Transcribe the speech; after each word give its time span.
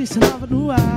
notícia 0.00 0.18
nova 0.18 0.46
no 0.46 0.70
ar. 0.70 0.89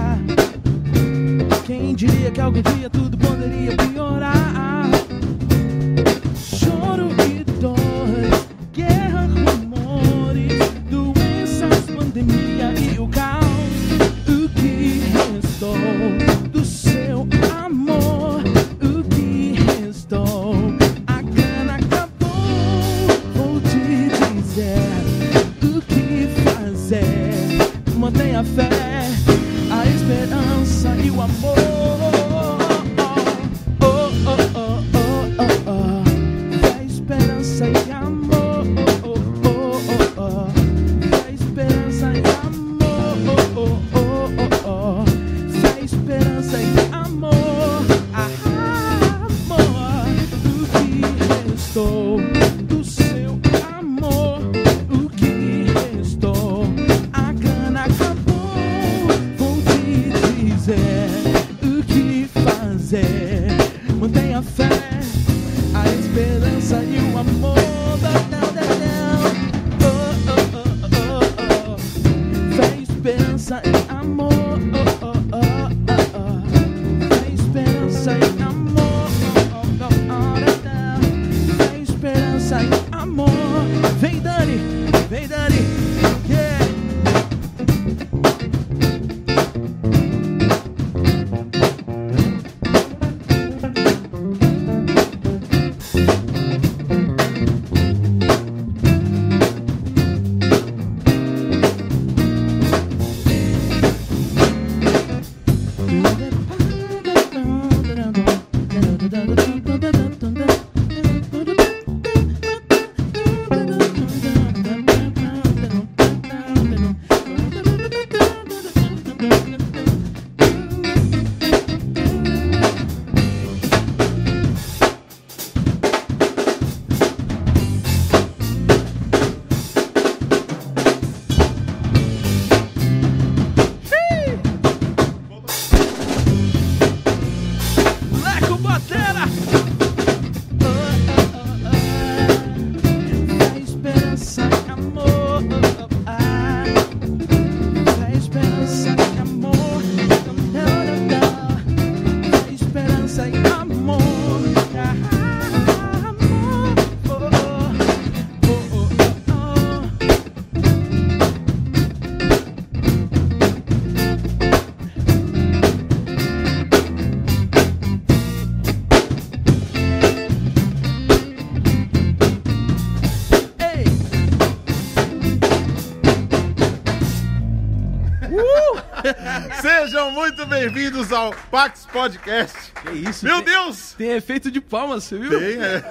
Sejam 180.03 180.15
muito 180.15 180.45
bem-vindos 180.45 181.13
ao 181.13 181.33
Pax 181.49 181.85
Podcast. 181.85 182.73
Que 182.73 182.91
isso? 183.09 183.23
Meu 183.23 183.41
tem, 183.41 183.53
Deus! 183.53 183.93
Tem 183.93 184.09
efeito 184.09 184.51
de 184.51 184.59
palmas, 184.59 185.05
você 185.05 185.17
viu? 185.17 185.29
Tem, 185.29 185.57
é. 185.61 185.81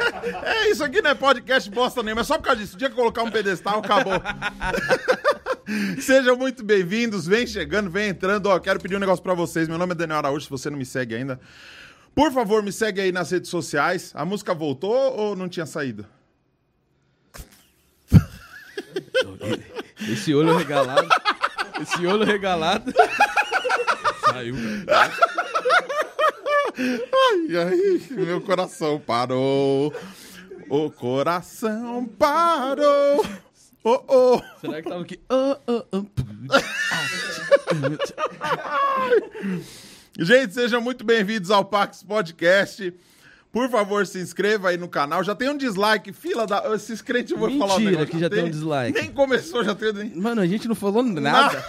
é, 0.45 0.71
isso 0.71 0.85
aqui 0.85 1.01
não 1.01 1.13
é 1.13 1.15
podcast 1.15 1.71
bosta 1.71 2.03
nenhuma, 2.03 2.21
é 2.21 2.25
só 2.25 2.37
por 2.37 2.45
causa 2.45 2.61
disso. 2.61 2.77
Dia 2.77 2.91
que 2.91 2.95
colocar 2.95 3.23
um 3.23 3.31
pedestal, 3.31 3.79
acabou. 3.79 4.21
Sejam 5.99 6.37
muito 6.37 6.63
bem-vindos, 6.63 7.27
vem 7.27 7.47
chegando, 7.47 7.89
vem 7.89 8.11
entrando. 8.11 8.49
Ó, 8.49 8.59
quero 8.59 8.79
pedir 8.81 8.97
um 8.97 8.99
negócio 8.99 9.23
pra 9.23 9.33
vocês. 9.33 9.67
Meu 9.67 9.79
nome 9.79 9.93
é 9.93 9.95
Daniel 9.95 10.19
Araújo, 10.19 10.45
se 10.45 10.51
você 10.51 10.69
não 10.69 10.77
me 10.77 10.85
segue 10.85 11.15
ainda. 11.15 11.41
Por 12.15 12.31
favor, 12.31 12.63
me 12.63 12.71
segue 12.71 13.01
aí 13.01 13.13
nas 13.13 13.31
redes 13.31 13.49
sociais. 13.49 14.13
A 14.15 14.27
música 14.27 14.53
voltou 14.53 14.95
ou 15.17 15.35
não 15.35 15.49
tinha 15.49 15.65
saído? 15.65 16.05
Esse 20.07 20.35
olho 20.35 20.55
regalado. 20.55 21.09
Esse 21.81 22.07
olho 22.07 22.27
regalado. 22.27 22.93
Saiu. 24.33 24.55
Ai, 26.79 27.57
ai, 27.67 28.01
meu 28.11 28.41
coração 28.41 28.99
parou. 28.99 29.93
O 30.71 30.91
coração 30.91 32.07
parou. 32.19 33.27
Oh, 33.85 34.01
oh. 34.09 34.41
Será 34.59 34.81
que 34.81 34.89
tava 34.89 35.03
aqui? 35.03 35.21
Oh, 35.29 35.57
oh, 35.67 35.85
oh. 35.93 36.05
Gente, 40.19 40.55
sejam 40.55 40.81
muito 40.81 41.05
bem-vindos 41.05 41.51
ao 41.51 41.65
Pax 41.65 42.03
Podcast. 42.03 42.95
Por 43.53 43.69
favor, 43.69 44.07
se 44.07 44.19
inscreva 44.19 44.71
aí 44.71 44.79
no 44.79 44.89
canal. 44.89 45.23
Já 45.23 45.35
tem 45.35 45.51
um 45.51 45.57
dislike, 45.59 46.11
fila 46.15 46.47
da. 46.47 46.75
Esses 46.75 47.03
crentes, 47.03 47.33
eu 47.33 47.39
vou 47.39 47.51
falar 47.59 47.75
um 47.75 47.81
Mentira 47.81 47.91
negócio. 47.91 48.13
que 48.15 48.19
já 48.19 48.31
tem 48.31 48.45
um 48.45 48.51
dislike. 48.51 48.99
Nem 48.99 49.11
começou, 49.13 49.63
já 49.63 49.75
tem. 49.75 49.93
Mano, 50.17 50.41
a 50.41 50.47
gente 50.47 50.67
não 50.67 50.75
falou 50.75 51.03
nada. 51.03 51.63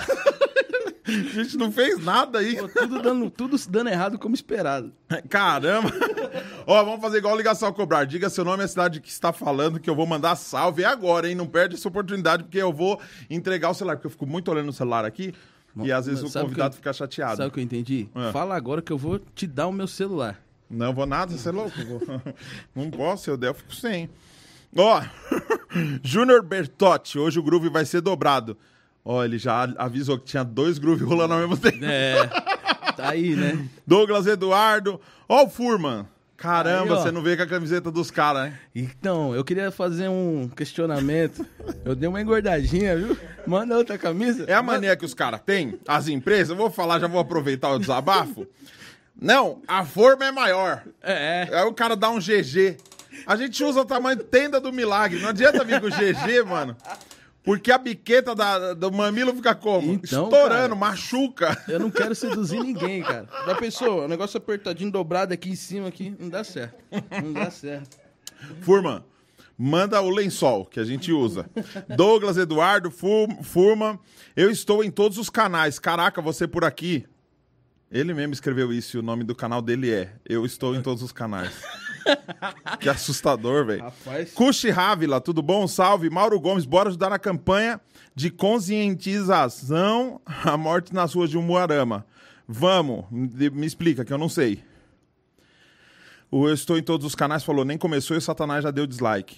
A 1.05 1.11
gente 1.11 1.57
não 1.57 1.71
fez 1.71 2.03
nada 2.03 2.39
aí. 2.39 2.55
Pô, 2.55 2.67
tudo, 2.67 3.01
dando, 3.01 3.29
tudo 3.29 3.57
dando 3.69 3.89
errado 3.89 4.17
como 4.17 4.33
esperado. 4.35 4.93
Caramba! 5.29 5.89
Ó, 6.65 6.83
vamos 6.83 7.01
fazer 7.01 7.17
igual 7.17 7.35
ligação 7.35 7.67
ao 7.67 7.73
cobrar. 7.73 8.05
Diga 8.05 8.29
seu 8.29 8.45
nome 8.45 8.63
e 8.63 8.65
a 8.65 8.67
cidade 8.67 9.01
que 9.01 9.09
está 9.09 9.33
falando, 9.33 9.79
que 9.79 9.89
eu 9.89 9.95
vou 9.95 10.05
mandar 10.07 10.35
salve. 10.35 10.85
Agora, 10.85 11.27
hein? 11.29 11.35
Não 11.35 11.45
perde 11.47 11.75
essa 11.75 11.87
oportunidade, 11.87 12.43
porque 12.43 12.57
eu 12.57 12.71
vou 12.71 12.99
entregar 13.29 13.69
o 13.69 13.73
celular. 13.73 13.95
Porque 13.97 14.07
eu 14.07 14.11
fico 14.11 14.25
muito 14.25 14.49
olhando 14.49 14.67
no 14.67 14.73
celular 14.73 15.03
aqui 15.05 15.33
e 15.83 15.91
às 15.91 16.05
vezes 16.05 16.23
o 16.23 16.31
convidado 16.41 16.73
eu- 16.73 16.77
fica 16.77 16.93
chateado. 16.93 17.35
Sabe 17.37 17.49
o 17.49 17.51
que 17.51 17.59
eu 17.59 17.63
entendi? 17.63 18.07
É. 18.15 18.31
Fala 18.31 18.55
agora 18.55 18.81
que 18.81 18.91
eu 18.93 18.97
vou 18.97 19.19
te 19.19 19.45
dar 19.45 19.67
o 19.67 19.71
meu 19.73 19.87
celular. 19.87 20.39
Não 20.69 20.93
vou 20.93 21.05
nada, 21.05 21.35
você 21.35 21.49
é 21.49 21.51
louco. 21.51 21.71
Não 22.73 22.89
posso, 22.89 23.25
se 23.25 23.29
eu 23.29 23.37
der, 23.37 23.49
eu 23.49 23.53
fico 23.53 23.75
sem. 23.75 24.09
Ó, 24.75 25.01
Júnior 26.03 26.41
Bertotti, 26.43 27.19
hoje 27.19 27.39
o 27.39 27.43
groove 27.43 27.69
vai 27.69 27.85
ser 27.85 28.01
dobrado. 28.01 28.57
Ó, 29.05 29.23
ele 29.23 29.37
já 29.37 29.63
avisou 29.77 30.17
que 30.17 30.25
tinha 30.25 30.43
dois 30.43 30.77
groove 30.77 31.03
rolando 31.03 31.33
ao 31.33 31.39
mesmo 31.39 31.57
tempo. 31.57 31.83
É. 31.83 32.25
Tá 32.95 33.09
aí, 33.09 33.35
né? 33.35 33.67
Douglas 33.85 34.27
Eduardo. 34.27 34.99
Ó 35.27 35.43
o 35.43 35.49
Furman. 35.49 36.05
Caramba, 36.37 36.95
Aí, 36.95 37.01
você 37.01 37.11
não 37.11 37.21
vê 37.21 37.37
com 37.37 37.43
a 37.43 37.47
camiseta 37.47 37.89
dos 37.89 38.11
caras, 38.11 38.43
né? 38.49 38.59
Então, 38.75 39.33
eu 39.33 39.45
queria 39.45 39.71
fazer 39.71 40.09
um 40.09 40.49
questionamento. 40.53 41.45
Eu 41.85 41.95
dei 41.95 42.09
uma 42.09 42.21
engordadinha, 42.21 42.97
viu? 42.97 43.17
Manda 43.47 43.77
outra 43.77 43.97
camisa. 43.97 44.43
É 44.45 44.53
a 44.53 44.61
mania 44.61 44.93
que 44.97 45.05
os 45.05 45.13
caras 45.13 45.39
têm, 45.39 45.79
as 45.87 46.09
empresas, 46.09 46.49
eu 46.49 46.57
vou 46.57 46.69
falar, 46.69 46.99
já 46.99 47.07
vou 47.07 47.21
aproveitar 47.21 47.69
o 47.69 47.79
desabafo. 47.79 48.45
Não, 49.19 49.61
a 49.65 49.85
forma 49.85 50.25
é 50.25 50.31
maior. 50.31 50.83
É. 51.01 51.47
Aí 51.49 51.63
o 51.63 51.73
cara 51.73 51.95
dá 51.95 52.09
um 52.09 52.19
GG. 52.19 52.75
A 53.25 53.37
gente 53.37 53.63
usa 53.63 53.79
o 53.79 53.85
tamanho 53.85 54.17
tenda 54.17 54.59
do 54.59 54.73
milagre. 54.73 55.21
Não 55.21 55.29
adianta 55.29 55.63
vir 55.63 55.79
com 55.79 55.87
GG, 55.87 56.43
mano. 56.45 56.75
Porque 57.43 57.71
a 57.71 57.77
biqueta 57.77 58.33
da- 58.33 58.73
do 58.73 58.89
mamilo 58.91 59.33
fica 59.35 59.53
como? 59.53 59.91
Então, 59.91 60.23
Estourando, 60.25 60.49
cara. 60.49 60.75
machuca. 60.75 61.63
Eu 61.67 61.79
não 61.79 61.91
quero 61.91 62.15
seduzir 62.15 62.59
ninguém, 62.59 63.01
cara. 63.03 63.27
Da 63.45 63.53
pessoa, 63.55 64.05
o 64.05 64.07
negócio 64.07 64.37
apertadinho, 64.37 64.89
dobrado 64.89 65.33
aqui 65.33 65.49
em 65.49 65.55
cima, 65.55 65.89
aqui, 65.89 66.15
não 66.17 66.29
dá 66.29 66.43
certo. 66.43 66.75
Não 67.21 67.33
dá 67.33 67.51
certo. 67.51 67.97
Furman, 68.61 69.03
manda 69.57 70.01
o 70.01 70.09
lençol 70.09 70.65
que 70.65 70.79
a 70.79 70.85
gente 70.85 71.11
usa. 71.11 71.45
Douglas 71.95 72.37
Eduardo, 72.37 72.89
Fu- 72.89 73.27
Furman, 73.43 73.99
eu 74.35 74.49
estou 74.49 74.81
em 74.83 74.89
todos 74.89 75.17
os 75.17 75.29
canais. 75.29 75.77
Caraca, 75.79 76.21
você 76.21 76.47
por 76.47 76.63
aqui. 76.63 77.05
Ele 77.91 78.11
mesmo 78.13 78.33
escreveu 78.33 78.73
isso 78.73 78.97
e 78.97 78.99
o 78.99 79.03
nome 79.03 79.23
do 79.23 79.35
canal 79.35 79.61
dele 79.61 79.91
é 79.91 80.13
Eu 80.27 80.45
Estou 80.47 80.73
em 80.75 80.81
Todos 80.81 81.03
os 81.03 81.11
Canais. 81.11 81.51
que 82.79 82.89
assustador, 82.89 83.65
velho. 83.65 83.83
Cuxi 84.33 84.69
Rávila, 84.69 85.19
tudo 85.21 85.41
bom? 85.41 85.67
Salve. 85.67 86.09
Mauro 86.09 86.39
Gomes, 86.39 86.65
bora 86.65 86.89
ajudar 86.89 87.09
na 87.09 87.19
campanha 87.19 87.79
de 88.15 88.29
conscientização 88.29 90.21
à 90.43 90.55
morte 90.57 90.93
nas 90.93 91.13
ruas 91.13 91.29
de 91.29 91.37
Umuarama. 91.37 92.05
Vamos, 92.47 93.05
me 93.11 93.65
explica, 93.65 94.03
que 94.03 94.11
eu 94.11 94.17
não 94.17 94.29
sei. 94.29 94.63
O 96.29 96.47
Eu 96.47 96.53
Estou 96.53 96.77
em 96.77 96.83
Todos 96.83 97.05
os 97.05 97.15
Canais 97.15 97.43
falou, 97.43 97.63
nem 97.63 97.77
começou 97.77 98.15
e 98.15 98.17
o 98.17 98.21
Satanás 98.21 98.63
já 98.63 98.71
deu 98.71 98.85
dislike. 98.87 99.37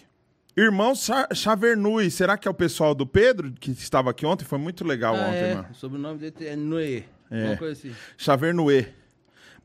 Irmão 0.57 0.95
Cha- 0.95 1.27
Chavernui, 1.33 2.09
será 2.09 2.37
que 2.37 2.47
é 2.47 2.51
o 2.51 2.53
pessoal 2.53 2.95
do 2.95 3.05
Pedro 3.05 3.51
que 3.51 3.71
estava 3.71 4.09
aqui 4.11 4.25
ontem? 4.25 4.45
Foi 4.45 4.57
muito 4.57 4.85
legal 4.85 5.13
Ah, 5.15 5.27
ontem, 5.27 5.37
é. 5.37 5.53
mano. 5.55 5.67
O 5.71 5.75
sobrenome 5.75 6.17
dele 6.19 6.47
é 6.47 6.55
Noé. 6.55 7.03
É. 7.29 7.53
Assim. 7.69 7.93
Chavernue. 8.17 8.87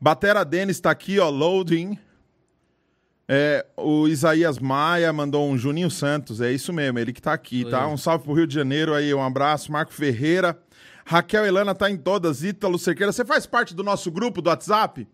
Batera 0.01 0.43
Denis 0.43 0.79
tá 0.81 0.91
aqui, 0.91 1.17
ó, 1.19 1.29
loading. 1.29 1.97
É, 3.33 3.65
o 3.77 4.09
Isaías 4.09 4.59
Maia 4.59 5.13
mandou 5.13 5.49
um 5.49 5.57
Juninho 5.57 5.89
Santos, 5.89 6.41
é 6.41 6.51
isso 6.51 6.73
mesmo, 6.73 6.99
ele 6.99 7.13
que 7.13 7.21
tá 7.21 7.31
aqui, 7.31 7.63
tá? 7.63 7.83
eu. 7.83 7.87
Um 7.87 7.95
salve 7.95 8.25
pro 8.25 8.33
Rio 8.33 8.45
de 8.45 8.53
Janeiro 8.53 8.93
aí, 8.93 9.13
um 9.13 9.23
abraço. 9.23 9.71
Marco 9.71 9.93
Ferreira. 9.93 10.59
Raquel 11.05 11.45
Elana 11.45 11.73
tá 11.73 11.89
em 11.89 11.95
todas. 11.95 12.43
Ítalo 12.43 12.77
Cerqueira, 12.77 13.13
você 13.13 13.23
faz 13.23 13.45
parte 13.45 13.73
do 13.73 13.83
nosso 13.83 14.11
grupo 14.11 14.41
do 14.41 14.49
WhatsApp? 14.49 15.07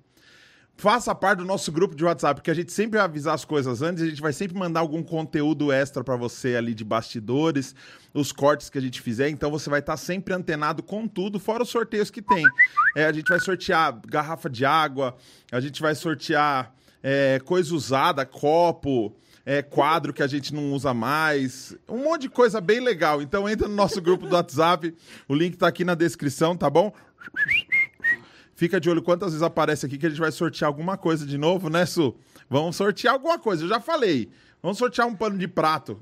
Faça 0.76 1.14
parte 1.14 1.40
do 1.40 1.46
nosso 1.46 1.72
grupo 1.72 1.96
de 1.96 2.04
WhatsApp, 2.04 2.40
porque 2.40 2.50
a 2.50 2.56
gente 2.56 2.72
sempre 2.72 2.98
vai 2.98 3.06
avisar 3.06 3.36
as 3.36 3.46
coisas 3.46 3.84
antes, 3.84 4.02
a 4.02 4.08
gente 4.08 4.22
vai 4.22 4.34
sempre 4.34 4.58
mandar 4.58 4.80
algum 4.80 5.04
conteúdo 5.04 5.72
extra 5.72 6.04
pra 6.04 6.16
você 6.16 6.56
ali 6.56 6.74
de 6.74 6.84
bastidores, 6.84 7.76
os 8.16 8.32
cortes 8.32 8.68
que 8.68 8.80
a 8.80 8.82
gente 8.82 9.00
fizer, 9.00 9.30
então 9.30 9.52
você 9.52 9.70
vai 9.70 9.80
estar 9.80 9.98
sempre 9.98 10.34
antenado 10.34 10.82
com 10.82 11.08
tudo, 11.08 11.40
fora 11.40 11.62
os 11.62 11.70
sorteios 11.70 12.12
que 12.12 12.22
tem. 12.22 12.44
É, 12.96 13.06
a 13.06 13.12
gente 13.12 13.28
vai 13.28 13.40
sortear 13.40 14.00
garrafa 14.08 14.50
de 14.50 14.66
água, 14.66 15.16
a 15.52 15.60
gente 15.60 15.82
vai 15.82 15.96
sortear 15.96 16.77
é, 17.10 17.40
coisa 17.40 17.74
usada, 17.74 18.26
copo, 18.26 19.16
é, 19.46 19.62
quadro 19.62 20.12
que 20.12 20.22
a 20.22 20.28
gente 20.28 20.54
não 20.54 20.74
usa 20.74 20.94
mais, 20.94 21.74
um 21.88 22.04
monte 22.04 22.24
de 22.24 22.30
coisa 22.30 22.60
bem 22.60 22.82
legal. 22.82 23.22
Então 23.22 23.48
entra 23.48 23.66
no 23.66 23.74
nosso 23.74 24.02
grupo 24.02 24.28
do 24.28 24.36
WhatsApp, 24.36 24.94
o 25.26 25.34
link 25.34 25.56
tá 25.56 25.70
aqui 25.70 25.86
na 25.86 25.96
descrição, 25.96 26.58
tá 26.58 26.70
bom? 26.70 26.92
Fica 28.56 28.78
de 28.78 28.90
olho 28.90 29.02
quantas 29.02 29.30
vezes 29.30 29.42
aparece 29.42 29.86
aqui 29.86 29.98
que 29.98 30.06
a 30.06 30.10
gente 30.10 30.20
vai 30.20 30.34
sortear 30.34 30.68
alguma 30.68 30.98
coisa 30.98 31.26
de 31.26 31.38
novo, 31.38 31.70
né, 31.70 31.86
Su? 31.86 32.14
Vamos 32.50 32.76
sortear 32.76 33.14
alguma 33.14 33.40
coisa, 33.40 33.64
eu 33.64 33.70
já 33.70 33.80
falei. 33.80 34.30
Vamos 34.62 34.78
sortear 34.78 35.08
um 35.08 35.16
pano 35.16 35.38
de 35.38 35.48
prato. 35.48 35.98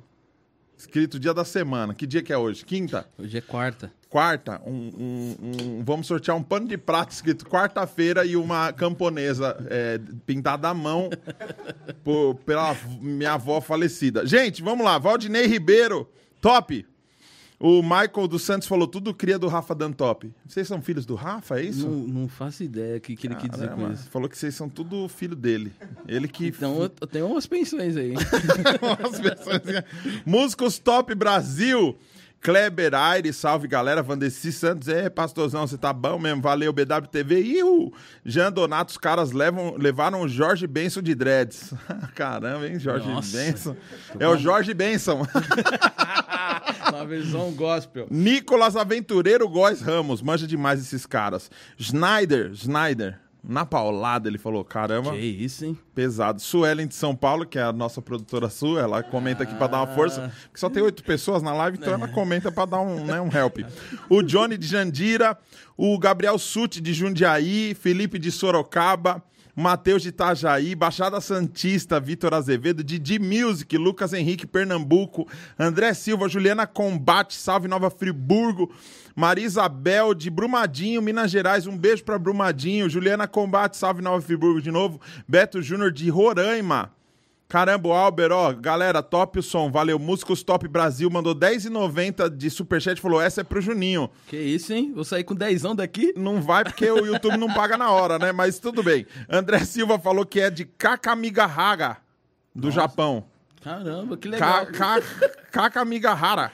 Escrito 0.76 1.20
dia 1.20 1.36
da 1.36 1.46
semana. 1.46 1.94
Que 1.94 2.08
dia 2.08 2.24
que 2.24 2.34
é 2.34 2.38
hoje? 2.38 2.66
Quinta? 2.66 3.08
Hoje 3.20 3.38
é 3.38 3.42
quarta. 3.42 3.94
Quarta? 4.20 4.62
Um, 4.66 4.72
um- 4.72 5.36
um- 5.42 5.84
vamos 5.84 6.08
sortear 6.08 6.38
um 6.38 6.42
pano 6.42 6.70
de 6.70 6.78
prato 6.78 7.12
escrito 7.12 7.46
quarta-feira 7.46 8.26
e 8.26 8.38
uma 8.38 8.72
camponesa 8.72 9.58
é, 9.70 10.00
pintada 10.26 10.70
à 10.70 10.74
mão 10.74 11.10
por- 12.02 12.36
pela 12.46 12.74
minha 13.02 13.34
avó 13.34 13.60
falecida. 13.60 14.26
Gente, 14.26 14.64
vamos 14.64 14.86
lá. 14.86 14.98
Valdinei 14.98 15.46
Ribeiro, 15.48 16.08
top. 16.40 16.86
O 17.60 17.82
Michael 17.82 18.28
dos 18.30 18.44
Santos 18.44 18.70
falou 18.70 18.88
tudo 18.88 19.14
cria 19.14 19.38
do 19.38 19.50
Rafa 19.50 19.76
Dantop. 19.76 20.32
Vocês 20.48 20.66
são 20.66 20.82
filhos 20.82 21.06
do 21.06 21.16
Rafa, 21.16 21.60
é 21.60 21.64
isso? 21.64 21.86
Não, 21.86 22.22
não 22.22 22.28
faço 22.30 22.64
ideia 22.64 22.96
o 22.98 23.02
que, 23.02 23.18
que 23.18 23.28
ele 23.28 23.36
quis 23.36 23.50
dizer 23.50 23.70
com 23.72 23.92
isso. 23.92 24.10
Falou 24.10 24.30
que 24.30 24.38
vocês 24.38 24.56
são 24.56 24.70
tudo 24.70 25.10
filho 25.10 25.36
dele. 25.36 25.74
Ele 26.08 26.30
que. 26.30 26.48
Então 26.48 26.76
eu, 26.84 26.92
eu 27.02 27.08
tenho 27.08 27.28
umas 27.28 27.46
pensões 27.48 27.98
aí. 27.98 28.14
Umas 28.82 29.20
assim. 29.20 30.22
Músicos 30.26 30.80
Top 30.80 31.14
Brasil. 31.16 31.98
Kleber 32.46 32.94
Aires, 32.94 33.38
salve 33.38 33.68
galera. 33.68 34.04
Vandeci 34.04 34.52
Santos, 34.52 34.88
é, 34.88 35.10
pastorzão, 35.10 35.66
você 35.66 35.80
tá 35.80 35.92
bom 35.92 36.20
mesmo? 36.20 36.44
Valeu, 36.44 36.72
BWTV. 36.72 37.42
E 37.42 37.64
o 37.64 37.92
Jean 38.24 38.52
Donato, 38.52 38.92
os 38.92 39.00
caras 39.00 39.32
levam, 39.32 39.75
levaram 39.80 40.22
o 40.22 40.28
Jorge 40.28 40.68
Benson 40.68 41.02
de 41.02 41.16
dreads. 41.16 41.74
Caramba, 42.14 42.68
hein, 42.68 42.78
Jorge 42.78 43.10
Nossa. 43.10 43.36
Benson. 43.36 43.75
É 44.20 44.28
o 44.28 44.38
Jorge 44.38 44.75
Benson. 44.75 45.25
Uma 46.94 47.04
versão 47.04 47.52
gospel. 47.52 48.06
Nicolas 48.12 48.75
Aventureiro 48.75 49.50
Góes 49.50 49.82
Ramos, 49.82 50.22
manja 50.22 50.46
demais 50.46 50.80
esses 50.80 51.08
caras. 51.08 51.50
Schneider, 51.80 52.54
Schneider. 52.54 53.25
Na 53.48 53.66
paulada, 53.66 54.28
ele 54.28 54.38
falou, 54.38 54.64
caramba. 54.64 55.12
Que 55.12 55.18
isso, 55.18 55.66
hein? 55.66 55.78
Pesado. 55.94 56.42
Suelen 56.42 56.88
de 56.88 56.96
São 56.96 57.16
Paulo, 57.16 57.46
que 57.46 57.60
é 57.60 57.64
a 57.64 57.72
nossa 57.72 58.02
produtora 58.02 58.50
Su, 58.50 58.78
ela 58.78 59.04
comenta 59.04 59.44
aqui 59.44 59.54
pra 59.56 59.68
dar 59.68 59.78
uma 59.84 59.96
força. 59.96 60.34
Porque 60.44 60.60
só 60.60 60.70
tem 60.70 60.82
oito 60.82 61.04
pessoas 61.04 61.44
na 61.44 61.54
live, 61.54 61.78
então 61.78 61.94
ela 61.94 62.08
comenta 62.08 62.52
pra 62.52 62.66
dar 62.66 62.82
um, 62.82 63.06
né, 63.06 63.22
um 63.22 63.30
help. 63.32 63.60
O 64.10 64.24
Johnny 64.24 64.58
de 64.58 64.66
Jandira, 64.66 65.38
o 65.78 65.98
Gabriel 66.00 66.40
Suti 66.40 66.82
de 66.82 66.94
Jundiaí, 66.94 67.75
Felipe 67.75 68.18
de 68.18 68.32
Sorocaba, 68.32 69.24
Matheus 69.56 70.02
de 70.02 70.10
Itajaí, 70.10 70.75
Baixada 70.75 71.22
Santista, 71.22 72.00
Vitor 72.00 72.34
Azevedo, 72.34 72.84
Didi 72.84 73.18
Music, 73.20 73.78
Lucas 73.78 74.12
Henrique, 74.12 74.46
Pernambuco, 74.46 75.28
André 75.58 75.94
Silva, 75.94 76.28
Juliana 76.28 76.68
Combate, 76.68 77.36
Salve 77.36 77.68
Nova 77.68 77.90
Friburgo, 77.90 78.70
Maria 79.16 79.46
Isabel 79.46 80.14
de 80.14 80.30
Brumadinho, 80.30 81.02
Minas 81.02 81.32
Gerais, 81.32 81.66
um 81.66 81.78
beijo 81.78 82.04
pra 82.04 82.20
Brumadinho, 82.20 82.90
Juliana 82.90 83.28
Combate, 83.28 83.78
Salve 83.78 84.02
Nova 84.02 84.22
Friburgo 84.22 84.62
de 84.62 84.72
novo, 84.72 85.00
Beto 85.28 85.62
Júnior 85.62 85.92
de 85.92 86.10
Roraima, 86.10 86.92
Caramba, 87.48 87.88
o 87.90 87.94
Alber, 87.94 88.32
ó, 88.32 88.52
galera, 88.52 89.04
top 89.04 89.38
o 89.38 89.44
som, 89.44 89.70
valeu. 89.72 90.00
Músicos 90.00 90.42
Top 90.42 90.68
Brasil 90.68 91.08
mandou 91.12 91.36
10,90 91.36 92.28
de 92.36 92.50
superchat, 92.50 93.00
falou, 93.00 93.22
essa 93.22 93.42
é 93.42 93.44
pro 93.44 93.62
Juninho. 93.62 94.10
Que 94.28 94.36
isso, 94.36 94.74
hein? 94.74 94.92
Vou 94.96 95.04
sair 95.04 95.24
com 95.24 95.36
dezão 95.36 95.76
daqui? 95.76 96.12
Não 96.18 96.42
vai 96.42 96.64
porque 96.64 96.90
o 96.90 97.06
YouTube 97.06 97.38
não 97.38 97.54
paga 97.54 97.78
na 97.78 97.92
hora, 97.92 98.18
né? 98.18 98.32
Mas 98.32 98.58
tudo 98.58 98.82
bem. 98.82 99.06
André 99.30 99.60
Silva 99.64 100.00
falou 100.00 100.26
que 100.26 100.40
é 100.42 100.50
de 100.50 100.66
Kakamigahara, 100.66 101.98
do 102.54 102.72
Japão. 102.72 103.26
Caramba, 103.62 104.18
que 104.18 104.28
legal. 104.28 104.66
Ka- 104.66 105.00
ka- 105.00 105.30
Kakamigahara. 105.52 106.52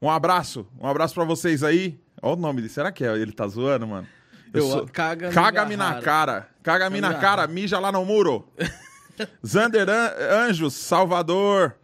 Um 0.00 0.08
abraço, 0.10 0.66
um 0.80 0.86
abraço 0.86 1.14
pra 1.14 1.24
vocês 1.24 1.62
aí. 1.62 1.98
Olha 2.22 2.34
o 2.34 2.40
nome 2.40 2.60
dele, 2.62 2.72
será 2.72 2.90
que 2.92 3.04
é? 3.04 3.12
ele 3.16 3.32
tá 3.32 3.46
zoando, 3.46 3.86
mano? 3.86 4.06
Eu- 4.52 4.86
Kaga- 4.92 5.30
Caga-me 5.30 5.76
na 5.76 6.00
cara. 6.00 6.48
Caga-me 6.62 7.00
na 7.00 7.14
cara, 7.14 7.46
mija 7.46 7.78
lá 7.78 7.92
no 7.92 8.04
muro. 8.04 8.48
Zander 9.46 9.88
An- 9.88 10.46
Anjos, 10.48 10.74
Salvador. 10.74 11.76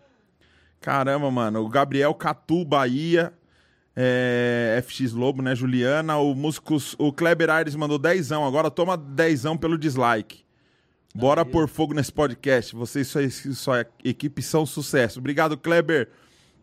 Caramba, 0.80 1.30
mano. 1.30 1.60
O 1.62 1.68
Gabriel 1.68 2.14
Catu, 2.14 2.64
Bahia. 2.64 3.32
É, 3.94 4.82
FX 4.86 5.12
Lobo, 5.12 5.42
né? 5.42 5.54
Juliana. 5.54 6.16
O 6.18 6.34
músicos, 6.34 6.94
o 6.98 7.12
Kleber 7.12 7.50
Aires 7.50 7.74
mandou 7.74 7.98
dezão. 7.98 8.46
Agora 8.46 8.70
toma 8.70 8.96
dezão 8.96 9.56
pelo 9.56 9.78
dislike. 9.78 10.44
Bora 11.14 11.44
pôr 11.44 11.66
fogo 11.68 11.94
nesse 11.94 12.12
podcast. 12.12 12.74
Vocês 12.74 13.06
e 13.14 13.30
sua, 13.30 13.54
sua 13.54 13.86
equipe 14.04 14.42
são 14.42 14.66
sucesso. 14.66 15.18
Obrigado, 15.18 15.56
Kleber. 15.56 16.08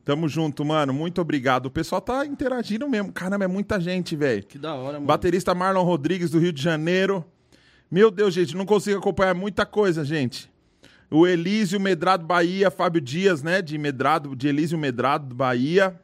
Tamo 0.06 0.28
junto, 0.28 0.66
mano. 0.66 0.94
Muito 0.94 1.22
obrigado. 1.22 1.68
O 1.68 1.72
pessoal 1.72 2.02
tá 2.02 2.26
interagindo 2.26 2.88
mesmo. 2.90 3.12
Caramba, 3.12 3.46
é 3.46 3.48
muita 3.48 3.80
gente, 3.80 4.16
velho. 4.16 4.44
Que 4.46 4.58
da 4.58 4.74
hora, 4.76 4.94
mano. 4.94 5.06
Baterista 5.06 5.56
Marlon 5.56 5.84
Rodrigues, 5.84 6.32
do 6.32 6.40
Rio 6.40 6.52
de 6.52 6.62
Janeiro. 6.62 7.24
Meu 7.90 8.12
Deus, 8.12 8.34
gente, 8.34 8.56
não 8.56 8.66
consigo 8.66 8.98
acompanhar 9.00 9.34
muita 9.34 9.66
coisa, 9.66 10.04
gente. 10.04 10.52
O 11.10 11.26
Elísio 11.26 11.80
Medrado 11.80 12.26
Bahia, 12.26 12.72
Fábio 12.72 13.00
Dias, 13.00 13.44
né, 13.44 13.62
de 13.62 13.78
Medrado, 13.78 14.36
de 14.36 14.48
Elísio 14.48 14.78
Medrado 14.78 15.34
Bahia. 15.34 15.98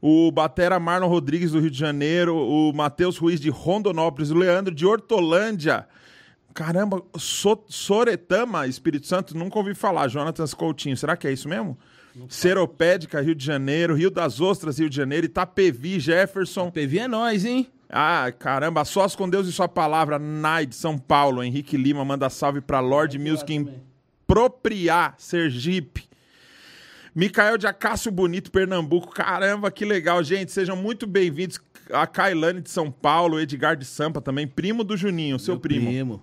O 0.00 0.30
Batera 0.30 0.78
Marlon 0.78 1.08
Rodrigues, 1.08 1.52
do 1.52 1.58
Rio 1.58 1.70
de 1.70 1.78
Janeiro. 1.78 2.36
O 2.36 2.72
Matheus 2.72 3.16
Ruiz, 3.16 3.40
de 3.40 3.50
Rondonópolis. 3.50 4.30
O 4.30 4.34
Leandro, 4.34 4.72
de 4.72 4.86
Hortolândia. 4.86 5.88
Caramba, 6.54 7.02
so 7.16 7.64
Soretama, 7.68 8.66
Espírito 8.66 9.06
Santo, 9.06 9.36
nunca 9.36 9.58
ouvi 9.58 9.74
falar. 9.74 10.08
Jonathan 10.08 10.46
Coutinho, 10.48 10.96
será 10.96 11.16
que 11.16 11.26
é 11.26 11.32
isso 11.32 11.48
mesmo? 11.48 11.78
Seropédica, 12.28 13.20
Rio 13.20 13.34
de 13.34 13.44
Janeiro. 13.44 13.94
Rio 13.94 14.10
das 14.10 14.40
Ostras, 14.40 14.78
Rio 14.78 14.90
de 14.90 14.96
Janeiro. 14.96 15.26
Itapevi, 15.26 15.98
Jefferson. 16.00 16.70
PV 16.70 16.98
é 17.00 17.08
nós, 17.08 17.44
hein? 17.44 17.66
Ah, 17.94 18.32
caramba, 18.38 18.84
sós 18.86 19.14
com 19.14 19.28
Deus 19.28 19.46
e 19.46 19.52
sua 19.52 19.68
palavra, 19.68 20.18
Nai 20.18 20.64
de 20.64 20.74
São 20.74 20.96
Paulo, 20.96 21.42
Henrique 21.44 21.76
Lima 21.76 22.02
manda 22.02 22.30
salve 22.30 22.62
pra 22.62 22.80
Lord 22.80 23.18
Music 23.18 23.52
em 23.52 23.68
Propriar, 24.26 25.14
Sergipe. 25.18 26.08
Micael 27.14 27.58
de 27.58 27.66
Acácio 27.66 28.10
Bonito, 28.10 28.50
Pernambuco. 28.50 29.12
Caramba, 29.12 29.70
que 29.70 29.84
legal, 29.84 30.22
gente. 30.24 30.50
Sejam 30.50 30.74
muito 30.74 31.06
bem-vindos. 31.06 31.60
A 31.92 32.06
Kailane 32.06 32.62
de 32.62 32.70
São 32.70 32.90
Paulo, 32.90 33.38
Edgar 33.38 33.76
de 33.76 33.84
Sampa 33.84 34.22
também, 34.22 34.46
primo 34.46 34.82
do 34.82 34.96
Juninho, 34.96 35.38
seu 35.38 35.54
Meu 35.54 35.60
primo. 35.60 35.86
primo. 35.90 36.22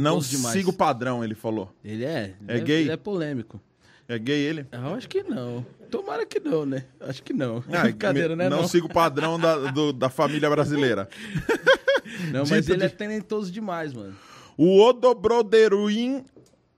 Não 0.00 0.18
demais. 0.18 0.52
siga 0.52 0.70
o 0.70 0.72
padrão, 0.72 1.22
ele 1.22 1.36
falou. 1.36 1.72
Ele 1.84 2.04
é. 2.04 2.34
É 2.48 2.56
ele 2.56 2.64
gay? 2.64 2.80
Ele 2.80 2.90
é 2.90 2.96
polêmico. 2.96 3.60
É 4.08 4.18
gay 4.18 4.40
ele? 4.40 4.66
Eu 4.72 4.94
acho 4.94 5.06
que 5.08 5.22
não. 5.22 5.64
Tomara 5.90 6.24
que 6.24 6.40
não, 6.40 6.64
né? 6.64 6.84
Acho 7.00 7.22
que 7.22 7.32
não. 7.34 7.62
Ah, 7.72 7.82
Brincadeira, 7.84 8.30
me- 8.30 8.36
né? 8.44 8.48
Não, 8.48 8.62
Não, 8.62 8.68
siga 8.68 8.86
o 8.86 8.92
padrão 8.92 9.38
da, 9.38 9.70
do- 9.70 9.92
da 9.92 10.08
família 10.08 10.48
brasileira. 10.50 11.08
Não, 12.32 12.40
mas 12.40 12.64
Dito 12.64 12.72
ele 12.72 12.84
é 12.84 12.88
de- 12.88 12.94
talentoso 12.94 13.52
demais, 13.52 13.92
mano. 13.92 14.16
O 14.56 14.80
Odobroderuin, 14.80 16.24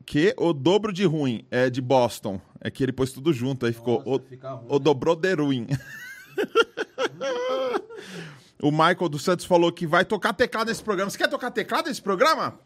que 0.05 0.35
o 0.37 0.53
dobro 0.53 0.93
de 0.93 1.05
ruim, 1.05 1.47
é 1.53 1.71
de 1.71 1.81
Boston. 1.81 2.41
É 2.61 2.69
que 2.69 2.83
ele 2.83 2.91
pôs 2.93 3.13
tudo 3.13 3.33
junto, 3.33 3.65
aí 3.65 3.73
ficou 3.73 4.03
o, 4.05 4.19
fica 4.19 4.51
ruim, 4.51 4.63
né? 4.69 4.75
Odobroderuin. 4.75 5.67
o 8.61 8.71
Michael 8.71 9.09
dos 9.09 9.23
Santos 9.23 9.45
falou 9.47 9.73
que 9.73 9.87
vai 9.87 10.05
tocar 10.05 10.33
teclado 10.33 10.69
nesse 10.69 10.83
programa. 10.83 11.11
Você 11.11 11.19
quer 11.19 11.29
tocar 11.29 11.51
teclado 11.51 11.87
nesse 11.87 12.03
programa? 12.03 12.59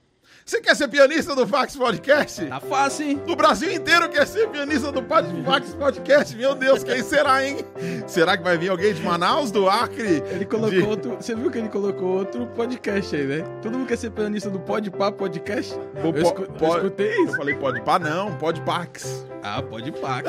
Você 0.46 0.60
quer 0.60 0.76
ser 0.76 0.88
pianista 0.88 1.34
do 1.34 1.46
Fax 1.46 1.74
Podcast? 1.74 2.44
Tá 2.44 2.60
fácil, 2.60 3.06
hein? 3.08 3.22
O 3.26 3.34
Brasil 3.34 3.72
inteiro 3.72 4.10
quer 4.10 4.26
ser 4.26 4.46
pianista 4.50 4.92
do 4.92 5.02
Fax 5.02 5.74
Podcast. 5.74 6.36
Meu 6.36 6.54
Deus, 6.54 6.84
quem 6.84 7.02
será, 7.02 7.42
hein? 7.42 7.64
Será 8.06 8.36
que 8.36 8.42
vai 8.42 8.58
vir 8.58 8.68
alguém 8.68 8.92
de 8.92 9.00
Manaus, 9.02 9.50
do 9.50 9.66
Acre? 9.70 10.22
Ele 10.30 10.44
colocou 10.44 10.70
de- 10.70 10.82
outro. 10.86 11.16
Você 11.18 11.34
viu 11.34 11.50
que 11.50 11.56
ele 11.56 11.70
colocou 11.70 12.18
outro 12.18 12.46
podcast 12.48 13.16
aí, 13.16 13.24
né? 13.26 13.42
Todo 13.62 13.78
mundo 13.78 13.88
quer 13.88 13.96
ser 13.96 14.10
pianista 14.10 14.50
do 14.50 14.60
Pode 14.60 14.90
Pá 14.90 15.10
Podcast? 15.10 15.74
O 15.74 16.08
eu, 16.08 16.12
po- 16.12 16.18
escu- 16.18 16.42
eu 16.42 16.48
po- 16.52 16.76
escutei 16.76 17.14
Eu 17.16 17.24
isso. 17.24 17.36
falei 17.38 17.54
pode 17.54 17.80
pá, 17.80 17.98
não, 17.98 18.36
pode 18.36 18.60
Pax. 18.60 19.26
Ah, 19.42 19.60
Pode 19.62 19.92
Pá. 19.92 20.22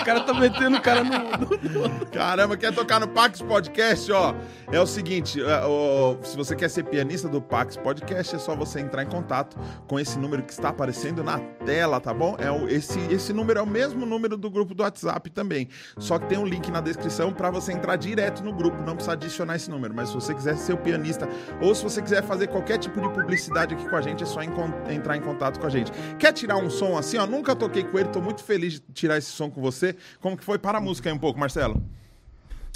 o 0.00 0.04
cara 0.04 0.20
tá 0.20 0.32
metendo 0.32 0.78
o 0.78 0.80
cara 0.80 1.04
no. 1.04 2.06
Caramba, 2.06 2.56
quer 2.56 2.74
tocar 2.74 2.98
no 2.98 3.06
Pax 3.08 3.42
Podcast, 3.42 4.10
ó? 4.10 4.34
É 4.72 4.80
o 4.80 4.86
seguinte, 4.86 5.38
é, 5.42 5.60
ó, 5.64 6.16
se 6.22 6.34
você 6.34 6.56
quer 6.56 6.70
ser 6.70 6.84
pianista 6.84 7.28
do 7.28 7.42
Pax 7.42 7.76
Podcast, 7.76 8.36
é 8.36 8.38
só 8.38 8.56
você 8.56 8.80
entrar 8.80 9.02
em 9.02 9.05
contato 9.06 9.56
com 9.86 9.98
esse 9.98 10.18
número 10.18 10.42
que 10.42 10.52
está 10.52 10.68
aparecendo 10.68 11.22
na 11.22 11.38
tela, 11.64 12.00
tá 12.00 12.12
bom? 12.12 12.36
É 12.38 12.50
o, 12.50 12.68
esse, 12.68 12.98
esse 13.12 13.32
número 13.32 13.58
é 13.58 13.62
o 13.62 13.66
mesmo 13.66 14.04
número 14.04 14.36
do 14.36 14.50
grupo 14.50 14.74
do 14.74 14.82
WhatsApp 14.82 15.30
também. 15.30 15.68
Só 15.98 16.18
que 16.18 16.26
tem 16.26 16.38
um 16.38 16.46
link 16.46 16.70
na 16.70 16.80
descrição 16.80 17.32
para 17.32 17.50
você 17.50 17.72
entrar 17.72 17.96
direto 17.96 18.42
no 18.42 18.52
grupo, 18.52 18.76
não 18.82 18.94
precisa 18.94 19.12
adicionar 19.12 19.56
esse 19.56 19.70
número. 19.70 19.94
Mas 19.94 20.08
se 20.08 20.14
você 20.14 20.34
quiser 20.34 20.56
ser 20.56 20.72
o 20.72 20.78
pianista 20.78 21.28
ou 21.60 21.74
se 21.74 21.82
você 21.82 22.02
quiser 22.02 22.22
fazer 22.22 22.48
qualquer 22.48 22.78
tipo 22.78 23.00
de 23.00 23.08
publicidade 23.08 23.74
aqui 23.74 23.88
com 23.88 23.96
a 23.96 24.00
gente, 24.00 24.22
é 24.22 24.26
só 24.26 24.40
entrar 24.42 25.16
em 25.16 25.20
contato 25.20 25.58
com 25.60 25.66
a 25.66 25.70
gente. 25.70 25.92
Quer 26.18 26.32
tirar 26.32 26.56
um 26.56 26.70
som 26.70 26.96
assim, 26.96 27.18
ó? 27.18 27.26
Nunca 27.26 27.54
toquei 27.54 27.84
com 27.84 27.98
ele, 27.98 28.08
tô 28.08 28.20
muito 28.20 28.42
feliz 28.42 28.74
de 28.74 28.80
tirar 28.92 29.18
esse 29.18 29.30
som 29.30 29.50
com 29.50 29.60
você. 29.60 29.96
Como 30.20 30.36
que 30.36 30.44
foi? 30.44 30.58
Para 30.58 30.78
a 30.78 30.80
música 30.80 31.08
aí 31.08 31.14
um 31.14 31.18
pouco, 31.18 31.38
Marcelo. 31.38 31.82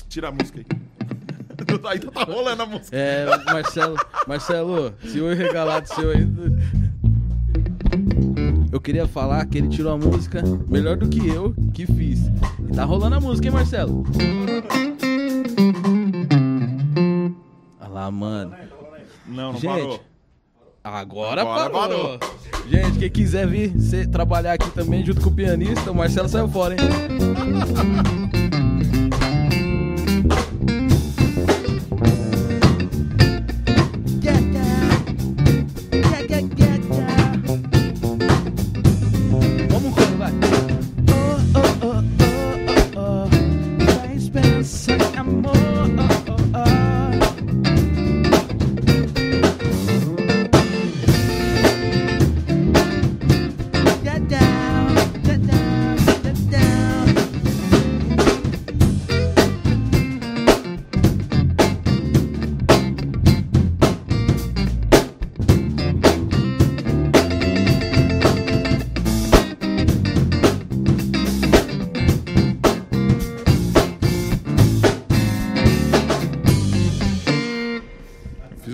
Tira 0.09 0.29
a 0.29 0.33
música 0.33 0.61
aí. 0.61 1.00
Ainda 1.89 2.11
tá 2.11 2.25
rolando 2.25 2.63
a 2.63 2.67
música. 2.67 2.97
É, 2.97 3.27
Marcelo. 3.45 3.97
Marcelo, 4.27 4.95
se 5.05 5.21
o 5.21 5.33
regalado 5.35 5.89
seu 5.89 6.11
aí. 6.11 6.27
Eu 8.73 8.81
queria 8.81 9.07
falar 9.07 9.45
que 9.47 9.59
ele 9.59 9.69
tirou 9.69 9.93
a 9.93 9.99
música 9.99 10.43
melhor 10.69 10.97
do 10.97 11.09
que 11.09 11.27
eu 11.29 11.55
que 11.75 11.87
fiz. 11.87 12.21
E 12.69 12.73
tá 12.75 12.85
rolando 12.85 13.17
a 13.17 13.21
música, 13.21 13.49
hein, 13.49 13.53
Marcelo? 13.55 14.05
Olha 17.81 17.91
lá, 17.91 18.11
mano. 18.11 18.55
Não, 19.27 19.53
não 19.53 19.61
Gente, 19.61 19.67
parou. 19.67 20.01
Agora, 20.83 21.43
Agora 21.43 21.71
parou. 21.71 22.19
Gente, 22.69 22.99
quem 22.99 23.11
quiser 23.11 23.47
vir 23.47 23.73
trabalhar 24.11 24.55
aqui 24.55 24.71
também 24.71 25.05
junto 25.05 25.21
com 25.21 25.31
o 25.31 25.35
pianista, 25.35 25.91
o 25.91 25.95
Marcelo 25.95 26.29
saiu 26.29 26.49
fora, 26.49 26.75
hein? 26.75 28.31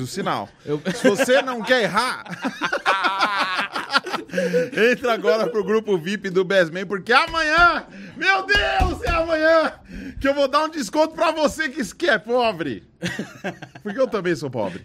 o 0.07 0.09
sinal. 0.09 0.49
Eu- 0.65 0.81
Se 0.95 1.09
você 1.09 1.43
não 1.43 1.63
quer 1.63 1.83
errar, 1.83 2.25
entra 4.91 5.13
agora 5.13 5.47
pro 5.49 5.65
grupo 5.65 5.99
VIP 5.99 6.31
do 6.31 6.45
Bestman, 6.45 6.87
porque 6.87 7.13
amanhã, 7.13 7.85
meu 8.17 8.45
Deus, 8.47 9.03
é 9.03 9.11
amanhã 9.11 9.73
que 10.21 10.29
eu 10.29 10.35
vou 10.35 10.49
dar 10.49 10.65
um 10.65 10.69
desconto 10.71 11.15
pra 11.15 11.31
você 11.33 11.69
que 11.69 12.09
é 12.09 12.19
pobre. 12.19 12.85
Porque 13.83 14.01
eu 14.01 14.09
também 14.09 14.35
sou 14.35 14.51
pobre. 14.51 14.85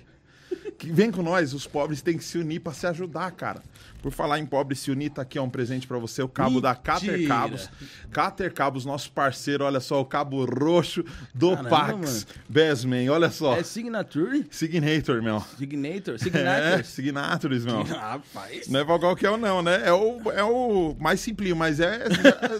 Vem 0.90 1.12
com 1.12 1.22
nós, 1.22 1.54
os 1.54 1.68
pobres 1.68 2.02
têm 2.02 2.18
que 2.18 2.24
se 2.24 2.38
unir 2.38 2.60
pra 2.60 2.74
se 2.74 2.88
ajudar, 2.88 3.32
cara. 3.32 3.62
Por 4.02 4.12
falar 4.12 4.40
em 4.40 4.46
pobre 4.46 4.76
se 4.76 4.90
unir, 4.90 5.12
tá 5.12 5.22
aqui 5.22 5.38
ó, 5.38 5.44
um 5.44 5.50
presente 5.50 5.86
pra 5.86 6.00
você, 6.00 6.24
o 6.24 6.28
cabo 6.28 6.60
da 6.60 6.74
Cater 6.74 7.12
Mentira. 7.12 7.28
Cabos. 7.28 7.70
Cater 8.12 8.52
Cabos, 8.54 8.84
nosso 8.84 9.12
parceiro, 9.12 9.64
olha 9.64 9.80
só, 9.80 10.02
o 10.02 10.06
cabo 10.06 10.44
roxo 10.44 11.04
do 11.36 11.52
Caramba, 11.56 11.70
Pax. 11.70 12.26
Besman, 12.50 13.10
olha 13.10 13.30
só. 13.30 13.56
É 13.56 13.64
Signature? 13.64 14.48
Signator, 14.50 15.22
meu. 15.22 15.44
Signator? 15.58 16.16
É, 16.18 16.18
Signature? 16.18 16.84
Signatures, 16.84 17.66
meu. 17.66 17.84
Rapaz. 17.86 18.68
Não 18.68 18.80
é 18.80 18.86
pra 18.86 18.98
qualquer 18.98 19.30
um, 19.30 19.38
não, 19.38 19.62
né? 19.62 19.84
É 19.86 19.94
o, 19.94 20.32
é 20.32 20.44
o 20.44 20.96
mais 21.00 21.20
simplinho, 21.20 21.56
mas 21.56 21.80
é, 21.80 22.00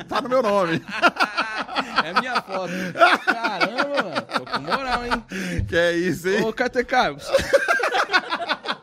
tá 0.08 0.22
no 0.22 0.30
meu 0.30 0.44
nome. 0.44 0.82
É 2.04 2.20
minha 2.20 2.42
foto. 2.42 2.72
Caramba, 3.26 4.04
mano. 4.04 4.22
Tô 4.22 4.46
com 4.46 4.60
moral, 4.60 5.06
hein? 5.06 5.64
Que 5.68 5.76
é 5.76 5.96
isso, 5.96 6.28
hein? 6.28 6.44
Ô, 6.44 6.52
Cater 6.52 6.86
Carlos. 6.86 7.24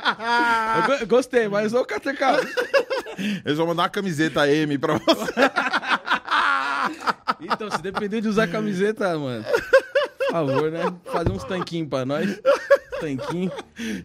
Eu 0.01 0.99
go- 0.99 1.07
gostei, 1.07 1.49
mas 1.49 1.75
ô, 1.75 1.85
Carlos. 1.85 2.51
Eles 3.45 3.59
vão 3.59 3.67
mandar 3.67 3.83
uma 3.85 3.89
camiseta 3.89 4.49
M 4.51 4.79
pra 4.79 4.95
você. 4.95 5.33
Então, 7.41 7.71
se 7.71 7.81
depender 7.83 8.21
de 8.21 8.29
usar 8.29 8.49
camiseta, 8.49 9.17
mano. 9.19 9.45
Por 10.19 10.31
favor, 10.33 10.71
né? 10.73 10.81
Fazer 11.05 11.31
uns 11.31 11.45
tanquinhos 11.45 11.89
pra 11.89 12.05
nós. 12.05 12.41
Tanquinho. 13.01 13.53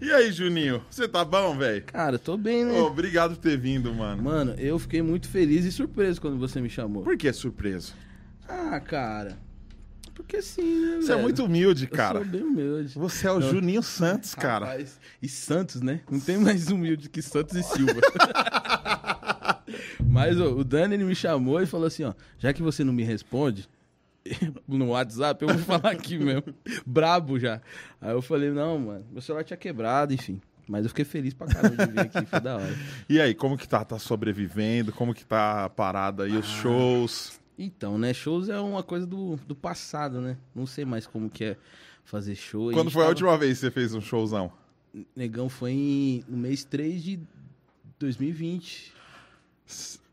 E 0.02 0.12
aí, 0.12 0.32
Juninho? 0.32 0.84
Você 0.90 1.08
tá 1.08 1.24
bom, 1.26 1.58
velho? 1.58 1.84
Cara, 1.86 2.20
tô 2.20 2.38
bem, 2.38 2.64
né? 2.66 2.80
Ô, 2.80 2.86
Obrigado 2.88 3.32
por 3.36 3.42
ter 3.42 3.58
vindo, 3.58 3.92
mano. 3.94 4.22
Mano, 4.22 4.54
eu 4.60 4.78
fiquei 4.78 5.02
muito 5.02 5.28
feliz 5.30 5.66
e 5.66 5.72
surpreso 5.72 6.22
quando 6.22 6.38
você 6.38 6.62
me 6.62 6.70
chamou. 6.70 7.04
Por 7.04 7.18
que 7.18 7.32
surpreso? 7.34 7.94
Ah, 8.48 8.80
cara. 8.80 9.38
Porque 10.14 10.42
sim, 10.42 10.62
né, 10.86 10.96
Você 10.98 11.12
é 11.12 11.16
velho? 11.16 11.22
muito 11.24 11.44
humilde, 11.44 11.86
Eu 11.86 11.90
cara. 11.98 12.20
sou 12.20 12.28
bem 12.28 12.44
humilde. 12.44 12.94
Você 12.98 13.28
é 13.28 13.32
o 13.32 13.42
Juninho 13.42 13.82
Santos, 13.82 14.36
cara. 14.36 14.66
Rapaz, 14.66 15.00
e 15.22 15.28
Santos, 15.28 15.82
né? 15.82 16.02
Não 16.10 16.20
tem 16.20 16.38
mais 16.38 16.70
humilde 16.70 17.10
que 17.10 17.22
Santos 17.22 17.56
e 17.56 17.64
Silva. 17.64 18.00
Mas 20.06 20.40
ô, 20.40 20.58
o 20.58 20.64
Dani 20.64 20.96
ele 20.96 21.04
me 21.04 21.16
chamou 21.16 21.62
e 21.62 21.66
falou 21.66 21.88
assim, 21.88 22.04
ó, 22.04 22.14
já 22.38 22.54
que 22.54 22.62
você 22.62 22.84
não 22.84 22.94
me 22.94 23.04
responde 23.04 23.68
no 24.68 24.90
WhatsApp, 24.90 25.42
eu 25.44 25.50
vou 25.50 25.58
falar 25.60 25.92
aqui 25.92 26.18
mesmo. 26.18 26.44
Brabo 26.86 27.40
já. 27.40 27.62
Aí 28.00 28.12
eu 28.12 28.22
falei, 28.22 28.52
não, 28.52 28.80
mano, 28.80 29.06
meu 29.12 29.22
celular 29.22 29.44
tinha 29.44 29.58
quebrado, 29.58 30.14
enfim. 30.14 30.40
Mas 30.68 30.86
eu 30.86 30.90
fiquei 30.90 31.04
feliz 31.04 31.34
pra 31.34 31.48
caramba 31.48 31.86
de 31.86 31.92
vir 31.92 32.00
aqui, 32.00 32.26
foi 32.26 32.40
da 32.40 32.56
hora. 32.56 32.74
E 33.10 33.20
aí, 33.20 33.34
como 33.34 33.58
que 33.58 33.68
tá? 33.68 33.84
Tá 33.84 34.00
sobrevivendo? 34.00 34.94
Como 34.94 35.14
que 35.14 35.26
tá 35.26 35.66
a 35.66 35.70
parada 35.70 36.24
aí, 36.24 36.38
os 36.38 36.46
Ah. 36.46 36.62
shows? 36.62 37.40
Então, 37.58 37.98
né, 37.98 38.14
shows 38.14 38.50
é 38.50 38.60
uma 38.60 38.82
coisa 38.84 39.06
do, 39.06 39.36
do 39.48 39.56
passado, 39.56 40.20
né? 40.22 40.38
Não 40.56 40.66
sei 40.66 40.86
mais 40.86 41.06
como 41.06 41.30
que 41.30 41.44
é 41.44 41.58
fazer 42.04 42.36
show. 42.36 42.72
Quando 42.72 42.86
gente 42.86 42.94
foi 42.94 43.02
a 43.02 43.06
tava- 43.06 43.10
última 43.10 43.38
vez 43.38 43.54
que 43.60 43.66
você 43.66 43.72
fez 43.72 43.94
um 43.94 44.02
showzão? 44.02 44.52
Negão 45.16 45.50
foi 45.50 45.72
em, 45.72 46.24
no 46.28 46.38
mês 46.38 46.64
3 46.64 47.04
de 47.04 47.20
2020. 48.00 48.94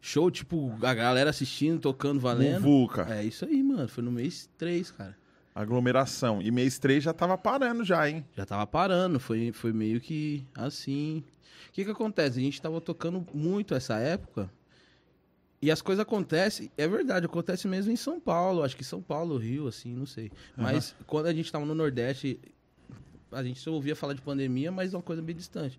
Show, 0.01 0.31
tipo, 0.31 0.75
a 0.83 0.95
galera 0.95 1.31
assistindo, 1.31 1.79
tocando, 1.81 2.21
valendo. 2.21 2.63
Vulca. 2.63 3.07
É 3.15 3.23
isso 3.25 3.45
aí, 3.45 3.63
mano. 3.63 3.89
Foi 3.89 4.03
no 4.03 4.11
mês 4.11 4.49
3, 4.57 4.91
cara. 4.91 5.17
Aglomeração. 5.55 6.41
E 6.41 6.51
mês 6.51 6.79
3 6.79 7.03
já 7.05 7.13
tava 7.13 7.37
parando 7.37 7.85
já, 7.85 8.09
hein? 8.09 8.25
Já 8.37 8.47
tava 8.47 8.67
parando, 8.67 9.21
foi, 9.21 9.53
foi 9.53 9.73
meio 9.73 10.01
que 10.01 10.47
assim. 10.55 11.23
O 11.69 11.73
que 11.73 11.85
que 11.85 11.91
acontece? 11.91 12.39
A 12.39 12.43
gente 12.43 12.61
tava 12.63 12.81
tocando 12.81 13.25
muito 13.35 13.75
essa 13.75 13.97
época. 13.99 14.51
E 15.63 15.71
as 15.71 15.83
coisas 15.83 16.01
acontecem, 16.01 16.71
é 16.77 16.89
verdade, 16.89 17.27
acontece 17.27 17.69
mesmo 17.69 17.93
em 17.93 17.97
São 17.97 18.19
Paulo, 18.19 18.63
acho 18.63 18.75
que 18.75 18.83
São 18.83 19.03
Paulo, 19.03 19.37
Rio, 19.37 19.69
assim, 19.69 19.95
não 19.95 20.07
sei. 20.07 20.33
Mas 20.57 20.95
quando 21.07 21.27
a 21.27 21.35
gente 21.35 21.53
tava 21.53 21.67
no 21.67 21.75
Nordeste, 21.75 22.41
a 23.31 23.43
gente 23.43 23.61
só 23.61 23.71
ouvia 23.71 23.95
falar 23.95 24.15
de 24.15 24.23
pandemia, 24.23 24.73
mas 24.73 24.95
é 24.95 24.97
uma 24.97 25.03
coisa 25.03 25.21
bem 25.21 25.37
distante. 25.37 25.79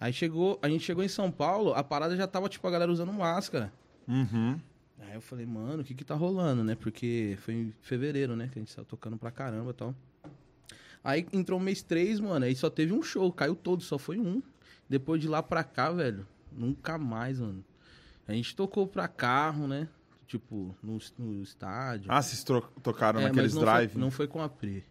Aí 0.00 0.12
chegou, 0.12 0.58
a 0.62 0.68
gente 0.70 0.82
chegou 0.82 1.04
em 1.04 1.08
São 1.08 1.30
Paulo, 1.30 1.74
a 1.74 1.84
parada 1.84 2.16
já 2.16 2.26
tava, 2.26 2.48
tipo, 2.48 2.66
a 2.66 2.70
galera 2.70 2.90
usando 2.90 3.12
máscara. 3.12 3.70
Uhum. 4.08 4.58
Aí 4.98 5.14
eu 5.14 5.20
falei, 5.20 5.44
mano, 5.44 5.82
o 5.82 5.84
que 5.84 5.94
que 5.94 6.04
tá 6.04 6.14
rolando, 6.14 6.64
né? 6.64 6.74
Porque 6.74 7.36
foi 7.42 7.54
em 7.54 7.74
fevereiro, 7.82 8.34
né? 8.34 8.48
Que 8.50 8.58
a 8.58 8.62
gente 8.62 8.74
tava 8.74 8.86
tocando 8.86 9.18
pra 9.18 9.30
caramba 9.30 9.70
e 9.70 9.74
tal. 9.74 9.94
Aí 11.04 11.26
entrou 11.32 11.58
o 11.58 11.62
mês 11.62 11.82
3, 11.82 12.20
mano, 12.20 12.46
aí 12.46 12.54
só 12.54 12.70
teve 12.70 12.92
um 12.94 13.02
show, 13.02 13.30
caiu 13.30 13.54
todo, 13.54 13.82
só 13.82 13.98
foi 13.98 14.18
um. 14.18 14.42
Depois 14.88 15.20
de 15.20 15.28
lá 15.28 15.42
pra 15.42 15.62
cá, 15.62 15.90
velho, 15.90 16.26
nunca 16.50 16.96
mais, 16.96 17.38
mano. 17.38 17.62
A 18.26 18.32
gente 18.32 18.54
tocou 18.54 18.86
pra 18.86 19.08
carro, 19.08 19.66
né? 19.66 19.88
Tipo, 20.26 20.76
no, 20.82 20.98
no 21.18 21.42
estádio. 21.42 22.10
Ah, 22.10 22.22
vocês 22.22 22.44
tocaram 22.82 23.20
É, 23.20 23.24
naqueles 23.24 23.54
não 23.54 23.62
drive? 23.62 23.90
Foi, 23.92 24.00
não 24.00 24.10
foi 24.10 24.28
com 24.28 24.40
a 24.40 24.48
Pri. 24.48 24.84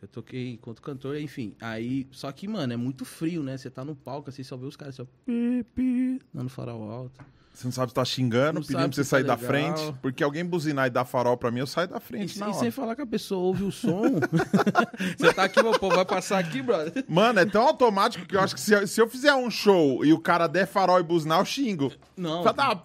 Eu 0.00 0.06
toquei 0.06 0.52
enquanto 0.52 0.80
cantor, 0.82 1.18
enfim. 1.18 1.56
Aí, 1.60 2.06
só 2.12 2.30
que, 2.30 2.46
mano, 2.46 2.72
é 2.72 2.76
muito 2.76 3.04
frio, 3.04 3.42
né? 3.42 3.56
Você 3.56 3.70
tá 3.70 3.84
no 3.84 3.96
palco, 3.96 4.28
assim, 4.28 4.42
só 4.42 4.56
vê 4.56 4.66
os 4.66 4.76
caras 4.76 4.94
só 4.94 5.04
pi, 5.24 5.64
pi, 5.74 6.20
dando 6.32 6.48
farol 6.48 6.90
alto. 6.90 7.24
Você 7.56 7.66
não 7.68 7.72
sabe 7.72 7.88
se 7.90 7.94
tá 7.94 8.04
xingando, 8.04 8.60
Não 8.60 8.66
pedindo 8.66 8.86
pra 8.88 8.92
você 8.94 9.02
sair 9.02 9.24
tá 9.24 9.34
da 9.34 9.38
frente. 9.38 9.80
Porque 10.02 10.22
alguém 10.22 10.44
buzinar 10.44 10.88
e 10.88 10.90
dar 10.90 11.06
farol 11.06 11.38
pra 11.38 11.50
mim, 11.50 11.60
eu 11.60 11.66
saio 11.66 11.88
da 11.88 11.96
E, 11.96 12.00
frente 12.00 12.38
e 12.38 12.42
hora. 12.42 12.52
sem 12.52 12.70
falar 12.70 12.94
que 12.94 13.00
a 13.00 13.06
pessoa 13.06 13.40
ouve 13.40 13.64
o 13.64 13.72
som. 13.72 14.02
Você 15.16 15.32
tá 15.32 15.44
aqui, 15.44 15.62
meu 15.62 15.72
povo, 15.78 15.96
vai 15.96 16.04
passar 16.04 16.38
aqui, 16.38 16.60
brother. 16.60 17.02
Mano, 17.08 17.40
é 17.40 17.46
tão 17.46 17.62
automático 17.66 18.26
que 18.26 18.36
eu 18.36 18.40
acho 18.40 18.54
que 18.54 18.60
se 18.60 18.74
eu, 18.74 18.86
se 18.86 19.00
eu 19.00 19.08
fizer 19.08 19.34
um 19.34 19.50
show 19.50 20.04
e 20.04 20.12
o 20.12 20.18
cara 20.20 20.46
der 20.46 20.66
farol 20.66 21.00
e 21.00 21.02
buzinar, 21.02 21.40
eu 21.40 21.46
xingo. 21.46 21.90
Não. 22.14 22.42
Fala, 22.44 22.52
"Tá, 22.76 22.82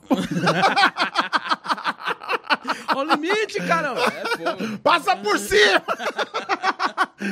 Olha 2.95 3.10
o 3.10 3.15
limite, 3.15 3.57
caramba. 3.67 4.01
É. 4.01 4.77
Passa 4.77 5.15
por 5.17 5.38
cima! 5.38 5.84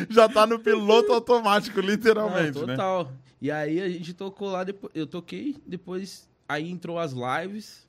Já 0.10 0.28
tá 0.30 0.46
no 0.46 0.60
piloto 0.60 1.12
automático, 1.14 1.82
Não, 1.82 1.88
literalmente, 1.90 2.60
né? 2.66 2.76
total. 2.76 3.12
E 3.42 3.50
aí 3.50 3.82
a 3.82 3.88
gente 3.90 4.14
tocou 4.14 4.50
lá, 4.52 4.64
depois, 4.64 4.92
eu 4.94 5.08
toquei, 5.08 5.56
depois 5.66 6.28
aí 6.50 6.70
entrou 6.70 6.98
as 6.98 7.14
lives. 7.14 7.88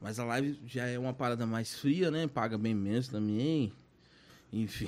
Mas 0.00 0.18
a 0.18 0.24
live 0.24 0.58
já 0.66 0.86
é 0.86 0.98
uma 0.98 1.14
parada 1.14 1.46
mais 1.46 1.74
fria, 1.74 2.10
né? 2.10 2.26
Paga 2.26 2.58
bem 2.58 2.74
menos 2.74 3.08
também. 3.08 3.72
Enfim. 4.52 4.86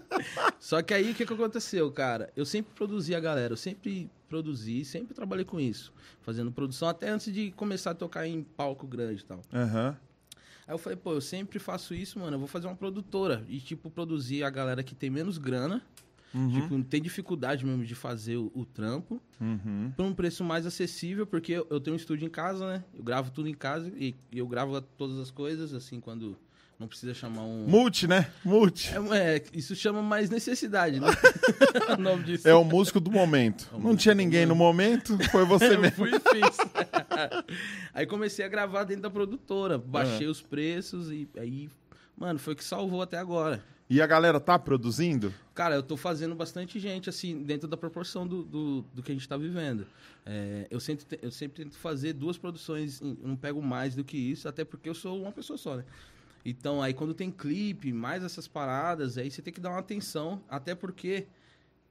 Só 0.60 0.82
que 0.82 0.94
aí 0.94 1.10
o 1.10 1.14
que, 1.14 1.26
que 1.26 1.32
aconteceu, 1.32 1.90
cara? 1.92 2.30
Eu 2.36 2.44
sempre 2.44 2.72
produzi 2.74 3.14
a 3.14 3.20
galera, 3.20 3.52
eu 3.52 3.56
sempre 3.56 4.10
produzi, 4.28 4.84
sempre 4.84 5.14
trabalhei 5.14 5.44
com 5.44 5.60
isso. 5.60 5.92
Fazendo 6.22 6.50
produção 6.50 6.88
até 6.88 7.10
antes 7.10 7.32
de 7.32 7.50
começar 7.52 7.92
a 7.92 7.94
tocar 7.94 8.26
em 8.26 8.42
palco 8.42 8.86
grande 8.86 9.22
e 9.22 9.24
tal. 9.24 9.40
Aham. 9.52 9.96
Aí 10.66 10.74
eu 10.74 10.78
falei, 10.78 10.96
pô, 10.96 11.12
eu 11.12 11.20
sempre 11.20 11.60
faço 11.60 11.94
isso, 11.94 12.18
mano. 12.18 12.34
Eu 12.34 12.40
vou 12.40 12.48
fazer 12.48 12.66
uma 12.66 12.74
produtora. 12.74 13.44
E, 13.48 13.60
tipo, 13.60 13.88
produzir 13.88 14.42
a 14.42 14.50
galera 14.50 14.82
que 14.82 14.94
tem 14.94 15.08
menos 15.08 15.38
grana. 15.38 15.80
Tipo, 16.52 16.82
tem 16.84 17.00
dificuldade 17.00 17.64
mesmo 17.64 17.84
de 17.84 17.94
fazer 17.94 18.36
o, 18.36 18.50
o 18.54 18.64
trampo. 18.64 19.20
Uhum. 19.40 19.92
Por 19.96 20.04
um 20.04 20.14
preço 20.14 20.44
mais 20.44 20.66
acessível, 20.66 21.26
porque 21.26 21.52
eu, 21.52 21.66
eu 21.70 21.80
tenho 21.80 21.94
um 21.94 21.96
estúdio 21.96 22.26
em 22.26 22.30
casa, 22.30 22.66
né? 22.66 22.84
Eu 22.94 23.02
gravo 23.02 23.30
tudo 23.30 23.48
em 23.48 23.54
casa 23.54 23.92
e, 23.96 24.14
e 24.30 24.38
eu 24.38 24.46
gravo 24.46 24.80
todas 24.80 25.18
as 25.18 25.30
coisas, 25.30 25.72
assim, 25.72 26.00
quando 26.00 26.36
não 26.78 26.86
precisa 26.86 27.14
chamar 27.14 27.42
um. 27.42 27.66
Multi, 27.66 28.06
né? 28.06 28.30
Multi. 28.44 28.92
É, 29.12 29.36
é, 29.36 29.42
isso 29.54 29.74
chama 29.74 30.02
mais 30.02 30.28
necessidade, 30.28 31.00
né? 31.00 31.06
o 31.96 32.00
nome 32.00 32.24
disso. 32.24 32.46
É 32.46 32.54
o 32.54 32.64
músico 32.64 33.00
do 33.00 33.10
momento. 33.10 33.70
É 33.72 33.78
Não 33.78 33.96
tinha 33.96 34.14
ninguém 34.14 34.44
no 34.44 34.54
momento. 34.54 35.16
foi 35.30 35.44
você 35.46 35.72
Eu 35.74 35.80
mesmo. 35.80 35.96
fui 35.96 36.10
fiz. 36.10 36.58
aí 37.94 38.06
comecei 38.06 38.44
a 38.44 38.48
gravar 38.48 38.84
dentro 38.84 39.04
da 39.04 39.10
produtora, 39.10 39.78
baixei 39.78 40.26
os 40.26 40.42
preços 40.42 41.10
e 41.10 41.26
aí, 41.38 41.70
mano, 42.16 42.38
foi 42.38 42.52
o 42.52 42.56
que 42.56 42.64
salvou 42.64 43.00
até 43.00 43.16
agora. 43.16 43.64
E 43.88 44.02
a 44.02 44.06
galera 44.06 44.38
tá 44.38 44.58
produzindo? 44.58 45.32
Cara, 45.56 45.74
eu 45.74 45.82
tô 45.82 45.96
fazendo 45.96 46.34
bastante 46.34 46.78
gente, 46.78 47.08
assim, 47.08 47.42
dentro 47.42 47.66
da 47.66 47.78
proporção 47.78 48.28
do, 48.28 48.44
do, 48.44 48.82
do 48.92 49.02
que 49.02 49.10
a 49.10 49.14
gente 49.14 49.26
tá 49.26 49.38
vivendo. 49.38 49.86
É, 50.26 50.66
eu, 50.70 50.78
sempre, 50.78 51.18
eu 51.22 51.30
sempre 51.30 51.64
tento 51.64 51.78
fazer 51.78 52.12
duas 52.12 52.36
produções, 52.36 53.00
eu 53.00 53.16
não 53.22 53.36
pego 53.36 53.62
mais 53.62 53.94
do 53.94 54.04
que 54.04 54.18
isso, 54.18 54.46
até 54.46 54.66
porque 54.66 54.86
eu 54.86 54.94
sou 54.94 55.22
uma 55.22 55.32
pessoa 55.32 55.56
só, 55.56 55.76
né? 55.76 55.84
Então, 56.44 56.82
aí 56.82 56.92
quando 56.92 57.14
tem 57.14 57.30
clipe, 57.30 57.90
mais 57.90 58.22
essas 58.22 58.46
paradas, 58.46 59.16
aí 59.16 59.30
você 59.30 59.40
tem 59.40 59.50
que 59.50 59.58
dar 59.58 59.70
uma 59.70 59.78
atenção, 59.78 60.42
até 60.46 60.74
porque, 60.74 61.26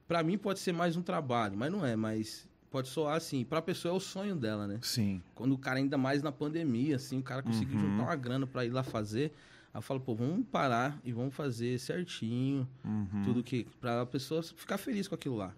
pra 0.06 0.22
mim 0.22 0.38
pode 0.38 0.60
ser 0.60 0.70
mais 0.70 0.96
um 0.96 1.02
trabalho, 1.02 1.56
mas 1.58 1.72
não 1.72 1.84
é, 1.84 1.96
mas 1.96 2.46
pode 2.70 2.86
soar 2.86 3.16
assim, 3.16 3.44
pra 3.44 3.60
pessoa 3.60 3.92
é 3.92 3.96
o 3.96 4.00
sonho 4.00 4.36
dela, 4.36 4.68
né? 4.68 4.78
Sim. 4.80 5.20
Quando 5.34 5.54
o 5.54 5.58
cara, 5.58 5.78
ainda 5.78 5.98
mais 5.98 6.22
na 6.22 6.30
pandemia, 6.30 6.94
assim, 6.94 7.18
o 7.18 7.22
cara 7.22 7.42
conseguiu 7.42 7.80
Uhum. 7.80 7.90
juntar 7.90 8.04
uma 8.04 8.16
grana 8.16 8.46
pra 8.46 8.64
ir 8.64 8.70
lá 8.70 8.84
fazer. 8.84 9.32
Aí 9.76 9.78
eu 9.78 9.82
falo, 9.82 10.00
pô, 10.00 10.14
vamos 10.14 10.46
parar 10.46 10.98
e 11.04 11.12
vamos 11.12 11.34
fazer 11.34 11.78
certinho, 11.78 12.66
Uhum. 12.82 13.22
tudo 13.22 13.42
que. 13.42 13.66
pra 13.78 14.06
pessoa 14.06 14.42
ficar 14.42 14.78
feliz 14.78 15.06
com 15.06 15.14
aquilo 15.14 15.36
lá. 15.36 15.54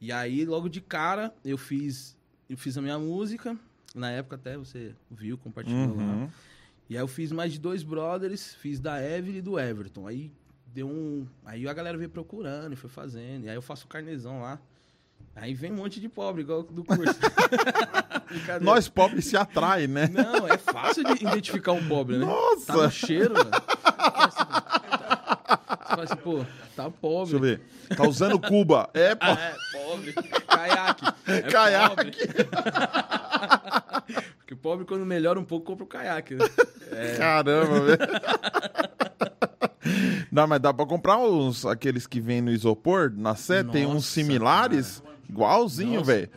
E 0.00 0.10
aí, 0.10 0.44
logo 0.44 0.68
de 0.68 0.80
cara, 0.80 1.32
eu 1.44 1.56
fiz. 1.56 2.16
Eu 2.50 2.56
fiz 2.58 2.76
a 2.76 2.82
minha 2.82 2.98
música. 2.98 3.56
Na 3.94 4.10
época 4.10 4.34
até 4.34 4.56
você 4.58 4.96
viu, 5.08 5.38
compartilhou 5.38 5.96
lá. 5.96 6.02
Uhum. 6.02 6.30
E 6.90 6.96
aí 6.96 7.02
eu 7.02 7.06
fiz 7.06 7.30
mais 7.30 7.52
de 7.52 7.60
dois 7.60 7.84
brothers, 7.84 8.52
fiz 8.56 8.80
da 8.80 9.00
Evelyn 9.00 9.38
e 9.38 9.40
do 9.42 9.56
Everton. 9.60 10.08
Aí 10.08 10.32
deu 10.66 10.88
um. 10.88 11.24
Aí 11.44 11.68
a 11.68 11.72
galera 11.72 11.96
veio 11.96 12.10
procurando 12.10 12.72
e 12.72 12.76
foi 12.76 12.90
fazendo. 12.90 13.44
E 13.44 13.48
aí 13.48 13.54
eu 13.54 13.62
faço 13.62 13.84
o 13.84 13.88
carnezão 13.88 14.40
lá. 14.42 14.60
Aí 15.34 15.54
vem 15.54 15.72
um 15.72 15.76
monte 15.76 15.98
de 16.00 16.08
pobre, 16.08 16.42
igual 16.42 16.62
do 16.62 16.84
curso. 16.84 17.18
Nós 18.60 18.88
pobres 18.88 19.24
se 19.26 19.36
atrai, 19.36 19.86
né? 19.86 20.08
Não, 20.08 20.46
é 20.46 20.58
fácil 20.58 21.04
de 21.04 21.24
identificar 21.24 21.72
um 21.72 21.88
pobre, 21.88 22.18
né? 22.18 22.26
Nossa! 22.26 22.66
Tá 22.66 22.76
no 22.76 22.90
cheiro, 22.90 23.34
mano. 23.34 23.50
Você 23.50 24.44
fala 25.88 26.04
assim, 26.04 26.16
pô, 26.16 26.44
tá 26.76 26.90
pobre. 26.90 27.30
Deixa 27.32 27.36
eu 27.36 27.40
ver. 27.40 27.60
Tá 27.96 28.06
usando 28.08 28.38
Cuba. 28.38 28.88
É, 28.94 29.14
pô. 29.14 29.26
É, 29.26 29.54
pobre. 29.72 30.12
Caiaque. 30.46 31.04
É 31.26 31.42
Caiaque. 31.42 31.96
pobre. 31.96 32.12
Porque 34.38 34.54
pobre, 34.54 34.84
quando 34.84 35.04
melhora 35.06 35.40
um 35.40 35.44
pouco, 35.44 35.64
compra 35.66 35.84
o 35.84 35.86
caiaque, 35.86 36.34
né? 36.34 36.44
Caramba, 37.16 37.80
velho. 37.80 37.98
Não, 40.30 40.46
mas 40.46 40.60
dá 40.60 40.72
pra 40.72 40.86
comprar 40.86 41.18
uns, 41.18 41.66
aqueles 41.66 42.06
que 42.06 42.20
vêm 42.20 42.40
no 42.40 42.50
isopor, 42.50 43.12
na 43.14 43.34
Sé, 43.34 43.62
tem 43.64 43.84
uns 43.86 44.06
similares, 44.06 45.02
igualzinho, 45.32 46.04
velho. 46.04 46.28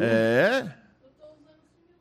É. 0.00 0.84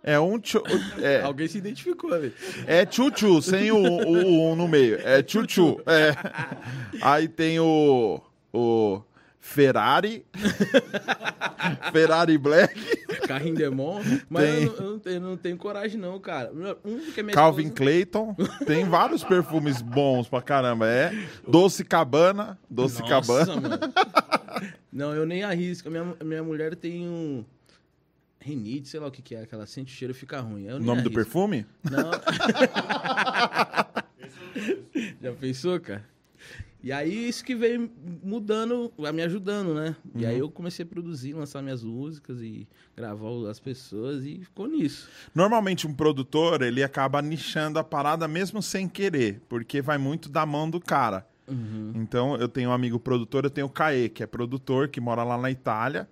É 0.05 0.19
um 0.19 0.37
tchu, 0.37 0.61
é, 1.01 1.21
Alguém 1.23 1.47
se 1.47 1.57
identificou, 1.57 2.09
velho. 2.09 2.33
é 2.67 2.85
tchu-tchu, 2.85 3.41
sem 3.41 3.71
o, 3.71 3.77
o, 3.77 4.51
o 4.51 4.55
no 4.55 4.67
meio. 4.67 4.99
É 5.01 5.23
tchu-tchu. 5.23 5.81
É. 5.85 6.13
Aí 7.01 7.27
tem 7.29 7.57
o, 7.59 8.21
o 8.51 9.01
Ferrari. 9.45 10.25
Ferrari 11.91 12.37
Black. 12.37 12.73
Carrinho 13.27 13.55
Demon. 13.55 14.01
Mas 14.29 14.49
Tem. 14.49 14.63
eu, 14.63 14.71
não, 14.71 14.85
eu 14.85 14.89
não 14.91 14.99
tenho, 14.99 15.15
eu 15.15 15.21
não 15.21 15.37
tenho 15.37 15.57
coragem, 15.57 15.99
não, 15.99 16.17
cara. 16.17 16.49
Um 16.53 16.65
é 16.65 16.73
Calvin 17.33 17.63
esposa- 17.63 17.75
Clayton. 17.75 18.35
Tem 18.65 18.85
vários 18.85 19.21
perfumes 19.21 19.81
bons 19.81 20.29
pra 20.29 20.41
caramba. 20.41 20.87
É. 20.87 21.11
Doce 21.45 21.83
Cabana. 21.83 22.57
Doce 22.69 23.01
Nossa, 23.01 23.09
Cabana. 23.09 23.55
mano. 23.61 23.79
Não, 24.91 25.13
eu 25.13 25.25
nem 25.25 25.43
arrisco. 25.43 25.89
Minha, 25.89 26.15
minha 26.23 26.41
mulher 26.41 26.73
tem 26.77 27.05
um. 27.05 27.43
Renite, 28.39 28.87
sei 28.87 28.99
lá 29.01 29.07
o 29.07 29.11
que, 29.11 29.21
que 29.21 29.35
é, 29.35 29.45
que 29.45 29.53
ela 29.53 29.65
sente 29.65 29.93
o 29.93 29.95
cheiro 29.97 30.11
e 30.13 30.15
fica 30.15 30.39
ruim. 30.39 30.69
O 30.71 30.79
nome 30.79 31.01
do 31.01 31.11
perfume? 31.11 31.65
Não. 31.83 32.11
Já 35.21 35.31
pensou, 35.33 35.79
cara? 35.81 36.12
E 36.83 36.91
aí, 36.91 37.29
isso 37.29 37.45
que 37.45 37.55
veio 37.55 37.89
mudando, 38.21 38.91
vai 38.97 39.13
me 39.13 39.21
ajudando, 39.23 39.73
né? 39.73 39.95
E 40.13 40.23
Uhum. 40.23 40.29
aí 40.29 40.39
eu 40.39 40.51
comecei 40.51 40.83
a 40.83 40.85
produzir, 40.85 41.33
lançar 41.33 41.61
minhas 41.61 41.81
músicas 41.81 42.41
e 42.41 42.67
gravar 42.95 43.29
as 43.49 43.57
pessoas 43.57 44.25
e 44.25 44.39
ficou 44.43 44.67
nisso. 44.67 45.07
Normalmente 45.33 45.87
um 45.87 45.93
produtor, 45.93 46.61
ele 46.61 46.83
acaba 46.83 47.21
nichando 47.21 47.79
a 47.79 47.83
parada 47.85 48.27
mesmo 48.27 48.61
sem 48.61 48.89
querer, 48.89 49.41
porque 49.47 49.81
vai 49.81 49.97
muito 49.97 50.27
da 50.27 50.45
mão 50.45 50.69
do 50.69 50.79
cara. 50.79 51.25
Então, 51.95 52.35
eu 52.37 52.47
tenho 52.47 52.69
um 52.69 52.73
amigo 52.73 52.99
produtor, 52.99 53.43
eu 53.43 53.49
tenho 53.49 53.67
o 53.67 53.69
Caê, 53.69 54.09
que 54.09 54.23
é 54.23 54.25
produtor, 54.27 54.87
que 54.89 54.99
mora 54.99 55.23
lá 55.23 55.37
na 55.37 55.51
Itália. 55.51 56.07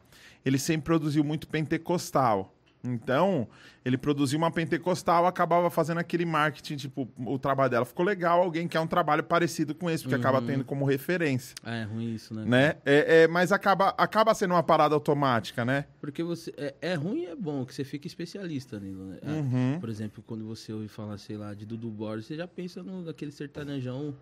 Ele 0.45 0.57
sempre 0.57 0.85
produziu 0.85 1.23
muito 1.23 1.47
pentecostal. 1.47 2.53
Então, 2.83 3.47
ele 3.85 3.97
produziu 3.97 4.37
uma 4.37 4.49
pentecostal, 4.51 5.25
acabava 5.27 5.69
fazendo 5.69 5.99
aquele 5.99 6.25
marketing, 6.25 6.75
tipo, 6.77 7.07
o 7.17 7.37
trabalho 7.37 7.69
dela 7.69 7.85
ficou 7.85 8.05
legal, 8.05 8.41
alguém 8.41 8.67
quer 8.67 8.79
um 8.79 8.87
trabalho 8.87 9.23
parecido 9.23 9.75
com 9.75 9.89
esse, 9.89 10.03
porque 10.03 10.15
acaba 10.15 10.41
tendo 10.41 10.63
como 10.65 10.83
referência, 10.85 11.55
Ah, 11.63 11.75
é 11.75 11.83
ruim 11.83 12.13
isso, 12.13 12.33
né? 12.33 12.43
né? 12.45 12.75
É, 12.85 13.23
é, 13.23 13.27
mas 13.27 13.51
acaba, 13.51 13.89
acaba 13.97 14.33
sendo 14.33 14.53
uma 14.55 14.63
parada 14.63 14.95
automática, 14.95 15.63
né? 15.63 15.85
Porque 15.99 16.23
você. 16.23 16.51
É, 16.57 16.73
é 16.81 16.93
ruim 16.95 17.21
e 17.21 17.25
é 17.27 17.35
bom 17.35 17.65
que 17.65 17.73
você 17.73 17.83
fica 17.83 18.07
especialista 18.07 18.79
nele, 18.79 18.95
né? 18.95 19.17
Ah, 19.25 19.31
Uhum. 19.31 19.79
Por 19.79 19.89
exemplo, 19.89 20.23
quando 20.25 20.45
você 20.45 20.71
ouve 20.73 20.87
falar, 20.87 21.17
sei 21.17 21.37
lá, 21.37 21.53
de 21.53 21.65
Dudu 21.65 21.89
Borges, 21.89 22.25
você 22.25 22.35
já 22.35 22.47
pensa 22.47 22.83
no 22.83 23.03
daquele 23.03 23.31
sertanejão 23.31 24.13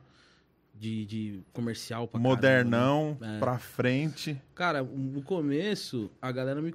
de, 0.80 1.06
de 1.06 1.44
comercial 1.52 2.08
pra 2.08 2.20
Modernão, 2.20 3.18
caramba, 3.20 3.28
né? 3.28 3.36
É. 3.36 3.40
pra 3.40 3.60
frente. 3.60 4.42
Cara, 4.56 4.82
no 4.82 5.22
começo, 5.22 6.10
a 6.22 6.32
galera 6.32 6.62
me 6.62 6.74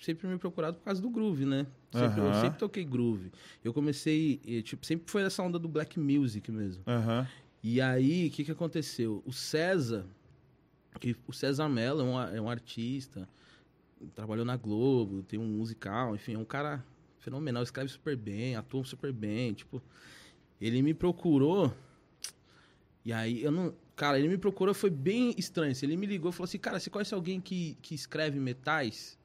sempre 0.00 0.26
me 0.26 0.38
procurado 0.38 0.78
por 0.78 0.84
causa 0.84 1.00
do 1.00 1.10
groove, 1.10 1.44
né? 1.44 1.66
Sempre, 1.92 2.20
Eu 2.20 2.34
sempre 2.34 2.58
toquei 2.58 2.84
groove. 2.84 3.30
Eu 3.62 3.72
comecei, 3.72 4.40
eh, 4.46 4.62
tipo, 4.62 4.84
sempre 4.84 5.10
foi 5.10 5.22
essa 5.22 5.42
onda 5.42 5.58
do 5.58 5.68
black 5.68 6.00
music 6.00 6.50
mesmo. 6.50 6.82
E 7.62 7.80
aí, 7.80 8.28
o 8.28 8.30
que 8.30 8.44
que 8.44 8.50
aconteceu? 8.50 9.22
O 9.26 9.32
César, 9.32 10.04
que 10.98 11.16
o 11.26 11.32
César 11.32 11.68
Mello 11.68 12.00
é 12.00 12.04
um, 12.04 12.20
é 12.36 12.40
um 12.40 12.48
artista, 12.50 13.28
trabalhou 14.14 14.44
na 14.44 14.56
Globo, 14.56 15.22
tem 15.22 15.38
um 15.38 15.46
musical, 15.46 16.14
enfim, 16.14 16.34
é 16.34 16.38
um 16.38 16.44
cara 16.44 16.84
fenomenal, 17.18 17.62
escreve 17.62 17.90
super 17.90 18.16
bem, 18.16 18.56
atua 18.56 18.84
super 18.84 19.12
bem, 19.12 19.54
tipo, 19.54 19.82
ele 20.60 20.82
me 20.82 20.92
procurou, 20.92 21.72
e 23.04 23.12
aí 23.12 23.42
eu 23.42 23.50
não, 23.52 23.74
cara, 23.94 24.18
ele 24.18 24.28
me 24.28 24.38
procurou, 24.38 24.74
foi 24.74 24.90
bem 24.90 25.34
estranho, 25.36 25.72
assim, 25.72 25.86
ele 25.86 25.96
me 25.96 26.06
ligou 26.06 26.30
e 26.30 26.32
falou 26.32 26.44
assim, 26.44 26.58
cara, 26.58 26.80
você 26.80 26.88
conhece 26.90 27.14
alguém 27.14 27.40
que, 27.40 27.76
que 27.82 27.94
escreve 27.94 28.38
metais? 28.40 29.18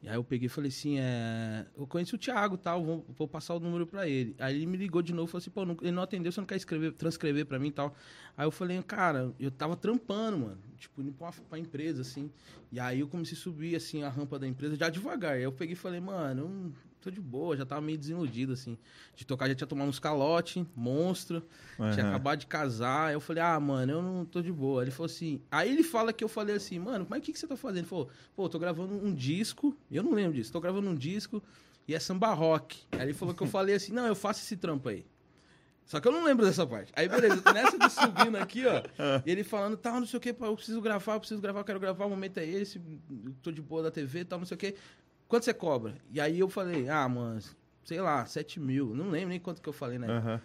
E 0.00 0.08
aí 0.08 0.14
eu 0.14 0.22
peguei 0.22 0.46
e 0.46 0.48
falei 0.48 0.68
assim, 0.68 0.98
é... 1.00 1.66
eu 1.76 1.84
conheço 1.84 2.14
o 2.14 2.18
Thiago 2.18 2.56
tal, 2.56 2.84
vou, 2.84 3.04
vou 3.18 3.26
passar 3.26 3.54
o 3.54 3.60
número 3.60 3.84
pra 3.84 4.08
ele. 4.08 4.32
Aí 4.38 4.54
ele 4.54 4.64
me 4.66 4.76
ligou 4.76 5.02
de 5.02 5.12
novo 5.12 5.28
e 5.28 5.30
falou 5.32 5.40
assim, 5.40 5.50
pô, 5.50 5.64
não- 5.64 5.76
ele 5.82 5.90
não 5.90 6.04
atendeu, 6.04 6.30
você 6.30 6.40
não 6.40 6.46
quer 6.46 6.54
escrever, 6.54 6.92
transcrever 6.92 7.44
pra 7.46 7.58
mim 7.58 7.68
e 7.68 7.72
tal. 7.72 7.96
Aí 8.36 8.46
eu 8.46 8.50
falei, 8.52 8.80
cara, 8.84 9.34
eu 9.40 9.50
tava 9.50 9.74
trampando, 9.76 10.38
mano, 10.38 10.58
tipo, 10.78 11.02
indo 11.02 11.10
pra, 11.12 11.26
uma, 11.26 11.32
pra 11.48 11.58
empresa, 11.58 12.02
assim. 12.02 12.30
E 12.70 12.78
aí 12.78 13.00
eu 13.00 13.08
comecei 13.08 13.36
a 13.36 13.40
subir, 13.40 13.74
assim, 13.74 14.04
a 14.04 14.08
rampa 14.08 14.38
da 14.38 14.46
empresa, 14.46 14.76
já 14.76 14.88
devagar. 14.88 15.32
Aí 15.32 15.42
eu 15.42 15.50
peguei 15.50 15.72
e 15.72 15.76
falei, 15.76 15.98
mano, 15.98 16.72
tô 17.00 17.10
de 17.10 17.20
boa, 17.20 17.56
já 17.56 17.64
tava 17.64 17.80
meio 17.80 17.98
desiludido, 17.98 18.52
assim. 18.52 18.76
De 19.14 19.24
tocar, 19.24 19.48
já 19.48 19.54
tinha 19.54 19.66
tomado 19.66 19.88
uns 19.88 19.98
calote, 19.98 20.66
monstro, 20.74 21.42
tinha 21.76 22.04
Aham. 22.04 22.08
acabado 22.08 22.38
de 22.40 22.46
casar. 22.46 23.08
Aí 23.08 23.14
eu 23.14 23.20
falei, 23.20 23.42
ah, 23.42 23.58
mano, 23.58 23.92
eu 23.92 24.02
não 24.02 24.24
tô 24.24 24.42
de 24.42 24.52
boa. 24.52 24.82
Ele 24.82 24.90
falou 24.90 25.06
assim, 25.06 25.40
aí 25.50 25.70
ele 25.70 25.82
fala 25.82 26.12
que 26.12 26.22
eu 26.22 26.28
falei 26.28 26.56
assim, 26.56 26.78
mano, 26.78 27.06
mas 27.08 27.20
o 27.20 27.22
que, 27.22 27.32
que 27.32 27.38
você 27.38 27.46
tá 27.46 27.56
fazendo? 27.56 27.78
Ele 27.78 27.86
falou, 27.86 28.08
pô, 28.34 28.48
tô 28.48 28.58
gravando 28.58 28.94
um 28.94 29.14
disco, 29.14 29.76
eu 29.90 30.02
não 30.02 30.12
lembro 30.12 30.34
disso, 30.34 30.52
tô 30.52 30.60
gravando 30.60 30.88
um 30.88 30.94
disco 30.94 31.42
e 31.86 31.94
é 31.94 31.98
samba 31.98 32.32
rock. 32.34 32.82
Aí 32.92 33.02
ele 33.02 33.14
falou 33.14 33.34
que 33.34 33.42
eu 33.42 33.46
falei 33.46 33.74
assim, 33.74 33.92
não, 33.92 34.06
eu 34.06 34.14
faço 34.14 34.40
esse 34.42 34.56
trampo 34.56 34.88
aí. 34.88 35.06
Só 35.88 36.00
que 36.00 36.06
eu 36.06 36.12
não 36.12 36.22
lembro 36.22 36.44
dessa 36.44 36.66
parte. 36.66 36.92
Aí, 36.94 37.08
beleza, 37.08 37.42
nessa 37.50 37.78
de 37.78 37.88
subindo 37.90 38.36
aqui, 38.36 38.66
ó, 38.66 38.82
e 39.24 39.30
ele 39.30 39.42
falando, 39.42 39.74
tal, 39.74 39.98
não 39.98 40.06
sei 40.06 40.18
o 40.18 40.20
que, 40.20 40.36
eu 40.38 40.54
preciso 40.54 40.82
gravar, 40.82 41.14
eu 41.14 41.20
preciso 41.20 41.40
gravar, 41.40 41.60
eu 41.60 41.64
quero 41.64 41.80
gravar, 41.80 42.04
o 42.04 42.10
momento 42.10 42.36
é 42.36 42.44
esse, 42.44 42.78
tô 43.42 43.50
de 43.50 43.62
boa 43.62 43.82
da 43.84 43.90
TV, 43.90 44.22
tal, 44.26 44.38
não 44.38 44.44
sei 44.44 44.54
o 44.54 44.58
que. 44.58 44.74
Quanto 45.28 45.44
você 45.44 45.52
cobra? 45.54 45.94
E 46.10 46.20
aí 46.20 46.38
eu 46.40 46.48
falei, 46.48 46.88
ah, 46.88 47.08
mano, 47.08 47.40
sei 47.84 48.00
lá, 48.00 48.24
7 48.26 48.58
mil, 48.58 48.94
não 48.94 49.10
lembro 49.10 49.28
nem 49.28 49.38
quanto 49.40 49.60
que 49.60 49.68
eu 49.68 49.72
falei, 49.72 49.98
né? 49.98 50.08
Aham. 50.08 50.40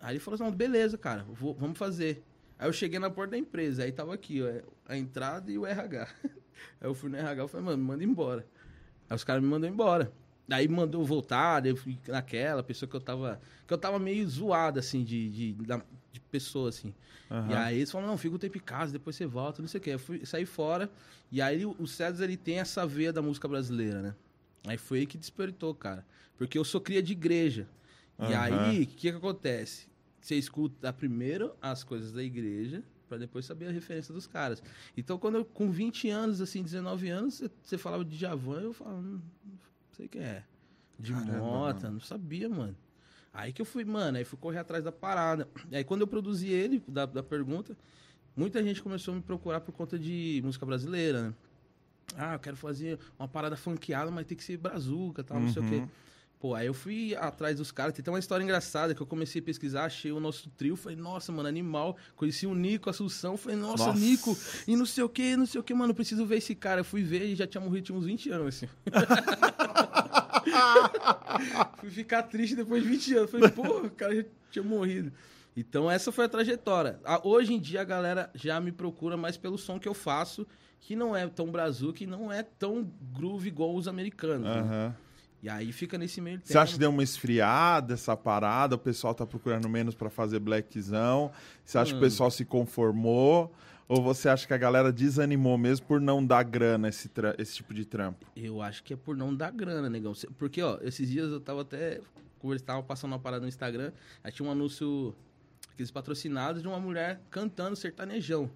Aí 0.00 0.12
ele 0.14 0.18
falou 0.20 0.34
assim, 0.36 0.44
não, 0.44 0.50
beleza, 0.52 0.96
cara, 0.98 1.24
vou- 1.28 1.54
vamos 1.54 1.78
fazer. 1.78 2.22
Aí 2.58 2.68
eu 2.68 2.72
cheguei 2.72 2.98
na 2.98 3.10
porta 3.10 3.32
da 3.32 3.38
empresa, 3.38 3.84
aí 3.84 3.92
tava 3.92 4.14
aqui, 4.14 4.42
ó, 4.42 4.62
a 4.92 4.96
entrada 4.96 5.50
e 5.50 5.58
o 5.58 5.66
RH. 5.66 6.08
Aí 6.80 6.88
eu 6.88 6.94
fui 6.94 7.10
no 7.10 7.16
RH 7.16 7.44
e 7.44 7.48
falei, 7.48 7.66
mano, 7.66 7.78
me 7.78 7.84
manda 7.84 8.04
embora. 8.04 8.46
Aí 9.10 9.14
os 9.16 9.24
caras 9.24 9.42
me 9.42 9.48
mandou 9.48 9.68
embora. 9.68 10.12
Aí 10.50 10.68
mandou 10.68 11.04
voltar, 11.04 11.60
daí 11.60 11.72
eu 11.72 11.76
fui 11.76 11.98
naquela 12.06 12.62
pessoa 12.62 12.88
que 12.88 12.94
eu 12.94 13.00
tava. 13.00 13.40
Que 13.66 13.74
eu 13.74 13.78
tava 13.78 13.98
meio 13.98 14.26
zoado, 14.28 14.78
assim, 14.78 15.02
de, 15.02 15.30
de, 15.30 15.52
da- 15.64 15.78
de 15.78 15.84
pessoa, 16.34 16.68
assim. 16.68 16.92
Aham. 17.30 17.52
E 17.52 17.54
aí 17.54 17.76
eles 17.76 17.90
falaram, 17.90 18.10
não, 18.10 18.18
fica 18.18 18.34
um 18.34 18.38
tempo 18.38 18.58
em 18.58 18.60
casa, 18.60 18.92
depois 18.92 19.14
você 19.14 19.26
volta, 19.26 19.62
não 19.62 19.68
sei 19.68 19.78
o 19.78 19.82
quê. 19.82 19.90
Eu 19.90 19.98
fui, 19.98 20.26
saí 20.26 20.44
fora. 20.44 20.90
E 21.30 21.40
aí 21.40 21.64
o 21.64 21.86
César, 21.86 22.24
ele 22.24 22.36
tem 22.36 22.58
essa 22.58 22.84
veia 22.86 23.12
da 23.12 23.22
música 23.22 23.46
brasileira, 23.46 24.02
né? 24.02 24.14
Aí 24.66 24.76
foi 24.76 25.00
aí 25.00 25.06
que 25.06 25.16
despertou, 25.18 25.74
cara. 25.74 26.04
Porque 26.36 26.58
eu 26.58 26.64
sou 26.64 26.80
cria 26.80 27.02
de 27.02 27.12
igreja. 27.12 27.68
E 28.18 28.32
Aham. 28.34 28.40
aí, 28.42 28.82
o 28.82 28.86
que 28.86 28.96
que 28.96 29.08
acontece? 29.16 29.86
Você 30.20 30.34
escuta 30.36 30.92
primeiro 30.92 31.54
as 31.60 31.84
coisas 31.84 32.12
da 32.12 32.22
igreja, 32.22 32.82
pra 33.08 33.18
depois 33.18 33.44
saber 33.44 33.68
a 33.68 33.70
referência 33.70 34.12
dos 34.14 34.26
caras. 34.26 34.62
Então, 34.96 35.18
quando 35.18 35.36
eu, 35.36 35.44
com 35.44 35.70
20 35.70 36.08
anos, 36.08 36.40
assim, 36.40 36.62
19 36.62 37.08
anos, 37.10 37.42
você- 37.62 37.78
falava 37.78 38.04
de 38.04 38.16
Javan, 38.16 38.62
eu 38.62 38.72
falava, 38.72 38.98
hum, 38.98 39.20
não 39.44 39.58
sei 39.96 40.08
quem 40.08 40.22
é. 40.22 40.42
De 40.98 41.12
Caramba, 41.12 41.34
Mota, 41.36 41.90
não 41.90 42.00
sabia, 42.00 42.48
mano. 42.48 42.76
Aí 43.34 43.52
que 43.52 43.60
eu 43.60 43.66
fui, 43.66 43.84
mano, 43.84 44.16
aí 44.16 44.24
fui 44.24 44.38
correr 44.38 44.58
atrás 44.58 44.84
da 44.84 44.92
parada. 44.92 45.48
Aí, 45.72 45.82
quando 45.82 46.02
eu 46.02 46.06
produzi 46.06 46.48
ele, 46.48 46.80
da, 46.86 47.04
da 47.04 47.22
pergunta, 47.22 47.76
muita 48.36 48.62
gente 48.62 48.80
começou 48.80 49.12
a 49.12 49.16
me 49.16 49.22
procurar 49.22 49.60
por 49.60 49.72
conta 49.72 49.98
de 49.98 50.40
música 50.44 50.64
brasileira, 50.64 51.22
né? 51.24 51.34
Ah, 52.16 52.34
eu 52.34 52.38
quero 52.38 52.56
fazer 52.56 52.96
uma 53.18 53.26
parada 53.26 53.56
funkeada, 53.56 54.08
mas 54.08 54.24
tem 54.26 54.36
que 54.36 54.44
ser 54.44 54.56
brazuca, 54.56 55.24
tal, 55.24 55.40
não 55.40 55.52
sei 55.52 55.62
o 55.62 55.68
quê. 55.68 55.76
Uhum. 55.76 55.88
Pô, 56.38 56.54
aí 56.54 56.66
eu 56.66 56.74
fui 56.74 57.16
atrás 57.16 57.56
dos 57.56 57.72
caras. 57.72 57.94
Tem 57.94 58.02
até 58.02 58.10
uma 58.10 58.18
história 58.18 58.44
engraçada 58.44 58.94
que 58.94 59.00
eu 59.00 59.06
comecei 59.06 59.40
a 59.40 59.42
pesquisar, 59.44 59.86
achei 59.86 60.12
o 60.12 60.20
nosso 60.20 60.50
trio. 60.50 60.76
Falei, 60.76 60.96
nossa, 60.96 61.32
mano, 61.32 61.48
animal. 61.48 61.96
Conheci 62.14 62.46
o 62.46 62.54
Nico, 62.54 62.88
a 62.88 62.92
Assunção. 62.92 63.36
Falei, 63.38 63.56
nossa, 63.56 63.86
Nossa. 63.86 63.98
Nico. 63.98 64.36
E 64.68 64.76
não 64.76 64.84
sei 64.84 65.02
o 65.02 65.08
que, 65.08 65.36
não 65.38 65.46
sei 65.46 65.60
o 65.60 65.64
que, 65.64 65.72
mano. 65.72 65.94
Preciso 65.94 66.26
ver 66.26 66.36
esse 66.36 66.54
cara. 66.54 66.80
Eu 66.80 66.84
fui 66.84 67.02
ver 67.02 67.24
e 67.24 67.34
já 67.34 67.46
tinha 67.46 67.62
morrido 67.62 67.86
tinha 67.86 67.98
uns 67.98 68.04
20 68.04 68.30
anos, 68.30 68.48
assim. 68.48 68.68
fui 71.78 71.90
ficar 71.90 72.22
triste 72.24 72.56
depois 72.56 72.82
de 72.82 72.88
20 72.88 73.14
anos. 73.16 73.30
Falei, 73.30 73.50
pô, 73.50 73.62
o 73.80 73.90
cara 73.90 74.14
já 74.14 74.24
tinha 74.50 74.62
morrido. 74.64 75.12
Então, 75.56 75.90
essa 75.90 76.10
foi 76.10 76.24
a 76.24 76.28
trajetória. 76.28 76.98
Hoje 77.22 77.54
em 77.54 77.60
dia, 77.60 77.80
a 77.80 77.84
galera 77.84 78.30
já 78.34 78.60
me 78.60 78.72
procura 78.72 79.16
mais 79.16 79.36
pelo 79.36 79.56
som 79.56 79.78
que 79.78 79.86
eu 79.88 79.94
faço, 79.94 80.46
que 80.80 80.96
não 80.96 81.14
é 81.16 81.26
tão 81.28 81.46
brazuca 81.50 82.02
e 82.02 82.06
não 82.06 82.32
é 82.32 82.42
tão 82.42 82.90
groove 83.12 83.48
igual 83.48 83.74
os 83.74 83.86
americanos. 83.86 84.46
né? 84.46 84.60
Aham. 84.60 84.96
E 85.42 85.48
aí 85.48 85.72
fica 85.72 85.98
nesse 85.98 86.22
meio 86.22 86.38
tempo. 86.38 86.48
Você 86.48 86.56
acha 86.58 86.72
que 86.72 86.78
deu 86.78 86.88
uma 86.88 87.02
esfriada 87.02 87.92
essa 87.92 88.16
parada? 88.16 88.76
O 88.76 88.78
pessoal 88.78 89.14
tá 89.14 89.26
procurando 89.26 89.68
menos 89.68 89.94
pra 89.94 90.08
fazer 90.08 90.38
blackzão? 90.38 91.30
Você 91.62 91.76
acha 91.76 91.90
que 91.90 91.98
o 91.98 92.00
Mano. 92.00 92.06
pessoal 92.10 92.30
se 92.30 92.46
conformou? 92.46 93.54
Ou 93.86 94.02
você 94.02 94.28
acha 94.28 94.46
que 94.46 94.54
a 94.54 94.58
galera 94.58 94.92
desanimou 94.92 95.58
mesmo 95.58 95.86
por 95.86 96.00
não 96.00 96.24
dar 96.24 96.42
grana 96.42 96.88
esse, 96.88 97.10
esse 97.38 97.56
tipo 97.56 97.74
de 97.74 97.84
trampo? 97.84 98.26
Eu 98.34 98.62
acho 98.62 98.82
que 98.82 98.94
é 98.94 98.96
por 98.96 99.16
não 99.16 99.34
dar 99.34 99.52
grana, 99.52 99.90
negão. 99.90 100.12
Porque, 100.38 100.62
ó, 100.62 100.78
esses 100.82 101.08
dias 101.08 101.30
eu 101.30 101.40
tava 101.40 101.62
até. 101.62 102.00
Conversava, 102.38 102.82
passando 102.82 103.12
uma 103.12 103.18
parada 103.18 103.42
no 103.42 103.48
Instagram. 103.48 103.92
Aí 104.22 104.30
tinha 104.30 104.46
um 104.46 104.52
anúncio, 104.52 105.14
aqueles 105.72 105.90
patrocinados, 105.90 106.62
de 106.62 106.68
uma 106.68 106.78
mulher 106.78 107.20
cantando 107.30 107.74
sertanejão. 107.76 108.50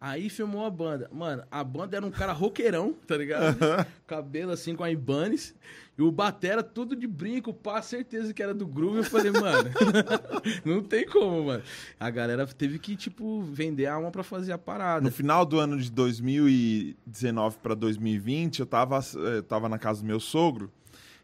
Aí 0.00 0.30
filmou 0.30 0.64
a 0.64 0.70
banda. 0.70 1.10
Mano, 1.12 1.42
a 1.50 1.62
banda 1.62 1.94
era 1.94 2.06
um 2.06 2.10
cara 2.10 2.32
roqueirão, 2.32 2.94
tá 3.06 3.18
ligado? 3.18 3.58
Cabelo 4.06 4.50
assim 4.50 4.74
com 4.74 4.82
a 4.82 4.90
Ibanez. 4.90 5.54
E 5.98 6.02
o 6.02 6.10
Batera 6.10 6.62
tudo 6.62 6.96
de 6.96 7.06
brinco, 7.06 7.52
pá, 7.52 7.82
certeza 7.82 8.32
que 8.32 8.42
era 8.42 8.54
do 8.54 8.66
groove. 8.66 8.98
Eu 8.98 9.04
falei, 9.04 9.30
mano, 9.30 9.68
não 10.64 10.82
tem 10.82 11.04
como, 11.04 11.44
mano. 11.44 11.62
A 11.98 12.08
galera 12.08 12.46
teve 12.46 12.78
que, 12.78 12.96
tipo, 12.96 13.42
vender 13.42 13.84
a 13.84 13.94
alma 13.96 14.10
pra 14.10 14.22
fazer 14.22 14.52
a 14.52 14.58
parada. 14.58 15.02
No 15.02 15.12
final 15.12 15.44
do 15.44 15.58
ano 15.58 15.78
de 15.78 15.92
2019 15.92 17.58
para 17.58 17.74
2020, 17.74 18.60
eu 18.60 18.66
tava, 18.66 19.00
eu 19.14 19.42
tava 19.42 19.68
na 19.68 19.78
casa 19.78 20.00
do 20.00 20.06
meu 20.06 20.18
sogro, 20.18 20.72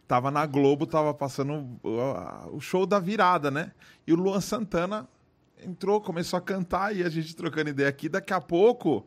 tava 0.06 0.30
na 0.30 0.44
Globo, 0.44 0.86
tava 0.86 1.14
passando 1.14 1.80
o, 1.82 2.56
o 2.56 2.60
show 2.60 2.84
da 2.84 2.98
virada, 2.98 3.50
né? 3.50 3.72
E 4.06 4.12
o 4.12 4.16
Luan 4.16 4.42
Santana 4.42 5.08
entrou, 5.66 6.00
começou 6.00 6.36
a 6.38 6.40
cantar 6.40 6.94
e 6.94 7.02
a 7.02 7.08
gente 7.08 7.34
trocando 7.34 7.70
ideia 7.70 7.88
aqui. 7.88 8.08
Daqui 8.08 8.32
a 8.32 8.40
pouco, 8.40 9.06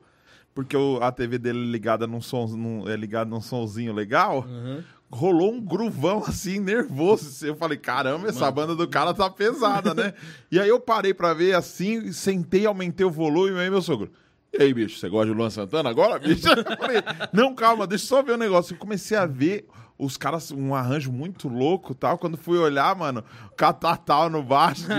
porque 0.54 0.76
o- 0.76 1.00
a 1.02 1.12
TV 1.12 1.38
dele 1.38 1.60
é 1.60 1.72
ligada 1.72 2.06
num 2.08 2.22
som, 2.22 2.46
num, 2.48 2.88
é 2.90 2.96
ligada 2.96 3.30
num 3.30 3.42
sonzinho 3.42 3.94
legal, 3.94 4.46
Uhum. 4.48 4.84
rolou 5.12 5.54
um 5.54 5.62
gruvão 5.62 6.24
assim, 6.28 6.60
nervoso. 6.60 7.46
Eu 7.46 7.56
falei, 7.56 7.78
caramba, 7.78 8.28
essa 8.28 8.50
banda 8.52 8.76
do 8.76 8.88
cara 8.88 9.14
tá 9.14 9.30
pesada, 9.30 9.94
né? 9.94 10.14
e 10.52 10.60
aí 10.60 10.70
eu 10.70 10.80
parei 10.80 11.14
pra 11.14 11.34
ver 11.34 11.56
assim, 11.56 12.12
sentei, 12.12 12.66
aumentei 12.66 13.06
o 13.06 13.12
volume, 13.12 13.56
e 13.56 13.60
aí 13.60 13.70
meu 13.70 13.82
sogro. 13.82 14.12
E 14.52 14.64
aí, 14.64 14.74
bicho, 14.74 14.98
você 15.00 15.08
gosta 15.08 15.28
de 15.32 15.38
Luan 15.38 15.52
Santana 15.52 15.90
agora, 15.92 16.18
bicho? 16.18 16.48
Eu 16.50 16.78
falei, 16.78 17.04
não, 17.32 17.54
calma, 17.54 17.86
deixa 17.86 18.06
eu 18.06 18.08
só 18.10 18.24
ver 18.24 18.32
o 18.32 18.38
negócio. 18.38 18.74
Eu 18.74 18.80
comecei 18.80 19.16
a 19.16 19.28
ver 19.28 19.68
os 20.00 20.16
caras, 20.16 20.50
um 20.50 20.74
arranjo 20.74 21.12
muito 21.12 21.50
louco 21.50 21.92
e 21.92 21.96
tal. 21.96 22.18
Quando 22.18 22.38
fui 22.38 22.58
olhar, 22.58 22.96
mano, 22.96 23.22
catatal 23.58 24.30
no 24.30 24.42
baixo, 24.42 24.84
tipo, 24.84 24.94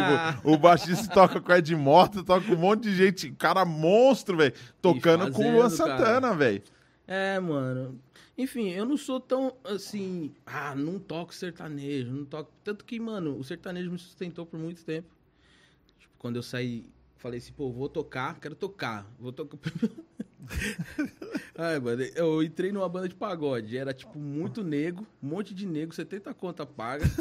o 0.49 0.59
baixista 0.59 1.13
toca 1.13 1.41
com 1.41 1.53
Ed 1.53 1.75
Mota, 1.75 2.23
toca 2.23 2.47
com 2.47 2.53
um 2.53 2.59
monte 2.59 2.83
de 2.83 2.95
gente, 2.95 3.31
cara 3.33 3.65
monstro, 3.65 4.37
velho, 4.37 4.53
tocando 4.83 5.33
com 5.33 5.43
o 5.43 5.53
Luan 5.53 5.71
fazendo. 5.71 5.89
Santana, 5.89 6.35
velho. 6.35 6.63
É, 7.09 7.41
mano. 7.41 7.99
Enfim, 8.37 8.69
eu 8.69 8.85
não 8.85 8.97
sou 8.97 9.19
tão 9.19 9.57
assim. 9.65 10.33
Ah, 10.45 10.75
não 10.75 10.99
toco 10.99 11.35
sertanejo, 11.35 12.13
não 12.13 12.25
toco. 12.27 12.53
Tanto 12.63 12.85
que, 12.85 13.01
mano, 13.01 13.39
o 13.39 13.43
sertanejo 13.43 13.91
me 13.91 13.99
sustentou 13.99 14.45
por 14.45 14.61
muito 14.61 14.85
tempo. 14.85 15.09
Tipo, 15.99 16.15
quando 16.19 16.37
eu 16.37 16.43
saí, 16.43 16.87
falei 17.21 17.39
assim, 17.39 17.53
pô, 17.53 17.71
vou 17.71 17.89
tocar, 17.89 18.39
quero 18.41 18.55
tocar. 18.55 19.07
Vou 19.19 19.31
tocar. 19.33 19.59
Ai, 21.57 21.79
mano, 21.79 22.03
eu 22.15 22.43
entrei 22.43 22.73
numa 22.73 22.89
banda 22.89 23.09
de 23.09 23.15
pagode. 23.15 23.77
Era, 23.77 23.93
tipo, 23.93 24.19
muito 24.19 24.65
nego, 24.65 25.07
um 25.23 25.29
monte 25.29 25.55
de 25.55 25.67
nego, 25.67 25.95
70 25.95 26.33
conta 26.35 26.67
paga. 26.67 27.05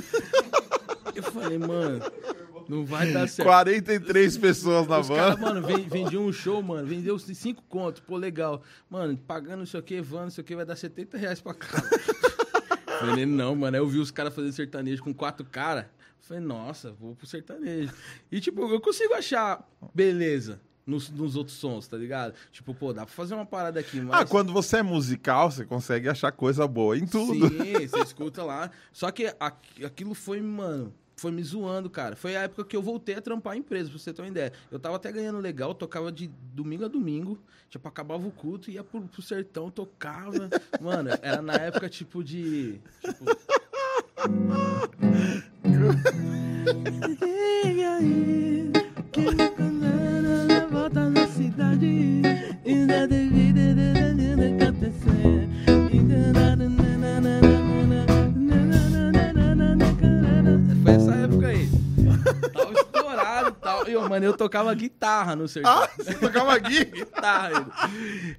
Eu 1.15 1.23
falei, 1.23 1.57
mano, 1.57 1.99
não 2.69 2.85
vai 2.85 3.11
dar 3.11 3.27
certo. 3.27 3.47
43 3.47 4.37
pessoas 4.37 4.87
na 4.87 4.99
Os 4.99 5.09
banda. 5.09 5.19
caras, 5.21 5.39
mano, 5.39 5.61
ven- 5.67 5.85
vendiam 5.89 6.23
um 6.25 6.31
show, 6.31 6.61
mano, 6.63 6.87
vendeu 6.87 7.17
cinco 7.19 7.61
contos, 7.67 8.01
pô, 8.01 8.15
legal. 8.15 8.63
Mano, 8.89 9.17
pagando 9.17 9.59
não 9.59 9.65
sei 9.65 9.79
o 9.81 9.83
que, 9.83 9.99
van, 10.01 10.23
não 10.23 10.29
sei 10.29 10.43
o 10.43 10.45
que, 10.45 10.55
vai 10.55 10.65
dar 10.65 10.77
70 10.77 11.17
reais 11.17 11.41
pra 11.41 11.53
cada. 11.53 11.89
Falei, 12.99 13.25
não, 13.25 13.53
mano, 13.55 13.75
aí 13.75 13.81
eu 13.81 13.87
vi 13.87 13.97
os 13.99 14.11
caras 14.11 14.33
fazendo 14.33 14.53
sertanejo 14.53 15.03
com 15.03 15.13
quatro 15.13 15.45
caras. 15.45 15.85
Falei, 16.21 16.43
nossa, 16.43 16.91
vou 16.91 17.15
pro 17.15 17.25
sertanejo. 17.25 17.91
E, 18.31 18.39
tipo, 18.39 18.61
eu 18.71 18.79
consigo 18.79 19.13
achar 19.15 19.67
beleza 19.95 20.61
nos, 20.85 21.09
nos 21.09 21.35
outros 21.35 21.57
sons, 21.57 21.87
tá 21.87 21.97
ligado? 21.97 22.33
Tipo, 22.51 22.73
pô, 22.73 22.93
dá 22.93 23.05
pra 23.05 23.13
fazer 23.13 23.33
uma 23.33 23.45
parada 23.45 23.79
aqui, 23.79 23.99
mas... 24.01 24.21
Ah, 24.21 24.25
quando 24.25 24.51
você 24.53 24.77
é 24.77 24.83
musical, 24.83 25.49
você 25.51 25.65
consegue 25.65 26.07
achar 26.09 26.31
coisa 26.31 26.67
boa 26.67 26.97
em 26.97 27.05
tudo. 27.07 27.47
Sim, 27.49 27.87
você 27.87 27.99
escuta 28.01 28.43
lá. 28.43 28.69
Só 28.91 29.09
que 29.11 29.27
aqu- 29.39 29.85
aquilo 29.85 30.13
foi, 30.13 30.39
mano, 30.41 30.93
foi 31.15 31.31
me 31.31 31.43
zoando, 31.43 31.89
cara. 31.89 32.15
Foi 32.15 32.35
a 32.35 32.41
época 32.43 32.63
que 32.65 32.75
eu 32.75 32.81
voltei 32.81 33.15
a 33.15 33.21
trampar 33.21 33.53
a 33.53 33.57
empresa, 33.57 33.89
pra 33.89 33.97
você 33.99 34.13
ter 34.13 34.21
uma 34.21 34.27
ideia. 34.27 34.53
Eu 34.71 34.79
tava 34.79 34.95
até 34.95 35.11
ganhando 35.11 35.39
legal, 35.39 35.73
tocava 35.73 36.11
de 36.11 36.27
domingo 36.53 36.85
a 36.85 36.87
domingo. 36.87 37.39
Tipo, 37.69 37.87
acabava 37.87 38.27
o 38.27 38.31
culto, 38.31 38.69
ia 38.71 38.83
pro, 38.83 39.01
pro 39.01 39.21
sertão, 39.21 39.69
tocava. 39.69 40.49
Mano, 40.81 41.09
era 41.21 41.41
na 41.41 41.53
época, 41.53 41.87
tipo, 41.89 42.23
de. 42.23 42.79
Tipo. 43.01 43.25
Diga 47.63 47.95
aí, 47.95 48.71
que 49.11 49.21
na 49.21 50.65
volta 50.69 51.09
na 51.09 51.27
cidade. 51.27 52.21
Ainda 52.65 53.07
devia 53.07 53.53
de 53.53 54.43
acontecer. 54.43 55.49
Foi 60.83 60.93
essa 60.93 61.15
época 61.15 61.47
aí. 61.47 61.69
Tava 62.53 62.73
estourado 62.73 63.49
e 63.49 63.51
tal. 63.61 63.87
E, 63.87 63.93
eu, 63.93 64.09
mano, 64.09 64.25
eu 64.25 64.33
tocava 64.35 64.73
guitarra 64.73 65.35
no 65.35 65.47
sertão. 65.47 65.71
Ah, 65.71 65.89
você 65.97 66.13
tocava? 66.13 66.57
Guitarra. 66.59 67.67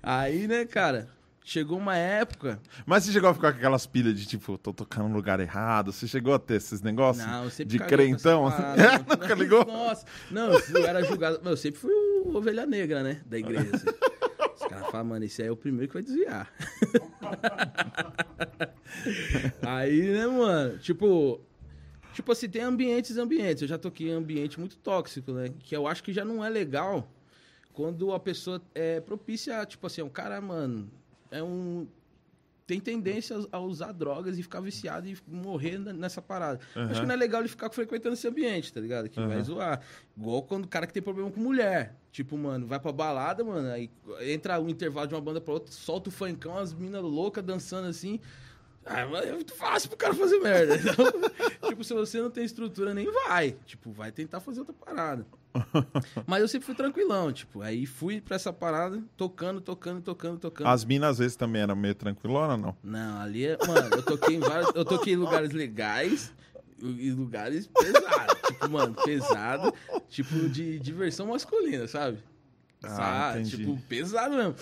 Aí, 0.03 0.47
né, 0.47 0.65
cara, 0.65 1.09
chegou 1.51 1.77
uma 1.79 1.97
época. 1.97 2.61
Mas 2.87 3.05
você 3.05 3.13
chegou 3.13 3.29
a 3.29 3.35
ficar 3.35 3.53
com 3.53 3.59
aquelas 3.59 3.85
pilhas 3.85 4.17
de 4.19 4.25
tipo, 4.25 4.57
tô 4.57 4.73
tocando 4.73 5.09
no 5.09 5.17
lugar 5.17 5.41
errado? 5.41 5.93
Você 5.93 6.07
chegou 6.07 6.33
a 6.33 6.39
ter 6.39 6.55
esses 6.55 6.81
negócios? 6.81 7.27
Não, 7.27 7.45
eu 7.45 7.51
sempre 7.51 7.77
de 7.77 7.85
crentão? 7.85 8.45
mano. 8.45 8.57
Nunca 9.11 9.35
ligou? 9.35 9.65
Nossa. 9.65 10.07
Não, 10.31 10.53
eu 10.53 10.87
era 10.87 11.03
julgado. 11.03 11.41
Eu 11.45 11.57
sempre 11.57 11.81
fui 11.81 11.93
o 11.93 12.37
ovelha 12.37 12.65
negra, 12.65 13.03
né? 13.03 13.21
Da 13.27 13.37
igreja. 13.37 13.69
assim. 13.75 13.87
Os 14.55 14.67
caras 14.69 14.87
falam, 14.91 15.07
mano, 15.07 15.25
esse 15.25 15.43
aí 15.43 15.49
é 15.49 15.51
o 15.51 15.57
primeiro 15.57 15.89
que 15.89 15.95
vai 15.95 16.03
desviar. 16.03 16.53
aí, 19.63 20.03
né, 20.03 20.27
mano? 20.27 20.79
Tipo. 20.79 21.41
Tipo 22.13 22.33
assim, 22.33 22.49
tem 22.49 22.63
ambientes 22.63 23.17
e 23.17 23.21
ambientes. 23.21 23.63
Eu 23.63 23.69
já 23.69 23.79
toquei 23.79 24.11
em 24.11 24.13
ambiente 24.13 24.59
muito 24.59 24.77
tóxico, 24.77 25.33
né? 25.33 25.49
Que 25.61 25.77
eu 25.77 25.89
acho 25.89 26.03
que 26.03 26.13
já 26.13 26.25
não 26.25 26.45
é 26.45 26.49
legal 26.49 27.11
quando 27.73 28.13
a 28.13 28.21
pessoa 28.21 28.61
é 28.75 29.01
propícia, 29.01 29.65
tipo 29.65 29.87
assim, 29.87 30.03
um 30.03 30.09
cara, 30.09 30.41
mano, 30.41 30.91
é 31.31 31.43
um. 31.43 31.87
Tem 32.67 32.79
tendência 32.79 33.37
a 33.51 33.59
usar 33.59 33.91
drogas 33.91 34.39
e 34.39 34.45
ficar 34.45 34.61
viciado 34.61 35.09
e 35.09 35.19
morrer 35.27 35.77
nessa 35.77 36.23
parada. 36.23 36.61
Acho 36.77 37.01
que 37.01 37.07
não 37.07 37.15
é 37.15 37.17
legal 37.17 37.41
ele 37.41 37.49
ficar 37.49 37.69
frequentando 37.69 38.15
esse 38.15 38.29
ambiente, 38.29 38.73
tá 38.73 38.81
ligado? 38.81 39.09
Que 39.09 39.21
vai 39.21 39.43
zoar. 39.43 39.81
Igual 40.17 40.43
quando 40.45 40.67
o 40.67 40.69
cara 40.69 40.87
que 40.87 40.93
tem 40.93 41.03
problema 41.03 41.29
com 41.33 41.41
mulher. 41.41 41.97
Tipo, 42.13 42.39
mano, 42.39 42.69
vai 42.69 42.79
pra 42.79 42.93
balada, 42.93 43.43
mano, 43.43 43.69
aí 43.71 43.91
entra 44.21 44.61
um 44.61 44.69
intervalo 44.69 45.09
de 45.09 45.15
uma 45.15 45.21
banda 45.21 45.41
pra 45.41 45.55
outra, 45.55 45.73
solta 45.73 46.11
o 46.11 46.13
funkão, 46.13 46.59
as 46.59 46.73
minas 46.73 47.03
loucas 47.03 47.43
dançando 47.43 47.89
assim. 47.89 48.21
Ah, 48.93 49.01
é 49.23 49.33
muito 49.33 49.55
fácil 49.55 49.89
pro 49.89 49.97
cara 49.99 50.15
fazer 50.15 50.39
merda. 50.41 50.77
Então, 51.61 51.71
tipo, 51.71 51.85
se 51.85 51.95
você 51.95 52.21
não 52.21 52.31
tem 52.31 52.45
estrutura, 52.45 52.93
nem 52.93 53.11
vai. 53.11 53.55
Tipo, 53.65 53.93
vai 53.93 54.11
tentar 54.11 54.41
fazer 54.41 54.61
outra 54.61 54.75
parada. 54.75 55.25
Mas 56.27 56.41
eu 56.41 56.49
sempre 56.49 56.67
fui 56.67 56.75
tranquilão, 56.75 57.33
tipo, 57.33 57.61
aí 57.63 57.87
fui 57.87 58.21
pra 58.21 58.35
essa 58.37 58.53
parada, 58.53 59.03
tocando, 59.17 59.61
tocando, 59.61 60.01
tocando, 60.01 60.39
tocando. 60.39 60.67
As 60.67 60.85
minas 60.85 61.11
às 61.11 61.19
vezes 61.19 61.37
também 61.37 61.63
eram 61.63 61.77
meio 61.77 61.95
tranquilona, 61.95 62.57
não? 62.57 62.77
Não, 62.83 63.21
ali 63.21 63.47
é. 63.47 63.57
Mano, 63.67 63.95
eu 63.95 64.03
toquei 64.03 64.37
em 64.37 64.41
vários. 64.41 64.71
Eu 64.75 64.85
toquei 64.85 65.13
em 65.13 65.17
lugares 65.17 65.53
legais 65.53 66.33
e 66.83 67.11
lugares 67.13 67.67
pesados. 67.69 68.41
tipo, 68.47 68.69
mano, 68.71 68.95
pesado. 68.95 69.73
Tipo, 70.09 70.49
de 70.49 70.79
diversão 70.81 71.27
masculina, 71.27 71.87
sabe? 71.87 72.19
Ah, 72.83 73.33
Sabe? 73.35 73.45
Tipo, 73.45 73.79
pesado 73.89 74.35
mesmo. 74.35 74.55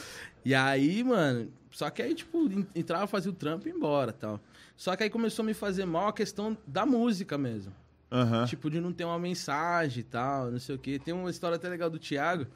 E 0.44 0.54
aí, 0.54 1.02
mano. 1.04 1.50
Só 1.70 1.90
que 1.90 2.02
aí, 2.02 2.14
tipo, 2.14 2.38
en- 2.50 2.66
entrava, 2.74 3.06
fazia 3.06 3.30
o 3.30 3.34
trampo 3.34 3.66
e 3.66 3.70
ia 3.70 3.76
embora 3.76 4.12
tal. 4.12 4.40
Só 4.76 4.94
que 4.96 5.02
aí 5.02 5.10
começou 5.10 5.42
a 5.42 5.46
me 5.46 5.54
fazer 5.54 5.84
mal 5.84 6.08
a 6.08 6.12
questão 6.12 6.56
da 6.66 6.86
música 6.86 7.36
mesmo. 7.36 7.72
Aham. 8.10 8.46
Tipo, 8.46 8.70
de 8.70 8.80
não 8.80 8.92
ter 8.92 9.04
uma 9.04 9.18
mensagem 9.18 10.00
e 10.00 10.04
tal, 10.04 10.50
não 10.50 10.58
sei 10.58 10.74
o 10.76 10.78
quê. 10.78 10.98
Tem 10.98 11.12
uma 11.12 11.30
história 11.30 11.56
até 11.56 11.68
legal 11.68 11.90
do 11.90 11.98
Thiago, 11.98 12.46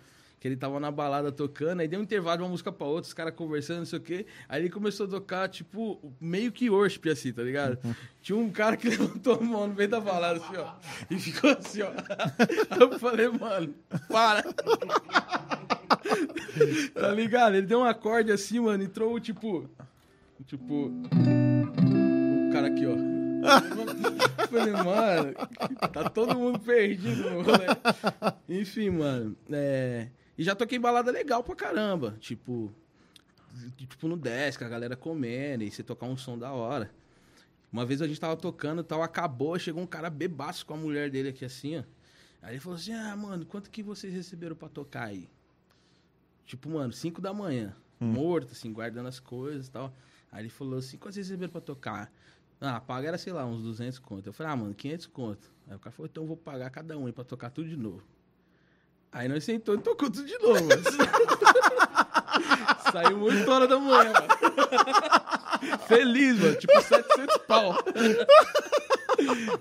que 0.42 0.48
ele 0.48 0.56
tava 0.56 0.80
na 0.80 0.90
balada 0.90 1.30
tocando, 1.30 1.82
aí 1.82 1.86
deu 1.86 2.00
um 2.00 2.02
intervalo 2.02 2.38
de 2.38 2.42
uma 2.42 2.48
música 2.48 2.72
pra 2.72 2.84
outra, 2.84 3.06
os 3.06 3.14
caras 3.14 3.32
conversando, 3.32 3.78
não 3.78 3.84
sei 3.84 4.00
o 4.00 4.02
quê. 4.02 4.26
Aí 4.48 4.60
ele 4.60 4.70
começou 4.70 5.06
a 5.06 5.08
tocar, 5.08 5.48
tipo, 5.48 6.12
meio 6.20 6.50
que 6.50 6.68
worship, 6.68 7.08
assim, 7.08 7.32
tá 7.32 7.44
ligado? 7.44 7.78
Tinha 8.20 8.36
um 8.36 8.50
cara 8.50 8.76
que 8.76 8.88
levantou 8.90 9.36
a 9.36 9.40
mão 9.40 9.68
no 9.68 9.74
meio 9.74 9.88
da 9.88 10.00
balada, 10.00 10.40
assim, 10.40 10.56
ó. 10.56 10.72
E 11.08 11.16
ficou 11.16 11.48
assim, 11.48 11.82
ó. 11.82 11.92
Eu 12.76 12.98
falei, 12.98 13.28
mano, 13.28 13.72
para. 14.08 14.42
tá 16.92 17.12
ligado? 17.14 17.54
Ele 17.54 17.68
deu 17.68 17.78
um 17.78 17.84
acorde 17.84 18.32
assim, 18.32 18.58
mano, 18.58 18.82
entrou, 18.82 19.20
tipo... 19.20 19.70
Tipo... 20.44 20.90
O 22.48 22.52
cara 22.52 22.66
aqui, 22.66 22.84
ó. 22.84 22.96
Eu 22.96 24.48
Falei, 24.48 24.72
mano, 24.72 25.34
tá 25.92 26.10
todo 26.10 26.36
mundo 26.36 26.58
perdido 26.58 27.30
no 27.30 27.42
rolê. 27.42 27.66
Enfim, 28.48 28.90
mano. 28.90 29.36
É... 29.48 30.08
E 30.42 30.44
já 30.44 30.56
toquei 30.56 30.76
balada 30.76 31.12
legal 31.12 31.44
pra 31.44 31.54
caramba. 31.54 32.16
Tipo, 32.18 32.74
tipo 33.76 34.08
no 34.08 34.16
desk, 34.16 34.60
a 34.64 34.68
galera 34.68 34.96
comendo, 34.96 35.62
e 35.62 35.70
você 35.70 35.84
tocar 35.84 36.06
um 36.06 36.16
som 36.16 36.36
da 36.36 36.50
hora. 36.50 36.90
Uma 37.72 37.86
vez 37.86 38.02
a 38.02 38.08
gente 38.08 38.18
tava 38.18 38.36
tocando 38.36 38.80
e 38.80 38.84
tal, 38.84 39.04
acabou, 39.04 39.56
chegou 39.56 39.80
um 39.80 39.86
cara 39.86 40.10
bebaço 40.10 40.66
com 40.66 40.74
a 40.74 40.76
mulher 40.76 41.08
dele 41.12 41.28
aqui 41.28 41.44
assim, 41.44 41.78
ó. 41.78 41.84
Aí 42.42 42.54
ele 42.54 42.60
falou 42.60 42.76
assim: 42.76 42.92
Ah, 42.92 43.16
mano, 43.16 43.46
quanto 43.46 43.70
que 43.70 43.84
vocês 43.84 44.12
receberam 44.12 44.56
pra 44.56 44.68
tocar 44.68 45.04
aí? 45.04 45.30
Tipo, 46.44 46.70
mano, 46.70 46.92
5 46.92 47.20
da 47.20 47.32
manhã, 47.32 47.72
morto, 48.00 48.50
assim, 48.50 48.72
guardando 48.72 49.06
as 49.06 49.20
coisas 49.20 49.68
e 49.68 49.70
tal. 49.70 49.94
Aí 50.32 50.42
ele 50.42 50.50
falou 50.50 50.80
assim: 50.80 50.98
quanto 50.98 51.14
vocês 51.14 51.28
receberam 51.28 51.52
pra 51.52 51.60
tocar? 51.60 52.12
Ah, 52.60 52.80
paga 52.80 53.06
era, 53.06 53.16
sei 53.16 53.32
lá, 53.32 53.46
uns 53.46 53.62
200 53.62 54.00
conto. 54.00 54.26
Eu 54.26 54.32
falei, 54.32 54.52
ah, 54.52 54.56
mano, 54.56 54.74
500 54.74 55.06
conto. 55.06 55.52
Aí 55.68 55.76
o 55.76 55.78
cara 55.78 55.92
falou, 55.92 56.08
então 56.10 56.24
eu 56.24 56.26
vou 56.26 56.36
pagar 56.36 56.68
cada 56.70 56.98
um 56.98 57.06
aí 57.06 57.12
pra 57.12 57.22
tocar 57.22 57.50
tudo 57.50 57.68
de 57.68 57.76
novo. 57.76 58.02
Aí 59.12 59.28
nós 59.28 59.44
sentou 59.44 59.74
e 59.74 59.78
tocou 59.78 60.10
tudo 60.10 60.26
de 60.26 60.38
novo. 60.38 60.68
Saí 62.90 63.14
muito 63.14 63.50
hora 63.50 63.68
da 63.68 63.78
manhã, 63.78 64.12
mano. 64.12 65.78
Feliz, 65.86 66.38
mano. 66.38 66.56
Tipo, 66.56 66.80
700 66.80 67.36
pau. 67.46 67.76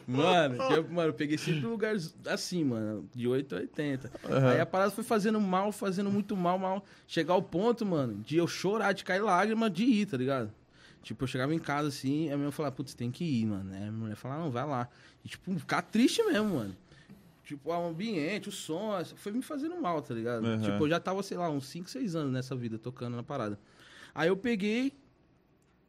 Mano, 0.08 0.56
eu, 0.74 0.90
mano, 0.90 1.10
eu 1.10 1.14
peguei 1.14 1.38
sempre 1.38 1.66
lugar 1.66 1.96
assim, 2.28 2.64
mano, 2.64 3.08
de 3.14 3.28
8 3.28 3.56
a 3.56 3.60
80. 3.60 4.12
Aí 4.54 4.60
a 4.60 4.66
parada 4.66 4.92
foi 4.92 5.04
fazendo 5.04 5.40
mal, 5.40 5.72
fazendo 5.72 6.10
muito 6.10 6.36
mal, 6.36 6.58
mal. 6.58 6.84
Chegar 7.08 7.34
ao 7.34 7.42
ponto, 7.42 7.86
mano, 7.86 8.22
de 8.24 8.38
eu 8.38 8.48
chorar, 8.48 8.94
de 8.94 9.04
cair 9.04 9.22
lágrima, 9.22 9.70
de 9.70 9.84
ir, 9.84 10.06
tá 10.06 10.18
ligado? 10.18 10.52
Tipo, 11.04 11.24
eu 11.24 11.28
chegava 11.28 11.54
em 11.54 11.60
casa 11.60 11.88
assim, 11.88 12.28
a 12.28 12.36
minha 12.36 12.46
mãe 12.46 12.52
falava, 12.52 12.76
putz, 12.76 12.94
tem 12.94 13.12
que 13.12 13.24
ir, 13.24 13.46
mano. 13.46 13.74
Aí 13.74 13.88
a 13.88 13.92
mulher 13.92 14.16
falava, 14.16 14.44
não, 14.44 14.52
vai 14.52 14.66
lá. 14.66 14.88
E, 15.26 15.30
tipo, 15.30 15.54
ficar 15.60 15.82
triste 15.82 16.24
mesmo, 16.24 16.56
mano. 16.56 16.76
Tipo, 17.52 17.70
o 17.70 17.74
ambiente, 17.74 18.48
o 18.48 18.52
som, 18.52 18.94
foi 19.18 19.34
me 19.34 19.42
fazendo 19.42 19.76
mal, 19.76 20.02
tá 20.02 20.14
ligado? 20.14 20.46
Uhum. 20.46 20.62
Tipo, 20.62 20.86
eu 20.86 20.90
já 20.90 21.02
tava, 21.02 21.22
sei 21.22 21.36
lá, 21.36 21.50
uns 21.50 21.68
5, 21.68 21.90
6 21.90 22.16
anos 22.16 22.32
nessa 22.32 22.56
vida, 22.56 22.80
tocando 22.80 23.18
na 23.18 23.24
parada. 23.24 23.60
Aí 24.16 24.30
eu 24.30 24.38
peguei. 24.38 24.94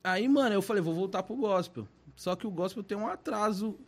Aí, 0.02 0.26
mano, 0.26 0.56
eu 0.56 0.60
falei, 0.60 0.82
vou 0.82 0.92
voltar 0.92 1.22
pro 1.22 1.36
gospel. 1.36 1.86
Só 2.16 2.34
que 2.34 2.48
o 2.48 2.50
gospel 2.50 2.82
tem 2.82 2.98
um 2.98 3.06
atraso, 3.06 3.78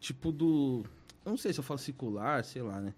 tipo, 0.00 0.32
do. 0.32 0.82
Eu 1.26 1.32
não 1.32 1.36
sei 1.36 1.52
se 1.52 1.60
eu 1.60 1.62
falo 1.62 1.76
circular, 1.76 2.42
sei 2.42 2.62
lá, 2.62 2.80
né? 2.80 2.94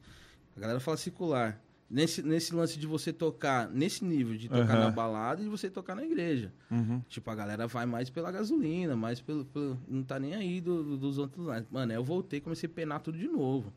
A 0.57 0.61
galera 0.61 0.79
fala 0.79 0.97
circular. 0.97 1.61
Nesse, 1.91 2.23
nesse 2.23 2.55
lance 2.55 2.79
de 2.79 2.87
você 2.87 3.13
tocar, 3.13 3.69
nesse 3.69 4.05
nível, 4.05 4.37
de 4.37 4.49
tocar 4.49 4.75
Aham. 4.75 4.85
na 4.87 4.91
balada 4.91 5.41
e 5.43 5.45
de 5.45 5.51
você 5.51 5.69
tocar 5.71 5.95
na 5.95 6.03
igreja. 6.03 6.53
Uhum. 6.71 7.01
Tipo, 7.09 7.31
a 7.31 7.35
galera 7.35 7.67
vai 7.67 7.85
mais 7.87 8.09
pela 8.11 8.33
gasolina, 8.33 8.97
mais 8.97 9.21
pelo. 9.21 9.45
pelo- 9.45 9.79
não 9.87 10.03
tá 10.03 10.19
nem 10.19 10.35
aí 10.35 10.61
do- 10.61 10.83
do- 10.83 10.97
dos 10.97 11.19
outros 11.19 11.45
lados. 11.47 11.69
Mano, 11.71 11.93
aí 11.93 11.99
eu 11.99 12.03
voltei 12.03 12.41
comecei 12.41 12.69
a 12.69 12.73
penar 12.73 13.01
tudo 13.01 13.19
de 13.19 13.29
novo. 13.29 13.73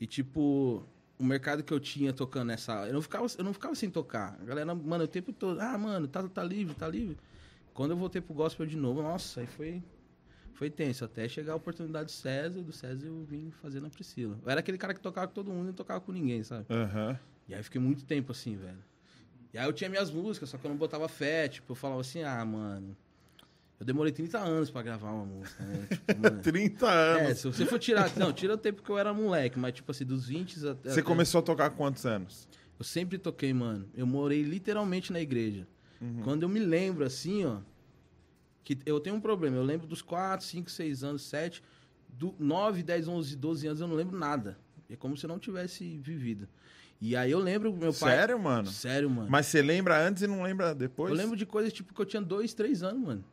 E, 0.00 0.06
tipo, 0.06 0.82
o 1.18 1.24
mercado 1.24 1.62
que 1.62 1.72
eu 1.72 1.78
tinha 1.80 2.12
tocando 2.12 2.48
nessa. 2.48 2.86
Eu 2.88 2.92
não 2.94 3.00
ficava, 3.00 3.26
eu 3.38 3.44
não 3.44 3.52
ficava 3.54 3.74
sem 3.76 3.88
tocar. 3.88 4.36
A 4.42 4.44
galera, 4.44 4.74
mano, 4.74 5.04
o 5.04 5.08
tempo 5.08 5.32
todo. 5.32 5.58
Ah, 5.60 5.78
mano, 5.78 6.08
tá, 6.08 6.22
tá 6.28 6.42
livre, 6.42 6.74
tá 6.74 6.88
livre. 6.88 7.16
Quando 7.72 7.92
eu 7.92 7.96
voltei 7.96 8.20
pro 8.20 8.34
gospel 8.34 8.66
de 8.66 8.76
novo, 8.76 9.00
nossa, 9.00 9.40
aí 9.40 9.46
foi. 9.46 9.82
Foi 10.54 10.70
tenso, 10.70 11.04
até 11.04 11.28
chegar 11.28 11.52
a 11.54 11.56
oportunidade 11.56 12.06
do 12.06 12.12
César, 12.12 12.62
do 12.62 12.72
César 12.72 13.06
eu 13.06 13.24
vim 13.24 13.50
fazer 13.62 13.80
na 13.80 13.88
Priscila. 13.90 14.38
Eu 14.44 14.50
era 14.50 14.60
aquele 14.60 14.78
cara 14.78 14.94
que 14.94 15.00
tocava 15.00 15.26
com 15.28 15.34
todo 15.34 15.50
mundo 15.50 15.64
e 15.64 15.66
não 15.68 15.72
tocava 15.72 16.00
com 16.00 16.12
ninguém, 16.12 16.42
sabe? 16.44 16.66
Aham. 16.70 17.18
E 17.48 17.54
aí 17.54 17.60
eu 17.60 17.64
fiquei 17.64 17.80
muito 17.80 18.04
tempo 18.04 18.32
assim, 18.32 18.56
velho. 18.56 18.82
E 19.52 19.58
aí 19.58 19.66
eu 19.66 19.72
tinha 19.72 19.88
minhas 19.88 20.10
músicas, 20.10 20.48
só 20.48 20.58
que 20.58 20.66
eu 20.66 20.70
não 20.70 20.76
botava 20.76 21.08
fé, 21.08 21.48
tipo, 21.48 21.72
eu 21.72 21.76
falava 21.76 22.00
assim, 22.00 22.22
ah, 22.22 22.44
mano. 22.44 22.96
Eu 23.78 23.86
demorei 23.86 24.12
30 24.12 24.38
anos 24.38 24.70
pra 24.70 24.82
gravar 24.82 25.10
uma 25.10 25.24
música, 25.24 25.62
né? 25.62 25.86
Tipo, 25.90 26.22
mano, 26.22 26.42
30 26.42 26.86
é, 26.86 27.26
anos. 27.26 27.38
se 27.38 27.46
você 27.46 27.66
for 27.66 27.78
tirar. 27.78 28.16
Não, 28.16 28.32
tira 28.32 28.54
o 28.54 28.56
tempo 28.56 28.82
que 28.82 28.90
eu 28.90 28.96
era 28.96 29.12
moleque, 29.12 29.58
mas 29.58 29.74
tipo 29.74 29.90
assim, 29.90 30.04
dos 30.04 30.26
20 30.26 30.68
até. 30.68 30.90
Você 30.90 31.02
começou 31.02 31.40
a 31.40 31.42
tocar 31.42 31.70
quantos 31.70 32.06
anos? 32.06 32.48
Eu 32.78 32.84
sempre 32.84 33.18
toquei, 33.18 33.52
mano. 33.52 33.88
Eu 33.94 34.06
morei 34.06 34.42
literalmente 34.42 35.12
na 35.12 35.20
igreja. 35.20 35.66
Quando 36.22 36.42
eu 36.42 36.48
me 36.48 36.60
lembro 36.60 37.04
assim, 37.04 37.44
ó. 37.44 37.60
Que 38.62 38.78
eu 38.86 38.98
tenho 39.00 39.16
um 39.16 39.20
problema. 39.20 39.56
Eu 39.56 39.62
lembro 39.62 39.86
dos 39.86 40.02
4, 40.02 40.44
5, 40.44 40.70
6 40.70 41.04
anos, 41.04 41.22
7. 41.22 41.62
Do 42.08 42.34
9, 42.38 42.82
10, 42.82 43.08
11, 43.08 43.36
12 43.36 43.66
anos 43.66 43.80
eu 43.80 43.88
não 43.88 43.94
lembro 43.94 44.18
nada. 44.18 44.58
É 44.88 44.96
como 44.96 45.16
se 45.16 45.24
eu 45.24 45.28
não 45.28 45.38
tivesse 45.38 45.98
vivido. 45.98 46.48
E 47.06 47.14
aí 47.14 47.30
eu 47.30 47.38
lembro 47.38 47.70
meu 47.70 47.92
pai. 47.92 48.16
Sério, 48.16 48.38
mano? 48.38 48.66
Sério, 48.66 49.10
mano. 49.10 49.28
Mas 49.30 49.44
você 49.44 49.60
lembra 49.60 50.02
antes 50.02 50.22
e 50.22 50.26
não 50.26 50.42
lembra 50.42 50.74
depois? 50.74 51.10
Eu 51.10 51.16
lembro 51.18 51.36
de 51.36 51.44
coisas 51.44 51.70
tipo 51.70 51.92
que 51.92 52.00
eu 52.00 52.06
tinha 52.06 52.22
2, 52.22 52.54
3 52.54 52.82
anos, 52.82 53.06
mano. 53.06 53.24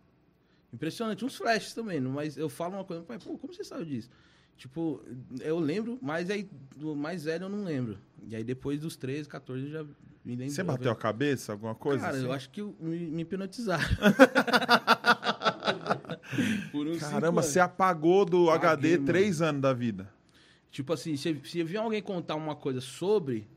Impressionante. 0.74 1.24
Uns 1.24 1.38
flashes 1.38 1.74
também, 1.74 2.02
mas 2.02 2.36
eu 2.36 2.50
falo 2.50 2.76
uma 2.76 2.84
coisa, 2.84 3.02
pai, 3.02 3.18
pô, 3.18 3.38
como 3.38 3.54
você 3.54 3.64
sabe 3.64 3.86
disso? 3.86 4.10
Tipo, 4.58 5.02
eu 5.40 5.58
lembro, 5.58 5.98
mas 6.02 6.30
aí 6.30 6.50
do 6.76 6.94
mais 6.98 7.24
velho 7.24 7.46
eu 7.46 7.50
não 7.50 7.64
lembro. 7.64 7.98
E 8.28 8.36
aí 8.36 8.44
depois 8.44 8.82
dos 8.82 8.98
13, 8.98 9.30
14 9.30 9.64
eu 9.64 9.72
já 9.72 9.84
me 10.26 10.36
lembro. 10.36 10.54
Você 10.54 10.64
bateu 10.64 10.92
a 10.92 10.96
cabeça, 10.96 11.54
alguma 11.54 11.74
coisa? 11.74 12.04
Cara, 12.04 12.18
assim? 12.18 12.26
eu 12.26 12.34
acho 12.34 12.50
que 12.50 12.60
eu- 12.60 12.76
me, 12.78 13.08
me 13.08 13.22
hipnotizaram. 13.22 13.88
Caramba, 17.00 17.42
você 17.42 17.62
apagou 17.62 18.26
do 18.26 18.50
Apaguei, 18.50 18.70
HD 18.70 18.92
mano. 18.96 19.06
três 19.06 19.42
anos 19.42 19.62
da 19.62 19.72
vida. 19.72 20.12
Tipo 20.70 20.92
assim, 20.92 21.16
se, 21.16 21.40
se 21.46 21.64
vir 21.64 21.78
alguém 21.78 22.02
contar 22.02 22.36
uma 22.36 22.56
coisa 22.56 22.82
sobre, 22.82 23.48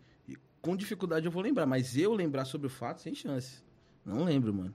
com 0.64 0.74
dificuldade 0.74 1.26
eu 1.26 1.30
vou 1.30 1.42
lembrar, 1.42 1.66
mas 1.66 1.94
eu 1.96 2.14
lembrar 2.14 2.46
sobre 2.46 2.66
o 2.66 2.70
fato, 2.70 3.02
sem 3.02 3.14
chance. 3.14 3.62
Não 4.04 4.24
lembro, 4.24 4.52
mano. 4.52 4.74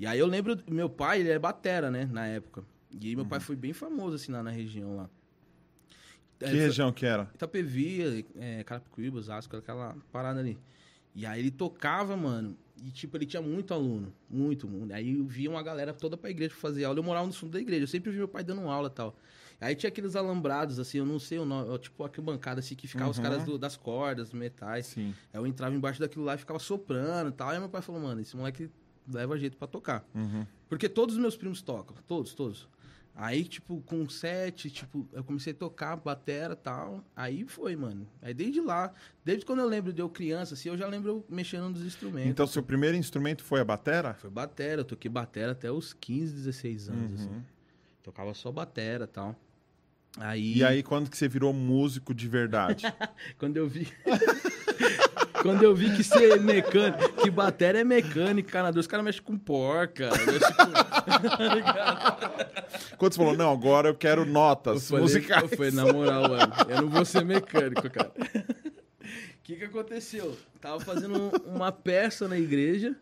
E 0.00 0.06
aí 0.06 0.18
eu 0.18 0.26
lembro, 0.26 0.56
meu 0.66 0.88
pai, 0.88 1.20
ele 1.20 1.28
é 1.28 1.38
batera, 1.38 1.90
né, 1.90 2.06
na 2.10 2.26
época. 2.26 2.64
E 2.90 3.08
aí 3.08 3.14
meu 3.14 3.24
Uhum. 3.24 3.28
pai 3.28 3.38
foi 3.40 3.54
bem 3.54 3.74
famoso, 3.74 4.16
assim, 4.16 4.32
lá 4.32 4.42
na 4.42 4.50
região 4.50 4.96
lá. 4.96 5.10
Que 6.38 6.46
É, 6.46 6.50
região 6.54 6.92
que 6.92 7.04
era? 7.04 7.28
Itapevi, 7.34 8.24
é, 8.36 8.64
Carapicuíba, 8.64 9.18
Osasco, 9.18 9.56
aquela 9.56 9.96
parada 10.10 10.40
ali. 10.40 10.56
E 11.14 11.26
aí 11.26 11.40
ele 11.40 11.50
tocava, 11.50 12.16
mano, 12.16 12.56
e 12.82 12.90
tipo, 12.90 13.16
ele 13.16 13.26
tinha 13.26 13.42
muito 13.42 13.74
aluno, 13.74 14.14
muito, 14.30 14.68
muito. 14.68 14.94
Aí 14.94 15.18
eu 15.18 15.26
via 15.26 15.50
uma 15.50 15.62
galera 15.62 15.92
toda 15.92 16.16
pra 16.16 16.30
igreja 16.30 16.54
fazer 16.54 16.84
aula, 16.84 16.98
eu 16.98 17.02
morava 17.02 17.26
no 17.26 17.32
fundo 17.32 17.52
da 17.52 17.60
igreja, 17.60 17.82
eu 17.82 17.88
sempre 17.88 18.10
vi 18.12 18.18
meu 18.18 18.28
pai 18.28 18.44
dando 18.44 18.62
aula 18.68 18.88
e 18.88 18.92
tal. 18.92 19.16
Aí 19.60 19.74
tinha 19.74 19.88
aqueles 19.88 20.14
alambrados, 20.14 20.78
assim, 20.78 20.98
eu 20.98 21.06
não 21.06 21.18
sei 21.18 21.38
o 21.38 21.44
nome, 21.44 21.68
ó, 21.70 21.78
tipo 21.78 22.04
aquela 22.04 22.24
bancada 22.26 22.60
assim, 22.60 22.74
que 22.76 22.86
ficava 22.86 23.10
os 23.10 23.16
Uhum. 23.18 23.24
caras 23.24 23.44
do- 23.44 23.58
das 23.58 23.76
cordas, 23.76 24.30
dos 24.30 24.38
metais. 24.38 24.86
Sim. 24.86 25.12
Aí 25.32 25.40
eu 25.40 25.46
entrava 25.46 25.74
embaixo 25.74 25.98
daquilo 25.98 26.24
lá 26.24 26.34
e 26.34 26.38
ficava 26.38 26.58
soprando 26.60 27.30
e 27.30 27.32
tal. 27.32 27.48
Aí 27.50 27.58
meu 27.58 27.68
pai 27.68 27.82
falou, 27.82 28.00
mano, 28.00 28.20
esse 28.20 28.36
moleque 28.36 28.70
leva 29.12 29.36
jeito 29.36 29.56
pra 29.56 29.66
tocar. 29.66 30.06
Uhum. 30.14 30.46
Porque 30.68 30.88
todos 30.88 31.16
os 31.16 31.20
meus 31.20 31.36
primos 31.36 31.60
tocam, 31.60 31.96
todos, 32.06 32.34
todos. 32.34 32.68
Aí, 33.20 33.42
tipo, 33.42 33.80
com 33.80 34.08
sete, 34.08 34.70
tipo, 34.70 35.08
eu 35.12 35.24
comecei 35.24 35.52
a 35.52 35.56
tocar 35.56 35.96
batera 35.96 36.52
e 36.52 36.56
tal. 36.56 37.02
Aí 37.16 37.44
foi, 37.48 37.74
mano. 37.74 38.06
Aí 38.22 38.32
desde 38.32 38.60
lá, 38.60 38.92
desde 39.24 39.44
quando 39.44 39.58
eu 39.58 39.66
lembro 39.66 39.92
de 39.92 40.00
eu 40.00 40.08
criança, 40.08 40.54
assim, 40.54 40.68
eu 40.68 40.76
já 40.76 40.86
lembro 40.86 41.24
mexendo 41.28 41.68
nos 41.68 41.82
instrumentos. 41.84 42.30
Então, 42.30 42.46
seu 42.46 42.62
primeiro 42.62 42.96
instrumento 42.96 43.42
foi 43.42 43.58
a 43.60 43.64
batera? 43.64 44.14
Foi 44.14 44.30
batera, 44.30 44.82
eu 44.82 44.84
toquei 44.84 45.10
batera 45.10 45.50
até 45.50 45.68
os 45.68 45.92
15, 45.92 46.32
16 46.32 46.88
anos, 46.88 47.22
assim. 47.22 47.28
Uhum. 47.30 47.42
Tocava 48.04 48.32
só 48.34 48.52
batera 48.52 49.02
e 49.02 49.08
tal. 49.08 49.34
Aí, 50.18 50.58
E 50.58 50.64
aí, 50.64 50.82
quando 50.82 51.10
que 51.10 51.16
você 51.16 51.28
virou 51.28 51.52
músico 51.52 52.14
de 52.14 52.26
verdade? 52.28 52.84
quando 53.38 53.56
eu 53.56 53.68
vi. 53.68 53.88
quando 55.42 55.62
eu 55.62 55.74
vi 55.74 55.94
que 55.94 56.02
ser 56.02 56.40
mecânico, 56.40 57.12
que 57.22 57.30
batera 57.30 57.78
é 57.80 57.84
mecânica, 57.84 58.50
canador, 58.50 58.80
os 58.80 58.86
caras 58.86 59.04
mexem 59.04 59.22
com 59.22 59.36
porca. 59.38 60.08
mexe 60.10 60.54
com- 60.54 60.72
Quando 62.98 63.12
você 63.12 63.18
falou, 63.18 63.36
não, 63.36 63.52
agora 63.52 63.88
eu 63.90 63.94
quero 63.94 64.22
Eu 64.22 64.26
notas 64.26 64.88
falei, 64.88 65.02
musicais. 65.02 65.42
eu 65.42 65.48
falei, 65.56 65.70
na 65.70 65.84
moral, 65.92 66.22
mano, 66.28 66.52
eu 66.68 66.82
não 66.82 66.88
vou 66.88 67.04
ser 67.04 67.24
mecânico, 67.24 67.88
cara. 67.88 68.12
O 68.18 69.42
que 69.44 69.56
que 69.56 69.64
aconteceu? 69.64 70.36
Tava 70.60 70.80
fazendo 70.80 71.16
um- 71.16 71.30
uma 71.54 71.70
peça 71.72 72.26
na 72.28 72.36
igreja 72.38 72.94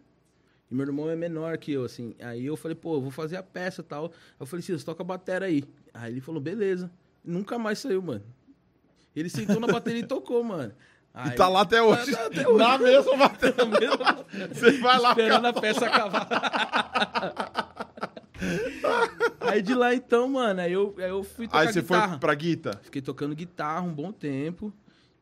e 0.71 0.75
meu 0.75 0.87
irmão 0.87 1.09
é 1.11 1.17
menor 1.17 1.57
que 1.59 1.73
eu, 1.73 1.85
assim. 1.85 2.14
Aí 2.21 2.45
eu 2.47 2.57
falei, 2.57 2.75
pô, 2.75 2.95
eu 2.97 3.01
vou 3.01 3.11
fazer 3.11 3.37
a 3.37 3.43
peça 3.43 3.81
e 3.83 3.85
tal. 3.85 4.12
Eu 4.39 4.47
falei, 4.47 4.62
Cícero, 4.62 4.85
toca 4.85 5.03
a 5.03 5.07
bateria 5.07 5.47
aí. 5.49 5.64
Aí 5.95 6.12
ele 6.12 6.21
falou, 6.21 6.41
beleza. 6.41 6.91
Nunca 7.25 7.59
mais 7.59 7.79
saiu, 7.79 8.03
mano. 8.03 8.25
Ele 9.14 9.29
sentou 9.31 9.59
na 9.61 9.67
bateria 9.67 10.01
e 10.01 10.07
tocou, 10.07 10.43
mano. 10.45 10.73
E 11.14 11.31
Aí- 11.31 11.37
tá 11.37 11.49
lá 11.49 11.62
até 11.62 11.81
hoje. 11.83 12.12
Tá 12.12 12.27
até 12.27 12.47
hoje. 12.47 12.59
Na 12.59 12.79
mesma 12.79 13.17
batera. 13.17 13.55
Na 13.64 13.81
mesma- 13.81 14.27
Você 14.53 14.73
vai 14.79 14.99
lá 14.99 15.11
Esperando 15.11 15.47
a 15.47 15.53
peça 15.53 15.87
acabar. 15.87 16.29
aí 19.41 19.62
de 19.62 19.75
lá 19.75 19.95
então, 19.95 20.29
mano, 20.29 20.61
aí 20.61 20.73
eu, 20.73 20.95
aí 20.99 21.09
eu 21.09 21.25
fui 21.25 21.47
tocar 21.47 21.61
Aí 21.61 21.73
você 21.73 21.81
guitarra. 21.81 22.09
foi 22.11 22.19
pra 22.19 22.35
guita? 22.35 22.81
Fiquei 22.83 23.01
tocando 23.01 23.35
guitarra 23.35 23.81
um 23.83 23.95
bom 23.95 24.12
tempo. 24.12 24.73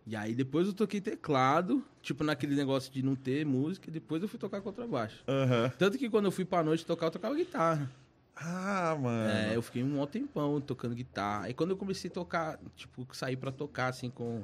E 0.07 0.15
aí 0.15 0.35
depois 0.35 0.67
eu 0.67 0.75
toquei 0.75 1.01
teclado, 1.01 1.83
tipo 2.03 2.23
naquele 2.23 2.55
negócio 2.55 2.93
de 2.93 3.03
não 3.03 3.15
ter 3.15 3.45
música, 3.47 3.89
e 3.89 3.93
depois 3.93 4.23
eu 4.23 4.29
fui 4.29 4.39
tocar 4.39 4.61
contrabaixo. 4.61 5.23
Aham. 5.27 5.73
Tanto 5.79 5.97
que 5.97 6.11
quando 6.11 6.27
eu 6.27 6.33
fui 6.33 6.45
pra 6.45 6.63
noite 6.63 6.85
tocar, 6.85 7.07
eu 7.07 7.11
tocava 7.11 7.35
guitarra. 7.35 7.91
Ah, 8.37 8.97
mano. 9.01 9.31
É, 9.31 9.57
eu 9.57 9.63
fiquei 9.63 9.83
um 9.83 9.91
maior 9.91 10.07
tempão 10.07 10.61
tocando 10.61 10.95
guitarra. 10.95 11.47
Aí 11.47 11.55
quando 11.55 11.71
eu 11.71 11.77
comecei 11.77 12.11
a 12.11 12.13
tocar, 12.13 12.59
tipo, 12.77 13.07
sair 13.13 13.37
pra 13.37 13.51
tocar 13.53 13.89
assim 13.89 14.11
com, 14.11 14.43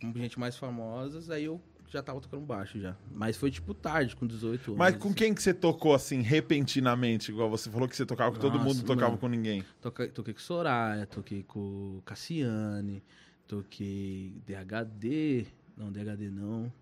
com 0.00 0.12
gente 0.16 0.38
mais 0.38 0.56
famosas, 0.56 1.30
aí 1.30 1.44
eu 1.44 1.60
já 1.88 2.02
tava 2.02 2.20
tocando 2.20 2.44
baixo 2.44 2.80
já. 2.80 2.96
Mas 3.10 3.36
foi 3.36 3.50
tipo 3.50 3.72
tarde, 3.74 4.16
com 4.16 4.26
18 4.26 4.70
anos. 4.70 4.78
Mas 4.78 4.96
com 4.96 5.08
assim. 5.08 5.14
quem 5.14 5.34
que 5.34 5.42
você 5.42 5.54
tocou 5.54 5.94
assim, 5.94 6.20
repentinamente? 6.20 7.30
Igual 7.30 7.48
você 7.48 7.70
falou 7.70 7.86
que 7.88 7.96
você 7.96 8.04
tocava 8.04 8.32
com 8.32 8.40
todo 8.40 8.54
Nossa, 8.54 8.64
mundo, 8.64 8.78
não 8.78 8.84
tocava 8.84 9.08
mano. 9.10 9.18
com 9.18 9.28
ninguém. 9.28 9.64
Toquei, 9.80 10.08
toquei 10.08 10.34
com 10.34 10.40
Soraya, 10.40 11.06
toquei 11.06 11.42
com 11.42 12.00
Cassiane, 12.04 13.02
toquei 13.46 14.32
DHD, 14.46 15.46
não, 15.76 15.90
DHD 15.90 16.30
não. 16.30 16.72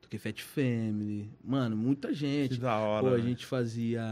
Toquei 0.00 0.18
Fat 0.18 0.40
Family. 0.42 1.30
Mano, 1.42 1.76
muita 1.76 2.08
Que 2.08 2.14
gente. 2.14 2.60
da 2.60 2.76
hora. 2.76 3.06
Pô, 3.08 3.14
a 3.14 3.18
né? 3.18 3.24
gente 3.24 3.46
fazia. 3.46 4.02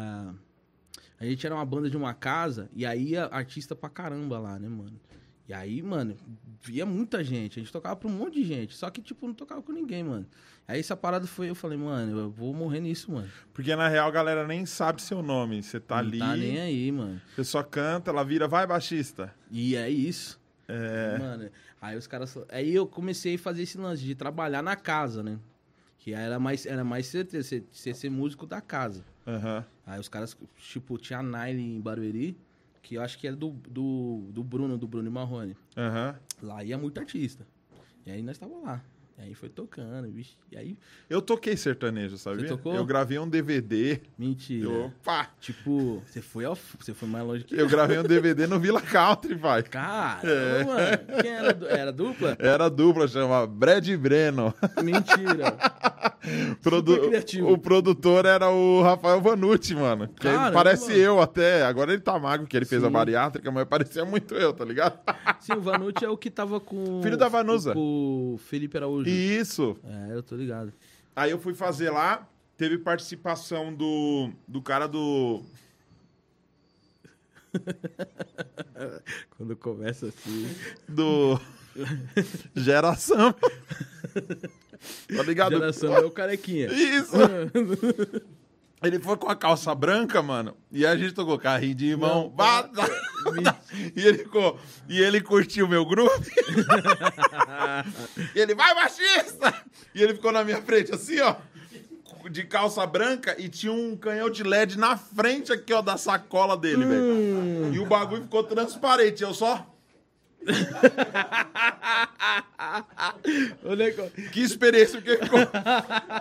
A 1.20 1.24
gente 1.24 1.44
era 1.46 1.54
uma 1.54 1.64
banda 1.64 1.88
de 1.88 1.96
uma 1.96 2.14
casa 2.14 2.68
e 2.74 2.84
aí 2.84 3.10
ia 3.10 3.26
artista 3.26 3.76
pra 3.76 3.88
caramba 3.88 4.38
lá, 4.38 4.58
né, 4.58 4.68
mano? 4.68 4.98
E 5.48 5.52
aí, 5.52 5.82
mano, 5.82 6.16
via 6.62 6.86
muita 6.86 7.22
gente. 7.22 7.58
A 7.58 7.62
gente 7.62 7.72
tocava 7.72 7.96
pra 7.96 8.08
um 8.08 8.12
monte 8.12 8.34
de 8.34 8.44
gente. 8.44 8.74
Só 8.74 8.88
que, 8.90 9.02
tipo, 9.02 9.26
não 9.26 9.34
tocava 9.34 9.60
com 9.60 9.72
ninguém, 9.72 10.02
mano. 10.02 10.26
Aí 10.66 10.80
essa 10.80 10.96
parada 10.96 11.26
foi, 11.26 11.50
eu 11.50 11.54
falei, 11.54 11.76
mano, 11.76 12.18
eu 12.18 12.30
vou 12.30 12.54
morrer 12.54 12.80
nisso, 12.80 13.12
mano. 13.12 13.28
Porque 13.52 13.74
na 13.76 13.88
real 13.88 14.08
a 14.08 14.10
galera 14.10 14.46
nem 14.46 14.64
sabe 14.64 15.02
seu 15.02 15.22
nome. 15.22 15.62
Você 15.62 15.78
tá 15.78 15.96
não 15.96 16.08
ali, 16.08 16.18
tá 16.20 16.36
nem 16.36 16.58
aí, 16.58 16.90
mano. 16.90 17.20
você 17.34 17.44
só 17.44 17.62
canta, 17.62 18.10
ela 18.10 18.24
vira, 18.24 18.48
vai 18.48 18.66
baixista. 18.66 19.34
E 19.50 19.76
é 19.76 19.90
isso. 19.90 20.40
É. 20.72 21.18
Mano, 21.18 21.50
aí 21.80 21.96
os 21.96 22.06
caras. 22.06 22.36
Aí 22.48 22.74
eu 22.74 22.86
comecei 22.86 23.34
a 23.34 23.38
fazer 23.38 23.62
esse 23.62 23.76
lance 23.78 24.02
de 24.02 24.14
trabalhar 24.14 24.62
na 24.62 24.74
casa, 24.74 25.22
né? 25.22 25.38
Que 25.98 26.12
era 26.14 26.38
mais, 26.38 26.66
era 26.66 26.82
mais 26.82 27.06
certeza, 27.06 27.46
você, 27.46 27.62
você 27.70 27.94
ser 27.94 28.10
músico 28.10 28.46
da 28.46 28.60
casa. 28.60 29.04
Aham. 29.26 29.64
Aí 29.86 30.00
os 30.00 30.08
caras, 30.08 30.36
tipo, 30.58 30.98
tinha 30.98 31.18
a 31.18 31.22
Nile 31.22 31.62
em 31.62 31.80
Barueri, 31.80 32.36
que 32.82 32.96
eu 32.96 33.02
acho 33.02 33.18
que 33.18 33.26
era 33.26 33.36
do, 33.36 33.50
do, 33.68 34.28
do 34.32 34.42
Bruno, 34.42 34.76
do 34.76 34.88
Bruno 34.88 35.10
Marrone. 35.10 35.56
Aham. 35.76 36.16
Lá 36.42 36.64
ia 36.64 36.76
muito 36.76 36.98
artista. 36.98 37.46
E 38.04 38.10
aí 38.10 38.22
nós 38.22 38.38
tava 38.38 38.56
lá. 38.56 38.84
Aí 39.18 39.34
foi 39.34 39.48
tocando, 39.48 40.10
vixe. 40.10 40.36
E 40.50 40.56
aí, 40.56 40.76
Eu 41.08 41.22
toquei 41.22 41.56
sertanejo, 41.56 42.18
sabia? 42.18 42.48
tocou? 42.48 42.74
Eu 42.74 42.84
gravei 42.84 43.18
um 43.18 43.28
DVD. 43.28 44.00
mentira. 44.18 44.68
Opa! 44.68 45.28
Tipo, 45.40 46.02
você 46.06 46.20
foi, 46.20 46.44
ao, 46.44 46.56
você 46.78 46.92
foi 46.92 47.08
mais 47.08 47.24
longe 47.24 47.44
que 47.44 47.54
Eu 47.54 47.68
gravei 47.68 47.98
um 47.98 48.02
DVD 48.02 48.46
no 48.48 48.58
Villa 48.58 48.80
Country, 48.80 49.36
pai. 49.36 49.62
Cara, 49.62 50.28
É. 50.28 50.64
mano. 50.64 51.22
Quem 51.22 51.30
era, 51.30 51.58
era 51.68 51.92
dupla? 51.92 52.36
Era 52.38 52.68
dupla, 52.68 53.06
chama 53.06 53.46
Brad 53.46 53.88
Breno. 53.96 54.52
Mentira. 54.82 55.56
Produ-. 56.62 57.10
O 57.48 57.58
produtor 57.58 58.24
era 58.26 58.48
o 58.50 58.82
Rafael 58.82 59.20
Vanucci, 59.20 59.74
mano. 59.74 60.08
Que 60.08 60.22
Caramba. 60.28 60.52
parece 60.52 60.96
eu 60.96 61.20
até. 61.20 61.64
Agora 61.64 61.92
ele 61.92 62.00
tá 62.00 62.18
magro, 62.18 62.46
que 62.46 62.56
ele 62.56 62.64
fez 62.64 62.82
a 62.82 62.86
Sim. 62.86 62.92
bariátrica, 62.92 63.50
mas 63.50 63.64
parecia 63.66 64.04
muito 64.04 64.34
eu, 64.34 64.52
tá 64.52 64.64
ligado? 64.64 64.98
Sim, 65.40 65.54
o 65.54 65.60
Vanucci 65.60 66.04
é 66.04 66.08
o 66.08 66.16
que 66.16 66.30
tava 66.30 66.60
com. 66.60 67.00
Filho 67.02 67.16
da 67.16 67.28
Vanusa. 67.28 67.74
O 67.76 68.38
Felipe 68.46 68.76
Araújo. 68.76 69.01
Isso. 69.10 69.76
É, 69.84 70.14
eu 70.14 70.22
tô 70.22 70.36
ligado. 70.36 70.72
Aí 71.14 71.30
eu 71.30 71.38
fui 71.38 71.54
fazer 71.54 71.90
lá, 71.90 72.28
teve 72.56 72.78
participação 72.78 73.74
do, 73.74 74.30
do 74.46 74.62
cara 74.62 74.86
do. 74.86 75.42
Quando 79.36 79.56
começa 79.56 80.06
assim. 80.06 80.48
do. 80.88 81.40
Geração. 82.56 83.34
tá 85.16 85.22
ligado? 85.22 85.52
Geração 85.52 85.96
é 85.96 86.00
o 86.00 86.10
carequinha. 86.10 86.68
Isso! 86.72 87.16
Ele 88.82 88.98
foi 88.98 89.16
com 89.16 89.28
a 89.28 89.36
calça 89.36 89.74
branca, 89.74 90.20
mano, 90.20 90.56
e 90.70 90.84
a 90.84 90.96
gente 90.96 91.14
tocou 91.14 91.38
carrinho 91.38 91.74
de 91.74 91.96
mão. 91.96 92.24
Não, 92.24 92.28
Bah, 92.30 92.68
e, 93.94 94.04
ele 94.04 94.18
ficou, 94.18 94.58
e 94.88 95.00
ele 95.00 95.20
curtiu 95.20 95.68
meu 95.68 95.84
grupo. 95.84 96.12
e 98.34 98.40
ele, 98.40 98.54
vai, 98.54 98.74
machista! 98.74 99.54
E 99.94 100.02
ele 100.02 100.14
ficou 100.14 100.32
na 100.32 100.42
minha 100.42 100.60
frente, 100.62 100.92
assim, 100.92 101.20
ó, 101.20 101.36
de 102.28 102.44
calça 102.44 102.84
branca, 102.86 103.36
e 103.38 103.48
tinha 103.48 103.72
um 103.72 103.96
canhão 103.96 104.28
de 104.28 104.42
LED 104.42 104.78
na 104.78 104.96
frente 104.96 105.52
aqui, 105.52 105.72
ó, 105.72 105.80
da 105.80 105.96
sacola 105.96 106.56
dele, 106.56 106.84
velho. 106.84 107.74
E 107.74 107.78
o 107.78 107.86
bagulho 107.86 108.22
ficou 108.22 108.42
transparente, 108.42 109.22
eu 109.22 109.32
só. 109.32 109.68
O 113.64 114.30
Que 114.30 114.40
experiência, 114.40 115.00
porque 115.00 115.16
ficou, 115.24 115.40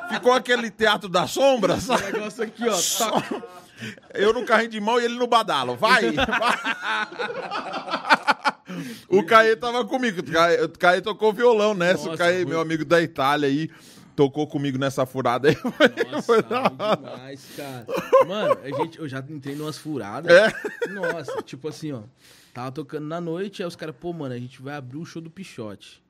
ficou 0.09 0.33
aquele 0.33 0.69
teatro 0.69 1.09
da 1.09 1.27
sombra, 1.27 1.75
o 1.75 2.11
negócio 2.13 2.43
aqui, 2.43 2.63
ó. 2.67 2.77
Tá, 2.97 3.23
Eu 4.13 4.33
no 4.33 4.45
carrinho 4.45 4.69
de 4.71 4.79
mão 4.79 4.99
e 4.99 5.05
ele 5.05 5.15
no 5.15 5.27
badalo. 5.27 5.75
Vai! 5.77 6.03
o 9.09 9.23
Caê 9.25 9.55
tava 9.55 9.83
comigo. 9.85 10.21
O 10.21 10.31
Caê, 10.31 10.61
o 10.63 10.69
Caê 10.69 11.01
tocou 11.01 11.33
violão 11.33 11.73
nessa. 11.73 12.03
o 12.03 12.05
Nossa, 12.07 12.17
Caê, 12.17 12.43
foi- 12.43 12.45
meu 12.45 12.61
amigo 12.61 12.85
da 12.85 13.01
Itália 13.01 13.49
aí, 13.49 13.69
tocou 14.15 14.47
comigo 14.47 14.77
nessa 14.77 15.05
furada 15.05 15.49
aí. 15.49 15.57
Nossa, 16.11 16.21
Foi 16.21 16.43
demais, 16.43 17.41
cara. 17.57 17.85
Mano, 18.27 18.57
a 18.63 18.69
gente, 18.83 18.99
eu 18.99 19.09
já 19.09 19.19
entrei 19.29 19.55
numas 19.55 19.77
furadas. 19.77 20.31
É? 20.31 20.53
Nossa, 20.89 21.41
tipo 21.41 21.67
assim, 21.67 21.91
ó. 21.91 22.01
Tava 22.53 22.71
tocando 22.71 23.05
na 23.07 23.21
noite, 23.21 23.61
aí 23.61 23.67
os 23.67 23.75
caras, 23.75 23.95
pô, 23.95 24.11
mano, 24.11 24.33
a 24.35 24.37
gente 24.39 24.61
vai 24.61 24.75
abrir 24.75 24.97
o 24.97 25.05
show 25.05 25.21
do 25.21 25.29
Pichote. 25.29 26.01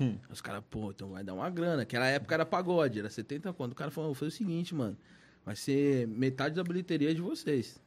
Hum. 0.00 0.16
Os 0.30 0.40
caras, 0.40 0.62
pô, 0.70 0.90
então 0.90 1.10
vai 1.10 1.24
dar 1.24 1.34
uma 1.34 1.50
grana. 1.50 1.82
Aquela 1.82 2.06
época 2.06 2.34
era 2.34 2.46
pagode, 2.46 3.00
era 3.00 3.10
70 3.10 3.52
conto. 3.52 3.72
O 3.72 3.74
cara 3.74 3.90
falou, 3.90 4.14
foi 4.14 4.28
o 4.28 4.30
seguinte, 4.30 4.74
mano. 4.74 4.96
Vai 5.44 5.56
ser 5.56 6.06
metade 6.06 6.54
da 6.54 6.62
bilheteria 6.62 7.12
de 7.14 7.20
vocês. 7.20 7.80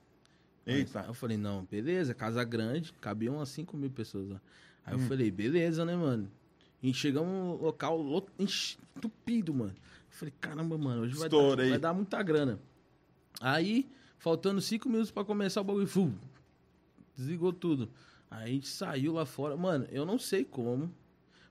Eita. 0.65 1.01
Aí 1.01 1.07
eu 1.07 1.13
falei, 1.13 1.37
não, 1.37 1.63
beleza, 1.71 2.13
casa 2.13 2.43
grande, 2.43 2.91
cabiam 2.99 3.35
umas 3.35 3.49
5 3.49 3.77
mil 3.77 3.89
pessoas 3.89 4.27
lá. 4.29 4.41
Aí 4.85 4.95
Hum. 4.95 4.99
eu 5.01 5.07
falei, 5.07 5.31
beleza, 5.31 5.85
né, 5.85 5.95
mano? 5.95 6.29
E 6.83 6.93
chegamos 6.93 7.31
no 7.31 7.63
local 7.63 7.97
lo- 8.01 8.27
ench- 8.37 8.77
entupido, 8.97 9.53
mano. 9.53 9.71
Eu 9.73 10.17
falei, 10.17 10.33
caramba, 10.41 10.77
mano, 10.77 11.03
hoje 11.03 11.15
vai 11.15 11.29
dar, 11.29 11.55
vai 11.69 11.79
dar 11.79 11.93
muita 11.93 12.21
grana. 12.21 12.59
Aí, 13.39 13.87
faltando 14.17 14.59
5 14.59 14.89
minutos 14.89 15.11
pra 15.11 15.23
começar 15.23 15.61
o 15.61 15.63
bagulho, 15.63 15.87
fu, 15.87 16.11
desligou 17.21 17.53
tudo. 17.53 17.89
Aí 18.29 18.43
a 18.43 18.53
gente 18.53 18.67
saiu 18.67 19.13
lá 19.13 19.25
fora. 19.25 19.55
Mano, 19.55 19.85
eu 19.91 20.05
não 20.05 20.17
sei 20.17 20.43
como. 20.43 20.91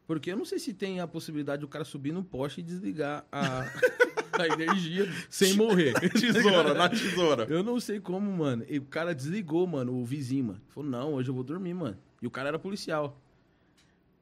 Porque 0.06 0.32
eu 0.32 0.36
não 0.36 0.44
sei 0.44 0.58
se 0.58 0.74
tem 0.74 1.00
a 1.00 1.06
possibilidade 1.06 1.60
do 1.60 1.68
cara 1.68 1.84
subir 1.84 2.12
no 2.12 2.24
poste 2.24 2.60
e 2.60 2.62
desligar 2.64 3.24
a, 3.30 3.60
a 4.40 4.46
energia 4.48 5.06
sem 5.28 5.54
morrer. 5.54 5.92
Tesoura, 6.10 6.74
na 6.74 6.88
tesoura. 6.88 7.46
Eu 7.48 7.62
não 7.62 7.78
sei 7.78 8.00
como, 8.00 8.30
mano. 8.32 8.64
E 8.68 8.78
o 8.78 8.82
cara 8.84 9.14
desligou, 9.14 9.66
mano, 9.66 9.94
o 9.94 10.04
vizinho, 10.04 10.46
mano. 10.46 10.60
Falou, 10.68 10.90
não, 10.90 11.14
hoje 11.14 11.28
eu 11.30 11.34
vou 11.34 11.44
dormir, 11.44 11.74
mano. 11.74 11.96
E 12.20 12.26
o 12.26 12.30
cara 12.30 12.48
era 12.48 12.58
policial. 12.58 13.20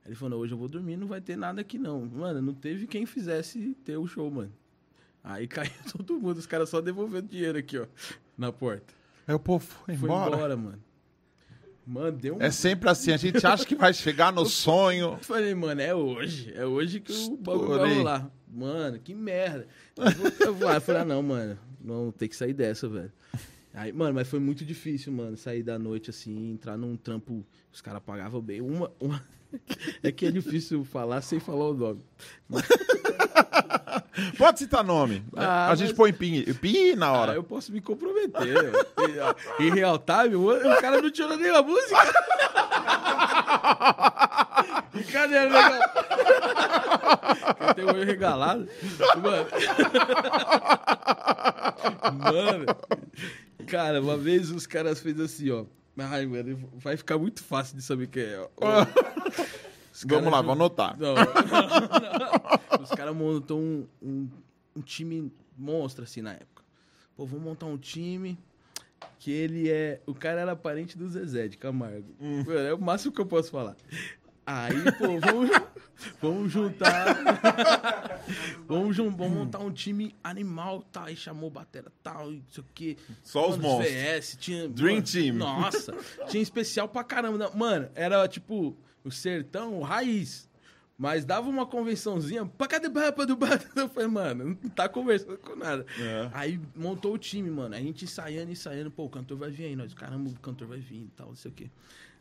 Ele 0.05 0.15
falou, 0.15 0.31
não, 0.31 0.39
hoje 0.39 0.53
eu 0.53 0.59
vou 0.59 0.69
dormir, 0.69 0.97
não 0.97 1.07
vai 1.07 1.21
ter 1.21 1.37
nada 1.37 1.61
aqui, 1.61 1.79
não. 1.79 2.05
Mano, 2.05 2.43
não 2.43 2.55
teve 2.55 2.87
quem 2.87 3.07
fizesse 3.07 3.75
ter 3.85 3.97
o 3.97 4.07
show, 4.07 4.31
mano. 4.31 4.53
Aí 5.25 5.47
caiu 5.49 5.71
todo 5.97 6.19
mundo, 6.19 6.37
os 6.39 6.47
caras 6.47 6.69
só 6.69 6.81
devolvendo 6.81 7.29
dinheiro 7.29 7.59
aqui, 7.59 7.79
ó, 7.79 7.87
na 8.37 8.53
porta. 8.53 8.93
Aí 9.27 9.35
o 9.35 9.39
povo 9.39 9.65
foi 9.65 9.97
Foi 9.97 10.07
embora. 10.09 10.35
embora, 10.35 10.57
mano. 10.57 10.83
Mano, 11.91 12.19
deu 12.19 12.37
um... 12.37 12.43
É 12.43 12.51
sempre 12.51 12.91
assim, 12.91 13.13
a 13.13 13.17
gente 13.17 13.47
acha 13.47 13.65
que 13.65 13.75
vai 13.75 13.95
chegar 13.95 14.31
no 14.31 14.45
sonho. 14.47 15.13
Eu 15.15 15.19
falei, 15.25 15.55
mano, 15.55 15.81
é 15.81 15.95
hoje. 15.95 16.53
É 16.55 16.67
hoje 16.67 17.01
que 17.01 17.11
o 17.13 17.37
bagulho 17.39 17.79
vai 17.79 17.95
rolar. 17.95 18.31
Mano, 18.47 18.99
que 18.99 19.15
merda. 19.15 19.67
Eu, 19.97 20.11
vou- 20.11 20.33
eu, 20.41 20.55
vou- 20.55 20.71
eu 20.71 20.81
falei, 20.83 21.01
ah, 21.03 21.05
não, 21.07 21.23
mano. 21.23 21.59
Não, 21.81 22.11
tem 22.13 22.29
que 22.29 22.37
sair 22.37 22.53
dessa, 22.53 22.87
velho. 22.89 23.11
Aí, 23.73 23.91
mano, 23.93 24.15
mas 24.15 24.29
foi 24.29 24.39
muito 24.41 24.65
difícil, 24.65 25.13
mano, 25.13 25.37
sair 25.37 25.63
da 25.63 25.79
noite 25.79 26.11
assim, 26.11 26.51
entrar 26.53 26.77
num 26.77 26.95
trampo. 26.97 27.43
Os 27.73 27.81
caras 27.81 28.03
pagavam 28.05 28.41
bem. 28.43 28.61
Uma, 28.61 28.91
uma... 29.01 29.25
É 30.03 30.13
que 30.13 30.27
é 30.27 30.31
difícil 30.31 30.85
falar 30.85 31.21
sem 31.23 31.41
falar 31.41 31.69
o 31.71 31.75
nome. 31.75 32.05
Pode 34.37 34.59
citar 34.59 34.85
nome. 34.85 35.25
Ah, 35.37 35.71
a 35.71 35.75
gente 35.75 35.89
mas- 35.89 35.97
põe 35.97 36.13
pi, 36.13 36.53
pi 36.55 36.95
na 36.97 37.07
Ah, 37.07 37.13
hora. 37.13 37.33
eu 37.35 37.43
posso 37.43 37.73
me 37.73 37.81
comprometer. 37.81 38.73
Em 39.61 39.71
real 39.71 39.99
time, 39.99 40.35
o 40.37 40.49
o 40.51 40.77
cara 40.81 41.01
não 41.01 41.11
tirou 41.11 41.37
nem 41.37 41.51
a 41.51 41.63
música. 41.63 41.97
Brincadeira, 44.93 45.45
legal. 45.45 45.73
Eu 47.69 47.75
tenho 47.75 47.89
o 47.89 47.91
olho 47.93 48.05
regalado. 48.05 48.69
Mano. 49.23 49.47
Mano. 52.23 52.67
Cara, 53.67 54.01
uma 54.01 54.17
vez 54.17 54.51
os 54.51 54.67
caras 54.67 55.01
fez 55.01 55.19
assim, 55.21 55.51
ó. 55.51 55.65
Ai, 55.99 56.27
mano, 56.27 56.71
vai 56.75 56.97
ficar 56.97 57.19
muito 57.19 57.43
fácil 57.43 57.77
de 57.77 57.83
saber 57.83 58.09
quem 58.09 58.23
é. 58.23 58.49
Vamos 60.07 60.31
lá, 60.33 60.41
vou 60.43 60.53
anotar. 60.53 60.97
não, 60.99 61.15
não. 61.15 62.83
Os 62.83 62.91
caras 62.91 63.15
montam 63.15 63.59
um, 63.59 63.87
um, 64.01 64.29
um 64.77 64.81
time 64.81 65.33
monstro, 65.57 66.05
assim, 66.05 66.23
na 66.23 66.33
época. 66.33 66.63
Pô, 67.17 67.27
vamos 67.27 67.45
montar 67.45 67.67
um 67.67 67.77
time 67.77 68.39
que 69.19 69.33
ele 69.33 69.69
é... 69.69 70.01
O 70.07 70.15
cara 70.15 70.41
era 70.41 70.55
parente 70.55 70.97
do 70.97 71.09
Zezé 71.09 71.49
de 71.49 71.57
Camargo. 71.57 72.15
Mano, 72.21 72.53
é 72.53 72.75
o 72.75 72.79
máximo 72.81 73.13
que 73.13 73.21
eu 73.21 73.27
posso 73.27 73.51
falar. 73.51 73.77
Aí, 74.51 74.93
pô, 74.93 75.21
vamos, 75.21 75.51
vamos 76.23 76.51
juntar... 76.51 77.19
vamos, 78.67 78.97
vamos 78.97 79.31
montar 79.31 79.59
um 79.59 79.71
time 79.71 80.15
animal, 80.25 80.81
tá? 80.91 81.05
Aí 81.05 81.17
chamou 81.17 81.51
batera 81.51 81.93
tal, 82.03 82.31
não 82.31 82.43
sei 82.49 82.65
o 82.65 82.67
quê. 82.75 82.97
Só 83.23 83.51
os 83.51 83.59
monstros. 83.59 83.93
VS, 83.95 84.39
tinha... 84.41 84.67
Dream 84.67 84.95
mano, 84.95 85.07
Team. 85.07 85.37
Nossa, 85.37 85.95
tinha 86.29 86.43
especial 86.43 86.89
pra 86.89 87.05
caramba. 87.05 87.37
Não, 87.37 87.55
Mano, 87.55 87.91
era 87.95 88.27
tipo 88.27 88.75
o 89.05 89.11
sertão 89.11 89.83
raiz. 89.83 90.49
Mas 90.97 91.27
dava 91.27 91.47
uma 91.51 91.67
convençãozinha. 91.67 92.47
pra 92.47 92.67
cada 92.67 92.89
bapa 92.89 93.27
do 93.27 93.37
bapa. 93.37 93.63
Eu 93.77 93.89
falei, 93.91 94.09
mano, 94.09 94.45
não 94.63 94.71
tá 94.71 94.89
conversando 94.89 95.37
com 95.37 95.55
nada. 95.57 95.85
É. 96.01 96.31
Aí 96.33 96.59
montou 96.75 97.13
o 97.13 97.19
time, 97.19 97.51
mano. 97.51 97.75
A 97.75 97.79
gente 97.79 98.07
ensaiando, 98.07 98.51
ensaiando. 98.51 98.91
Pô, 98.91 99.05
o 99.05 99.11
cantor 99.11 99.37
vai 99.37 99.51
vir 99.51 99.67
aí. 99.67 99.77
Nós, 99.77 99.93
caramba, 99.93 100.31
o 100.31 100.35
cantor 100.41 100.69
vai 100.69 100.79
vir 100.79 101.03
e 101.03 101.11
tal, 101.15 101.29
não 101.29 101.37
sei 101.37 101.51
o 101.51 101.55
quê. 101.55 101.71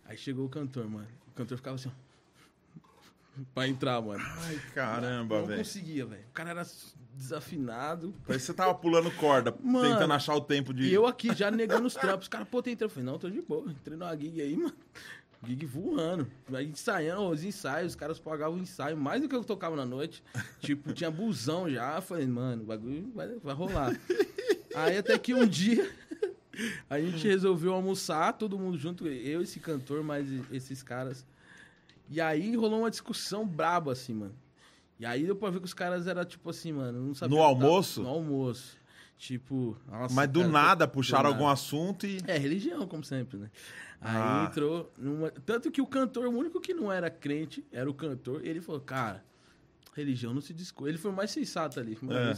Aí 0.06 0.18
chegou 0.18 0.46
o 0.46 0.50
cantor, 0.50 0.90
mano. 0.90 1.08
O 1.30 1.32
cantor 1.32 1.58
ficava 1.58 1.76
assim, 1.76 1.88
ó. 1.88 2.07
Pra 3.54 3.68
entrar, 3.68 4.02
mano. 4.02 4.24
Ai, 4.24 4.60
caramba, 4.74 5.40
não 5.40 5.46
velho. 5.46 5.60
conseguia, 5.60 6.06
velho. 6.06 6.24
O 6.30 6.34
cara 6.34 6.52
era 6.52 6.66
desafinado. 7.14 8.14
Parece 8.26 8.46
que 8.46 8.52
você 8.52 8.54
tava 8.54 8.74
pulando 8.76 9.12
corda, 9.12 9.56
Mano, 9.62 9.90
tentando 9.90 10.14
achar 10.14 10.36
o 10.36 10.42
tempo 10.42 10.74
de. 10.74 10.84
E 10.84 10.94
eu 10.94 11.06
aqui 11.08 11.34
já 11.34 11.50
negando 11.50 11.88
os 11.88 11.94
trampos. 11.94 12.26
Os 12.26 12.28
caras, 12.28 12.48
pô, 12.48 12.62
tem 12.62 12.76
trampo. 12.76 12.92
Eu 12.92 12.96
falei, 12.96 13.12
não, 13.12 13.20
tô 13.20 13.30
de 13.30 13.42
boa. 13.42 13.72
Entrei 13.72 13.98
numa 13.98 14.16
gig 14.16 14.42
aí, 14.42 14.56
mano. 14.56 14.74
Gig 15.46 15.66
voando. 15.66 16.28
Aí 16.52 16.68
ensaiando 16.68 17.30
os 17.30 17.44
ensaios, 17.44 17.92
os 17.92 17.96
caras 17.96 18.20
pagavam 18.20 18.58
o 18.58 18.62
ensaio 18.62 18.98
mais 18.98 19.22
do 19.22 19.30
que 19.30 19.36
eu 19.36 19.44
tocava 19.44 19.76
na 19.76 19.86
noite. 19.86 20.24
Tipo, 20.60 20.94
tinha 20.94 21.12
busão 21.12 21.70
já. 21.70 21.96
Eu 21.96 22.02
Falei, 22.02 22.26
mano, 22.28 22.64
o 22.64 22.66
bagulho 22.66 23.12
vai, 23.14 23.36
vai 23.36 23.54
rolar. 23.54 24.00
Aí 24.76 24.98
até 24.98 25.18
que 25.18 25.34
um 25.34 25.46
dia 25.46 25.90
a 26.90 27.00
gente 27.00 27.28
resolveu 27.28 27.74
almoçar, 27.74 28.34
todo 28.34 28.58
mundo 28.58 28.78
junto, 28.78 29.08
eu, 29.08 29.42
esse 29.42 29.60
cantor, 29.60 30.04
mais 30.04 30.28
esses 30.52 30.82
caras. 30.82 31.26
E 32.10 32.22
aí 32.22 32.56
rolou 32.56 32.80
uma 32.80 32.90
discussão 32.90 33.46
braba, 33.48 33.92
assim, 33.92 34.14
mano. 34.14 34.36
E 35.00 35.06
aí 35.06 35.26
deu 35.26 35.36
pra 35.36 35.50
ver 35.50 35.60
que 35.60 35.66
os 35.66 35.74
caras 35.74 36.08
eram 36.08 36.26
tipo 36.26 36.50
assim, 36.50 36.72
mano, 36.74 37.00
não 37.08 37.14
sabia. 37.14 37.36
No 37.38 37.44
almoço? 37.44 38.02
No 38.02 38.10
almoço. 38.10 38.78
Tipo, 39.18 39.76
nossa, 39.88 40.14
Mas 40.14 40.30
do 40.30 40.42
cara, 40.42 40.52
nada 40.52 40.88
puxaram 40.88 41.24
do 41.24 41.28
algum 41.30 41.44
nada. 41.44 41.54
assunto 41.54 42.06
e. 42.06 42.20
É, 42.28 42.38
religião, 42.38 42.86
como 42.88 43.04
sempre, 43.04 43.38
né? 43.38 43.50
Aí 44.00 44.16
Ah. 44.16 44.48
entrou 44.50 44.92
numa... 44.98 45.32
Tanto 45.32 45.72
que 45.72 45.82
o 45.82 45.88
cantor, 45.88 46.28
o 46.28 46.38
único 46.38 46.62
que 46.62 46.72
não 46.74 46.92
era 46.92 47.10
crente, 47.10 47.66
era 47.72 47.90
o 47.90 47.94
cantor, 47.96 48.46
ele 48.46 48.62
falou, 48.62 48.80
cara, 48.82 49.24
religião 49.96 50.36
não 50.36 50.42
se 50.42 50.54
discute. 50.54 50.90
Ele 50.92 51.00
foi 51.00 51.12
mais 51.12 51.32
sensato 51.32 51.80
ali. 51.80 51.98
Mano, 52.00 52.20
É. 52.20 52.34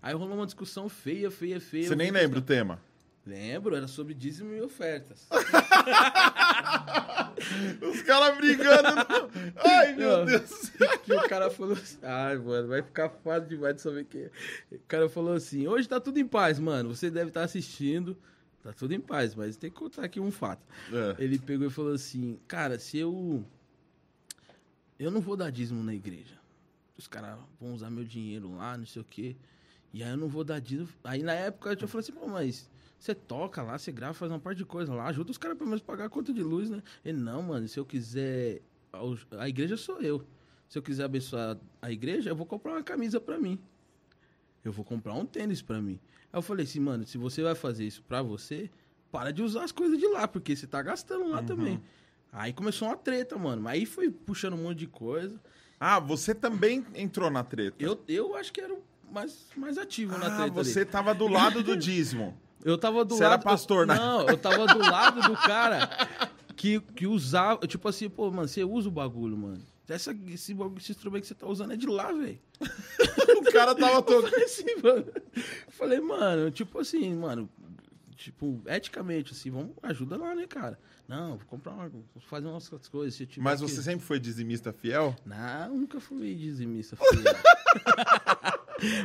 Aí 0.00 0.14
rolou 0.14 0.34
uma 0.36 0.46
discussão 0.46 0.88
feia, 0.88 1.30
feia, 1.30 1.60
feia. 1.60 1.86
Você 1.88 1.94
nem 1.96 2.10
lembra 2.10 2.38
o 2.38 2.42
tema. 2.42 2.80
Lembro, 3.24 3.76
era 3.76 3.86
sobre 3.86 4.14
dízimo 4.14 4.52
e 4.52 4.60
ofertas. 4.60 5.28
Os 7.80 8.02
caras 8.02 8.36
brigando. 8.36 8.88
Ai, 9.64 9.94
meu 9.94 10.18
Não. 10.18 10.24
Deus. 10.24 10.70
que 11.04 11.14
o 11.14 11.28
cara 11.28 11.48
falou 11.48 11.74
assim, 11.74 11.98
ai, 12.02 12.36
mano, 12.36 12.68
vai 12.68 12.82
ficar 12.82 13.08
fácil 13.08 13.48
demais 13.48 13.76
de 13.76 13.82
saber 13.82 14.04
quem 14.06 14.22
é. 14.22 14.30
O 14.72 14.80
cara 14.88 15.08
falou 15.08 15.34
assim, 15.34 15.68
hoje 15.68 15.88
tá 15.88 16.00
tudo 16.00 16.18
em 16.18 16.26
paz, 16.26 16.58
mano, 16.58 16.94
você 16.94 17.10
deve 17.10 17.28
estar 17.28 17.44
assistindo, 17.44 18.16
tá 18.60 18.72
tudo 18.72 18.92
em 18.92 19.00
paz, 19.00 19.36
mas 19.36 19.56
tem 19.56 19.70
que 19.70 19.76
contar 19.76 20.04
aqui 20.04 20.18
um 20.18 20.32
fato. 20.32 20.66
É. 20.92 21.14
Ele 21.22 21.38
pegou 21.38 21.68
e 21.68 21.70
falou 21.70 21.92
assim, 21.94 22.40
cara, 22.48 22.76
se 22.78 22.98
eu... 22.98 23.44
Eu 24.98 25.10
não 25.12 25.20
vou 25.20 25.36
dar 25.36 25.50
dízimo 25.50 25.82
na 25.82 25.94
igreja. 25.94 26.36
Os 26.96 27.06
caras 27.06 27.38
vão 27.60 27.72
usar 27.72 27.90
meu 27.90 28.04
dinheiro 28.04 28.54
lá, 28.56 28.76
não 28.76 28.86
sei 28.86 29.02
o 29.02 29.04
quê. 29.04 29.36
E 29.92 30.02
aí 30.02 30.10
eu 30.10 30.16
não 30.16 30.28
vou 30.28 30.42
dar 30.44 30.60
dízimo. 30.60 30.88
Aí 31.04 31.22
na 31.22 31.32
época 31.32 31.76
eu 31.80 31.88
falei 31.88 32.02
assim, 32.04 32.12
pô, 32.12 32.26
mas 32.26 32.68
você 33.02 33.14
toca 33.16 33.62
lá, 33.62 33.76
você 33.76 33.90
grava, 33.90 34.14
faz 34.14 34.30
uma 34.30 34.38
parte 34.38 34.58
de 34.58 34.64
coisa 34.64 34.94
lá, 34.94 35.06
ajuda 35.06 35.32
os 35.32 35.38
caras 35.38 35.58
pelo 35.58 35.68
menos 35.68 35.82
pagar 35.82 36.04
a 36.04 36.08
conta 36.08 36.32
de 36.32 36.40
luz, 36.42 36.70
né? 36.70 36.80
Ele, 37.04 37.18
não, 37.18 37.42
mano, 37.42 37.66
se 37.66 37.78
eu 37.78 37.84
quiser. 37.84 38.62
A 39.38 39.48
igreja 39.48 39.76
sou 39.76 40.00
eu. 40.00 40.24
Se 40.68 40.78
eu 40.78 40.82
quiser 40.82 41.04
abençoar 41.04 41.58
a 41.80 41.90
igreja, 41.90 42.30
eu 42.30 42.36
vou 42.36 42.46
comprar 42.46 42.72
uma 42.72 42.82
camisa 42.82 43.20
pra 43.20 43.38
mim. 43.38 43.58
Eu 44.64 44.70
vou 44.70 44.84
comprar 44.84 45.14
um 45.14 45.26
tênis 45.26 45.60
pra 45.60 45.80
mim. 45.80 45.98
Aí 46.32 46.38
eu 46.38 46.42
falei 46.42 46.64
assim, 46.64 46.78
mano, 46.78 47.04
se 47.04 47.18
você 47.18 47.42
vai 47.42 47.54
fazer 47.56 47.84
isso 47.84 48.02
pra 48.04 48.22
você, 48.22 48.70
para 49.10 49.32
de 49.32 49.42
usar 49.42 49.64
as 49.64 49.72
coisas 49.72 49.98
de 49.98 50.06
lá, 50.06 50.28
porque 50.28 50.54
você 50.54 50.66
tá 50.68 50.80
gastando 50.80 51.28
lá 51.28 51.42
também. 51.42 51.82
Aí 52.32 52.52
começou 52.52 52.86
uma 52.88 52.96
treta, 52.96 53.36
mano. 53.36 53.66
Aí 53.66 53.84
foi 53.84 54.10
puxando 54.10 54.54
um 54.54 54.62
monte 54.62 54.78
de 54.78 54.86
coisa. 54.86 55.40
Ah, 55.80 55.98
você 55.98 56.34
também 56.34 56.86
entrou 56.94 57.28
na 57.30 57.42
treta. 57.42 57.76
Eu, 57.82 58.00
eu 58.06 58.36
acho 58.36 58.52
que 58.52 58.60
era 58.60 58.72
o 58.72 58.80
mais, 59.10 59.48
mais 59.56 59.76
ativo 59.76 60.12
na 60.16 60.26
Ah, 60.26 60.36
treta. 60.36 60.42
ali. 60.44 60.50
você 60.52 60.84
tava 60.86 61.12
do 61.12 61.26
lado 61.26 61.62
do 61.64 61.76
dízimo. 61.76 62.38
Eu 62.64 62.78
tava 62.78 63.04
do 63.04 63.14
Você 63.16 63.22
lado. 63.24 63.32
era 63.34 63.42
pastor, 63.42 63.86
né? 63.86 63.94
Não, 63.94 64.26
eu 64.28 64.36
tava 64.36 64.66
do 64.66 64.78
lado 64.78 65.20
do 65.22 65.36
cara 65.36 65.88
que, 66.56 66.80
que 66.80 67.06
usava. 67.06 67.66
Tipo 67.66 67.88
assim, 67.88 68.08
pô, 68.08 68.30
mano, 68.30 68.46
você 68.48 68.62
usa 68.64 68.88
o 68.88 68.92
bagulho, 68.92 69.36
mano. 69.36 69.60
Essa, 69.88 70.12
esse, 70.28 70.56
esse 70.78 70.92
instrumento 70.92 71.22
que 71.22 71.28
você 71.28 71.34
tá 71.34 71.46
usando 71.46 71.72
é 71.72 71.76
de 71.76 71.86
lá, 71.86 72.10
velho. 72.12 72.38
O 73.42 73.52
cara 73.52 73.74
tava 73.74 73.96
Eu 73.98 74.02
todo. 74.02 74.28
falei 74.30 74.44
assim, 74.44 74.64
mano. 74.82 75.04
Eu 75.36 75.42
Falei, 75.72 76.00
mano, 76.00 76.50
tipo 76.50 76.78
assim, 76.78 77.14
mano. 77.14 77.48
Tipo, 78.16 78.62
eticamente, 78.66 79.32
assim, 79.32 79.50
vamos, 79.50 79.72
ajuda 79.82 80.16
lá, 80.16 80.32
né, 80.34 80.46
cara? 80.46 80.78
Não, 81.08 81.30
vou 81.36 81.46
comprar 81.48 81.72
uma. 81.72 81.88
vou 81.88 82.04
fazer 82.20 82.46
umas 82.46 82.68
coisas. 82.88 83.14
Se 83.14 83.28
Mas 83.40 83.60
que- 83.60 83.68
você 83.68 83.82
sempre 83.82 84.06
foi 84.06 84.20
dizimista 84.20 84.72
fiel? 84.72 85.14
Não, 85.26 85.76
nunca 85.76 86.00
fui 86.00 86.32
dizimista. 86.34 86.94
filho. 87.10 87.24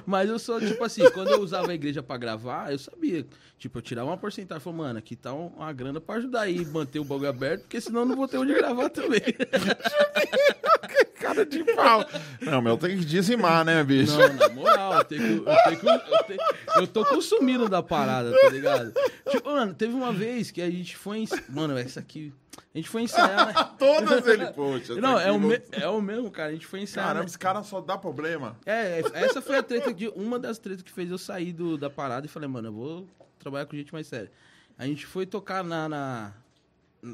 Mas 0.05 0.29
eu 0.29 0.39
sou, 0.39 0.59
tipo 0.59 0.83
assim, 0.83 1.09
quando 1.11 1.29
eu 1.31 1.41
usava 1.41 1.71
a 1.71 1.75
igreja 1.75 2.01
pra 2.03 2.17
gravar, 2.17 2.71
eu 2.71 2.79
sabia. 2.79 3.25
Tipo, 3.59 3.79
eu 3.79 3.81
tirava 3.81 4.09
uma 4.09 4.17
porcentagem. 4.17 4.63
Falei, 4.63 4.77
mano, 4.79 4.99
aqui 4.99 5.15
tá 5.15 5.33
um- 5.33 5.47
uma 5.47 5.71
grana 5.73 5.99
pra 5.99 6.15
ajudar 6.15 6.41
aí, 6.41 6.63
manter 6.65 6.99
o 6.99 7.03
bagulho 7.03 7.29
aberto, 7.29 7.61
porque 7.61 7.81
senão 7.81 8.01
eu 8.01 8.05
não 8.05 8.15
vou 8.15 8.27
ter 8.27 8.37
onde 8.37 8.53
gravar 8.53 8.89
também. 8.89 9.21
Cara 11.19 11.45
de 11.45 11.63
pau. 11.75 12.05
Não, 12.41 12.61
meu, 12.61 12.77
tem 12.77 12.97
que 12.97 13.03
dizimar, 13.05 13.65
né, 13.65 13.83
bicho? 13.83 14.17
Não, 14.17 14.33
na 14.33 14.49
moral, 14.49 14.93
eu, 14.99 15.03
tenho 15.03 15.21
que, 15.43 15.49
eu, 15.49 15.55
tenho 15.63 15.79
que- 15.79 15.87
eu, 16.13 16.23
tenho- 16.23 16.39
eu 16.77 16.87
tô 16.87 17.03
consumindo 17.05 17.67
da 17.67 17.81
parada, 17.81 18.31
tá 18.31 18.49
ligado? 18.49 18.93
Tipo, 19.29 19.49
mano, 19.51 19.73
teve 19.73 19.93
uma 19.93 20.11
vez 20.13 20.51
que 20.51 20.61
a 20.61 20.69
gente 20.69 20.95
foi. 20.95 21.19
Ens... 21.19 21.31
Mano, 21.49 21.77
essa 21.77 21.99
aqui. 21.99 22.31
A 22.77 22.79
gente 22.79 22.89
foi 22.89 23.01
ensaiar. 23.01 23.47
Né? 23.47 23.53
Todas 23.79 24.27
ele, 24.27 24.45
poxa. 24.53 24.93
Não, 24.95 25.15
tá 25.15 25.23
é 25.23 25.31
o, 25.31 25.39
me- 25.39 25.61
é 25.71 25.87
o 25.87 25.99
mesmo, 25.99 26.29
cara. 26.29 26.49
A 26.49 26.53
gente 26.53 26.67
foi 26.67 26.81
ensaiar. 26.81 27.07
Caramba, 27.07 27.23
né? 27.23 27.27
esse 27.27 27.39
cara 27.39 27.63
só 27.63 27.81
dá 27.81 27.97
problema. 27.97 28.55
É, 28.65 28.99
essa 29.13 29.41
foi 29.41 29.57
a 29.57 29.63
treta 29.63 29.91
de 29.91 30.07
uma 30.09 30.37
das 30.37 30.59
tretas 30.59 30.83
que 30.83 30.91
fez 30.91 31.09
eu 31.09 31.17
sair 31.17 31.53
do, 31.53 31.75
da 31.77 31.89
parada 31.89 32.27
e 32.27 32.29
falei, 32.29 32.47
mano, 32.47 32.67
eu 32.67 32.73
vou 32.73 33.07
trabalhar 33.39 33.65
com 33.65 33.75
gente 33.75 33.91
mais 33.91 34.05
séria. 34.05 34.31
A 34.77 34.85
gente 34.85 35.07
foi 35.07 35.25
tocar 35.25 35.63
na, 35.63 35.89
na- 35.89 36.33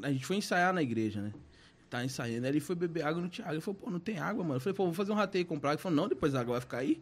A 0.04 0.12
gente 0.12 0.26
foi 0.26 0.36
ensaiar 0.36 0.74
na 0.74 0.82
igreja, 0.82 1.22
né? 1.22 1.32
Tá 1.90 2.04
ensaiando. 2.04 2.46
Aí 2.46 2.52
ele 2.52 2.60
foi 2.60 2.76
beber 2.76 3.06
água 3.06 3.22
no 3.22 3.30
Thiago. 3.30 3.54
Ele 3.54 3.62
falou, 3.62 3.80
pô, 3.80 3.90
não 3.90 4.00
tem 4.00 4.20
água, 4.20 4.44
mano. 4.44 4.56
Eu 4.58 4.60
falei, 4.60 4.76
pô, 4.76 4.84
vou 4.84 4.94
fazer 4.94 5.12
um 5.14 5.16
rateio 5.16 5.44
e 5.44 5.46
comprar. 5.46 5.72
Ele 5.72 5.78
falou, 5.78 5.96
não, 5.96 6.10
depois 6.10 6.36
a 6.36 6.42
água 6.42 6.54
vai 6.54 6.62
ficar 6.62 6.80
aí. 6.80 7.02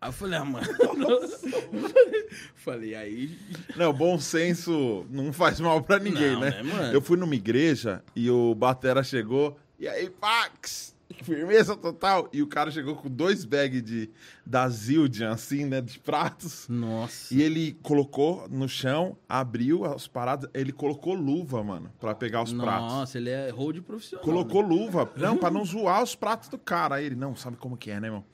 Aí 0.00 0.08
eu 0.08 0.12
falei, 0.12 0.38
ah, 0.38 0.44
mano. 0.44 0.66
falei, 2.54 2.94
aí. 2.94 3.36
Não, 3.76 3.92
bom 3.92 4.18
senso 4.18 5.04
não 5.10 5.32
faz 5.32 5.58
mal 5.60 5.82
pra 5.82 5.98
ninguém, 5.98 6.32
Não, 6.32 6.40
né? 6.40 6.50
né, 6.50 6.62
mano? 6.62 6.92
Eu 6.92 7.00
fui 7.00 7.16
numa 7.16 7.34
igreja 7.34 8.02
e 8.14 8.30
o 8.30 8.54
Batera 8.54 9.02
chegou, 9.02 9.56
e 9.78 9.86
aí, 9.86 10.10
Pax, 10.10 10.94
firmeza 11.22 11.76
total. 11.76 12.28
E 12.32 12.42
o 12.42 12.46
cara 12.46 12.70
chegou 12.70 12.96
com 12.96 13.08
dois 13.08 13.44
bags 13.44 13.82
de, 13.82 14.10
da 14.44 14.68
Zildjian, 14.68 15.30
assim, 15.30 15.64
né, 15.64 15.80
de 15.80 15.98
pratos. 15.98 16.66
Nossa. 16.68 17.32
E 17.32 17.42
ele 17.42 17.78
colocou 17.82 18.48
no 18.48 18.68
chão, 18.68 19.16
abriu 19.28 19.84
as 19.84 20.06
paradas, 20.06 20.50
ele 20.52 20.72
colocou 20.72 21.14
luva, 21.14 21.62
mano, 21.62 21.92
pra 22.00 22.14
pegar 22.14 22.42
os 22.42 22.52
pratos. 22.52 22.92
Nossa, 22.92 23.18
ele 23.18 23.30
é 23.30 23.50
hold 23.50 23.80
profissional. 23.82 24.24
Colocou 24.24 24.62
né? 24.62 24.68
luva, 24.68 25.10
não, 25.16 25.36
pra 25.36 25.50
não 25.50 25.64
zoar 25.66 26.02
os 26.02 26.14
pratos 26.14 26.48
do 26.48 26.58
cara. 26.58 26.96
Aí 26.96 27.06
ele, 27.06 27.16
não, 27.16 27.34
sabe 27.36 27.56
como 27.56 27.76
que 27.76 27.90
é, 27.90 28.00
né, 28.00 28.10
meu? 28.10 28.24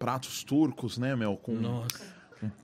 Pratos 0.00 0.42
turcos, 0.42 0.96
né, 0.96 1.14
meu? 1.14 1.36
Com 1.36 1.52
Nossa. 1.52 2.00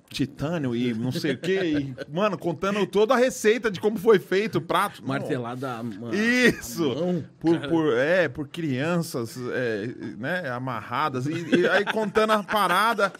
titânio 0.08 0.74
e 0.74 0.94
não 0.94 1.12
sei 1.12 1.34
o 1.34 1.38
quê. 1.38 1.94
E, 2.08 2.10
mano, 2.10 2.38
contando 2.38 2.86
toda 2.86 3.12
a 3.12 3.18
receita 3.18 3.70
de 3.70 3.78
como 3.78 3.98
foi 3.98 4.18
feito 4.18 4.56
o 4.56 4.60
prato. 4.62 5.06
Martelada. 5.06 5.82
Mano, 5.82 6.14
Isso! 6.14 6.90
a 6.90 6.94
mão, 6.94 7.24
Por, 7.38 7.60
por, 7.68 7.92
é, 7.92 8.26
por 8.26 8.48
crianças, 8.48 9.36
é, 9.52 9.86
né, 10.16 10.48
amarradas. 10.48 11.26
E, 11.26 11.56
e 11.56 11.68
aí 11.68 11.84
contando 11.84 12.32
a 12.32 12.42
parada 12.42 13.12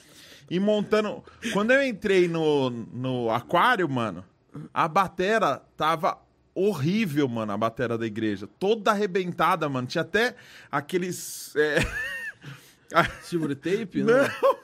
e 0.51 0.59
montando. 0.59 1.23
Quando 1.53 1.73
eu 1.73 1.87
entrei 1.87 2.27
no, 2.27 2.71
no 2.71 3.31
aquário, 3.31 3.87
mano, 3.87 4.25
a 4.73 4.89
batera 4.89 5.62
tava 5.77 6.19
horrível, 6.55 7.29
mano, 7.29 7.53
a 7.53 7.57
batera 7.59 7.99
da 7.99 8.07
igreja. 8.07 8.49
Toda 8.59 8.93
arrebentada, 8.93 9.69
mano. 9.69 9.87
Tinha 9.87 10.01
até 10.01 10.35
aqueles. 10.73 11.55
é, 11.55 11.81
Silver 13.22 13.55
tape? 13.57 14.03
né? 14.03 14.30
não! 14.43 14.57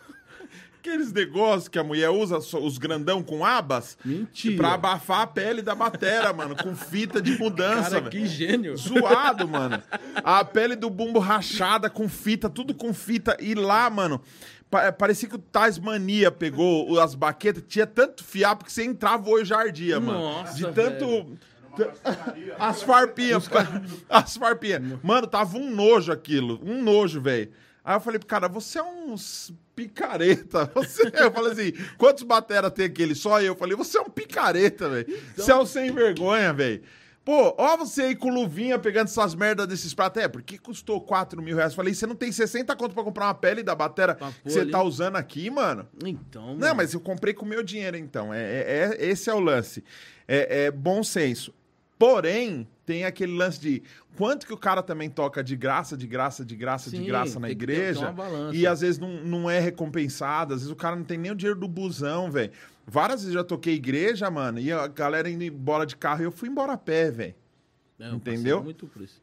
Aqueles 0.78 1.12
negócios 1.12 1.68
que 1.68 1.78
a 1.78 1.84
mulher 1.84 2.10
usa, 2.10 2.38
os 2.38 2.76
grandão 2.76 3.22
com 3.22 3.44
abas, 3.44 3.96
Mentira. 4.04 4.56
pra 4.56 4.72
abafar 4.74 5.20
a 5.20 5.26
pele 5.28 5.62
da 5.62 5.76
batera, 5.76 6.32
mano, 6.32 6.56
com 6.56 6.74
fita 6.74 7.22
de 7.22 7.38
mudança, 7.38 7.90
Cara, 7.90 8.00
velho. 8.00 8.10
que 8.10 8.26
gênio. 8.26 8.76
Zoado, 8.76 9.46
mano. 9.46 9.80
A 10.24 10.44
pele 10.44 10.74
do 10.74 10.90
bumbo 10.90 11.20
rachada 11.20 11.88
com 11.88 12.08
fita, 12.08 12.50
tudo 12.50 12.74
com 12.74 12.92
fita. 12.92 13.36
E 13.38 13.54
lá, 13.54 13.88
mano, 13.88 14.20
pa- 14.68 14.90
parecia 14.90 15.28
que 15.28 15.36
o 15.36 15.38
Tasmania 15.38 16.32
pegou 16.32 16.90
o- 16.90 16.98
as 16.98 17.14
baquetas. 17.14 17.62
Tinha 17.68 17.86
tanto 17.86 18.24
fiapo 18.24 18.64
que 18.64 18.72
você 18.72 18.82
entrava 18.82 19.28
o 19.28 19.32
olho 19.34 19.44
já 19.44 19.58
ardia, 19.60 20.00
mano. 20.00 20.18
Nossa, 20.18 20.56
De 20.56 20.66
tanto. 20.72 21.38
As 22.58 22.82
farpinhas, 22.82 23.48
as 24.10 24.36
farpinhas. 24.36 24.82
Mano, 25.02 25.26
tava 25.26 25.56
um 25.56 25.70
nojo 25.74 26.12
aquilo, 26.12 26.60
um 26.62 26.82
nojo, 26.82 27.20
velho. 27.20 27.50
Aí 27.84 27.96
eu 27.96 28.00
falei 28.00 28.18
pro 28.18 28.28
cara, 28.28 28.48
você 28.48 28.78
é 28.78 28.82
um 28.82 29.14
picareta. 29.74 30.70
Você... 30.74 31.10
Eu 31.14 31.32
falei 31.32 31.52
assim, 31.52 31.72
quantos 31.98 32.22
batera 32.22 32.70
tem 32.70 32.86
aquele? 32.86 33.14
Só 33.14 33.40
eu. 33.40 33.48
Eu 33.48 33.56
falei, 33.56 33.76
você 33.76 33.98
é 33.98 34.00
um 34.00 34.08
picareta, 34.10 34.88
velho. 34.88 35.06
Você 35.36 35.50
é 35.50 35.56
um 35.56 35.66
sem 35.66 35.90
vergonha, 35.92 36.52
velho. 36.52 36.82
Pô, 37.24 37.54
ó 37.56 37.76
você 37.76 38.02
aí 38.02 38.16
com 38.16 38.30
luvinha 38.34 38.78
pegando 38.78 39.06
essas 39.06 39.34
merdas 39.34 39.66
desses 39.66 39.94
pratos. 39.94 40.22
É, 40.22 40.28
por 40.28 40.42
que 40.42 40.58
custou 40.58 41.00
4 41.00 41.40
mil 41.42 41.56
reais? 41.56 41.72
Eu 41.72 41.76
falei, 41.76 41.94
você 41.94 42.06
não 42.06 42.14
tem 42.16 42.30
60 42.32 42.74
conto 42.76 42.94
pra 42.94 43.02
comprar 43.04 43.26
uma 43.26 43.34
pele 43.34 43.62
da 43.62 43.74
batera 43.74 44.16
que 44.44 44.50
você 44.52 44.60
ali. 44.60 44.70
tá 44.72 44.82
usando 44.82 45.16
aqui, 45.16 45.48
mano? 45.50 45.88
Então, 46.04 46.48
Não, 46.54 46.58
mano. 46.58 46.74
mas 46.76 46.94
eu 46.94 47.00
comprei 47.00 47.32
com 47.34 47.44
o 47.44 47.48
meu 47.48 47.62
dinheiro, 47.62 47.96
então. 47.96 48.32
É, 48.34 48.40
é- 48.42 48.96
é- 49.00 49.06
esse 49.06 49.30
é 49.30 49.34
o 49.34 49.40
lance. 49.40 49.82
É, 50.26 50.64
é 50.66 50.70
bom 50.70 51.02
senso. 51.04 51.52
Porém, 51.98 52.66
tem 52.92 53.04
aquele 53.06 53.32
lance 53.32 53.58
de 53.58 53.82
quanto 54.16 54.46
que 54.46 54.52
o 54.52 54.56
cara 54.56 54.82
também 54.82 55.08
toca 55.08 55.42
de 55.42 55.56
graça, 55.56 55.96
de 55.96 56.06
graça, 56.06 56.44
de 56.44 56.54
graça, 56.54 56.90
de 56.90 56.98
Sim, 56.98 57.06
graça 57.06 57.40
na 57.40 57.48
igreja. 57.48 58.14
E 58.52 58.66
às 58.66 58.82
vezes 58.82 58.98
não, 58.98 59.24
não 59.24 59.50
é 59.50 59.58
recompensado, 59.58 60.52
às 60.52 60.60
vezes 60.60 60.70
o 60.70 60.76
cara 60.76 60.94
não 60.94 61.04
tem 61.04 61.16
nem 61.16 61.32
o 61.32 61.34
dinheiro 61.34 61.58
do 61.58 61.66
busão, 61.66 62.30
velho. 62.30 62.52
Várias 62.86 63.22
vezes 63.22 63.32
já 63.32 63.42
toquei 63.42 63.76
igreja, 63.76 64.30
mano, 64.30 64.58
e 64.58 64.70
a 64.70 64.86
galera 64.88 65.30
indo 65.30 65.42
embora 65.42 65.86
de 65.86 65.96
carro 65.96 66.20
e 66.20 66.24
eu 66.24 66.30
fui 66.30 66.50
embora 66.50 66.74
a 66.74 66.76
pé, 66.76 67.10
velho. 67.10 67.34
É, 67.98 68.10
eu 68.10 68.14
entendeu? 68.14 68.62
muito 68.62 68.86
por 68.86 69.00
isso. 69.00 69.22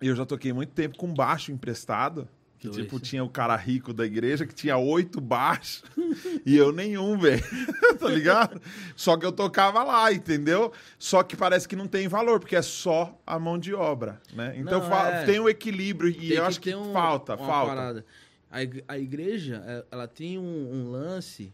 E 0.00 0.06
eu 0.06 0.14
já 0.14 0.24
toquei 0.24 0.52
muito 0.52 0.70
tempo 0.70 0.96
com 0.96 1.12
baixo 1.12 1.50
emprestado. 1.50 2.28
Que, 2.60 2.68
Dois. 2.68 2.82
tipo, 2.84 3.00
tinha 3.00 3.24
o 3.24 3.28
cara 3.30 3.56
rico 3.56 3.90
da 3.92 4.04
igreja 4.04 4.44
que 4.46 4.54
tinha 4.54 4.76
oito 4.76 5.18
baixos 5.18 5.82
e 6.44 6.54
eu 6.54 6.70
nenhum, 6.70 7.18
velho. 7.18 7.42
tá 7.98 8.06
ligado? 8.06 8.60
Só 8.94 9.16
que 9.16 9.24
eu 9.24 9.32
tocava 9.32 9.82
lá, 9.82 10.12
entendeu? 10.12 10.70
Só 10.98 11.22
que 11.22 11.34
parece 11.34 11.66
que 11.66 11.74
não 11.74 11.88
tem 11.88 12.06
valor, 12.06 12.38
porque 12.38 12.54
é 12.54 12.60
só 12.60 13.18
a 13.26 13.38
mão 13.38 13.58
de 13.58 13.72
obra, 13.72 14.20
né? 14.34 14.52
Então 14.58 14.78
Não, 14.86 14.94
é. 14.94 15.24
tem 15.24 15.40
o 15.40 15.48
equilíbrio 15.48 16.10
e 16.10 16.14
Tem 16.28 16.30
eu 16.36 16.44
acho 16.44 16.60
que, 16.60 16.74
um- 16.74 16.92
falta, 16.92 17.34
uma 17.34 17.46
falta. 17.46 17.74
parada. 17.74 18.06
A, 18.50 18.62
ig- 18.62 18.84
a 18.86 18.98
igreja, 18.98 19.64
é, 19.66 19.84
ela 19.90 20.06
tem 20.06 20.38
um, 20.38 20.70
um 20.70 20.90
lance 20.90 21.50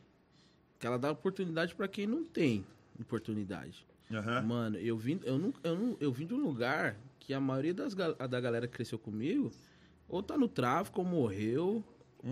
que 0.81 0.87
ela 0.89 0.99
dá 0.99 1.13
oportunidade 1.13 1.73
pra 1.75 1.87
quem 1.87 2.05
não 2.09 2.25
tem 2.25 2.67
oportunidade. 3.01 3.87
Aham. 4.13 4.43
Mano, 4.43 4.79
eu 4.79 4.97
vim, 4.97 5.21
eu, 5.25 5.39
não, 5.39 5.55
eu, 5.63 5.77
não, 5.79 5.97
eu 6.01 6.11
vim 6.13 6.27
de 6.27 6.35
um 6.35 6.43
lugar 6.43 6.97
que 7.21 7.33
a 7.33 7.39
maioria 7.41 7.75
das, 7.75 7.95
da 7.95 8.41
galera 8.41 8.67
que 8.67 8.75
cresceu 8.75 8.99
comigo 8.99 9.53
ou 10.09 10.23
tá 10.23 10.37
no 10.37 10.49
tráfico 10.49 11.01
ou 11.01 11.07
morreu, 11.07 11.85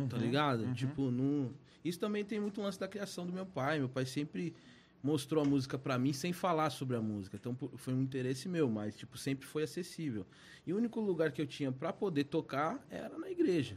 tá 0.08 0.16
ligado? 0.16 0.72
Tipo, 0.74 1.10
não... 1.10 1.52
Isso 1.84 1.98
também 1.98 2.24
tem 2.24 2.40
muito 2.40 2.60
lance 2.62 2.80
da 2.80 2.88
criação 2.88 3.26
do 3.26 3.32
meu 3.32 3.44
pai. 3.44 3.78
Meu 3.78 3.88
pai 3.88 4.06
sempre 4.06 4.54
mostrou 5.02 5.44
a 5.44 5.46
música 5.46 5.76
pra 5.76 5.98
mim 5.98 6.14
sem 6.14 6.32
falar 6.32 6.70
sobre 6.70 6.96
a 6.96 7.00
música. 7.00 7.36
Então 7.36 7.54
foi 7.76 7.92
um 7.92 8.00
interesse 8.00 8.48
meu, 8.48 8.70
mas 8.70 8.96
tipo, 8.96 9.18
sempre 9.18 9.46
foi 9.46 9.64
acessível. 9.64 10.24
E 10.66 10.72
o 10.72 10.78
único 10.78 10.98
lugar 10.98 11.30
que 11.30 11.42
eu 11.42 11.46
tinha 11.46 11.70
pra 11.70 11.92
poder 11.92 12.24
tocar 12.24 12.82
era 12.88 13.18
na 13.18 13.30
igreja. 13.30 13.76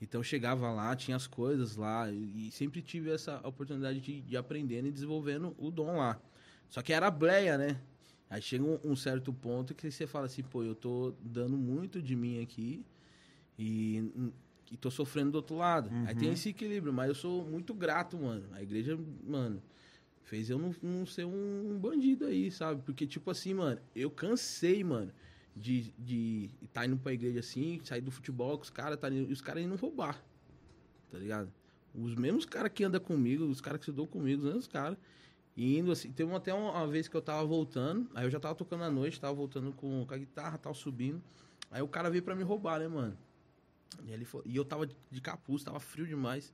Então 0.00 0.20
eu 0.20 0.22
chegava 0.22 0.70
lá, 0.70 0.94
tinha 0.94 1.16
as 1.16 1.26
coisas 1.26 1.74
lá 1.74 2.08
e, 2.12 2.48
e 2.48 2.50
sempre 2.52 2.80
tive 2.80 3.10
essa 3.10 3.40
oportunidade 3.46 3.98
de, 3.98 4.20
de 4.20 4.36
aprendendo 4.36 4.86
e 4.86 4.92
desenvolvendo 4.92 5.52
o 5.58 5.68
dom 5.68 5.96
lá. 5.96 6.20
Só 6.68 6.80
que 6.80 6.92
era 6.92 7.10
bleia, 7.10 7.58
né? 7.58 7.80
Aí 8.30 8.40
chega 8.40 8.62
um, 8.62 8.78
um 8.84 8.94
certo 8.94 9.32
ponto 9.32 9.74
que 9.74 9.90
você 9.90 10.06
fala 10.06 10.26
assim, 10.26 10.44
pô, 10.44 10.62
eu 10.62 10.74
tô 10.76 11.12
dando 11.20 11.56
muito 11.56 12.00
de 12.00 12.14
mim 12.14 12.40
aqui 12.40 12.84
e, 13.58 14.32
e 14.70 14.76
tô 14.76 14.90
sofrendo 14.90 15.32
do 15.32 15.36
outro 15.36 15.56
lado. 15.56 15.90
Aí 16.06 16.14
tem 16.14 16.32
esse 16.32 16.48
equilíbrio, 16.50 16.92
mas 16.92 17.08
eu 17.08 17.14
sou 17.14 17.44
muito 17.44 17.72
grato, 17.74 18.16
mano. 18.18 18.44
A 18.52 18.62
igreja, 18.62 18.98
mano, 19.24 19.62
fez 20.24 20.50
eu 20.50 20.58
não, 20.58 20.74
não 20.82 21.06
ser 21.06 21.24
um 21.24 21.78
bandido 21.78 22.26
aí, 22.26 22.50
sabe? 22.50 22.82
Porque, 22.82 23.06
tipo 23.06 23.30
assim, 23.30 23.54
mano, 23.54 23.80
eu 23.94 24.10
cansei, 24.10 24.82
mano, 24.84 25.12
de 25.54 25.92
de 25.98 26.50
tá 26.72 26.84
indo 26.84 26.96
pra 26.96 27.12
igreja 27.12 27.40
assim, 27.40 27.80
sair 27.84 28.00
do 28.00 28.10
futebol 28.10 28.56
com 28.58 28.64
os 28.64 28.70
caras, 28.70 28.98
tá, 28.98 29.08
e 29.08 29.32
os 29.32 29.40
caras 29.40 29.62
indo 29.62 29.74
roubar, 29.76 30.22
tá 31.10 31.18
ligado? 31.18 31.50
Os 31.94 32.14
mesmos 32.14 32.44
caras 32.44 32.70
que 32.74 32.84
andam 32.84 33.00
comigo, 33.00 33.44
os 33.44 33.60
caras 33.60 33.78
que 33.78 33.84
estudou 33.84 34.06
comigo, 34.06 34.42
os 34.42 34.46
mesmos 34.48 34.66
caras, 34.66 34.98
indo 35.56 35.90
assim. 35.90 36.12
Teve 36.12 36.30
até 36.34 36.52
uma, 36.52 36.72
uma 36.72 36.86
vez 36.86 37.08
que 37.08 37.16
eu 37.16 37.22
tava 37.22 37.42
voltando, 37.46 38.10
aí 38.14 38.26
eu 38.26 38.30
já 38.30 38.38
tava 38.38 38.54
tocando 38.54 38.84
à 38.84 38.90
noite, 38.90 39.18
tava 39.18 39.32
voltando 39.32 39.72
com, 39.72 40.04
com 40.04 40.14
a 40.14 40.18
guitarra, 40.18 40.58
tava 40.58 40.74
subindo. 40.74 41.22
Aí 41.70 41.80
o 41.80 41.88
cara 41.88 42.10
veio 42.10 42.22
pra 42.22 42.34
me 42.34 42.42
roubar, 42.42 42.80
né, 42.80 42.88
mano? 42.88 43.16
E, 44.04 44.12
ele 44.12 44.24
foi- 44.24 44.42
e 44.44 44.54
eu 44.56 44.64
tava 44.64 44.86
de 44.86 45.20
capuz, 45.20 45.62
tava 45.64 45.80
frio 45.80 46.06
demais. 46.06 46.52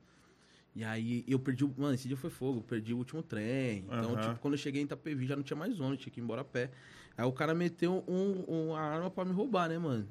E 0.75 0.83
aí 0.83 1.23
eu 1.27 1.37
perdi 1.37 1.63
o. 1.63 1.73
Mano, 1.77 1.93
esse 1.93 2.07
dia 2.07 2.17
foi 2.17 2.29
fogo, 2.31 2.59
eu 2.59 2.63
perdi 2.63 2.93
o 2.93 2.97
último 2.97 3.21
trem. 3.21 3.85
Então, 3.85 4.13
Aham. 4.13 4.21
tipo, 4.29 4.39
quando 4.39 4.55
eu 4.55 4.57
cheguei 4.57 4.81
em 4.81 4.85
Itapevi 4.85 5.27
já 5.27 5.35
não 5.35 5.43
tinha 5.43 5.55
mais 5.57 5.79
ônibus, 5.79 5.99
tinha 6.03 6.11
que 6.11 6.19
ir 6.19 6.23
embora 6.23 6.41
a 6.41 6.45
pé. 6.45 6.71
Aí 7.15 7.25
o 7.25 7.31
cara 7.31 7.53
meteu 7.53 8.03
um, 8.07 8.43
um- 8.47 8.69
uma 8.71 8.79
arma 8.79 9.09
pra 9.11 9.23
me 9.23 9.31
roubar, 9.33 9.69
né, 9.69 9.77
mano? 9.77 10.07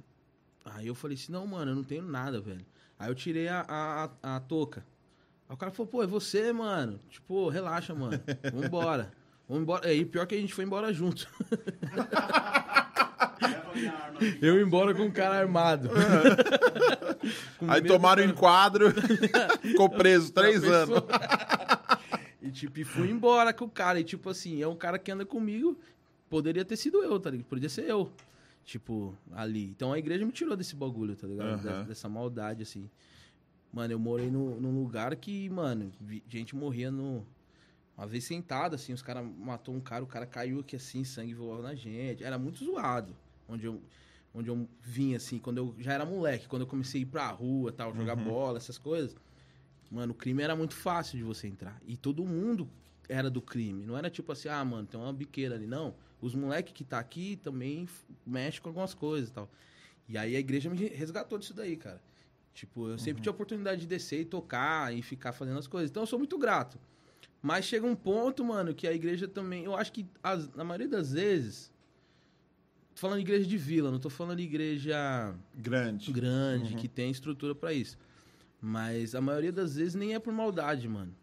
Aí 0.64 0.86
eu 0.86 0.94
falei 0.94 1.16
assim, 1.16 1.32
não, 1.32 1.44
mano, 1.48 1.72
eu 1.72 1.74
não 1.74 1.82
tenho 1.82 2.02
nada, 2.02 2.40
velho. 2.40 2.64
Aí 2.96 3.10
eu 3.10 3.14
tirei 3.16 3.48
a, 3.48 3.62
a, 3.62 4.04
a, 4.22 4.36
a 4.36 4.40
touca. 4.40 4.86
Aí 5.48 5.54
o 5.54 5.58
cara 5.58 5.72
falou, 5.72 5.90
pô, 5.90 6.02
é 6.04 6.06
você, 6.06 6.52
mano. 6.52 7.00
Tipo, 7.10 7.48
relaxa, 7.48 7.92
mano. 7.92 8.22
Vambora. 8.52 9.12
Vamos 9.48 9.64
embora. 9.64 9.88
Aí 9.88 10.04
pior 10.04 10.24
que 10.28 10.36
a 10.36 10.40
gente 10.40 10.54
foi 10.54 10.64
embora 10.64 10.92
junto. 10.92 11.28
Eu 14.40 14.60
embora 14.60 14.94
com 14.94 15.02
um 15.04 15.10
cara 15.10 15.36
armado. 15.38 15.88
Com 17.58 17.70
Aí 17.70 17.80
tomaram 17.82 18.24
da- 18.24 18.28
enquadro, 18.30 18.92
ficou 19.62 19.88
preso 19.88 20.32
três 20.32 20.64
anos. 20.64 20.98
e 22.42 22.50
tipo, 22.50 22.80
e 22.80 22.84
fui 22.84 23.08
embora 23.10 23.52
com 23.52 23.64
o 23.64 23.70
cara. 23.70 24.00
E 24.00 24.04
tipo 24.04 24.28
assim, 24.28 24.60
é 24.60 24.66
um 24.66 24.74
cara 24.76 24.98
que 24.98 25.10
anda 25.10 25.24
comigo. 25.24 25.78
Poderia 26.28 26.64
ter 26.64 26.76
sido 26.76 27.02
eu, 27.02 27.20
tá 27.20 27.30
ligado? 27.30 27.46
Poderia 27.46 27.68
ser 27.68 27.88
eu. 27.88 28.10
Tipo, 28.64 29.14
ali. 29.32 29.66
Então 29.66 29.92
a 29.92 29.98
igreja 29.98 30.24
me 30.24 30.32
tirou 30.32 30.56
desse 30.56 30.74
bagulho, 30.74 31.14
tá 31.14 31.26
ligado? 31.26 31.48
Aham. 31.48 31.56
Dessa, 31.56 31.82
dessa 31.84 32.08
maldade, 32.08 32.62
assim. 32.62 32.88
Mano, 33.72 33.92
eu 33.92 33.98
morei 33.98 34.30
no, 34.30 34.60
num 34.60 34.82
lugar 34.82 35.14
que, 35.16 35.48
mano, 35.48 35.90
gente 36.28 36.54
morria 36.54 36.90
no. 36.90 37.24
Uma 37.96 38.06
vez 38.06 38.24
sentado, 38.24 38.74
assim, 38.74 38.92
os 38.92 39.02
caras 39.02 39.24
matou 39.38 39.74
um 39.74 39.80
cara, 39.80 40.02
o 40.02 40.06
cara 40.06 40.26
caiu 40.26 40.60
aqui 40.60 40.74
assim, 40.76 41.04
sangue 41.04 41.34
voava 41.34 41.62
na 41.62 41.74
gente. 41.74 42.24
Era 42.24 42.38
muito 42.38 42.64
zoado. 42.64 43.14
Onde 43.52 43.66
eu, 43.66 43.82
onde 44.34 44.48
eu 44.48 44.68
vim, 44.80 45.14
assim, 45.14 45.38
quando 45.38 45.58
eu 45.58 45.74
já 45.78 45.92
era 45.92 46.04
moleque, 46.06 46.48
quando 46.48 46.62
eu 46.62 46.66
comecei 46.66 47.00
a 47.00 47.02
ir 47.02 47.06
pra 47.06 47.28
rua 47.30 47.70
tal, 47.72 47.94
jogar 47.94 48.16
bola, 48.24 48.56
essas 48.58 48.78
coisas. 48.78 49.14
Mano, 49.90 50.12
o 50.12 50.14
crime 50.16 50.42
era 50.42 50.56
muito 50.56 50.74
fácil 50.74 51.18
de 51.18 51.24
você 51.24 51.46
entrar. 51.46 51.80
E 51.86 51.96
todo 51.96 52.24
mundo 52.24 52.68
era 53.08 53.28
do 53.28 53.42
crime. 53.42 53.84
Não 53.84 53.96
era 53.96 54.08
tipo 54.08 54.32
assim, 54.32 54.48
ah, 54.48 54.64
mano, 54.64 54.86
tem 54.86 54.98
uma 54.98 55.12
biqueira 55.12 55.54
ali. 55.54 55.66
Não. 55.66 55.94
Os 56.20 56.34
moleques 56.34 56.72
que 56.72 56.82
tá 56.84 56.98
aqui 56.98 57.36
também 57.42 57.86
mexem 58.26 58.62
com 58.62 58.68
algumas 58.70 58.94
coisas 58.94 59.28
e 59.28 59.32
tal. 59.32 59.50
E 60.08 60.16
aí 60.16 60.34
a 60.34 60.38
igreja 60.40 60.70
me 60.70 60.76
resgatou 60.88 61.36
disso 61.38 61.52
daí, 61.52 61.76
cara. 61.76 62.00
Tipo, 62.54 62.88
eu 62.88 62.98
sempre 62.98 63.22
tinha 63.22 63.30
oportunidade 63.32 63.82
de 63.82 63.86
descer 63.86 64.20
e 64.20 64.24
tocar 64.24 64.94
e 64.94 65.02
ficar 65.02 65.32
fazendo 65.32 65.58
as 65.58 65.66
coisas. 65.66 65.90
Então 65.90 66.02
eu 66.02 66.06
sou 66.06 66.18
muito 66.18 66.38
grato. 66.38 66.78
Mas 67.42 67.64
chega 67.64 67.86
um 67.86 67.94
ponto, 67.96 68.44
mano, 68.44 68.72
que 68.74 68.86
a 68.86 68.92
igreja 68.92 69.26
também. 69.26 69.64
Eu 69.64 69.74
acho 69.74 69.92
que 69.92 70.06
as- 70.22 70.48
na 70.54 70.62
maioria 70.64 70.88
das 70.88 71.12
vezes. 71.12 71.71
Tô 72.94 73.00
falando 73.00 73.16
de 73.16 73.22
igreja 73.22 73.46
de 73.46 73.56
vila, 73.56 73.90
não 73.90 73.98
tô 73.98 74.10
falando 74.10 74.38
de 74.38 74.44
igreja 74.44 75.34
Grande. 75.54 76.12
grande, 76.12 76.74
que 76.76 76.88
tem 76.88 77.10
estrutura 77.10 77.54
pra 77.54 77.72
isso. 77.72 77.96
Mas 78.60 79.14
a 79.14 79.20
maioria 79.20 79.50
das 79.50 79.76
vezes 79.76 79.94
nem 79.94 80.14
é 80.14 80.18
por 80.18 80.32
maldade, 80.32 80.88
mano. 80.88 81.14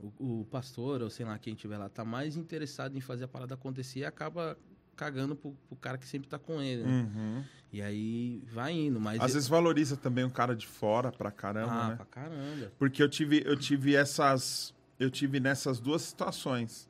O, 0.00 0.40
o 0.40 0.44
pastor, 0.50 1.02
ou 1.02 1.10
sei 1.10 1.24
lá, 1.24 1.38
quem 1.38 1.54
tiver 1.54 1.78
lá, 1.78 1.88
tá 1.88 2.04
mais 2.04 2.36
interessado 2.36 2.96
em 2.96 3.00
fazer 3.00 3.24
a 3.24 3.28
parada 3.28 3.54
acontecer 3.54 4.00
e 4.00 4.04
acaba 4.04 4.58
cagando 4.96 5.36
pro, 5.36 5.52
pro 5.68 5.76
cara 5.76 5.98
que 5.98 6.06
sempre 6.06 6.28
tá 6.28 6.38
com 6.38 6.60
ele, 6.60 6.82
né? 6.82 6.90
Uhum. 6.90 7.44
E 7.72 7.82
aí 7.82 8.42
vai 8.52 8.72
indo, 8.72 9.00
mas... 9.00 9.20
Às 9.20 9.34
vezes 9.34 9.48
valoriza 9.48 9.96
também 9.96 10.24
um 10.24 10.30
cara 10.30 10.54
de 10.54 10.66
fora 10.66 11.12
pra 11.12 11.30
caramba, 11.30 11.72
ah, 11.72 11.88
né? 11.90 11.96
pra 11.96 12.06
caramba. 12.06 12.72
Porque 12.78 13.02
eu 13.02 13.08
tive, 13.08 13.42
eu 13.44 13.56
tive 13.56 13.94
essas. 13.94 14.74
Eu 14.98 15.10
tive 15.10 15.40
nessas 15.40 15.80
duas 15.80 16.02
situações. 16.02 16.88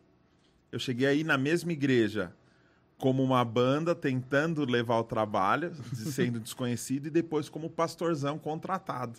Eu 0.70 0.78
cheguei 0.78 1.06
aí 1.06 1.24
na 1.24 1.38
mesma 1.38 1.72
igreja 1.72 2.34
como 2.98 3.22
uma 3.22 3.44
banda 3.44 3.94
tentando 3.94 4.64
levar 4.64 4.98
o 4.98 5.04
trabalho, 5.04 5.74
sendo 5.94 6.40
desconhecido, 6.40 7.06
e 7.06 7.10
depois 7.10 7.48
como 7.48 7.68
pastorzão 7.68 8.38
contratado. 8.38 9.18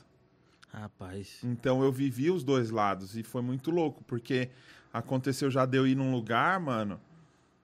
Rapaz. 0.71 1.39
Então 1.43 1.83
eu 1.83 1.91
vivi 1.91 2.29
os 2.29 2.43
dois 2.43 2.69
lados 2.69 3.15
e 3.15 3.23
foi 3.23 3.41
muito 3.41 3.71
louco, 3.71 4.03
porque 4.03 4.49
aconteceu 4.91 5.49
já 5.49 5.65
de 5.65 5.77
eu 5.77 5.87
ir 5.87 5.95
num 5.95 6.11
lugar, 6.11 6.59
mano, 6.59 6.99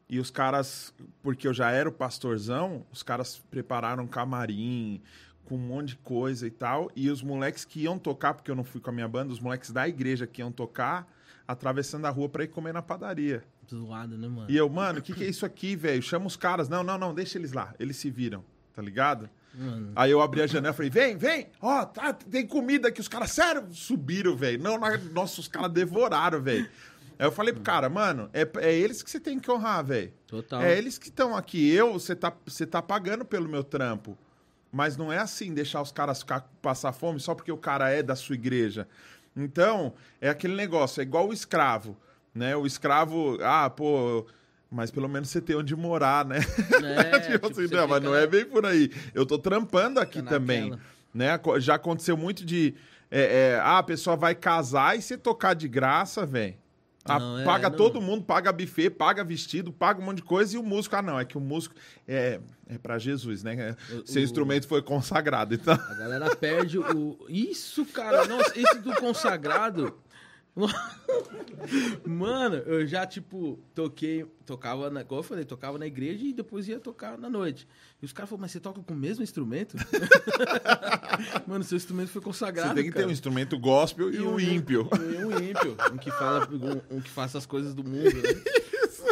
e 0.09 0.19
os 0.19 0.29
caras, 0.29 0.93
porque 1.23 1.47
eu 1.47 1.53
já 1.53 1.71
era 1.71 1.87
o 1.87 1.91
pastorzão, 1.91 2.85
os 2.91 3.01
caras 3.01 3.41
prepararam 3.49 4.03
um 4.03 4.07
camarim 4.07 5.01
com 5.45 5.55
um 5.55 5.59
monte 5.59 5.89
de 5.89 5.95
coisa 5.97 6.47
e 6.47 6.51
tal, 6.51 6.89
e 6.95 7.09
os 7.09 7.21
moleques 7.21 7.65
que 7.65 7.81
iam 7.81 7.97
tocar, 7.97 8.33
porque 8.33 8.51
eu 8.51 8.55
não 8.55 8.63
fui 8.63 8.79
com 8.79 8.89
a 8.89 8.93
minha 8.93 9.07
banda, 9.07 9.33
os 9.33 9.39
moleques 9.39 9.71
da 9.71 9.87
igreja 9.87 10.27
que 10.27 10.41
iam 10.41 10.51
tocar, 10.51 11.07
atravessando 11.51 12.05
a 12.05 12.09
rua 12.09 12.29
pra 12.29 12.43
ir 12.43 12.47
comer 12.47 12.73
na 12.73 12.81
padaria. 12.81 13.43
Zoado, 13.69 14.17
né, 14.17 14.27
mano? 14.27 14.49
E 14.49 14.57
eu, 14.57 14.69
mano, 14.69 14.99
o 14.99 15.01
que, 15.01 15.13
que 15.13 15.23
é 15.23 15.27
isso 15.27 15.45
aqui, 15.45 15.75
velho? 15.75 16.01
Chama 16.01 16.27
os 16.27 16.35
caras. 16.35 16.67
Não, 16.67 16.83
não, 16.83 16.97
não, 16.97 17.13
deixa 17.13 17.37
eles 17.37 17.53
lá. 17.53 17.73
Eles 17.79 17.97
se 17.97 18.09
viram, 18.09 18.43
tá 18.73 18.81
ligado? 18.81 19.29
Mano, 19.53 19.91
Aí 19.95 20.11
eu 20.11 20.21
abri 20.21 20.41
a 20.41 20.47
janela 20.47 20.73
e 20.73 20.77
falei, 20.77 20.89
vem, 20.89 21.17
vem, 21.17 21.47
ó, 21.61 21.85
tá, 21.85 22.13
tem 22.13 22.47
comida 22.47 22.87
aqui. 22.87 23.01
Os 23.01 23.07
caras, 23.07 23.31
sério, 23.31 23.67
subiram, 23.71 24.35
velho. 24.35 24.61
Não, 24.61 24.77
não, 24.77 24.97
nossa, 25.11 25.41
os 25.41 25.47
caras 25.47 25.71
devoraram, 25.71 26.41
velho. 26.41 26.69
Aí 27.19 27.27
eu 27.27 27.31
falei 27.31 27.53
pro 27.53 27.61
cara, 27.61 27.87
mano, 27.89 28.29
é, 28.33 28.49
é 28.57 28.73
eles 28.73 29.03
que 29.03 29.11
você 29.11 29.19
tem 29.19 29.39
que 29.39 29.51
honrar, 29.51 29.85
velho. 29.85 30.11
total. 30.25 30.61
É 30.61 30.77
eles 30.77 30.97
que 30.97 31.09
estão 31.09 31.35
aqui. 31.35 31.69
Eu, 31.69 31.93
você 31.93 32.15
tá, 32.15 32.33
você 32.45 32.65
tá 32.65 32.81
pagando 32.81 33.23
pelo 33.23 33.47
meu 33.47 33.63
trampo. 33.63 34.17
Mas 34.71 34.95
não 34.95 35.11
é 35.11 35.17
assim, 35.17 35.53
deixar 35.53 35.81
os 35.81 35.91
caras 35.91 36.19
ficar, 36.19 36.49
passar 36.61 36.93
fome 36.93 37.19
só 37.19 37.35
porque 37.35 37.51
o 37.51 37.57
cara 37.57 37.89
é 37.89 38.01
da 38.01 38.15
sua 38.15 38.35
igreja. 38.35 38.87
Então, 39.35 39.93
é 40.19 40.29
aquele 40.29 40.55
negócio, 40.55 40.99
é 40.99 41.03
igual 41.03 41.29
o 41.29 41.33
escravo, 41.33 41.97
né? 42.33 42.55
O 42.55 42.65
escravo, 42.65 43.37
ah, 43.41 43.69
pô, 43.69 44.25
mas 44.69 44.91
pelo 44.91 45.07
menos 45.07 45.29
você 45.29 45.41
tem 45.41 45.55
onde 45.55 45.75
morar, 45.75 46.25
né? 46.25 46.37
É, 46.37 47.19
tipo 47.31 47.47
tipo, 47.47 47.61
assim, 47.61 47.73
não, 47.73 47.87
mas 47.87 48.03
não 48.03 48.15
é 48.15 48.27
bem 48.27 48.45
por 48.45 48.65
aí. 48.65 48.91
Eu 49.13 49.25
tô 49.25 49.37
trampando 49.37 49.99
aqui 49.99 50.21
também, 50.21 50.73
né? 51.13 51.39
Já 51.59 51.75
aconteceu 51.75 52.17
muito 52.17 52.45
de, 52.45 52.73
é, 53.09 53.21
é, 53.53 53.59
ah, 53.59 53.79
a 53.79 53.83
pessoa 53.83 54.15
vai 54.15 54.33
casar 54.35 54.97
e 54.97 55.01
você 55.01 55.17
tocar 55.17 55.53
de 55.53 55.67
graça, 55.67 56.25
velho. 56.25 56.55
Ah, 57.05 57.19
Não, 57.19 57.39
é, 57.39 57.43
paga 57.43 57.69
não. 57.69 57.77
todo 57.77 57.99
mundo, 57.99 58.23
paga 58.23 58.51
buffet, 58.51 58.89
paga 58.91 59.23
vestido, 59.23 59.71
paga 59.73 59.99
um 59.99 60.05
monte 60.05 60.17
de 60.17 60.23
coisa 60.23 60.55
e 60.55 60.59
o 60.59 60.63
músico, 60.63 60.95
ah, 60.95 61.01
não, 61.01 61.19
é 61.19 61.25
que 61.25 61.35
o 61.37 61.41
músico 61.41 61.73
é, 62.07 62.39
é 62.69 62.77
para 62.77 62.99
Jesus, 62.99 63.41
né? 63.43 63.75
O- 63.91 64.05
Seu 64.07 64.21
o- 64.21 64.25
instrumento 64.25 64.67
foi 64.67 64.81
consagrado, 64.83 65.55
então. 65.55 65.73
A 65.73 65.93
galera 65.95 66.35
perde 66.35 66.77
o. 66.77 67.17
Isso, 67.27 67.85
cara. 67.87 68.25
Nossa, 68.27 68.53
esse 68.59 68.77
do 68.79 68.93
consagrado. 68.97 69.97
Mano, 72.05 72.57
eu 72.57 72.85
já, 72.85 73.05
tipo, 73.05 73.59
toquei. 73.73 74.25
Tocava, 74.45 74.89
na, 74.89 75.01
igual 75.01 75.19
eu 75.19 75.23
falei, 75.23 75.45
tocava 75.45 75.77
na 75.77 75.87
igreja 75.87 76.25
e 76.25 76.33
depois 76.33 76.67
ia 76.67 76.79
tocar 76.79 77.17
na 77.17 77.29
noite. 77.29 77.65
E 78.01 78.05
os 78.05 78.11
caras 78.11 78.29
falaram, 78.29 78.41
mas 78.41 78.51
você 78.51 78.59
toca 78.59 78.81
com 78.81 78.93
o 78.93 78.97
mesmo 78.97 79.23
instrumento? 79.23 79.77
Mano, 81.47 81.63
seu 81.63 81.77
instrumento 81.77 82.09
foi 82.09 82.21
consagrado. 82.21 82.69
Você 82.69 82.75
tem 82.75 82.83
que 82.85 82.91
ter 82.91 82.97
cara. 82.99 83.07
um 83.07 83.11
instrumento 83.11 83.57
gospel 83.57 84.13
e, 84.13 84.19
um 84.19 84.35
o 84.35 84.39
ímpio. 84.41 84.89
E 84.93 85.23
um 85.23 85.39
ímpio. 85.39 85.77
Um 85.93 85.97
que 85.97 86.11
fala, 86.11 86.49
um, 86.51 86.97
um 86.97 87.01
que 87.01 87.09
faz 87.09 87.33
as 87.35 87.45
coisas 87.45 87.73
do 87.73 87.83
mundo, 87.83 88.13
né? 88.15 88.43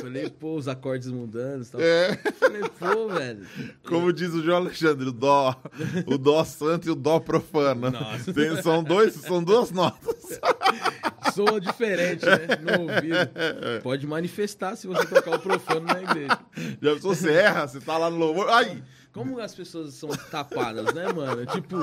Falei, 0.02 0.30
pô, 0.30 0.56
os 0.56 0.68
acordes 0.68 1.10
mudando 1.10 1.64
e 1.64 1.68
tal. 1.68 1.82
É, 1.82 2.16
Falei, 2.40 2.62
pô, 2.80 3.08
velho. 3.10 3.46
como 3.86 4.14
diz 4.14 4.34
o 4.34 4.44
João 4.44 4.58
Alexandre, 4.58 5.10
o 5.10 5.12
dó, 5.12 5.62
o 6.06 6.18
dó 6.18 6.44
santo 6.44 6.88
e 6.88 6.92
o 6.92 6.96
dó 6.96 7.20
profano. 7.20 7.92
Nossa. 7.92 8.34
Tem- 8.34 8.62
são, 8.62 8.84
dois, 8.84 9.14
são 9.14 9.44
duas 9.44 9.72
notas. 9.72 10.40
Soa 11.34 11.60
diferente, 11.60 12.26
né? 12.26 12.38
No 12.62 12.84
ouvido. 12.84 13.30
Pode 13.84 14.06
manifestar 14.08 14.76
se 14.76 14.88
você 14.88 15.06
tocar 15.06 15.36
o 15.36 15.40
profano 15.40 15.86
na 15.88 16.02
igreja. 16.02 16.40
Já 16.82 16.94
pensou, 16.94 17.16
você 17.16 17.32
erra, 17.32 17.68
você 17.68 17.80
tá 17.80 17.98
lá 17.98 18.10
no 18.10 18.18
louvor. 18.18 18.50
Ai! 18.50 18.84
Como 19.12 19.40
as 19.40 19.56
pessoas 19.56 19.94
são 19.96 20.10
tapadas, 20.10 20.94
né, 20.94 21.12
mano? 21.12 21.46
Tipo. 21.48 21.78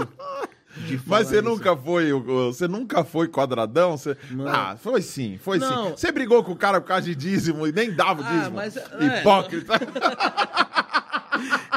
Mas 1.07 1.28
você 1.28 1.36
isso. 1.36 1.44
nunca 1.44 1.76
foi, 1.76 2.12
você 2.12 2.68
nunca 2.68 3.03
foi 3.03 3.28
quadradão? 3.28 3.97
Você... 3.97 4.16
Mano. 4.30 4.49
Ah, 4.51 4.76
foi 4.76 5.01
sim, 5.01 5.38
foi 5.38 5.59
Não. 5.59 5.86
sim. 5.86 5.90
Você 5.97 6.12
brigou 6.12 6.44
com 6.44 6.53
o 6.53 6.57
cara 6.57 6.80
por 6.80 6.86
causa 6.86 7.07
de 7.07 7.14
dízimo 7.14 7.66
e 7.66 7.72
nem 7.72 7.92
dava 7.92 8.22
o 8.22 8.24
Ah, 8.24 8.30
dízimo. 8.30 8.57
mas, 8.57 8.76
é, 8.76 9.20
Hipócrita. 9.20 9.72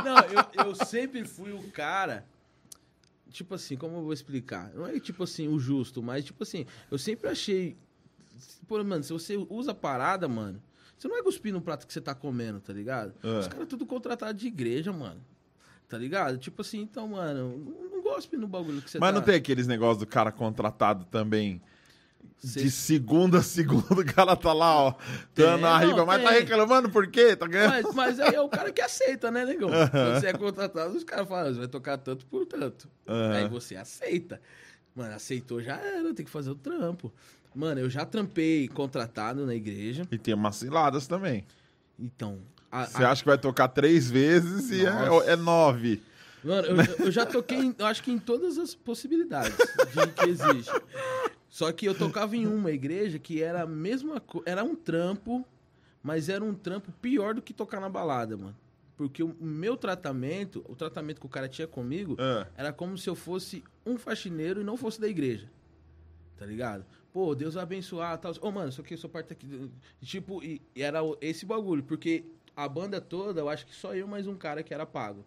Não, 0.04 0.18
eu, 0.20 0.68
eu 0.68 0.76
sempre 0.76 1.26
fui 1.26 1.52
o 1.52 1.62
cara. 1.72 2.26
Tipo 3.30 3.56
assim, 3.56 3.78
como 3.78 3.98
eu 3.98 4.04
vou 4.04 4.14
explicar? 4.14 4.72
Não 4.74 4.88
é 4.88 5.00
tipo 5.00 5.24
assim, 5.24 5.48
o 5.48 5.60
justo, 5.60 6.02
mas 6.02 6.26
tipo 6.26 6.44
assim, 6.44 6.66
eu 6.90 6.98
sempre 6.98 7.30
achei. 7.30 7.78
Pô, 8.68 8.84
mano, 8.84 9.04
se 9.04 9.14
você 9.14 9.38
usa 9.50 9.74
parada, 9.74 10.28
mano, 10.28 10.62
você 10.98 11.08
não 11.08 11.16
vai 11.16 11.24
cuspir 11.24 11.54
no 11.54 11.62
prato 11.62 11.86
que 11.86 11.94
você 11.94 12.02
tá 12.02 12.16
comendo, 12.16 12.60
tá 12.60 12.74
ligado? 12.74 13.14
É. 13.24 13.40
Os 13.40 13.48
caras 13.48 13.68
tudo 13.68 13.86
contratado 13.86 14.38
de 14.38 14.48
igreja, 14.48 14.92
mano. 14.92 15.22
Tá 15.88 15.98
ligado? 15.98 16.38
Tipo 16.38 16.62
assim, 16.62 16.82
então, 16.82 17.08
mano, 17.08 17.58
não, 17.58 17.90
não 17.90 18.04
gospe 18.04 18.38
no 18.38 18.48
bagulho 18.48 18.82
que 18.82 18.92
você 18.92 19.00
Mas 19.00 19.10
tá. 19.10 19.16
não 19.16 19.22
tem 19.22 19.36
aqueles 19.36 19.66
negócios 19.66 19.98
do 19.98 20.06
cara 20.06 20.32
contratado 20.32 21.06
também. 21.06 21.62
Cê- 22.38 22.62
De 22.62 22.72
segunda 22.72 23.40
a 23.40 23.44
segunda, 23.44 23.86
o 24.02 24.06
cara 24.06 24.34
tá 24.36 24.54
lá, 24.54 24.74
ó, 24.74 24.94
dando 25.36 25.60
Tem, 25.62 25.66
a 25.70 25.78
riba, 25.78 26.06
mas 26.06 26.24
tá 26.24 26.30
tem. 26.30 26.40
reclamando 26.40 26.90
por 26.90 27.06
quê? 27.08 27.36
Tá 27.36 27.46
ganhando? 27.46 27.72
Mas, 27.84 27.94
mas 27.96 28.20
aí 28.20 28.34
é 28.34 28.40
o 28.42 28.48
cara 28.48 28.72
que 28.72 28.82
aceita, 28.82 29.30
né, 29.30 29.44
negão? 29.44 29.70
Quando 29.70 30.20
você 30.22 30.28
é 30.28 30.34
contratado, 30.34 30.96
os 30.96 31.04
caras 31.04 31.28
falam, 31.28 31.52
você 31.54 31.60
vai 31.60 31.68
tocar 31.68 31.98
tanto 31.98 32.26
por 32.28 32.46
tanto. 32.46 32.88
Aham. 33.06 33.34
Aí 33.34 33.48
você 33.50 33.76
aceita. 33.76 34.40
Mano, 34.96 35.14
aceitou, 35.16 35.62
já 35.62 35.76
era, 35.76 36.14
tem 36.14 36.26
que 36.26 36.32
fazer 36.32 36.50
o 36.50 36.56
trampo. 36.56 37.12
Mano, 37.54 37.82
eu 37.82 37.90
já 37.90 38.06
trampei 38.06 38.70
contratado 38.70 39.46
na 39.46 39.54
igreja. 39.56 40.08
E 40.10 40.18
tem 40.18 40.34
umas 40.34 40.56
ciladas 40.56 41.08
também. 41.08 41.46
Então. 42.00 42.40
Você 42.72 43.04
acha 43.04 43.22
que 43.24 43.28
vai 43.28 43.38
tocar 43.38 43.68
três 43.68 44.10
vezes 44.10 44.70
e 44.72 44.86
é, 44.86 45.32
é 45.32 45.36
nove. 45.36 46.02
Mano, 46.44 46.68
eu, 46.68 47.06
eu 47.06 47.12
já 47.12 47.26
toquei, 47.26 47.58
em- 47.60 47.76
eu 47.78 47.86
acho 47.86 48.02
que 48.04 48.12
em 48.12 48.20
todas 48.20 48.58
as 48.58 48.74
possibilidades 48.76 49.56
de 49.58 50.08
que 50.14 50.30
existe. 50.30 50.72
Só 51.50 51.72
que 51.72 51.86
eu 51.86 51.96
tocava 51.98 52.36
em 52.36 52.46
uma 52.48 52.72
igreja 52.72 53.18
que 53.20 53.42
era 53.42 53.64
a 53.64 53.68
mesma 53.68 54.20
coisa. 54.20 54.50
Era 54.50 54.64
um 54.64 54.76
trampo, 54.76 55.46
mas 56.02 56.30
era 56.30 56.44
um 56.44 56.54
trampo 56.54 56.92
pior 57.02 57.34
do 57.34 57.42
que 57.42 57.54
tocar 57.54 57.80
na 57.82 57.90
balada, 57.90 58.38
mano. 58.38 58.56
Porque 58.96 59.24
o 59.24 59.36
meu 59.40 59.76
tratamento, 59.78 60.64
o 60.68 60.76
tratamento 60.76 61.20
que 61.20 61.26
o 61.26 61.30
cara 61.30 61.48
tinha 61.50 61.68
comigo, 61.68 62.16
Ah. 62.20 62.48
era 62.56 62.72
como 62.74 62.98
se 62.98 63.10
eu 63.10 63.16
fosse 63.16 63.64
um 63.86 63.98
faxineiro 63.98 64.62
e 64.62 64.64
não 64.64 64.78
fosse 64.78 65.00
da 65.00 65.08
igreja. 65.08 65.50
Tá 66.38 66.46
ligado? 66.46 66.86
Pô, 67.12 67.34
Deus 67.34 67.56
vai 67.56 67.64
abençoar 67.64 68.18
tal. 68.18 68.32
Ô, 68.42 68.52
mano, 68.52 68.70
isso 68.70 68.82
aqui, 68.82 68.94
eu 68.94 68.98
sou 68.98 69.10
parte 69.10 69.34
aqui. 69.34 69.70
Tipo, 70.02 70.44
e 70.44 70.62
e 70.76 70.82
era 70.82 71.00
esse 71.22 71.46
bagulho, 71.46 71.84
porque 71.84 72.24
a 72.56 72.68
banda 72.70 73.02
toda, 73.02 73.42
eu 73.42 73.50
acho 73.50 73.66
que 73.66 73.74
só 73.76 73.96
eu 73.96 74.08
mais 74.08 74.28
um 74.28 74.36
cara 74.36 74.62
que 74.64 74.74
era 74.74 74.86
pago. 74.86 75.26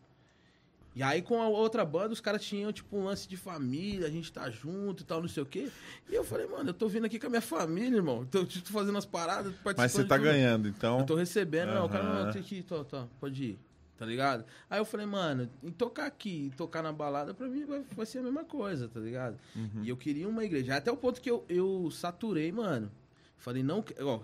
E 0.95 1.03
aí, 1.03 1.23
com 1.23 1.41
a 1.41 1.49
outra 1.49 1.85
banda, 1.85 2.13
os 2.13 2.21
caras 2.21 2.43
tinham, 2.43 2.71
tipo, 2.71 2.97
um 2.97 3.05
lance 3.05 3.27
de 3.27 3.37
família, 3.37 4.07
a 4.07 4.11
gente 4.11 4.31
tá 4.31 4.51
junto 4.51 5.03
e 5.03 5.07
tal, 5.07 5.23
não 5.23 5.29
sei 5.29 5.43
o 5.43 5.47
quê. 5.47 5.71
E 6.09 6.15
eu 6.15 6.23
falei, 6.23 6.47
mano, 6.47 6.69
eu 6.69 6.75
tô 6.75 6.87
vindo 6.87 7.07
aqui 7.07 7.19
com 7.19 7.29
a 7.29 7.31
minha 7.31 7.41
família, 7.41 7.97
irmão. 7.97 8.27
Tô, 8.27 8.45
tipo, 8.45 8.69
fazendo 8.69 8.99
as 8.99 9.07
paradas, 9.07 9.55
participando 9.55 9.79
Mas 9.79 9.93
você 9.93 10.05
tá 10.05 10.17
tudo. 10.17 10.25
ganhando, 10.25 10.69
então. 10.69 11.01
Eu 11.01 11.07
tô 11.07 11.15
recebendo, 11.15 11.73
não, 11.73 11.87
o 11.87 11.89
cara 11.89 12.25
não 12.25 12.33
tem 12.33 12.43
que 12.43 12.57
ir, 12.57 12.63
tô, 12.63 12.85
tô, 12.85 13.07
pode 13.19 13.43
ir, 13.43 13.59
tá 13.97 14.05
ligado? 14.05 14.45
Aí 14.69 14.79
eu 14.79 14.85
falei, 14.85 15.07
mano, 15.07 15.49
em 15.63 15.71
tocar 15.71 16.05
aqui, 16.05 16.51
e 16.53 16.57
tocar 16.57 16.83
na 16.83 16.93
balada, 16.93 17.33
pra 17.33 17.49
mim 17.49 17.65
vai, 17.65 17.83
vai 17.97 18.05
ser 18.05 18.19
a 18.19 18.23
mesma 18.23 18.45
coisa, 18.45 18.87
tá 18.87 19.01
ligado? 19.01 19.39
Uhum. 19.57 19.83
E 19.83 19.89
eu 19.89 19.97
queria 19.97 20.29
uma 20.29 20.45
igreja, 20.45 20.77
até 20.77 20.93
o 20.93 20.97
ponto 20.97 21.23
que 21.23 21.31
eu, 21.31 21.43
eu 21.49 21.91
saturei, 21.91 22.53
mano. 22.53 22.91
Falei, 23.39 23.63
não, 23.63 23.83
ó, 24.03 24.21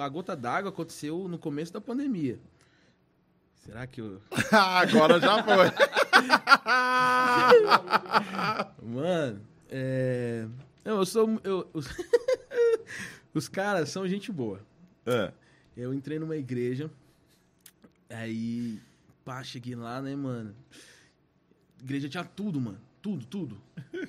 a 0.00 0.08
gota 0.08 0.36
d'água 0.36 0.70
aconteceu 0.70 1.26
no 1.28 1.38
começo 1.38 1.72
da 1.72 1.80
pandemia. 1.80 2.38
Será 3.58 3.86
que 3.86 4.00
eu. 4.00 4.20
Agora 4.52 5.20
já 5.20 5.42
foi. 5.42 5.66
Mano, 8.82 9.40
é. 9.68 10.46
Não, 10.84 10.98
eu 10.98 11.06
sou. 11.06 11.40
Eu, 11.44 11.68
os... 13.34 13.48
caras 13.48 13.90
são 13.90 14.06
gente 14.08 14.32
boa. 14.32 14.60
É. 15.06 15.32
Eu 15.76 15.92
entrei 15.94 16.18
numa 16.18 16.36
igreja, 16.36 16.90
aí, 18.10 18.80
pá, 19.24 19.42
cheguei 19.44 19.76
lá, 19.76 20.02
né, 20.02 20.16
mano? 20.16 20.54
Igreja 21.80 22.08
tinha 22.08 22.24
tudo, 22.24 22.60
mano. 22.60 22.78
Tudo, 23.00 23.24
tudo. 23.26 23.60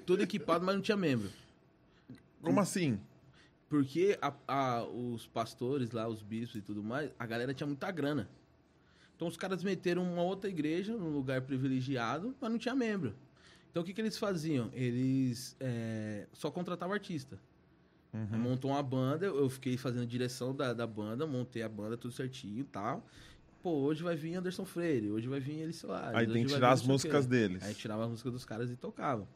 Todo 0.06 0.24
equipado, 0.24 0.66
mas 0.66 0.76
não 0.76 0.82
tinha 0.82 0.97
membro. 0.97 1.30
Como 2.41 2.60
assim? 2.60 3.00
Porque 3.70 4.18
a- 4.20 4.34
a- 4.47 4.84
os 4.84 5.28
pastores 5.28 5.91
lá, 5.91 6.08
os 6.08 6.24
bispos 6.24 6.56
e 6.56 6.62
tudo 6.62 6.82
mais, 6.84 7.12
a 7.20 7.26
galera 7.28 7.54
tinha 7.54 7.68
muita 7.68 7.91
grana. 7.91 8.28
Então 9.20 9.28
os 9.28 9.36
caras 9.36 9.62
meteram 9.62 10.02
uma 10.02 10.22
outra 10.22 10.50
igreja 10.50 10.96
num 10.96 11.10
lugar 11.10 11.42
privilegiado, 11.42 12.34
mas 12.40 12.50
não 12.50 12.58
tinha 12.58 12.74
membro. 12.74 13.14
Então 13.70 13.84
o 13.84 13.86
que, 13.86 13.94
que 13.94 14.00
eles 14.00 14.18
faziam? 14.18 14.70
Eles 14.72 15.58
é, 15.60 16.26
só 16.32 16.50
contratavam 16.50 16.94
artista. 16.94 17.38
Aí 18.14 18.40
montou 18.40 18.72
uma 18.72 18.82
banda, 18.82 19.26
eu 19.26 19.50
fiquei 19.50 19.76
fazendo 19.76 20.08
direção 20.08 20.56
da, 20.56 20.72
da 20.72 20.88
banda, 20.88 21.28
montei 21.28 21.62
a 21.62 21.68
banda 21.68 21.98
tudo 21.98 22.14
certinho 22.14 22.62
e 22.62 22.64
tal. 22.64 23.06
Pô, 23.62 23.72
hoje 23.72 24.02
vai 24.02 24.16
vir 24.16 24.36
Anderson 24.36 24.64
Freire, 24.64 25.12
hoje 25.12 25.28
vai 25.28 25.42
vir 25.42 25.64
Eli 25.64 25.74
Soares. 25.74 26.16
Aí 26.16 26.24
hoje 26.24 26.34
tem 26.36 26.46
que 26.46 26.54
tirar 26.54 26.72
as 26.72 26.80
sei 26.80 26.88
músicas 26.88 27.28
deles. 27.28 27.62
Aí 27.62 27.74
tirava 27.74 28.06
as 28.06 28.10
músicas 28.10 28.32
dos 28.32 28.46
caras 28.46 28.72
e 28.72 28.78
tocava. 28.78 29.28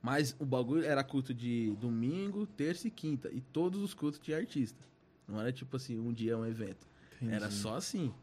Mas 0.00 0.36
o 0.38 0.46
bagulho 0.46 0.84
era 0.84 1.02
culto 1.02 1.34
de 1.34 1.74
domingo, 1.80 2.46
terça 2.46 2.86
e 2.86 2.92
quinta. 2.92 3.28
E 3.32 3.40
todos 3.40 3.82
os 3.82 3.92
cultos 3.92 4.20
tinha 4.20 4.36
artista. 4.36 4.86
Não 5.26 5.40
era 5.40 5.52
tipo 5.52 5.74
assim, 5.74 5.98
um 5.98 6.12
dia 6.12 6.34
é 6.34 6.36
um 6.36 6.46
evento. 6.46 6.86
Entendi. 7.16 7.34
Era 7.34 7.50
só 7.50 7.74
assim. 7.74 8.14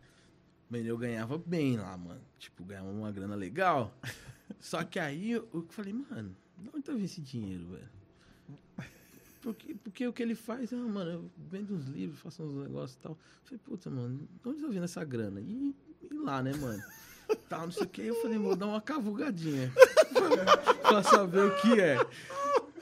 Mas 0.69 0.85
eu 0.85 0.97
ganhava 0.97 1.37
bem 1.37 1.77
lá, 1.77 1.95
mano. 1.97 2.21
Tipo, 2.39 2.63
ganhava 2.63 2.89
uma 2.89 3.11
grana 3.11 3.35
legal. 3.35 3.93
Só 4.59 4.83
que 4.83 4.99
aí 4.99 5.31
eu, 5.31 5.47
eu 5.53 5.65
falei, 5.69 5.93
mano, 5.93 6.35
de 6.57 6.69
onde 6.69 6.81
tá 6.81 6.91
vindo 6.93 7.05
esse 7.05 7.21
dinheiro, 7.21 7.65
velho? 7.67 7.95
Porque, 9.41 9.75
porque 9.75 10.07
o 10.07 10.11
que 10.11 10.23
ele 10.23 10.33
faz, 10.33 10.73
ah, 10.73 10.75
mano, 10.75 11.11
eu 11.11 11.31
vendo 11.37 11.75
uns 11.75 11.85
livros, 11.85 12.19
faço 12.19 12.41
uns 12.41 12.63
negócios 12.63 12.97
e 12.97 13.01
tal. 13.01 13.17
Falei, 13.43 13.59
puta, 13.63 13.91
mano, 13.91 14.27
de 14.41 14.49
onde 14.49 14.61
tá 14.61 14.67
vindo 14.67 14.83
essa 14.83 15.03
grana? 15.03 15.39
E, 15.39 15.75
e 16.01 16.13
lá, 16.15 16.41
né, 16.41 16.51
mano? 16.55 16.83
Tal, 17.47 17.61
não 17.61 17.71
sei 17.71 17.83
o 17.83 17.87
que. 17.87 18.01
Eu 18.01 18.15
falei, 18.23 18.39
vou 18.39 18.55
dar 18.55 18.65
uma 18.65 18.81
cavugadinha. 18.81 19.71
pra 20.81 21.03
saber 21.03 21.43
o 21.43 21.55
que 21.61 21.79
é. 21.79 21.97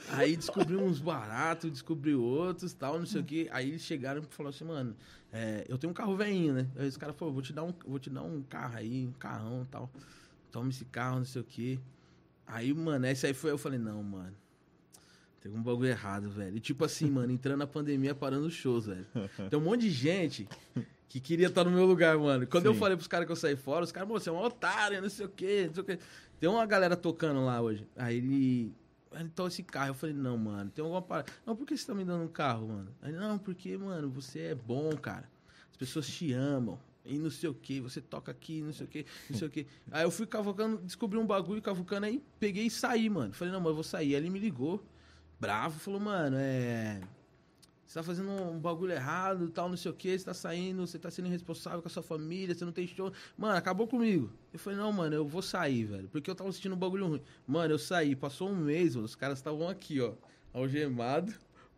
Aí 0.10 0.36
descobri 0.36 0.76
uns 0.76 1.00
baratos, 1.00 1.72
descobri 1.72 2.14
outros, 2.14 2.74
tal, 2.74 3.00
não 3.00 3.06
sei 3.06 3.22
o 3.22 3.24
que. 3.24 3.48
Aí 3.52 3.70
eles 3.70 3.82
chegaram 3.82 4.22
e 4.22 4.26
falaram 4.26 4.56
assim, 4.56 4.66
mano, 4.66 4.96
é, 5.32 5.66
eu 5.68 5.78
tenho 5.78 5.92
um 5.92 5.94
carro 5.94 6.16
velhinho, 6.16 6.54
né? 6.54 6.68
Aí 6.76 6.88
os 6.88 6.98
caras 6.98 7.16
falaram, 7.16 7.34
vou 7.34 7.42
te 7.42 7.54
dar 7.54 7.64
um, 7.64 7.74
vou 7.86 8.00
te 8.00 8.10
dar 8.10 8.22
um 8.22 8.42
carro 8.44 8.78
aí, 8.78 9.08
um 9.08 9.14
carrão 9.14 9.64
e 9.64 9.72
tal. 9.72 9.90
Toma 10.52 10.70
esse 10.70 10.86
carro, 10.86 11.18
não 11.18 11.26
sei 11.26 11.42
o 11.42 11.46
que. 11.46 11.80
Aí, 12.46 12.74
mano, 12.74 13.06
esse 13.08 13.26
aí 13.26 13.34
foi, 13.34 13.52
eu 13.52 13.58
falei, 13.58 13.80
não, 13.80 14.04
mano. 14.04 14.36
Tem 15.42 15.52
um 15.52 15.62
bagulho 15.62 15.90
errado, 15.90 16.30
velho. 16.30 16.56
E 16.56 16.60
tipo 16.60 16.86
assim, 16.86 17.10
mano, 17.10 17.32
entrando 17.32 17.58
na 17.60 17.68
pandemia, 17.68 18.16
parando 18.16 18.46
os 18.48 18.54
shows, 18.54 18.86
velho. 18.86 19.06
Tem 19.50 19.60
um 19.60 19.64
monte 19.64 19.82
de 19.82 19.90
gente 19.90 20.48
que 21.10 21.20
queria 21.20 21.48
estar 21.48 21.64
no 21.66 21.72
meu 21.72 21.86
lugar, 21.86 22.18
mano. 22.18 22.48
Quando 22.48 22.66
eu 22.66 22.74
Sim. 22.74 22.80
falei 22.80 22.96
pros 22.96 23.08
caras 23.08 23.26
que 23.26 23.32
eu 23.32 23.36
saí 23.36 23.56
fora, 23.56 23.84
os 23.84 23.92
caras, 23.92 24.08
"Pô, 24.08 24.18
você 24.20 24.30
é 24.30 24.32
um 24.32 24.38
otário, 24.42 25.02
não 25.02 25.10
sei 25.10 25.26
o 25.26 25.30
quê, 25.30 25.66
não 25.68 25.74
sei 25.74 25.84
o 25.84 25.86
quê. 25.86 26.00
Tem 26.40 26.50
uma 26.50 26.66
galera 26.66 26.96
tocando 26.96 27.44
lá 27.46 27.62
hoje. 27.62 27.86
Aí 27.96 28.18
ele. 28.18 28.74
Então 29.22 29.48
esse 29.48 29.64
carro, 29.64 29.90
eu 29.90 29.94
falei, 29.94 30.16
não, 30.16 30.38
mano, 30.38 30.70
tem 30.70 30.84
alguma 30.84 31.02
parada. 31.02 31.32
Não, 31.46 31.56
por 31.56 31.66
que 31.66 31.78
você 31.78 31.86
tá 31.86 31.94
me 31.94 32.04
dando 32.04 32.24
um 32.24 32.28
carro, 32.28 32.68
mano? 32.68 32.90
Aí, 33.02 33.12
não, 33.12 33.38
porque, 33.38 33.78
mano, 33.78 34.10
você 34.10 34.40
é 34.40 34.56
bom, 34.56 34.96
cara. 34.96 35.30
As 35.72 35.78
pessoas 35.78 36.08
te 36.08 36.34
amam. 36.34 36.80
E 37.06 37.18
não 37.18 37.30
sei 37.30 37.50
o 37.50 37.54
que, 37.54 37.82
você 37.82 38.00
toca 38.00 38.32
aqui, 38.32 38.62
não 38.62 38.72
sei 38.72 38.86
o 38.86 38.90
que, 38.90 39.06
não 39.30 39.38
sei 39.38 39.48
o 39.48 39.52
que. 39.52 39.68
Aí 39.92 40.04
eu 40.04 40.12
fui 40.12 40.26
cavucando, 40.26 40.78
descobri 40.78 41.20
um 41.20 41.26
bagulho, 41.26 41.62
cavucando 41.62 42.06
aí, 42.06 42.24
peguei 42.40 42.68
e 42.68 42.70
saí, 42.70 43.10
mano. 43.10 43.34
Falei, 43.34 43.54
não, 43.54 43.60
mas 43.60 43.70
eu 43.70 43.76
vou 43.76 43.84
sair. 43.84 44.16
Aí 44.16 44.22
ele 44.22 44.30
me 44.30 44.40
ligou, 44.40 44.82
bravo, 45.40 45.78
falou, 45.80 46.00
mano, 46.00 46.38
é. 46.40 47.02
Você 47.94 48.00
tá 48.00 48.04
fazendo 48.04 48.32
um 48.32 48.58
bagulho 48.58 48.92
errado, 48.92 49.50
tal, 49.50 49.70
não 49.70 49.78
sei 49.78 49.92
o 49.92 49.94
que, 49.94 50.18
você 50.18 50.26
tá 50.26 50.34
saindo, 50.34 50.88
você 50.88 50.98
tá 50.98 51.12
sendo 51.12 51.28
irresponsável 51.28 51.80
com 51.80 51.88
a 51.88 51.92
sua 51.92 52.02
família, 52.02 52.56
você 52.56 52.66
não 52.66 52.72
tem 52.72 52.88
show. 52.88 53.14
Mano, 53.38 53.56
acabou 53.56 53.86
comigo. 53.86 54.32
Eu 54.52 54.58
falei, 54.58 54.80
não, 54.80 54.92
mano, 54.92 55.14
eu 55.16 55.28
vou 55.28 55.44
sair, 55.44 55.84
velho. 55.86 56.10
Porque 56.12 56.28
eu 56.28 56.34
tava 56.34 56.52
sentindo 56.52 56.74
um 56.74 56.78
bagulho 56.80 57.06
ruim. 57.06 57.22
Mano, 57.46 57.72
eu 57.76 57.78
saí, 57.78 58.16
passou 58.16 58.50
um 58.50 58.56
mês, 58.56 58.96
mano, 58.96 59.06
os 59.06 59.14
caras 59.14 59.38
estavam 59.38 59.70
aqui, 59.70 60.02
ó, 60.02 60.14
algemado, 60.52 61.32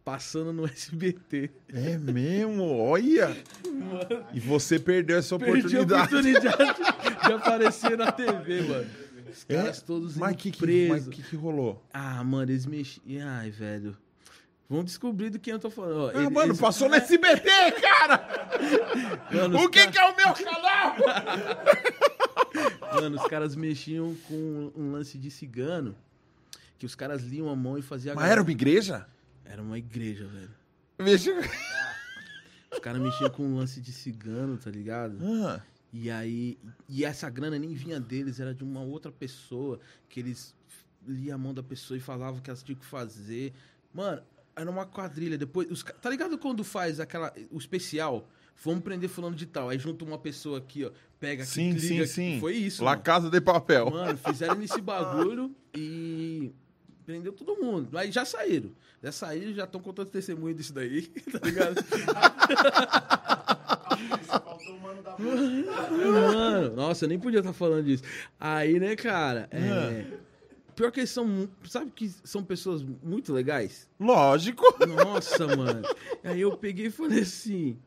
passando 0.05 0.53
no 0.53 0.63
SBT. 0.71 1.49
É 1.67 1.97
mesmo? 1.97 2.63
Olha! 2.77 3.35
E 4.33 4.39
você 4.39 4.79
perdeu 4.79 5.17
essa 5.17 5.37
Perdi 5.37 5.75
a 5.75 5.81
oportunidade. 5.81 6.15
oportunidade 6.15 6.79
de 7.27 7.33
aparecer 7.33 7.97
na 7.97 8.09
TV, 8.13 8.61
mano. 8.61 8.89
Os 9.29 9.43
caras 9.43 9.79
É? 9.79 9.81
todos 9.81 10.15
Mas 10.15 10.37
que 10.37 10.55
presos. 10.55 11.07
mas 11.07 11.07
que 11.13 11.21
que 11.21 11.35
rolou? 11.35 11.85
Ah, 11.93 12.23
mano, 12.23 12.49
eles 12.49 12.65
mexiam. 12.65 13.27
Ai, 13.27 13.51
velho. 13.51 13.97
Vão 14.67 14.83
descobrir 14.83 15.29
do 15.29 15.39
que 15.39 15.51
eu 15.51 15.59
tô 15.59 15.69
falando. 15.69 16.05
Ó, 16.05 16.09
Ah, 16.09 16.21
ele- 16.21 16.29
mano, 16.29 16.47
eles- 16.49 16.59
passou 16.59 16.89
no 16.89 16.95
SBT, 16.95 17.49
cara! 17.81 18.27
Mano, 19.31 19.59
o 19.63 19.69
que, 19.69 19.87
que 19.91 19.97
é 19.97 20.09
o 20.09 20.15
meu 20.15 20.33
canal? 20.33 20.95
Mano, 22.95 23.17
os 23.21 23.27
caras 23.27 23.55
mexiam 23.55 24.15
com 24.27 24.71
um 24.75 24.91
lance 24.91 25.17
de 25.17 25.29
cigano. 25.29 25.95
Que 26.77 26.85
os 26.85 26.95
caras 26.95 27.23
liam 27.23 27.49
a 27.49 27.55
mão 27.55 27.77
e 27.77 27.81
faziam. 27.81 28.15
Mas 28.15 28.29
era 28.29 28.41
uma 28.41 28.51
igreja? 28.51 29.07
Era 29.43 29.61
uma 29.61 29.77
igreja, 29.77 30.27
velho. 30.27 30.51
Veja. 30.99 31.31
Os 32.71 32.79
caras 32.79 33.01
mexiam 33.01 33.29
com 33.29 33.43
um 33.43 33.57
lance 33.57 33.79
de 33.79 33.91
cigano, 33.91 34.57
tá 34.57 34.69
ligado? 34.69 35.17
Ah, 35.21 35.61
E 35.93 36.09
aí. 36.09 36.57
E 36.89 37.05
essa 37.05 37.29
grana 37.29 37.57
nem 37.59 37.73
vinha 37.73 37.99
deles, 37.99 38.39
era 38.39 38.53
de 38.53 38.63
uma 38.63 38.81
outra 38.81 39.11
pessoa. 39.11 39.79
Que 40.09 40.19
eles 40.19 40.53
liam 41.07 41.35
a 41.35 41.37
mão 41.37 41.53
da 41.53 41.63
pessoa 41.63 41.97
e 41.97 42.01
falavam 42.01 42.39
o 42.39 42.41
que 42.41 42.49
elas 42.49 42.63
tinham 42.63 42.79
que 42.79 42.85
fazer. 42.85 43.53
Mano, 43.93 44.21
era 44.55 44.69
uma 44.69 44.85
quadrilha. 44.85 45.37
Depois. 45.37 45.69
Os, 45.69 45.83
tá 45.83 46.09
ligado 46.09 46.37
quando 46.37 46.63
faz 46.63 46.99
aquela. 46.99 47.33
O 47.51 47.57
especial? 47.57 48.27
Vamos 48.63 48.83
prender 48.83 49.09
fulano 49.09 49.35
de 49.35 49.45
tal. 49.45 49.69
Aí 49.69 49.77
junta 49.77 50.05
uma 50.05 50.17
pessoa 50.17 50.59
aqui, 50.59 50.85
ó. 50.85 50.91
Pega 51.19 51.43
aqui, 51.43 51.51
sim, 51.51 51.71
clica 51.71 51.87
sim, 51.87 51.99
aqui. 51.99 52.07
sim. 52.07 52.39
Foi 52.39 52.55
isso. 52.55 52.83
La 52.83 52.91
mano. 52.91 53.03
Casa 53.03 53.29
de 53.29 53.41
Papel. 53.41 53.89
Mano, 53.89 54.17
fizeram 54.17 54.61
esse 54.61 54.79
bagulho 54.81 55.53
e 55.75 56.53
prendeu 57.05 57.33
todo 57.33 57.55
mundo. 57.61 57.97
Aí 57.97 58.11
já 58.11 58.23
saíram. 58.23 58.71
Já 59.03 59.11
saíram, 59.11 59.53
já 59.53 59.65
estão 59.65 59.81
contando 59.81 60.09
testemunho 60.09 60.55
disso 60.55 60.73
daí, 60.73 61.03
tá 61.31 61.39
ligado? 61.43 61.75
Mano, 65.17 66.75
nossa, 66.75 67.05
eu 67.05 67.09
nem 67.09 67.19
podia 67.19 67.39
estar 67.39 67.53
falando 67.53 67.85
disso. 67.85 68.03
Aí, 68.39 68.79
né, 68.79 68.95
cara, 68.95 69.47
é... 69.51 70.05
Pior 70.75 70.91
que 70.91 70.99
eles 70.99 71.09
são, 71.09 71.49
sabe 71.63 71.91
que 71.91 72.09
são 72.09 72.43
pessoas 72.43 72.83
muito 72.83 73.31
legais? 73.31 73.87
Lógico. 73.99 74.63
Nossa, 74.85 75.47
mano. 75.55 75.87
Aí 76.23 76.41
eu 76.41 76.57
peguei 76.57 76.87
e 76.87 76.91
falei 76.91 77.21
assim. 77.21 77.79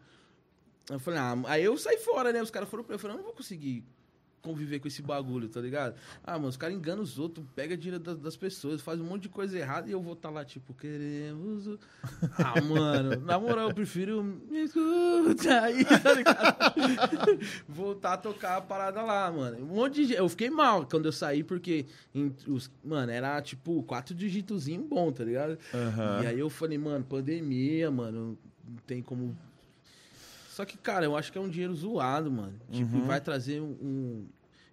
Eu 0.90 0.98
falei, 0.98 1.20
ah, 1.20 1.36
aí 1.44 1.64
eu 1.64 1.76
saí 1.76 1.98
fora, 1.98 2.32
né? 2.32 2.42
Os 2.42 2.50
caras 2.50 2.68
foram 2.68 2.82
pra 2.82 2.94
eu 2.94 2.98
falei, 2.98 3.14
eu 3.14 3.18
não 3.18 3.24
vou 3.26 3.34
conseguir 3.34 3.84
conviver 4.48 4.78
com 4.80 4.88
esse 4.88 5.02
bagulho, 5.02 5.48
tá 5.48 5.60
ligado? 5.60 5.94
Ah, 6.24 6.32
mano, 6.38 6.48
os 6.48 6.56
caras 6.56 6.74
enganam 6.76 7.02
os 7.02 7.18
outros, 7.18 7.44
pega 7.54 7.76
dinheiro 7.76 8.02
das, 8.02 8.16
das 8.18 8.36
pessoas, 8.36 8.80
faz 8.80 9.00
um 9.00 9.04
monte 9.04 9.22
de 9.22 9.28
coisa 9.28 9.58
errada 9.58 9.88
e 9.88 9.92
eu 9.92 10.00
vou 10.00 10.14
estar 10.14 10.30
lá, 10.30 10.44
tipo, 10.44 10.72
queremos. 10.74 11.66
o- 11.66 11.78
Ah, 12.38 12.60
mano, 12.62 13.20
na 13.20 13.38
moral, 13.38 13.68
eu 13.68 13.74
prefiro 13.74 14.22
me 14.22 14.64
escuta 14.64 15.60
aí, 15.60 15.84
tá 15.84 16.14
ligado? 16.14 16.56
Voltar 17.68 18.14
a 18.14 18.16
tocar 18.16 18.56
a 18.56 18.60
parada 18.60 19.02
lá, 19.02 19.30
mano. 19.30 19.58
Um 19.62 19.74
monte 19.76 20.06
de. 20.06 20.14
Eu 20.14 20.28
fiquei 20.28 20.50
mal 20.50 20.86
quando 20.86 21.06
eu 21.06 21.12
saí, 21.12 21.42
porque, 21.44 21.86
os, 22.46 22.70
mano, 22.84 23.12
era 23.12 23.40
tipo 23.42 23.82
quatro 23.82 24.14
digitozinho 24.14 24.82
bom, 24.84 25.12
tá 25.12 25.24
ligado? 25.24 25.58
Aham. 25.74 26.22
E 26.22 26.26
aí 26.26 26.38
eu 26.38 26.48
falei, 26.50 26.78
mano, 26.78 27.04
pandemia, 27.04 27.90
mano, 27.90 28.38
não 28.66 28.76
tem 28.86 29.02
como. 29.02 29.36
Só 30.50 30.64
que, 30.64 30.76
cara, 30.76 31.04
eu 31.04 31.16
acho 31.16 31.30
que 31.30 31.38
é 31.38 31.40
um 31.40 31.48
dinheiro 31.48 31.72
zoado, 31.74 32.30
mano. 32.30 32.54
Tipo, 32.70 32.96
Uhum. 32.96 33.06
vai 33.06 33.20
trazer 33.20 33.60
um, 33.60 33.76
um- 33.80 34.26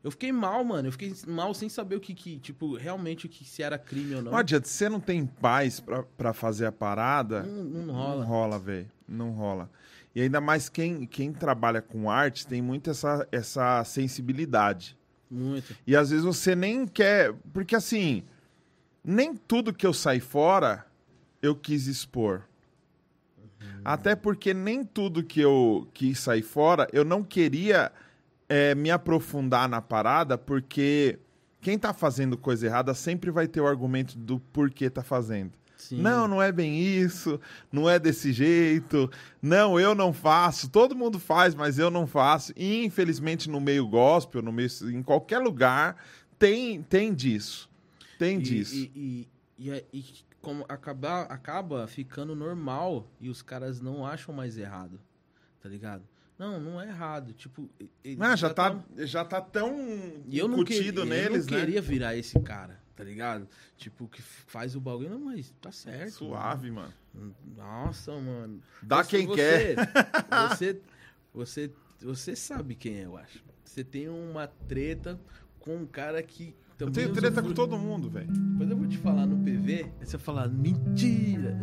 Eu 0.05 0.11
fiquei 0.11 0.31
mal, 0.31 0.63
mano. 0.63 0.87
Eu 0.87 0.91
fiquei 0.91 1.11
mal 1.25 1.51
sem 1.55 1.67
saber 1.67 1.95
o 1.95 1.99
que, 1.99 2.13
que 2.13 2.37
tipo, 2.37 2.75
realmente 2.77 3.25
o 3.25 3.29
que 3.29 3.43
se 3.43 3.63
era 3.63 3.75
crime 3.75 4.13
ou 4.13 4.21
não. 4.21 4.31
Não 4.33 4.37
adianta, 4.37 4.67
você 4.67 4.87
não 4.87 4.99
tem 4.99 5.25
paz 5.25 5.79
pra, 5.79 6.03
pra 6.03 6.31
fazer 6.31 6.67
a 6.67 6.71
parada, 6.71 7.41
Não, 7.41 7.63
não 7.63 7.85
não 7.87 7.93
rola. 7.95 8.23
rola, 8.23 8.59
velho. 8.59 8.87
Não 9.07 9.31
rola. 9.31 9.67
E 10.13 10.21
ainda 10.21 10.39
mais 10.39 10.69
quem, 10.69 11.07
quem 11.07 11.33
trabalha 11.33 11.81
com 11.81 12.07
arte 12.07 12.45
tem 12.45 12.61
muito 12.61 12.91
essa, 12.91 13.27
essa 13.31 13.83
sensibilidade. 13.83 14.95
Muito. 15.27 15.75
E 15.87 15.95
às 15.95 16.11
vezes 16.11 16.23
você 16.23 16.55
nem 16.55 16.85
quer. 16.85 17.33
Porque 17.51 17.75
assim, 17.75 18.23
nem 19.03 19.35
tudo 19.35 19.73
que 19.73 19.87
eu 19.87 19.93
saí 19.93 20.19
fora 20.19 20.85
eu 21.41 21.55
quis 21.55 21.87
expor. 21.87 22.43
Até 23.83 24.15
porque 24.15 24.53
nem 24.53 24.83
tudo 24.83 25.23
que 25.23 25.41
eu 25.41 25.87
quis 25.95 26.19
sair 26.19 26.43
fora 26.43 26.87
eu 26.93 27.03
não 27.03 27.23
queria 27.23 27.91
é, 28.47 28.75
me 28.75 28.91
aprofundar 28.91 29.67
na 29.67 29.81
parada, 29.81 30.37
porque 30.37 31.19
quem 31.61 31.77
tá 31.79 31.93
fazendo 31.93 32.37
coisa 32.37 32.65
errada 32.67 32.93
sempre 32.93 33.31
vai 33.31 33.47
ter 33.47 33.61
o 33.61 33.67
argumento 33.67 34.17
do 34.17 34.39
porquê 34.39 34.89
tá 34.89 35.03
fazendo. 35.03 35.51
Sim. 35.77 36.01
Não, 36.01 36.27
não 36.27 36.41
é 36.41 36.51
bem 36.51 36.79
isso, 36.79 37.39
não 37.71 37.89
é 37.89 37.99
desse 37.99 38.31
jeito. 38.31 39.09
Não, 39.41 39.79
eu 39.79 39.93
não 39.93 40.13
faço. 40.13 40.69
Todo 40.69 40.95
mundo 40.95 41.19
faz, 41.19 41.53
mas 41.53 41.77
eu 41.77 41.91
não 41.91 42.07
faço. 42.07 42.53
E 42.55 42.83
infelizmente 42.85 43.49
no 43.49 43.59
meio 43.59 43.87
gospel, 43.87 44.41
no 44.41 44.51
meio 44.51 44.69
em 44.91 45.03
qualquer 45.03 45.39
lugar 45.39 45.97
tem 46.39 46.81
tem 46.83 47.13
disso. 47.13 47.69
Tem 48.17 48.37
E- 48.39 48.41
disso. 48.41 48.75
E, 48.75 48.91
e, 48.95 49.27
e, 49.65 49.71
é- 49.71 49.83
e 49.91 50.03
como 50.41 50.63
acaba, 50.69 51.23
acaba 51.23 51.85
ficando 51.87 52.35
normal 52.35 53.05
e 53.19 53.29
os 53.29 53.41
caras 53.41 53.81
não 53.81 54.05
acham 54.05 54.33
mais 54.33 54.57
errado. 54.57 54.99
Tá 55.61 55.67
ligado? 55.67 56.03
Não, 56.37 56.59
não 56.59 56.81
é 56.81 56.87
errado. 56.87 57.33
Tipo, 57.33 57.69
e- 58.03 58.17
Ah, 58.19 58.35
já 58.35 58.53
tá, 58.53 58.71
tá- 58.71 58.83
já 59.05 59.23
tá 59.23 59.39
tão 59.41 59.77
E 60.27 60.37
eu 60.37 60.47
não, 60.47 60.55
incutido 60.59 61.01
queria, 61.03 61.05
neles, 61.23 61.45
eu 61.45 61.51
não 61.51 61.57
né? 61.59 61.65
queria 61.65 61.81
virar 61.81 62.15
esse 62.15 62.37
cara, 62.41 62.77
tá 62.95 63.03
ligado? 63.03 63.47
Tipo, 63.77 64.07
que 64.07 64.21
faz 64.21 64.75
o 64.75 64.81
bagulho. 64.81 65.09
Não, 65.11 65.19
mas 65.19 65.53
tá 65.61 65.71
certo. 65.71 66.11
Suave, 66.11 66.69
mano. 66.71 66.93
mano. 67.13 67.35
Nossa, 67.55 68.11
mano. 68.19 68.61
Dá 68.83 69.03
Você- 69.03 69.09
quem 69.17 69.27
você- 69.27 69.75
quer. 69.75 69.75
Você, 70.49 70.81
você, 71.33 71.71
você 72.01 72.35
sabe 72.35 72.75
quem 72.75 72.97
é, 72.99 73.05
eu 73.05 73.15
acho. 73.17 73.41
Você 73.63 73.83
tem 73.83 74.09
uma 74.09 74.47
treta 74.47 75.19
com 75.59 75.77
um 75.77 75.85
cara 75.85 76.21
que 76.21 76.53
Eu 76.77 76.91
tenho 76.91 77.13
treta 77.13 77.41
com 77.41 77.53
todo 77.53 77.77
mundo, 77.77 78.09
velho. 78.09 78.27
Depois 78.27 78.69
eu 78.69 78.75
vou 78.75 78.85
te 78.85 78.97
falar 78.97 79.25
no 79.25 79.37
PV, 79.37 79.85
aí 79.97 80.05
você 80.05 80.17
fala, 80.17 80.45
mentira. 80.47 81.57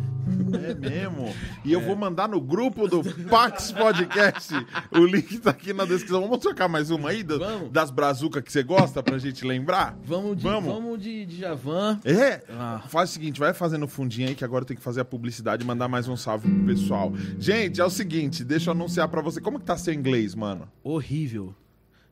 É 0.66 0.74
mesmo. 0.74 1.34
E 1.64 1.72
eu 1.72 1.80
vou 1.80 1.94
mandar 1.94 2.28
no 2.28 2.40
grupo 2.40 2.88
do 2.88 3.02
Pax 3.28 3.72
Podcast. 3.72 4.52
O 4.90 5.04
link 5.04 5.38
tá 5.38 5.50
aqui 5.50 5.72
na 5.72 5.84
descrição. 5.84 6.20
Vamos 6.22 6.38
trocar 6.38 6.66
mais 6.66 6.90
uma 6.90 7.10
aí 7.10 7.22
do- 7.22 7.38
Vamos. 7.38 7.70
das 7.70 7.90
brazucas 7.90 8.42
que 8.42 8.50
você 8.50 8.62
gosta 8.62 9.02
pra 9.02 9.18
gente 9.18 9.44
lembrar? 9.46 9.96
Vamos 10.02 10.36
de, 10.38 10.42
Vamos. 10.44 10.72
vamos. 10.72 10.98
de, 11.02 11.26
de 11.26 11.36
Javan. 11.38 12.00
É? 12.04 12.42
Ah. 12.48 12.82
Faz 12.88 13.10
o 13.10 13.12
seguinte, 13.12 13.38
vai 13.38 13.52
fazendo 13.52 13.86
fundinho 13.86 14.28
aí 14.28 14.34
que 14.34 14.44
agora 14.44 14.64
tem 14.64 14.76
que 14.76 14.82
fazer 14.82 15.02
a 15.02 15.04
publicidade 15.04 15.62
e 15.62 15.66
mandar 15.66 15.88
mais 15.88 16.08
um 16.08 16.16
salve 16.16 16.48
pro 16.48 16.64
pessoal. 16.66 17.12
Gente, 17.38 17.80
é 17.80 17.84
o 17.84 17.90
seguinte, 17.90 18.42
deixa 18.44 18.70
eu 18.70 18.72
anunciar 18.74 19.08
pra 19.08 19.20
você. 19.20 19.40
Como 19.42 19.58
que 19.60 19.64
tá 19.66 19.76
seu 19.76 19.92
inglês, 19.92 20.34
mano? 20.34 20.66
Horrível. 20.82 21.54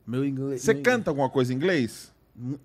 Meu 0.05 0.23
inglês. 0.25 0.61
Você 0.61 0.73
meu 0.73 0.83
canta 0.83 1.09
alguma 1.11 1.29
coisa 1.29 1.51
em 1.51 1.55
inglês? 1.55 2.10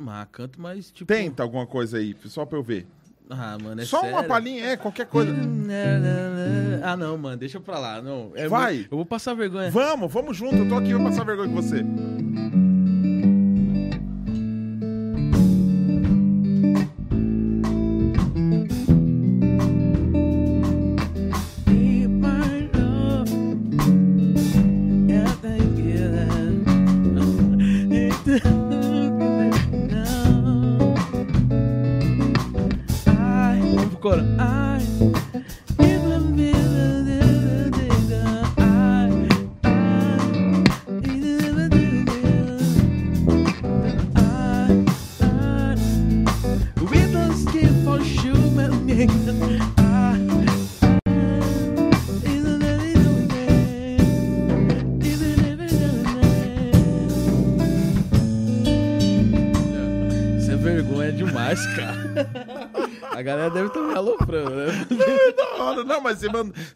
Ah, 0.06 0.26
canto, 0.30 0.60
mas 0.60 0.90
tipo. 0.90 1.06
Tenta 1.12 1.42
alguma 1.42 1.66
coisa 1.66 1.98
aí, 1.98 2.16
só 2.26 2.44
pra 2.46 2.58
eu 2.58 2.62
ver. 2.62 2.86
Ah, 3.28 3.58
mano, 3.60 3.80
é 3.80 3.84
só 3.84 4.00
uma 4.02 4.10
sério? 4.12 4.28
palhinha, 4.28 4.64
é, 4.66 4.76
qualquer 4.76 5.06
coisa. 5.06 5.34
Ah, 6.82 6.96
não, 6.96 7.18
mano, 7.18 7.36
deixa 7.36 7.58
pra 7.58 7.78
lá. 7.78 8.00
Não, 8.00 8.30
é 8.34 8.48
Vai. 8.48 8.74
muito- 8.74 8.92
Eu 8.92 8.96
vou 8.98 9.06
passar 9.06 9.34
vergonha. 9.34 9.70
Vamos, 9.70 10.12
vamos 10.12 10.36
junto. 10.36 10.54
Eu 10.56 10.68
tô 10.68 10.76
aqui, 10.76 10.94
vou 10.94 11.02
passar 11.04 11.24
vergonha 11.24 11.48
com 11.48 11.54
você. 11.56 11.82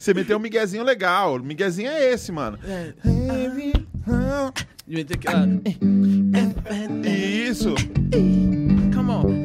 Você, 0.01 0.15
meteu 0.15 0.39
um 0.39 0.41
miguezinho 0.41 0.83
legal. 0.83 1.37
O 1.37 1.43
miguezinho 1.43 1.91
é 1.91 2.11
esse, 2.11 2.33
mano. 2.33 2.59
Isso. 7.05 7.75
Come 8.95 9.11
on. 9.11 9.45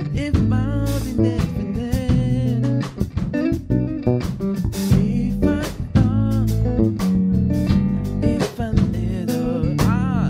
Ah! 9.82 10.30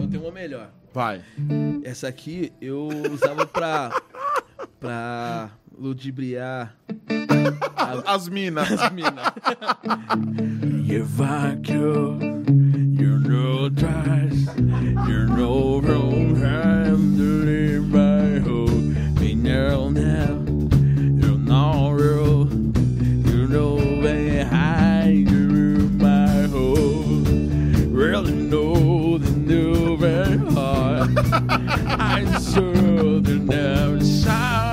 Eu 0.00 0.08
tenho 0.08 0.22
uma 0.24 0.32
melhor. 0.32 0.72
Vai. 0.92 1.22
Essa 1.84 2.08
aqui 2.08 2.52
eu 2.60 2.88
usava 3.08 3.46
pra. 3.46 4.02
pra 4.80 5.59
ludibriar. 5.80 6.70
As 8.06 8.30
minas. 8.34 8.70
As 8.70 8.92
mina. 8.92 9.32
If 10.86 11.20
I 11.20 11.56
could, 11.64 12.20
you 13.00 13.18
know 13.20 13.68
twice, 13.70 14.56
you 14.56 15.26
know 15.26 15.80
from 15.80 16.40
time 16.40 17.16
to 17.16 17.28
leave 17.46 17.88
my 17.88 18.38
home. 18.40 19.14
Me 19.14 19.34
now, 19.34 19.88
now, 19.88 20.34
you 21.26 21.38
know 21.38 21.90
real, 21.90 22.48
you 22.52 23.46
know 23.48 23.76
behind 24.02 25.30
you 25.30 25.88
my 25.98 26.42
home. 26.48 27.92
Really 27.92 28.32
know 28.34 29.18
the 29.18 29.30
new 29.30 29.96
very 29.96 30.38
hard. 30.52 31.18
I 31.98 32.38
saw 32.38 32.60
the 33.20 33.40
never 33.42 34.04
sound. 34.04 34.69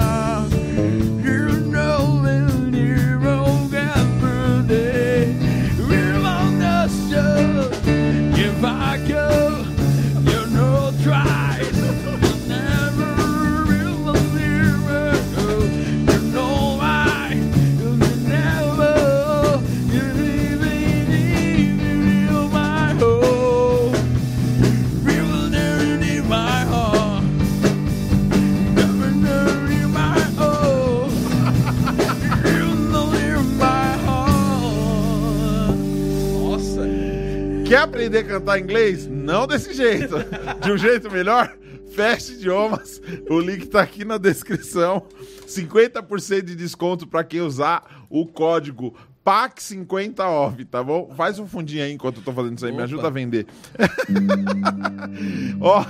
Quer 37.77 37.83
aprender 37.83 38.17
a 38.17 38.23
cantar 38.23 38.59
inglês? 38.59 39.05
Não 39.05 39.45
desse 39.45 39.71
jeito. 39.71 40.15
De 40.63 40.71
um 40.71 40.77
jeito 40.79 41.11
melhor? 41.11 41.55
Fast 41.95 42.33
Idiomas. 42.33 42.99
O 43.29 43.39
link 43.39 43.67
tá 43.67 43.81
aqui 43.81 44.03
na 44.03 44.17
descrição. 44.17 45.03
50% 45.47 46.41
de 46.41 46.55
desconto 46.55 47.05
para 47.05 47.23
quem 47.23 47.41
usar 47.41 48.07
o 48.09 48.25
código 48.25 48.95
PAC50OV, 49.23 50.67
tá 50.67 50.81
bom? 50.81 51.13
Faz 51.15 51.37
um 51.37 51.45
fundinho 51.45 51.83
aí 51.83 51.91
enquanto 51.91 52.17
eu 52.17 52.23
tô 52.23 52.33
fazendo 52.33 52.57
isso 52.57 52.65
aí, 52.65 52.71
me 52.71 52.77
Opa. 52.77 52.85
ajuda 52.85 53.07
a 53.07 53.11
vender. 53.11 53.45
Ó, 55.61 55.85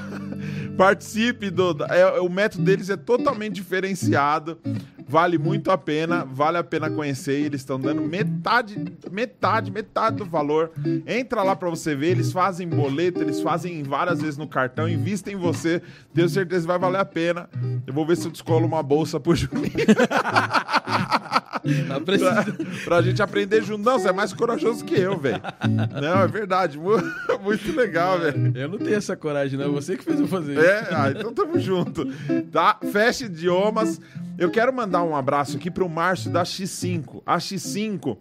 participe 0.75 1.49
do. 1.49 1.85
é, 1.85 2.19
o 2.19 2.27
método 2.27 2.65
deles 2.65 2.89
é 2.89 2.97
totalmente 2.97 3.53
diferenciado. 3.53 4.59
Vale 5.09 5.37
muito 5.37 5.71
a 5.71 5.77
pena, 5.77 6.25
vale 6.25 6.57
a 6.57 6.63
pena 6.63 6.89
conhecer. 6.89 7.39
Eles 7.45 7.61
estão 7.61 7.79
dando 7.79 8.01
metade, 8.01 8.77
metade, 9.09 9.71
metade 9.71 10.17
do 10.17 10.25
valor. 10.25 10.71
Entra 11.07 11.43
lá 11.43 11.55
pra 11.55 11.69
você 11.69 11.95
ver. 11.95 12.07
Eles 12.11 12.31
fazem 12.33 12.67
boleto, 12.67 13.21
eles 13.21 13.39
fazem 13.39 13.81
várias 13.83 14.19
vezes 14.21 14.37
no 14.37 14.47
cartão. 14.47 14.87
Invista 14.87 15.31
em 15.31 15.35
você. 15.37 15.81
Tenho 16.13 16.27
certeza 16.27 16.61
que 16.61 16.67
vai 16.67 16.77
valer 16.79 16.99
a 16.99 17.05
pena. 17.05 17.49
Eu 17.85 17.93
vou 17.93 18.05
ver 18.05 18.17
se 18.17 18.27
eu 18.27 18.31
descolo 18.31 18.65
uma 18.65 18.83
bolsa 18.83 19.17
pro 19.19 19.33
Juninho 19.35 19.71
Tá 21.87 21.99
precisando. 21.99 22.55
pra 22.85 23.01
gente 23.01 23.21
aprender 23.21 23.61
junto. 23.63 23.83
Não, 23.83 23.99
você 23.99 24.09
é 24.09 24.13
mais 24.13 24.31
corajoso 24.33 24.85
que 24.85 24.95
eu, 24.99 25.17
velho. 25.17 25.41
Não, 26.01 26.21
é 26.21 26.27
verdade. 26.27 26.77
Mu- 26.77 26.97
Muito 27.43 27.75
legal, 27.75 28.19
velho. 28.19 28.51
Eu 28.55 28.67
não 28.69 28.77
tenho 28.77 28.95
essa 28.95 29.15
coragem, 29.15 29.57
não. 29.59 29.71
Você 29.73 29.97
que 29.97 30.03
fez 30.03 30.19
eu 30.19 30.27
fazer. 30.27 30.57
É, 30.57 30.87
ah, 30.91 31.11
então 31.11 31.33
tamo 31.33 31.59
junto. 31.59 32.05
Tá? 32.51 32.77
Fecha 32.91 33.25
idiomas. 33.25 33.99
Eu 34.37 34.51
quero 34.51 34.71
mandar 34.71 34.96
um 35.03 35.15
abraço 35.15 35.57
aqui 35.57 35.69
pro 35.69 35.87
Márcio 35.87 36.31
da 36.31 36.43
X5. 36.43 37.21
A 37.25 37.37
X5. 37.37 38.17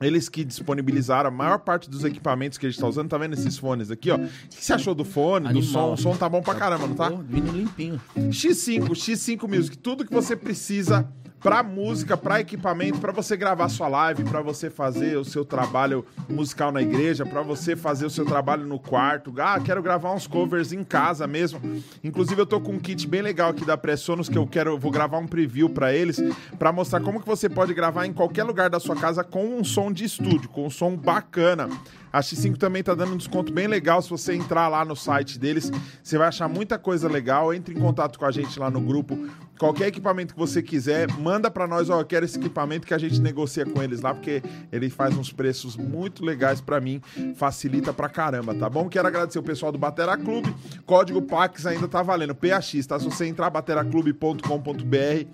Eles 0.00 0.28
que 0.28 0.44
disponibilizaram 0.44 1.28
a 1.28 1.30
maior 1.30 1.58
parte 1.58 1.90
dos 1.90 2.04
equipamentos 2.04 2.56
que 2.56 2.66
a 2.66 2.70
gente 2.70 2.80
tá 2.80 2.86
usando, 2.86 3.08
tá 3.08 3.18
vendo 3.18 3.34
esses 3.34 3.58
fones 3.58 3.90
aqui, 3.90 4.10
ó? 4.10 4.16
O 4.16 4.28
que 4.48 4.64
você 4.64 4.72
achou 4.72 4.94
do 4.94 5.04
fone, 5.04 5.52
do 5.52 5.60
som? 5.62 5.78
Animal. 5.78 5.92
O 5.92 5.96
som 5.96 6.16
tá 6.16 6.28
bom 6.28 6.40
pra 6.40 6.54
caramba, 6.54 6.86
não 6.86 6.94
tá? 6.94 7.10
Vindo 7.10 7.52
limpinho. 7.52 8.00
X5, 8.16 8.88
X5 8.88 9.48
Music, 9.48 9.76
tudo 9.76 10.04
que 10.04 10.12
você 10.12 10.34
precisa 10.34 11.06
pra 11.40 11.62
música, 11.62 12.16
pra 12.16 12.40
equipamento, 12.40 12.98
pra 12.98 13.12
você 13.12 13.36
gravar 13.36 13.68
sua 13.68 13.88
live, 13.88 14.24
pra 14.24 14.42
você 14.42 14.68
fazer 14.68 15.16
o 15.16 15.24
seu 15.24 15.44
trabalho 15.44 16.04
musical 16.28 16.70
na 16.70 16.82
igreja, 16.82 17.24
pra 17.24 17.42
você 17.42 17.74
fazer 17.74 18.06
o 18.06 18.10
seu 18.10 18.24
trabalho 18.24 18.66
no 18.66 18.78
quarto. 18.78 19.32
Ah, 19.38 19.58
quero 19.58 19.82
gravar 19.82 20.12
uns 20.12 20.26
covers 20.26 20.72
em 20.72 20.84
casa 20.84 21.26
mesmo. 21.26 21.60
Inclusive 22.04 22.40
eu 22.40 22.46
tô 22.46 22.60
com 22.60 22.72
um 22.72 22.78
kit 22.78 23.06
bem 23.08 23.22
legal 23.22 23.50
aqui 23.50 23.64
da 23.64 23.76
Pressonos 23.76 24.28
que 24.28 24.36
eu 24.36 24.46
quero, 24.46 24.78
vou 24.78 24.90
gravar 24.90 25.18
um 25.18 25.26
preview 25.26 25.70
pra 25.70 25.94
eles, 25.94 26.22
pra 26.58 26.72
mostrar 26.72 27.00
como 27.00 27.20
que 27.20 27.26
você 27.26 27.48
pode 27.48 27.72
gravar 27.72 28.06
em 28.06 28.12
qualquer 28.12 28.44
lugar 28.44 28.68
da 28.68 28.78
sua 28.78 28.96
casa 28.96 29.24
com 29.24 29.58
um 29.58 29.64
som 29.64 29.90
de 29.90 30.04
estúdio, 30.04 30.48
com 30.50 30.66
um 30.66 30.70
som 30.70 30.94
bacana. 30.94 31.68
A 32.12 32.20
X5 32.20 32.56
também 32.56 32.82
tá 32.82 32.92
dando 32.92 33.14
um 33.14 33.16
desconto 33.16 33.52
bem 33.52 33.68
legal. 33.68 34.02
Se 34.02 34.10
você 34.10 34.34
entrar 34.34 34.66
lá 34.66 34.84
no 34.84 34.96
site 34.96 35.38
deles, 35.38 35.70
você 36.02 36.18
vai 36.18 36.26
achar 36.26 36.48
muita 36.48 36.76
coisa 36.76 37.08
legal. 37.08 37.54
Entre 37.54 37.72
em 37.72 37.78
contato 37.78 38.18
com 38.18 38.24
a 38.24 38.32
gente 38.32 38.58
lá 38.58 38.68
no 38.68 38.80
grupo. 38.80 39.16
Qualquer 39.60 39.88
equipamento 39.88 40.32
que 40.32 40.40
você 40.40 40.62
quiser, 40.62 41.06
manda 41.18 41.50
pra 41.50 41.66
nós, 41.66 41.90
ó, 41.90 42.00
eu 42.00 42.04
quero 42.06 42.24
esse 42.24 42.38
equipamento 42.38 42.86
que 42.86 42.94
a 42.94 42.98
gente 42.98 43.20
negocia 43.20 43.66
com 43.66 43.82
eles 43.82 44.00
lá, 44.00 44.14
porque 44.14 44.42
ele 44.72 44.88
faz 44.88 45.14
uns 45.16 45.30
preços 45.30 45.76
muito 45.76 46.24
legais 46.24 46.62
pra 46.62 46.80
mim, 46.80 47.00
facilita 47.36 47.92
pra 47.92 48.08
caramba, 48.08 48.54
tá 48.54 48.70
bom? 48.70 48.88
Quero 48.88 49.06
agradecer 49.06 49.38
o 49.38 49.42
pessoal 49.42 49.70
do 49.70 49.76
Batera 49.76 50.16
Clube. 50.16 50.54
Código 50.86 51.20
PAX 51.20 51.66
ainda 51.66 51.86
tá 51.86 52.02
valendo, 52.02 52.34
PAX, 52.34 52.86
tá? 52.86 52.98
Se 52.98 53.04
você 53.04 53.26
entrar 53.26 53.50
bateraclube.com.br, 53.50 55.26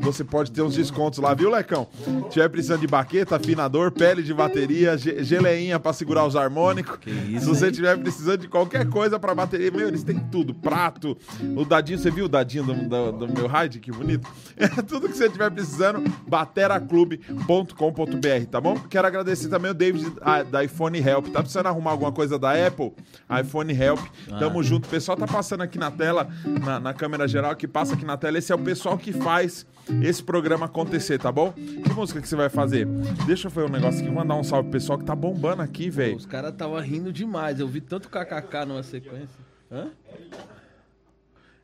você 0.00 0.24
pode 0.24 0.50
ter 0.50 0.62
uns 0.62 0.74
descontos 0.76 1.18
lá, 1.18 1.34
viu, 1.34 1.50
Lecão? 1.50 1.86
Se 2.24 2.30
tiver 2.30 2.48
precisando 2.48 2.80
de 2.80 2.86
baqueta, 2.86 3.36
afinador, 3.36 3.90
pele 3.92 4.22
de 4.22 4.32
bateria, 4.32 4.96
ge- 4.96 5.22
geleinha 5.22 5.78
pra 5.78 5.92
segurar 5.92 6.24
os 6.26 6.36
harmônicos. 6.36 6.98
isso, 7.28 7.40
Se 7.40 7.46
você 7.46 7.70
tiver 7.70 7.98
precisando 7.98 8.40
de 8.40 8.48
qualquer 8.48 8.88
coisa 8.88 9.18
pra 9.18 9.34
bateria, 9.34 9.70
meu, 9.70 9.88
eles 9.88 10.02
têm 10.02 10.18
tudo. 10.18 10.54
Prato, 10.54 11.16
o 11.56 11.64
dadinho, 11.64 11.98
você 11.98 12.10
viu 12.10 12.24
o 12.24 12.28
dadinho 12.28 12.64
do, 12.64 12.74
do- 12.88 13.12
do 13.26 13.28
meu 13.32 13.46
Que 13.78 13.92
bonito. 13.92 14.28
É 14.56 14.68
tudo 14.82 15.08
que 15.08 15.16
você 15.16 15.28
tiver 15.28 15.50
precisando, 15.50 16.00
bateraclube.com.br, 16.28 18.46
tá 18.50 18.60
bom? 18.60 18.78
Quero 18.88 19.06
agradecer 19.06 19.48
também 19.48 19.72
o 19.72 19.74
David 19.74 20.12
ah, 20.20 20.42
da 20.44 20.64
iPhone 20.64 20.96
Help. 20.98 21.26
Tá 21.28 21.40
precisando 21.40 21.66
arrumar 21.66 21.90
alguma 21.90 22.12
coisa 22.12 22.38
da 22.38 22.52
Apple? 22.66 22.92
iPhone 23.40 23.72
Help. 23.72 23.98
Tamo 24.38 24.62
junto. 24.62 24.86
O 24.86 24.88
pessoal 24.88 25.16
tá 25.16 25.26
passando 25.26 25.62
aqui 25.62 25.78
na 25.78 25.90
tela, 25.90 26.28
na, 26.64 26.78
na 26.78 26.94
câmera 26.94 27.26
geral, 27.26 27.56
que 27.56 27.66
passa 27.66 27.94
aqui 27.94 28.04
na 28.04 28.16
tela. 28.16 28.38
Esse 28.38 28.52
é 28.52 28.54
o 28.54 28.58
pessoal 28.58 28.96
que 28.96 29.12
faz 29.12 29.66
esse 30.02 30.22
programa 30.22 30.66
acontecer, 30.66 31.18
tá 31.18 31.32
bom? 31.32 31.52
Que 31.52 31.92
música 31.92 32.20
que 32.20 32.28
você 32.28 32.36
vai 32.36 32.48
fazer? 32.48 32.86
Deixa 33.26 33.48
eu 33.48 33.50
fazer 33.50 33.66
um 33.66 33.72
negócio 33.72 34.00
aqui, 34.00 34.10
mandar 34.10 34.36
um 34.36 34.44
salve 34.44 34.70
pro 34.70 34.78
pessoal 34.78 34.98
que 34.98 35.04
tá 35.04 35.14
bombando 35.14 35.62
aqui, 35.62 35.90
velho. 35.90 36.16
Os 36.16 36.26
caras 36.26 36.54
tava 36.54 36.80
rindo 36.80 37.12
demais. 37.12 37.60
Eu 37.60 37.68
vi 37.68 37.80
tanto 37.80 38.08
kkk 38.08 38.64
numa 38.66 38.82
sequência. 38.82 39.44
Hã? 39.70 39.88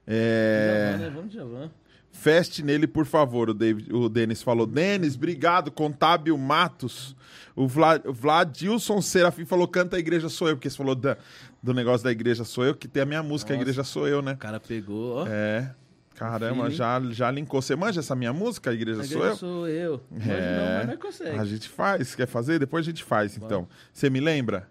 É. 0.06 0.90
Javan, 0.92 1.04
né? 1.04 1.12
Vamos 1.14 1.30
de 1.30 1.36
Javan. 1.36 1.70
Feste 2.12 2.62
nele, 2.62 2.86
por 2.86 3.06
favor, 3.06 3.48
o, 3.50 3.54
David, 3.54 3.92
o 3.94 4.08
Denis 4.08 4.42
falou. 4.42 4.66
Denis, 4.66 5.14
obrigado. 5.16 5.70
Contábil 5.70 6.36
Matos. 6.36 7.16
O 7.56 7.66
Vlad, 7.66 8.04
o 8.06 8.12
Vladilson 8.12 9.00
Serafim 9.00 9.44
falou: 9.44 9.66
canta 9.68 9.96
a 9.96 9.98
igreja 10.00 10.28
sou 10.28 10.48
eu, 10.48 10.56
porque 10.56 10.68
você 10.68 10.76
falou 10.76 10.94
da- 10.94 11.16
do 11.62 11.72
negócio 11.72 12.04
da 12.04 12.10
igreja 12.12 12.44
sou 12.44 12.64
eu, 12.64 12.74
que 12.74 12.88
tem 12.88 13.02
a 13.02 13.06
minha 13.06 13.22
música, 13.22 13.52
a 13.52 13.56
Nossa. 13.56 13.62
igreja 13.62 13.84
sou 13.84 14.06
eu, 14.08 14.20
né? 14.22 14.32
O 14.32 14.36
cara 14.36 14.58
pegou, 14.60 15.16
ó. 15.18 15.26
É. 15.28 15.74
Caramba, 16.14 16.68
já, 16.68 17.00
já 17.10 17.30
linkou. 17.30 17.62
Você 17.62 17.74
manja 17.74 18.00
essa 18.00 18.14
minha 18.14 18.32
música, 18.32 18.70
a 18.70 18.74
igreja, 18.74 19.00
A 19.00 19.04
sou 19.04 19.16
igreja 19.16 19.32
eu? 19.32 19.36
sou 19.36 19.68
eu. 19.68 19.98
Pode 20.00 20.26
não, 20.26 20.34
É. 20.34 20.76
mas 20.80 20.88
não 20.88 20.96
consegue. 20.98 21.38
A 21.38 21.44
gente 21.46 21.68
faz. 21.68 22.14
Quer 22.14 22.26
fazer? 22.26 22.58
Depois 22.58 22.84
a 22.84 22.90
gente 22.90 23.02
faz, 23.02 23.36
então. 23.38 23.66
Você 23.92 24.10
me 24.10 24.20
lembra? 24.20 24.68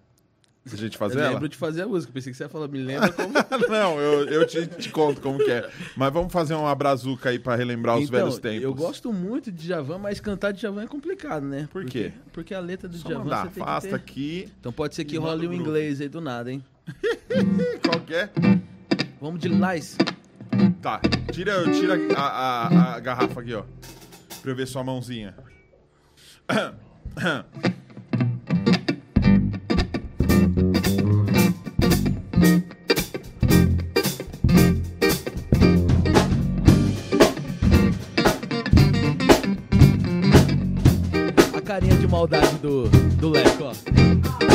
Se 0.69 0.75
a 0.75 0.77
gente 0.77 0.93
Eu 0.93 0.99
fazer 0.99 1.19
ela? 1.19 1.31
lembro 1.33 1.49
de 1.49 1.57
fazer 1.57 1.81
a 1.81 1.87
música. 1.87 2.11
Pensei 2.13 2.31
que 2.31 2.37
você 2.37 2.43
ia 2.43 2.49
falar, 2.49 2.67
me 2.67 2.79
lembra 2.79 3.11
como. 3.11 3.33
Não, 3.69 3.99
eu, 3.99 4.25
eu 4.29 4.47
te, 4.47 4.65
te 4.67 4.89
conto 4.89 5.19
como 5.21 5.37
que 5.37 5.49
é. 5.51 5.69
Mas 5.97 6.13
vamos 6.13 6.31
fazer 6.31 6.53
uma 6.53 6.73
brazuca 6.75 7.29
aí 7.29 7.39
pra 7.39 7.55
relembrar 7.55 7.97
os 7.97 8.03
Então, 8.07 8.19
velhos 8.19 8.37
tempos. 8.39 8.63
Eu 8.63 8.73
gosto 8.73 9.11
muito 9.11 9.51
de 9.51 9.67
Javan, 9.67 9.97
mas 9.97 10.19
cantar 10.19 10.51
de 10.51 10.61
Javan 10.61 10.83
é 10.83 10.87
complicado, 10.87 11.45
né? 11.45 11.67
Por 11.71 11.81
Porque- 11.83 12.09
quê? 12.09 12.13
Porque 12.31 12.53
a 12.53 12.59
letra 12.59 12.87
do 12.87 12.97
Só 12.97 13.09
Javan 13.09 13.23
mandar, 13.23 13.49
você 13.51 13.61
afasta 13.61 13.89
ter... 13.89 13.95
aqui. 13.95 14.49
Então 14.59 14.71
pode 14.71 14.95
ser 14.95 15.03
que 15.05 15.17
role 15.17 15.47
o 15.47 15.49
um 15.49 15.53
inglês 15.53 15.99
aí 16.01 16.07
do 16.09 16.21
nada, 16.21 16.51
hein? 16.51 16.63
Qual 17.83 17.99
que 18.01 18.13
é? 18.15 18.29
Vamos 19.21 19.39
de 19.39 19.49
Lice. 19.49 19.97
Tá, 20.81 21.01
tira, 21.31 21.63
tira 21.71 21.95
a, 22.15 22.21
a- 22.21 22.95
a 22.95 22.99
garrafa 22.99 23.41
aqui, 23.41 23.53
ó. 23.53 23.63
Pra 24.41 24.51
eu 24.51 24.55
ver 24.55 24.67
sua 24.67 24.83
mãozinha. 24.83 25.35
maldade 42.09 42.57
do, 42.57 42.89
do 42.89 43.29
Leco, 43.29 43.65
ó. 43.65 44.48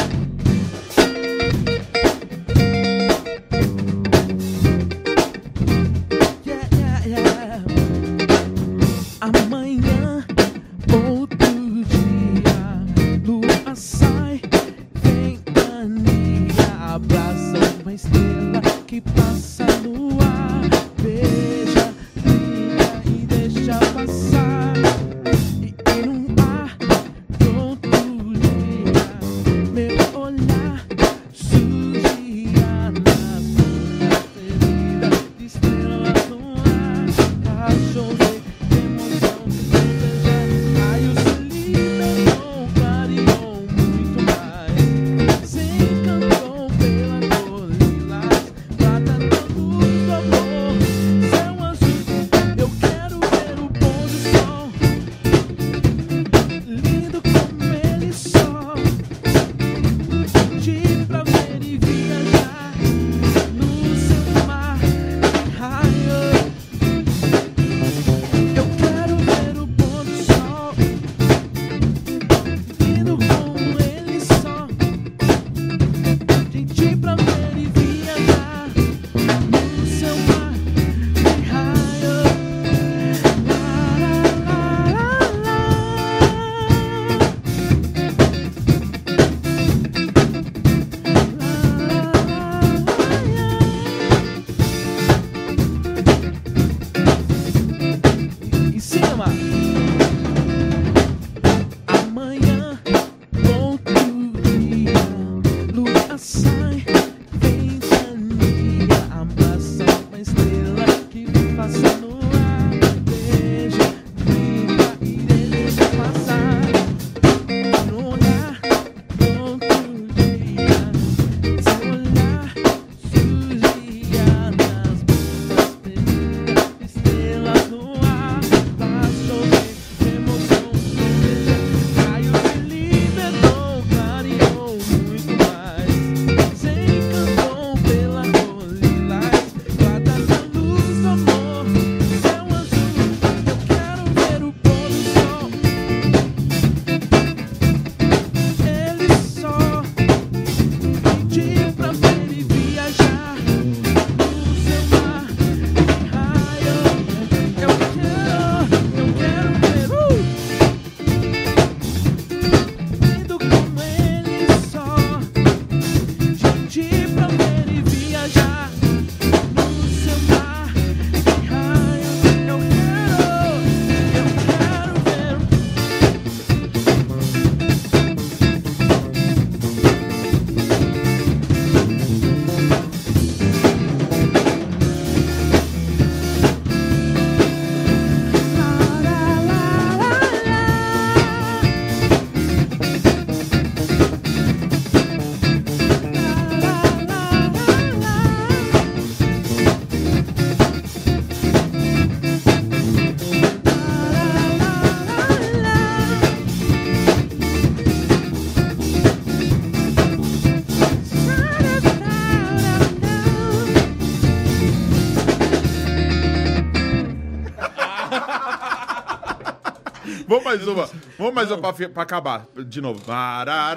Mais 220.55 220.69
uma. 220.69 220.91
Vamos 221.19 221.35
mais 221.35 221.51
uma 221.51 221.73
pra, 221.73 221.89
pra 221.89 222.03
acabar. 222.03 222.47
De 222.55 222.81
novo. 222.81 223.03
Lá, 223.09 223.45
lá, 223.45 223.75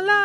lá. 0.00 0.17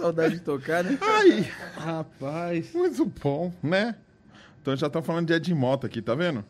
Saudade, 0.00 0.34
de 0.34 0.40
tocar, 0.40 0.82
né? 0.84 0.98
Ai, 1.00 1.50
Rapaz. 1.76 2.72
muito 2.74 3.04
bom, 3.22 3.52
né? 3.62 3.94
Então 4.60 4.76
já 4.76 4.86
estão 4.88 5.02
falando 5.02 5.26
de 5.26 5.32
Ed 5.32 5.54
Mota 5.54 5.86
aqui, 5.86 6.02
tá 6.02 6.14
vendo? 6.14 6.44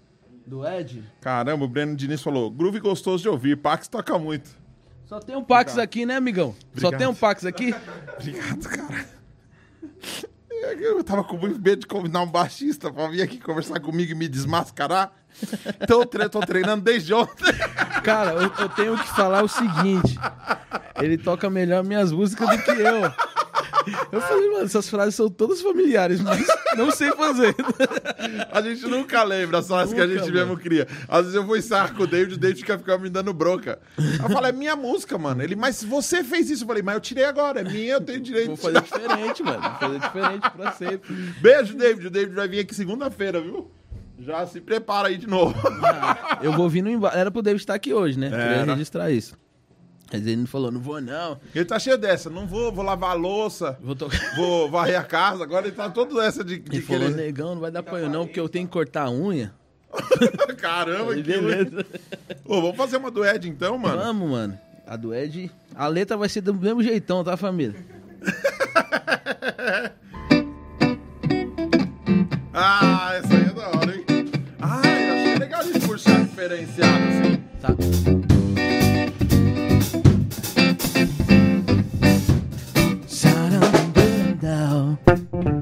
Do 0.47 0.67
Ed? 0.67 1.05
Caramba, 1.21 1.65
o 1.65 1.69
Breno 1.69 1.95
Diniz 1.95 2.23
falou: 2.23 2.51
groove 2.51 2.81
gostoso 2.81 3.23
de 3.23 3.29
ouvir, 3.29 3.57
Pax 3.57 3.87
toca 3.89 4.19
muito. 4.19 4.51
Só 5.07 5.19
tem 5.21 5.37
um 5.37 5.43
Pax 5.45 5.77
aqui, 5.79 6.07
né, 6.07 6.17
amigão? 6.17 6.55
Só 6.77 6.89
Obrigado. 6.89 6.99
tem 6.99 7.07
um 7.09 7.15
Pax 7.15 7.45
aqui? 7.45 7.75
Obrigado, 8.19 8.69
cara. 8.69 9.07
É 10.63 10.77
que 10.77 10.83
Eu 10.85 11.03
tava 11.03 11.25
com 11.25 11.37
muito 11.37 11.61
medo 11.61 11.81
de 11.81 11.87
convidar 11.87 12.21
um 12.21 12.27
baixista 12.31 12.93
pra 12.93 13.09
vir 13.09 13.23
aqui 13.23 13.39
conversar 13.39 13.81
comigo 13.81 14.13
e 14.13 14.15
me 14.15 14.29
desmascarar. 14.29 15.11
Então 15.81 16.01
eu 16.01 16.07
tre- 16.07 16.29
tô 16.29 16.41
treinando 16.41 16.83
desde 16.85 17.15
ontem. 17.15 17.45
Cara, 18.05 18.33
eu, 18.33 18.53
eu 18.59 18.69
tenho 18.69 18.97
que 18.99 19.09
falar 19.09 19.43
o 19.43 19.49
seguinte. 19.49 20.19
Ele 21.01 21.17
toca 21.17 21.49
melhor 21.49 21.83
minhas 21.85 22.13
músicas 22.13 22.49
do 22.51 22.63
que 22.63 22.71
eu. 22.73 23.13
Eu 24.13 24.21
falei, 24.21 24.51
mano, 24.51 24.65
essas 24.65 24.89
frases 24.89 25.15
são 25.15 25.29
todas 25.29 25.61
familiares, 25.61 26.21
mas 26.21 26.47
não 26.77 26.91
sei 26.91 27.11
fazer. 27.13 27.55
A 28.51 28.61
gente 28.61 28.87
nunca 28.87 29.23
lembra 29.23 29.59
as 29.59 29.67
que 29.93 30.01
a 30.01 30.07
gente 30.07 30.31
mesmo 30.31 30.57
cria. 30.57 30.87
Às 31.09 31.23
vezes 31.23 31.35
eu 31.35 31.45
vou 31.45 31.57
ensaiar 31.57 31.95
com 31.95 32.03
o 32.03 32.07
David, 32.07 32.35
o 32.35 32.39
David 32.39 32.61
fica, 32.61 32.79
fica 32.79 32.99
me 32.99 33.09
dando 33.09 33.33
bronca. 33.33 33.79
Eu 33.97 34.29
falo, 34.29 34.47
é 34.47 34.53
minha 34.53 34.77
música, 34.77 35.17
mano. 35.17 35.43
Ele, 35.43 35.57
mas 35.57 35.83
você 35.83 36.23
fez 36.25 36.51
isso. 36.51 36.65
Eu 36.65 36.67
falei, 36.69 36.83
mas 36.83 36.95
eu 36.95 37.01
tirei 37.01 37.25
agora, 37.25 37.61
é 37.61 37.65
minha, 37.65 37.95
eu 37.95 38.01
tenho 38.01 38.21
direito 38.21 38.49
Vou 38.49 38.57
fazer 38.57 38.83
diferente, 38.83 39.43
mano. 39.43 39.61
Vou 39.61 39.79
fazer 39.79 39.99
diferente 40.01 40.51
pra 40.51 40.73
sempre. 40.73 41.15
Beijo, 41.41 41.77
David. 41.77 42.07
O 42.07 42.11
David 42.11 42.35
vai 42.35 42.49
vir 42.49 42.61
aqui 42.61 42.75
segunda-feira, 42.75 43.41
viu? 43.41 43.71
Já 44.19 44.47
se 44.47 44.61
prepara 44.61 45.09
aí 45.09 45.17
de 45.17 45.27
novo. 45.27 45.55
Eu 46.43 46.53
vou 46.53 46.69
vir 46.69 46.83
no 46.83 46.91
embalo. 46.91 47.17
Era 47.17 47.31
pro 47.31 47.43
David 47.43 47.63
estar 47.63 47.75
aqui 47.75 47.95
hoje, 47.95 48.19
né? 48.19 48.29
Queria 48.29 48.45
Era. 48.45 48.73
registrar 48.73 49.11
isso. 49.11 49.35
Mas 50.13 50.27
ele 50.27 50.37
não 50.37 50.47
falou, 50.47 50.73
não 50.73 50.81
vou 50.81 51.01
não. 51.01 51.39
Ele 51.55 51.65
tá 51.65 51.79
cheio 51.79 51.97
dessa. 51.97 52.29
Não 52.29 52.47
vou, 52.47 52.73
vou 52.73 52.85
lavar 52.85 53.11
a 53.11 53.15
louça, 53.15 53.79
Vou 53.81 53.95
tocar. 53.95 54.19
vou 54.37 54.69
varrer 54.71 54.99
a 54.99 55.05
casa. 55.05 55.45
Agora 55.45 55.67
ele 55.67 55.77
tá 55.77 55.89
todo 55.89 56.21
essa 56.21 56.43
de, 56.43 56.59
de 56.59 56.77
Ele 56.77 56.83
falou, 56.83 57.09
querer. 57.09 57.17
negão, 57.17 57.55
não 57.55 57.61
vai 57.61 57.71
dar 57.71 57.81
apoio 57.81 58.09
não, 58.09 58.27
porque 58.27 58.41
eu 58.41 58.49
tenho 58.49 58.67
que 58.67 58.73
cortar 58.73 59.05
a 59.05 59.11
unha. 59.11 59.53
Caramba, 60.59 61.15
que 61.15 61.23
Beleza. 61.23 61.87
Ô, 62.45 62.61
vamos 62.61 62.77
fazer 62.77 62.97
uma 62.97 63.11
do 63.11 63.25
Ed 63.25 63.49
então, 63.49 63.79
mano. 63.79 63.99
Vamos, 63.99 64.31
mano. 64.31 64.59
A 64.87 64.97
do 64.97 65.15
Ed. 65.15 65.51
A 65.75 65.87
letra 65.87 66.17
vai 66.17 66.29
ser 66.29 66.41
do 66.41 66.55
mesmo 66.55 66.83
jeitão, 66.83 67.23
tá, 67.23 67.37
família? 67.37 67.77
Ah, 72.53 73.13
essa 73.15 73.33
aí 73.35 73.43
é 73.43 73.53
da 73.53 73.69
hora, 73.69 73.95
hein? 73.97 74.05
Ah, 74.61 74.83
eu 74.85 75.15
achei 75.15 75.39
legal 75.39 75.63
gente 75.63 75.87
puxar 75.87 76.21
diferenciado 76.25 77.05
assim. 77.09 77.37
Tá. 77.61 78.20
Cidade 84.97 85.60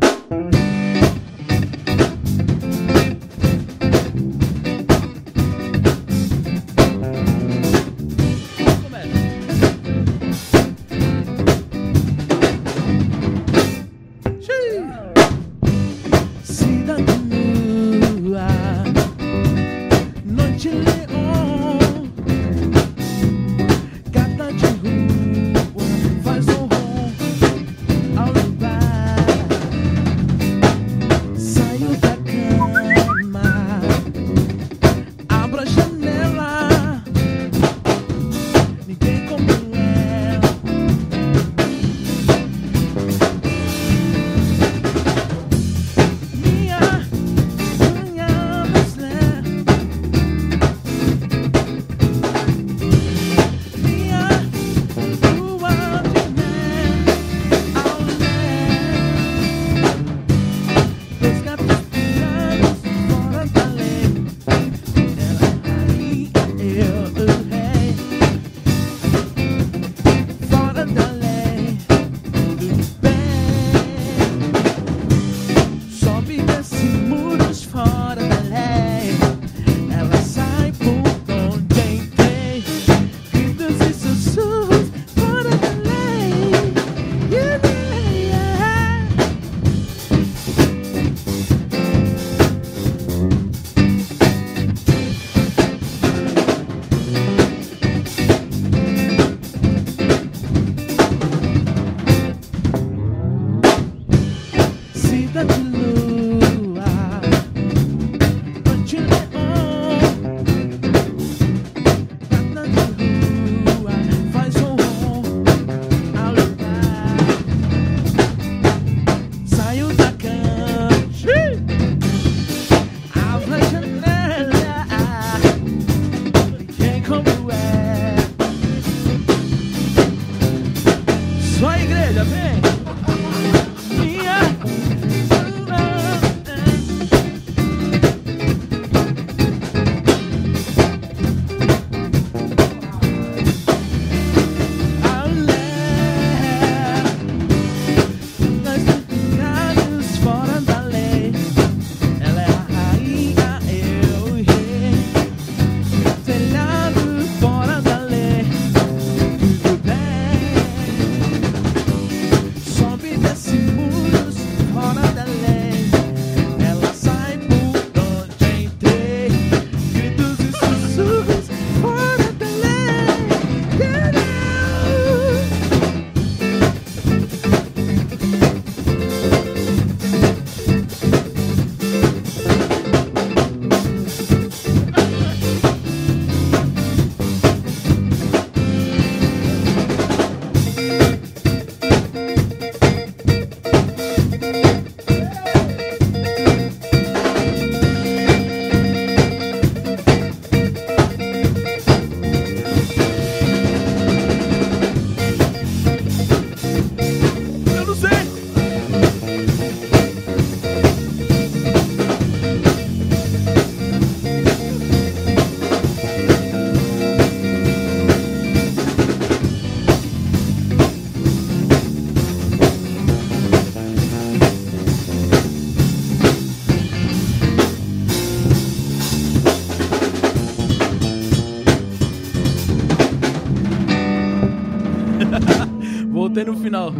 Tchau. 236.70 236.92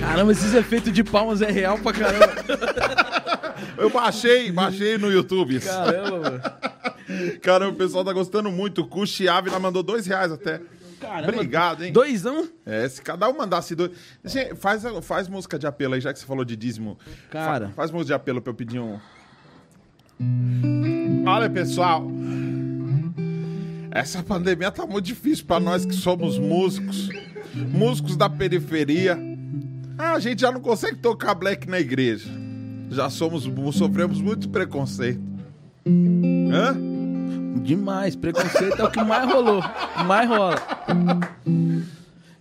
Caramba, 0.00 0.32
esses 0.32 0.54
efeitos 0.54 0.92
de 0.92 1.04
palmas 1.04 1.40
é 1.42 1.50
real 1.50 1.78
pra 1.78 1.92
caramba. 1.92 2.26
Eu 3.78 3.90
baixei, 3.90 4.50
baixei 4.50 4.98
no 4.98 5.10
YouTube. 5.10 5.60
Caramba, 5.60 6.18
mano. 6.18 6.40
Caramba, 7.42 7.72
o 7.72 7.76
pessoal 7.76 8.04
tá 8.04 8.12
gostando 8.12 8.50
muito. 8.50 8.82
O 8.82 8.86
Cuxi 8.86 9.28
Ávila 9.28 9.58
mandou 9.58 9.82
dois 9.82 10.06
reais 10.06 10.32
até. 10.32 10.60
Caramba. 11.00 11.32
Obrigado, 11.32 11.84
hein? 11.84 11.92
Doisão? 11.92 12.46
É, 12.66 12.88
se 12.88 13.00
cada 13.00 13.28
um 13.28 13.36
mandasse 13.36 13.74
dois. 13.74 13.90
Gente, 14.24 14.54
Faz, 14.56 14.82
faz 15.02 15.28
música 15.28 15.58
de 15.58 15.66
apelo 15.66 15.94
aí, 15.94 16.00
já 16.00 16.12
que 16.12 16.18
você 16.18 16.26
falou 16.26 16.44
de 16.44 16.56
dízimo. 16.56 16.98
Cara. 17.30 17.68
Fa- 17.68 17.74
faz 17.74 17.90
música 17.90 18.06
de 18.08 18.12
apelo 18.14 18.42
pra 18.42 18.50
eu 18.50 18.54
pedir 18.54 18.78
um. 18.80 18.98
Olha, 21.26 21.48
pessoal. 21.48 22.10
Essa 23.90 24.22
pandemia 24.22 24.70
tá 24.70 24.86
muito 24.86 25.06
difícil 25.06 25.44
pra 25.46 25.58
nós 25.58 25.84
que 25.84 25.94
somos 25.94 26.38
músicos. 26.38 27.08
Músicos 27.54 28.16
da 28.16 28.28
periferia. 28.28 29.18
Ah, 29.98 30.12
a 30.12 30.20
gente 30.20 30.40
já 30.40 30.52
não 30.52 30.60
consegue 30.60 30.96
tocar 30.96 31.34
black 31.34 31.68
na 31.68 31.80
igreja. 31.80 32.28
Já 32.90 33.10
somos, 33.10 33.48
sofremos 33.76 34.20
muito 34.20 34.48
preconceito. 34.48 35.20
Hã? 35.86 36.76
Demais. 37.62 38.16
Preconceito 38.16 38.80
é 38.80 38.84
o 38.84 38.90
que 38.90 39.02
mais 39.02 39.30
rolou. 39.30 39.62
Mais 40.06 40.28
rola. 40.28 40.56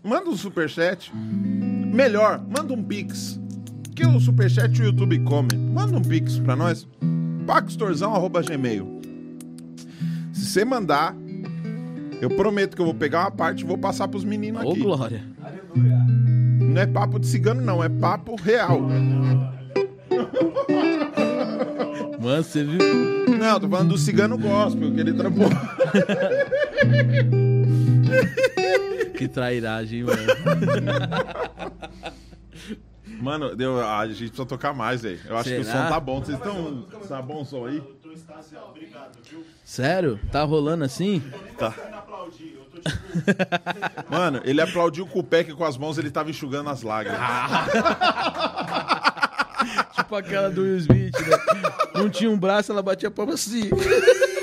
Manda 0.03 0.29
um 0.29 0.37
superchat. 0.37 1.11
Melhor, 1.15 2.41
manda 2.49 2.73
um 2.73 2.83
pix. 2.83 3.39
Que 3.95 4.05
o 4.05 4.19
superchat 4.19 4.81
o 4.81 4.85
YouTube 4.85 5.19
come. 5.19 5.49
Manda 5.55 5.97
um 5.97 6.01
pix 6.01 6.39
pra 6.39 6.55
nós. 6.55 6.87
paxtorzão.gmail 7.49 9.01
Se 10.31 10.45
você 10.45 10.63
mandar, 10.63 11.15
eu 12.21 12.29
prometo 12.29 12.75
que 12.75 12.81
eu 12.81 12.85
vou 12.85 12.93
pegar 12.93 13.21
uma 13.21 13.31
parte 13.31 13.63
e 13.63 13.65
vou 13.65 13.75
passar 13.75 14.07
pros 14.07 14.23
meninos 14.23 14.63
Ô, 14.63 14.69
aqui. 14.69 14.81
Glória. 14.81 15.23
Não 15.75 16.79
é 16.79 16.85
papo 16.85 17.19
de 17.19 17.25
cigano, 17.25 17.59
não. 17.59 17.83
É 17.83 17.89
papo 17.89 18.35
real. 18.35 18.79
Mano, 22.21 22.43
você 22.43 22.63
viu? 22.63 22.77
Não, 23.39 23.59
tô 23.59 23.67
falando 23.67 23.89
do 23.89 23.97
cigano 23.97 24.37
gospel, 24.37 24.93
que 24.93 24.99
ele 24.99 25.13
trampou. 25.13 25.49
Que 29.17 29.27
trairagem, 29.27 30.05
mano. 30.05 30.21
Mano, 33.19 33.55
deu, 33.55 33.85
a 33.85 34.07
gente 34.07 34.27
precisa 34.27 34.45
tocar 34.45 34.73
mais, 34.73 35.01
velho. 35.01 35.19
Eu 35.25 35.37
acho 35.37 35.49
que 35.49 35.57
o 35.57 35.63
Será? 35.63 35.83
som 35.83 35.89
tá 35.89 35.99
bom. 35.99 36.19
Vocês 36.23 36.37
estão. 36.37 36.81
Tá 37.07 37.21
bom 37.21 37.41
o 37.41 37.45
som 37.45 37.65
aí? 37.65 37.83
Sério? 39.63 40.19
Tá 40.31 40.43
rolando 40.43 40.83
assim? 40.83 41.21
Tá. 41.57 41.73
Mano, 44.09 44.41
ele 44.45 44.61
aplaudiu 44.61 45.05
com 45.05 45.19
o 45.19 45.23
pé 45.23 45.43
que 45.43 45.53
com 45.53 45.65
as 45.65 45.77
mãos 45.77 45.97
ele 45.97 46.09
tava 46.09 46.29
enxugando 46.29 46.69
as 46.69 46.81
lágrimas. 46.81 47.19
Tipo 49.95 50.15
aquela 50.15 50.49
do 50.49 50.61
Will 50.61 50.77
Smith, 50.77 51.13
né? 51.19 51.37
Não 51.93 52.09
tinha 52.09 52.31
um 52.31 52.37
braço, 52.37 52.71
ela 52.71 52.81
batia 52.81 53.09
a 53.09 53.11
palma 53.11 53.33
assim. 53.33 53.69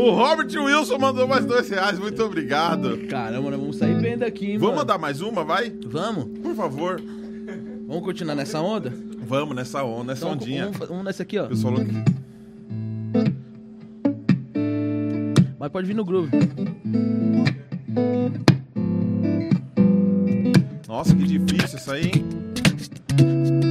O 0.00 0.12
Robert 0.12 0.48
Wilson 0.56 0.96
mandou 0.98 1.28
mais 1.28 1.44
dois 1.44 1.68
reais, 1.68 1.98
muito 1.98 2.22
obrigado. 2.22 2.96
Caramba, 3.06 3.50
nós 3.50 3.60
vamos 3.60 3.76
sair 3.76 4.00
bem 4.00 4.16
daqui, 4.16 4.46
hein, 4.52 4.58
Vamos 4.58 4.68
mano? 4.74 4.78
mandar 4.78 4.96
mais 4.98 5.20
uma, 5.20 5.44
vai? 5.44 5.70
Vamos? 5.86 6.38
Por 6.40 6.54
favor. 6.54 6.98
Vamos 7.86 8.02
continuar 8.02 8.34
nessa 8.34 8.60
onda? 8.62 8.90
Vamos 9.26 9.54
nessa 9.54 9.84
onda, 9.84 10.04
nessa 10.12 10.24
Então, 10.24 10.32
ondinha. 10.32 10.70
Vamos, 10.70 10.88
vamos 10.88 11.04
nessa 11.04 11.22
aqui, 11.22 11.38
ó. 11.38 11.46
Pessoal 11.48 11.74
Mas 15.58 15.70
pode 15.70 15.86
vir 15.86 15.94
no 15.94 16.04
groove. 16.04 16.30
Nossa, 20.88 21.14
que 21.14 21.24
difícil 21.24 21.78
isso 21.78 21.92
aí, 21.92 22.06
hein? 22.06 23.69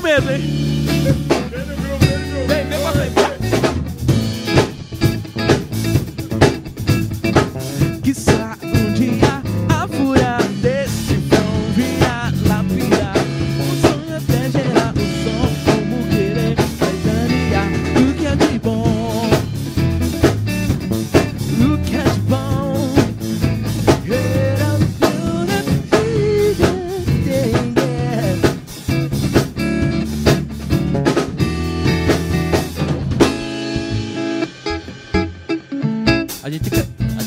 Mesmo, 0.00 0.30
hein? 0.30 0.55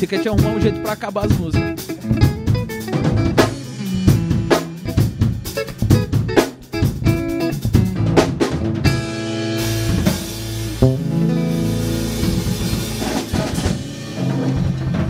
Quer, 0.10 0.16
a 0.16 0.18
gente 0.18 0.18
quer 0.18 0.22
te 0.22 0.30
arrumar 0.30 0.50
um 0.50 0.62
jeito 0.62 0.82
pra 0.82 0.94
acabar 0.94 1.26
as 1.26 1.38
músicas. 1.38 1.88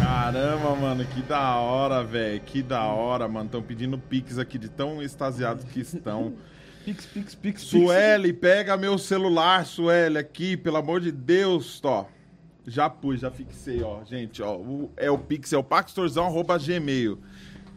Caramba, 0.01 0.75
mano, 0.75 1.05
que 1.05 1.21
da 1.21 1.55
hora, 1.55 2.03
velho. 2.03 2.41
Que 2.41 2.61
da 2.61 2.83
hora, 2.83 3.27
mano. 3.27 3.45
Estão 3.45 3.61
pedindo 3.61 3.97
pix 3.97 4.37
aqui 4.37 4.57
de 4.57 4.69
tão 4.69 5.01
extasiados 5.01 5.63
que 5.63 5.79
estão. 5.79 6.33
Pix, 6.85 7.05
pix, 7.05 7.35
pix, 7.35 7.61
Sueli, 7.63 8.31
pega 8.33 8.75
meu 8.77 8.97
celular, 8.97 9.63
Sueli, 9.65 10.17
aqui, 10.17 10.57
pelo 10.57 10.77
amor 10.77 11.01
de 11.01 11.11
Deus, 11.11 11.79
ó. 11.83 12.07
Já 12.67 12.89
pus, 12.89 13.19
já 13.21 13.31
fixei, 13.31 13.81
ó. 13.81 14.03
Gente, 14.05 14.41
ó. 14.43 14.55
o- 14.57 14.91
é 14.97 15.09
o 15.09 15.17
pix, 15.17 15.51
é 15.53 15.57
o 15.57 15.63
paxtorzão.gmail. 15.63 17.17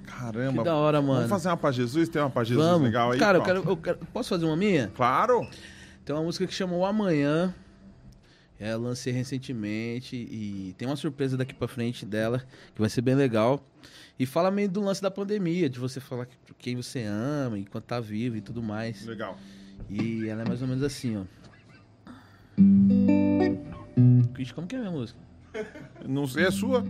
Caramba. 0.04 0.58
Que 0.58 0.64
da 0.64 0.74
hora, 0.74 1.00
mano. 1.00 1.14
Vamos 1.14 1.30
fazer 1.30 1.48
uma 1.48 1.56
pra 1.56 1.70
Jesus? 1.72 2.08
Tem 2.08 2.20
uma 2.20 2.28
pra 2.30 2.44
Jesus 2.44 2.66
Vamos. 2.66 2.82
legal 2.88 3.12
aí? 3.12 3.18
Cara, 3.18 3.38
eu 3.38 3.42
quero, 3.42 3.62
eu 3.68 3.76
quero- 3.76 3.98
Posso 4.12 4.28
fazer 4.28 4.44
uma 4.44 4.56
minha? 4.56 4.88
Claro. 4.94 5.46
Tem 6.04 6.14
uma 6.14 6.22
música 6.24 6.46
que 6.46 6.52
chama 6.52 6.74
O 6.76 6.84
Amanhã. 6.84 7.54
É, 8.60 8.76
lancei 8.76 9.12
recentemente 9.12 10.14
e 10.16 10.72
tem 10.78 10.86
uma 10.86 10.94
surpresa 10.96 11.36
daqui 11.36 11.52
pra 11.54 11.66
frente 11.66 12.06
dela 12.06 12.38
que 12.74 12.80
vai 12.80 12.88
ser 12.90 13.00
bem 13.00 13.14
legal. 13.16 13.64
E 14.18 14.24
fala 14.26 14.50
meio 14.52 14.68
do 14.68 14.80
lance 14.80 15.02
da 15.02 15.10
pandemia, 15.10 15.68
de 15.68 15.80
você 15.80 15.98
falar 15.98 16.26
que- 16.26 16.36
quem 16.58 16.76
você 16.76 17.02
ama, 17.04 17.58
enquanto 17.58 17.84
tá 17.86 17.98
vivo 17.98 18.36
e 18.36 18.40
tudo 18.40 18.62
mais. 18.62 19.04
Legal. 19.04 19.36
E 19.90 20.28
ela 20.28 20.42
é 20.42 20.44
mais 20.48 20.62
ou 20.62 20.68
menos 20.68 20.82
assim, 20.84 21.16
ó. 21.16 21.24
Ixi, 24.38 24.54
como 24.54 24.66
que 24.66 24.74
é 24.74 24.78
a 24.78 24.82
minha 24.82 24.92
música? 24.92 25.18
Não 26.06 26.26
sei, 26.26 26.46
é 26.46 26.50
sua? 26.50 26.82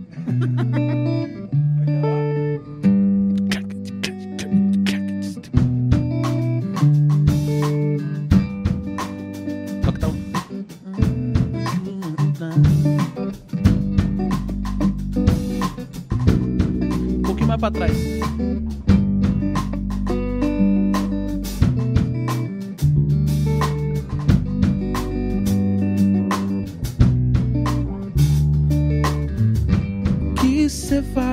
Um 17.15 17.21
pouquinho 17.23 17.47
mais 17.47 17.59
pra 17.59 17.71
trás. 17.71 18.22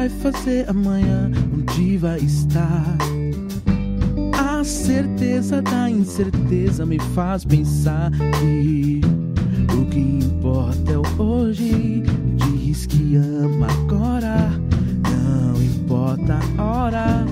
Vai 0.01 0.09
fazer 0.09 0.66
amanhã? 0.70 1.31
Onde 1.52 1.98
vai 1.98 2.18
estar? 2.20 2.97
A 4.32 4.64
certeza 4.64 5.60
da 5.60 5.90
incerteza 5.90 6.86
me 6.86 6.98
faz 7.14 7.44
pensar 7.44 8.10
que 8.39 9.02
o 9.78 9.85
que 9.90 9.98
importa 9.98 10.93
é 10.93 10.97
o 10.97 11.22
hoje. 11.22 12.02
Diz 12.36 12.86
que 12.86 13.16
ama 13.16 13.66
agora, 13.66 14.51
não 15.05 15.62
importa 15.62 16.39
a 16.56 16.64
hora. 16.64 17.27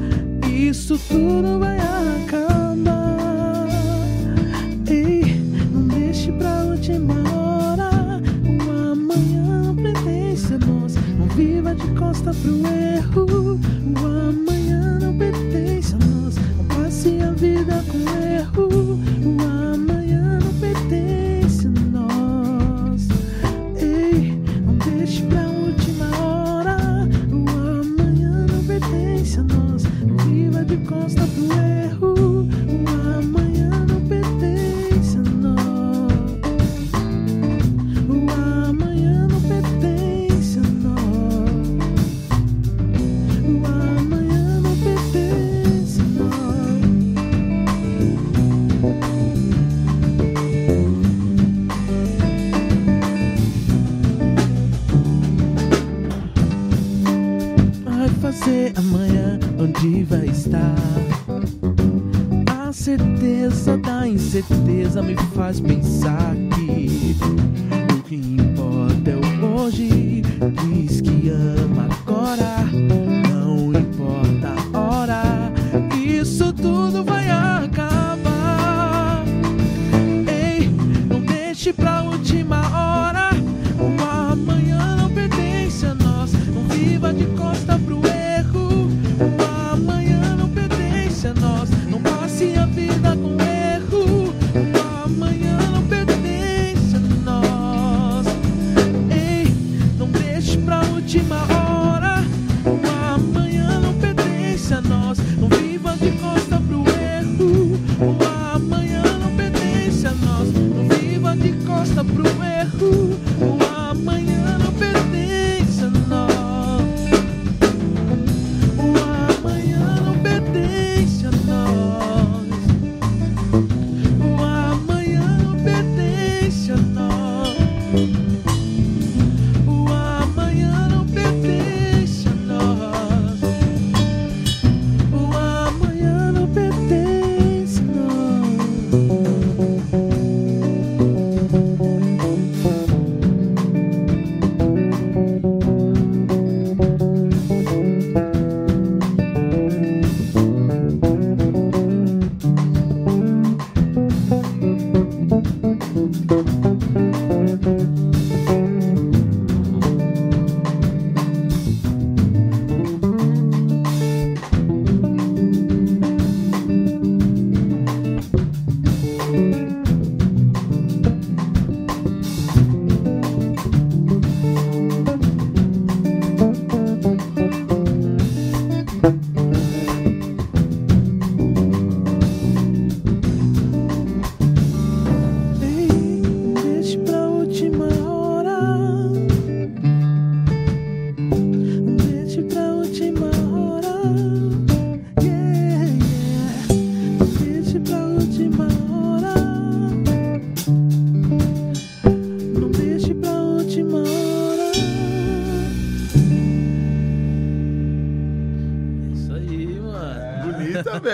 Isso 0.46 0.98
tudo 1.08 1.58
vai 1.60 1.78
acabar. 1.78 2.47
Costa 12.08 12.32
pro 12.32 12.66
erro. 12.66 13.60
O 14.00 14.06
amanhã 14.06 14.98
não 14.98 15.16
pertence 15.18 15.94
a 15.94 15.98
nós. 15.98 16.36
Não 16.56 16.64
passe 16.64 17.20
a 17.20 17.32
vida 17.32 17.84
com 17.90 17.98
erro. 18.24 18.57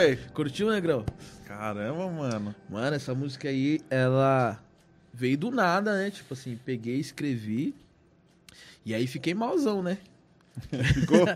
Velho? 0.05 0.19
Curtiu, 0.33 0.71
Negrão? 0.71 1.05
Caramba, 1.47 2.11
mano. 2.11 2.55
Mano, 2.69 2.97
essa 2.97 3.15
música 3.15 3.49
aí, 3.49 3.81
ela 3.89 4.63
veio 5.13 5.39
do 5.39 5.51
nada, 5.51 5.97
né? 5.97 6.11
Tipo 6.11 6.35
assim, 6.35 6.59
peguei, 6.65 6.99
escrevi. 6.99 7.75
E 8.85 8.95
aí 8.95 9.07
fiquei 9.07 9.35
malzão, 9.35 9.83
né? 9.83 9.99
Ficou? 10.95 11.27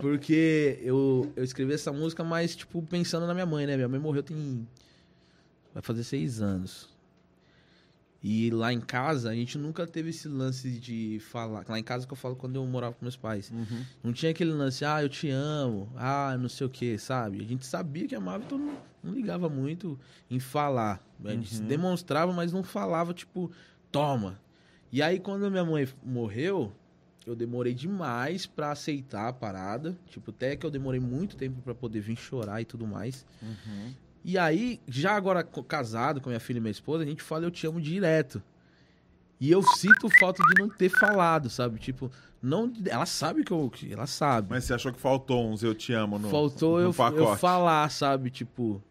Porque 0.00 0.78
eu, 0.82 1.32
eu 1.36 1.44
escrevi 1.44 1.72
essa 1.72 1.92
música, 1.92 2.24
mas, 2.24 2.56
tipo, 2.56 2.82
pensando 2.82 3.26
na 3.26 3.34
minha 3.34 3.46
mãe, 3.46 3.66
né? 3.66 3.76
Minha 3.76 3.88
mãe 3.88 4.00
morreu 4.00 4.22
tem. 4.22 4.66
Vai 5.72 5.82
fazer 5.82 6.04
seis 6.04 6.40
anos. 6.42 6.88
E 8.22 8.50
lá 8.50 8.72
em 8.72 8.80
casa, 8.80 9.30
a 9.30 9.34
gente 9.34 9.56
nunca 9.56 9.86
teve 9.86 10.10
esse 10.10 10.26
lance 10.26 10.70
de 10.70 11.20
falar. 11.20 11.64
Lá 11.68 11.78
em 11.78 11.84
casa 11.84 12.06
que 12.06 12.12
eu 12.12 12.16
falo 12.16 12.34
quando 12.34 12.56
eu 12.56 12.66
morava 12.66 12.94
com 12.94 13.04
meus 13.04 13.16
pais. 13.16 13.50
Uhum. 13.50 13.84
Não 14.02 14.12
tinha 14.12 14.32
aquele 14.32 14.50
lance, 14.50 14.84
ah, 14.84 15.00
eu 15.02 15.08
te 15.08 15.30
amo, 15.30 15.88
ah, 15.96 16.36
não 16.38 16.48
sei 16.48 16.66
o 16.66 16.70
que, 16.70 16.98
sabe? 16.98 17.40
A 17.40 17.44
gente 17.44 17.64
sabia 17.64 18.08
que 18.08 18.16
amava, 18.16 18.42
então 18.44 18.58
não, 18.58 18.76
não 19.04 19.14
ligava 19.14 19.48
muito 19.48 19.98
em 20.28 20.40
falar. 20.40 21.00
A 21.24 21.30
gente 21.30 21.54
se 21.54 21.62
demonstrava, 21.62 22.32
mas 22.32 22.52
não 22.52 22.64
falava, 22.64 23.14
tipo, 23.14 23.52
toma. 23.92 24.40
E 24.90 25.00
aí, 25.00 25.20
quando 25.20 25.48
minha 25.50 25.64
mãe 25.64 25.86
morreu, 26.02 26.72
eu 27.24 27.36
demorei 27.36 27.74
demais 27.74 28.46
pra 28.46 28.72
aceitar 28.72 29.28
a 29.28 29.32
parada. 29.32 29.96
Tipo, 30.06 30.30
até 30.30 30.56
que 30.56 30.64
eu 30.66 30.70
demorei 30.70 30.98
muito 30.98 31.36
tempo 31.36 31.60
pra 31.62 31.74
poder 31.74 32.00
vir 32.00 32.16
chorar 32.16 32.60
e 32.62 32.64
tudo 32.64 32.86
mais. 32.86 33.24
Uhum. 33.42 33.94
E 34.24 34.36
aí, 34.36 34.80
já 34.86 35.14
agora 35.14 35.42
casado 35.42 36.20
com 36.20 36.28
minha 36.28 36.40
filha 36.40 36.58
e 36.58 36.60
minha 36.60 36.70
esposa, 36.70 37.04
a 37.04 37.06
gente 37.06 37.22
fala 37.22 37.44
eu 37.44 37.50
te 37.50 37.66
amo 37.66 37.80
direto. 37.80 38.42
E 39.40 39.50
eu 39.50 39.62
sinto 39.62 40.08
falta 40.18 40.42
de 40.42 40.60
não 40.60 40.68
ter 40.68 40.88
falado, 40.88 41.48
sabe? 41.48 41.78
Tipo, 41.78 42.10
não, 42.42 42.72
ela 42.86 43.06
sabe 43.06 43.44
que 43.44 43.52
eu, 43.52 43.70
ela 43.88 44.06
sabe. 44.06 44.48
Mas 44.50 44.64
você 44.64 44.74
achou 44.74 44.92
que 44.92 45.00
faltou 45.00 45.48
uns 45.48 45.62
Eu 45.62 45.74
Te 45.74 45.92
Amo 45.92 46.18
no 46.18 46.28
Faltou 46.28 46.80
no 46.80 46.86
eu, 46.86 46.94
eu 47.14 47.36
falar, 47.36 47.88
sabe? 47.90 48.30
Tipo, 48.30 48.82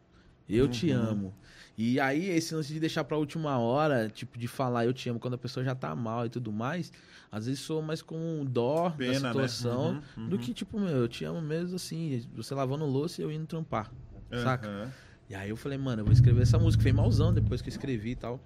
eu 0.48 0.68
te 0.70 0.90
Uhum. 0.92 0.98
amo. 0.98 1.34
E 1.78 2.00
aí, 2.00 2.30
esse 2.30 2.56
lance 2.56 2.74
de 2.74 2.80
deixar 2.80 3.04
pra 3.04 3.18
última 3.18 3.60
hora, 3.60 4.10
tipo, 4.10 4.38
de 4.38 4.48
falar 4.48 4.86
eu 4.86 4.94
te 4.94 5.10
amo 5.10 5.20
quando 5.20 5.36
a 5.36 5.38
pessoa 5.38 5.64
já 5.64 5.76
tá 5.76 5.94
mal 5.96 6.26
e 6.26 6.30
tudo 6.30 6.52
mais, 6.52 6.92
às 7.32 7.46
vezes 7.46 7.62
sou 7.62 7.82
mais 7.82 8.02
com 8.02 8.44
dó 8.46 8.90
Pena, 8.92 9.14
da 9.14 9.14
né? 9.14 9.48
situação 9.48 10.02
Uhum, 10.18 10.30
do 10.30 10.36
uhum. 10.38 10.42
que, 10.42 10.54
tipo, 10.54 10.80
meu, 10.80 10.96
eu 10.96 11.08
te 11.08 11.24
amo 11.26 11.42
mesmo 11.42 11.76
assim, 11.76 12.26
você 12.36 12.56
lavando 12.56 12.86
louça 12.86 13.22
e 13.22 13.24
eu 13.24 13.32
indo 13.32 13.46
trampar. 13.46 13.92
Saca? 14.32 14.92
E 15.30 15.36
aí 15.36 15.50
eu 15.50 15.58
falei, 15.58 15.78
mano, 15.78 16.02
eu 16.02 16.06
vou 16.06 16.14
escrever 16.14 16.42
essa 16.44 16.58
música. 16.58 16.82
Foi 16.84 16.92
malzão 16.94 17.34
depois 17.34 17.62
que 17.62 17.68
eu 17.70 17.72
escrevi 17.72 18.12
e 18.12 18.16
tal. 18.16 18.40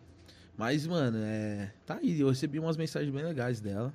Mas, 0.57 0.85
mano, 0.87 1.17
é. 1.21 1.71
Tá 1.85 1.95
aí, 1.95 2.19
eu 2.19 2.29
recebi 2.29 2.59
umas 2.59 2.75
mensagens 2.77 3.13
bem 3.13 3.23
legais 3.23 3.59
dela. 3.61 3.93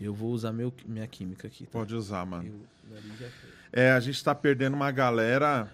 Eu 0.00 0.14
vou 0.14 0.30
usar 0.32 0.52
meu, 0.52 0.72
minha 0.86 1.06
química 1.06 1.46
aqui. 1.46 1.64
Tá? 1.64 1.72
Pode 1.72 1.94
usar, 1.94 2.24
mano. 2.24 2.48
Eu-. 2.48 3.00
É, 3.72 3.92
a 3.92 4.00
gente 4.00 4.22
tá 4.22 4.34
perdendo 4.34 4.74
uma 4.74 4.90
galera 4.90 5.70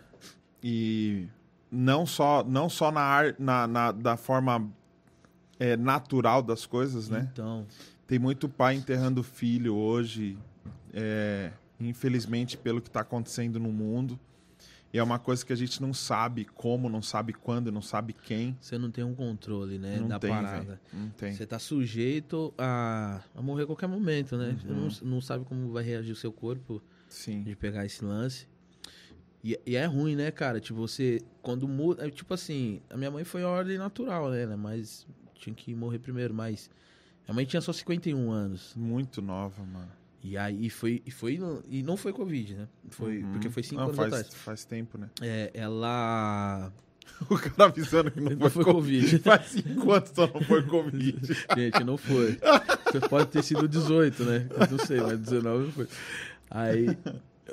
e 0.62 1.26
não 1.70 2.04
só, 2.06 2.44
não 2.44 2.68
só 2.68 2.90
na, 2.90 3.00
ar, 3.00 3.34
na, 3.38 3.66
na- 3.66 3.92
da 3.92 4.16
forma 4.16 4.68
é, 5.58 5.76
natural 5.76 6.42
das 6.42 6.66
coisas, 6.66 7.08
né? 7.08 7.28
Então, 7.32 7.66
Tem 8.06 8.18
muito 8.18 8.48
pai 8.48 8.74
enterrando 8.74 9.22
filho 9.22 9.74
hoje, 9.74 10.36
é, 10.92 11.50
infelizmente, 11.80 12.56
pelo 12.56 12.80
que 12.80 12.90
tá 12.90 13.00
acontecendo 13.00 13.58
no 13.58 13.72
mundo. 13.72 14.18
E 14.96 14.98
é 14.98 15.02
uma 15.02 15.18
coisa 15.18 15.44
que 15.44 15.52
a 15.52 15.56
gente 15.56 15.82
não 15.82 15.92
sabe 15.92 16.46
como, 16.46 16.88
não 16.88 17.02
sabe 17.02 17.34
quando, 17.34 17.70
não 17.70 17.82
sabe 17.82 18.14
quem. 18.14 18.56
você 18.58 18.78
não 18.78 18.90
tem 18.90 19.04
um 19.04 19.14
controle, 19.14 19.78
né, 19.78 19.98
não 20.00 20.08
da 20.08 20.18
tem, 20.18 20.30
parada. 20.30 20.62
velho. 20.64 20.80
Não 20.90 21.10
tem. 21.10 21.34
Você 21.34 21.44
tá 21.44 21.58
sujeito 21.58 22.54
a, 22.56 23.20
a 23.34 23.42
morrer 23.42 23.64
a 23.64 23.66
qualquer 23.66 23.88
momento, 23.88 24.38
né? 24.38 24.56
Você 24.58 24.66
Uhum. 24.68 24.88
não, 25.02 25.10
não 25.16 25.20
sabe 25.20 25.44
como 25.44 25.70
vai 25.70 25.84
reagir 25.84 26.12
o 26.12 26.16
seu 26.16 26.32
corpo 26.32 26.82
Sim. 27.10 27.42
de 27.42 27.54
pegar 27.54 27.84
esse 27.84 28.02
lance. 28.02 28.48
E, 29.44 29.60
e 29.66 29.76
é 29.76 29.84
ruim, 29.84 30.16
né, 30.16 30.30
cara? 30.30 30.60
Tipo, 30.60 30.78
você. 30.80 31.20
Quando 31.42 31.68
muda. 31.68 32.06
é, 32.06 32.10
Tipo 32.10 32.32
assim, 32.32 32.80
a 32.88 32.96
minha 32.96 33.10
mãe 33.10 33.22
foi 33.22 33.42
a 33.42 33.48
ordem 33.50 33.76
natural, 33.76 34.30
né? 34.30 34.46
né? 34.46 34.56
Mas 34.56 35.06
tinha 35.34 35.54
que 35.54 35.74
morrer 35.74 35.98
primeiro. 35.98 36.32
Mas. 36.32 36.70
Minha 37.28 37.34
mãe 37.34 37.44
tinha 37.44 37.60
só 37.60 37.70
51 37.72 38.30
anos. 38.30 38.72
Muito 38.74 39.20
nova, 39.20 39.62
mano. 39.62 39.92
E 40.26 40.36
aí 40.36 40.68
foi. 40.68 41.00
E, 41.06 41.10
foi, 41.12 41.38
e 41.68 41.82
não 41.84 41.96
foi 41.96 42.12
Covid, 42.12 42.54
né? 42.54 42.68
Foi, 42.90 43.22
Uhum. 43.22 43.32
Porque 43.32 43.48
foi 43.48 43.62
5 43.62 43.76
Não, 43.76 43.84
anos 43.84 43.96
faz, 43.96 44.12
atrás. 44.12 44.34
Faz 44.34 44.64
tempo, 44.64 44.98
né? 44.98 45.08
É, 45.22 45.50
ela. 45.54 46.72
O 47.30 47.38
cara 47.38 47.70
avisando 47.70 48.10
que 48.10 48.20
não, 48.20 48.32
Não 48.32 48.50
foi 48.50 48.64
foi 48.64 48.74
Covid. 48.74 49.18
Faz 49.24 49.46
cinco 49.46 49.90
anos 49.92 50.10
só 50.12 50.26
não 50.26 50.40
foi 50.42 50.62
Covid. 50.66 51.18
Gente, 51.56 51.84
não 51.84 51.96
foi. 51.96 52.38
Você 52.84 53.00
pode 53.08 53.28
ter 53.30 53.42
sido 53.42 53.66
18, 53.66 54.24
né? 54.24 54.46
Eu 54.50 54.76
não 54.76 54.84
sei, 54.84 55.00
mas 55.00 55.18
19 55.20 55.64
não 55.64 55.72
foi. 55.72 55.88
Aí, 56.50 56.98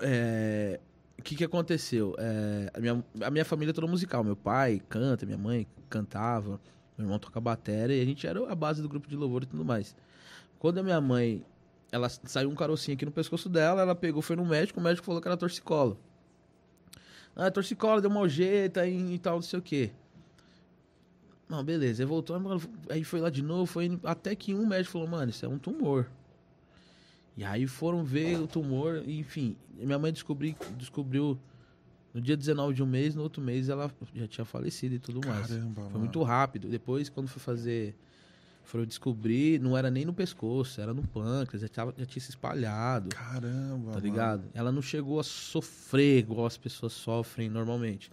é, 0.02 0.80
o 1.18 1.22
que 1.22 1.36
que 1.36 1.44
aconteceu? 1.46 2.14
É, 2.18 2.72
a, 2.74 2.80
minha, 2.80 3.06
a 3.22 3.30
minha 3.32 3.46
família 3.46 3.70
é 3.70 3.74
toda 3.74 3.88
musical. 3.88 4.22
Meu 4.24 4.36
pai 4.36 4.82
canta, 4.90 5.26
minha 5.26 5.38
mãe 5.38 5.66
cantava, 5.90 6.60
meu 6.98 7.06
irmão 7.06 7.20
toca 7.20 7.40
bateria 7.40 7.96
e 7.96 8.02
a 8.02 8.06
gente 8.06 8.26
era 8.28 8.52
a 8.52 8.56
base 8.56 8.82
do 8.82 8.90
grupo 8.90 9.08
de 9.08 9.16
louvor 9.16 9.44
e 9.44 9.46
tudo 9.46 9.64
mais. 9.64 9.96
Quando 10.60 10.80
a 10.80 10.84
minha 10.84 11.00
mãe, 11.00 11.46
ela 11.94 12.10
saiu 12.10 12.50
um 12.50 12.56
carocinho 12.56 12.96
aqui 12.96 13.06
no 13.06 13.12
pescoço 13.12 13.48
dela, 13.48 13.84
ela 13.84 13.94
pegou, 13.94 14.20
foi 14.20 14.36
no 14.36 14.44
médico, 14.44 14.80
o 14.80 14.84
médico 14.84 15.06
falou 15.06 15.22
que 15.22 15.28
era 15.28 15.38
torcicolo. 15.38 15.96
Ah, 17.36 17.52
torcicolo, 17.52 18.02
deu 18.02 18.10
uma 18.10 18.28
jeita 18.28 18.88
e, 18.88 19.14
e 19.14 19.20
tal, 19.20 19.36
não 19.36 19.42
sei 19.44 19.60
o 19.60 19.62
quê. 19.62 19.92
Não, 21.48 21.64
beleza. 21.64 22.02
Aí 22.02 22.08
voltou, 22.08 22.36
aí 22.90 23.04
foi 23.04 23.20
lá 23.20 23.30
de 23.30 23.44
novo, 23.44 23.68
foi 23.68 24.00
até 24.04 24.36
que 24.36 24.56
um 24.56 24.66
médico 24.66 24.94
falou, 24.94 25.08
mano, 25.08 25.30
isso 25.30 25.46
é 25.46 25.48
um 25.48 25.60
tumor. 25.60 26.08
E 27.38 27.44
aí 27.44 27.68
foram 27.68 28.04
ver 28.04 28.40
o 28.40 28.48
tumor, 28.48 29.04
enfim. 29.08 29.56
Minha 29.76 30.00
mãe 30.00 30.12
descobri, 30.12 30.58
descobriu 30.76 31.38
no 32.12 32.20
dia 32.20 32.36
19 32.36 32.74
de 32.74 32.82
um 32.82 32.88
mês, 32.88 33.14
no 33.14 33.22
outro 33.22 33.40
mês 33.40 33.70
ela 33.70 33.92
já 34.16 34.28
tinha 34.28 34.46
falecido 34.46 34.96
e 34.96 35.00
tudo 35.00 35.28
mais. 35.28 35.46
Caramba, 35.46 35.76
Foi 35.76 35.84
mano. 35.86 36.00
muito 36.00 36.24
rápido. 36.24 36.68
Depois, 36.68 37.08
quando 37.08 37.28
foi 37.28 37.40
fazer. 37.40 37.96
Foram 38.64 38.86
descobrir, 38.86 39.60
não 39.60 39.78
era 39.78 39.92
nem 39.92 40.06
no 40.06 40.14
pescoço, 40.14 40.80
era 40.82 40.94
no 40.94 41.04
pâncreas, 41.08 41.62
já, 41.62 41.68
tava, 41.68 41.94
já 41.98 42.06
tinha 42.06 42.22
se 42.22 42.30
espalhado. 42.30 43.10
Caramba, 43.10 43.92
Tá 43.92 43.96
mano. 43.96 44.00
ligado? 44.00 44.44
Ela 44.54 44.72
não 44.72 44.82
chegou 44.82 45.20
a 45.20 45.24
sofrer 45.24 46.20
igual 46.20 46.46
as 46.46 46.58
pessoas 46.58 46.94
sofrem 46.94 47.50
normalmente. 47.50 48.10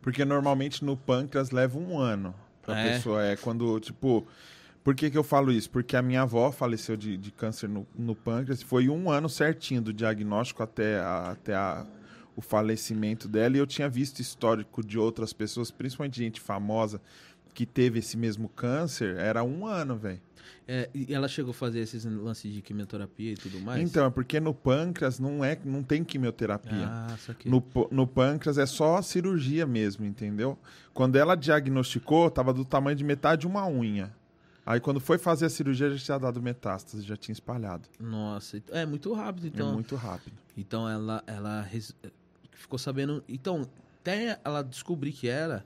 Porque 0.00 0.24
normalmente 0.24 0.84
no 0.84 0.96
pâncreas 0.96 1.50
leva 1.50 1.78
um 1.78 1.98
ano 1.98 2.34
pra 2.62 2.78
É. 2.78 2.92
pessoa. 2.94 3.22
É 3.24 3.36
quando, 3.36 3.78
tipo. 3.80 4.26
Por 4.84 4.96
que, 4.96 5.08
que 5.08 5.16
eu 5.16 5.22
falo 5.22 5.52
isso? 5.52 5.70
Porque 5.70 5.96
a 5.96 6.02
minha 6.02 6.22
avó 6.22 6.50
faleceu 6.50 6.96
de, 6.96 7.16
de 7.16 7.30
câncer 7.30 7.68
no, 7.68 7.86
no 7.96 8.16
pâncreas. 8.16 8.60
Foi 8.64 8.88
um 8.88 9.08
ano 9.08 9.28
certinho 9.28 9.80
do 9.80 9.92
diagnóstico 9.92 10.60
até, 10.60 10.98
a- 10.98 11.30
até 11.30 11.54
a- 11.54 11.86
o 12.34 12.40
falecimento 12.40 13.28
dela. 13.28 13.54
E 13.56 13.60
eu 13.60 13.66
tinha 13.68 13.88
visto 13.88 14.18
histórico 14.18 14.84
de 14.84 14.98
outras 14.98 15.32
pessoas, 15.32 15.70
principalmente 15.70 16.16
gente 16.18 16.40
famosa, 16.40 17.00
que 17.54 17.66
teve 17.66 17.98
esse 17.98 18.16
mesmo 18.16 18.48
câncer. 18.48 19.16
Era 19.16 19.42
um 19.44 19.66
ano, 19.66 19.96
velho. 19.96 20.20
É, 20.66 20.88
e 20.94 21.12
ela 21.12 21.26
chegou 21.28 21.50
a 21.50 21.54
fazer 21.54 21.80
esses 21.80 22.04
lances 22.04 22.52
de 22.52 22.62
quimioterapia 22.62 23.32
e 23.32 23.36
tudo 23.36 23.58
mais? 23.60 23.82
Então, 23.82 24.06
é 24.06 24.10
porque 24.10 24.38
no 24.38 24.54
pâncreas 24.54 25.18
não, 25.18 25.44
é, 25.44 25.58
não 25.64 25.82
tem 25.82 26.04
quimioterapia. 26.04 26.86
Ah, 26.88 27.16
saquei. 27.18 27.50
No, 27.50 27.62
no 27.90 28.06
pâncreas 28.06 28.58
é 28.58 28.64
só 28.66 29.02
cirurgia 29.02 29.66
mesmo, 29.66 30.04
entendeu? 30.04 30.56
Quando 30.94 31.16
ela 31.16 31.34
diagnosticou, 31.34 32.30
tava 32.30 32.52
do 32.52 32.64
tamanho 32.64 32.96
de 32.96 33.02
metade 33.04 33.40
de 33.42 33.46
uma 33.46 33.66
unha. 33.68 34.12
Aí 34.64 34.78
quando 34.78 35.00
foi 35.00 35.18
fazer 35.18 35.46
a 35.46 35.50
cirurgia, 35.50 35.90
já 35.90 35.98
tinha 35.98 36.18
dado 36.18 36.40
metástase, 36.40 37.02
já 37.04 37.16
tinha 37.16 37.32
espalhado. 37.32 37.88
Nossa, 37.98 38.56
ent- 38.58 38.70
é 38.70 38.86
muito 38.86 39.12
rápido, 39.12 39.48
então. 39.48 39.70
é 39.70 39.72
muito 39.72 39.96
rápido. 39.96 40.34
Então 40.56 40.88
ela, 40.88 41.22
ela 41.26 41.62
res- 41.62 41.94
ficou 42.52 42.78
sabendo. 42.78 43.24
Então, 43.28 43.68
até 44.00 44.38
ela 44.44 44.62
descobrir 44.62 45.10
que 45.10 45.26
era, 45.28 45.64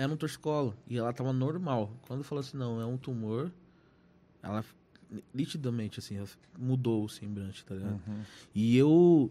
era 0.00 0.12
um 0.12 0.16
torcicolo. 0.16 0.74
E 0.88 0.96
ela 0.96 1.12
tava 1.12 1.32
normal. 1.32 1.94
Quando 2.06 2.24
falou 2.24 2.40
assim, 2.40 2.56
não, 2.56 2.80
é 2.80 2.86
um 2.86 2.96
tumor, 2.96 3.52
ela 4.42 4.64
nitidamente, 5.34 5.98
assim, 5.98 6.22
mudou 6.58 7.04
o 7.04 7.08
semblante, 7.08 7.64
tá 7.64 7.74
ligado? 7.74 8.00
Uhum. 8.06 8.22
E 8.54 8.76
eu. 8.76 9.30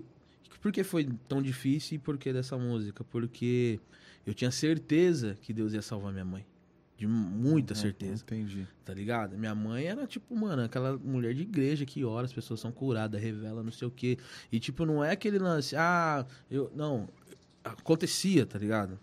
Por 0.62 0.72
que 0.74 0.84
foi 0.84 1.08
tão 1.28 1.42
difícil 1.42 1.96
e 1.96 2.00
por 2.00 2.18
que 2.18 2.34
dessa 2.34 2.58
música? 2.58 3.04
Porque 3.04 3.80
eu 4.26 4.34
tinha 4.34 4.52
certeza 4.52 5.38
que 5.42 5.54
Deus 5.54 5.74
ia 5.74 5.82
salvar 5.82 6.12
minha 6.12 6.26
mãe. 6.26 6.46
De 6.98 7.08
muita 7.08 7.74
Uhum, 7.74 7.80
certeza 7.80 8.24
Entendi. 8.24 8.68
tá 8.84 8.94
ligado? 8.94 9.38
Minha 9.38 9.56
mãe 9.56 9.86
era 9.86 10.06
tipo, 10.06 10.36
mano, 10.36 10.64
aquela 10.64 10.98
mulher 10.98 11.34
de 11.34 11.44
igreja 11.44 11.86
que 11.86 12.04
ora, 12.04 12.26
as 12.26 12.34
pessoas 12.34 12.60
são 12.60 12.74
curadas, 12.74 13.22
revela 13.22 13.64
não 13.64 13.72
sei 13.72 13.88
o 13.88 13.92
quê. 13.92 14.18
E 14.52 14.60
tipo, 14.60 14.86
não 14.86 15.02
é 15.02 15.12
aquele 15.12 15.40
lance, 15.40 15.78
ah, 15.78 16.26
eu. 16.52 16.70
Não, 16.76 17.08
acontecia, 17.64 18.46
tá 18.46 18.60
ligado? 18.60 19.00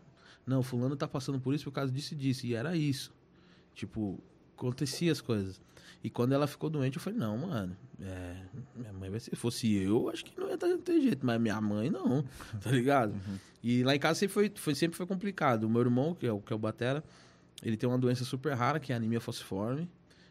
Não, 0.46 0.62
fulano 0.62 0.96
tá 0.96 1.08
passando 1.08 1.40
por 1.40 1.54
isso 1.54 1.64
por 1.64 1.72
causa 1.72 1.92
disso 1.92 2.14
e 2.14 2.16
disso. 2.16 2.46
E 2.46 2.54
era 2.54 2.76
isso. 2.76 3.12
Tipo, 3.74 4.18
acontecia 4.56 5.10
as 5.12 5.20
coisas. 5.20 5.60
E 6.04 6.08
quando 6.10 6.32
ela 6.32 6.46
ficou 6.46 6.70
doente, 6.70 6.96
eu 6.96 7.02
falei, 7.02 7.18
não, 7.18 7.36
mano, 7.36 7.76
é, 8.00 8.36
minha 8.76 8.92
mãe 8.92 9.10
vai 9.10 9.18
ser. 9.18 9.30
Se 9.30 9.36
fosse 9.36 9.74
eu, 9.74 10.08
acho 10.08 10.24
que 10.24 10.38
não 10.38 10.48
ia 10.48 10.56
ter, 10.56 10.78
ter 10.78 11.00
jeito, 11.00 11.26
mas 11.26 11.40
minha 11.40 11.60
mãe 11.60 11.90
não, 11.90 12.22
tá 12.62 12.70
ligado? 12.70 13.14
E 13.62 13.82
lá 13.82 13.96
em 13.96 13.98
casa 13.98 14.20
sempre 14.20 14.34
foi, 14.34 14.52
foi- 14.54 14.74
sempre 14.74 14.96
foi 14.96 15.06
complicado. 15.06 15.64
O 15.64 15.70
meu 15.70 15.80
irmão, 15.80 16.14
que 16.14 16.26
é 16.26 16.32
o, 16.32 16.40
que 16.40 16.52
é 16.52 16.56
o 16.56 16.58
Batera, 16.58 17.02
ele 17.62 17.76
tem 17.76 17.88
uma 17.88 17.98
doença 17.98 18.24
super 18.24 18.52
rara, 18.54 18.78
que 18.78 18.92
é 18.92 18.96
anemia 18.96 19.20
falciforme. 19.20 19.90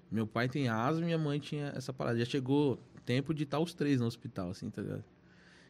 Meu 0.10 0.26
pai 0.26 0.48
tem 0.48 0.70
asma 0.70 1.02
e 1.02 1.06
minha 1.06 1.18
mãe 1.18 1.40
tinha 1.40 1.74
essa 1.76 1.92
parada. 1.92 2.18
Já 2.20 2.26
chegou 2.26 2.80
tempo 3.06 3.34
de 3.34 3.44
estar 3.44 3.60
os 3.60 3.74
três 3.74 4.00
no 4.00 4.06
hospital, 4.06 4.52
assim, 4.52 4.70
tá 4.70 4.82
ligado? 4.82 5.04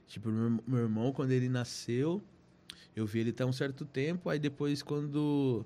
Tipo, 0.07 0.29
meu, 0.29 0.59
meu 0.67 0.79
irmão, 0.81 1.11
quando 1.11 1.31
ele 1.31 1.49
nasceu, 1.49 2.21
Eu 2.95 3.05
vi 3.05 3.19
ele 3.19 3.29
até 3.31 3.45
um 3.45 3.51
certo 3.51 3.85
tempo, 3.85 4.29
aí 4.29 4.39
depois 4.39 4.81
quando 4.81 5.65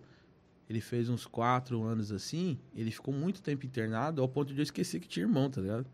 ele 0.70 0.82
fez 0.82 1.10
uns 1.10 1.26
quatro 1.26 1.82
anos 1.84 2.12
assim, 2.12 2.58
ele 2.76 2.92
ficou 2.92 3.14
muito 3.14 3.42
tempo 3.42 3.66
internado, 3.66 4.22
ao 4.22 4.28
ponto 4.28 4.54
de 4.54 4.60
eu 4.60 4.64
esquecer 4.64 5.00
que 5.00 5.08
tinha 5.08 5.26
irmão, 5.26 5.50
tá 5.50 5.62
ligado? 5.62 5.86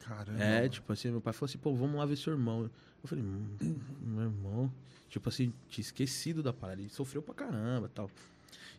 Caramba. 0.00 0.42
É, 0.42 0.68
tipo 0.68 0.92
assim, 0.92 1.10
meu 1.10 1.20
pai 1.20 1.32
falou 1.32 1.48
assim, 1.48 1.58
pô, 1.58 1.74
vamos 1.74 1.96
lá 1.96 2.06
ver 2.06 2.16
seu 2.16 2.32
irmão. 2.32 2.70
Eu 3.02 3.08
falei, 3.08 3.24
hum, 3.24 3.56
meu 4.02 4.24
irmão. 4.24 4.72
Tipo 5.08 5.28
assim, 5.28 5.52
tinha 5.68 5.82
esquecido 5.82 6.42
da 6.42 6.52
parada. 6.52 6.80
Ele 6.80 6.88
sofreu 6.88 7.20
pra 7.22 7.34
caramba 7.34 7.86
e 7.86 7.90
tal. 7.90 8.10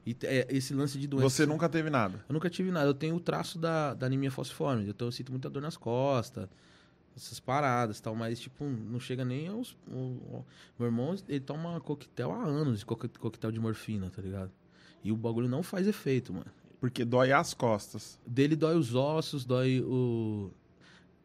E 0.05 0.15
é, 0.23 0.47
esse 0.49 0.73
lance 0.73 0.97
de 0.97 1.07
doença. 1.07 1.29
Você 1.29 1.45
nunca 1.45 1.69
teve 1.69 1.89
nada. 1.89 2.23
Eu 2.27 2.33
nunca 2.33 2.49
tive 2.49 2.71
nada. 2.71 2.87
Eu 2.87 2.93
tenho 2.93 3.15
o 3.15 3.19
traço 3.19 3.59
da, 3.59 3.93
da 3.93 4.05
anemia 4.05 4.31
falciforme. 4.31 4.89
Então 4.89 5.07
eu 5.07 5.11
sinto 5.11 5.31
muita 5.31 5.49
dor 5.49 5.61
nas 5.61 5.77
costas, 5.77 6.49
essas 7.15 7.39
paradas 7.39 7.99
tal. 7.99 8.15
Mas, 8.15 8.39
tipo, 8.39 8.63
não 8.65 8.99
chega 8.99 9.23
nem 9.25 9.47
aos. 9.47 9.75
o- 9.87 9.93
o- 9.95 10.45
meu 10.79 10.87
irmão, 10.87 11.15
ele 11.27 11.39
toma 11.39 11.79
coquetel 11.81 12.31
há 12.31 12.43
anos 12.43 12.83
coquetel 12.83 13.51
de 13.51 13.59
morfina, 13.59 14.09
tá 14.09 14.21
ligado? 14.21 14.51
E 15.03 15.11
o 15.11 15.15
bagulho 15.17 15.47
não 15.49 15.63
faz 15.63 15.87
efeito, 15.87 16.31
mano. 16.33 16.45
Porque 16.79 17.03
dói 17.05 17.31
as 17.31 17.53
costas. 17.53 18.19
Dele 18.25 18.55
dói 18.55 18.75
os 18.75 18.95
ossos, 18.95 19.45
dói 19.45 19.81
o. 19.81 20.51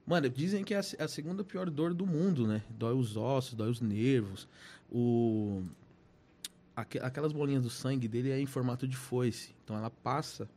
Mano, 0.07 0.29
dizem 0.29 0.63
que 0.63 0.73
é 0.75 0.79
a, 0.79 1.05
a 1.05 1.09
segunda 1.09 1.43
pior 1.43 1.69
dor 1.71 1.93
do 1.95 2.07
mundo, 2.07 2.47
né? 2.47 2.63
Dói 2.71 2.95
os 2.95 3.17
ossos, 3.17 3.55
dói 3.55 3.71
os 3.71 3.81
nervos. 3.81 4.47
O. 4.91 5.63
aque- 6.75 6.99
Aquelas 6.99 7.33
bolinhas 7.33 7.63
do 7.63 7.71
sangue 7.71 8.07
dele 8.09 8.31
é 8.31 8.39
em 8.41 8.47
formato 8.47 8.87
de 8.87 8.97
foice. 8.97 9.55
Então 9.65 9.77
ela 9.77 9.91
passa, 9.91 10.49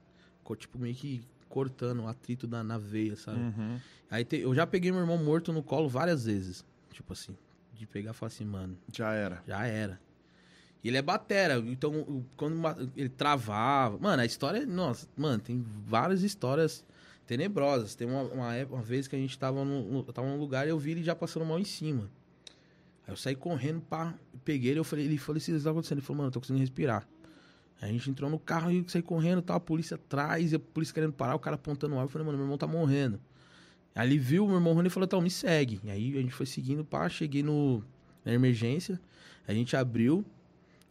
tipo, 0.58 0.78
meio 0.80 0.96
que 0.96 1.22
cortando 1.50 2.04
o 2.04 2.08
atrito 2.08 2.48
da, 2.48 2.64
na 2.64 2.78
veia, 2.78 3.16
sabe? 3.16 3.40
Uhum. 3.40 3.78
Aí 4.10 4.24
te- 4.24 4.38
eu 4.38 4.54
já 4.56 4.66
peguei 4.66 4.92
meu 4.92 5.02
irmão 5.02 5.18
morto 5.18 5.52
no 5.52 5.62
colo 5.64 5.90
várias 5.90 6.26
vezes. 6.26 6.64
Tipo 6.92 7.14
assim. 7.14 7.36
De 7.74 7.86
pegar 7.88 8.12
e 8.12 8.14
falar 8.14 8.28
assim, 8.28 8.46
mano, 8.46 8.78
Já 8.94 9.14
era. 9.14 9.42
já 9.48 9.66
era. 9.66 10.00
E 10.84 10.88
ele 10.88 10.98
é 10.98 11.02
batera, 11.02 11.58
então 11.66 12.24
quando 12.38 12.56
ele 12.96 13.10
travava. 13.10 13.98
Mano, 14.00 14.22
a 14.22 14.26
história. 14.26 14.66
Nossa, 14.66 15.08
mano, 15.18 15.40
tem 15.40 15.66
várias 15.86 16.24
histórias 16.24 16.86
tenebrosas. 17.28 17.96
Tem 17.96 18.08
uma, 18.08 18.24
uma, 18.24 18.56
época- 18.56 18.76
uma 18.78 18.82
vez 18.84 19.08
que 19.08 19.16
a 19.16 19.20
gente 19.20 19.38
tava, 19.38 19.60
eu 19.60 20.04
tava 20.14 20.28
num 20.28 20.38
lugar 20.40 20.66
e 20.68 20.70
eu 20.70 20.80
vi 20.80 20.92
ele 20.92 21.04
já 21.04 21.16
passando 21.16 21.46
mal 21.46 21.60
em 21.60 21.66
cima. 21.66 22.10
Aí 23.08 23.14
eu 23.14 23.18
saí 23.18 23.36
correndo, 23.36 23.82
pá, 23.82 24.14
peguei 24.46 24.72
ele, 24.72 24.80
eu 24.80 24.84
falei, 24.84 25.06
ele 25.06 25.18
falou 25.18 25.38
assim, 25.38 25.54
o 25.54 25.58
que 25.58 25.64
tá 25.64 25.72
acontecendo? 25.72 25.98
Ele 26.00 26.06
falou, 26.06 26.18
mano, 26.18 26.28
eu 26.28 26.32
tô 26.32 26.40
conseguindo 26.40 26.62
respirar. 26.62 27.08
A 27.82 27.88
gente 27.88 28.10
entrou 28.10 28.30
no 28.30 28.38
carro 28.38 28.72
e 28.72 28.84
saí 28.88 29.02
correndo, 29.02 29.42
tal, 29.42 29.56
a 29.58 29.60
polícia 29.60 29.96
atrás, 29.96 30.54
a 30.54 30.60
polícia 30.60 30.94
querendo 30.94 31.14
parar, 31.14 31.36
o 31.36 31.40
cara 31.40 31.56
apontando 31.56 31.96
o 31.96 31.98
ar, 32.00 32.04
eu 32.04 32.08
falei, 32.10 32.26
mano, 32.26 32.38
meu 32.38 32.46
irmão 32.46 32.58
tá 32.58 32.68
morrendo. 32.68 33.20
Aí 33.96 34.08
ele 34.08 34.18
viu 34.20 34.44
o 34.46 34.48
meu 34.48 34.58
irmão 34.58 34.86
e 34.86 34.90
falou, 34.90 35.06
então, 35.06 35.22
me 35.22 35.30
segue. 35.30 35.80
E 35.84 35.90
aí 35.90 36.18
a 36.18 36.22
gente 36.22 36.34
foi 36.34 36.46
seguindo, 36.46 36.84
pá, 36.84 37.08
cheguei 37.08 37.42
no, 37.42 37.84
na 38.26 38.34
emergência, 38.34 39.00
a 39.48 39.54
gente 39.54 39.76
abriu, 39.78 40.26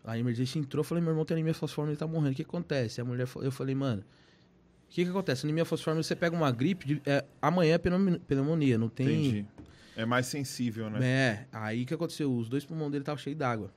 a 0.04 0.18
emergência 0.18 0.58
entrou, 0.58 0.82
falei, 0.82 1.02
meu 1.02 1.12
irmão 1.12 1.24
tem 1.24 1.34
anemia 1.34 1.52
falciforme, 1.54 1.90
ele 1.92 1.98
tá 1.98 2.06
morrendo, 2.06 2.32
o 2.32 2.36
que 2.36 2.42
acontece? 2.42 3.00
A 3.00 3.04
mulher, 3.04 3.28
eu 3.42 3.52
falei, 3.52 3.74
mano, 3.74 4.02
o 4.02 4.90
que 4.90 5.04
que 5.04 5.10
acontece? 5.10 5.44
Anemia 5.44 5.66
falciforme, 5.66 6.02
você 6.02 6.16
pega 6.16 6.34
uma 6.34 6.50
gripe, 6.50 6.86
de- 6.86 7.02
é, 7.04 7.22
amanhã 7.42 7.74
é 7.74 7.78
pneumonia, 7.78 8.20
pneumonia, 8.26 8.78
não 8.78 8.88
tem... 8.88 9.06
Entendi. 9.06 9.46
É 9.94 10.06
mais 10.06 10.26
sensível, 10.26 10.88
né? 10.88 11.04
É, 11.04 11.46
aí 11.52 11.82
o 11.82 11.86
que 11.86 11.92
aconteceu? 11.92 12.32
Os 12.32 12.48
dois 12.48 12.64
pulmões 12.64 12.92
dele 12.92 13.02
estavam 13.02 13.18
cheios 13.18 13.36
d'água. 13.36 13.70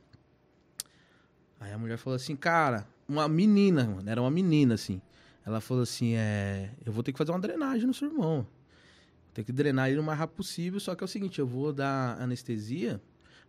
Aí 1.59 1.71
a 1.71 1.77
mulher 1.77 1.97
falou 1.97 2.15
assim, 2.15 2.35
cara, 2.35 2.87
uma 3.11 3.27
menina, 3.27 3.85
mano, 3.85 4.09
era 4.09 4.21
uma 4.21 4.31
menina, 4.31 4.75
assim. 4.75 5.01
Ela 5.45 5.59
falou 5.59 5.83
assim, 5.83 6.15
é, 6.15 6.71
eu 6.85 6.91
vou 6.93 7.03
ter 7.03 7.11
que 7.11 7.17
fazer 7.17 7.31
uma 7.31 7.39
drenagem 7.39 7.85
no 7.85 7.93
seu 7.93 8.07
irmão. 8.07 8.47
Tem 9.33 9.43
que 9.43 9.51
drenar 9.51 9.89
ele 9.89 9.99
o 9.99 10.03
mais 10.03 10.17
rápido 10.17 10.37
possível, 10.37 10.79
só 10.79 10.95
que 10.95 11.03
é 11.03 11.05
o 11.05 11.07
seguinte, 11.07 11.39
eu 11.39 11.47
vou 11.47 11.73
dar 11.73 12.19
anestesia, 12.21 13.01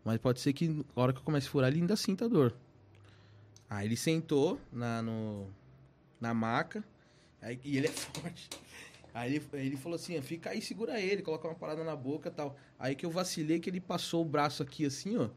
mas 0.05 0.19
pode 0.19 0.41
ser 0.41 0.53
que 0.53 0.69
na 0.69 0.85
hora 0.97 1.13
que 1.13 1.19
eu 1.19 1.23
comece 1.25 1.47
a 1.47 1.51
furar, 1.51 1.71
ele 1.71 1.81
ainda 1.81 1.97
sinta 1.97 2.29
dor. 2.29 2.55
Aí 3.69 3.87
ele 3.87 3.97
sentou 3.97 4.61
na, 4.73 5.03
no, 5.03 5.47
na 6.21 6.35
maca, 6.35 6.85
aí, 7.41 7.59
e 7.65 7.77
ele 7.77 7.87
é 7.87 7.91
forte. 7.93 8.49
Aí 9.15 9.37
ele, 9.37 9.45
ele 9.53 9.77
falou 9.77 9.97
assim, 9.97 10.21
fica 10.23 10.51
aí, 10.51 10.63
segura 10.63 11.01
ele, 11.01 11.23
coloca 11.23 11.47
uma 11.47 11.55
parada 11.55 11.85
na 11.85 11.95
boca 11.95 12.31
tal. 12.31 12.57
Aí 12.79 12.95
que 12.95 13.05
eu 13.05 13.11
vacilei 13.11 13.61
que 13.61 13.69
ele 13.69 13.81
passou 13.81 14.23
o 14.23 14.29
braço 14.29 14.63
aqui 14.63 14.87
assim, 14.87 15.17
ó, 15.17 15.29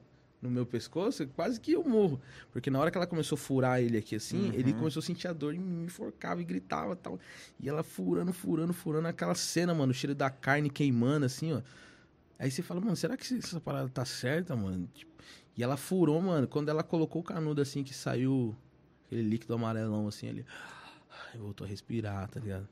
no 0.46 0.52
meu 0.52 0.66
pescoço, 0.66 1.28
quase 1.28 1.60
que 1.60 1.74
eu 1.74 1.84
morro. 1.84 2.22
Porque 2.52 2.70
na 2.70 2.80
hora 2.80 2.92
que 2.92 2.98
ela 2.98 3.08
começou 3.08 3.36
a 3.36 3.40
furar 3.40 3.82
ele 3.82 3.98
aqui 3.98 4.16
assim, 4.16 4.52
ele 4.54 4.74
começou 4.74 5.00
a 5.00 5.04
sentir 5.04 5.28
a 5.28 5.34
dor 5.34 5.54
e 5.54 5.60
me 5.60 5.86
enforcava 5.86 6.42
e 6.42 6.46
gritava 6.46 6.94
e 6.94 6.96
tal. 6.96 7.20
E 7.60 7.68
ela 7.68 7.84
furando, 7.84 8.32
furando, 8.32 8.74
furando, 8.74 9.08
aquela 9.08 9.36
cena, 9.36 9.74
mano, 9.74 9.92
o 9.92 9.94
cheiro 9.94 10.16
da 10.16 10.30
carne 10.30 10.70
queimando 10.70 11.26
assim, 11.26 11.54
ó. 11.54 11.62
Aí 12.38 12.52
você 12.52 12.62
fala, 12.62 12.82
mano, 12.82 12.96
será 12.96 13.16
que 13.16 13.34
essa 13.36 13.60
parada 13.60 13.90
tá 13.90 14.06
certa, 14.06 14.56
mano? 14.56 14.90
Tipo, 14.94 15.12
e 15.58 15.64
ela 15.64 15.78
furou, 15.78 16.22
mano, 16.22 16.48
quando 16.48 16.70
ela 16.70 16.84
colocou 16.84 17.22
o 17.22 17.26
canudo 17.26 17.62
assim, 17.62 17.84
que 17.84 17.94
saiu 17.94 18.56
aquele 19.06 19.22
líquido 19.22 19.54
amarelão 19.54 20.08
assim, 20.08 20.28
ele 20.28 20.46
aí 21.34 21.40
voltou 21.40 21.66
a 21.66 21.70
respirar, 21.70 22.28
tá 22.30 22.40
ligado? 22.40 22.68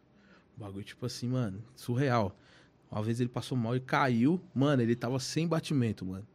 O 0.57 0.59
bagulho, 0.59 0.83
tipo 0.83 1.05
assim, 1.05 1.29
mano, 1.29 1.63
surreal. 1.75 2.37
Uma 2.91 3.01
vez 3.01 3.19
ele 3.19 3.29
passou 3.29 3.57
mal 3.57 3.75
e 3.75 3.79
caiu. 3.79 4.39
Mano, 4.53 4.81
ele 4.83 4.95
tava 4.95 5.17
sem 5.19 5.47
batimento, 5.47 6.05
mano. 6.05 6.27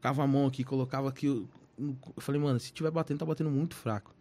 Colocava 0.00 0.22
a 0.22 0.26
mão 0.26 0.46
aqui, 0.46 0.64
colocava 0.64 1.08
aqui. 1.08 1.26
Eu 1.26 1.48
eu 1.78 1.96
falei, 2.18 2.38
mano, 2.40 2.60
se 2.60 2.72
tiver 2.72 2.90
batendo, 2.90 3.18
tá 3.20 3.24
batendo 3.24 3.50
muito 3.50 3.74
fraco. 3.74 4.14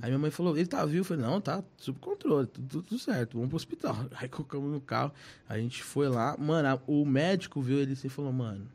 Aí 0.00 0.08
minha 0.10 0.18
mãe 0.18 0.30
falou, 0.30 0.56
ele 0.56 0.66
tá 0.66 0.84
vivo? 0.86 1.00
Eu 1.00 1.04
falei, 1.04 1.22
não, 1.22 1.40
tá 1.42 1.62
sob 1.76 1.98
controle, 1.98 2.46
tudo, 2.46 2.82
tudo 2.82 2.98
certo, 2.98 3.34
vamos 3.34 3.48
pro 3.48 3.56
hospital. 3.56 3.96
Aí 4.16 4.28
colocamos 4.28 4.70
no 4.72 4.80
carro, 4.80 5.12
a 5.48 5.58
gente 5.58 5.82
foi 5.82 6.08
lá. 6.08 6.36
Mano, 6.38 6.80
o 6.86 7.04
médico 7.04 7.60
viu 7.60 7.78
ele 7.78 7.92
assim 7.92 8.06
e 8.06 8.10
falou, 8.10 8.32
mano, 8.32 8.66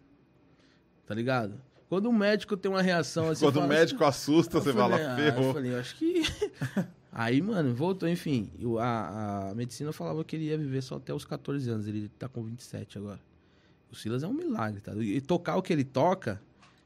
tá 1.05 1.13
ligado? 1.15 1.55
Quando 1.89 2.07
o 2.09 2.13
médico 2.13 2.55
tem 2.57 2.69
uma 2.69 2.81
reação 2.81 3.29
assim. 3.29 3.43
Quando 3.45 3.57
o 3.57 3.59
fala 3.61 3.73
médico 3.73 4.03
assusta, 4.03 4.57
eu 4.57 4.61
você 4.61 4.73
falei, 4.73 4.97
fala, 4.99 5.13
ah, 5.13 5.15
ferrou. 5.15 5.47
Eu 5.47 5.53
falei, 5.53 5.73
eu 5.73 5.79
acho 5.79 5.95
que. 5.95 6.21
Aí, 7.11 7.41
mano, 7.41 7.73
voltou, 7.73 8.07
enfim. 8.07 8.51
eu- 8.59 8.77
a, 8.77 9.49
a 9.49 9.55
medicina 9.55 9.91
falava 9.91 10.23
que 10.23 10.35
ele 10.35 10.45
ia 10.45 10.57
viver 10.57 10.81
só 10.83 10.97
até 10.97 11.13
os 11.13 11.25
14 11.25 11.67
anos. 11.69 11.87
Ele 11.87 12.09
tá 12.19 12.27
com 12.29 12.43
27 12.43 12.97
agora. 12.97 13.19
O 13.91 13.95
Silas 13.95 14.21
é 14.21 14.27
um 14.27 14.33
milagre, 14.33 14.81
tá? 14.81 14.93
E 14.95 15.19
tocar 15.21 15.55
o 15.55 15.61
que 15.61 15.71
ele 15.73 15.83
toca, 15.85 16.39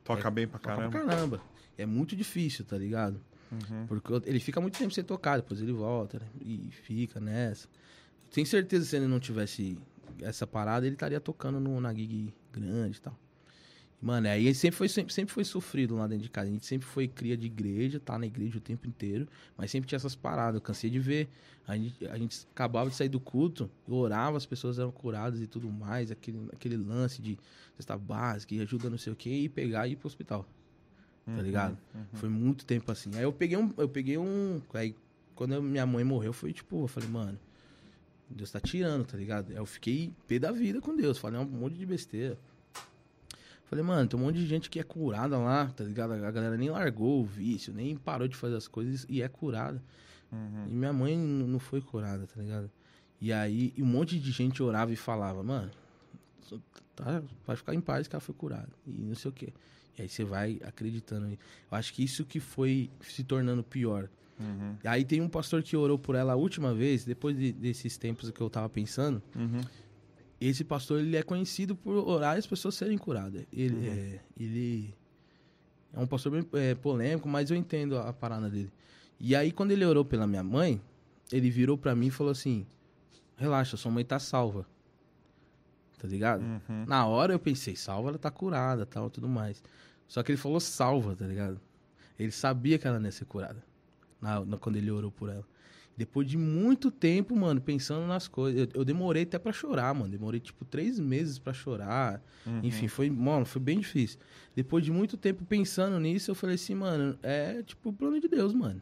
Toca 0.03 0.29
bem 0.31 0.47
pra 0.47 0.59
toca 0.59 0.75
caramba. 0.75 0.91
pra 0.91 1.05
caramba. 1.07 1.41
É 1.77 1.85
muito 1.85 2.15
difícil, 2.15 2.65
tá 2.65 2.77
ligado? 2.77 3.21
Uhum. 3.51 3.85
Porque 3.87 4.13
ele 4.25 4.39
fica 4.39 4.61
muito 4.61 4.77
tempo 4.77 4.93
sem 4.93 5.03
tocar, 5.03 5.37
depois 5.37 5.61
ele 5.61 5.73
volta, 5.73 6.19
né? 6.19 6.25
E 6.41 6.69
fica 6.71 7.19
nessa. 7.19 7.67
Tenho 8.31 8.47
certeza 8.47 8.83
que 8.85 8.89
se 8.89 8.95
ele 8.95 9.07
não 9.07 9.19
tivesse 9.19 9.77
essa 10.21 10.47
parada, 10.47 10.85
ele 10.85 10.95
estaria 10.95 11.19
tocando 11.19 11.59
no, 11.59 11.79
na 11.81 11.93
gig 11.93 12.33
grande 12.51 12.97
e 12.97 13.01
tal. 13.01 13.17
Mano, 14.01 14.27
aí 14.27 14.53
sempre 14.55 14.77
foi, 14.77 14.89
sempre, 14.89 15.13
sempre 15.13 15.31
foi 15.31 15.43
sofrido 15.43 15.95
lá 15.95 16.07
dentro 16.07 16.23
de 16.23 16.29
casa. 16.29 16.49
A 16.49 16.51
gente 16.51 16.65
sempre 16.65 16.87
foi 16.87 17.07
cria 17.07 17.37
de 17.37 17.45
igreja, 17.45 17.99
tá 17.99 18.17
na 18.17 18.25
igreja 18.25 18.57
o 18.57 18.61
tempo 18.61 18.87
inteiro, 18.87 19.27
mas 19.55 19.69
sempre 19.69 19.87
tinha 19.87 19.97
essas 19.97 20.15
paradas. 20.15 20.55
Eu 20.55 20.61
cansei 20.61 20.89
de 20.89 20.97
ver. 20.99 21.29
A 21.67 21.77
gente, 21.77 22.07
a 22.07 22.17
gente 22.17 22.47
acabava 22.51 22.89
de 22.89 22.95
sair 22.95 23.09
do 23.09 23.19
culto, 23.19 23.69
eu 23.87 23.93
orava, 23.93 24.35
as 24.35 24.45
pessoas 24.45 24.79
eram 24.79 24.91
curadas 24.91 25.39
e 25.39 25.45
tudo 25.45 25.69
mais, 25.69 26.09
aquele, 26.09 26.39
aquele 26.51 26.75
lance 26.75 27.21
de 27.21 27.37
cesta 27.77 27.95
básica 27.95 28.55
e 28.55 28.61
ajuda 28.61 28.89
não 28.89 28.97
sei 28.97 29.13
o 29.13 29.15
que, 29.15 29.29
e 29.29 29.47
pegar 29.47 29.87
e 29.87 29.91
ir 29.91 29.95
pro 29.95 30.07
hospital. 30.07 30.47
Tá 31.23 31.41
ligado? 31.43 31.77
Foi 32.13 32.27
muito 32.27 32.65
tempo 32.65 32.91
assim. 32.91 33.11
Aí 33.15 33.21
eu 33.21 33.31
peguei 33.31 33.55
um. 33.55 33.71
Eu 33.77 33.87
peguei 33.87 34.17
um. 34.17 34.59
Aí 34.73 34.95
quando 35.35 35.53
eu- 35.53 35.61
minha 35.61 35.85
mãe 35.85 36.03
morreu, 36.03 36.33
foi 36.33 36.51
tipo, 36.51 36.83
eu 36.83 36.87
falei, 36.87 37.07
mano, 37.07 37.37
Deus 38.27 38.49
tá 38.49 38.59
tirando, 38.59 39.05
tá 39.05 39.15
ligado? 39.15 39.51
Aí 39.51 39.57
eu 39.57 39.65
fiquei 39.65 40.11
pé 40.27 40.39
da 40.39 40.51
vida 40.51 40.81
com 40.81 40.95
Deus. 40.95 41.19
Falei 41.19 41.39
um 41.39 41.45
monte 41.45 41.77
de 41.77 41.85
besteira. 41.85 42.37
Falei, 43.71 43.85
mano, 43.85 44.05
tem 44.05 44.19
um 44.19 44.23
monte 44.23 44.35
de 44.35 44.45
gente 44.45 44.69
que 44.69 44.81
é 44.81 44.83
curada 44.83 45.37
lá, 45.37 45.67
tá 45.67 45.81
ligado? 45.85 46.11
A 46.11 46.29
galera 46.29 46.57
nem 46.57 46.69
largou 46.69 47.21
o 47.21 47.25
vício, 47.25 47.73
nem 47.73 47.95
parou 47.95 48.27
de 48.27 48.35
fazer 48.35 48.57
as 48.57 48.67
coisas 48.67 49.05
e 49.07 49.21
é 49.21 49.29
curada. 49.29 49.81
E 50.69 50.73
minha 50.75 50.91
mãe 50.91 51.17
não 51.17 51.57
foi 51.57 51.79
curada, 51.79 52.27
tá 52.27 52.41
ligado? 52.41 52.69
E 53.21 53.31
aí 53.31 53.73
e 53.77 53.81
um 53.81 53.85
monte 53.85 54.19
de 54.19 54.29
gente 54.29 54.61
orava 54.61 54.91
e 54.91 54.97
falava, 54.97 55.41
mano, 55.41 55.71
tá, 56.95 57.23
vai 57.47 57.55
ficar 57.55 57.73
em 57.73 57.79
paz 57.81 58.07
que 58.09 58.15
ela 58.15 58.19
foi 58.21 58.35
curada. 58.35 58.67
E 58.85 58.91
não 58.91 59.15
sei 59.15 59.29
o 59.29 59.33
quê. 59.33 59.53
E 59.97 60.01
aí 60.01 60.09
você 60.09 60.23
vai 60.25 60.59
acreditando. 60.65 61.27
Eu 61.29 61.37
acho 61.71 61.93
que 61.93 62.03
isso 62.03 62.25
que 62.25 62.39
foi 62.41 62.89
se 63.01 63.23
tornando 63.23 63.63
pior. 63.63 64.09
Uhum. 64.39 64.75
Aí 64.83 65.05
tem 65.05 65.21
um 65.21 65.29
pastor 65.29 65.61
que 65.63 65.77
orou 65.77 65.97
por 65.99 66.15
ela 66.15 66.33
a 66.33 66.35
última 66.35 66.73
vez, 66.73 67.05
depois 67.05 67.37
de- 67.37 67.51
desses 67.53 67.95
tempos 67.97 68.29
que 68.31 68.41
eu 68.41 68.49
tava 68.49 68.67
pensando. 68.67 69.21
Uhum. 69.35 69.61
Esse 70.41 70.63
pastor 70.63 70.99
ele 70.99 71.15
é 71.15 71.21
conhecido 71.23 71.75
por 71.75 71.95
orar 71.95 72.35
e 72.35 72.39
as 72.39 72.47
pessoas 72.47 72.73
serem 72.75 72.97
curadas. 72.97 73.45
Ele, 73.53 73.87
é, 73.87 74.19
ele 74.39 74.93
é 75.93 75.99
um 75.99 76.07
pastor 76.07 76.31
bem 76.31 76.45
é, 76.59 76.73
polêmico, 76.73 77.29
mas 77.29 77.51
eu 77.51 77.55
entendo 77.55 77.95
a, 77.97 78.09
a 78.09 78.13
parada 78.13 78.49
dele. 78.49 78.71
E 79.19 79.35
aí, 79.35 79.51
quando 79.51 79.69
ele 79.71 79.85
orou 79.85 80.03
pela 80.03 80.25
minha 80.25 80.43
mãe, 80.43 80.81
ele 81.31 81.49
virou 81.51 81.77
pra 81.77 81.93
mim 81.95 82.07
e 82.07 82.11
falou 82.11 82.31
assim: 82.31 82.65
Relaxa, 83.37 83.77
sua 83.77 83.91
mãe 83.91 84.03
tá 84.03 84.17
salva. 84.17 84.65
Tá 85.99 86.07
ligado? 86.07 86.41
Uhum. 86.41 86.85
Na 86.87 87.05
hora 87.05 87.33
eu 87.33 87.39
pensei, 87.39 87.75
salva, 87.75 88.09
ela 88.09 88.17
tá 88.17 88.31
curada, 88.31 88.85
tal, 88.87 89.09
tudo 89.11 89.29
mais. 89.29 89.63
Só 90.07 90.23
que 90.23 90.31
ele 90.31 90.37
falou 90.37 90.59
salva, 90.59 91.15
tá 91.15 91.27
ligado? 91.27 91.61
Ele 92.17 92.31
sabia 92.31 92.79
que 92.79 92.87
ela 92.87 92.99
ia 92.99 93.11
ser 93.11 93.25
curada. 93.25 93.63
Na, 94.19 94.43
na- 94.43 94.57
quando 94.57 94.77
ele 94.77 94.89
orou 94.89 95.11
por 95.11 95.29
ela. 95.29 95.45
Depois 95.95 96.27
de 96.27 96.37
muito 96.37 96.89
tempo, 96.89 97.35
mano, 97.35 97.61
pensando 97.61 98.07
nas 98.07 98.27
coisas. 98.27 98.61
Eu, 98.61 98.81
eu 98.81 98.85
demorei 98.85 99.23
até 99.23 99.37
pra 99.37 99.51
chorar, 99.51 99.93
mano. 99.93 100.09
Demorei, 100.09 100.39
tipo, 100.39 100.65
três 100.65 100.99
meses 100.99 101.37
pra 101.37 101.53
chorar. 101.53 102.23
Uhum. 102.45 102.61
Enfim, 102.63 102.87
foi, 102.87 103.09
mano, 103.09 103.45
foi 103.45 103.61
bem 103.61 103.79
difícil. 103.79 104.19
Depois 104.55 104.83
de 104.83 104.91
muito 104.91 105.17
tempo 105.17 105.45
pensando 105.45 105.99
nisso, 105.99 106.31
eu 106.31 106.35
falei 106.35 106.55
assim, 106.55 106.75
mano, 106.75 107.17
é 107.21 107.61
tipo 107.63 107.89
o 107.89 107.93
plano 107.93 108.19
de 108.19 108.27
Deus, 108.27 108.53
mano. 108.53 108.81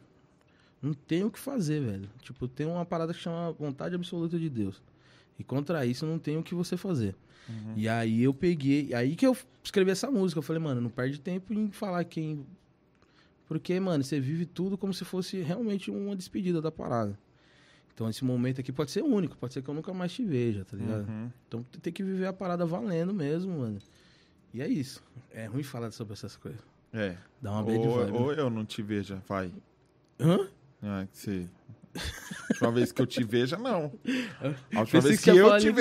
Não 0.80 0.94
tem 0.94 1.24
o 1.24 1.30
que 1.30 1.38
fazer, 1.38 1.80
velho. 1.80 2.08
Tipo, 2.22 2.48
tem 2.48 2.66
uma 2.66 2.86
parada 2.86 3.12
que 3.12 3.20
chama 3.20 3.52
vontade 3.52 3.94
absoluta 3.94 4.38
de 4.38 4.48
Deus. 4.48 4.82
E 5.38 5.44
contra 5.44 5.84
isso 5.84 6.06
não 6.06 6.18
tem 6.18 6.36
o 6.36 6.42
que 6.42 6.54
você 6.54 6.76
fazer. 6.76 7.14
Uhum. 7.48 7.74
E 7.76 7.88
aí 7.88 8.22
eu 8.22 8.32
peguei, 8.32 8.94
aí 8.94 9.14
que 9.14 9.26
eu 9.26 9.36
escrevi 9.62 9.90
essa 9.90 10.10
música. 10.10 10.38
Eu 10.38 10.42
falei, 10.42 10.62
mano, 10.62 10.80
não 10.80 10.90
perde 10.90 11.20
tempo 11.20 11.52
em 11.52 11.70
falar 11.70 12.04
quem. 12.04 12.46
Porque, 13.50 13.80
mano, 13.80 14.04
você 14.04 14.20
vive 14.20 14.46
tudo 14.46 14.78
como 14.78 14.94
se 14.94 15.04
fosse 15.04 15.42
realmente 15.42 15.90
uma 15.90 16.14
despedida 16.14 16.62
da 16.62 16.70
parada. 16.70 17.18
Então 17.92 18.08
esse 18.08 18.24
momento 18.24 18.60
aqui 18.60 18.70
pode 18.70 18.92
ser 18.92 19.02
único, 19.02 19.36
pode 19.36 19.52
ser 19.52 19.60
que 19.60 19.68
eu 19.68 19.74
nunca 19.74 19.92
mais 19.92 20.12
te 20.12 20.24
veja, 20.24 20.64
tá 20.64 20.76
ligado? 20.76 21.08
Uhum. 21.08 21.28
Então 21.48 21.66
tem 21.82 21.92
que 21.92 22.04
viver 22.04 22.26
a 22.26 22.32
parada 22.32 22.64
valendo 22.64 23.12
mesmo, 23.12 23.58
mano. 23.58 23.80
E 24.54 24.62
é 24.62 24.68
isso. 24.68 25.02
É 25.32 25.46
ruim 25.46 25.64
falar 25.64 25.90
sobre 25.90 26.12
essas 26.12 26.36
coisas. 26.36 26.60
É. 26.92 27.16
Dá 27.42 27.50
uma 27.50 27.64
bad 27.64 27.78
Ou, 27.78 27.94
vibe. 27.96 28.12
ou 28.12 28.32
eu 28.32 28.50
não 28.50 28.64
te 28.64 28.82
veja, 28.82 29.20
vai. 29.26 29.52
Hã? 30.20 30.46
Ah, 30.80 31.04
que 31.10 31.18
você... 31.18 31.48
A 31.96 32.52
última 32.52 32.70
vez 32.72 32.92
que 32.92 33.00
eu 33.02 33.06
te 33.06 33.24
veja, 33.24 33.56
não. 33.56 33.92
A 34.74 34.80
última 34.80 35.00
vez 35.00 35.20
que 35.20 35.32
que, 35.32 35.38
eu 35.38 35.58
te 35.58 35.72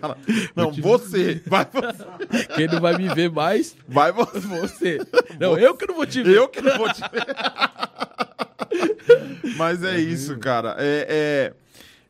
cara- 0.00 0.16
Não, 0.54 0.70
você. 0.72 1.42
Vai 1.46 1.66
você. 1.72 2.46
Quem 2.56 2.66
não 2.68 2.80
vai 2.80 2.96
me 2.96 3.08
ver 3.14 3.30
mais, 3.30 3.76
Vai 3.88 4.12
você. 4.12 4.38
você. 4.40 4.98
Não, 5.40 5.58
eu 5.58 5.74
que 5.76 5.86
não 5.86 5.94
vou 5.94 6.06
te 6.06 6.22
ver. 6.22 6.36
Eu 6.36 6.48
que 6.48 6.60
não 6.60 6.76
vou 6.78 6.92
te 6.92 7.00
ver. 7.00 7.26
Mas 9.56 9.82
é 9.82 9.98
isso, 9.98 10.36
cara. 10.38 10.76
É, 10.78 11.06
é- 11.08 11.52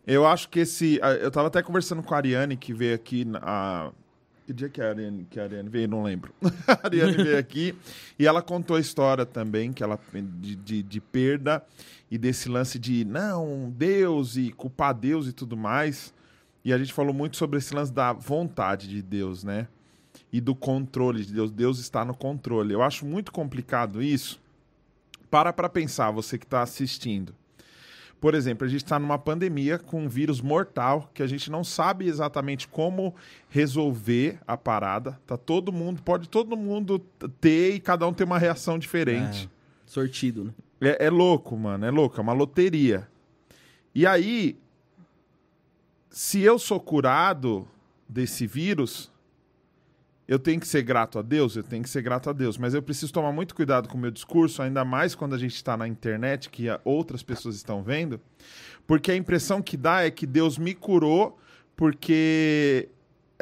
eu 0.06 0.27
acho 0.27 0.48
que 0.48 0.60
esse. 0.60 0.98
Eu 1.20 1.31
tava 1.31 1.48
até 1.48 1.62
conversando 1.62 2.02
com 2.02 2.14
a 2.14 2.16
Ariane, 2.16 2.56
que 2.56 2.73
veio 2.74 2.94
aqui. 2.94 3.24
na- 3.24 3.40
A, 3.43 3.90
que 4.47 4.52
dia 4.52 4.69
que 4.69 4.81
a, 4.81 4.89
Ariane, 4.89 5.27
que 5.31 5.39
a 5.39 5.44
Ariane 5.44 5.69
veio? 5.69 5.89
Não 5.89 6.02
lembro. 6.02 6.35
a 6.66 6.86
Ariane 6.86 7.16
veio 7.16 7.39
aqui 7.39 7.74
e 8.19 8.27
ela 8.27 8.43
contou 8.43 8.77
a 8.77 8.81
história 8.81 9.24
também 9.24 9.73
que 9.73 9.82
ela, 9.82 9.98
de, 10.12 10.56
de, 10.56 10.82
de 10.82 11.01
perda 11.01 11.64
e 12.10 12.19
desse 12.19 12.48
lance 12.48 12.78
de 12.78 13.05
não, 13.05 13.73
Deus 13.77 14.36
e 14.36 14.52
culpar 14.52 14.94
Deus 14.94 15.27
e 15.27 15.32
tudo 15.32 15.56
mais. 15.56 16.12
E 16.64 16.73
a 16.73 16.78
gente 16.78 16.93
falou 16.93 17.14
muito 17.14 17.36
sobre 17.36 17.59
esse 17.59 17.74
lance 17.74 17.93
da 17.93 18.12
vontade 18.12 18.89
de 18.89 19.02
Deus, 19.02 19.43
né? 19.43 19.66
E 20.32 20.40
do 20.40 20.55
controle 20.55 21.24
de 21.24 21.32
Deus. 21.32 21.51
Deus 21.51 21.78
está 21.78 22.05
no 22.05 22.14
controle. 22.14 22.74
Eu 22.74 22.82
acho 22.82 23.05
muito 23.05 23.32
complicado 23.32 24.02
isso. 24.02 24.40
Para 25.31 25.52
para 25.52 25.69
pensar, 25.69 26.10
você 26.10 26.39
que 26.39 26.44
está 26.44 26.62
assistindo. 26.62 27.35
Por 28.23 28.36
exemplo, 28.36 28.65
a 28.65 28.70
gente 28.70 28.85
está 28.85 29.01
numa 29.01 29.19
pandemia 29.19 29.81
com 29.81 30.05
um 30.05 30.09
vírus 30.09 30.40
mortal 30.40 31.11
que 31.12 31.24
a 31.24 31.27
gente 31.27 31.51
não 31.51 31.65
sabe 31.65 32.07
exatamente 32.07 32.69
como 32.69 33.12
resolver 33.49 34.39
a 34.47 34.57
parada. 34.57 35.19
Tá 35.27 35.36
todo 35.36 35.73
mundo, 35.73 36.01
pode 36.05 36.28
todo 36.28 36.57
mundo 36.57 37.01
ter 37.40 37.74
e 37.74 37.81
cada 37.81 38.07
um 38.07 38.15
ter 38.15 38.23
uma 38.23 38.39
reação 38.39 38.78
diferente. 38.78 39.51
Sortido, 39.85 40.44
né? 40.44 40.53
É, 40.81 41.07
é 41.07 41.11
louco, 41.11 41.57
mano. 41.57 41.85
É 41.85 41.90
louco. 41.90 42.16
É 42.16 42.23
uma 42.23 42.32
loteria. 42.32 43.09
E 43.93 44.07
aí, 44.07 44.57
se 46.09 46.43
eu 46.43 46.61
sou 46.61 46.78
curado 46.78 47.66
desse 48.09 48.47
vírus, 48.47 49.11
eu 50.27 50.39
tenho 50.39 50.61
que 50.61 50.69
ser 50.69 50.82
grato 50.82 51.19
a 51.19 51.23
Deus? 51.23 51.57
Eu 51.57 51.62
tenho 51.62 51.82
que 51.82 51.90
ser 51.90 52.03
grato 52.03 52.31
a 52.31 52.32
Deus. 52.32 52.57
Mas 52.57 52.74
eu 52.74 52.82
preciso 52.82 53.12
tomar 53.12 53.32
muito 53.32 53.55
cuidado 53.55 53.89
com 53.89 53.97
o 53.97 54.01
meu 54.01 54.11
discurso, 54.11 54.62
ainda 54.62 54.85
mais 54.85 55.15
quando 55.15 55.35
a 55.35 55.39
gente 55.39 55.55
está 55.55 55.77
na 55.77 55.86
internet, 55.86 56.49
que 56.49 56.66
outras 56.85 57.23
pessoas 57.23 57.57
estão 57.57 57.82
vendo. 57.82 58.20
Porque 58.86 59.11
a 59.11 59.16
impressão 59.16 59.61
que 59.61 59.77
dá 59.77 60.05
é 60.05 60.11
que 60.11 60.27
Deus 60.27 60.59
me 60.59 60.74
curou 60.74 61.39
porque. 61.77 62.89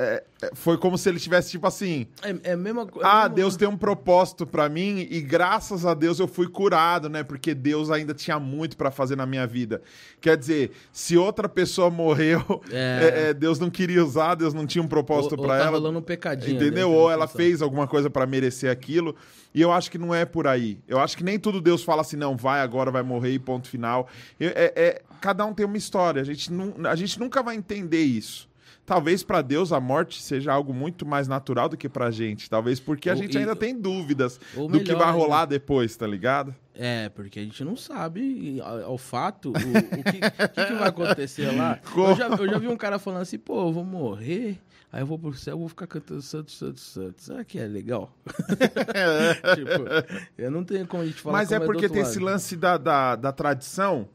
É, 0.01 0.25
é, 0.43 0.51
foi 0.55 0.79
como 0.79 0.97
se 0.97 1.09
ele 1.09 1.21
tivesse, 1.21 1.51
tipo 1.51 1.67
assim. 1.67 2.07
É, 2.23 2.51
é 2.51 2.53
a 2.53 2.57
mesma 2.57 2.87
coisa. 2.87 3.07
Ah, 3.07 3.29
Deus 3.29 3.57
tem 3.57 3.69
um 3.69 3.77
propósito 3.77 4.47
pra 4.47 4.69
mim 4.69 5.07
e 5.11 5.21
graças 5.21 5.85
a 5.85 5.93
Deus 5.95 6.19
eu 6.19 6.27
fui 6.27 6.49
curado, 6.49 7.09
né? 7.09 7.23
Porque 7.23 7.55
Deus 7.55 7.91
ainda 7.91 8.15
tinha 8.15 8.39
muito 8.41 8.77
pra 8.77 8.91
fazer 8.91 9.17
na 9.17 9.27
minha 9.27 9.47
vida. 9.47 9.83
Quer 10.21 10.37
dizer, 10.37 10.71
se 10.93 11.17
outra 11.17 11.49
pessoa 11.49 11.91
morreu, 11.91 12.43
É. 12.71 13.13
é, 13.27 13.31
é, 13.31 13.35
Deus 13.35 13.59
não 13.59 13.69
queria 13.71 14.05
usar, 14.05 14.35
Deus 14.35 14.55
não 14.55 14.67
tinha 14.67 14.83
um 14.83 14.89
propósito 14.89 15.37
pra 15.37 15.49
tá 15.49 15.57
ela. 15.65 15.71
rolando 15.73 15.99
um 15.99 16.03
pecadinho. 16.03 16.57
Entendeu? 16.57 16.89
dentro 16.89 16.91
Ou 16.93 17.11
ela 17.11 17.29
fez 17.29 17.61
alguma 17.63 17.87
coisa 17.87 18.09
pra 18.09 18.27
merecer 18.27 18.71
aquilo. 18.71 19.15
E 19.55 19.61
eu 19.61 19.73
acho 19.73 19.91
que 19.91 19.99
não 19.99 20.15
é 20.15 20.25
por 20.25 20.47
aí. 20.47 20.79
Eu 20.87 20.99
acho 21.01 21.17
que 21.17 21.25
nem 21.25 21.39
tudo 21.39 21.61
Deus 21.61 21.83
fala 21.83 22.03
assim, 22.03 22.17
não, 22.17 22.37
vai 22.37 22.61
agora, 22.61 22.91
vai 22.91 23.03
morrer 23.03 23.33
e 23.33 23.39
ponto 23.39 23.69
final. 23.69 24.09
Eu- 24.39 24.51
é, 24.55 24.73
é- 24.77 25.03
cada 25.21 25.45
um 25.45 25.53
tem 25.53 25.67
uma 25.67 25.77
história. 25.77 26.23
A 26.23 26.25
gente, 26.25 26.53
nu- 26.53 26.75
a 26.87 26.95
gente 26.95 27.19
nunca 27.19 27.43
vai 27.43 27.57
entender 27.57 28.01
isso. 28.03 28.49
Talvez 28.91 29.23
pra 29.23 29.41
Deus 29.41 29.71
a 29.73 29.79
morte 29.79 30.21
seja 30.21 30.53
algo 30.53 30.75
muito 30.75 31.07
mais 31.07 31.29
natural 31.29 31.69
do 31.69 31.77
que 31.77 31.89
pra 31.89 32.11
gente. 32.11 32.51
Talvez 32.51 32.81
porque 32.81 33.09
a 33.09 33.13
Ou- 33.13 33.19
gente 33.23 33.35
e- 33.37 33.39
ainda 33.39 33.55
tem 33.55 33.73
dúvidas 33.73 34.41
do 34.53 34.69
que 34.69 34.79
melhor 34.89 34.99
vai 34.99 35.07
ainda. 35.07 35.19
rolar 35.19 35.45
depois, 35.45 35.97
tá 35.97 36.09
ligado? 36.09 36.53
É, 36.75 37.09
porque 37.11 37.39
a 37.39 37.43
gente 37.45 37.63
não 37.63 37.77
sabe 37.77 38.61
ao, 38.61 38.99
fato 38.99 39.51
o, 39.51 39.53
o 39.53 40.03
que, 40.03 40.21
que 40.49 40.67
que 40.67 40.73
vai 40.75 40.89
acontecer 40.89 41.57
lá. 41.57 41.79
Eu 41.97 42.17
já, 42.17 42.27
eu 42.31 42.49
já 42.49 42.59
vi 42.59 42.67
um 42.67 42.77
cara 42.77 42.99
falando 42.99 43.23
assim, 43.23 43.39
pô, 43.39 43.69
eu 43.69 43.73
vou 43.73 43.85
morrer, 43.85 44.59
aí 44.93 45.03
eu 45.03 45.07
vou 45.07 45.17
pro 45.21 45.33
céu, 45.35 45.55
eu 45.55 45.59
vou 45.61 45.69
ficar 45.69 45.87
cantando 45.87 46.21
Santos, 46.23 46.59
Santos, 46.59 46.83
Santos. 46.83 47.27
Será 47.27 47.45
que 47.45 47.61
é 47.61 47.67
legal? 47.69 48.13
tipo, 49.55 50.17
eu 50.37 50.51
não 50.51 50.65
tenho 50.65 50.85
como 50.87 51.05
a 51.05 51.07
gente 51.07 51.21
falar 51.21 51.39
Mas 51.39 51.53
é 51.53 51.61
do 51.61 51.65
porque 51.67 51.85
outro 51.85 51.93
tem 51.93 52.03
lado. 52.03 52.11
esse 52.11 52.19
lance 52.19 52.57
da, 52.57 52.77
da, 52.77 53.15
da 53.15 53.31
tradição. 53.31 54.09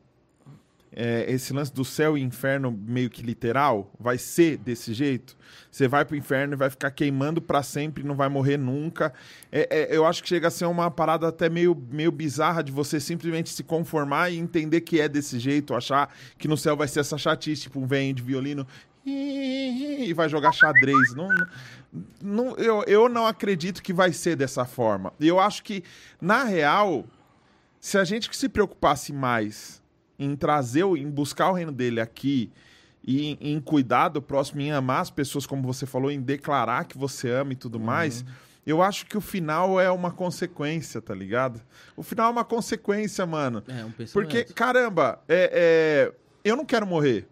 É, 0.96 1.26
esse 1.30 1.52
lance 1.52 1.74
do 1.74 1.84
céu 1.84 2.18
e 2.18 2.22
inferno 2.22 2.72
meio 2.72 3.10
que 3.10 3.22
literal. 3.22 3.92
Vai 4.00 4.18
ser 4.18 4.58
desse 4.58 4.94
jeito. 4.94 5.36
Você 5.70 5.88
vai 5.90 6.06
pro 6.06 6.16
inferno 6.16 6.54
e 6.54 6.56
vai 6.56 6.70
ficar 6.70 6.90
queimando 6.92 7.42
pra 7.42 7.62
sempre, 7.62 8.02
não 8.04 8.16
vai 8.16 8.30
morrer 8.30 8.56
nunca. 8.58 9.14
É, 9.52 9.68
é, 9.70 9.96
eu 9.98 10.06
acho 10.06 10.24
que 10.24 10.30
chega 10.30 10.48
a 10.48 10.52
ser 10.52 10.66
uma 10.66 10.90
parada 10.90 11.28
até 11.28 11.50
meio, 11.50 11.76
meio 11.92 12.12
bizarra 12.12 12.64
de 12.64 12.72
você 12.72 13.00
simplesmente 13.00 13.50
se 13.50 13.62
conformar 13.64 14.30
e 14.30 14.38
entender 14.38 14.82
que 14.82 15.02
é 15.02 15.10
desse 15.10 15.38
jeito, 15.38 15.76
achar 15.76 16.14
que 16.38 16.48
no 16.48 16.56
céu 16.56 16.78
vai 16.78 16.88
ser 16.88 17.02
essa 17.02 17.18
chatice, 17.18 17.64
tipo 17.64 17.80
um 17.80 17.86
velho 17.86 18.14
de 18.14 18.24
violino 18.24 18.66
e 19.06 20.14
vai 20.16 20.28
jogar 20.30 20.52
xadrez. 20.52 21.14
Não, 21.14 21.28
não- 22.22 22.56
eu, 22.56 22.84
eu 22.88 23.10
não 23.10 23.28
acredito 23.28 23.84
que 23.84 23.94
vai 23.94 24.12
ser 24.14 24.36
dessa 24.36 24.66
forma. 24.66 25.14
Eu 25.20 25.40
acho 25.40 25.62
que, 25.64 25.84
na 26.22 26.44
real, 26.44 27.06
se 27.80 27.98
a 27.98 28.04
gente 28.04 28.36
se 28.36 28.50
preocupasse 28.50 29.14
mais 29.14 29.84
em 30.18 30.36
trazer, 30.36 30.84
em 30.86 31.10
buscar 31.10 31.50
o 31.50 31.54
reino 31.54 31.72
dele 31.72 32.00
aqui 32.00 32.52
e 33.04 33.38
em, 33.40 33.60
cuidar 33.60 34.10
do 34.10 34.22
próximo, 34.22 34.62
em 34.62 34.72
amar 34.72 35.02
as 35.02 35.12
pessoas, 35.12 35.46
como 35.46 35.62
você 35.62 35.86
falou, 35.86 36.10
em 36.10 36.20
declarar 36.20 36.86
que 36.86 36.98
você 36.98 37.30
ama 37.30 37.54
e 37.54 37.56
tudo 37.56 37.80
mais, 37.80 38.26
eu 38.66 38.82
acho 38.82 39.06
que 39.06 39.16
o 39.16 39.22
final 39.22 39.80
é 39.80 39.92
uma 39.92 40.10
consequência, 40.10 41.00
tá 41.00 41.14
ligado? 41.14 41.62
O 41.96 42.02
final 42.02 42.30
é 42.30 42.32
uma 42.32 42.44
consequência, 42.44 43.24
mano. 43.26 43.64
É, 43.68 43.86
um 43.86 43.92
pensamento. 43.92 44.14
Porque, 44.14 44.44
caramba, 44.46 45.20
é, 45.28 45.52
é, 45.54 46.14
eu 46.44 46.56
não 46.56 46.66
quero 46.66 46.88
morrer. 46.88 47.28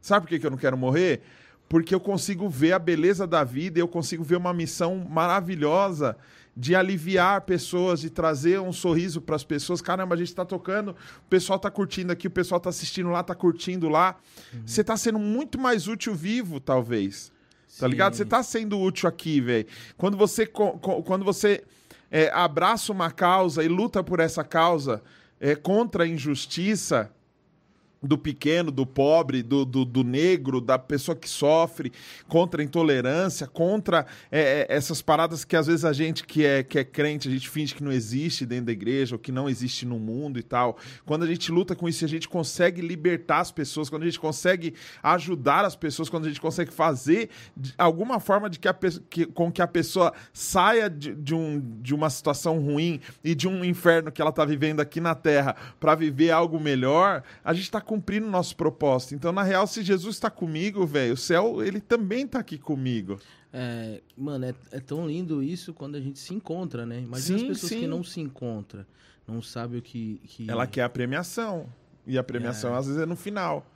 Sabe 0.00 0.26
por 0.26 0.30
que, 0.30 0.40
que 0.40 0.46
eu 0.46 0.50
não 0.50 0.58
quero 0.58 0.76
morrer? 0.76 1.22
Porque 1.68 1.94
eu 1.94 2.00
consigo 2.00 2.48
ver 2.48 2.72
a 2.72 2.78
beleza 2.78 3.24
da 3.24 3.44
vida, 3.44 3.78
eu 3.78 3.86
consigo 3.86 4.24
ver 4.24 4.36
uma 4.36 4.52
missão 4.52 4.96
maravilhosa 5.08 6.16
de 6.56 6.74
aliviar 6.74 7.42
pessoas, 7.42 8.00
de 8.00 8.10
trazer 8.10 8.60
um 8.60 8.72
sorriso 8.72 9.20
para 9.20 9.36
as 9.36 9.44
pessoas. 9.44 9.80
Caramba, 9.80 10.14
a 10.14 10.18
gente 10.18 10.34
tá 10.34 10.44
tocando, 10.44 10.90
o 10.90 11.28
pessoal 11.28 11.58
tá 11.58 11.70
curtindo 11.70 12.12
aqui, 12.12 12.26
o 12.26 12.30
pessoal 12.30 12.60
tá 12.60 12.68
assistindo 12.68 13.08
lá, 13.08 13.22
tá 13.22 13.34
curtindo 13.34 13.88
lá. 13.88 14.16
Você 14.64 14.84
tá 14.84 14.96
sendo 14.96 15.18
muito 15.18 15.58
mais 15.58 15.88
útil 15.88 16.14
vivo, 16.14 16.60
talvez. 16.60 17.32
Tá 17.78 17.86
Sim. 17.86 17.88
ligado? 17.88 18.14
Você 18.14 18.24
tá 18.24 18.42
sendo 18.42 18.78
útil 18.78 19.08
aqui, 19.08 19.40
velho. 19.40 19.66
Quando 19.96 20.16
você, 20.16 20.46
quando 20.46 21.24
você 21.24 21.64
é, 22.10 22.30
abraça 22.30 22.92
uma 22.92 23.10
causa 23.10 23.64
e 23.64 23.68
luta 23.68 24.04
por 24.04 24.20
essa 24.20 24.44
causa 24.44 25.02
é, 25.40 25.54
contra 25.54 26.04
a 26.04 26.06
injustiça 26.06 27.10
do 28.02 28.18
pequeno, 28.18 28.70
do 28.70 28.84
pobre, 28.84 29.42
do, 29.42 29.64
do, 29.64 29.84
do 29.84 30.02
negro, 30.02 30.60
da 30.60 30.78
pessoa 30.78 31.14
que 31.14 31.28
sofre, 31.28 31.92
contra 32.28 32.60
a 32.60 32.64
intolerância, 32.64 33.46
contra 33.46 34.06
é, 34.30 34.66
é, 34.68 34.76
essas 34.76 35.00
paradas 35.00 35.44
que 35.44 35.54
às 35.54 35.66
vezes 35.66 35.84
a 35.84 35.92
gente 35.92 36.24
que 36.24 36.44
é, 36.44 36.62
que 36.62 36.78
é 36.78 36.84
crente, 36.84 37.28
a 37.28 37.30
gente 37.30 37.48
finge 37.48 37.74
que 37.74 37.82
não 37.82 37.92
existe 37.92 38.44
dentro 38.44 38.66
da 38.66 38.72
igreja, 38.72 39.14
ou 39.14 39.18
que 39.18 39.30
não 39.30 39.48
existe 39.48 39.86
no 39.86 39.98
mundo 39.98 40.38
e 40.38 40.42
tal. 40.42 40.76
Quando 41.04 41.22
a 41.22 41.26
gente 41.26 41.52
luta 41.52 41.76
com 41.76 41.88
isso, 41.88 42.04
a 42.04 42.08
gente 42.08 42.28
consegue 42.28 42.80
libertar 42.80 43.40
as 43.40 43.52
pessoas, 43.52 43.88
quando 43.88 44.02
a 44.02 44.06
gente 44.06 44.18
consegue 44.18 44.74
ajudar 45.02 45.64
as 45.64 45.76
pessoas, 45.76 46.08
quando 46.08 46.24
a 46.24 46.28
gente 46.28 46.40
consegue 46.40 46.72
fazer 46.72 47.30
alguma 47.78 48.18
forma 48.18 48.50
de 48.50 48.58
que 48.58 48.68
a, 48.68 48.74
que, 48.74 49.26
com 49.26 49.50
que 49.50 49.62
a 49.62 49.66
pessoa 49.66 50.12
saia 50.32 50.90
de, 50.90 51.14
de, 51.14 51.34
um, 51.34 51.60
de 51.80 51.94
uma 51.94 52.10
situação 52.10 52.58
ruim 52.58 53.00
e 53.22 53.34
de 53.34 53.46
um 53.46 53.64
inferno 53.64 54.10
que 54.10 54.20
ela 54.20 54.30
está 54.30 54.44
vivendo 54.44 54.80
aqui 54.80 55.00
na 55.00 55.14
Terra 55.14 55.54
para 55.78 55.94
viver 55.94 56.30
algo 56.30 56.58
melhor, 56.58 57.22
a 57.44 57.52
gente 57.52 57.64
está 57.64 57.80
cumprindo 57.92 58.26
o 58.26 58.30
nosso 58.30 58.56
propósito. 58.56 59.14
Então, 59.14 59.32
na 59.32 59.42
real, 59.42 59.66
se 59.66 59.82
Jesus 59.82 60.16
está 60.16 60.30
comigo, 60.30 60.86
velho, 60.86 61.12
o 61.12 61.16
céu, 61.16 61.62
ele 61.62 61.78
também 61.78 62.24
está 62.24 62.38
aqui 62.38 62.56
comigo. 62.56 63.20
É, 63.52 64.00
mano, 64.16 64.46
é, 64.46 64.54
é 64.70 64.80
tão 64.80 65.06
lindo 65.06 65.42
isso 65.42 65.74
quando 65.74 65.96
a 65.96 66.00
gente 66.00 66.18
se 66.18 66.32
encontra, 66.32 66.86
né? 66.86 67.00
Imagina 67.00 67.38
Sim, 67.38 67.44
as 67.44 67.48
pessoas 67.48 67.72
sim. 67.72 67.80
que 67.80 67.86
não 67.86 68.02
se 68.02 68.18
encontram, 68.18 68.86
não 69.28 69.42
sabem 69.42 69.78
o 69.78 69.82
que. 69.82 70.22
que... 70.24 70.50
Ela 70.50 70.66
quer 70.66 70.84
a 70.84 70.88
premiação. 70.88 71.66
E 72.06 72.16
a 72.16 72.22
premiação, 72.22 72.74
às 72.74 72.86
vezes, 72.86 73.02
é 73.02 73.04
no 73.04 73.14
final. 73.14 73.66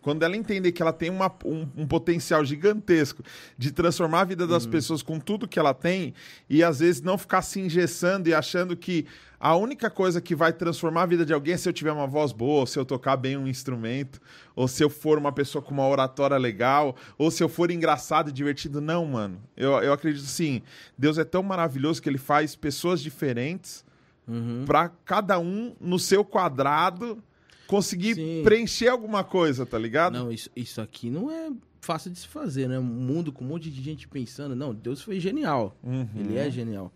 Quando 0.00 0.22
ela 0.22 0.36
entender 0.36 0.70
que 0.72 0.80
ela 0.80 0.92
tem 0.92 1.10
uma- 1.10 1.32
um, 1.44 1.66
um 1.76 1.86
potencial 1.86 2.44
gigantesco 2.44 3.22
de 3.58 3.72
transformar 3.72 4.20
a 4.20 4.24
vida 4.24 4.46
das 4.46 4.64
pessoas 4.66 5.02
com 5.02 5.18
tudo 5.18 5.48
que 5.48 5.58
ela 5.58 5.74
tem, 5.74 6.14
e 6.48 6.62
às 6.62 6.78
vezes 6.78 7.02
não 7.02 7.18
ficar 7.18 7.42
se 7.42 7.58
engessando 7.60 8.28
e 8.28 8.34
achando 8.34 8.76
que 8.76 9.06
a 9.38 9.54
única 9.56 9.90
coisa 9.90 10.20
que 10.20 10.34
vai 10.34 10.52
transformar 10.52 11.02
a 11.02 11.06
vida 11.06 11.26
de 11.26 11.32
alguém 11.32 11.54
é 11.54 11.56
se 11.56 11.68
eu 11.68 11.72
tiver 11.72 11.92
uma 11.92 12.06
voz 12.06 12.32
boa, 12.32 12.60
ou 12.60 12.66
se 12.66 12.78
eu 12.78 12.84
tocar 12.84 13.16
bem 13.16 13.36
um 13.36 13.46
instrumento, 13.46 14.20
ou 14.54 14.66
se 14.68 14.82
eu 14.82 14.88
for 14.88 15.18
uma 15.18 15.30
pessoa 15.32 15.60
com 15.60 15.72
uma 15.74 15.86
oratória 15.86 16.38
legal, 16.38 16.96
ou 17.18 17.30
se 17.30 17.42
eu 17.42 17.48
for 17.48 17.70
engraçado 17.70 18.30
e 18.30 18.32
divertido. 18.32 18.80
Não, 18.80 19.04
mano. 19.04 19.38
Eu, 19.56 19.72
eu 19.82 19.92
acredito 19.92 20.24
assim, 20.24 20.62
Deus 20.96 21.18
é 21.18 21.24
tão 21.24 21.42
maravilhoso 21.42 22.00
que 22.00 22.08
ele 22.08 22.16
faz 22.18 22.54
pessoas 22.56 23.00
diferentes 23.02 23.84
Uhum. 24.28 24.64
pra 24.66 24.88
cada 25.04 25.38
um 25.38 25.76
no 25.80 26.00
seu 26.00 26.24
quadrado 26.24 27.22
conseguir 27.66 28.14
Sim. 28.14 28.42
preencher 28.44 28.88
alguma 28.88 29.22
coisa, 29.24 29.64
tá 29.66 29.78
ligado? 29.78 30.12
Não, 30.14 30.30
isso, 30.32 30.50
isso 30.54 30.80
aqui 30.80 31.10
não 31.10 31.30
é 31.30 31.50
fácil 31.80 32.10
de 32.10 32.18
se 32.18 32.26
fazer, 32.28 32.68
né? 32.68 32.78
Um 32.78 32.82
mundo 32.82 33.32
com 33.32 33.44
um 33.44 33.48
monte 33.48 33.70
de 33.70 33.82
gente 33.82 34.08
pensando. 34.08 34.54
Não, 34.56 34.74
Deus 34.74 35.00
foi 35.02 35.18
genial. 35.20 35.76
Uhum. 35.82 36.08
Ele 36.16 36.36
é 36.36 36.50
genial. 36.50 36.92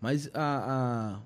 Mas 0.00 0.30
a, 0.32 1.16
a- 1.16 1.20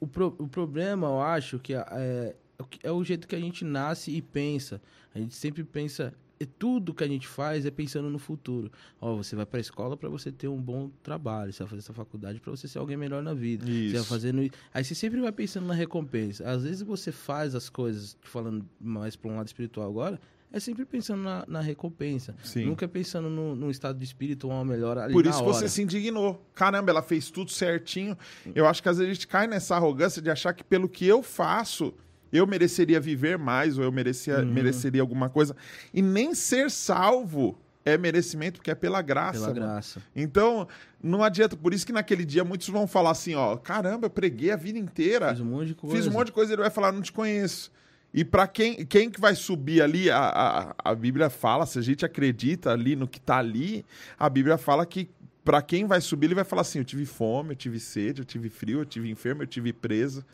o, 0.00 0.06
pro- 0.06 0.34
o 0.38 0.48
problema, 0.48 1.06
eu 1.06 1.20
acho, 1.20 1.58
que 1.58 1.72
é, 1.74 1.84
é 1.90 2.34
o 2.62 2.66
é 2.84 2.92
o 2.92 3.04
jeito 3.04 3.28
que 3.28 3.36
a 3.36 3.40
gente 3.40 3.64
nasce 3.64 4.10
e 4.10 4.20
pensa. 4.20 4.80
A 5.14 5.18
gente 5.18 5.34
sempre 5.34 5.62
pensa. 5.64 6.12
E 6.38 6.44
tudo 6.44 6.92
que 6.92 7.02
a 7.02 7.08
gente 7.08 7.26
faz 7.26 7.64
é 7.64 7.70
pensando 7.70 8.10
no 8.10 8.18
futuro. 8.18 8.70
Ó, 9.00 9.16
você 9.16 9.34
vai 9.34 9.46
pra 9.46 9.58
escola 9.58 9.96
pra 9.96 10.08
você 10.08 10.30
ter 10.30 10.48
um 10.48 10.60
bom 10.60 10.90
trabalho. 11.02 11.52
Você 11.52 11.62
vai 11.62 11.70
fazer 11.70 11.80
essa 11.80 11.94
faculdade 11.94 12.40
pra 12.40 12.50
você 12.50 12.68
ser 12.68 12.78
alguém 12.78 12.96
melhor 12.96 13.22
na 13.22 13.32
vida. 13.32 13.64
Você 13.64 13.92
vai 13.92 14.00
Isso. 14.00 14.04
fazendo 14.04 14.50
Aí 14.74 14.84
você 14.84 14.94
sempre 14.94 15.20
vai 15.20 15.32
pensando 15.32 15.66
na 15.66 15.74
recompensa. 15.74 16.48
Às 16.48 16.62
vezes 16.62 16.82
você 16.82 17.10
faz 17.10 17.54
as 17.54 17.68
coisas, 17.68 18.16
falando 18.20 18.66
mais 18.78 19.16
pra 19.16 19.30
um 19.30 19.36
lado 19.36 19.46
espiritual 19.46 19.88
agora, 19.88 20.20
é 20.52 20.60
sempre 20.60 20.84
pensando 20.84 21.22
na, 21.22 21.44
na 21.48 21.60
recompensa. 21.60 22.34
Sim. 22.44 22.66
Nunca 22.66 22.84
é 22.84 22.88
pensando 22.88 23.28
no, 23.28 23.56
no 23.56 23.70
estado 23.70 23.98
de 23.98 24.04
espírito 24.04 24.46
ou 24.46 24.52
uma 24.52 24.64
melhor 24.64 24.96
ali 24.96 25.12
Por 25.12 25.26
isso 25.26 25.42
você 25.42 25.68
se 25.68 25.82
indignou. 25.82 26.42
Caramba, 26.54 26.90
ela 26.90 27.02
fez 27.02 27.30
tudo 27.30 27.50
certinho. 27.50 28.16
Eu 28.54 28.66
acho 28.66 28.82
que 28.82 28.88
às 28.88 28.98
vezes 28.98 29.10
a 29.10 29.14
gente 29.14 29.26
cai 29.26 29.46
nessa 29.46 29.74
arrogância 29.76 30.22
de 30.22 30.30
achar 30.30 30.52
que 30.52 30.62
pelo 30.62 30.88
que 30.88 31.06
eu 31.06 31.22
faço, 31.22 31.94
eu 32.36 32.46
mereceria 32.46 33.00
viver 33.00 33.38
mais, 33.38 33.78
ou 33.78 33.84
eu 33.84 33.92
merecia, 33.92 34.38
Uhum. 34.38 34.52
mereceria 34.52 35.00
alguma 35.00 35.28
coisa. 35.28 35.56
E 35.92 36.00
nem 36.02 36.34
ser 36.34 36.70
salvo 36.70 37.58
é 37.84 37.96
merecimento, 37.96 38.58
porque 38.58 38.70
é 38.70 38.74
pela 38.74 39.00
graça. 39.00 39.40
Pela 39.40 39.52
graça. 39.52 40.02
Então, 40.14 40.66
não 41.02 41.22
adianta. 41.22 41.56
Por 41.56 41.72
isso 41.72 41.86
que 41.86 41.92
naquele 41.92 42.24
dia 42.24 42.42
muitos 42.44 42.68
vão 42.68 42.86
falar 42.86 43.10
assim, 43.12 43.34
ó, 43.34 43.56
caramba, 43.56 44.06
eu 44.06 44.10
preguei 44.10 44.50
a 44.50 44.56
vida 44.56 44.78
inteira. 44.78 45.30
Fiz 45.30 45.40
um 45.40 45.44
monte 45.44 45.66
de 45.68 45.74
coisa. 45.74 45.96
Fiz 45.96 46.06
um 46.06 46.10
monte 46.10 46.26
de 46.26 46.32
coisa, 46.32 46.52
ele 46.52 46.62
vai 46.62 46.70
falar, 46.70 46.90
não 46.92 47.00
te 47.02 47.12
conheço. 47.12 47.70
E 48.12 48.24
pra 48.24 48.46
quem, 48.48 48.84
quem 48.86 49.10
que 49.10 49.20
vai 49.20 49.34
subir 49.34 49.82
ali, 49.82 50.10
a, 50.10 50.18
a, 50.18 50.74
a 50.90 50.94
Bíblia 50.94 51.28
fala, 51.28 51.66
se 51.66 51.78
a 51.78 51.82
gente 51.82 52.04
acredita 52.04 52.70
ali 52.72 52.96
no 52.96 53.06
que 53.06 53.20
tá 53.20 53.36
ali, 53.38 53.84
a 54.18 54.28
Bíblia 54.28 54.56
fala 54.56 54.84
que 54.86 55.08
pra 55.44 55.60
quem 55.62 55.86
vai 55.86 56.00
subir, 56.00 56.26
ele 56.26 56.34
vai 56.34 56.44
falar 56.44 56.62
assim: 56.62 56.78
eu 56.78 56.84
tive 56.84 57.04
fome, 57.06 57.50
eu 57.50 57.56
tive 57.56 57.78
sede, 57.78 58.22
eu 58.22 58.24
tive 58.24 58.48
frio, 58.48 58.80
eu 58.80 58.84
tive 58.84 59.08
enfermo, 59.10 59.42
eu 59.42 59.46
tive 59.46 59.72
preso. 59.72 60.24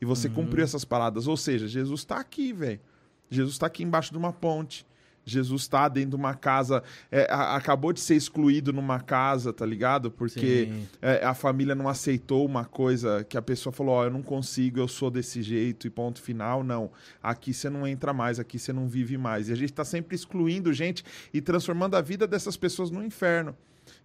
E 0.00 0.04
você 0.04 0.28
Uhum. 0.28 0.34
cumpriu 0.34 0.64
essas 0.64 0.84
paradas. 0.84 1.26
Ou 1.26 1.36
seja, 1.36 1.68
Jesus 1.68 2.04
tá 2.04 2.16
aqui, 2.18 2.52
velho. 2.52 2.80
Jesus 3.28 3.58
tá 3.58 3.66
aqui 3.66 3.82
embaixo 3.82 4.10
de 4.12 4.18
uma 4.18 4.32
ponte. 4.32 4.86
Jesus 5.22 5.68
tá 5.68 5.86
dentro 5.86 6.10
de 6.10 6.16
uma 6.16 6.34
casa, 6.34 6.82
é, 7.12 7.26
a- 7.30 7.54
acabou 7.54 7.92
de 7.92 8.00
ser 8.00 8.16
excluído 8.16 8.72
numa 8.72 8.98
casa, 8.98 9.52
tá 9.52 9.66
ligado? 9.66 10.10
Porque 10.10 10.70
é, 11.00 11.22
a 11.24 11.34
família 11.34 11.74
não 11.74 11.88
aceitou 11.88 12.44
uma 12.44 12.64
coisa 12.64 13.22
que 13.22 13.36
a 13.36 13.42
pessoa 13.42 13.70
falou, 13.72 13.94
ó, 13.96 14.04
eu 14.04 14.10
não 14.10 14.22
consigo, 14.22 14.80
eu 14.80 14.88
sou 14.88 15.10
desse 15.10 15.42
jeito 15.42 15.86
e 15.86 15.90
ponto 15.90 16.20
final. 16.22 16.64
Não, 16.64 16.90
aqui 17.22 17.52
você 17.52 17.68
não 17.68 17.86
entra 17.86 18.14
mais, 18.14 18.40
aqui 18.40 18.58
você 18.58 18.72
não 18.72 18.88
vive 18.88 19.18
mais. 19.18 19.50
E 19.50 19.52
a 19.52 19.56
gente 19.56 19.72
tá 19.74 19.84
sempre 19.84 20.16
excluindo 20.16 20.72
gente 20.72 21.04
e 21.34 21.40
transformando 21.42 21.96
a 21.96 22.00
vida 22.00 22.26
dessas 22.26 22.56
pessoas 22.56 22.90
no 22.90 23.04
inferno. 23.04 23.54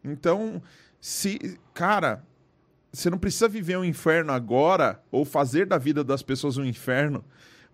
Então, 0.03 0.61
se, 0.99 1.57
cara, 1.73 2.23
você 2.95 3.09
não 3.09 3.17
precisa 3.17 3.47
viver 3.47 3.77
um 3.77 3.85
inferno 3.85 4.31
agora 4.31 5.01
ou 5.11 5.25
fazer 5.25 5.65
da 5.65 5.77
vida 5.77 6.03
das 6.03 6.23
pessoas 6.23 6.57
um 6.57 6.65
inferno 6.65 7.23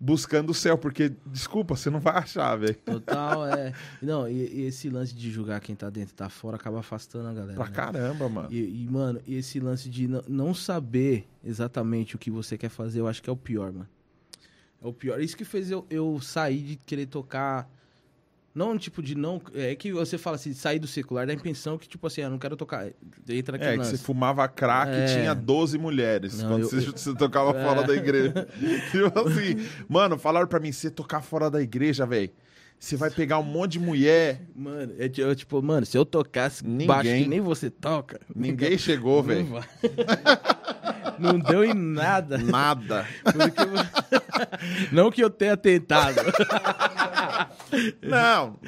buscando 0.02 0.50
o 0.50 0.54
céu, 0.54 0.76
porque, 0.76 1.12
desculpa, 1.24 1.76
você 1.76 1.88
não 1.88 2.00
vai 2.00 2.16
achar, 2.16 2.56
velho. 2.56 2.74
Total, 2.84 3.46
é. 3.54 3.72
Não, 4.02 4.28
e, 4.28 4.62
e 4.62 4.62
esse 4.62 4.90
lance 4.90 5.14
de 5.14 5.30
julgar 5.30 5.60
quem 5.60 5.76
tá 5.76 5.88
dentro 5.88 6.12
e 6.12 6.16
tá 6.16 6.28
fora 6.28 6.56
acaba 6.56 6.80
afastando 6.80 7.28
a 7.28 7.32
galera. 7.32 7.54
Pra 7.54 7.66
né? 7.66 7.70
caramba, 7.70 8.28
mano. 8.28 8.48
E, 8.50 8.82
e, 8.82 8.88
mano, 8.90 9.20
esse 9.28 9.60
lance 9.60 9.88
de 9.88 10.08
não 10.26 10.52
saber 10.52 11.28
exatamente 11.44 12.16
o 12.16 12.18
que 12.18 12.32
você 12.32 12.58
quer 12.58 12.68
fazer, 12.68 12.98
eu 12.98 13.06
acho 13.06 13.22
que 13.22 13.30
é 13.30 13.32
o 13.32 13.36
pior, 13.36 13.72
mano. 13.72 13.88
É 14.82 14.86
o 14.88 14.92
pior. 14.92 15.20
Isso 15.20 15.36
que 15.36 15.44
fez 15.44 15.70
eu, 15.70 15.86
eu 15.88 16.20
sair 16.20 16.62
de 16.62 16.76
querer 16.76 17.06
tocar. 17.06 17.70
Não, 18.54 18.76
tipo, 18.76 19.02
de 19.02 19.14
não. 19.14 19.40
É 19.54 19.74
que 19.74 19.92
você 19.92 20.18
fala 20.18 20.36
assim, 20.36 20.52
sair 20.52 20.78
do 20.78 20.86
secular, 20.86 21.26
dá 21.26 21.32
a 21.32 21.36
impressão 21.36 21.78
que, 21.78 21.88
tipo 21.88 22.06
assim, 22.06 22.20
eu 22.20 22.28
não 22.30 22.38
quero 22.38 22.54
tocar. 22.56 22.86
Entra 23.28 23.52
naquele 23.56 23.74
É, 23.74 23.78
que 23.78 23.86
você 23.86 23.96
fumava 23.96 24.46
crack 24.46 24.90
e 24.92 24.94
É. 24.94 25.06
tinha 25.06 25.34
12 25.34 25.78
mulheres 25.78 26.42
Não, 26.42 26.50
quando 26.50 26.62
eu- 26.62 26.68
você, 26.68 26.76
eu- 26.88 26.92
você 26.96 27.14
tocava 27.14 27.58
É. 27.58 27.64
fora 27.64 27.82
da 27.82 27.94
igreja. 27.94 28.46
tipo 28.92 29.18
assim, 29.26 29.66
mano, 29.88 30.18
falaram 30.18 30.46
pra 30.46 30.60
mim, 30.60 30.70
você 30.70 30.90
tocar 30.90 31.22
fora 31.22 31.50
da 31.50 31.62
igreja, 31.62 32.04
velho, 32.04 32.30
você 32.78 32.94
vai 32.96 33.10
pegar 33.10 33.38
um 33.38 33.42
monte 33.44 33.72
de 33.72 33.78
mulher. 33.80 34.42
Mano, 34.54 34.92
é, 34.98 35.10
eu, 35.16 35.34
tipo, 35.34 35.62
mano, 35.62 35.86
se 35.86 35.96
eu 35.96 36.04
tocasse 36.04 36.66
Ninguém. 36.66 36.86
baixo 36.86 37.08
que 37.10 37.28
nem 37.28 37.40
você 37.40 37.70
toca. 37.70 38.20
Ninguém 38.36 38.76
chegou, 38.76 39.22
não 39.22 39.28
velho. 39.28 39.46
Não 41.18 41.38
deu 41.38 41.62
em 41.64 41.74
nada. 41.74 42.36
Nada. 42.38 43.06
Porque 43.22 44.90
Não 44.90 45.10
que 45.10 45.22
eu 45.22 45.30
tenha 45.30 45.56
tentado. 45.56 46.16
Não. 48.02 48.58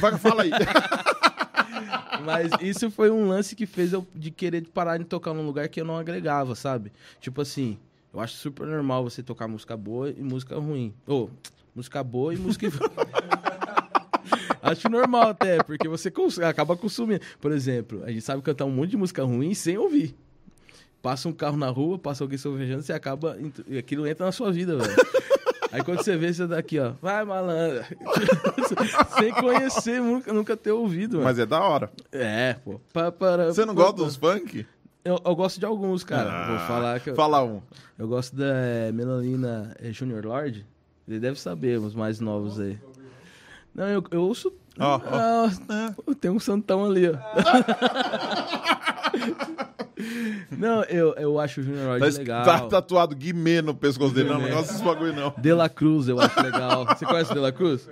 Vai- 0.00 0.18
Fala 0.18 0.42
aí. 0.42 0.50
Mas 2.24 2.50
isso 2.60 2.90
foi 2.90 3.10
um 3.10 3.28
lance 3.28 3.54
que 3.54 3.66
fez 3.66 3.92
eu 3.92 4.06
de 4.14 4.30
querer 4.30 4.66
parar 4.72 4.96
de 4.98 5.04
tocar 5.04 5.34
num 5.34 5.44
lugar 5.44 5.68
que 5.68 5.80
eu 5.80 5.84
não 5.84 5.96
agregava, 5.98 6.54
sabe? 6.54 6.90
Tipo 7.20 7.42
assim, 7.42 7.76
eu 8.12 8.20
acho 8.20 8.34
super 8.36 8.66
normal 8.66 9.04
você 9.04 9.22
tocar 9.22 9.46
música 9.48 9.76
boa 9.76 10.10
e 10.10 10.22
música 10.22 10.56
ruim. 10.58 10.94
Ou, 11.06 11.30
música 11.74 12.02
boa 12.02 12.32
e 12.32 12.36
música. 12.38 12.66
acho 14.62 14.88
normal 14.88 15.28
até, 15.30 15.62
porque 15.62 15.88
você 15.88 16.10
cons- 16.10 16.38
acaba 16.38 16.76
consumindo. 16.76 17.20
Por 17.40 17.52
exemplo, 17.52 18.02
a 18.04 18.10
gente 18.10 18.22
sabe 18.22 18.40
cantar 18.42 18.64
um 18.64 18.70
monte 18.70 18.90
de 18.90 18.96
música 18.96 19.22
ruim 19.24 19.52
sem 19.54 19.76
ouvir. 19.76 20.14
Passa 21.02 21.28
um 21.28 21.32
carro 21.32 21.56
na 21.58 21.68
rua, 21.68 21.98
passa 21.98 22.24
alguém 22.24 22.38
sovejando, 22.38 22.82
você 22.82 22.92
acaba. 22.94 23.36
e 23.68 23.76
Aquilo 23.76 24.06
entra 24.06 24.24
na 24.24 24.32
sua 24.32 24.50
vida, 24.50 24.76
velho. 24.78 24.96
Aí 25.74 25.82
quando 25.82 26.02
você 26.02 26.16
vê, 26.16 26.32
você 26.32 26.46
daqui, 26.46 26.78
ó. 26.78 26.92
Vai, 27.02 27.24
malandro. 27.24 27.84
Sem 29.18 29.32
conhecer, 29.32 30.00
nunca, 30.00 30.32
nunca 30.32 30.56
ter 30.56 30.70
ouvido, 30.72 31.14
mano. 31.14 31.24
Mas 31.24 31.38
é 31.38 31.44
da 31.46 31.60
hora. 31.60 31.90
É, 32.12 32.54
pô. 32.64 32.80
Pa- 32.92 33.10
para- 33.10 33.46
Você 33.52 33.64
não 33.64 33.74
pa- 33.74 33.82
gosta 33.82 33.96
dos 34.04 34.16
funk? 34.16 34.64
Eu, 35.04 35.20
eu 35.24 35.34
gosto 35.36 35.58
de 35.58 35.66
alguns, 35.66 36.04
cara. 36.04 36.30
Ah, 36.30 36.48
Vou 36.50 36.58
falar 36.66 37.00
que 37.00 37.10
eu, 37.10 37.14
Fala 37.14 37.42
um. 37.44 37.60
eu 37.98 38.06
gosto 38.08 38.34
da 38.36 38.46
é, 38.54 38.92
Melanina 38.92 39.74
é, 39.80 39.92
Junior 39.92 40.24
Lord. 40.24 40.64
Ele 41.06 41.18
deve 41.20 41.38
saber, 41.38 41.78
os 41.78 41.94
mais 41.94 42.20
novos 42.20 42.58
aí. 42.60 42.78
Não, 43.74 43.88
eu, 43.88 44.02
eu 44.12 44.22
ouço. 44.22 44.52
Ó, 44.78 44.96
ó. 44.96 45.00
Ah, 45.68 45.94
tem 46.20 46.30
um 46.30 46.40
santão 46.40 46.84
ali, 46.84 47.08
ó. 47.08 47.14
não, 50.50 50.82
eu, 50.84 51.14
eu 51.14 51.38
acho 51.38 51.60
o 51.60 51.64
Junior 51.64 51.86
Lord 51.86 52.00
Tá, 52.00 52.08
es- 52.08 52.18
legal. 52.18 52.44
tá 52.44 52.60
tatuado 52.68 53.14
Guimê 53.14 53.62
no 53.62 53.74
pescoço 53.74 54.14
dele. 54.14 54.28
Não, 54.30 54.40
não 54.40 54.48
gosto 54.50 54.68
desses 54.68 54.80
bagulho, 54.80 55.14
não. 55.14 55.34
De 55.38 55.52
La 55.52 55.68
Cruz, 55.68 56.08
eu 56.08 56.18
acho 56.20 56.40
legal. 56.42 56.86
Você 56.86 57.04
conhece 57.06 57.30
o 57.30 57.34
De 57.34 57.40
La 57.40 57.52
Cruz? 57.52 57.88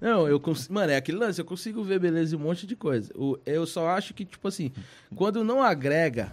Não, 0.00 0.26
eu 0.26 0.40
consigo. 0.40 0.74
Mano, 0.74 0.92
é 0.92 0.96
aquele 0.96 1.18
lance, 1.18 1.40
eu 1.40 1.44
consigo 1.44 1.82
ver 1.82 1.98
beleza 1.98 2.34
em 2.34 2.38
um 2.38 2.42
monte 2.42 2.66
de 2.66 2.74
coisa. 2.76 3.12
Eu 3.44 3.66
só 3.66 3.88
acho 3.90 4.14
que, 4.14 4.24
tipo 4.24 4.46
assim, 4.48 4.72
quando 5.14 5.44
não 5.44 5.62
agrega, 5.62 6.32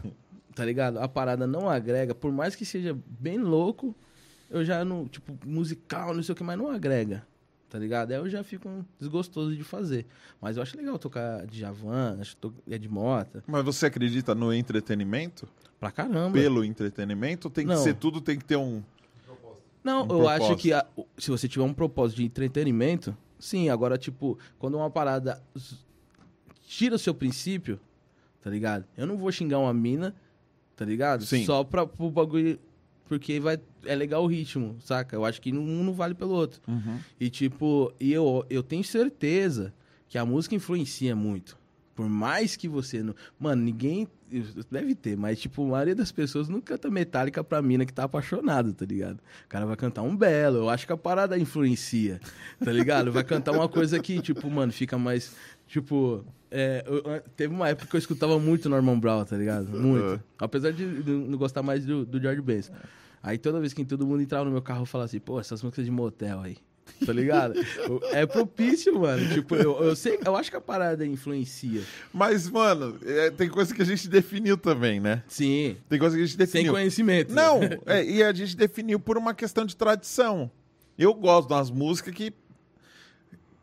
tá 0.55 0.63
ligado? 0.65 0.99
A 0.99 1.07
parada 1.07 1.45
não 1.45 1.69
agrega, 1.69 2.15
por 2.15 2.31
mais 2.31 2.55
que 2.55 2.65
seja 2.65 2.97
bem 3.19 3.37
louco, 3.37 3.95
eu 4.49 4.63
já 4.63 4.83
não. 4.85 5.07
Tipo, 5.07 5.37
musical, 5.45 6.13
não 6.13 6.23
sei 6.23 6.33
o 6.33 6.35
que, 6.35 6.43
mas 6.43 6.57
não 6.57 6.69
agrega. 6.71 7.23
Tá 7.69 7.77
ligado? 7.77 8.11
Aí 8.11 8.17
eu 8.17 8.29
já 8.29 8.43
fico 8.43 8.69
um 8.69 8.83
desgostoso 8.97 9.53
de 9.55 9.63
fazer. 9.63 10.05
Mas 10.39 10.55
eu 10.55 10.63
acho 10.63 10.77
legal 10.77 10.97
tocar 10.97 11.45
de 11.45 11.59
Javan, 11.59 12.17
acho 12.21 12.37
que 12.37 12.73
é 12.73 12.77
de 12.77 12.87
Mota. 12.87 13.43
Mas 13.45 13.63
você 13.65 13.87
acredita 13.87 14.33
no 14.33 14.53
entretenimento? 14.53 15.47
Pra 15.79 15.91
caramba. 15.91 16.31
Pelo 16.31 16.63
entretenimento? 16.63 17.49
Tem 17.49 17.65
que 17.67 17.73
Não. 17.73 17.83
ser 17.83 17.95
tudo, 17.95 18.21
tem 18.21 18.37
que 18.37 18.45
ter 18.45 18.55
um. 18.55 18.81
Não, 19.83 20.03
Um 20.05 20.21
eu 20.21 20.29
acho 20.29 20.39
propósito. 20.47 20.61
que 20.61 20.73
a- 20.73 20.85
se 21.17 21.29
você 21.29 21.47
tiver 21.47 21.63
um 21.65 21.73
propósito 21.73 22.17
de 22.17 22.23
entretenimento, 22.25 23.15
sim. 23.37 23.69
Agora, 23.69 23.97
tipo, 23.97 24.37
quando 24.57 24.75
uma 24.77 24.89
parada 24.89 25.41
tira 26.65 26.95
o 26.95 26.99
seu 26.99 27.13
princípio, 27.13 27.79
tá 28.41 28.49
ligado? 28.49 28.85
Eu 28.97 29.05
não 29.05 29.17
vou 29.17 29.31
xingar 29.31 29.59
uma 29.59 29.73
mina, 29.73 30.15
tá 30.75 30.83
ligado? 30.85 31.25
Sim. 31.25 31.45
Só 31.45 31.63
pra, 31.63 31.85
pro 31.85 32.09
bagulho. 32.09 32.59
Porque 33.07 33.39
vai, 33.39 33.57
é 33.87 33.95
legal 33.95 34.23
o 34.23 34.27
ritmo, 34.27 34.75
saca? 34.79 35.15
Eu 35.15 35.25
acho 35.25 35.41
que 35.41 35.51
um 35.53 35.83
não 35.83 35.93
vale 35.93 36.13
pelo 36.13 36.33
outro. 36.33 36.61
E 37.19 37.29
tipo, 37.29 37.91
e 37.99 38.11
eu, 38.13 38.45
eu 38.49 38.61
tenho 38.61 38.83
certeza 38.83 39.73
que 40.09 40.17
a 40.17 40.25
música 40.25 40.55
influencia 40.55 41.15
muito. 41.15 41.57
Por 41.95 42.07
mais 42.07 42.55
que 42.55 42.67
você 42.67 43.01
não. 43.01 43.15
Mano, 43.39 43.63
ninguém. 43.63 44.07
Deve 44.69 44.93
ter, 44.93 45.15
mas, 45.15 45.39
tipo, 45.39 45.63
a 45.63 45.67
maioria 45.69 45.95
das 45.95 46.11
pessoas 46.11 46.49
não 46.49 46.59
canta 46.59 46.89
Metallica 46.91 47.41
pra 47.45 47.61
mina 47.61 47.85
que 47.85 47.93
tá 47.93 48.03
apaixonado, 48.03 48.73
tá 48.73 48.85
ligado? 48.85 49.19
O 49.45 49.47
cara 49.47 49.65
vai 49.65 49.77
cantar 49.77 50.01
um 50.01 50.15
belo. 50.15 50.57
Eu 50.57 50.69
acho 50.69 50.85
que 50.85 50.91
a 50.91 50.97
parada 50.97 51.39
influencia, 51.39 52.19
tá 52.63 52.71
ligado? 52.73 53.09
Vai 53.11 53.23
cantar 53.23 53.53
uma 53.53 53.69
coisa 53.69 53.97
que, 53.99 54.21
tipo, 54.21 54.49
mano, 54.51 54.71
fica 54.73 54.97
mais. 54.97 55.33
Tipo, 55.65 56.25
é, 56.51 56.83
eu- 56.85 56.97
eu- 57.13 57.21
teve 57.37 57.53
uma 57.53 57.69
época 57.69 57.87
que 57.89 57.95
eu 57.95 57.99
escutava 57.99 58.37
muito 58.37 58.67
Norman 58.69 58.99
Brown, 58.99 59.23
tá 59.23 59.37
ligado? 59.37 59.69
Muito. 59.69 60.21
Apesar 60.37 60.71
de 60.73 60.85
não 60.85 61.37
gostar 61.37 61.63
mais 61.63 61.85
do, 61.85 62.05
do 62.05 62.19
George 62.19 62.41
Benson. 62.41 62.73
Aí 63.21 63.37
toda 63.37 63.59
vez 63.59 63.73
que 63.73 63.83
todo 63.83 64.05
mundo 64.05 64.21
entrava 64.21 64.45
no 64.45 64.51
meu 64.51 64.61
carro, 64.61 64.81
eu 64.81 64.85
falava 64.85 65.05
assim, 65.05 65.19
pô, 65.19 65.39
essas 65.39 65.61
músicas 65.61 65.85
de 65.85 65.91
motel 65.91 66.41
aí. 66.41 66.57
Tá 67.05 67.11
ligado? 67.11 67.53
é 68.11 68.25
propício, 68.25 68.97
mano. 68.99 69.27
Tipo, 69.33 69.55
eu, 69.55 69.83
eu 69.83 69.95
sei, 69.95 70.17
eu 70.25 70.35
acho 70.35 70.49
que 70.49 70.57
a 70.57 70.61
parada 70.61 71.05
influencia. 71.05 71.81
Mas, 72.13 72.49
mano, 72.49 72.97
é, 73.05 73.29
tem 73.29 73.49
coisa 73.49 73.73
que 73.75 73.81
a 73.81 73.85
gente 73.85 74.07
definiu 74.07 74.57
também, 74.57 74.99
né? 74.99 75.23
Sim. 75.27 75.75
Tem 75.89 75.99
coisa 75.99 76.15
que 76.15 76.23
a 76.23 76.25
gente 76.25 76.37
Sem 76.37 76.45
definiu. 76.45 76.73
conhecimento. 76.73 77.33
Não, 77.33 77.59
é, 77.85 78.03
e 78.03 78.23
a 78.23 78.31
gente 78.33 78.55
definiu 78.55 78.99
por 78.99 79.17
uma 79.17 79.33
questão 79.33 79.65
de 79.65 79.75
tradição. 79.75 80.49
Eu 80.97 81.13
gosto 81.13 81.49
das 81.49 81.69
músicas 81.69 82.13
que, 82.13 82.33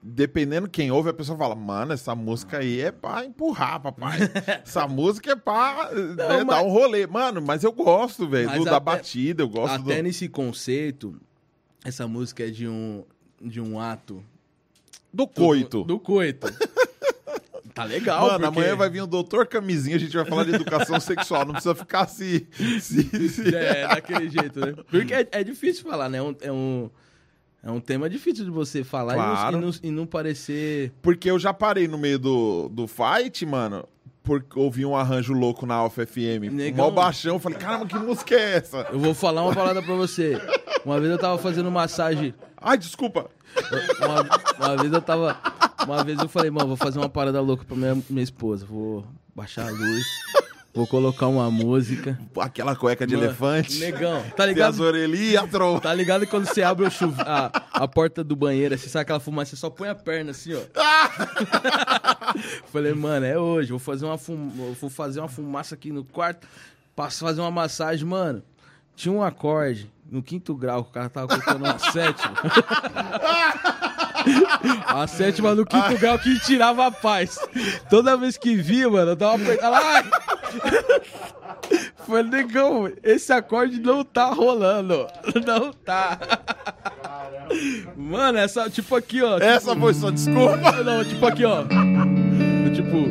dependendo 0.07 0.69
quem 0.69 0.91
ouve, 0.91 1.09
a 1.09 1.15
pessoa 1.15 1.39
fala, 1.39 1.55
mano, 1.55 1.95
essa 1.95 2.15
música 2.15 2.59
aí 2.59 2.79
é 2.83 2.93
pra 2.93 3.25
empurrar, 3.25 3.81
papai. 3.81 4.19
essa 4.63 4.87
música 4.87 5.33
é 5.33 5.37
pra 5.37 5.91
né, 5.95 6.15
dar 6.15 6.45
mas- 6.45 6.65
um 6.67 6.69
rolê. 6.69 7.07
Mano, 7.07 7.41
mas 7.41 7.65
eu 7.65 7.73
gosto, 7.73 8.29
velho, 8.29 8.65
da 8.65 8.79
batida, 8.79 9.43
eu 9.43 9.49
gosto 9.49 9.83
Até 9.83 9.97
do... 9.97 10.03
nesse 10.03 10.29
conceito, 10.29 11.19
essa 11.83 12.07
música 12.07 12.45
é 12.47 12.51
de 12.51 12.69
um, 12.69 13.03
de 13.41 13.63
um 13.63 13.81
ato. 13.81 14.23
do 15.11 15.27
coito. 15.27 15.79
Do, 15.79 15.95
do 15.95 15.99
coito. 15.99 16.49
tá 17.73 17.85
legal, 17.85 18.27
Mano, 18.27 18.41
porque... 18.45 18.59
amanhã 18.61 18.77
vai 18.77 18.91
vir 18.91 19.01
o 19.01 19.07
doutor 19.07 19.47
Camisinha, 19.47 19.97
a 19.97 19.99
gente 19.99 20.15
vai 20.15 20.27
falar 20.27 20.45
de 20.45 20.55
educação 20.55 21.01
sexual, 21.01 21.47
não 21.47 21.53
precisa 21.55 21.75
ficar 21.75 22.07
se... 22.09 22.47
se, 22.79 23.29
se- 23.31 23.57
É, 23.57 23.89
daquele 23.89 24.29
jeito, 24.29 24.61
né? 24.61 24.75
Porque 24.91 25.15
é, 25.15 25.27
é 25.33 25.43
difícil 25.43 25.83
falar, 25.83 26.11
né? 26.11 26.19
É 26.19 26.23
um, 26.23 26.37
é 26.43 26.53
um, 26.53 26.91
é 27.65 27.71
um 27.71 27.81
tema 27.81 28.09
difícil 28.11 28.45
de 28.45 28.51
você 28.51 28.85
falar 28.85 29.15
e 29.15 29.17
não- 29.17 29.25
Claro. 29.25 29.57
e, 29.57 29.61
não, 29.61 29.71
e 29.85 29.91
não 29.91 30.07
parecer... 30.07 30.93
Porque 31.03 31.31
eu 31.31 31.39
já 31.39 31.53
parei 31.55 31.89
no 31.89 31.97
meio 31.99 32.19
do, 32.19 32.69
do 32.69 32.87
fight, 32.87 33.45
mano, 33.47 33.85
porque 34.23 34.59
ouvi 34.59 34.85
um 34.85 34.95
arranjo 34.97 35.33
louco 35.33 35.65
na 35.67 35.75
Alfa 35.75 36.07
FM. 36.07 36.51
Negão. 36.53 36.85
Mó 36.87 36.91
baixão, 36.91 37.35
eu 37.35 37.39
falei, 37.41 37.59
caramba, 37.59 37.87
que 37.87 37.99
música 37.99 38.35
é 38.35 38.57
essa? 38.57 38.87
Eu 38.93 38.99
vou 38.99 39.15
falar 39.15 39.43
uma 39.43 39.55
parada 39.55 39.83
pra 39.83 39.95
você. 39.95 40.41
Uma 40.85 41.01
vez 41.01 41.11
eu 41.11 41.19
tava 41.19 41.39
fazendo 41.39 41.71
massagem... 41.71 42.35
Ai, 42.61 42.79
desculpa. 42.79 43.31
Uma, 43.99 44.67
uma 44.69 44.77
vez 44.83 44.93
eu 44.93 45.03
tava. 45.03 45.37
Uma 45.87 46.03
vez 46.03 46.19
eu 46.19 46.29
falei, 46.29 46.51
mano, 46.51 46.69
vou 46.69 46.77
fazer 46.79 46.99
uma 46.99 47.11
parada 47.11 47.41
louca 47.43 47.63
pra 47.65 47.77
minha, 47.77 47.95
minha 48.09 48.23
esposa. 48.25 48.65
Vou 48.65 49.05
baixar 49.35 49.69
a 49.69 49.71
luz, 49.71 50.05
vou 50.75 50.87
colocar 50.87 51.29
uma 51.29 51.51
música. 51.51 52.19
Aquela 52.41 52.75
cueca 52.75 53.07
de 53.07 53.15
Mano, 53.15 53.29
elefante. 53.29 53.79
Negão, 53.79 54.23
tá 54.23 54.45
Tem 54.45 54.45
as 54.45 54.49
ligado? 54.49 54.81
orelhinhas, 54.81 55.51
tro... 55.51 55.81
Tá 55.81 55.95
ligado 55.95 56.27
quando 56.27 56.47
você 56.47 56.63
abre 56.63 56.85
o 56.85 56.91
chuve... 56.91 57.21
a, 57.23 57.51
a 57.73 57.87
porta 57.87 58.25
do 58.25 58.35
banheiro, 58.35 58.77
você 58.77 58.89
sabe 58.89 59.03
aquela 59.03 59.21
fumaça, 59.21 59.51
você 59.51 59.57
só 59.57 59.71
põe 59.71 59.89
a 59.89 59.95
perna 59.95 60.33
assim, 60.33 60.53
ó. 60.55 60.61
Falei, 62.73 62.93
mano, 62.93 63.25
é 63.25 63.39
hoje, 63.39 63.71
vou 63.71 63.79
fazer 63.79 64.05
uma 64.05 64.19
fum... 64.19 64.51
vou 64.81 64.91
fazer 64.91 65.21
uma 65.21 65.29
fumaça 65.29 65.77
aqui 65.77 65.93
no 65.93 66.05
quarto, 66.05 66.47
passo 66.97 67.25
fazer 67.25 67.41
uma 67.41 67.51
massagem, 67.51 68.05
mano. 68.05 68.43
Tinha 68.97 69.13
um 69.13 69.23
acorde 69.23 69.91
no 70.11 70.23
quinto 70.23 70.55
grau, 70.55 70.85
que 70.85 70.91
o 70.91 70.93
cara 70.93 71.09
tava 71.09 71.29
colocando 71.29 71.65
uma 71.65 71.79
sétima. 71.91 72.35
A 74.87 75.07
sétima 75.07 75.55
no 75.55 75.67
quinto 75.67 75.99
grau 75.99 76.19
que 76.19 76.39
tirava 76.41 76.87
a 76.87 76.91
paz. 76.91 77.39
Toda 77.91 78.17
vez 78.17 78.37
que 78.37 78.55
via, 78.57 78.89
mano, 78.89 79.13
eu 79.13 79.17
tava 79.17 79.35
apertando. 79.35 79.75
Ai! 79.75 80.05
Falei, 82.07 82.23
negão, 82.25 82.93
esse 83.03 83.33
acorde 83.33 83.81
não 83.81 84.05
tá 84.05 84.27
rolando. 84.27 85.07
Não 85.47 85.73
tá. 85.73 86.19
Mano, 87.97 88.39
essa, 88.39 88.69
tipo 88.71 88.95
aqui, 88.97 89.23
ó. 89.23 89.39
Essa 89.39 89.75
foi 89.77 89.95
sua 89.95 90.13
desculpa. 90.13 90.73
Não, 90.83 91.05
tipo 91.05 91.27
aqui, 91.27 91.45
ó. 91.45 91.65
Tipo. 92.75 93.05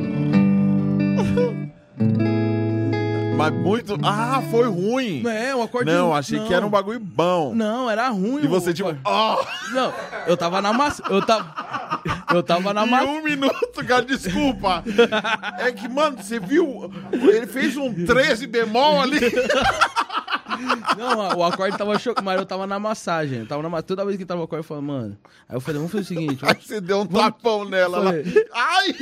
Mas 3.38 3.52
muito... 3.54 3.98
Ah, 4.04 4.42
foi 4.52 4.68
ruim. 4.68 5.24
É, 5.28 5.56
um 5.56 5.64
acorde. 5.64 5.92
Não, 5.92 6.14
achei 6.14 6.40
que 6.40 6.54
era 6.54 6.66
um 6.66 6.70
bagulho 6.70 7.00
bom. 7.00 7.54
Não, 7.54 7.90
era 7.90 8.08
ruim. 8.10 8.44
E 8.44 8.48
você, 8.48 8.70
o- 8.70 8.74
tipo, 8.74 8.96
ó, 9.04 9.44
Não, 9.74 9.94
eu 10.28 10.38
tava 10.38 10.62
na 10.62 10.72
massa. 10.72 11.04
Eu 11.10 11.26
tava. 11.26 12.02
Eu 12.34 12.44
tava 12.44 12.74
na 12.74 12.86
massa. 12.86 13.06
um 13.06 13.24
minuto, 13.24 13.84
cara, 13.88 14.04
desculpa. 14.06 14.84
É 15.60 15.72
que, 15.72 15.88
mano, 15.90 16.18
você 16.22 16.40
viu? 16.40 16.92
Ele 17.12 17.48
fez 17.48 17.76
um 17.76 17.92
13 18.06 18.46
bemol 18.48 19.02
ali. 19.02 19.20
Não, 20.98 21.38
o 21.40 21.44
acorde 21.44 21.78
tava 21.78 21.98
chocado, 22.00 22.24
mas 22.24 22.40
eu 22.40 22.46
tava 22.46 22.66
na 22.68 22.80
massagem. 22.80 23.40
Eu 23.40 23.48
tava 23.48 23.62
na 23.64 23.70
ma- 23.70 23.82
Toda 23.82 24.06
vez 24.06 24.18
que 24.18 24.26
tava 24.26 24.42
o 24.42 24.44
acorde, 24.44 24.64
eu 24.64 24.68
falava, 24.68 24.86
mano. 24.86 25.18
Aí 25.50 25.56
eu 25.56 25.60
falei, 25.62 25.78
vamos 25.78 25.92
fazer 25.92 26.04
o 26.04 26.08
seguinte, 26.08 26.40
Aí 26.46 26.54
vamos- 26.54 26.66
você 26.68 26.80
deu 26.80 27.02
um 27.02 27.06
tapão 27.06 27.66
nela 27.66 27.98
lá. 27.98 28.06
Falei. 28.12 28.46
Ai! 28.54 28.96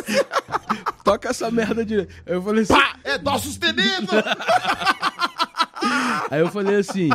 toca 1.04 1.28
essa 1.28 1.50
merda 1.50 1.84
direito. 1.84 2.14
Aí 2.26 2.34
eu 2.34 2.42
falei 2.42 2.62
assim. 2.62 2.74
Pá! 2.74 2.96
É 3.04 3.18
dó 3.18 3.38
sustenido! 3.38 4.12
Aí 6.30 6.40
eu 6.40 6.48
falei 6.48 6.76
assim: 6.76 7.08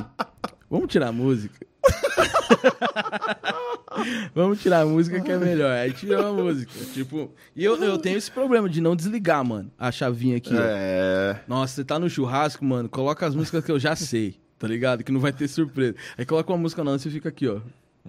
vamos 0.69 0.91
tirar 0.91 1.07
a 1.07 1.11
música. 1.11 1.65
vamos 4.35 4.61
tirar 4.61 4.81
a 4.81 4.85
música 4.85 5.19
que 5.21 5.31
é 5.31 5.37
melhor. 5.37 5.71
Aí 5.71 5.91
tirou 5.93 6.27
a 6.27 6.33
música. 6.33 6.71
Tipo, 6.93 7.31
e 7.55 7.63
eu, 7.63 7.81
eu 7.81 7.97
tenho 7.97 8.17
esse 8.17 8.29
problema 8.29 8.69
de 8.69 8.81
não 8.81 8.95
desligar, 8.95 9.43
mano, 9.43 9.71
a 9.77 9.91
chavinha 9.91 10.37
aqui. 10.37 10.53
ó. 10.53 10.59
É. 10.61 11.41
Nossa, 11.47 11.75
você 11.75 11.83
tá 11.83 11.97
no 11.97 12.09
churrasco, 12.09 12.63
mano, 12.63 12.89
coloca 12.89 13.25
as 13.25 13.35
músicas 13.35 13.63
que 13.63 13.71
eu 13.71 13.79
já 13.79 13.95
sei, 13.95 14.39
tá 14.59 14.67
ligado? 14.67 15.03
Que 15.03 15.11
não 15.11 15.19
vai 15.19 15.31
ter 15.31 15.47
surpresa. 15.47 15.95
Aí 16.17 16.25
coloca 16.25 16.51
uma 16.51 16.59
música 16.59 16.83
não, 16.83 16.97
você 16.97 17.09
fica 17.09 17.29
aqui, 17.29 17.47
ó. 17.47 17.59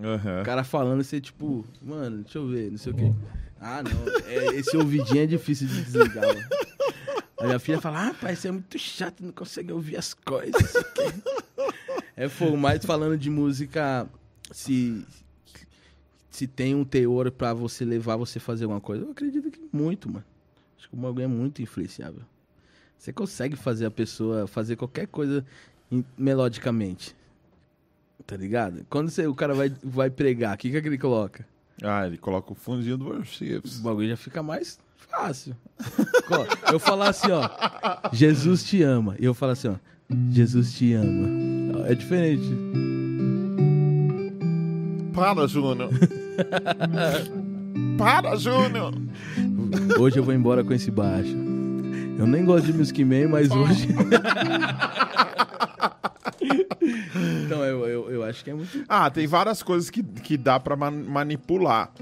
Aham. 0.02 0.42
O 0.42 0.44
cara 0.44 0.62
falando, 0.62 1.02
você 1.02 1.20
tipo, 1.20 1.64
mano, 1.82 2.22
deixa 2.22 2.38
eu 2.38 2.46
ver, 2.46 2.70
não 2.70 2.78
sei 2.78 2.92
o 2.92 2.96
quê. 2.96 3.12
Ah, 3.60 3.82
não, 3.82 3.90
é, 4.26 4.46
esse 4.56 4.76
ouvidinho 4.76 5.22
é 5.22 5.26
difícil 5.26 5.66
de 5.66 5.82
desligar, 5.82 6.26
mano. 6.26 6.48
A 7.38 7.44
minha 7.46 7.58
filha 7.58 7.80
fala, 7.80 8.08
ah, 8.08 8.14
pai, 8.14 8.34
você 8.36 8.48
é 8.48 8.52
muito 8.52 8.78
chato, 8.78 9.20
não 9.24 9.32
consegue 9.32 9.72
ouvir 9.72 9.96
as 9.96 10.12
coisas. 10.14 10.52
não 10.52 10.68
sei 10.68 10.80
o 10.80 10.92
quê." 10.92 11.12
É 12.16 12.28
fogo, 12.28 12.56
mas 12.56 12.84
falando 12.84 13.16
de 13.16 13.30
música, 13.30 14.08
se, 14.50 15.04
se 16.30 16.46
tem 16.48 16.74
um 16.74 16.84
teor 16.84 17.30
pra 17.30 17.54
você 17.54 17.84
levar 17.84 18.16
você 18.16 18.40
fazer 18.40 18.64
alguma 18.64 18.80
coisa, 18.80 19.04
eu 19.04 19.10
acredito 19.12 19.50
que 19.50 19.60
muito, 19.72 20.08
mano. 20.08 20.24
Acho 20.76 20.88
que 20.88 20.94
o 20.96 20.98
bagulho 20.98 21.24
é 21.24 21.28
muito 21.28 21.62
influenciável. 21.62 22.22
Você 22.98 23.12
consegue 23.12 23.54
fazer 23.54 23.86
a 23.86 23.90
pessoa 23.90 24.48
fazer 24.48 24.74
qualquer 24.74 25.06
coisa 25.06 25.44
em- 25.92 26.04
melodicamente. 26.16 27.14
Tá 28.26 28.36
ligado? 28.36 28.84
Quando 28.90 29.10
você, 29.10 29.26
o 29.28 29.34
cara 29.34 29.54
vai, 29.54 29.72
vai 29.82 30.10
pregar, 30.10 30.56
o 30.56 30.58
que, 30.58 30.70
que 30.70 30.76
ele 30.88 30.98
coloca? 30.98 31.46
Ah, 31.82 32.06
ele 32.06 32.16
coloca 32.18 32.52
o 32.52 32.54
fundinho 32.54 32.96
do 32.98 33.06
O 33.06 33.08
worships. 33.10 33.78
bagulho 33.80 34.08
já 34.08 34.16
fica 34.16 34.42
mais 34.42 34.78
fácil. 34.96 35.54
Eu 36.72 36.78
falar 36.78 37.10
assim, 37.10 37.30
ó, 37.30 37.48
Jesus 38.12 38.64
te 38.64 38.82
ama. 38.82 39.14
E 39.18 39.24
eu 39.24 39.32
falar 39.34 39.52
assim, 39.52 39.68
ó, 39.68 39.74
Jesus 40.30 40.72
te 40.74 40.92
ama. 40.94 41.86
É 41.88 41.94
diferente. 41.94 42.48
Para, 45.14 45.46
Júnior. 45.46 45.90
Para, 47.96 48.36
Júnior. 48.36 48.94
Hoje 49.98 50.18
eu 50.18 50.24
vou 50.24 50.34
embora 50.34 50.62
com 50.64 50.72
esse 50.72 50.90
baixo. 50.90 51.36
Eu 52.18 52.26
nem 52.26 52.44
gosto 52.44 52.66
de 52.66 52.72
Music 52.72 53.04
Man, 53.04 53.28
mas 53.30 53.50
hoje. 53.50 53.88
então, 57.44 57.64
eu, 57.64 57.86
eu, 57.86 58.10
eu 58.10 58.22
acho 58.24 58.44
que 58.44 58.50
é 58.50 58.54
muito. 58.54 58.84
Ah, 58.88 59.10
tem 59.10 59.26
várias 59.26 59.62
coisas 59.62 59.90
que, 59.90 60.02
que 60.02 60.36
dá 60.36 60.58
pra 60.60 60.76
man- 60.76 60.90
manipular. 60.90 61.92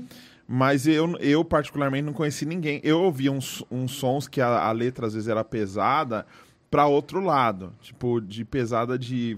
Mas 0.49 0.87
eu, 0.87 1.17
eu, 1.19 1.45
particularmente, 1.45 2.05
não 2.05 2.13
conheci 2.13 2.47
ninguém. 2.47 2.81
Eu 2.85 3.03
ouvi 3.03 3.29
uns, 3.29 3.65
uns 3.71 3.93
sons 3.93 4.29
que 4.29 4.41
a, 4.41 4.47
a 4.67 4.71
letra 4.73 5.07
às 5.07 5.15
vezes 5.15 5.29
era 5.29 5.43
pesada 5.43 6.25
pra 6.71 6.87
outro 6.87 7.21
lado. 7.21 7.73
Tipo, 7.81 8.21
de 8.21 8.45
pesada 8.45 8.97
de. 8.99 9.37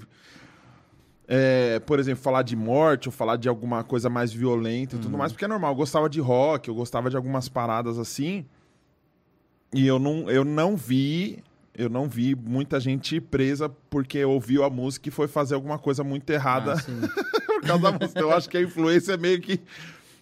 é, 1.27 1.79
por 1.81 1.99
exemplo, 1.99 2.23
falar 2.23 2.43
de 2.43 2.55
morte 2.57 3.09
ou 3.09 3.12
falar 3.12 3.37
de 3.37 3.49
alguma 3.49 3.83
coisa 3.85 4.11
mais 4.11 4.33
violenta 4.33 4.97
e 4.97 4.99
tudo 4.99 5.16
mais, 5.16 5.33
porque 5.33 5.45
é 5.45 5.49
normal. 5.49 5.73
Eu 5.73 5.77
gostava 5.77 6.09
de 6.11 6.20
rock, 6.20 6.69
eu 6.69 6.75
gostava 6.75 7.09
de 7.09 7.16
algumas 7.16 7.49
paradas 7.49 7.99
assim. 7.99 8.45
E 9.73 9.87
eu 9.87 9.99
não, 9.99 10.31
eu 10.31 10.45
não 10.45 10.77
vi. 10.77 11.43
Eu 11.78 11.88
não 11.88 12.09
vi 12.09 12.34
muita 12.34 12.80
gente 12.80 13.20
presa 13.20 13.68
porque 13.68 14.24
ouviu 14.24 14.64
a 14.64 14.68
música 14.68 15.09
e 15.09 15.12
foi 15.12 15.28
fazer 15.28 15.55
alguma 15.55 15.78
coisa 15.78 16.02
muito 16.02 16.28
errada 16.28 16.74
Ah, 16.74 17.09
por 17.46 17.62
causa 17.62 17.82
da 17.84 17.92
música. 17.92 18.18
Eu 18.18 18.32
acho 18.32 18.50
que 18.50 18.56
a 18.56 18.60
influência 18.60 19.12
é 19.12 19.16
meio 19.16 19.40
que. 19.40 19.60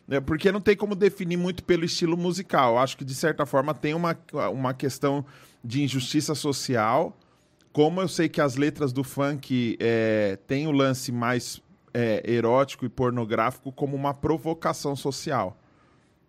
É 0.06 0.20
porque 0.20 0.52
não 0.52 0.60
tem 0.60 0.76
como 0.76 0.94
definir 0.94 1.38
muito 1.38 1.64
pelo 1.64 1.86
estilo 1.86 2.14
musical. 2.14 2.74
Eu 2.74 2.78
acho 2.78 2.94
que, 2.98 3.04
de 3.06 3.14
certa 3.14 3.46
forma, 3.46 3.72
tem 3.72 3.94
uma, 3.94 4.14
uma 4.52 4.74
questão 4.74 5.24
de 5.64 5.82
injustiça 5.82 6.34
social. 6.34 7.16
Como 7.72 8.02
eu 8.02 8.08
sei 8.08 8.28
que 8.28 8.40
as 8.40 8.56
letras 8.56 8.92
do 8.92 9.02
funk 9.02 9.78
é, 9.80 10.38
têm 10.46 10.66
o 10.66 10.72
lance 10.72 11.10
mais 11.10 11.60
é, 11.94 12.22
erótico 12.30 12.84
e 12.84 12.88
pornográfico 12.90 13.72
como 13.72 13.96
uma 13.96 14.12
provocação 14.12 14.94
social. 14.94 15.58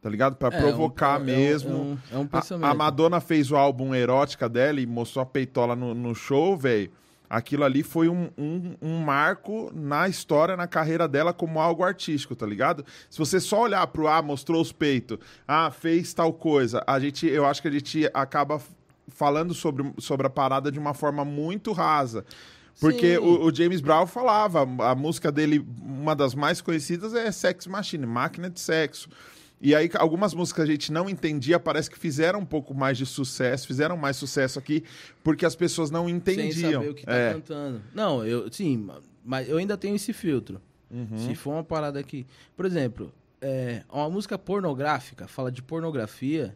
Tá 0.02 0.10
ligado? 0.10 0.36
Pra 0.36 0.50
É, 0.50 0.62
provocar 0.62 1.14
um- 1.14 1.16
é 1.16 1.20
um- 1.20 1.26
mesmo. 1.26 1.70
É 1.72 1.76
um, 1.76 1.98
é 2.12 2.18
um 2.20 2.22
A- 2.24 2.28
pensamento. 2.42 2.70
A, 2.70 2.74
Madonna 2.74 3.20
fez 3.20 3.52
o 3.52 3.56
álbum 3.56 3.94
Erótica 3.96 4.48
dela 4.48 4.80
e 4.80 4.86
mostrou 4.86 5.24
a 5.24 5.26
peitola 5.26 5.76
no, 5.76 5.94
no 5.94 6.14
show, 6.16 6.56
velho. 6.56 6.92
Aquilo 7.30 7.66
ali 7.66 7.84
foi 7.84 8.08
um, 8.08 8.30
um, 8.38 8.76
um 8.82 9.00
marco 9.00 9.70
na 9.76 10.08
história, 10.08 10.56
na 10.56 10.66
carreira 10.66 11.10
dela 11.10 11.34
como 11.34 11.60
algo 11.60 11.84
artístico, 11.84 12.34
tá 12.38 12.46
ligado? 12.46 12.86
Se 13.10 13.18
você 13.20 13.38
só 13.40 13.64
olhar 13.64 13.86
pro 13.88 14.08
ah, 14.08 14.22
mostrou 14.22 14.62
os 14.62 14.72
peitos, 14.72 15.18
ah, 15.46 15.70
fez 15.70 16.14
tal 16.14 16.32
coisa, 16.32 16.82
a 16.88 16.98
gente, 17.02 17.28
eu 17.28 17.46
acho 17.46 17.62
que 17.62 17.68
a 17.68 17.72
gente 17.72 18.10
acaba 18.14 18.62
falando 19.10 19.54
sobre, 19.54 19.92
sobre 19.98 20.26
a 20.26 20.30
parada 20.30 20.72
de 20.72 20.80
uma 20.80 20.94
forma 20.94 21.26
muito 21.26 21.74
rasa. 21.74 22.24
Porque 22.80 23.18
o, 23.18 23.46
o 23.48 23.54
James 23.54 23.82
Brown 23.82 24.06
falava, 24.08 24.62
a 24.86 24.96
música 24.96 25.30
dele, 25.30 25.66
uma 25.82 26.16
das 26.16 26.34
mais 26.36 26.62
conhecidas 26.62 27.14
é 27.14 27.30
Sex 27.32 27.68
Machine, 27.68 28.06
Máquina 28.06 28.50
de 28.50 28.60
Sexo. 28.62 29.10
E 29.60 29.74
aí, 29.74 29.90
algumas 29.96 30.34
músicas 30.36 30.64
que 30.66 30.70
a 30.70 30.74
gente 30.74 30.92
não 30.92 31.10
entendia, 31.10 31.60
parece 31.60 31.90
que 31.90 31.98
fizeram 31.98 32.40
um 32.40 32.46
pouco 32.46 32.76
mais 32.76 32.98
de 32.98 33.06
sucesso, 33.08 33.66
fizeram 33.66 33.98
mais 33.98 34.16
sucesso 34.16 34.60
aqui, 34.60 34.84
porque 35.24 35.46
as 35.46 35.56
pessoas 35.56 35.90
não 35.90 36.08
entendiam. 36.08 36.52
Sem 36.52 36.72
saber 36.74 36.90
o 36.90 36.94
que 36.94 37.06
tá 37.06 37.14
É. 37.16 37.34
cantando. 37.34 37.82
Não, 37.94 38.24
eu, 38.26 38.52
sim, 38.52 38.88
mas 39.26 39.50
eu 39.50 39.58
ainda 39.58 39.76
tenho 39.76 39.96
esse 39.96 40.14
filtro. 40.14 40.62
Uhum. 40.92 41.18
Se 41.18 41.34
for 41.36 41.52
uma 41.52 41.64
parada 41.64 42.00
aqui. 42.00 42.26
Por 42.56 42.66
exemplo, 42.66 43.12
é, 43.42 43.84
uma 43.92 44.10
música 44.10 44.38
pornográfica, 44.38 45.28
fala 45.28 45.52
de 45.52 45.62
pornografia. 45.64 46.56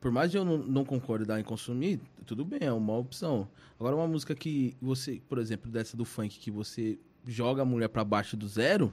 Por 0.00 0.12
mais 0.12 0.30
de 0.30 0.36
eu 0.36 0.44
não, 0.44 0.58
não 0.58 0.84
concordar 0.84 1.40
em 1.40 1.42
consumir, 1.42 2.00
tudo 2.24 2.44
bem, 2.44 2.60
é 2.62 2.72
uma 2.72 2.96
opção. 2.96 3.48
Agora, 3.80 3.96
uma 3.96 4.06
música 4.06 4.34
que 4.34 4.76
você, 4.80 5.20
por 5.28 5.38
exemplo, 5.38 5.70
dessa 5.70 5.96
do 5.96 6.04
funk, 6.04 6.38
que 6.38 6.50
você 6.50 6.98
joga 7.26 7.62
a 7.62 7.64
mulher 7.64 7.88
pra 7.88 8.04
baixo 8.04 8.36
do 8.36 8.46
zero, 8.46 8.92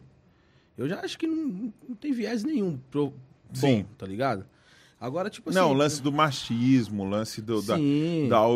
eu 0.78 0.88
já 0.88 1.00
acho 1.02 1.18
que 1.18 1.28
não, 1.28 1.74
não 1.88 1.96
tem 1.96 2.12
viés 2.12 2.44
nenhum 2.44 2.80
pro, 2.90 3.10
bom, 3.10 3.16
Sim. 3.54 3.86
tá 3.98 4.06
ligado? 4.06 4.46
Agora, 5.04 5.30
tipo 5.30 5.50
assim. 5.50 5.60
Não, 5.60 5.72
o 5.72 5.74
lance 5.74 6.02
do 6.02 6.14
machismo, 6.14 7.04
o 7.04 7.06
lance 7.06 7.42
do, 7.42 7.62
da, 7.62 7.76
da 8.30 8.48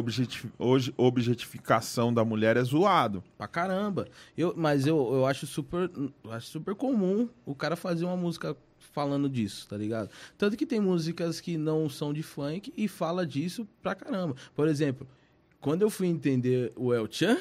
objetificação 0.97 2.13
da 2.13 2.23
mulher 2.23 2.55
é 2.55 2.63
zoado. 2.63 3.21
Pra 3.37 3.49
caramba. 3.49 4.07
Eu, 4.37 4.53
mas 4.55 4.87
eu, 4.87 4.97
eu 5.13 5.25
acho 5.25 5.45
super. 5.45 5.91
eu 6.23 6.31
acho 6.31 6.47
super 6.47 6.73
comum 6.73 7.27
o 7.45 7.53
cara 7.53 7.75
fazer 7.75 8.05
uma 8.05 8.15
música 8.15 8.55
falando 8.79 9.27
disso, 9.27 9.67
tá 9.67 9.75
ligado? 9.75 10.09
Tanto 10.37 10.55
que 10.55 10.65
tem 10.65 10.79
músicas 10.79 11.41
que 11.41 11.57
não 11.57 11.89
são 11.89 12.13
de 12.13 12.23
funk 12.23 12.71
e 12.77 12.87
fala 12.87 13.27
disso 13.27 13.67
pra 13.83 13.93
caramba. 13.93 14.33
Por 14.55 14.69
exemplo, 14.69 15.05
quando 15.59 15.81
eu 15.81 15.89
fui 15.89 16.07
entender 16.07 16.71
o 16.77 16.93
El 16.93 17.07
Chan, 17.11 17.37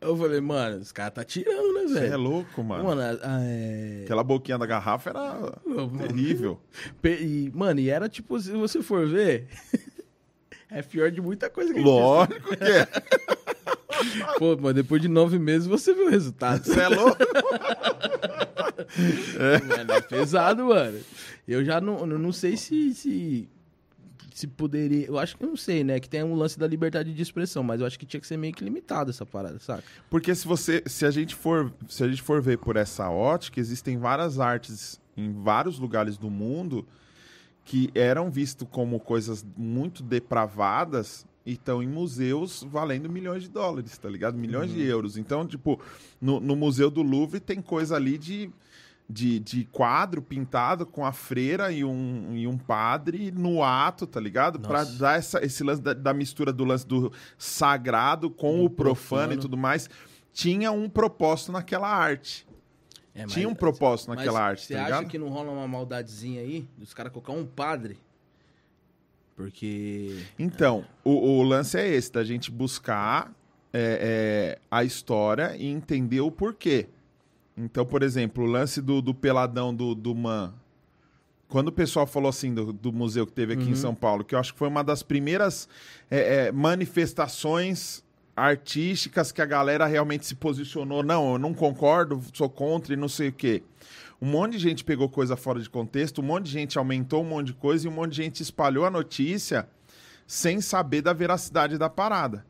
eu 0.00 0.16
falei, 0.16 0.40
mano, 0.40 0.80
esse 0.80 0.94
cara 0.94 1.10
tá 1.10 1.22
tirando, 1.22 1.77
né, 1.88 2.00
Você 2.00 2.06
é 2.06 2.10
velho? 2.10 2.22
louco, 2.22 2.62
mano. 2.62 2.84
Mano, 2.84 3.00
a- 3.00 3.36
a- 3.36 3.40
é... 3.42 4.02
Aquela 4.04 4.22
boquinha 4.24 4.58
da 4.58 4.66
garrafa 4.66 5.10
era 5.10 5.52
Mano, 5.66 5.98
terrível. 5.98 6.60
e, 7.04 7.50
mano, 7.54 7.80
e 7.80 7.90
era 7.90 8.08
tipo, 8.08 8.38
se 8.40 8.52
você 8.52 8.82
for 8.82 9.06
ver, 9.08 9.48
é 10.70 10.82
pior 10.82 11.10
de 11.10 11.20
muita 11.20 11.48
coisa 11.50 11.72
que 11.72 11.78
a 11.78 11.82
gente 11.82 11.90
Lógico 11.90 12.56
que 12.56 12.64
é. 12.64 12.86
Pô, 14.38 14.56
mas 14.60 14.74
depois 14.74 15.02
de 15.02 15.08
nove 15.08 15.38
meses 15.38 15.66
você 15.66 15.92
vê 15.92 16.02
o 16.02 16.10
resultado. 16.10 16.64
Você 16.64 16.80
é 16.80 16.88
louco? 16.88 17.16
Mano, 19.68 19.92
é 19.92 20.00
pesado, 20.00 20.66
mano. 20.66 20.98
Eu 21.46 21.64
já 21.64 21.80
não, 21.80 22.06
não 22.06 22.32
sei 22.32 22.56
se, 22.56 22.94
se. 22.94 23.48
Se 24.38 24.46
poderia. 24.46 25.04
Eu 25.06 25.18
acho 25.18 25.36
que 25.36 25.42
eu 25.42 25.48
não 25.48 25.56
sei, 25.56 25.82
né? 25.82 25.98
Que 25.98 26.08
tem 26.08 26.22
um 26.22 26.36
lance 26.36 26.56
da 26.56 26.64
liberdade 26.64 27.12
de 27.12 27.20
expressão, 27.20 27.64
mas 27.64 27.80
eu 27.80 27.86
acho 27.88 27.98
que 27.98 28.06
tinha 28.06 28.20
que 28.20 28.26
ser 28.26 28.36
meio 28.36 28.54
que 28.54 28.62
limitado 28.62 29.10
essa 29.10 29.26
parada, 29.26 29.58
saca? 29.58 29.82
Porque 30.08 30.32
se 30.32 30.46
você, 30.46 30.80
se 30.86 31.04
a 31.04 31.10
gente 31.10 31.34
for, 31.34 31.72
se 31.88 32.04
a 32.04 32.08
gente 32.08 32.22
for 32.22 32.40
ver 32.40 32.56
por 32.58 32.76
essa 32.76 33.10
ótica, 33.10 33.58
existem 33.58 33.98
várias 33.98 34.38
artes 34.38 35.00
em 35.16 35.32
vários 35.32 35.80
lugares 35.80 36.16
do 36.16 36.30
mundo 36.30 36.86
que 37.64 37.90
eram 37.96 38.30
vistos 38.30 38.68
como 38.70 39.00
coisas 39.00 39.44
muito 39.56 40.04
depravadas 40.04 41.26
e 41.44 41.54
estão 41.54 41.82
em 41.82 41.88
museus 41.88 42.64
valendo 42.70 43.10
milhões 43.10 43.42
de 43.42 43.48
dólares, 43.48 43.98
tá 43.98 44.08
ligado? 44.08 44.38
Milhões 44.38 44.70
de 44.70 44.80
euros. 44.84 45.16
Então, 45.16 45.44
tipo, 45.44 45.80
no, 46.20 46.38
no 46.38 46.54
Museu 46.54 46.92
do 46.92 47.02
Louvre 47.02 47.40
tem 47.40 47.60
coisa 47.60 47.96
ali 47.96 48.16
de, 48.16 48.52
de, 49.10 49.40
de 49.40 49.64
quadro 49.64 50.20
pintado 50.20 50.84
com 50.84 51.04
a 51.04 51.12
freira 51.12 51.72
e 51.72 51.82
um, 51.84 52.34
e 52.36 52.46
um 52.46 52.58
padre 52.58 53.30
no 53.30 53.62
ato, 53.62 54.06
tá 54.06 54.20
ligado? 54.20 54.60
Pra 54.60 54.80
Nossa. 54.80 54.98
dar 54.98 55.18
essa, 55.18 55.42
esse 55.44 55.64
lance 55.64 55.80
da, 55.80 55.94
da 55.94 56.12
mistura 56.12 56.52
do 56.52 56.64
lance 56.64 56.86
do 56.86 57.10
sagrado 57.38 58.28
com 58.30 58.58
Do 58.58 58.64
o 58.64 58.70
profano, 58.70 59.22
profano. 59.28 59.32
e 59.32 59.36
tudo 59.38 59.56
mais. 59.56 59.88
Tinha 60.32 60.70
um 60.70 60.88
propósito 60.90 61.52
naquela 61.52 61.88
arte. 61.88 62.46
É, 63.14 63.22
mas- 63.22 63.32
Tinha 63.32 63.48
um 63.48 63.54
propósito 63.54 64.08
mas 64.08 64.18
naquela 64.18 64.40
arte, 64.42 64.66
Você 64.66 64.74
tá 64.74 64.80
acha 64.82 64.88
ligado? 64.96 65.08
que 65.10 65.18
não 65.18 65.28
rola 65.28 65.50
uma 65.50 65.66
maldadezinha 65.66 66.40
aí? 66.42 66.68
Dos 66.76 66.92
caras 66.92 67.10
colocar 67.10 67.32
um 67.32 67.46
padre? 67.46 67.98
Porque. 69.34 70.22
Então, 70.38 70.84
o, 71.04 71.38
o 71.38 71.42
lance 71.42 71.78
é 71.78 71.86
esse, 71.88 72.12
da 72.12 72.24
gente 72.24 72.50
buscar 72.50 73.32
é, 73.72 74.56
é, 74.56 74.58
a 74.70 74.82
história 74.84 75.56
e 75.56 75.66
entender 75.66 76.20
o 76.20 76.30
porquê. 76.30 76.88
Então, 77.58 77.84
por 77.84 78.04
exemplo, 78.04 78.44
o 78.44 78.46
lance 78.46 78.80
do, 78.80 79.02
do 79.02 79.12
peladão 79.12 79.74
do, 79.74 79.94
do 79.94 80.14
Man. 80.14 80.54
Quando 81.48 81.68
o 81.68 81.72
pessoal 81.72 82.06
falou 82.06 82.28
assim 82.28 82.54
do, 82.54 82.72
do 82.72 82.92
museu 82.92 83.26
que 83.26 83.32
teve 83.32 83.54
aqui 83.54 83.70
em 83.70 83.74
São 83.74 83.94
Paulo, 83.94 84.22
que 84.22 84.34
eu 84.34 84.38
acho 84.38 84.52
que 84.52 84.58
foi 84.58 84.68
uma 84.68 84.84
das 84.84 85.02
primeiras 85.02 85.68
é, 86.10 86.46
é, 86.46 86.52
manifestações 86.52 88.04
artísticas 88.36 89.32
que 89.32 89.42
a 89.42 89.46
galera 89.46 89.86
realmente 89.86 90.24
se 90.24 90.34
posicionou. 90.34 91.02
Não, 91.02 91.32
eu 91.32 91.38
não 91.38 91.52
concordo, 91.52 92.22
sou 92.32 92.48
contra 92.48 92.92
e 92.92 92.96
não 92.96 93.08
sei 93.08 93.28
o 93.28 93.32
quê. 93.32 93.62
Um 94.20 94.26
monte 94.26 94.52
de 94.52 94.58
gente 94.58 94.84
pegou 94.84 95.08
coisa 95.08 95.36
fora 95.36 95.58
de 95.58 95.70
contexto, 95.70 96.20
um 96.20 96.24
monte 96.24 96.44
de 96.46 96.52
gente 96.52 96.78
aumentou 96.78 97.22
um 97.22 97.28
monte 97.28 97.48
de 97.48 97.54
coisa 97.54 97.86
e 97.86 97.90
um 97.90 97.94
monte 97.94 98.10
de 98.10 98.22
gente 98.22 98.42
espalhou 98.42 98.84
a 98.84 98.90
notícia 98.90 99.68
sem 100.26 100.60
saber 100.60 101.02
da 101.02 101.12
veracidade 101.12 101.78
da 101.78 101.88
parada. 101.88 102.44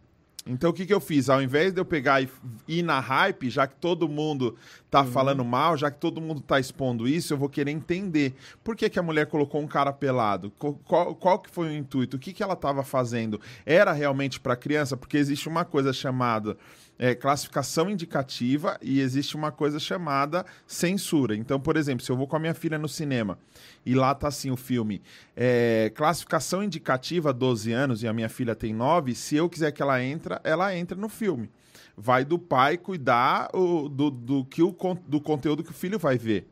Então 0.48 0.70
o 0.70 0.72
que, 0.72 0.86
que 0.86 0.94
eu 0.94 1.00
fiz? 1.00 1.28
Ao 1.28 1.42
invés 1.42 1.72
de 1.72 1.80
eu 1.80 1.84
pegar 1.84 2.22
e 2.22 2.28
ir 2.66 2.82
na 2.82 2.98
hype, 2.98 3.50
já 3.50 3.66
que 3.66 3.76
todo 3.76 4.08
mundo 4.08 4.56
tá 4.90 5.04
falando 5.04 5.44
mal, 5.44 5.76
já 5.76 5.90
que 5.90 5.98
todo 5.98 6.20
mundo 6.20 6.40
tá 6.40 6.58
expondo 6.58 7.06
isso, 7.06 7.34
eu 7.34 7.38
vou 7.38 7.50
querer 7.50 7.70
entender. 7.70 8.34
Por 8.64 8.74
que, 8.74 8.88
que 8.88 8.98
a 8.98 9.02
mulher 9.02 9.26
colocou 9.26 9.60
um 9.60 9.66
cara 9.66 9.92
pelado? 9.92 10.50
Qual, 10.58 11.14
qual 11.14 11.38
que 11.38 11.50
foi 11.50 11.68
o 11.68 11.72
intuito? 11.72 12.16
O 12.16 12.20
que, 12.20 12.32
que 12.32 12.42
ela 12.42 12.54
estava 12.54 12.82
fazendo? 12.82 13.38
Era 13.66 13.92
realmente 13.92 14.40
para 14.40 14.56
criança? 14.56 14.96
Porque 14.96 15.18
existe 15.18 15.48
uma 15.48 15.66
coisa 15.66 15.92
chamada 15.92 16.56
é, 16.98 17.14
classificação 17.14 17.88
indicativa 17.88 18.76
e 18.82 19.00
existe 19.00 19.36
uma 19.36 19.52
coisa 19.52 19.78
chamada 19.78 20.44
censura. 20.66 21.36
Então, 21.36 21.60
por 21.60 21.76
exemplo, 21.76 22.04
se 22.04 22.10
eu 22.10 22.16
vou 22.16 22.26
com 22.26 22.36
a 22.36 22.40
minha 22.40 22.54
filha 22.54 22.78
no 22.78 22.88
cinema 22.88 23.38
e 23.86 23.94
lá 23.94 24.14
tá 24.14 24.28
assim 24.28 24.50
o 24.50 24.56
filme, 24.56 25.00
é, 25.36 25.92
classificação 25.94 26.62
indicativa 26.62 27.32
12 27.32 27.72
anos 27.72 28.02
e 28.02 28.08
a 28.08 28.12
minha 28.12 28.28
filha 28.28 28.54
tem 28.54 28.74
9, 28.74 29.14
se 29.14 29.36
eu 29.36 29.48
quiser 29.48 29.70
que 29.72 29.80
ela 29.82 30.02
entra, 30.02 30.40
ela 30.42 30.74
entra 30.74 30.96
no 30.96 31.08
filme. 31.08 31.48
Vai 31.96 32.24
do 32.24 32.38
pai 32.38 32.76
cuidar 32.78 33.48
o- 33.54 33.88
do, 33.88 34.10
do, 34.10 34.44
que 34.44 34.62
o, 34.62 34.74
do 35.06 35.20
conteúdo 35.20 35.64
que 35.64 35.70
o 35.70 35.74
filho 35.74 35.98
vai 35.98 36.16
ver. 36.16 36.46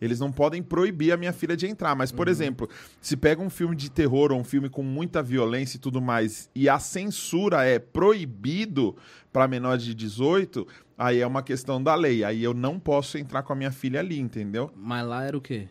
Eles 0.00 0.20
não 0.20 0.30
podem 0.30 0.62
proibir 0.62 1.12
a 1.12 1.16
minha 1.16 1.32
filha 1.32 1.56
de 1.56 1.66
entrar. 1.66 1.94
Mas, 1.94 2.12
por 2.12 2.28
exemplo, 2.28 2.68
se 3.00 3.16
pega 3.16 3.40
um 3.42 3.48
filme 3.48 3.74
de 3.74 3.90
terror 3.90 4.30
ou 4.30 4.38
um 4.38 4.44
filme 4.44 4.68
com 4.68 4.82
muita 4.82 5.22
violência 5.22 5.76
e 5.76 5.80
tudo 5.80 6.02
mais, 6.02 6.50
e 6.54 6.68
a 6.68 6.78
censura 6.78 7.64
é 7.64 7.78
proibido 7.78 8.94
para 9.36 9.46
menores 9.46 9.84
de 9.84 9.94
18, 9.94 10.66
aí 10.96 11.20
é 11.20 11.26
uma 11.26 11.42
questão 11.42 11.82
da 11.82 11.94
lei. 11.94 12.24
Aí 12.24 12.42
eu 12.42 12.54
não 12.54 12.80
posso 12.80 13.18
entrar 13.18 13.42
com 13.42 13.52
a 13.52 13.56
minha 13.56 13.70
filha 13.70 14.00
ali, 14.00 14.18
entendeu? 14.18 14.72
Mas 14.74 15.06
lá 15.06 15.24
era 15.24 15.36
o 15.36 15.42
quê? 15.42 15.68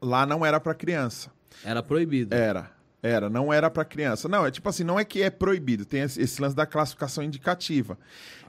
Lá 0.00 0.26
não 0.26 0.44
era 0.44 0.58
para 0.58 0.74
criança. 0.74 1.30
Era 1.64 1.80
proibido. 1.80 2.34
Era. 2.34 2.72
Era, 3.00 3.30
não 3.30 3.52
era 3.52 3.70
para 3.70 3.84
criança. 3.84 4.28
Não, 4.28 4.44
é 4.44 4.50
tipo 4.50 4.68
assim, 4.68 4.82
não 4.82 4.98
é 4.98 5.04
que 5.04 5.22
é 5.22 5.30
proibido, 5.30 5.84
tem 5.84 6.00
esse 6.00 6.42
lance 6.42 6.56
da 6.56 6.66
classificação 6.66 7.22
indicativa. 7.22 7.96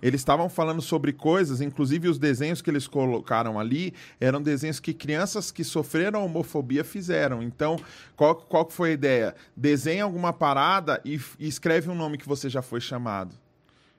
Eles 0.01 0.21
estavam 0.21 0.49
falando 0.49 0.81
sobre 0.81 1.13
coisas, 1.13 1.61
inclusive 1.61 2.07
os 2.07 2.17
desenhos 2.17 2.59
que 2.59 2.71
eles 2.71 2.87
colocaram 2.87 3.59
ali 3.59 3.93
eram 4.19 4.41
desenhos 4.41 4.79
que 4.79 4.95
crianças 4.95 5.51
que 5.51 5.63
sofreram 5.63 6.25
homofobia 6.25 6.83
fizeram. 6.83 7.43
Então, 7.43 7.79
qual, 8.15 8.35
qual 8.35 8.65
que 8.65 8.73
foi 8.73 8.89
a 8.89 8.93
ideia? 8.93 9.35
Desenha 9.55 10.03
alguma 10.03 10.33
parada 10.33 10.99
e, 11.05 11.21
e 11.37 11.47
escreve 11.47 11.87
um 11.87 11.95
nome 11.95 12.17
que 12.17 12.27
você 12.27 12.49
já 12.49 12.63
foi 12.63 12.81
chamado. 12.81 13.42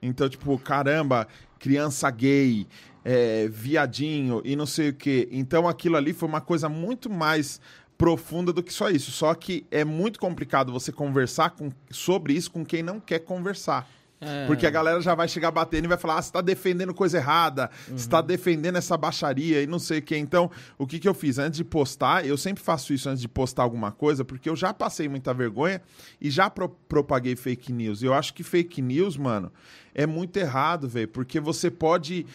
Então, 0.05 0.27
tipo, 0.29 0.57
caramba, 0.59 1.27
criança 1.59 2.09
gay, 2.09 2.67
é, 3.03 3.47
viadinho 3.47 4.41
e 4.45 4.55
não 4.55 4.65
sei 4.65 4.89
o 4.89 4.93
quê. 4.93 5.27
Então, 5.31 5.67
aquilo 5.67 5.95
ali 5.97 6.13
foi 6.13 6.27
uma 6.27 6.41
coisa 6.41 6.67
muito 6.69 7.09
mais 7.09 7.59
profunda 7.97 8.51
do 8.51 8.61
que 8.63 8.73
só 8.73 8.89
isso. 8.89 9.11
Só 9.11 9.33
que 9.33 9.65
é 9.71 9.83
muito 9.85 10.19
complicado 10.19 10.71
você 10.71 10.91
conversar 10.91 11.51
com- 11.51 11.69
sobre 11.89 12.33
isso 12.33 12.51
com 12.51 12.65
quem 12.65 12.83
não 12.83 12.99
quer 12.99 13.19
conversar. 13.19 13.87
É. 14.21 14.47
Porque 14.47 14.65
a 14.65 14.69
galera 14.69 15.01
já 15.01 15.13
vai 15.13 15.27
chegar 15.27 15.51
batendo 15.51 15.85
e 15.85 15.87
vai 15.89 15.97
falar: 15.97 16.17
ah, 16.17 16.21
você 16.21 16.31
tá 16.31 16.39
defendendo 16.41 16.93
coisa 16.93 17.17
errada, 17.17 17.69
você 17.89 18.09
tá 18.09 18.21
defendendo 18.21 18.77
essa 18.77 18.95
baixaria 18.95 19.61
e 19.61 19.67
não 19.67 19.77
sei 19.77 19.99
o 19.99 20.01
quê. 20.01 20.17
Então, 20.17 20.49
o 20.77 20.87
que, 20.87 20.99
que 20.99 21.07
eu 21.07 21.13
fiz? 21.13 21.37
Antes 21.37 21.57
de 21.57 21.65
postar, 21.65 22.25
eu 22.25 22.37
sempre 22.37 22.63
faço 22.63 22.93
isso 22.93 23.09
antes 23.09 23.21
de 23.21 23.27
postar 23.27 23.63
alguma 23.63 23.91
coisa, 23.91 24.23
porque 24.23 24.49
eu 24.49 24.55
já 24.55 24.73
passei 24.73 25.09
muita 25.09 25.33
vergonha 25.33 25.81
e 26.19 26.29
já 26.31 26.49
pro- 26.49 26.69
propaguei 26.69 27.35
fake 27.35 27.73
news. 27.73 28.01
Eu 28.01 28.13
acho 28.13 28.33
que 28.33 28.41
fake 28.41 28.81
news, 28.81 29.17
mano, 29.17 29.51
é 29.95 30.05
muito 30.05 30.35
errado, 30.37 30.87
velho, 30.89 31.07
porque 31.07 31.39
você 31.39 31.71
pode 31.71 32.25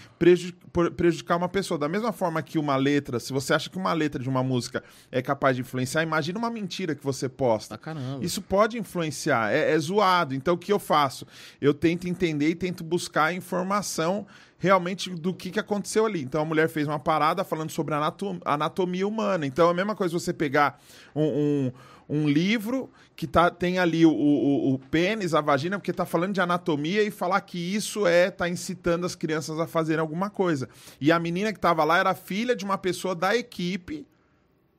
prejudicar 0.97 1.37
uma 1.37 1.49
pessoa. 1.49 1.79
Da 1.79 1.89
mesma 1.89 2.11
forma 2.11 2.43
que 2.43 2.59
uma 2.59 2.75
letra, 2.77 3.21
se 3.21 3.33
você 3.33 3.53
acha 3.53 3.69
que 3.69 3.77
uma 3.77 3.93
letra 3.93 4.21
de 4.23 4.29
uma 4.29 4.43
música 4.43 4.83
é 5.13 5.21
capaz 5.21 5.55
de 5.57 5.63
influenciar, 5.63 6.03
imagina 6.03 6.39
uma 6.39 6.51
mentira 6.51 6.95
que 6.95 7.05
você 7.05 7.29
posta. 7.29 7.77
Pra 7.77 7.93
caramba. 7.93 8.25
Isso 8.25 8.41
pode 8.41 8.79
influenciar, 8.79 9.53
é, 9.53 9.73
é 9.73 9.79
zoado. 9.79 10.35
Então 10.35 10.55
o 10.55 10.59
que 10.59 10.73
eu 10.73 10.79
faço? 10.79 11.27
Eu 11.61 11.75
tento 11.75 12.09
entender 12.09 12.49
e 12.49 12.55
tento 12.55 12.83
buscar 12.83 13.33
informação 13.35 14.27
realmente 14.59 15.09
do 15.11 15.33
que, 15.33 15.51
que 15.51 15.59
aconteceu 15.61 16.05
ali. 16.07 16.23
Então 16.23 16.43
a 16.43 16.45
mulher 16.45 16.69
fez 16.69 16.87
uma 16.87 16.99
parada 16.99 17.45
falando 17.45 17.71
sobre 17.71 17.95
anato- 17.95 18.41
anatomia 18.45 19.07
humana. 19.07 19.47
Então 19.47 19.69
é 19.69 19.71
a 19.71 19.75
mesma 19.75 19.95
coisa 19.95 20.19
você 20.19 20.33
pegar 20.33 20.79
um, 21.15 21.23
um, 21.25 21.73
um 22.11 22.29
livro 22.29 22.91
que 23.15 23.27
tá, 23.27 23.51
tem 23.51 23.79
ali 23.79 24.05
o, 24.05 24.11
o, 24.11 24.75
o 24.75 24.79
pênis, 24.79 25.33
a 25.35 25.41
vagina, 25.41 25.79
porque 25.79 25.93
tá 25.93 26.05
falando 26.05 26.33
de 26.35 26.41
anatomia 26.41 27.03
e 27.03 27.11
falar 27.11 27.41
que 27.43 27.59
isso 27.59 28.07
é 28.07 28.31
tá 28.31 28.49
incitando 28.49 29.07
as 29.07 29.15
crianças 29.15 29.61
a 29.61 29.67
fazerem 29.67 30.01
alguma 30.01 30.29
coisa. 30.29 30.69
E 31.01 31.13
a 31.13 31.19
menina 31.19 31.53
que 31.53 31.61
tava 31.61 31.85
lá 31.85 31.99
era 31.99 32.15
filha 32.15 32.57
de 32.57 32.65
uma 32.65 32.77
pessoa 32.77 33.15
da 33.15 33.37
equipe 33.37 34.07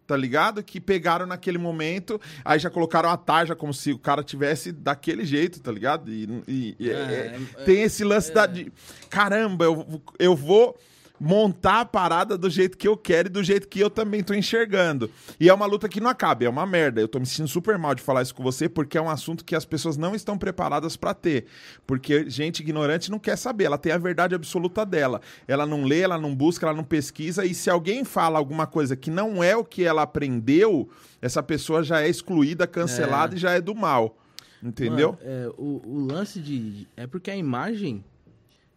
tá 0.07 0.17
ligado? 0.17 0.61
Que 0.61 0.81
pegaram 0.81 1.25
naquele 1.25 1.57
momento, 1.57 2.19
aí 2.43 2.59
já 2.59 2.69
colocaram 2.69 3.09
a 3.09 3.15
tarja 3.15 3.55
como 3.55 3.73
se 3.73 3.93
o 3.93 3.97
cara 3.97 4.21
tivesse 4.21 4.73
daquele 4.73 5.23
jeito, 5.23 5.61
tá 5.61 5.71
ligado? 5.71 6.11
E, 6.11 6.27
e- 6.45 6.75
e- 6.77 6.89
É, 6.89 6.93
é- 6.93 7.39
é- 7.59 7.63
tem 7.63 7.81
esse 7.83 8.03
lance 8.03 8.33
da, 8.33 8.45
de, 8.45 8.73
caramba, 9.09 9.63
eu, 9.63 10.01
eu 10.19 10.35
vou 10.35 10.77
montar 11.23 11.81
a 11.81 11.85
parada 11.85 12.35
do 12.35 12.49
jeito 12.49 12.75
que 12.75 12.87
eu 12.87 12.97
quero 12.97 13.27
e 13.27 13.31
do 13.31 13.43
jeito 13.43 13.67
que 13.67 13.79
eu 13.79 13.91
também 13.91 14.23
tô 14.23 14.33
enxergando. 14.33 15.07
E 15.39 15.47
é 15.47 15.53
uma 15.53 15.67
luta 15.67 15.87
que 15.87 16.01
não 16.01 16.09
acaba, 16.09 16.43
é 16.45 16.49
uma 16.49 16.65
merda. 16.65 16.99
Eu 16.99 17.07
tô 17.07 17.19
me 17.19 17.27
sentindo 17.27 17.47
super 17.47 17.77
mal 17.77 17.93
de 17.93 18.01
falar 18.01 18.23
isso 18.23 18.33
com 18.33 18.41
você, 18.41 18.67
porque 18.67 18.97
é 18.97 19.01
um 19.01 19.07
assunto 19.09 19.45
que 19.45 19.55
as 19.55 19.63
pessoas 19.63 19.97
não 19.97 20.15
estão 20.15 20.35
preparadas 20.35 20.97
pra 20.97 21.13
ter. 21.13 21.45
Porque 21.85 22.27
gente 22.27 22.61
ignorante 22.61 23.11
não 23.11 23.19
quer 23.19 23.35
saber, 23.37 23.65
ela 23.65 23.77
tem 23.77 23.91
a 23.91 23.99
verdade 23.99 24.33
absoluta 24.33 24.83
dela. 24.83 25.21
Ela 25.47 25.63
não 25.67 25.83
lê, 25.83 25.99
ela 25.99 26.17
não 26.17 26.35
busca, 26.35 26.65
ela 26.65 26.75
não 26.75 26.83
pesquisa, 26.83 27.45
e 27.45 27.53
se 27.53 27.69
alguém 27.69 28.03
fala 28.03 28.39
alguma 28.39 28.65
coisa 28.65 28.95
que 28.95 29.11
não 29.11 29.43
é 29.43 29.55
o 29.55 29.63
que 29.63 29.83
ela 29.83 30.01
aprendeu, 30.01 30.89
essa 31.21 31.43
pessoa 31.43 31.83
já 31.83 32.01
é 32.01 32.09
excluída, 32.09 32.65
cancelada 32.65 33.35
É. 33.35 33.37
e 33.37 33.39
já 33.39 33.51
é 33.51 33.61
do 33.61 33.75
mal. 33.75 34.17
Entendeu? 34.63 35.11
Mano, 35.11 35.21
é, 35.23 35.49
o, 35.55 35.81
o 35.85 35.99
lance 35.99 36.39
de, 36.39 36.71
de- 36.71 36.87
É 36.97 37.05
porque 37.05 37.29
a 37.29 37.35
imagem 37.35 38.03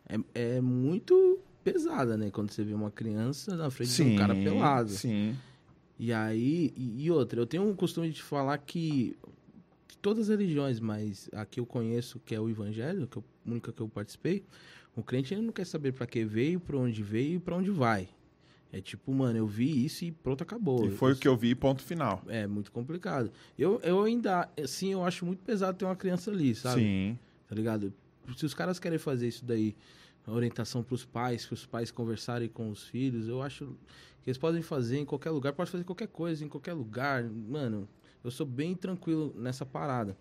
é, 0.07 0.19
é 0.57 0.61
muito 0.61 1.39
pesada, 1.65 2.17
né? 2.17 2.31
Quando 2.31 2.51
você 2.51 2.63
vê 2.63 2.75
uma 2.75 2.91
criança 2.91 3.57
na 3.57 3.71
frente 3.71 3.95
de 3.95 4.03
um 4.03 4.17
cara 4.17 4.35
pelado. 4.35 4.91
Sim. 4.91 5.35
E 5.99 6.13
aí, 6.13 6.73
e, 6.77 7.05
e 7.05 7.11
outra, 7.11 7.41
eu 7.41 7.47
tenho 7.47 7.67
um 7.69 7.75
costume 7.75 8.11
de 8.11 8.23
falar 8.23 8.59
que 8.59 9.17
de 9.89 9.97
todas 9.99 10.29
as 10.29 10.39
religiões, 10.39 10.79
mas 10.79 11.31
a 11.33 11.47
que 11.47 11.59
eu 11.61 11.67
conheço, 11.67 12.21
que 12.25 12.35
é 12.35 12.41
o 12.41 12.49
evangelho, 12.49 13.07
que 13.07 13.17
eu, 13.17 13.25
a 13.47 13.51
única 13.51 13.73
que 13.73 13.81
eu 13.81 13.89
participei, 13.89 14.45
o 14.95 15.03
crente 15.03 15.33
ele 15.33 15.43
não 15.43 15.53
quer 15.53 15.65
saber 15.65 15.93
pra 15.93 16.07
que 16.07 16.25
veio, 16.25 16.61
pra 16.61 16.77
onde 16.77 17.03
veio 17.03 17.37
e 17.37 17.39
pra 17.39 17.57
onde 17.57 17.71
vai. 17.71 18.09
É 18.73 18.81
tipo, 18.81 19.13
mano, 19.13 19.39
eu 19.39 19.47
vi 19.47 19.85
isso 19.85 20.05
e 20.05 20.11
pronto, 20.11 20.43
acabou. 20.43 20.85
E 20.85 20.91
foi 20.91 21.13
Eu 21.13 21.15
o 21.15 21.19
que 21.19 21.29
eu 21.29 21.37
vi, 21.37 21.55
ponto 21.55 21.81
final. 21.81 22.21
É 22.27 22.45
muito 22.45 22.73
complicado. 22.73 23.31
Eu, 23.57 23.81
eu 23.85 24.03
ainda, 24.03 24.51
assim, 24.61 24.93
eu 24.93 25.05
acho 25.05 25.25
muito 25.25 25.45
pesado 25.45 25.79
ter 25.79 25.85
uma 25.85 25.95
criança 25.95 26.33
ali, 26.33 26.57
sabe? 26.57 26.81
Sim. 26.81 27.19
Tá 27.47 27.55
ligado? 27.55 27.95
Se 28.37 28.45
os 28.45 28.53
caras 28.53 28.81
querem 28.81 28.99
fazer 28.99 29.29
isso 29.29 29.45
daí, 29.45 29.77
orientação 30.33 30.83
pros 30.83 31.05
pais, 31.05 31.45
que 31.47 31.55
os 31.55 31.67
pais 31.67 31.91
conversarem 31.91 32.49
com 32.49 32.71
os 32.71 32.85
filhos, 32.85 33.29
eu 33.29 33.43
acho 33.43 33.67
que 34.23 34.31
eles 34.31 34.39
podem 34.39 34.63
fazer 34.63 34.99
em 34.99 35.05
qualquer 35.05 35.31
lugar, 35.31 35.53
pode 35.53 35.71
fazer 35.71 35.85
qualquer 35.85 36.09
coisa 36.09 36.45
em 36.45 36.49
qualquer 36.49 36.73
lugar. 36.73 37.23
Mano, 37.25 37.87
eu 38.25 38.31
sou 38.31 38.47
bem 38.47 38.75
tranquilo 38.75 39.35
nessa 39.37 39.67
parada. 39.67 40.17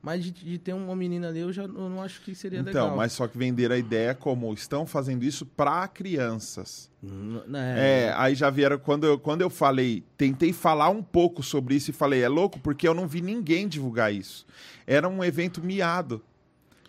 Mas 0.00 0.24
de, 0.24 0.30
de 0.32 0.58
ter 0.58 0.72
uma 0.72 0.94
menina 0.96 1.28
ali, 1.28 1.40
eu 1.40 1.52
já 1.52 1.62
eu 1.62 1.68
não 1.68 2.02
acho 2.02 2.22
que 2.22 2.34
seria 2.34 2.58
Então, 2.58 2.72
legal. 2.84 2.96
mas 2.96 3.12
só 3.12 3.26
que 3.28 3.38
venderam 3.38 3.74
a 3.74 3.78
ideia 3.78 4.14
como 4.14 4.52
estão 4.52 4.84
fazendo 4.84 5.24
isso 5.24 5.46
pra 5.46 5.86
crianças. 5.88 6.90
N- 7.02 7.40
É, 7.56 8.06
É, 8.08 8.14
aí 8.16 8.34
já 8.34 8.50
vieram 8.50 8.78
quando 8.78 9.04
eu, 9.04 9.16
quando 9.18 9.42
eu 9.42 9.50
falei, 9.50 10.04
tentei 10.16 10.52
falar 10.52 10.88
um 10.88 11.02
pouco 11.02 11.40
sobre 11.42 11.76
isso 11.76 11.90
e 11.90 11.92
falei, 11.92 12.20
é 12.20 12.28
louco 12.28 12.58
porque 12.60 12.86
eu 12.86 12.94
não 12.94 13.06
vi 13.06 13.20
ninguém 13.20 13.68
divulgar 13.68 14.12
isso. 14.12 14.44
Era 14.86 15.08
um 15.08 15.22
evento 15.22 15.62
miado. 15.62 16.20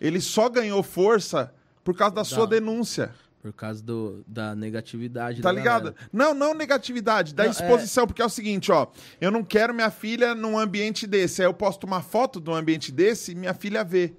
Ele 0.00 0.20
só 0.20 0.48
ganhou 0.48 0.82
força 0.82 1.52
por 1.84 1.94
causa 1.94 2.14
da 2.14 2.24
sua 2.24 2.40
Tá. 2.48 2.54
denúncia. 2.56 3.14
por 3.42 3.52
causa 3.52 3.82
do, 3.82 4.24
da 4.26 4.54
negatividade 4.54 5.42
Tá 5.42 5.50
da 5.50 5.52
ligado? 5.52 5.82
galera. 5.92 5.96
Não, 6.10 6.32
não 6.32 6.54
negatividade, 6.54 7.34
da 7.34 7.42
Não, 7.42 7.50
é- 7.50 7.52
exposição, 7.52 8.06
porque 8.06 8.22
é 8.22 8.24
o 8.24 8.28
seguinte, 8.30 8.72
ó, 8.72 8.86
eu 9.20 9.30
não 9.30 9.44
quero 9.44 9.74
minha 9.74 9.90
filha 9.90 10.34
num 10.34 10.58
ambiente 10.58 11.06
desse. 11.06 11.42
Aí 11.42 11.46
eu 11.46 11.52
posto 11.52 11.84
uma 11.84 12.00
foto 12.00 12.40
de 12.40 12.48
um 12.48 12.54
ambiente 12.54 12.90
desse 12.90 13.32
e 13.32 13.34
minha 13.34 13.52
filha 13.52 13.84
vê. 13.84 14.14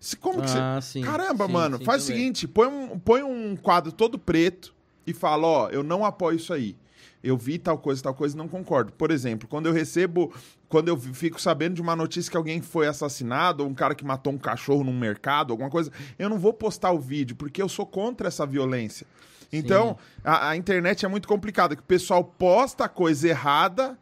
Se, 0.00 0.16
como 0.16 0.42
que 0.42 0.50
você... 0.50 0.58
Ah, 0.58 0.80
sim. 0.82 1.02
Caramba, 1.02 1.46
sim, 1.46 1.52
mano, 1.52 1.78
sim, 1.78 1.84
faz 1.84 2.02
o 2.02 2.06
seguinte, 2.06 2.48
põe 2.48 2.66
um, 2.66 2.98
põe 2.98 3.22
um 3.22 3.54
quadro 3.56 3.92
todo 3.92 4.18
preto 4.18 4.74
e 5.06 5.14
fala, 5.14 5.46
ó, 5.46 5.68
eu 5.70 5.84
não 5.84 6.04
apoio 6.04 6.36
isso 6.36 6.52
aí. 6.52 6.76
Eu 7.22 7.36
vi 7.36 7.58
tal 7.58 7.78
coisa, 7.78 8.02
tal 8.02 8.14
coisa 8.14 8.34
e 8.34 8.38
não 8.38 8.46
concordo. 8.48 8.92
Por 8.92 9.10
exemplo, 9.12 9.48
quando 9.48 9.66
eu 9.66 9.72
recebo, 9.72 10.32
quando 10.68 10.88
eu 10.88 10.96
fico 10.96 11.40
sabendo 11.40 11.74
de 11.74 11.82
uma 11.82 11.94
notícia 11.94 12.30
que 12.30 12.36
alguém 12.36 12.60
foi 12.60 12.86
assassinado, 12.86 13.62
ou 13.62 13.70
um 13.70 13.74
cara 13.74 13.94
que 13.94 14.04
matou 14.04 14.32
um 14.32 14.38
cachorro 14.38 14.82
num 14.82 14.98
mercado, 14.98 15.52
alguma 15.52 15.70
coisa, 15.70 15.90
eu 16.18 16.28
não 16.28 16.38
vou 16.38 16.52
postar 16.52 16.90
o 16.90 16.98
vídeo, 16.98 17.36
porque 17.36 17.62
eu 17.62 17.68
sou 17.68 17.86
contra 17.86 18.28
essa 18.28 18.44
violência. 18.44 19.06
Então, 19.52 19.96
a, 20.24 20.50
a 20.50 20.56
internet 20.56 21.04
é 21.04 21.08
muito 21.08 21.28
complicada, 21.28 21.76
que 21.76 21.82
o 21.82 21.86
pessoal 21.86 22.24
posta 22.24 22.88
coisa 22.88 23.28
errada 23.28 23.96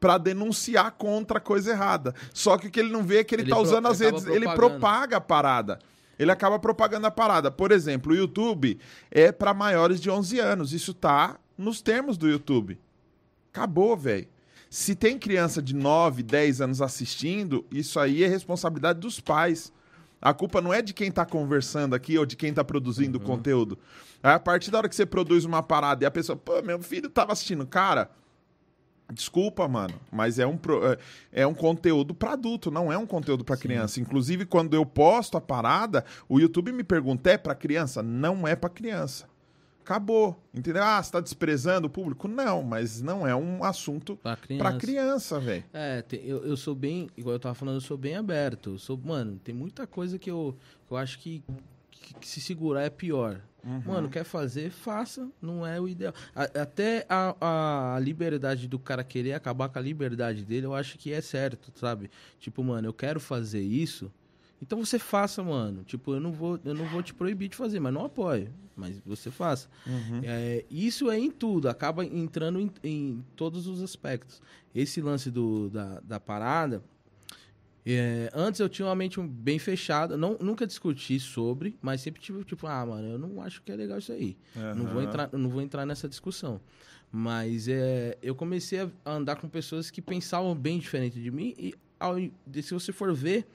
pra 0.00 0.18
denunciar 0.18 0.92
contra 0.92 1.38
a 1.38 1.40
coisa 1.40 1.70
errada. 1.70 2.14
Só 2.32 2.56
que 2.56 2.68
o 2.68 2.70
que 2.70 2.80
ele 2.80 2.90
não 2.90 3.02
vê 3.02 3.18
é 3.18 3.24
que 3.24 3.34
ele, 3.34 3.42
Ele 3.42 3.50
tá 3.50 3.58
usando 3.58 3.86
as 3.86 4.00
redes, 4.00 4.26
ele 4.26 4.46
propaga 4.54 5.16
a 5.16 5.20
parada. 5.20 5.78
Ele 6.18 6.32
acaba 6.32 6.58
propagando 6.58 7.06
a 7.06 7.10
parada. 7.10 7.50
Por 7.50 7.70
exemplo, 7.70 8.12
o 8.12 8.16
YouTube 8.16 8.78
é 9.10 9.30
pra 9.30 9.54
maiores 9.54 10.00
de 10.00 10.10
11 10.10 10.40
anos. 10.40 10.72
Isso 10.72 10.92
tá 10.92 11.36
nos 11.56 11.80
termos 11.80 12.18
do 12.18 12.28
YouTube. 12.28 12.78
Acabou, 13.52 13.96
velho. 13.96 14.26
Se 14.70 14.94
tem 14.94 15.18
criança 15.18 15.62
de 15.62 15.74
9, 15.74 16.22
10 16.22 16.60
anos 16.60 16.82
assistindo, 16.82 17.64
isso 17.72 17.98
aí 17.98 18.22
é 18.22 18.26
responsabilidade 18.28 19.00
dos 19.00 19.18
pais. 19.20 19.72
A 20.20 20.34
culpa 20.34 20.60
não 20.60 20.74
é 20.74 20.82
de 20.82 20.92
quem 20.92 21.10
tá 21.10 21.24
conversando 21.24 21.94
aqui 21.94 22.18
ou 22.18 22.26
de 22.26 22.36
quem 22.36 22.52
tá 22.52 22.62
produzindo 22.64 23.18
o 23.18 23.20
conteúdo. 23.20 23.78
Aí, 24.22 24.32
a 24.32 24.38
partir 24.40 24.70
da 24.70 24.78
hora 24.78 24.88
que 24.88 24.96
você 24.96 25.06
produz 25.06 25.44
uma 25.44 25.62
parada 25.62 26.04
e 26.04 26.06
a 26.06 26.10
pessoa, 26.10 26.36
pô, 26.36 26.60
meu 26.60 26.80
filho 26.82 27.08
tava 27.08 27.32
assistindo. 27.32 27.64
Cara, 27.66 28.10
desculpa, 29.12 29.66
mano, 29.68 29.94
mas 30.12 30.38
é 30.38 30.46
um, 30.46 30.58
é- 31.32 31.42
é 31.42 31.46
um 31.46 31.54
conteúdo 31.54 32.12
pra 32.14 32.32
adulto, 32.32 32.70
não 32.70 32.92
é 32.92 32.98
um 32.98 33.06
conteúdo 33.06 33.44
pra 33.44 33.56
criança. 33.56 34.00
Inclusive, 34.00 34.44
quando 34.44 34.74
eu 34.74 34.84
posto 34.84 35.36
a 35.38 35.40
parada, 35.40 36.04
o 36.28 36.38
YouTube 36.40 36.72
me 36.72 36.84
pergunta, 36.84 37.30
é 37.30 37.38
pra 37.38 37.54
criança? 37.54 38.02
Não 38.02 38.46
é 38.46 38.54
pra 38.56 38.68
criança. 38.68 39.24
Acabou. 39.92 40.38
Entendeu? 40.52 40.82
Ah, 40.84 41.02
você 41.02 41.10
tá 41.10 41.18
desprezando 41.18 41.86
o 41.86 41.90
público? 41.90 42.28
Não, 42.28 42.62
mas 42.62 43.00
não 43.00 43.26
é 43.26 43.34
um 43.34 43.64
assunto 43.64 44.16
Pra 44.18 44.36
criança. 44.36 44.76
criança, 44.78 45.40
velho. 45.40 45.64
É, 45.72 46.02
tem- 46.02 46.22
eu, 46.26 46.44
eu 46.44 46.58
sou 46.58 46.74
bem, 46.74 47.08
igual 47.16 47.34
eu 47.36 47.40
tava 47.40 47.54
falando, 47.54 47.76
eu 47.76 47.80
sou 47.80 47.96
bem 47.96 48.14
aberto. 48.14 48.72
Eu 48.74 48.78
sou, 48.78 48.98
mano, 49.02 49.40
tem 49.42 49.54
muita 49.54 49.86
coisa 49.86 50.18
que 50.18 50.30
eu, 50.30 50.54
eu 50.90 50.96
acho 50.98 51.18
que, 51.18 51.42
que, 51.90 52.12
que 52.16 52.28
se 52.28 52.38
segurar 52.38 52.82
é 52.82 52.90
pior. 52.90 53.40
Uhum. 53.64 53.82
Mano, 53.86 54.10
quer 54.10 54.24
fazer, 54.24 54.70
faça, 54.70 55.26
não 55.40 55.66
é 55.66 55.80
o 55.80 55.88
ideal. 55.88 56.12
A- 56.36 56.60
até 56.60 57.06
a, 57.08 57.94
a 57.96 57.98
liberdade 57.98 58.68
do 58.68 58.78
cara 58.78 59.02
querer 59.02 59.32
acabar 59.32 59.70
com 59.70 59.78
a 59.78 59.82
liberdade 59.82 60.44
dele, 60.44 60.66
eu 60.66 60.74
acho 60.74 60.98
que 60.98 61.14
é 61.14 61.22
certo, 61.22 61.72
sabe? 61.80 62.10
Tipo, 62.38 62.62
mano, 62.62 62.86
eu 62.88 62.92
quero 62.92 63.18
fazer 63.18 63.62
isso, 63.62 64.12
então 64.62 64.84
você 64.84 64.98
faça, 64.98 65.42
mano. 65.42 65.84
Tipo, 65.84 66.14
eu 66.14 66.20
não 66.20 66.32
vou, 66.32 66.58
eu 66.64 66.74
não 66.74 66.86
vou 66.86 67.02
te 67.02 67.14
proibir 67.14 67.48
de 67.48 67.56
fazer, 67.56 67.80
mas 67.80 67.92
não 67.92 68.04
apoio. 68.04 68.52
Mas 68.76 69.00
você 69.04 69.30
faça. 69.30 69.68
Uhum. 69.86 70.20
É, 70.22 70.64
isso 70.70 71.10
é 71.10 71.18
em 71.18 71.30
tudo, 71.30 71.68
acaba 71.68 72.04
entrando 72.04 72.60
em, 72.60 72.70
em 72.82 73.24
todos 73.34 73.66
os 73.66 73.82
aspectos. 73.82 74.40
Esse 74.74 75.00
lance 75.00 75.30
do, 75.30 75.68
da, 75.68 76.00
da 76.00 76.20
parada, 76.20 76.82
é, 77.84 78.30
antes 78.34 78.60
eu 78.60 78.68
tinha 78.68 78.86
uma 78.86 78.94
mente 78.94 79.20
bem 79.20 79.58
fechada, 79.58 80.16
não, 80.16 80.36
nunca 80.38 80.66
discuti 80.66 81.18
sobre, 81.18 81.76
mas 81.80 82.02
sempre 82.02 82.20
tive 82.20 82.44
tipo, 82.44 82.66
ah, 82.66 82.84
mano, 82.84 83.08
eu 83.08 83.18
não 83.18 83.40
acho 83.40 83.62
que 83.62 83.72
é 83.72 83.76
legal 83.76 83.98
isso 83.98 84.12
aí. 84.12 84.36
Não 84.76 84.86
vou 84.86 85.00
Aham. 85.00 85.04
entrar, 85.04 85.30
não 85.32 85.48
vou 85.48 85.62
entrar 85.62 85.86
nessa 85.86 86.08
discussão. 86.08 86.60
Mas 87.10 87.66
é, 87.66 88.18
eu 88.22 88.34
comecei 88.34 88.80
a 88.80 88.90
andar 89.10 89.36
com 89.36 89.48
pessoas 89.48 89.90
que 89.90 90.02
pensavam 90.02 90.54
bem 90.54 90.78
diferente 90.78 91.18
de 91.20 91.30
mim 91.30 91.54
e 91.58 91.74
ao, 91.98 92.18
e 92.18 92.32
se 92.62 92.74
você 92.74 92.92
for 92.92 93.14
ver, 93.14 93.46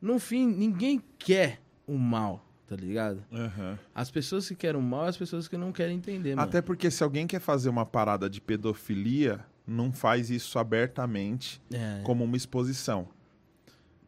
no 0.00 0.18
fim 0.18 0.46
ninguém 0.46 1.02
quer 1.18 1.60
o 1.86 1.96
mal, 1.98 2.44
tá 2.66 2.76
ligado? 2.76 3.22
Aham. 3.32 3.78
As 3.94 4.10
pessoas 4.10 4.48
que 4.48 4.54
querem 4.54 4.80
o 4.80 4.82
mal, 4.82 5.04
as 5.06 5.16
pessoas 5.16 5.48
que 5.48 5.56
não 5.56 5.72
querem 5.72 5.96
entender, 5.96 6.34
mano. 6.34 6.48
Até 6.48 6.62
porque 6.62 6.90
se 6.90 7.02
alguém 7.02 7.26
quer 7.26 7.40
fazer 7.40 7.68
uma 7.68 7.84
parada 7.84 8.28
de 8.30 8.40
pedofilia, 8.40 9.40
não 9.66 9.92
faz 9.92 10.30
isso 10.30 10.58
abertamente 10.58 11.60
É, 11.72 12.00
como 12.04 12.24
uma 12.24 12.36
exposição. 12.36 13.08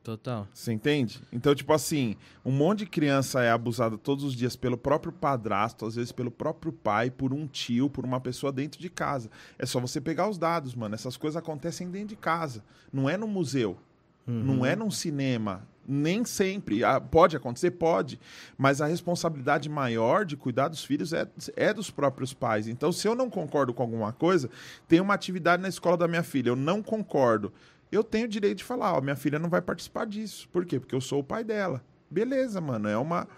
total. 0.02 0.48
Você 0.52 0.73
entende? 0.73 1.20
Então, 1.32 1.55
tipo 1.55 1.73
assim, 1.73 2.16
um 2.44 2.51
monte 2.51 2.81
de 2.81 2.86
criança 2.86 3.40
é 3.43 3.51
abusada 3.52 3.97
todos 3.97 4.24
os 4.24 4.35
dias 4.35 4.56
pelo 4.56 4.77
próprio 4.77 5.12
padrasto, 5.12 5.86
às 5.86 5.94
vezes 5.94 6.10
pelo 6.10 6.31
próprio 6.31 6.73
pai, 6.73 7.09
por 7.10 7.32
um 7.32 7.47
tio, 7.47 7.89
por 7.89 8.05
uma 8.05 8.20
pessoa 8.20 8.51
dentro 8.51 8.81
de 8.81 8.90
casa. 8.90 9.31
É 9.56 9.64
só 9.64 9.78
você 9.78 10.01
pegar 10.01 10.28
os 10.28 10.39
dados, 10.39 10.74
mano. 10.74 10.94
Essas 10.97 11.16
coisas 11.16 11.36
acontecem 11.36 11.89
dentro 11.89 12.09
de 12.09 12.16
casa. 12.16 12.64
Não 12.93 13.09
é 13.09 13.16
no 13.16 13.28
museu. 13.28 13.78
Uhum. 14.27 14.43
Não 14.43 14.66
é 14.66 14.74
num 14.74 14.90
cinema. 14.90 15.64
Nem 15.87 16.25
sempre. 16.25 16.85
Ah, 16.85 17.01
Pode 17.01 17.37
acontecer? 17.37 17.73
Pode. 17.73 18.21
Mas 18.57 18.81
a 18.81 18.87
responsabilidade 18.87 19.69
maior 19.69 20.25
de 20.25 20.37
cuidar 20.37 20.69
dos 20.69 20.85
filhos 20.85 21.13
é, 21.13 21.27
é 21.57 21.75
dos 21.75 21.91
próprios 21.91 22.33
pais. 22.33 22.69
Então, 22.69 22.93
se 22.93 23.07
eu 23.07 23.15
não 23.15 23.29
concordo 23.29 23.75
com 23.75 23.83
alguma 23.83 24.13
coisa, 24.13 24.49
tem 24.87 25.01
uma 25.01 25.15
atividade 25.15 25.63
na 25.63 25.69
escola 25.69 25.97
da 25.97 26.07
minha 26.07 26.23
filha, 26.23 26.51
eu 26.51 26.57
não 26.57 26.83
concordo. 26.83 27.53
Eu 27.91 28.03
tenho 28.03 28.27
o 28.27 28.29
direito 28.29 28.59
de 28.59 28.65
falar, 28.65 28.95
ó, 28.95 29.01
minha 29.01 29.17
filha 29.17 29.39
não 29.39 29.51
vai 29.51 29.61
participar 29.61 30.07
disso. 30.07 30.49
Por 30.49 30.65
quê? 30.65 30.81
Porque 30.81 30.95
eu 30.95 31.01
sou 31.01 31.21
o 31.21 31.25
pai 31.25 31.45
dela. 31.45 31.83
Beleza, 32.11 32.61
mano. 32.61 32.89
É 32.89 32.97
uma. 32.97 33.29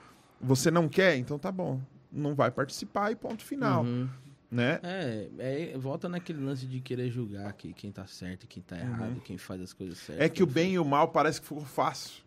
Você 0.40 0.70
não 0.70 0.88
quer? 0.88 1.16
Então 1.16 1.38
tá 1.38 1.50
bom. 1.50 1.80
Não 2.12 2.34
vai 2.34 2.50
participar 2.50 3.10
e 3.10 3.16
ponto 3.16 3.42
final. 3.42 3.82
Uhum. 3.82 4.08
Né? 4.50 4.78
É, 4.84 5.28
é, 5.38 5.78
volta 5.78 6.08
naquele 6.08 6.44
lance 6.44 6.64
de 6.66 6.80
querer 6.80 7.10
julgar 7.10 7.52
que, 7.54 7.72
quem 7.72 7.90
tá 7.90 8.06
certo 8.06 8.44
e 8.44 8.46
quem 8.46 8.62
tá 8.62 8.78
errado, 8.78 9.20
quem 9.24 9.36
faz 9.36 9.60
as 9.60 9.72
coisas 9.72 9.98
certas. 9.98 10.20
Uhum. 10.20 10.26
É 10.26 10.28
que 10.28 10.42
o 10.44 10.46
bem 10.46 10.74
e 10.74 10.78
o 10.78 10.84
mal 10.84 11.08
parece 11.08 11.40
que 11.40 11.48
ficou 11.48 11.64
fácil 11.64 12.23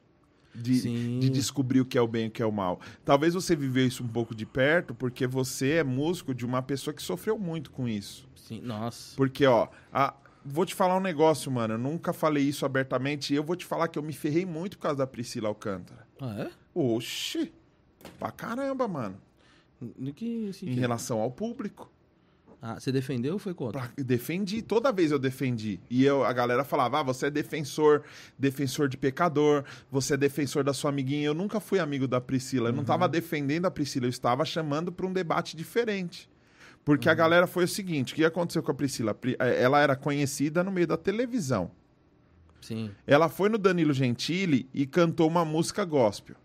de, 0.61 1.19
de 1.19 1.29
descobrir 1.29 1.81
o 1.81 1.85
que 1.85 1.97
é 1.97 2.01
o 2.01 2.07
bem 2.07 2.25
e 2.25 2.27
o 2.27 2.31
que 2.31 2.41
é 2.41 2.45
o 2.45 2.51
mal. 2.51 2.79
Talvez 3.05 3.33
você 3.33 3.55
viveu 3.55 3.85
isso 3.87 4.03
um 4.03 4.07
pouco 4.07 4.33
de 4.35 4.45
perto, 4.45 4.93
porque 4.95 5.27
você 5.27 5.73
é 5.73 5.83
músico 5.83 6.33
de 6.33 6.45
uma 6.45 6.61
pessoa 6.61 6.93
que 6.93 7.01
sofreu 7.01 7.37
muito 7.37 7.71
com 7.71 7.87
isso. 7.87 8.27
Sim, 8.35 8.61
nossa. 8.61 9.15
Porque, 9.15 9.45
ó, 9.45 9.67
a- 9.93 10.13
vou 10.43 10.65
te 10.65 10.73
falar 10.73 10.95
um 10.97 11.01
negócio, 11.01 11.51
mano. 11.51 11.73
Eu 11.73 11.77
nunca 11.77 12.13
falei 12.13 12.43
isso 12.43 12.65
abertamente 12.65 13.33
e 13.33 13.35
eu 13.35 13.43
vou 13.43 13.55
te 13.55 13.65
falar 13.65 13.87
que 13.89 13.99
eu 13.99 14.03
me 14.03 14.13
ferrei 14.13 14.45
muito 14.45 14.77
por 14.77 14.83
causa 14.83 14.97
da 14.99 15.07
Priscila 15.07 15.49
Alcântara. 15.49 16.07
Ah, 16.21 16.35
é? 16.43 16.49
Oxi! 16.73 17.51
Pra 18.17 18.31
caramba, 18.31 18.87
mano. 18.87 19.17
No 19.97 20.13
que 20.13 20.25
Em 20.47 20.53
sentido? 20.53 20.79
relação 20.79 21.19
ao 21.19 21.29
público. 21.29 21.91
Ah, 22.61 22.79
você 22.79 22.91
defendeu 22.91 23.33
ou 23.33 23.39
foi 23.39 23.53
contra? 23.53 23.81
Pra- 23.81 23.91
defendi, 24.03 24.61
toda 24.63 24.91
vez 24.91 25.11
eu 25.11 25.19
defendi. 25.19 25.79
E 25.89 26.03
eu, 26.03 26.23
a 26.25 26.33
galera 26.33 26.63
falava: 26.63 26.99
ah, 26.99 27.03
você 27.03 27.27
é 27.27 27.29
defensor, 27.29 28.01
defensor 28.37 28.89
de 28.89 28.97
pecador, 28.97 29.63
você 29.91 30.15
é 30.15 30.17
defensor 30.17 30.63
da 30.63 30.73
sua 30.73 30.89
amiguinha. 30.89 31.27
Eu 31.27 31.33
nunca 31.35 31.59
fui 31.59 31.79
amigo 31.79 32.07
da 32.07 32.19
Priscila. 32.19 32.69
Eu 32.69 32.73
não 32.73 32.81
estava 32.81 33.07
defendendo 33.07 33.65
a 33.67 33.71
Priscila, 33.71 34.05
eu 34.07 34.09
estava 34.09 34.43
chamando 34.43 34.91
para 34.91 35.05
um 35.05 35.13
debate 35.13 35.55
diferente. 35.55 36.27
Porque 36.83 37.07
a 37.09 37.13
galera 37.13 37.45
foi 37.45 37.65
o 37.65 37.67
seguinte: 37.67 38.13
o 38.13 38.15
que 38.15 38.25
aconteceu 38.25 38.63
com 38.63 38.71
a 38.71 38.73
Priscila? 38.73 39.15
Eh, 39.23 39.61
Ela 39.61 39.79
era 39.81 39.95
conhecida 39.95 40.63
no 40.63 40.71
meio 40.71 40.87
da 40.87 40.97
televisão. 40.97 41.69
Sim. 42.59 42.89
Ela 43.05 43.29
foi 43.29 43.49
no 43.49 43.57
Danilo 43.57 43.93
Gentili 43.93 44.67
e 44.73 44.85
cantou 44.87 45.27
uma 45.27 45.45
música 45.45 45.85
gospel. 45.85 46.35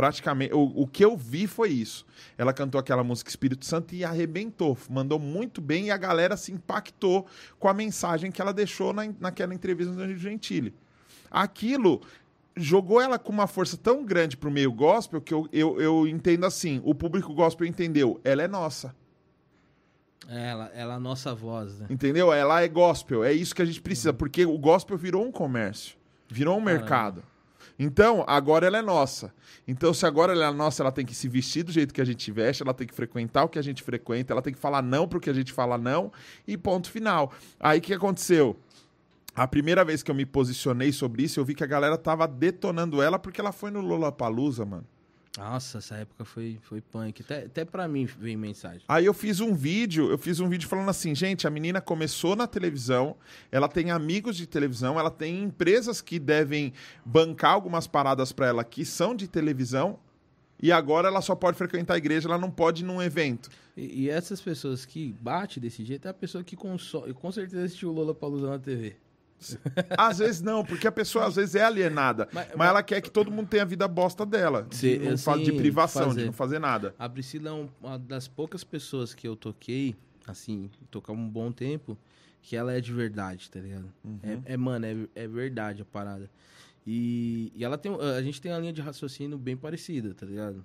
Praticamente, 0.00 0.54
o, 0.54 0.72
o 0.82 0.86
que 0.86 1.04
eu 1.04 1.14
vi 1.14 1.46
foi 1.46 1.68
isso. 1.68 2.06
Ela 2.38 2.54
cantou 2.54 2.78
aquela 2.78 3.04
música 3.04 3.28
Espírito 3.28 3.66
Santo 3.66 3.94
e 3.94 4.02
arrebentou, 4.02 4.74
mandou 4.88 5.18
muito 5.18 5.60
bem 5.60 5.88
e 5.88 5.90
a 5.90 5.96
galera 5.98 6.38
se 6.38 6.50
impactou 6.50 7.26
com 7.58 7.68
a 7.68 7.74
mensagem 7.74 8.32
que 8.32 8.40
ela 8.40 8.50
deixou 8.50 8.94
na, 8.94 9.02
naquela 9.20 9.52
entrevista 9.52 9.92
do 9.92 10.16
Gentili. 10.16 10.74
Aquilo 11.30 12.00
jogou 12.56 12.98
ela 12.98 13.18
com 13.18 13.30
uma 13.30 13.46
força 13.46 13.76
tão 13.76 14.02
grande 14.02 14.38
pro 14.38 14.50
meio 14.50 14.72
gospel 14.72 15.20
que 15.20 15.34
eu, 15.34 15.46
eu, 15.52 15.78
eu 15.78 16.08
entendo 16.08 16.46
assim: 16.46 16.80
o 16.82 16.94
público 16.94 17.34
gospel 17.34 17.66
entendeu, 17.66 18.18
ela 18.24 18.40
é 18.42 18.48
nossa. 18.48 18.96
Ela, 20.26 20.70
ela 20.72 20.94
é 20.94 20.96
a 20.96 21.00
nossa 21.00 21.34
voz, 21.34 21.78
né? 21.78 21.88
Entendeu? 21.90 22.32
Ela 22.32 22.62
é 22.62 22.68
gospel. 22.68 23.22
É 23.22 23.34
isso 23.34 23.54
que 23.54 23.60
a 23.60 23.66
gente 23.66 23.82
precisa, 23.82 24.14
porque 24.14 24.46
o 24.46 24.56
gospel 24.56 24.96
virou 24.96 25.26
um 25.26 25.30
comércio, 25.30 25.98
virou 26.26 26.56
um 26.56 26.62
mercado. 26.62 27.22
Então, 27.82 28.22
agora 28.26 28.66
ela 28.66 28.76
é 28.76 28.82
nossa. 28.82 29.32
Então, 29.66 29.94
se 29.94 30.04
agora 30.04 30.34
ela 30.34 30.44
é 30.44 30.52
nossa, 30.52 30.82
ela 30.82 30.92
tem 30.92 31.06
que 31.06 31.14
se 31.14 31.26
vestir 31.28 31.62
do 31.62 31.72
jeito 31.72 31.94
que 31.94 32.00
a 32.02 32.04
gente 32.04 32.30
veste, 32.30 32.62
ela 32.62 32.74
tem 32.74 32.86
que 32.86 32.92
frequentar 32.92 33.44
o 33.44 33.48
que 33.48 33.58
a 33.58 33.62
gente 33.62 33.82
frequenta, 33.82 34.34
ela 34.34 34.42
tem 34.42 34.52
que 34.52 34.58
falar 34.58 34.82
não 34.82 35.08
pro 35.08 35.18
que 35.18 35.30
a 35.30 35.32
gente 35.32 35.50
fala 35.50 35.78
não, 35.78 36.12
e 36.46 36.58
ponto 36.58 36.90
final. 36.90 37.32
Aí 37.58 37.78
o 37.78 37.82
que 37.82 37.94
aconteceu? 37.94 38.54
A 39.34 39.48
primeira 39.48 39.82
vez 39.82 40.02
que 40.02 40.10
eu 40.10 40.14
me 40.14 40.26
posicionei 40.26 40.92
sobre 40.92 41.22
isso, 41.22 41.40
eu 41.40 41.44
vi 41.44 41.54
que 41.54 41.64
a 41.64 41.66
galera 41.66 41.96
tava 41.96 42.28
detonando 42.28 43.00
ela 43.00 43.18
porque 43.18 43.40
ela 43.40 43.50
foi 43.50 43.70
no 43.70 43.80
Lollapalooza, 43.80 44.66
mano. 44.66 44.84
Nossa, 45.38 45.78
essa 45.78 45.94
época 45.96 46.24
foi, 46.24 46.58
foi 46.62 46.80
punk. 46.80 47.22
Até, 47.22 47.44
até 47.44 47.64
pra 47.64 47.86
mim 47.86 48.04
veio 48.04 48.38
mensagem. 48.38 48.82
Aí 48.88 49.06
eu 49.06 49.14
fiz 49.14 49.40
um 49.40 49.54
vídeo, 49.54 50.10
eu 50.10 50.18
fiz 50.18 50.40
um 50.40 50.48
vídeo 50.48 50.68
falando 50.68 50.88
assim, 50.88 51.14
gente, 51.14 51.46
a 51.46 51.50
menina 51.50 51.80
começou 51.80 52.34
na 52.34 52.46
televisão, 52.46 53.16
ela 53.50 53.68
tem 53.68 53.92
amigos 53.92 54.36
de 54.36 54.46
televisão, 54.46 54.98
ela 54.98 55.10
tem 55.10 55.42
empresas 55.42 56.00
que 56.00 56.18
devem 56.18 56.72
bancar 57.04 57.52
algumas 57.52 57.86
paradas 57.86 58.32
pra 58.32 58.48
ela 58.48 58.64
que 58.64 58.84
são 58.84 59.14
de 59.14 59.28
televisão, 59.28 59.98
e 60.62 60.72
agora 60.72 61.08
ela 61.08 61.22
só 61.22 61.34
pode 61.34 61.56
frequentar 61.56 61.94
a 61.94 61.98
igreja, 61.98 62.28
ela 62.28 62.36
não 62.36 62.50
pode 62.50 62.82
ir 62.82 62.86
num 62.86 63.00
evento. 63.00 63.48
E, 63.76 64.02
e 64.02 64.10
essas 64.10 64.40
pessoas 64.40 64.84
que 64.84 65.14
bate 65.20 65.60
desse 65.60 65.84
jeito 65.84 66.06
é 66.06 66.10
a 66.10 66.14
pessoa 66.14 66.42
que 66.42 66.56
consome, 66.56 67.14
com 67.14 67.30
certeza 67.30 67.64
assistiu 67.64 67.90
o 67.90 67.92
Lola 67.92 68.14
Palusa 68.14 68.50
na 68.50 68.58
TV. 68.58 68.96
Às 69.96 70.18
vezes 70.18 70.42
não, 70.42 70.64
porque 70.64 70.86
a 70.86 70.92
pessoa 70.92 71.26
às 71.26 71.36
vezes 71.36 71.54
é 71.54 71.64
alienada, 71.64 72.28
mas, 72.32 72.46
Mas- 72.48 72.56
mas- 72.56 72.68
ela 72.68 72.82
quer 72.82 73.00
que 73.00 73.10
todo 73.10 73.30
mundo 73.30 73.48
tenha 73.48 73.62
a 73.62 73.66
vida 73.66 73.88
bosta 73.88 74.24
dela, 74.26 74.62
de, 74.68 74.76
Sim, 74.76 74.98
não 74.98 75.12
assim, 75.12 75.24
fa- 75.24 75.36
de 75.38 75.52
privação, 75.52 76.02
de 76.02 76.08
fazer. 76.14 76.26
não 76.26 76.32
fazer 76.32 76.58
nada. 76.58 76.94
A 76.98 77.08
Priscila 77.08 77.50
é 77.50 77.52
um- 77.52 77.68
uma 77.80 77.98
das 77.98 78.28
poucas 78.28 78.62
pessoas 78.64 79.14
que 79.14 79.26
eu 79.26 79.34
toquei, 79.34 79.96
assim, 80.26 80.70
tocar 80.90 81.12
um 81.12 81.28
bom 81.28 81.50
tempo, 81.50 81.96
que 82.42 82.56
ela 82.56 82.72
é 82.72 82.80
de 82.80 82.92
verdade, 82.92 83.50
tá 83.50 83.60
ligado? 83.60 83.92
É, 84.22 84.54
é, 84.54 84.56
mano, 84.56 84.86
é, 84.86 85.22
é 85.24 85.28
verdade 85.28 85.82
a 85.82 85.84
parada. 85.84 86.30
E, 86.86 87.52
e 87.54 87.62
ela 87.64 87.76
tem. 87.76 87.92
A 87.94 88.22
gente 88.22 88.40
tem 88.40 88.50
uma 88.50 88.58
linha 88.58 88.72
de 88.72 88.80
raciocínio 88.80 89.36
bem 89.36 89.56
parecida, 89.56 90.14
tá 90.14 90.24
ligado? 90.24 90.64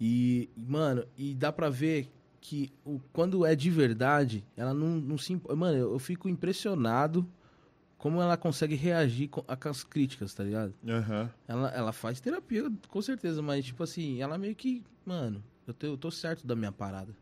E, 0.00 0.48
mano, 0.56 1.04
e 1.16 1.34
dá 1.34 1.52
pra 1.52 1.70
ver 1.70 2.08
que 2.42 2.72
o, 2.84 3.00
quando 3.12 3.46
é 3.46 3.54
de 3.54 3.70
verdade, 3.70 4.44
ela 4.56 4.74
não, 4.74 4.88
não 4.96 5.16
se. 5.16 5.40
Mano, 5.56 5.78
eu, 5.78 5.92
eu 5.92 5.98
fico 6.00 6.28
impressionado 6.28 7.26
como 7.96 8.20
ela 8.20 8.36
consegue 8.36 8.74
reagir 8.74 9.28
com, 9.28 9.42
com 9.42 9.68
as 9.68 9.84
críticas, 9.84 10.34
tá 10.34 10.42
ligado? 10.42 10.74
Aham. 10.86 11.30
Ela, 11.46 11.68
ela 11.70 11.92
faz 11.92 12.20
terapia, 12.20 12.70
com 12.88 13.00
certeza, 13.00 13.40
mas, 13.40 13.64
tipo 13.64 13.80
assim, 13.84 14.20
ela 14.20 14.36
meio 14.36 14.56
que, 14.56 14.82
mano, 15.06 15.42
eu 15.68 15.72
tô, 15.72 15.86
eu 15.86 15.96
tô 15.96 16.10
certo 16.10 16.44
da 16.44 16.56
minha 16.56 16.72
parada. 16.72 17.14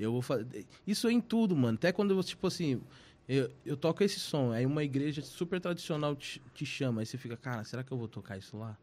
Eu 0.00 0.10
vou 0.10 0.22
fazer. 0.22 0.66
Isso 0.86 1.06
é 1.06 1.12
em 1.12 1.20
tudo, 1.20 1.54
mano. 1.54 1.76
Até 1.76 1.92
quando 1.92 2.14
eu, 2.14 2.24
tipo 2.24 2.46
assim, 2.46 2.80
eu, 3.28 3.50
eu 3.66 3.76
toco 3.76 4.02
esse 4.02 4.18
som, 4.18 4.50
aí 4.50 4.64
uma 4.64 4.82
igreja 4.82 5.20
super 5.20 5.60
tradicional 5.60 6.16
te, 6.16 6.40
te 6.54 6.64
chama, 6.64 7.02
aí 7.02 7.06
você 7.06 7.18
fica, 7.18 7.36
cara, 7.36 7.62
será 7.62 7.84
que 7.84 7.92
eu 7.92 7.98
vou 7.98 8.08
tocar 8.08 8.38
isso 8.38 8.56
lá? 8.56 8.78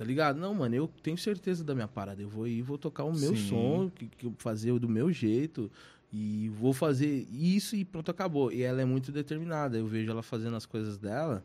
Tá 0.00 0.06
ligado? 0.06 0.40
Não, 0.40 0.54
mano, 0.54 0.74
eu 0.74 0.88
tenho 1.02 1.18
certeza 1.18 1.62
da 1.62 1.74
minha 1.74 1.86
parada. 1.86 2.22
Eu 2.22 2.28
vou 2.30 2.46
ir, 2.48 2.62
vou 2.62 2.78
tocar 2.78 3.04
o 3.04 3.12
meu 3.12 3.36
Sim. 3.36 3.48
som, 3.50 3.90
que, 3.94 4.06
que 4.06 4.24
eu 4.24 4.34
fazer 4.38 4.72
do 4.78 4.88
meu 4.88 5.12
jeito. 5.12 5.70
E 6.10 6.48
vou 6.48 6.72
fazer 6.72 7.28
isso 7.30 7.76
e 7.76 7.84
pronto, 7.84 8.10
acabou. 8.10 8.50
E 8.50 8.62
ela 8.62 8.80
é 8.80 8.84
muito 8.86 9.12
determinada. 9.12 9.76
Eu 9.76 9.86
vejo 9.86 10.10
ela 10.10 10.22
fazendo 10.22 10.56
as 10.56 10.64
coisas 10.64 10.96
dela. 10.96 11.44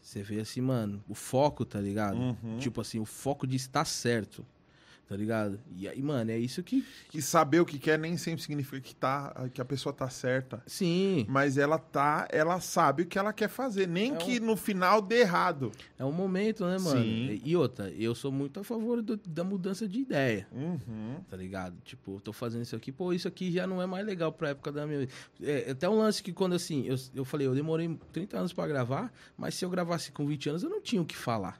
Você 0.00 0.24
vê 0.24 0.40
assim, 0.40 0.60
mano, 0.60 1.04
o 1.08 1.14
foco, 1.14 1.64
tá 1.64 1.80
ligado? 1.80 2.18
Uhum. 2.18 2.58
Tipo 2.58 2.80
assim, 2.80 2.98
o 2.98 3.04
foco 3.04 3.46
de 3.46 3.54
estar 3.54 3.84
certo. 3.84 4.44
Tá 5.08 5.16
ligado? 5.16 5.58
E 5.74 5.88
aí, 5.88 6.02
mano, 6.02 6.30
é 6.30 6.38
isso 6.38 6.62
que. 6.62 6.84
E 7.14 7.22
saber 7.22 7.60
o 7.60 7.64
que 7.64 7.78
quer 7.78 7.98
nem 7.98 8.18
sempre 8.18 8.42
significa 8.42 8.78
que, 8.78 8.94
tá, 8.94 9.48
que 9.54 9.58
a 9.58 9.64
pessoa 9.64 9.90
tá 9.90 10.10
certa. 10.10 10.62
Sim, 10.66 11.24
Mas 11.26 11.56
ela 11.56 11.78
tá, 11.78 12.28
ela 12.30 12.60
sabe 12.60 13.04
o 13.04 13.06
que 13.06 13.18
ela 13.18 13.32
quer 13.32 13.48
fazer, 13.48 13.88
nem 13.88 14.12
É 14.14 14.16
que 14.16 14.38
no 14.38 14.54
final 14.54 15.00
dê 15.00 15.20
errado. 15.20 15.72
é 15.98 16.04
um 16.04 16.12
momento, 16.12 16.66
né, 16.66 16.76
mano? 16.78 17.00
Sim. 17.00 17.40
E 17.42 17.56
outra, 17.56 17.88
eu 17.92 18.14
sou 18.14 18.30
muito 18.30 18.60
a 18.60 18.64
favor 18.64 19.00
do- 19.00 19.16
da 19.16 19.42
mudança 19.42 19.88
de 19.88 19.98
ideia. 20.00 20.46
Uhum. 20.52 21.16
tá 21.30 21.36
ligado? 21.38 21.74
Tipo, 21.84 22.16
eu 22.16 22.20
tô 22.20 22.32
fazendo 22.34 22.62
isso 22.62 22.76
aqui, 22.76 22.92
pô, 22.92 23.12
isso 23.14 23.26
aqui 23.26 23.50
já 23.50 23.66
não 23.66 23.80
é 23.80 23.86
mais 23.86 24.04
legal 24.04 24.30
pra 24.30 24.50
época 24.50 24.70
da 24.70 24.86
minha 24.86 25.00
vida. 25.00 25.12
É, 25.42 25.70
até 25.70 25.88
um 25.88 25.96
lance 25.98 26.22
que 26.22 26.34
quando 26.34 26.54
assim, 26.54 26.84
eu, 26.86 26.96
eu 27.14 27.24
falei, 27.24 27.46
eu 27.46 27.54
demorei 27.54 27.98
30 28.12 28.36
anos 28.38 28.52
pra 28.52 28.66
gravar, 28.66 29.10
mas 29.38 29.54
se 29.54 29.64
eu 29.64 29.70
gravasse 29.70 30.12
com 30.12 30.26
20 30.26 30.50
anos, 30.50 30.62
eu 30.62 30.68
não 30.68 30.82
tinha 30.82 31.00
o 31.00 31.06
que 31.06 31.16
falar. 31.16 31.58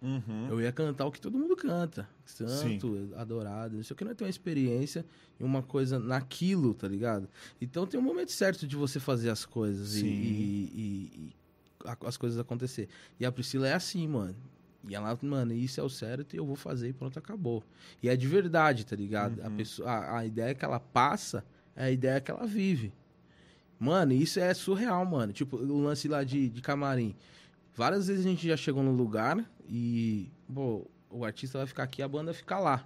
Uhum. 0.00 0.48
Eu 0.48 0.60
ia 0.60 0.70
cantar 0.70 1.06
o 1.06 1.10
que 1.12 1.20
todo 1.20 1.36
mundo 1.38 1.56
canta. 1.56 2.08
Santo, 2.24 3.10
adorado, 3.16 3.76
não 3.76 3.82
sei 3.82 3.94
o 3.94 3.96
que, 3.96 4.04
não 4.04 4.12
é 4.12 4.14
ter 4.14 4.24
uma 4.24 4.30
experiência 4.30 5.04
e 5.40 5.42
uma 5.44 5.62
coisa 5.62 5.98
naquilo, 5.98 6.72
tá 6.74 6.86
ligado? 6.86 7.28
Então 7.60 7.86
tem 7.86 7.98
um 7.98 8.02
momento 8.02 8.30
certo 8.30 8.66
de 8.66 8.76
você 8.76 9.00
fazer 9.00 9.30
as 9.30 9.44
coisas 9.44 9.96
e, 9.96 10.00
Sim. 10.00 10.06
e- 10.06 10.72
e- 10.74 11.10
e 11.28 11.36
as 12.06 12.16
coisas 12.16 12.38
acontecer. 12.38 12.88
E 13.18 13.26
a 13.26 13.32
Priscila 13.32 13.66
é 13.66 13.72
assim, 13.74 14.06
mano. 14.06 14.36
E 14.88 14.94
ela, 14.94 15.18
mano, 15.22 15.52
isso 15.52 15.80
é 15.80 15.82
o 15.82 15.88
certo 15.90 16.34
e 16.34 16.36
eu 16.36 16.46
vou 16.46 16.54
fazer 16.56 16.88
e 16.90 16.92
pronto, 16.92 17.18
acabou. 17.18 17.64
E 18.02 18.08
é 18.08 18.16
de 18.16 18.26
verdade, 18.28 18.86
tá 18.86 18.94
ligado? 18.94 19.40
A, 19.42 19.50
pessoa, 19.50 19.90
a, 19.90 20.18
a 20.18 20.26
ideia 20.26 20.54
que 20.54 20.64
ela 20.64 20.78
passa 20.78 21.44
é 21.74 21.84
a 21.84 21.90
ideia 21.90 22.20
que 22.20 22.30
ela 22.30 22.46
vive. 22.46 22.92
Mano, 23.78 24.12
isso 24.12 24.38
é 24.40 24.52
surreal, 24.54 25.04
mano. 25.04 25.32
Tipo, 25.32 25.56
o 25.56 25.80
lance 25.82 26.08
lá 26.08 26.22
de, 26.24 26.48
de 26.48 26.60
camarim. 26.62 27.14
Várias 27.78 28.08
vezes 28.08 28.26
a 28.26 28.28
gente 28.28 28.44
já 28.44 28.56
chegou 28.56 28.82
no 28.82 28.90
lugar 28.90 29.48
e, 29.68 30.28
pô, 30.52 30.84
o 31.08 31.24
artista 31.24 31.58
vai 31.58 31.66
ficar 31.68 31.84
aqui 31.84 32.02
a 32.02 32.08
banda 32.08 32.34
fica 32.34 32.58
lá. 32.58 32.84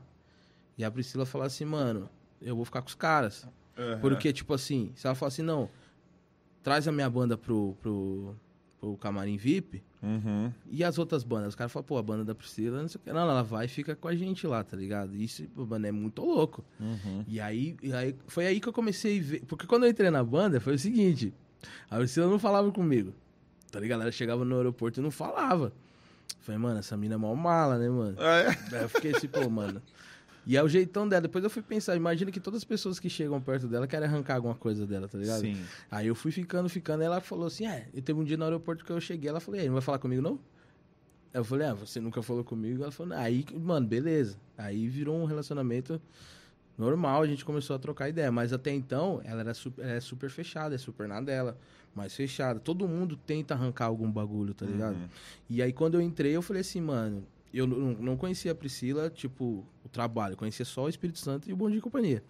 E 0.77 0.85
a 0.85 0.91
Priscila 0.91 1.25
fala 1.25 1.47
assim, 1.47 1.65
mano, 1.65 2.11
eu 2.43 2.55
vou 2.55 2.63
ficar 2.67 2.83
com 2.83 2.89
os 2.89 2.95
caras. 2.95 3.49
Uhum. 3.79 4.01
Porque, 4.03 4.31
tipo 4.35 4.53
assim, 4.53 4.93
se 4.95 5.07
ela 5.07 5.15
falar 5.15 5.29
assim, 5.29 5.41
não, 5.41 5.71
traz 6.63 6.87
a 6.87 6.93
minha 6.93 7.09
banda 7.09 7.39
pro, 7.39 7.75
pro, 7.81 8.37
pro 8.79 8.97
camarim 8.99 9.39
VIP, 9.39 9.83
Uhum. 10.03 10.53
e 10.69 10.85
as 10.85 10.99
outras 10.99 11.25
bandas? 11.25 11.49
Os 11.49 11.55
caras 11.55 11.73
falam, 11.73 11.87
pô, 11.87 11.97
a 11.97 12.03
banda 12.03 12.23
da 12.23 12.35
Priscila, 12.35 12.83
não 12.83 12.89
sei 12.89 13.01
o 13.01 13.03
que. 13.05 13.13
Não, 13.15 13.21
ela 13.21 13.43
vai 13.43 13.65
e 13.65 13.69
fica 13.69 13.97
com 13.97 14.09
a 14.09 14.15
gente 14.15 14.47
lá, 14.47 14.63
tá 14.63 14.77
ligado? 14.77 15.17
Isso, 15.17 15.43
mano, 15.57 15.87
é 15.87 15.93
muito 15.93 16.23
louco. 16.23 16.63
Uhum. 16.79 17.25
E 17.27 17.41
aí, 17.41 17.77
e 17.83 17.95
aí, 17.95 18.15
foi 18.27 18.47
aí 18.47 18.61
que 18.61 18.69
eu 18.69 18.75
comecei 18.75 19.19
a 19.19 19.23
ver. 19.23 19.45
Porque 19.47 19.67
quando 19.67 19.85
eu 19.85 19.91
entrei 19.91 20.11
na 20.11 20.23
banda, 20.23 20.61
foi 20.61 20.75
o 20.75 20.79
seguinte: 20.79 21.33
a 21.89 21.97
Priscila 21.97 22.27
não 22.29 22.39
falava 22.39 22.71
comigo. 22.71 23.15
Tá 23.73 23.81
ligado? 23.81 24.03
Ela 24.03 24.13
chegava 24.13 24.45
no 24.45 24.57
aeroporto 24.57 25.01
e 25.01 25.03
não 25.03 25.11
falava. 25.11 25.73
Falei, 26.43 26.59
mano, 26.61 26.79
essa 26.79 26.97
mina 26.97 27.15
é 27.15 27.17
mó 27.17 27.35
mala, 27.35 27.79
né, 27.79 27.89
mano? 27.89 28.21
É. 28.21 28.55
Daí 28.71 28.83
eu 28.83 28.89
fiquei 28.89 29.17
assim, 29.17 29.27
pô, 29.27 29.49
mano. 29.49 29.81
E 30.47 30.57
é 30.57 30.63
o 30.63 30.69
jeitão 30.69 31.09
dela. 31.09 31.23
Depois 31.23 31.43
eu 31.43 31.49
fui 31.49 31.63
pensar, 31.63 31.97
imagina 31.97 32.31
que 32.31 32.39
todas 32.39 32.59
as 32.59 32.65
pessoas 32.65 33.01
que 33.01 33.09
chegam 33.09 33.41
perto 33.41 33.67
dela 33.67 33.87
querem 33.87 34.07
arrancar 34.07 34.35
alguma 34.37 34.55
coisa 34.55 34.87
dela, 34.87 35.09
tá 35.09 35.17
ligado? 35.17 35.41
Sim. 35.41 35.57
Aí 35.91 36.07
eu 36.07 36.15
fui 36.15 36.31
ficando, 36.31 36.69
ficando. 36.69 37.03
Ela 37.03 37.21
falou 37.21 37.47
assim: 37.47 37.67
É, 37.67 37.89
e 37.95 38.03
teve 38.03 38.21
um 38.21 38.25
dia 38.25 38.37
no 38.37 38.45
aeroporto 38.45 38.85
que 38.85 38.91
eu 38.91 39.01
cheguei. 39.01 39.31
Ela 39.31 39.41
falou: 39.41 39.59
E 39.59 39.63
aí, 39.63 39.67
não 39.67 39.75
vai 39.75 39.83
falar 39.83 39.99
comigo 39.99 40.21
não? 40.21 40.33
Aí 41.33 41.41
Eu 41.41 41.45
falei: 41.45 41.67
Ah, 41.69 41.75
você 41.75 42.01
nunca 42.01 42.21
falou 42.23 42.45
comigo? 42.45 42.83
Ela 42.83 42.93
falou: 42.93 43.17
Aí, 43.17 43.47
mano, 43.55 43.87
beleza. 43.87 44.37
Aí 44.59 44.87
virou 44.89 45.17
um 45.17 45.25
relacionamento 45.25 46.01
normal. 46.77 47.23
A 47.23 47.27
gente 47.27 47.45
começou 47.45 47.77
a 47.77 47.79
trocar 47.79 48.09
ideia. 48.09 48.31
Mas 48.31 48.53
até 48.53 48.73
então, 48.73 49.21
ela 49.25 49.41
era 49.41 49.55
super, 49.55 49.85
é 49.85 50.01
super 50.01 50.31
fechada, 50.31 50.75
é 50.75 50.79
super 50.79 51.09
na 51.09 51.21
dela, 51.21 51.57
mais 51.95 52.15
fechada. 52.15 52.61
Todo 52.61 52.87
mundo 52.89 53.17
tenta 53.17 53.55
arrancar 53.55 53.87
algum 53.87 54.11
bagulho, 54.11 54.55
tá 54.55 54.67
ligado? 54.67 54.97
Uhum. 54.97 55.09
E 55.49 55.63
aí 55.63 55.73
quando 55.73 55.95
eu 55.95 56.01
entrei, 56.01 56.33
eu 56.33 56.43
falei 56.43 56.61
assim, 56.61 56.81
mano. 56.81 57.27
Eu 57.53 57.67
não 57.67 57.93
não 57.93 58.17
conhecia 58.17 58.53
a 58.53 58.55
Priscila, 58.55 59.11
tipo, 59.11 59.67
o 59.85 59.89
trabalho. 59.91 60.33
Eu 60.33 60.37
conhecia 60.39 60.65
só 60.65 60.85
o 60.85 60.89
Espírito 60.89 61.19
Santo 61.19 61.51
e 61.51 61.53
o 61.53 61.57
Bom 61.57 61.69
Dia 61.69 61.81
e 61.81 61.83
Companhia. 61.83 62.23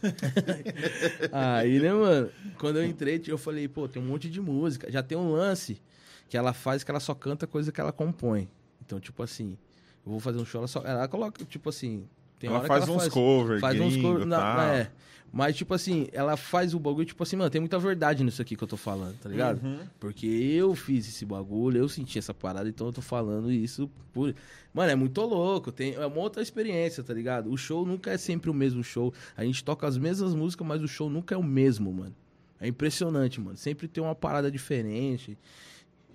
Aí, 1.30 1.78
né, 1.78 1.92
mano? 1.92 2.30
Quando 2.58 2.78
eu 2.78 2.84
entrei, 2.84 3.22
eu 3.26 3.38
falei, 3.38 3.68
pô, 3.68 3.88
tem 3.88 4.02
um 4.02 4.06
monte 4.06 4.30
de 4.30 4.40
música. 4.40 4.90
Já 4.90 5.02
tem 5.02 5.16
um 5.16 5.30
lance 5.30 5.80
que 6.28 6.36
ela 6.36 6.52
faz 6.52 6.82
que 6.82 6.90
ela 6.90 7.00
só 7.00 7.14
canta 7.14 7.46
coisa 7.46 7.70
que 7.70 7.80
ela 7.80 7.92
compõe. 7.92 8.48
Então, 8.80 8.98
tipo 8.98 9.22
assim, 9.22 9.58
eu 10.04 10.12
vou 10.12 10.20
fazer 10.20 10.38
um 10.38 10.44
show, 10.44 10.60
ela 10.60 10.68
só. 10.68 10.80
Ela 10.80 11.06
coloca, 11.08 11.44
tipo 11.44 11.68
assim. 11.68 12.08
Tem 12.42 12.50
ela 12.50 12.64
faz 12.66 12.84
ela 12.84 12.92
uns 12.96 13.02
faz, 13.02 13.12
cover, 13.14 13.60
faz 13.60 13.80
uns 13.80 13.92
gringo, 13.94 14.08
cover. 14.12 14.26
na- 14.26 14.36
tal. 14.38 14.56
na- 14.56 14.74
é. 14.74 14.90
Mas, 15.34 15.56
tipo 15.56 15.72
assim, 15.72 16.08
ela 16.12 16.36
faz 16.36 16.74
o 16.74 16.78
bagulho, 16.78 17.06
tipo 17.06 17.22
assim, 17.22 17.36
mano, 17.36 17.48
tem 17.48 17.58
muita 17.58 17.78
verdade 17.78 18.22
nisso 18.22 18.42
aqui 18.42 18.54
que 18.54 18.62
eu 18.62 18.68
tô 18.68 18.76
falando, 18.76 19.16
tá 19.18 19.30
ligado? 19.30 19.64
Uhum. 19.64 19.78
Porque 19.98 20.26
eu 20.26 20.74
fiz 20.74 21.08
esse 21.08 21.24
bagulho, 21.24 21.78
eu 21.78 21.88
senti 21.88 22.18
essa 22.18 22.34
parada, 22.34 22.68
então 22.68 22.86
eu 22.88 22.92
tô 22.92 23.00
falando 23.00 23.50
isso 23.50 23.88
por. 24.12 24.34
Mano, 24.74 24.90
é 24.90 24.94
muito 24.94 25.18
louco, 25.22 25.72
tem, 25.72 25.94
é 25.94 26.04
uma 26.04 26.18
outra 26.18 26.42
experiência, 26.42 27.02
tá 27.02 27.14
ligado? 27.14 27.50
O 27.50 27.56
show 27.56 27.86
nunca 27.86 28.10
é 28.10 28.18
sempre 28.18 28.50
o 28.50 28.54
mesmo 28.54 28.84
show. 28.84 29.14
A 29.34 29.42
gente 29.42 29.64
toca 29.64 29.86
as 29.86 29.96
mesmas 29.96 30.34
músicas, 30.34 30.66
mas 30.66 30.82
o 30.82 30.88
show 30.88 31.08
nunca 31.08 31.34
é 31.34 31.38
o 31.38 31.42
mesmo, 31.42 31.90
mano. 31.90 32.14
É 32.60 32.68
impressionante, 32.68 33.40
mano. 33.40 33.56
Sempre 33.56 33.88
tem 33.88 34.04
uma 34.04 34.14
parada 34.14 34.50
diferente. 34.50 35.38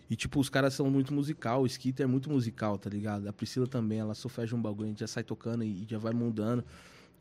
E, 0.10 0.16
tipo, 0.16 0.40
os 0.40 0.50
caras 0.50 0.74
são 0.74 0.90
muito 0.90 1.14
musical, 1.14 1.64
o 1.64 1.66
Skitter 1.66 2.06
é 2.06 2.08
muito 2.08 2.30
musical, 2.30 2.78
tá 2.78 2.90
ligado? 2.90 3.28
A 3.28 3.34
Priscila 3.34 3.68
também, 3.68 4.00
ela 4.00 4.16
faz 4.16 4.54
um 4.54 4.62
bagulho, 4.62 4.86
a 4.86 4.90
gente 4.90 5.00
já 5.02 5.08
sai 5.08 5.24
tocando 5.24 5.64
e 5.64 5.86
já 5.88 5.98
vai 5.98 6.14
mudando. 6.14 6.64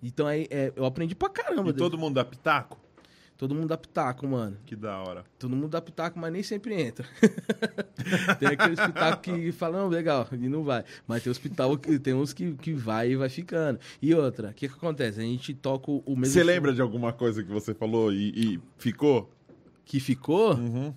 Então 0.02 0.26
aí 0.26 0.46
é, 0.50 0.72
eu 0.76 0.84
aprendi 0.84 1.14
pra 1.14 1.28
caramba. 1.28 1.70
E 1.70 1.72
todo 1.72 1.98
mundo 1.98 2.14
dá 2.14 2.24
pitaco? 2.24 2.78
todo 3.36 3.54
mundo 3.54 3.68
dá 3.68 3.76
pitaco, 3.76 4.26
mano. 4.26 4.56
Que 4.64 4.74
da 4.74 4.98
hora. 4.98 5.24
Todo 5.38 5.54
mundo 5.54 5.68
dá 5.68 5.80
pitaco, 5.80 6.18
mas 6.18 6.32
nem 6.32 6.42
sempre 6.42 6.80
entra. 6.80 7.06
tem 8.38 8.48
aqueles 8.48 8.80
pitacos 8.80 9.20
que 9.20 9.52
falam, 9.52 9.82
não, 9.82 9.88
legal, 9.88 10.26
e 10.32 10.48
não 10.48 10.64
vai. 10.64 10.84
Mas 11.06 11.22
tem 11.22 11.30
os 11.30 11.38
pitacos 11.38 11.78
que 11.78 11.98
tem 11.98 12.14
uns 12.14 12.32
que, 12.32 12.54
que 12.54 12.72
vai 12.72 13.10
e 13.10 13.16
vai 13.16 13.28
ficando. 13.28 13.78
E 14.00 14.14
outra, 14.14 14.50
o 14.50 14.54
que, 14.54 14.68
que 14.68 14.74
acontece? 14.74 15.20
A 15.20 15.22
gente 15.22 15.54
toca 15.54 15.90
o 15.90 16.02
mesmo. 16.16 16.26
Você 16.26 16.42
lembra 16.42 16.72
de 16.72 16.80
alguma 16.80 17.12
coisa 17.12 17.42
que 17.42 17.50
você 17.50 17.74
falou 17.74 18.12
e, 18.12 18.54
e 18.54 18.60
ficou? 18.78 19.30
Que 19.84 20.00
ficou? 20.00 20.54
Uhum. 20.54 20.94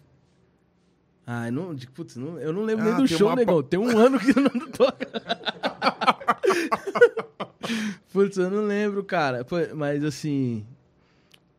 Ai, 1.31 1.51
não, 1.51 1.75
de- 1.75 1.85
putz, 1.87 2.15
não- 2.15 2.39
eu 2.39 2.51
não 2.51 2.63
lembro 2.63 2.85
Ah, 2.85 2.89
nem 2.89 2.97
do 2.97 3.07
show, 3.07 3.27
uma 3.27 3.35
negão. 3.35 3.61
Tem 3.61 3.79
um 3.79 3.95
ano 3.95 4.19
que 4.19 4.31
eu 4.31 4.41
não 4.41 4.71
toca. 4.71 5.07
putz, 8.11 8.35
eu 8.37 8.49
não 8.49 8.65
lembro, 8.65 9.03
cara. 9.03 9.45
Mas 9.75 10.03
assim. 10.03 10.65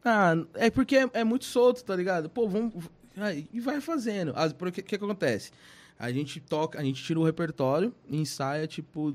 Ah, 0.04 0.34
é 0.54 0.70
porque 0.70 0.96
é, 0.96 1.08
é 1.12 1.22
muito 1.22 1.44
solto, 1.44 1.84
tá 1.84 1.94
ligado? 1.94 2.28
Pô, 2.28 2.48
vamos. 2.48 2.72
aí, 3.16 3.46
E 3.52 3.60
vai 3.60 3.80
fazendo. 3.80 4.34
Porque 4.58 4.80
o 4.80 4.84
que, 4.84 4.98
que 4.98 5.04
acontece? 5.04 5.52
A 5.96 6.10
gente 6.10 6.40
toca, 6.40 6.80
a 6.80 6.82
gente 6.82 7.00
tira 7.04 7.20
o 7.20 7.24
repertório 7.24 7.94
e 8.08 8.16
ensaia, 8.20 8.66
tipo. 8.66 9.14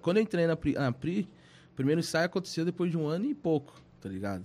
Quando 0.00 0.16
eu 0.16 0.22
entrei 0.22 0.46
na 0.46 0.56
Pri, 0.56 0.72
na 0.72 0.90
Pri, 0.90 1.28
o 1.72 1.76
primeiro 1.76 2.00
ensaio 2.00 2.24
aconteceu 2.26 2.64
depois 2.64 2.90
de 2.90 2.96
um 2.96 3.06
ano 3.08 3.26
e 3.26 3.34
pouco, 3.34 3.74
tá 4.00 4.08
ligado? 4.08 4.44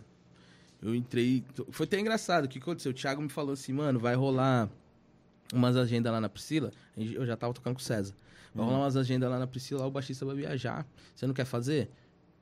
Eu 0.81 0.93
entrei. 0.93 1.41
Foi 1.69 1.85
até 1.85 1.97
engraçado. 1.99 2.45
O 2.45 2.47
que 2.49 2.59
aconteceu? 2.59 2.91
O 2.91 2.95
Thiago 2.95 3.21
me 3.21 3.29
falou 3.29 3.53
assim, 3.53 3.71
mano, 3.71 3.97
vai 3.97 4.13
rolar 4.15 4.69
umas 5.53 5.75
agendas 5.75 6.11
lá 6.11 6.21
na 6.21 6.29
Priscila. 6.29 6.71
Eu 6.95 7.25
já 7.25 7.35
tava 7.35 7.53
tocando 7.53 7.75
com 7.75 7.81
o 7.81 7.83
César. 7.83 8.15
Vai 8.53 8.65
rolar 8.65 8.79
umas 8.79 8.97
agendas 8.97 9.29
lá 9.29 9.37
na 9.37 9.47
Priscila, 9.47 9.81
lá 9.81 9.87
o 9.87 9.91
baixista 9.91 10.25
vai 10.25 10.35
viajar. 10.35 10.85
Você 11.13 11.27
não 11.27 11.33
quer 11.33 11.45
fazer? 11.45 11.89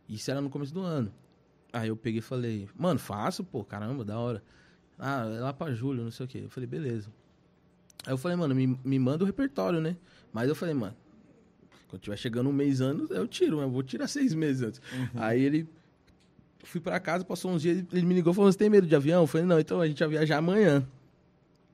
Isso 0.07 0.29
era 0.31 0.39
no 0.39 0.49
começo 0.49 0.73
do 0.73 0.81
ano. 0.81 1.11
Aí 1.73 1.89
eu 1.89 1.95
peguei 1.97 2.19
e 2.19 2.21
falei, 2.21 2.69
mano, 2.77 2.99
faço, 2.99 3.43
pô, 3.43 3.63
caramba, 3.63 4.05
da 4.05 4.17
hora. 4.17 4.41
Ah, 4.97 5.25
é 5.25 5.39
lá 5.41 5.51
pra 5.51 5.73
julho, 5.73 6.03
não 6.03 6.11
sei 6.11 6.25
o 6.25 6.29
quê. 6.29 6.41
Eu 6.43 6.49
falei, 6.49 6.67
beleza. 6.67 7.09
Aí 8.05 8.13
eu 8.13 8.17
falei, 8.17 8.37
mano, 8.37 8.55
me, 8.55 8.79
me 8.83 8.99
manda 8.99 9.23
o 9.23 9.27
repertório, 9.27 9.81
né? 9.81 9.97
Mas 10.31 10.47
eu 10.47 10.55
falei, 10.55 10.73
mano, 10.73 10.95
quando 11.87 12.01
tiver 12.01 12.17
chegando 12.17 12.49
um 12.49 12.53
mês 12.53 12.81
anos, 12.81 13.09
eu 13.09 13.27
tiro, 13.27 13.61
eu 13.61 13.69
vou 13.69 13.83
tirar 13.83 14.07
seis 14.09 14.33
meses 14.33 14.61
antes. 14.61 14.81
Aí 15.15 15.41
ele. 15.41 15.67
Fui 16.63 16.81
pra 16.81 16.99
casa, 16.99 17.23
passou 17.23 17.51
uns 17.51 17.61
dias, 17.61 17.85
ele 17.91 18.05
me 18.05 18.15
ligou 18.15 18.33
falou: 18.33 18.51
Você 18.51 18.57
tem 18.57 18.69
medo 18.69 18.87
de 18.87 18.95
avião? 18.95 19.21
Eu 19.21 19.27
falei: 19.27 19.45
Não, 19.45 19.59
então 19.59 19.79
a 19.79 19.87
gente 19.87 19.99
vai 19.99 20.09
viajar 20.09 20.37
amanhã. 20.37 20.85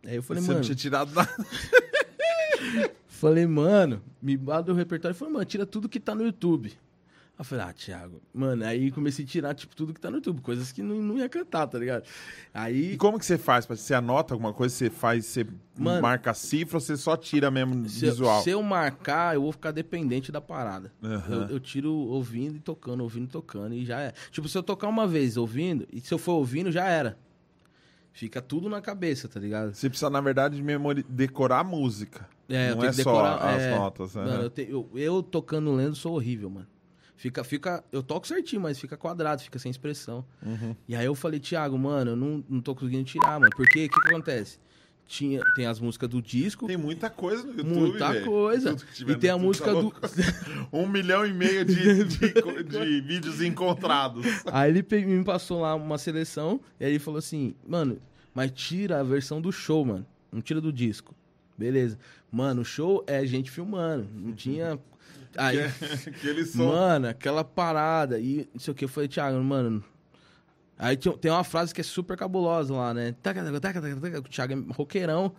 Aí 0.05 0.15
eu 0.15 0.23
falei: 0.23 0.41
você 0.41 0.47
Mano, 0.47 0.59
não 0.59 0.65
tinha 0.65 0.75
tirado 0.75 1.13
nada. 1.13 1.29
falei, 3.07 3.45
mano, 3.45 4.01
me 4.21 4.37
manda 4.37 4.71
o 4.71 4.75
repertório. 4.75 5.15
Falou: 5.15 5.33
Mano, 5.33 5.45
tira 5.45 5.65
tudo 5.65 5.89
que 5.89 5.99
tá 5.99 6.15
no 6.15 6.23
YouTube. 6.23 6.69
Aí 6.69 6.75
eu 7.39 7.45
falei: 7.45 7.65
Ah, 7.65 7.73
Thiago, 7.73 8.21
mano, 8.33 8.65
aí 8.65 8.91
comecei 8.91 9.23
a 9.25 9.27
tirar, 9.27 9.53
tipo, 9.53 9.75
tudo 9.75 9.93
que 9.93 9.99
tá 10.01 10.09
no 10.09 10.17
YouTube, 10.17 10.41
coisas 10.41 10.71
que 10.71 10.81
não, 10.81 10.95
não 10.95 11.17
ia 11.17 11.29
cantar, 11.29 11.67
tá 11.67 11.77
ligado? 11.77 12.03
Aí. 12.53 12.93
E 12.93 12.97
como 12.97 13.17
que 13.19 13.25
você 13.25 13.37
faz? 13.37 13.65
Você 13.65 13.93
anota 13.93 14.33
alguma 14.33 14.53
coisa? 14.53 14.73
Você 14.73 14.89
faz, 14.89 15.25
você 15.25 15.45
Mano, 15.77 16.01
marca 16.01 16.31
a 16.31 16.33
cifra 16.33 16.77
ou 16.77 16.81
você 16.81 16.97
só 16.97 17.15
tira 17.15 17.49
mesmo 17.51 17.87
Se, 17.87 18.05
eu- 18.05 18.11
visual? 18.11 18.41
se 18.43 18.49
eu 18.49 18.61
marcar, 18.63 19.35
eu 19.35 19.41
vou 19.43 19.51
ficar 19.51 19.71
dependente 19.71 20.31
da 20.31 20.41
parada. 20.41 20.91
Aham. 21.03 21.47
Eu, 21.49 21.55
eu 21.55 21.59
tiro 21.59 21.91
ouvindo 21.93 22.57
e 22.57 22.59
tocando, 22.59 23.01
ouvindo 23.01 23.25
e 23.25 23.31
tocando, 23.31 23.75
e 23.75 23.85
já 23.85 23.99
é. 24.01 24.13
Tipo, 24.31 24.47
se 24.49 24.57
eu 24.57 24.63
tocar 24.63 24.87
uma 24.87 25.07
vez 25.07 25.37
ouvindo, 25.37 25.87
e 25.93 25.99
se 26.01 26.11
eu 26.13 26.17
for 26.17 26.33
ouvindo, 26.33 26.71
já 26.71 26.85
era. 26.87 27.17
Fica 28.13 28.41
tudo 28.41 28.69
na 28.69 28.81
cabeça, 28.81 29.27
tá 29.27 29.39
ligado? 29.39 29.73
Você 29.73 29.89
precisa, 29.89 30.09
na 30.09 30.19
verdade, 30.19 30.61
memori... 30.61 31.03
decorar 31.07 31.59
a 31.59 31.63
música. 31.63 32.27
É, 32.49 32.75
não 32.75 32.83
é 32.83 32.89
que 32.89 32.93
só 32.93 33.11
decorar, 33.11 33.35
as 33.55 33.61
é. 33.61 33.75
notas. 33.75 34.15
né? 34.15 34.23
Mano, 34.25 34.43
eu, 34.43 34.49
te- 34.49 34.67
eu- 34.69 34.89
eu 34.95 35.23
tocando 35.23 35.71
lendo 35.73 35.95
sou 35.95 36.15
horrível, 36.15 36.49
mano. 36.49 36.67
Fica, 37.15 37.43
fica, 37.43 37.83
eu 37.91 38.01
toco 38.01 38.27
certinho, 38.27 38.61
mas 38.61 38.79
fica 38.79 38.97
quadrado, 38.97 39.41
fica 39.43 39.59
sem 39.59 39.69
expressão. 39.69 40.25
Uhum. 40.43 40.75
E 40.87 40.95
aí 40.95 41.05
eu 41.05 41.13
falei, 41.13 41.39
Thiago, 41.39 41.77
mano, 41.77 42.11
eu 42.11 42.15
não, 42.15 42.43
não 42.49 42.59
tô 42.61 42.73
conseguindo 42.73 43.03
tirar, 43.03 43.39
mano. 43.39 43.51
Porque 43.55 43.85
o 43.85 43.89
que, 43.89 44.01
que 44.01 44.07
acontece? 44.09 44.59
Tinha, 45.11 45.43
tem 45.55 45.65
as 45.65 45.77
músicas 45.77 46.07
do 46.07 46.21
disco, 46.21 46.67
Tem 46.67 46.77
muita 46.77 47.09
coisa 47.09 47.43
no 47.43 47.49
YouTube, 47.51 47.75
muita 47.77 48.13
velho. 48.13 48.25
coisa. 48.25 48.77
E 49.05 49.15
tem 49.17 49.29
a 49.29 49.37
música 49.37 49.65
tá 49.65 49.81
do. 49.81 49.93
Um 50.71 50.87
milhão 50.87 51.25
e 51.25 51.33
meio 51.33 51.65
de, 51.65 52.05
de, 52.05 52.63
de 52.63 53.01
vídeos 53.05 53.41
encontrados. 53.41 54.25
Aí 54.45 54.69
ele 54.71 55.05
me 55.05 55.21
passou 55.25 55.59
lá 55.59 55.75
uma 55.75 55.97
seleção 55.97 56.61
e 56.79 56.85
aí 56.85 56.91
ele 56.93 56.99
falou 56.99 57.17
assim, 57.17 57.53
mano, 57.67 57.99
mas 58.33 58.51
tira 58.51 59.01
a 59.01 59.03
versão 59.03 59.41
do 59.41 59.51
show, 59.51 59.83
mano. 59.83 60.05
Não 60.31 60.39
tira 60.39 60.61
do 60.61 60.71
disco. 60.71 61.13
Beleza. 61.57 61.99
Mano, 62.31 62.61
o 62.61 62.65
show 62.65 63.03
é 63.05 63.25
gente 63.25 63.51
filmando. 63.51 64.07
Não 64.15 64.31
tinha. 64.31 64.79
Aí, 65.35 65.59
Aquele 66.07 66.45
som. 66.45 66.67
mano, 66.67 67.07
aquela 67.07 67.43
parada. 67.43 68.17
E 68.17 68.47
não 68.53 68.61
sei 68.61 68.71
o 68.71 68.75
que. 68.75 68.85
Eu 68.85 68.89
falei, 68.89 69.09
Thiago, 69.09 69.41
mano. 69.43 69.83
Aí 70.81 70.97
tem 70.97 71.29
uma 71.29 71.43
frase 71.43 71.75
que 71.75 71.79
é 71.79 71.83
super 71.83 72.17
cabulosa 72.17 72.73
lá, 72.73 72.91
né? 72.91 73.15
O 74.17 74.29
Thiago 74.29 74.53
é 74.53 74.73
roqueirão, 74.73 75.31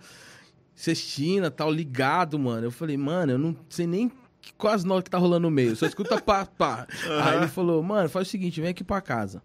cestina, 0.72 1.50
tal, 1.50 1.68
ligado, 1.68 2.38
mano. 2.38 2.68
Eu 2.68 2.70
falei, 2.70 2.96
mano, 2.96 3.32
eu 3.32 3.38
não 3.38 3.56
sei 3.68 3.84
nem 3.84 4.12
quais 4.56 4.84
notas 4.84 5.02
que 5.02 5.10
tá 5.10 5.18
rolando 5.18 5.48
no 5.48 5.50
meio. 5.50 5.74
Só 5.74 5.84
escuta 5.84 6.20
pá, 6.20 6.46
pá. 6.56 6.86
Aí 7.24 7.38
ele 7.38 7.48
falou, 7.48 7.82
mano, 7.82 8.08
faz 8.08 8.28
o 8.28 8.30
seguinte, 8.30 8.60
vem 8.60 8.70
aqui 8.70 8.84
pra 8.84 9.00
casa. 9.00 9.42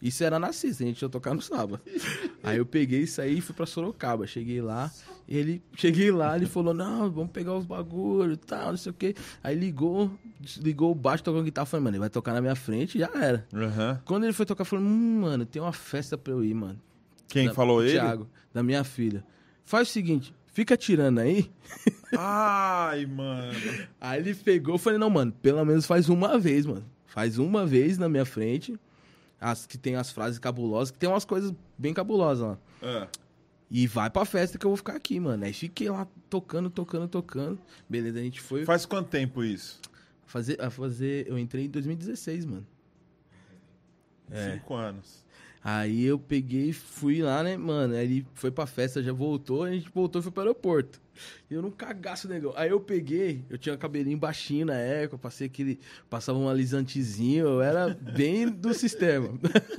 Isso 0.00 0.22
era 0.22 0.38
na 0.38 0.52
sexta, 0.52 0.84
a 0.84 0.86
gente 0.86 1.02
ia 1.02 1.08
tocar 1.08 1.34
no 1.34 1.42
sábado. 1.42 1.80
Aí 2.44 2.56
eu 2.56 2.64
peguei 2.64 3.00
isso 3.00 3.20
aí 3.20 3.38
e 3.38 3.40
fui 3.40 3.54
pra 3.54 3.66
Sorocaba. 3.66 4.26
Cheguei 4.28 4.62
lá, 4.62 4.90
ele. 5.30 5.62
Cheguei 5.76 6.10
lá, 6.10 6.34
ele 6.36 6.46
falou, 6.46 6.74
não, 6.74 7.10
vamos 7.10 7.30
pegar 7.30 7.54
os 7.56 7.64
bagulhos 7.64 8.34
e 8.34 8.36
tal, 8.38 8.70
não 8.70 8.76
sei 8.76 8.90
o 8.90 8.94
quê. 8.94 9.14
Aí 9.42 9.54
ligou, 9.54 10.10
ligou 10.58 10.90
o 10.90 10.94
baixo, 10.94 11.22
tocou 11.22 11.42
guitarra. 11.42 11.66
Falei, 11.66 11.84
mano, 11.84 11.94
ele 11.94 12.00
vai 12.00 12.10
tocar 12.10 12.32
na 12.34 12.40
minha 12.40 12.56
frente 12.56 12.96
e 12.96 13.00
já 13.00 13.10
era. 13.14 13.46
Aham. 13.54 14.00
Quando 14.04 14.24
ele 14.24 14.32
foi 14.32 14.44
tocar, 14.44 14.62
eu 14.62 14.66
falei, 14.66 14.84
hum, 14.84 15.20
mano, 15.20 15.46
tem 15.46 15.62
uma 15.62 15.72
festa 15.72 16.18
pra 16.18 16.32
eu 16.32 16.44
ir, 16.44 16.52
mano. 16.54 16.78
Quem 17.28 17.46
Da- 17.46 17.54
falou 17.54 17.82
ele? 17.82 17.92
Thiago, 17.92 18.28
da 18.52 18.62
minha 18.62 18.82
filha. 18.82 19.24
Faz 19.64 19.88
o 19.88 19.92
seguinte, 19.92 20.34
fica 20.52 20.76
tirando 20.76 21.20
aí. 21.20 21.48
Ai, 22.18 23.06
mano. 23.06 23.52
Aí 24.00 24.20
ele 24.20 24.34
pegou, 24.34 24.74
eu 24.74 24.78
falei, 24.78 24.98
não, 24.98 25.08
mano, 25.10 25.32
pelo 25.40 25.64
menos 25.64 25.86
faz 25.86 26.08
uma 26.08 26.38
vez, 26.38 26.66
mano. 26.66 26.84
Faz 27.06 27.38
uma 27.38 27.64
vez 27.66 27.98
na 27.98 28.08
minha 28.08 28.24
frente. 28.24 28.78
As 29.40 29.64
que 29.64 29.78
tem 29.78 29.94
as 29.96 30.10
frases 30.10 30.38
cabulosas, 30.38 30.90
que 30.90 30.98
tem 30.98 31.08
umas 31.08 31.24
coisas 31.24 31.52
bem 31.78 31.94
cabulosas 31.94 32.46
lá. 32.46 32.58
Ah, 32.82 33.08
E 33.70 33.86
vai 33.86 34.10
pra 34.10 34.24
festa 34.24 34.58
que 34.58 34.66
eu 34.66 34.70
vou 34.70 34.76
ficar 34.76 34.96
aqui, 34.96 35.20
mano. 35.20 35.44
Aí 35.44 35.52
fiquei 35.52 35.88
lá 35.88 36.06
tocando, 36.28 36.68
tocando, 36.68 37.06
tocando. 37.06 37.60
Beleza, 37.88 38.18
a 38.18 38.22
gente 38.22 38.40
foi 38.40 38.64
Faz 38.64 38.84
quanto 38.84 39.08
tempo 39.08 39.44
isso? 39.44 39.80
fazer, 40.26 40.60
a 40.60 40.70
fazer. 40.70 41.28
Eu 41.28 41.38
entrei 41.38 41.66
em 41.66 41.70
2016, 41.70 42.46
mano. 42.46 42.66
É. 44.30 44.52
Cinco 44.54 44.74
anos. 44.74 45.24
Aí 45.62 46.04
eu 46.06 46.18
peguei 46.18 46.70
e 46.70 46.72
fui 46.72 47.20
lá, 47.20 47.42
né, 47.42 47.54
mano? 47.56 47.94
Aí 47.94 48.04
ele 48.04 48.26
foi 48.34 48.50
pra 48.50 48.66
festa, 48.66 49.02
já 49.02 49.12
voltou, 49.12 49.64
a 49.64 49.70
gente 49.70 49.90
voltou 49.94 50.20
e 50.20 50.22
foi 50.22 50.32
pro 50.32 50.40
aeroporto. 50.42 50.98
E 51.50 51.54
eu 51.54 51.60
não 51.60 51.70
cagaço 51.70 52.26
negão. 52.26 52.54
Aí 52.56 52.70
eu 52.70 52.80
peguei, 52.80 53.44
eu 53.50 53.58
tinha 53.58 53.76
cabelinho 53.76 54.16
baixinho 54.16 54.64
na 54.64 54.74
época, 54.74 55.18
passei 55.18 55.48
aquele. 55.48 55.78
Passava 56.08 56.38
um 56.38 56.48
alisantezinho, 56.48 57.46
eu 57.46 57.60
era 57.60 57.90
bem 57.90 58.48
do 58.48 58.72
sistema. 58.72 59.28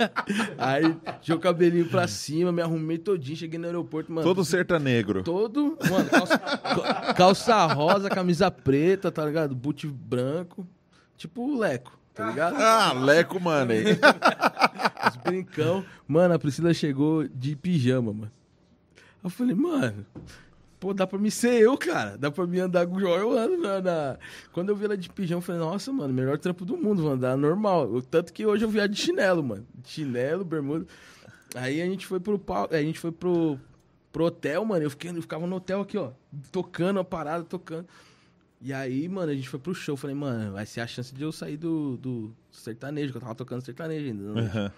Aí 0.56 0.96
tinha 1.20 1.36
o 1.36 1.40
cabelinho 1.40 1.88
pra 1.88 2.06
cima, 2.06 2.52
me 2.52 2.62
arrumei 2.62 2.96
todinho, 2.98 3.36
cheguei 3.36 3.58
no 3.58 3.66
aeroporto, 3.66 4.12
mano. 4.12 4.24
Todo 4.24 4.44
sertanegro. 4.44 5.24
Todo, 5.24 5.76
mano, 5.90 6.08
calça, 6.08 6.38
ca- 6.38 7.14
calça 7.14 7.66
rosa, 7.66 8.08
camisa 8.08 8.48
preta, 8.50 9.10
tá 9.10 9.24
ligado? 9.26 9.52
Boot 9.54 9.86
branco. 9.88 10.64
Tipo 11.16 11.42
o 11.42 11.58
Leco, 11.58 11.98
tá 12.14 12.28
ligado? 12.28 12.56
Ah, 12.56 12.92
Leco 12.92 13.40
Money. 13.40 13.84
Os 15.08 15.16
brincão. 15.16 15.84
Mano, 16.06 16.34
a 16.34 16.38
Priscila 16.38 16.72
chegou 16.74 17.26
de 17.28 17.56
pijama, 17.56 18.12
mano. 18.12 18.30
Eu 19.22 19.30
falei, 19.30 19.54
mano, 19.54 20.04
pô, 20.80 20.92
dá 20.92 21.06
pra 21.06 21.18
me 21.18 21.30
ser 21.30 21.60
eu, 21.60 21.76
cara. 21.78 22.16
Dá 22.18 22.30
pra 22.30 22.46
me 22.46 22.58
andar 22.60 22.86
com 22.86 22.96
o 22.96 23.00
eu 23.00 23.36
ando 23.38 23.56
na, 23.58 23.80
na- 23.80 24.16
Quando 24.52 24.70
eu 24.70 24.76
vi 24.76 24.84
ela 24.84 24.96
de 24.96 25.08
pijama, 25.08 25.38
eu 25.38 25.42
falei, 25.42 25.60
nossa, 25.60 25.92
mano, 25.92 26.12
melhor 26.12 26.38
trampo 26.38 26.64
do 26.64 26.76
mundo, 26.76 27.02
vou 27.02 27.12
andar 27.12 27.36
normal. 27.36 27.92
Eu- 27.94 28.02
tanto 28.02 28.32
que 28.32 28.44
hoje 28.44 28.64
eu 28.64 28.68
viajo 28.68 28.88
de 28.92 29.00
chinelo, 29.00 29.42
mano. 29.42 29.66
Chinelo, 29.84 30.44
bermuda. 30.44 30.86
Aí 31.54 31.80
a 31.82 31.86
gente 31.86 32.06
foi 32.06 32.18
pro 32.18 32.38
pau, 32.38 32.68
a 32.70 32.80
gente 32.82 32.98
foi 32.98 33.12
pro, 33.12 33.58
pro 34.12 34.24
hotel, 34.24 34.64
mano. 34.64 34.82
Eu, 34.84 34.90
fiquei, 34.90 35.10
eu 35.10 35.20
ficava 35.22 35.46
no 35.46 35.56
hotel 35.56 35.82
aqui, 35.82 35.96
ó, 35.98 36.10
tocando 36.50 36.98
a 36.98 37.04
parada, 37.04 37.44
tocando. 37.44 37.86
E 38.64 38.72
aí, 38.72 39.08
mano, 39.08 39.32
a 39.32 39.34
gente 39.34 39.48
foi 39.48 39.58
pro 39.58 39.74
show. 39.74 39.96
Falei, 39.96 40.14
mano, 40.14 40.52
vai 40.52 40.64
ser 40.64 40.80
a 40.80 40.86
chance 40.86 41.12
de 41.12 41.22
eu 41.22 41.32
sair 41.32 41.56
do, 41.56 41.96
do 41.96 42.32
sertanejo, 42.50 43.10
que 43.10 43.16
eu 43.16 43.20
tava 43.20 43.34
tocando 43.34 43.64
sertanejo 43.64 44.06
ainda. 44.06 44.32
né? 44.34 44.40
Aham. 44.42 44.72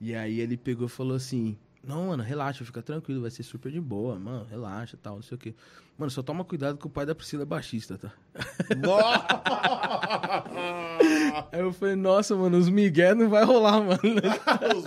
E 0.00 0.14
aí 0.14 0.40
ele 0.40 0.56
pegou 0.56 0.86
e 0.86 0.90
falou 0.90 1.16
assim: 1.16 1.56
Não, 1.82 2.08
mano, 2.08 2.22
relaxa, 2.22 2.64
fica 2.64 2.82
tranquilo, 2.82 3.22
vai 3.22 3.30
ser 3.30 3.42
super 3.42 3.72
de 3.72 3.80
boa, 3.80 4.18
mano, 4.18 4.46
relaxa 4.48 4.94
e 4.94 4.98
tal, 4.98 5.16
não 5.16 5.22
sei 5.22 5.34
o 5.34 5.38
quê. 5.38 5.54
Mano, 5.98 6.10
só 6.10 6.22
toma 6.22 6.44
cuidado 6.44 6.76
que 6.76 6.86
o 6.86 6.90
pai 6.90 7.06
da 7.06 7.14
Priscila 7.14 7.42
é 7.42 7.46
baixista, 7.46 7.96
tá? 7.96 8.12
Aí 11.52 11.60
eu 11.60 11.72
falei, 11.72 11.96
nossa, 11.96 12.36
mano, 12.36 12.58
os 12.58 12.68
Miguel 12.68 13.14
não 13.16 13.28
vai 13.30 13.44
rolar, 13.44 13.80
mano. 13.80 13.98
Os? 14.76 14.84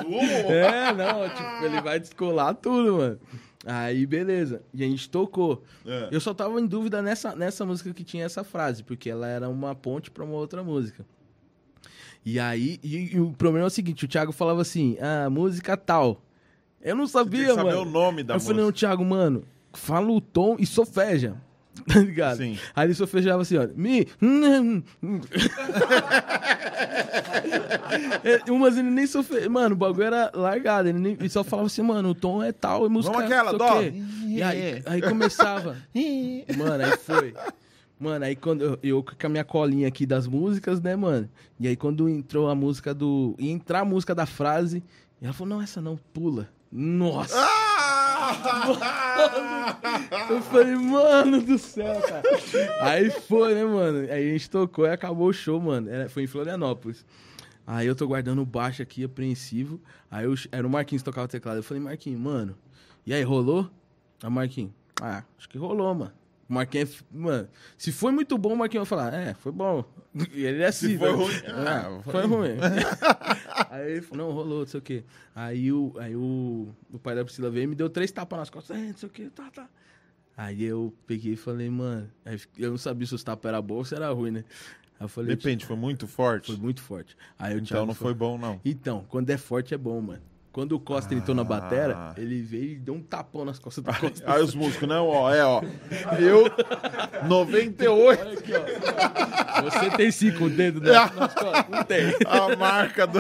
É, 0.49 0.93
não, 0.93 1.27
tipo, 1.30 1.65
ele 1.65 1.81
vai 1.81 1.99
descolar 1.99 2.53
tudo, 2.53 2.97
mano. 2.97 3.19
Aí, 3.65 4.06
beleza. 4.06 4.61
E 4.73 4.84
a 4.84 4.88
gente 4.88 5.10
tocou. 5.10 5.64
É. 5.86 6.07
Eu 6.11 6.22
só 6.22 6.34
tava 6.34 6.60
em 6.61 6.65
dúvida 6.65 7.02
nessa, 7.02 7.36
nessa 7.36 7.65
música 7.65 7.94
que 7.94 8.03
tinha 8.03 8.26
essa 8.26 8.44
frase, 8.44 8.84
porque 8.84 9.10
ela 9.10 9.27
era 9.27 9.49
uma 9.49 9.76
ponte 9.76 10.10
pra 10.10 10.23
uma 10.23 10.36
outra 10.36 10.64
música. 10.64 11.06
E 12.26 12.40
aí, 12.40 12.80
e, 12.84 13.15
e 13.15 13.19
o 13.19 13.31
problema 13.31 13.65
é 13.65 13.68
o 13.68 13.72
seguinte, 13.72 14.06
o 14.06 14.07
Thiago 14.07 14.31
falava 14.31 14.61
assim, 14.61 14.98
ah, 14.99 15.30
música 15.30 15.76
tal. 15.77 16.22
Eu 16.81 16.95
não 16.95 17.06
Tem 17.06 17.11
sabia, 17.14 17.45
que 17.48 17.53
saber 17.53 17.64
mano. 17.76 17.81
o 17.81 17.86
nome 17.86 18.23
da 18.23 18.34
eu 18.34 18.36
música. 18.36 18.52
falei, 18.53 18.65
não, 18.65 18.72
Thiago, 18.72 19.03
mano, 19.06 19.44
fala 19.73 20.10
o 20.11 20.22
tom 20.22 20.56
e 20.60 20.65
sofeja. 20.65 21.36
Tá 21.88 21.99
ligado? 21.99 22.38
Sim. 22.38 22.57
Aí 22.76 22.88
ele 22.88 22.93
sofejava 22.93 23.41
assim, 23.41 23.57
ó. 23.57 23.68
Mi. 23.76 24.07
É, 28.23 28.51
Umas 28.51 28.77
ele 28.77 28.89
nem 28.89 29.07
sofreu. 29.07 29.49
Mano, 29.49 29.73
o 29.76 29.77
bagulho 29.77 30.03
era 30.03 30.31
largado. 30.34 30.89
Ele, 30.89 30.99
nem- 30.99 31.14
ele 31.14 31.30
só 31.30 31.43
falava 31.43 31.68
assim, 31.68 31.81
mano, 31.81 32.10
o 32.10 32.15
tom 32.15 32.43
é 32.43 32.51
tal, 32.51 32.85
é 32.85 32.89
música. 32.89 33.14
Vamos 33.14 33.31
aquela, 33.31 33.53
dó. 33.57 33.81
E 33.81 34.41
aí, 34.41 34.81
aí 34.85 35.01
começava. 35.01 35.77
Mano, 36.57 36.84
aí 36.84 36.97
foi. 36.97 37.34
Mano, 37.99 38.26
aí 38.26 38.35
quando 38.35 38.64
eu, 38.64 38.80
eu 38.81 39.03
com 39.03 39.27
a 39.27 39.30
minha 39.30 39.43
colinha 39.43 39.88
aqui 39.88 40.06
das 40.06 40.26
músicas, 40.26 40.80
né, 40.81 40.95
mano? 40.95 41.30
E 41.60 41.68
aí 41.68 41.76
quando 41.76 42.07
entrou 42.07 42.49
a 42.49 42.56
música 42.56 42.93
do. 42.93 43.35
ia 43.38 43.51
entrar 43.51 43.81
a 43.81 43.85
música 43.85 44.15
da 44.15 44.26
frase, 44.26 44.81
ela 45.22 45.34
falou, 45.34 45.56
não, 45.57 45.61
essa 45.61 45.81
não, 45.81 45.97
pula. 46.14 46.47
Nossa! 46.72 47.35
Eu 50.30 50.41
falei, 50.43 50.76
mano 50.76 51.41
do 51.41 51.57
céu, 51.57 51.99
cara. 52.01 52.23
Aí 52.81 53.10
foi, 53.10 53.53
né, 53.56 53.64
mano? 53.65 53.99
Aí 54.11 54.30
a 54.30 54.34
gente 54.34 54.49
tocou 54.49 54.85
e 54.85 54.89
acabou 54.91 55.27
o 55.27 55.34
show, 55.34 55.60
mano. 55.60 55.89
Era- 55.89 56.10
foi 56.10 56.23
em 56.23 56.27
Florianópolis. 56.27 57.06
Aí 57.65 57.85
eu 57.88 57.95
tô 57.95 58.07
guardando 58.07 58.41
o 58.41 58.45
baixo 58.45 58.81
aqui, 58.81 59.03
apreensivo. 59.03 59.80
Aí 60.10 60.26
eu, 60.26 60.34
era 60.51 60.65
o 60.65 60.69
Marquinhos 60.69 61.01
que 61.01 61.06
tocava 61.06 61.26
o 61.26 61.30
teclado. 61.30 61.57
Eu 61.57 61.64
falei, 61.64 61.81
Marquinhos, 61.84 62.19
mano, 62.19 62.56
e 63.06 63.14
aí, 63.14 63.23
rolou? 63.23 63.69
Aí 64.23 64.30
Marquinhos, 64.30 64.72
ah, 65.01 65.23
acho 65.38 65.47
que 65.47 65.57
rolou, 65.57 65.93
mano. 65.93 66.11
O 66.49 66.53
Marquinhos, 66.53 67.03
mano, 67.11 67.47
se 67.77 67.91
foi 67.91 68.11
muito 68.11 68.35
bom, 68.38 68.53
o 68.53 68.57
Marquinhos 68.57 68.89
vai 68.89 68.97
falar, 68.99 69.13
é, 69.13 69.34
foi 69.35 69.51
bom. 69.51 69.85
E 70.34 70.43
ele 70.43 70.63
é 70.63 70.67
assim, 70.67 70.97
foi 70.97 71.09
né? 71.11 71.15
ruim, 71.15 71.34
Ah, 71.47 71.99
foi 72.03 72.26
ruim. 72.26 72.49
aí 73.69 73.91
ele 73.91 74.01
falou, 74.01 74.27
não, 74.27 74.34
rolou, 74.34 74.59
não 74.61 74.65
sei 74.65 74.80
o 74.80 74.84
quê. 74.84 75.03
Aí, 75.35 75.71
o, 75.71 75.93
aí 75.99 76.15
o, 76.15 76.69
o 76.91 76.97
pai 76.97 77.15
da 77.15 77.23
Priscila 77.23 77.51
veio 77.51 77.65
e 77.65 77.67
me 77.67 77.76
deu 77.76 77.89
três 77.89 78.11
tapas 78.11 78.39
nas 78.39 78.49
costas, 78.49 78.76
é, 78.77 78.81
não 78.88 78.97
sei 78.97 79.07
o 79.07 79.11
quê, 79.11 79.30
tá, 79.34 79.49
tá. 79.51 79.69
Aí 80.35 80.63
eu 80.63 80.91
peguei 81.05 81.34
e 81.34 81.38
falei, 81.38 81.69
mano, 81.69 82.09
eu 82.57 82.71
não 82.71 82.77
sabia 82.77 83.05
se 83.05 83.13
os 83.13 83.23
tapas 83.23 83.49
eram 83.49 83.61
bons 83.61 83.76
ou 83.77 83.85
se 83.85 83.93
era 83.95 84.09
ruim, 84.09 84.31
né? 84.31 84.43
Aí 84.99 85.05
eu 85.05 85.09
falei, 85.09 85.35
Depende, 85.35 85.65
foi 85.65 85.76
muito 85.76 86.07
forte. 86.07 86.47
foi 86.47 86.57
muito 86.57 86.81
forte. 86.81 87.15
Aí 87.38 87.57
Então 87.59 87.85
não 87.85 87.93
foi 87.93 88.13
bom, 88.13 88.38
não. 88.38 88.59
Então, 88.65 89.05
quando 89.07 89.30
é 89.30 89.38
forte 89.38 89.73
é 89.73 89.77
bom, 89.77 90.01
mano. 90.01 90.21
Quando 90.60 90.73
o 90.73 90.80
Costa 90.81 91.15
entrou 91.15 91.34
na 91.34 91.41
Ah. 91.41 91.45
batera, 91.45 92.14
ele 92.18 92.41
veio 92.41 92.72
e 92.73 92.76
deu 92.80 92.94
um 92.94 93.02
tapão 93.02 93.45
nas 93.45 93.57
costas 93.60 93.81
do 93.81 93.94
Costa. 93.94 94.30
Aí 94.30 94.44
os 94.44 94.53
músicos, 94.53 94.90
não, 94.90 95.07
ó, 95.07 95.34
é, 95.34 95.45
ó. 95.45 95.61
Eu, 96.19 96.44
98, 97.30 98.19
Olha 98.22 98.34
aqui, 98.38 98.52
ó. 98.53 99.61
Você 99.64 99.90
tem 99.95 100.11
cinco 100.11 100.49
dedos 100.49 100.81
nas, 100.81 101.15
nas 101.15 101.34
costas? 101.34 101.69
Não 101.69 101.84
tem. 101.86 102.14
a 102.27 102.56
marca 102.57 103.07
do... 103.07 103.19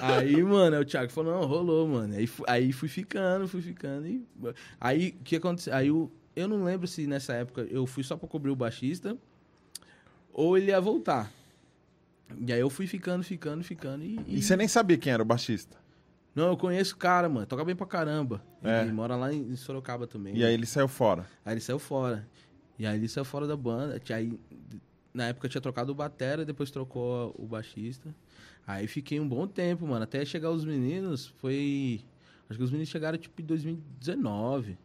Aí, 0.00 0.42
mano, 0.42 0.80
o 0.80 0.84
Thiago 0.86 1.12
falou, 1.12 1.34
não, 1.38 1.46
rolou, 1.46 1.86
mano. 1.86 2.14
Aí, 2.14 2.26
aí 2.48 2.72
fui 2.72 2.88
ficando, 2.88 3.46
fui 3.46 3.60
ficando. 3.60 4.06
E... 4.06 4.24
Aí, 4.80 5.14
o 5.20 5.22
que 5.22 5.36
aconteceu? 5.36 5.74
Aí, 5.74 5.88
eu, 5.88 6.10
eu 6.34 6.48
não 6.48 6.64
lembro 6.64 6.86
se 6.86 7.06
nessa 7.06 7.34
época 7.34 7.66
eu 7.70 7.86
fui 7.86 8.02
só 8.02 8.16
pra 8.16 8.26
cobrir 8.26 8.50
o 8.50 8.56
baixista 8.56 9.18
ou 10.32 10.56
ele 10.56 10.70
ia 10.70 10.80
voltar. 10.80 11.30
E 12.46 12.52
aí 12.52 12.58
eu 12.60 12.70
fui 12.70 12.86
ficando, 12.86 13.22
ficando, 13.22 13.62
ficando. 13.62 14.02
E, 14.02 14.18
e- 14.26 14.38
E 14.38 14.42
você 14.42 14.56
nem 14.56 14.66
sabia 14.66 14.96
quem 14.96 15.12
era 15.12 15.22
o 15.22 15.26
baixista. 15.26 15.76
Não, 16.36 16.48
eu 16.48 16.56
conheço 16.56 16.94
o 16.94 16.98
cara, 16.98 17.28
mano. 17.28 17.46
Toca 17.46 17.64
bem 17.64 17.74
pra 17.74 17.86
caramba. 17.86 18.42
É. 18.62 18.82
Ele 18.82 18.92
mora 18.92 19.16
lá 19.16 19.32
em 19.32 19.56
Sorocaba 19.56 20.06
também. 20.06 20.36
E 20.36 20.44
aí 20.44 20.52
ele 20.54 20.66
saiu 20.66 20.86
fora. 20.86 21.26
Aí 21.44 21.54
ele 21.54 21.60
saiu 21.62 21.78
fora. 21.78 22.28
E 22.78 22.86
aí 22.86 22.98
ele 22.98 23.08
saiu 23.08 23.24
fora 23.24 23.46
da 23.46 23.56
banda. 23.56 23.98
Aí, 24.14 24.38
na 25.14 25.28
época 25.28 25.48
tinha 25.48 25.62
trocado 25.62 25.92
o 25.92 25.94
batera, 25.94 26.44
depois 26.44 26.70
trocou 26.70 27.34
o 27.38 27.46
baixista. 27.46 28.14
Aí 28.66 28.86
fiquei 28.86 29.18
um 29.18 29.26
bom 29.26 29.46
tempo, 29.46 29.86
mano. 29.86 30.04
Até 30.04 30.22
chegar 30.26 30.50
os 30.50 30.62
meninos, 30.64 31.26
foi. 31.38 32.04
Acho 32.50 32.58
que 32.58 32.64
os 32.64 32.70
meninos 32.70 32.90
chegaram 32.90 33.16
tipo 33.16 33.40
em 33.40 33.44
2019. 33.46 34.78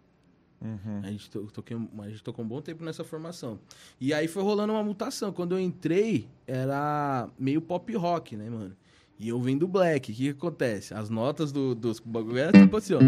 Uhum. 0.61 1.01
A 1.03 1.07
gente, 1.11 1.30
to- 1.30 1.47
toquei, 1.51 1.75
a 1.75 2.09
gente 2.09 2.23
tocou 2.23 2.45
um 2.45 2.47
bom 2.47 2.61
tempo 2.61 2.83
nessa 2.85 3.03
formação. 3.03 3.59
E 3.99 4.13
aí 4.13 4.27
foi 4.27 4.43
rolando 4.43 4.71
uma 4.73 4.83
mutação. 4.83 5.33
Quando 5.33 5.53
eu 5.53 5.59
entrei, 5.59 6.30
era 6.45 7.27
meio 7.38 7.59
pop 7.61 7.93
rock, 7.95 8.38
né, 8.38 8.49
mano? 8.49 8.75
E 9.22 9.30
eu 9.30 9.40
vim 9.40 9.56
do 9.56 9.67
black. 9.67 10.11
O 10.11 10.16
que, 10.16 10.24
que 10.24 10.30
acontece? 10.30 10.95
As 10.95 11.08
notas 11.08 11.51
do, 11.51 11.75
dos 11.75 12.00
bagulho 12.00 12.40
era 12.40 12.51
tipo 12.51 12.75
assim, 12.75 12.95
ó. 12.95 13.00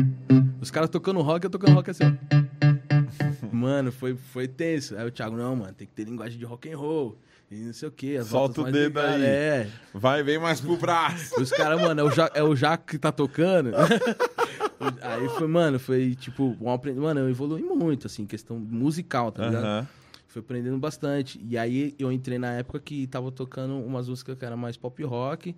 Os 0.61 0.69
caras 0.69 0.88
tocando 0.88 1.19
rock, 1.22 1.43
eu 1.43 1.50
tocando 1.50 1.74
rock 1.74 1.90
assim, 1.90 2.03
ó. 2.03 3.50
Mano, 3.51 3.92
foi, 3.92 4.16
foi 4.16 4.48
tenso. 4.48 4.95
Aí 4.95 5.08
o 5.08 5.11
Thiago, 5.11 5.35
não, 5.35 5.56
mano, 5.56 5.74
tem 5.74 5.88
que 5.88 5.93
ter 5.93 6.03
linguagem 6.03 6.38
de 6.38 6.45
rock 6.45 6.72
and 6.72 6.77
roll. 6.77 7.17
E 7.50 7.56
não 7.56 7.74
sei 7.74 7.88
o 7.90 7.92
quê. 7.92 8.17
As 8.22 8.27
Solta 8.27 8.61
o 8.61 8.66
dedo 8.66 9.00
ligadas. 9.00 9.16
aí. 9.16 9.24
É. 9.24 9.67
Vai, 9.92 10.22
vem 10.22 10.38
mais 10.38 10.61
pro 10.61 10.77
braço. 10.77 11.42
Os 11.42 11.50
caras, 11.50 11.82
mano, 11.82 12.01
é 12.01 12.03
o, 12.03 12.11
ja, 12.11 12.30
é 12.35 12.43
o 12.43 12.56
Jaco 12.56 12.85
que 12.85 13.00
tá 13.00 13.11
tocando. 13.11 13.72
Aí 15.01 15.30
foi, 15.30 15.48
mano, 15.48 15.80
foi 15.80 16.14
tipo, 16.14 16.58
um 16.59 16.69
aprend... 16.69 17.00
mano, 17.00 17.22
eu 17.22 17.30
evolui 17.30 17.61
muito, 17.61 18.06
assim, 18.08 18.25
questão 18.25 18.59
musical, 18.59 19.32
tá 19.32 19.45
ligado? 19.45 19.64
Aham. 19.64 19.88
Foi 20.27 20.42
aprendendo 20.42 20.77
bastante. 20.77 21.40
E 21.48 21.58
aí 21.58 21.95
eu 21.98 22.11
entrei 22.11 22.38
na 22.38 22.53
época 22.53 22.80
que 22.80 23.08
tava 23.08 23.32
tocando 23.32 23.75
umas 23.75 24.09
músicas 24.09 24.38
que 24.38 24.43
era 24.43 24.58
mais 24.58 24.75
pop 24.75 25.01
rock. 25.03 25.56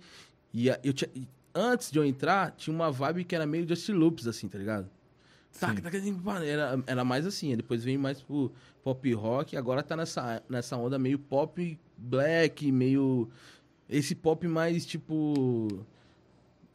E 0.58 0.68
eu 0.82 0.92
tinha... 0.94 1.10
antes 1.54 1.90
de 1.90 1.98
eu 1.98 2.04
entrar, 2.04 2.50
tinha 2.52 2.74
uma 2.74 2.90
vibe 2.90 3.24
que 3.24 3.34
era 3.34 3.44
meio 3.46 3.68
Justin 3.68 3.92
Loops, 3.92 4.26
assim, 4.26 4.48
tá 4.48 4.56
ligado? 4.58 4.88
Tac, 5.60 5.80
tac, 5.82 5.92
tac, 6.00 6.12
pá, 6.24 6.42
Era, 6.42 6.82
era 6.86 7.04
mais 7.04 7.26
assim, 7.26 7.54
depois 7.56 7.84
veio 7.84 7.98
mais 8.00 8.20
pro 8.22 8.50
pop 8.82 9.12
rock, 9.14 9.56
agora 9.56 9.82
tá 9.82 9.94
nessa, 9.96 10.42
nessa 10.48 10.76
onda 10.76 10.98
meio 10.98 11.18
pop 11.18 11.78
black, 11.96 12.72
meio. 12.72 13.28
Esse 13.88 14.14
pop 14.14 14.46
mais 14.48 14.84
tipo. 14.86 15.66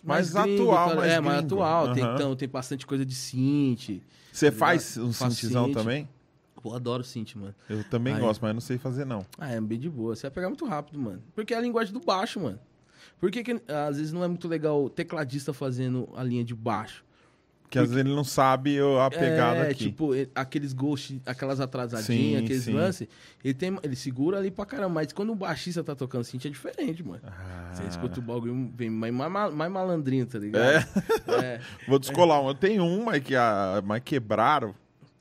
Mais 0.04 0.36
atual, 0.36 0.90
tá- 0.90 0.96
mais 0.96 1.12
É, 1.12 1.20
mais 1.20 1.38
gringo. 1.42 1.56
atual. 1.56 1.94
Tem, 1.94 2.04
Aham. 2.04 2.16
então, 2.16 2.36
tem 2.36 2.50
bastante 2.50 2.88
coisa 2.88 3.06
de 3.06 3.14
synth. 3.14 4.02
Você 4.32 4.52
Tá 4.52 4.58
faz 4.58 4.98
um 4.98 5.12
synthzão 5.14 5.66
synth. 5.66 5.74
também? 5.76 6.10
Pô, 6.62 6.74
adoro 6.74 7.04
synth, 7.04 7.36
mano. 7.36 7.54
Eu 7.70 7.84
também 7.84 8.14
Aí. 8.16 8.20
gosto, 8.20 8.42
mas 8.42 8.54
não 8.54 8.62
sei 8.62 8.78
fazer, 8.78 9.06
não. 9.06 9.26
Ah, 9.38 9.52
é 9.52 9.60
bem 9.62 9.80
de 9.80 9.90
boa. 9.90 10.16
Você 10.16 10.24
vai 10.24 10.32
pegar 10.32 10.48
muito 10.48 10.66
rápido, 10.66 11.00
mano. 11.00 11.22
Porque 11.36 11.54
é 11.54 11.58
a 11.58 11.62
linguagem 11.62 11.94
do 11.94 12.00
baixo, 12.00 12.40
mano. 12.40 12.60
Por 13.22 13.30
que, 13.30 13.44
que 13.44 13.62
às 13.68 13.98
vezes 13.98 14.12
não 14.12 14.24
é 14.24 14.28
muito 14.28 14.48
legal 14.48 14.84
o 14.84 14.90
tecladista 14.90 15.54
fazendo 15.54 16.10
a 16.16 16.24
linha 16.24 16.44
de 16.44 16.56
baixo? 16.56 17.06
Que 17.70 17.78
às 17.80 17.88
vezes 17.88 18.04
ele 18.04 18.14
não 18.14 18.24
sabe 18.24 18.80
a 18.80 19.10
pegada 19.10 19.60
é, 19.60 19.70
aqui. 19.70 19.86
tipo, 19.86 20.10
aqueles 20.36 20.74
ghosts, 20.74 21.22
aquelas 21.26 21.62
atrasadinhas, 21.62 22.06
Sim, 22.40 22.44
aqueles 22.44 22.64
sim. 22.64 22.74
lances, 22.74 23.08
ele, 23.42 23.54
tem, 23.54 23.80
ele 23.82 23.96
segura 23.96 24.40
ali 24.40 24.52
pra 24.52 24.66
caramba. 24.66 24.96
Mas 24.96 25.14
quando 25.14 25.32
o 25.32 25.36
baixista 25.36 25.82
tá 25.82 25.96
tocando 25.96 26.26
synth 26.26 26.48
é 26.48 26.50
diferente, 26.50 27.02
mano. 27.02 27.22
Ah. 27.26 27.72
Você 27.72 27.84
escuta 27.84 28.20
o 28.20 28.24
bagulho, 28.24 28.70
vem 28.76 28.90
mais, 28.90 29.14
mais, 29.14 29.54
mais 29.54 29.72
malandrinho, 29.72 30.26
tá 30.26 30.40
ligado? 30.40 30.64
É. 30.66 31.62
Vou 31.88 31.98
descolar 32.00 32.42
um. 32.42 32.50
Eu 32.50 32.56
tenho 32.56 32.84
um, 32.84 33.06
mas, 33.06 33.24
que, 33.24 33.36
ah, 33.36 33.82
mas 33.86 34.02
quebraram. 34.04 34.76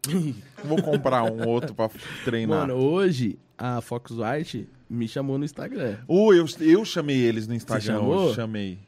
Vou 0.64 0.82
comprar 0.82 1.22
um 1.22 1.46
outro 1.46 1.72
pra 1.72 1.88
treinar. 2.24 2.60
Mano, 2.60 2.74
hoje 2.74 3.38
a 3.56 3.80
Fox 3.80 4.10
White 4.10 4.66
me 4.90 5.06
chamou 5.08 5.38
no 5.38 5.44
Instagram. 5.44 5.96
Uh, 6.08 6.34
eu, 6.34 6.44
eu 6.60 6.84
chamei 6.84 7.16
eles 7.16 7.46
no 7.46 7.54
Instagram 7.54 7.94
chamou? 7.98 8.14
hoje, 8.26 8.34
chamei. 8.34 8.78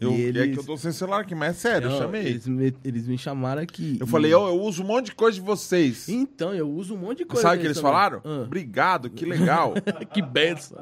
Eu, 0.00 0.12
E 0.12 0.22
É 0.22 0.28
eles- 0.28 0.54
que 0.54 0.60
eu 0.60 0.64
tô 0.64 0.76
sem 0.76 0.92
celular 0.92 1.22
aqui, 1.22 1.34
mas 1.34 1.50
é 1.50 1.52
sério, 1.58 1.90
eu 1.90 1.98
chamei. 1.98 2.24
Eles 2.26 2.46
me, 2.46 2.72
eles 2.84 3.08
me 3.08 3.18
chamaram 3.18 3.60
aqui. 3.60 3.96
Eu 3.98 4.06
e- 4.06 4.08
falei, 4.08 4.32
ó, 4.32 4.48
eu 4.48 4.60
uso 4.62 4.84
um 4.84 4.86
monte 4.86 5.06
de 5.06 5.14
coisa 5.16 5.34
de 5.34 5.40
vocês. 5.44 6.08
Então, 6.08 6.54
eu 6.54 6.70
uso 6.70 6.94
um 6.94 6.98
monte 6.98 7.18
de 7.18 7.24
coisa. 7.24 7.42
Sabe 7.42 7.56
o 7.56 7.60
que 7.60 7.66
eles 7.66 7.76
também. 7.78 7.92
falaram? 7.92 8.20
Ah. 8.24 8.42
Obrigado, 8.44 9.10
que 9.10 9.24
legal. 9.24 9.74
que 10.14 10.22
benção. 10.22 10.78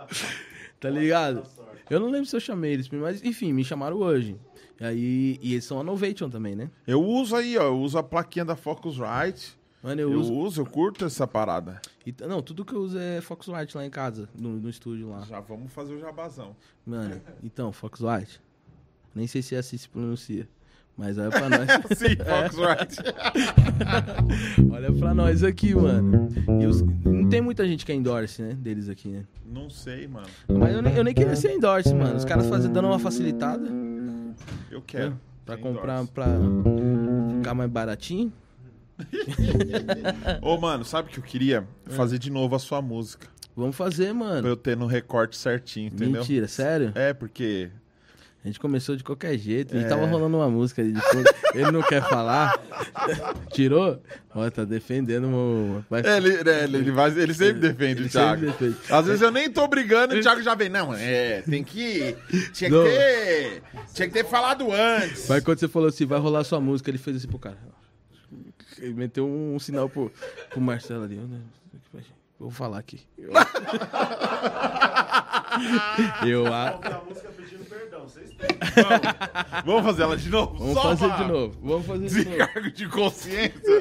Tá 0.79 0.91
ligado? 0.91 1.45
Eu 1.89 1.99
não 1.99 2.11
lembro 2.11 2.27
se 2.27 2.37
eu 2.37 2.41
chamei 2.41 2.73
eles, 2.75 2.89
mas 2.91 3.25
enfim, 3.25 3.53
me 3.55 3.65
chamaram 3.65 3.97
hoje. 3.97 4.37
E 4.79 4.85
aí, 4.85 5.39
e 5.41 5.53
eles 5.55 5.65
são 5.65 5.81
a 5.81 5.83
Novation 5.83 6.29
também, 6.29 6.55
né? 6.55 6.69
eu 6.87 7.03
uso 7.03 7.35
aí, 7.35 7.57
ó, 7.57 7.63
eu 7.63 7.79
uso 7.81 7.97
a 7.97 8.03
plaquinha 8.03 8.45
da 8.45 8.55
Focusrite. 8.55 9.57
Mano, 9.87 10.01
eu, 10.01 10.13
Eu, 10.13 10.19
uso. 10.21 10.35
uso, 10.35 10.61
eu 10.63 10.67
curto 10.67 11.05
essa 11.05 11.27
parada. 11.29 11.81
e 12.05 12.13
não, 12.27 12.43
tudo 12.43 12.65
que 12.65 12.73
eu 12.75 12.81
uso 12.81 12.99
é 12.99 13.21
Foxlight 13.21 13.77
lá 13.77 13.87
em 13.87 13.91
casa, 13.91 14.29
no, 14.37 14.51
no 14.59 14.69
estúdio 14.69 15.09
lá. 15.11 15.21
Já 15.21 15.39
vamos 15.39 15.73
fazer 15.73 15.95
o 15.95 16.01
jabazão. 16.01 16.57
Mano, 16.85 17.21
então, 17.45 17.73
Foxlight. 17.73 18.41
Nem 19.15 19.29
sei 19.29 19.43
se 19.43 19.55
é 19.55 19.59
assim 19.59 19.77
se 19.77 19.89
pronuncia. 19.89 20.49
Mas 20.99 21.19
olha 21.19 21.31
pra 21.31 21.49
nós. 21.49 21.69
Sim, 21.97 22.17
Focusrite. 22.17 23.03
olha 24.73 24.93
pra 24.93 25.15
nós 25.15 25.45
aqui, 25.45 25.75
mano. 25.75 26.29
Os- 26.69 26.83
não 27.05 27.29
tem 27.29 27.41
muita 27.41 27.65
gente 27.67 27.85
que 27.87 27.93
é 27.93 27.95
endorse, 27.95 28.43
né? 28.43 28.55
Deles 28.55 28.89
aqui, 28.89 29.09
né? 29.09 29.25
Não 29.45 29.71
sei, 29.71 30.09
mano. 30.09 30.27
Mas 30.49 30.75
eu 30.75 30.83
nem, 30.83 30.95
eu 30.97 31.05
nem 31.05 31.15
queria 31.15 31.37
ser 31.37 31.53
endorse, 31.53 31.95
mano. 31.95 32.17
Os 32.17 32.25
caras 32.25 32.47
fazendo 32.49 32.73
dando 32.73 32.89
uma 32.89 32.99
facilitada. 32.99 33.69
Eu 34.71 34.83
quero. 34.83 35.17
Pra 35.45 35.55
Sem 35.55 35.63
comprar, 35.65 35.95
endorse. 36.03 36.13
pra 36.13 36.27
ficar 37.37 37.55
mais 37.55 37.71
baratinho. 37.71 38.33
Ô, 40.43 40.57
mano, 40.59 40.85
sabe 40.85 41.09
o 41.09 41.13
que 41.13 41.19
eu 41.19 41.25
queria? 41.25 41.67
Fazer 41.91 42.19
de 42.19 42.31
novo 42.31 42.55
a 42.55 42.59
sua 42.59 42.81
música. 42.81 43.29
Vamos 43.57 43.75
fazer, 43.77 44.07
Pra 44.07 44.15
mano. 44.15 44.49
eu 44.49 44.57
ter 44.57 44.77
no 44.77 44.87
recorte 44.87 45.37
certinho, 45.37 45.87
entendeu? 45.89 46.21
Mentira, 46.21 46.47
sério? 46.49 46.93
É, 46.95 47.13
porque. 47.15 47.71
A 48.45 48.47
gente 48.49 48.61
começou 48.61 48.95
de 48.95 49.03
qualquer 49.03 49.37
jeito. 49.37 49.75
E 49.77 49.81
É. 49.81 49.89
tava 49.89 50.07
rolando 50.07 50.37
uma 50.37 50.49
música 50.49 50.81
ali 50.81 50.93
de 50.93 51.01
fundo. 51.01 51.29
Ele 51.53 51.69
não 51.73 51.83
quer 51.83 52.01
falar. 52.09 52.55
Tirou? 53.53 54.01
Ó, 54.33 54.49
tá 54.51 54.65
defendendo 54.65 55.27
o. 55.27 55.85
Vai... 55.91 56.03
É, 56.03 56.17
ele, 56.19 56.45
né, 56.45 56.63
ele, 56.65 56.91
vai- 56.93 57.11
ele 57.19 57.35
sempre 57.35 57.61
defende 57.61 58.03
Ele 58.03 58.07
o 58.09 58.11
Thiago. 58.11 58.47
defende. 58.47 58.77
Às 58.89 59.05
vezes 59.07 59.21
eu 59.23 59.33
nem 59.33 59.51
tô 59.51 59.67
brigando 59.67 60.15
e 60.15 60.21
o 60.21 60.23
Thiago 60.23 60.43
já 60.43 60.55
vem. 60.55 60.69
Não, 60.69 60.95
é, 60.95 61.41
tem 61.43 61.65
que. 61.65 62.15
Tinha 62.53 62.71
que 62.71 62.83
ter. 62.85 63.63
Tinha 63.93 64.07
que 64.07 64.15
ter 64.15 64.25
falado 64.25 64.71
antes. 64.71 65.27
Mas 65.29 65.43
quando 65.43 65.59
você 65.59 65.67
falou 65.67 65.89
assim, 65.89 66.07
vai 66.07 66.21
rolar 66.21 66.45
sua 66.45 66.61
música, 66.61 66.89
ele 66.89 66.99
fez 66.99 67.17
assim 67.17 67.27
pro 67.27 67.41
cara. 67.41 67.59
Ele 68.79 68.95
meteu 68.95 69.27
um, 69.27 69.59
sinal 69.59 69.89
pro, 69.89 70.13
pro 70.51 70.61
Marcelo 70.61 71.05
ali. 71.05 71.19
Vou 72.39 72.51
falar 72.51 72.79
aqui. 72.79 73.01
Eu, 76.27 76.47
a- 76.53 76.69
a. 76.69 77.01
Vamos 79.65 79.83
fazer 79.85 80.03
ela 80.03 80.17
de 80.17 80.29
novo? 80.29 80.55
Vamos 80.59 80.75
Só 80.75 80.83
fazer 80.97 81.07
pra 81.09 81.17
de 81.25 81.33
novo. 81.33 81.59
Vamos 81.63 81.87
fazer 81.87 82.09
de 82.09 82.25
novo. 82.25 82.71
De 82.71 82.89
consciência. 82.89 83.81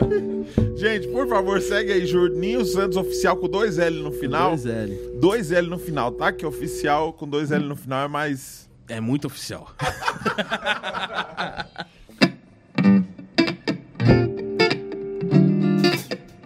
Gente, 0.78 1.08
por 1.10 1.28
favor, 1.28 1.60
segue 1.62 1.92
aí 1.92 2.06
Juninho 2.06 2.64
Santos 2.64 2.96
Oficial 2.98 3.36
com 3.36 3.50
dois 3.50 3.78
L 3.78 4.02
no 4.02 4.12
final. 4.14 4.52
Dois 4.52 4.66
L. 4.66 4.96
Dois 5.20 5.52
L 5.52 5.68
no 5.68 5.78
final, 5.78 6.12
tá? 6.14 6.32
Que 6.32 6.46
oficial 6.46 7.12
com 7.12 7.28
dois 7.28 7.52
L 7.52 7.66
no 7.66 7.76
final 7.76 8.06
é 8.06 8.08
mais. 8.08 8.70
É 8.88 9.02
muito 9.02 9.26
oficial. 9.28 9.70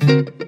Oh, 0.09 0.38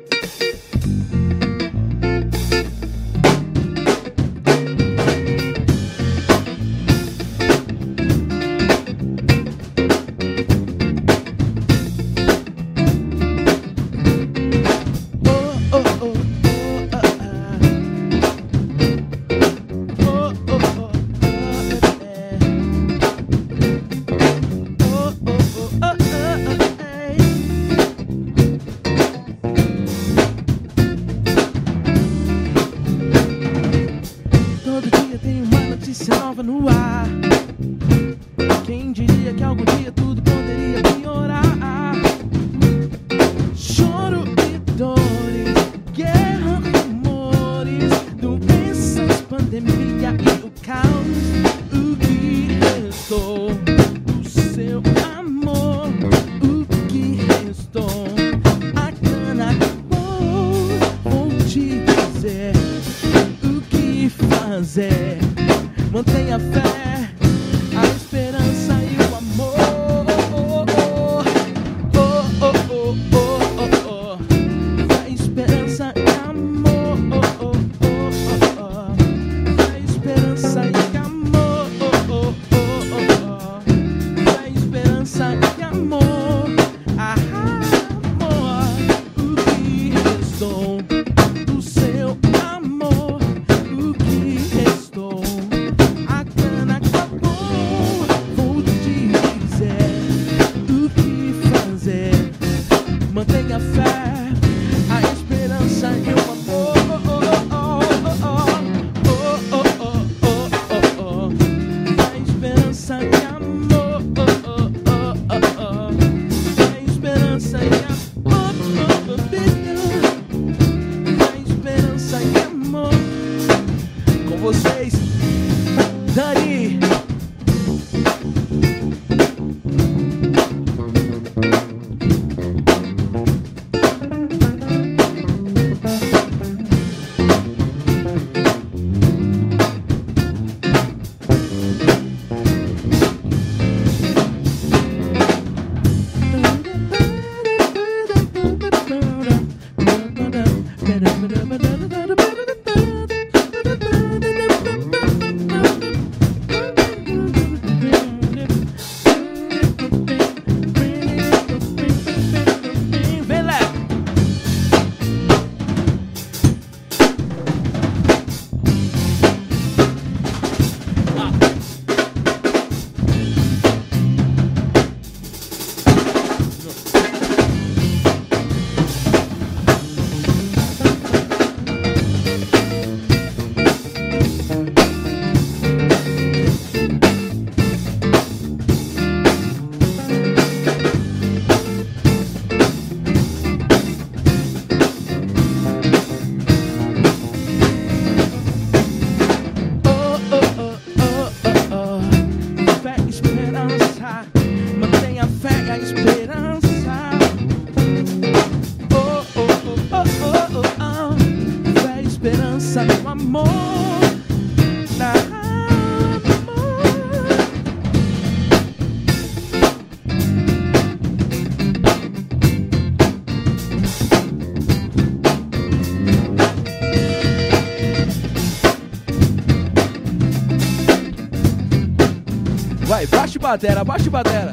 batera, 233.51 233.83
baixa 233.83 234.09
batera. 234.09 234.51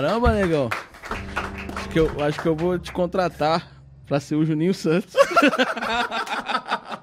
Caramba, 0.00 0.32
negão. 0.32 0.70
Acho 1.74 1.88
que, 1.88 1.98
eu, 1.98 2.24
acho 2.24 2.40
que 2.40 2.46
eu 2.46 2.54
vou 2.54 2.78
te 2.78 2.92
contratar 2.92 3.68
pra 4.06 4.20
ser 4.20 4.36
o 4.36 4.44
Juninho 4.44 4.72
Santos. 4.72 5.12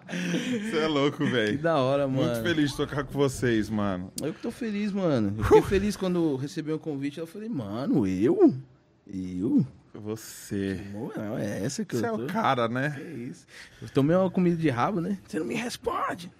Você 0.09 0.77
é 0.77 0.87
louco, 0.87 1.17
Que 1.17 1.29
velho. 1.29 1.57
da 1.57 1.75
hora, 1.75 2.07
mano. 2.07 2.23
Muito 2.29 2.41
feliz 2.41 2.71
de 2.71 2.77
tocar 2.77 3.03
com 3.03 3.11
vocês, 3.11 3.69
mano. 3.69 4.13
Eu 4.21 4.33
que 4.33 4.41
tô 4.41 4.49
feliz, 4.49 4.93
mano. 4.93 5.35
Eu 5.37 5.43
fiquei 5.43 5.61
feliz 5.63 5.97
quando 5.97 6.37
recebi 6.37 6.71
o 6.71 6.79
convite. 6.79 7.19
Eu 7.19 7.27
falei, 7.27 7.49
mano, 7.49 8.07
eu? 8.07 8.53
Eu? 9.05 9.67
Você. 9.93 10.79
É 11.45 11.65
essa 11.65 11.85
que 11.85 11.95
Você 11.95 12.05
é 12.05 12.09
eu 12.09 12.17
tô. 12.17 12.23
o 12.23 12.27
cara, 12.27 12.67
né? 12.67 12.95
É 12.99 13.09
isso. 13.13 13.45
Eu 13.81 13.89
tomei 13.89 14.15
uma 14.15 14.29
comida 14.29 14.55
de 14.55 14.69
rabo, 14.69 14.99
né? 15.01 15.17
Você 15.27 15.39
não 15.39 15.45
me 15.45 15.55
responde. 15.55 16.31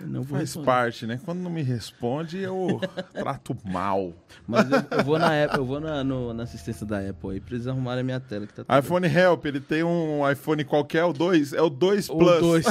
Eu 0.00 0.06
não 0.06 0.24
Faz 0.24 0.40
responder. 0.42 0.66
parte, 0.66 1.06
né? 1.06 1.20
Quando 1.24 1.38
não 1.40 1.50
me 1.50 1.62
responde, 1.62 2.38
eu 2.38 2.80
trato 3.14 3.56
mal. 3.64 4.12
Mas 4.46 4.70
eu, 4.70 4.82
eu 4.98 5.04
vou 5.04 5.18
na 5.18 5.44
Apple, 5.44 5.58
eu 5.58 5.64
vou 5.64 5.80
na, 5.80 6.02
no- 6.02 6.32
na 6.34 6.42
assistência 6.42 6.84
da 6.84 6.98
Apple 6.98 7.30
aí 7.32 7.40
pra 7.40 7.54
eles 7.54 7.66
arrumarem 7.66 8.00
a 8.00 8.04
minha 8.04 8.20
tela 8.20 8.46
que 8.46 8.52
tá 8.52 8.78
iPhone 8.78 9.06
Help, 9.06 9.44
ele 9.46 9.60
tem 9.60 9.82
um 9.84 10.28
iPhone 10.30 10.64
qualquer, 10.64 11.04
o 11.04 11.12
2, 11.12 11.52
é 11.52 11.62
o 11.62 11.70
2 11.70 12.08
Ou 12.08 12.18
Plus. 12.18 12.40
dois. 12.40 12.66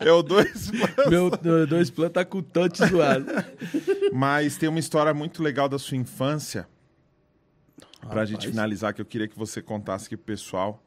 É 0.00 0.12
o 0.12 0.22
2 0.22 0.70
Plus. 0.70 1.06
Meu 1.08 1.30
meu 1.42 1.66
dois 1.66 1.90
planos 1.90 2.12
tá 2.12 2.24
com 2.24 2.38
o 2.38 2.42
touch 2.42 2.78
zoado. 2.86 3.26
Mas 4.12 4.56
tem 4.56 4.68
uma 4.68 4.78
história 4.78 5.12
muito 5.14 5.42
legal 5.42 5.68
da 5.68 5.78
sua 5.78 5.96
infância. 5.96 6.66
Pra 8.06 8.20
Rapaz. 8.20 8.28
gente 8.28 8.48
finalizar, 8.48 8.94
que 8.94 9.00
eu 9.00 9.04
queria 9.06 9.26
que 9.28 9.36
você 9.38 9.60
contasse 9.60 10.06
aqui 10.06 10.16
pro 10.16 10.26
pessoal 10.26 10.82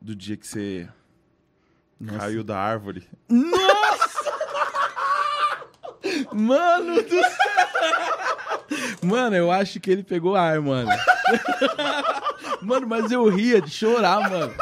do 0.00 0.14
dia 0.14 0.36
que 0.36 0.46
você 0.46 0.88
Nossa. 2.00 2.18
caiu 2.18 2.42
da 2.44 2.58
árvore. 2.58 3.06
Mano 6.32 7.02
do 7.02 7.08
céu! 7.08 7.28
Mano, 9.02 9.36
eu 9.36 9.50
acho 9.50 9.78
que 9.80 9.90
ele 9.90 10.02
pegou 10.02 10.34
ar, 10.36 10.60
mano. 10.60 10.90
Mano, 12.62 12.86
mas 12.86 13.10
eu 13.12 13.28
ria 13.28 13.60
de 13.60 13.70
chorar, 13.70 14.28
mano. 14.30 14.54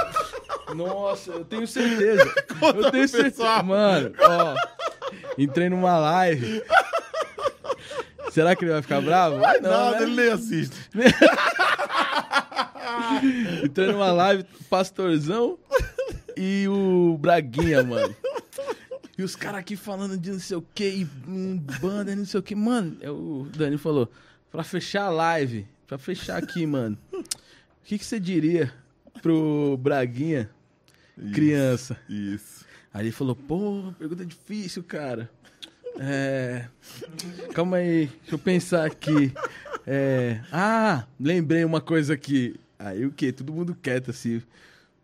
Nossa, 0.75 1.31
eu 1.33 1.45
tenho 1.45 1.67
certeza. 1.67 2.33
eu 2.75 2.91
tenho 2.91 3.09
certeza. 3.09 3.23
pessoal. 3.25 3.63
Mano, 3.65 4.13
ó. 4.19 4.55
Entrei 5.39 5.69
numa 5.69 5.97
live. 5.99 6.63
Será 8.31 8.57
que 8.57 8.65
ele 8.65 8.73
vai 8.73 8.83
ficar 8.83 9.01
bravo? 9.01 9.39
Vai 9.39 9.61
não, 9.61 9.71
Nada, 9.71 9.99
né? 10.01 10.03
ele 10.05 10.17
nem 10.17 10.31
assiste. 10.33 10.77
Entrei 13.65 13.93
numa 13.93 14.13
live, 14.13 14.45
pastorzão 14.69 15.59
e 16.37 16.67
o 16.69 17.17
Braguinha, 17.19 17.83
mano. 17.83 18.15
E 19.17 19.23
os 19.23 19.37
caras 19.37 19.61
aqui 19.61 19.77
falando 19.77 20.17
de 20.17 20.31
não 20.31 20.41
sei 20.41 20.57
o 20.57 20.65
que, 20.75 20.89
e 20.89 21.09
hum, 21.29 21.59
banda, 21.81 22.17
não 22.17 22.25
sei 22.25 22.41
o 22.41 22.43
que. 22.43 22.55
Mano, 22.55 22.97
é 23.01 23.11
o 23.11 23.47
Dani 23.57 23.79
falou, 23.79 24.11
pra 24.51 24.65
fechar 24.65 25.05
a 25.05 25.11
live, 25.11 25.67
pra 25.87 25.99
fechar 25.99 26.43
aqui, 26.43 26.67
mano, 26.67 26.99
o 27.13 27.23
que, 27.85 27.99
que 27.99 28.05
você 28.05 28.19
diria 28.19 28.73
pro 29.21 29.77
Braguinha, 29.79 30.51
criança? 31.33 31.99
Isso. 32.09 32.65
Aí 32.93 33.05
ele 33.05 33.13
falou, 33.13 33.37
pô, 33.37 33.93
pergunta 33.99 34.25
difícil, 34.25 34.83
cara. 34.83 35.31
É. 35.99 36.67
Calma 37.55 37.79
aí, 37.79 38.07
deixa 38.07 38.35
eu 38.35 38.39
pensar 38.39 38.87
aqui. 38.87 39.33
É. 39.87 40.41
Ah, 40.51 41.07
lembrei 41.19 41.65
uma 41.65 41.81
coisa 41.81 42.15
aqui. 42.15 42.59
Aí 42.85 43.07
o 43.07 43.13
quê? 43.13 43.31
Todo 43.33 43.53
mundo 43.53 43.77
quieto 43.81 44.11
assim. 44.11 44.43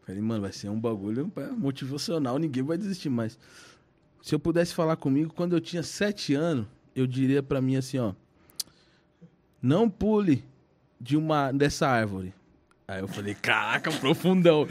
Falei, 0.05 0.20
mano, 0.20 0.40
vai 0.42 0.52
ser 0.52 0.68
um 0.68 0.81
bagulho 0.81 1.31
motivacional, 1.57 2.39
ninguém 2.39 2.62
vai 2.62 2.76
desistir 2.76 3.08
mais. 3.08 3.39
Se 4.23 4.34
eu 4.34 4.39
pudesse 4.40 4.74
falar 4.74 4.97
comigo, 4.97 5.32
quando 5.32 5.55
eu 5.55 5.60
tinha 5.60 5.82
sete 5.82 6.34
anos, 6.34 6.66
eu 6.97 7.07
diria 7.07 7.42
pra 7.42 7.60
mim 7.60 7.76
assim, 7.76 7.98
ó. 7.98 8.12
Não 9.62 9.89
pule 9.89 10.44
de 11.00 11.16
uma 11.16 11.52
dessa 11.52 11.86
árvore. 11.86 12.34
Aí 12.86 13.00
eu 13.00 13.08
falei, 13.08 13.34
caraca, 13.34 13.92
profundão. 13.92 14.66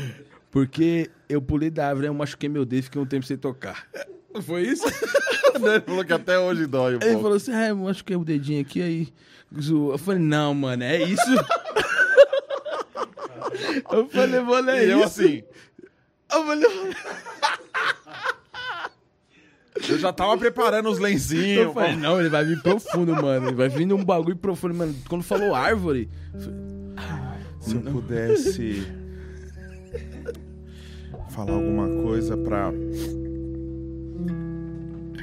Porque 0.50 1.08
eu 1.28 1.40
pulei 1.40 1.70
da 1.70 1.88
árvore, 1.88 2.08
eu 2.08 2.14
machuquei 2.14 2.48
meu 2.48 2.64
dedo 2.64 2.80
e 2.80 2.82
fiquei 2.82 3.00
um 3.00 3.06
tempo 3.06 3.24
sem 3.24 3.36
tocar. 3.36 3.86
Foi 4.42 4.62
isso? 4.62 4.84
Ele 5.54 5.80
falou 5.80 6.04
que 6.04 6.12
até 6.12 6.38
hoje 6.38 6.66
dói 6.66 6.94
um 6.94 6.98
Ele 6.98 7.06
pouco. 7.06 7.22
falou 7.22 7.36
assim, 7.36 7.52
é, 7.52 7.70
eu 7.70 7.76
machuquei 7.76 8.16
o 8.16 8.24
dedinho 8.24 8.60
aqui, 8.60 8.82
aí. 8.82 9.08
Eu 9.68 9.98
falei, 9.98 10.20
não, 10.20 10.54
mano, 10.54 10.82
é 10.84 11.02
isso? 11.02 11.22
Eu 13.92 14.08
falei, 14.08 14.40
mano, 14.40 14.70
é 14.70 14.86
e 14.86 14.90
eu 14.90 14.98
isso? 14.98 15.06
assim, 15.22 15.42
Eu 16.32 16.44
falei, 16.46 16.68
mano... 16.68 16.94
eu 19.88 19.98
já 19.98 20.12
tava 20.12 20.36
preparando 20.36 20.88
os 20.90 20.98
lencinhos. 20.98 21.64
Eu 21.64 21.72
falei, 21.72 21.96
não, 21.96 22.20
ele 22.20 22.28
vai 22.28 22.44
vir 22.44 22.60
profundo, 22.62 23.12
mano. 23.14 23.48
Ele 23.48 23.56
vai 23.56 23.68
vir 23.68 23.86
num 23.86 24.04
bagulho 24.04 24.36
profundo, 24.36 24.74
mano. 24.74 24.94
Quando 25.08 25.22
falou 25.22 25.54
árvore, 25.54 26.08
eu 26.34 26.40
falei, 26.40 26.58
Se 27.60 27.74
eu 27.74 27.80
pudesse 27.82 28.86
falar 31.30 31.52
alguma 31.52 31.88
coisa 32.02 32.36
pra 32.36 32.72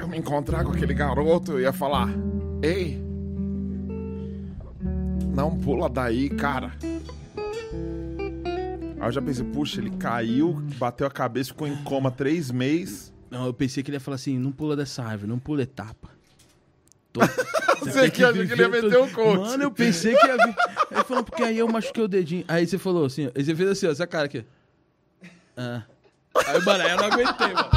eu 0.00 0.08
me 0.08 0.16
encontrar 0.18 0.64
com 0.64 0.72
aquele 0.72 0.94
garoto, 0.94 1.52
eu 1.52 1.60
ia 1.60 1.72
falar: 1.72 2.08
Ei, 2.62 3.00
não 5.34 5.56
pula 5.58 5.88
daí, 5.88 6.28
cara. 6.30 6.72
Aí 9.00 9.08
eu 9.08 9.12
já 9.12 9.22
pensei, 9.22 9.44
puxa, 9.44 9.80
ele 9.80 9.90
caiu, 9.90 10.54
bateu 10.76 11.06
a 11.06 11.10
cabeça, 11.10 11.50
ficou 11.50 11.68
em 11.68 11.76
coma 11.84 12.10
três 12.10 12.50
meses. 12.50 13.12
Não, 13.30 13.46
eu 13.46 13.54
pensei 13.54 13.82
que 13.82 13.90
ele 13.90 13.96
ia 13.96 14.00
falar 14.00 14.16
assim, 14.16 14.38
não 14.38 14.50
pula 14.50 14.74
dessa 14.74 15.02
árvore, 15.02 15.28
não 15.30 15.38
pula 15.38 15.62
etapa. 15.62 16.08
Tô- 17.12 17.20
Você 17.80 18.10
que 18.10 18.24
achou 18.24 18.44
que 18.44 18.52
ele 18.52 18.62
ia 18.62 18.68
meter 18.68 18.98
um 19.00 19.08
coach. 19.08 19.38
Mano, 19.38 19.62
eu 19.62 19.70
pensei 19.70 20.16
que 20.16 20.26
ia 20.26 20.36
vir. 20.36 20.54
Ele 20.90 21.04
falou, 21.04 21.22
porque 21.22 21.42
aí 21.44 21.58
eu 21.58 21.68
machuquei 21.68 22.02
o 22.02 22.08
dedinho. 22.08 22.44
Aí 22.48 22.66
você 22.66 22.76
falou 22.76 23.04
assim, 23.06 23.30
aí 23.34 23.44
você 23.44 23.54
fez 23.54 23.70
assim, 23.70 23.86
ó, 23.86 23.90
essa 23.92 24.06
cara 24.06 24.24
aqui. 24.26 24.44
Ah. 25.56 25.82
Aí, 26.46 26.64
mano, 26.64 26.82
aí 26.84 26.90
eu 26.90 26.96
não 26.96 27.04
aguentei, 27.04 27.52
mano. 27.52 27.68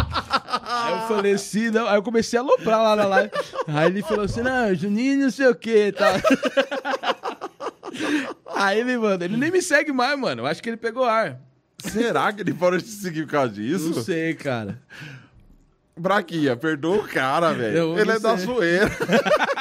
Aí 0.64 0.93
eu 0.93 1.08
falei 1.08 1.33
assim, 1.33 1.69
não. 1.69 1.88
Aí 1.88 1.95
eu 1.98 2.03
comecei 2.03 2.40
a 2.40 2.41
aloprar 2.41 2.82
lá 2.82 2.95
na 2.95 3.06
live. 3.06 3.32
Aí 3.67 3.88
ele 3.88 4.01
falou 4.01 4.25
assim, 4.25 4.41
não, 4.41 4.74
Juninho 4.74 5.19
não 5.24 5.30
sei 5.32 5.48
o 5.48 5.56
que, 5.56 5.91
tá. 5.91 6.14
Aí 8.56 8.80
ele, 8.80 8.98
mano, 8.98 9.24
ele 9.24 9.38
nem 9.38 9.52
me 9.52 9.61
segue 9.61 9.92
mais, 9.92 10.18
mano. 10.20 10.44
Eu 10.44 10.45
acho 10.48 10.61
que 10.61 10.70
ele 10.70 10.78
pegou 10.78 11.03
ar. 11.03 11.40
Será 11.80 12.32
que 12.32 12.42
ele 12.42 12.53
parou 12.53 12.78
de 12.78 12.86
seguir 12.86 13.26
por 13.26 13.32
causa 13.32 13.53
disso? 13.53 13.90
Não 13.90 14.03
sei, 14.03 14.34
cara. 14.34 14.82
Braquinha, 15.98 16.56
perdoa 16.56 16.98
o 16.98 17.08
cara, 17.08 17.53
velho. 17.53 17.98
Ele 17.98 18.11
é 18.11 18.20
da 18.20 18.36
zoeira. 18.36 18.90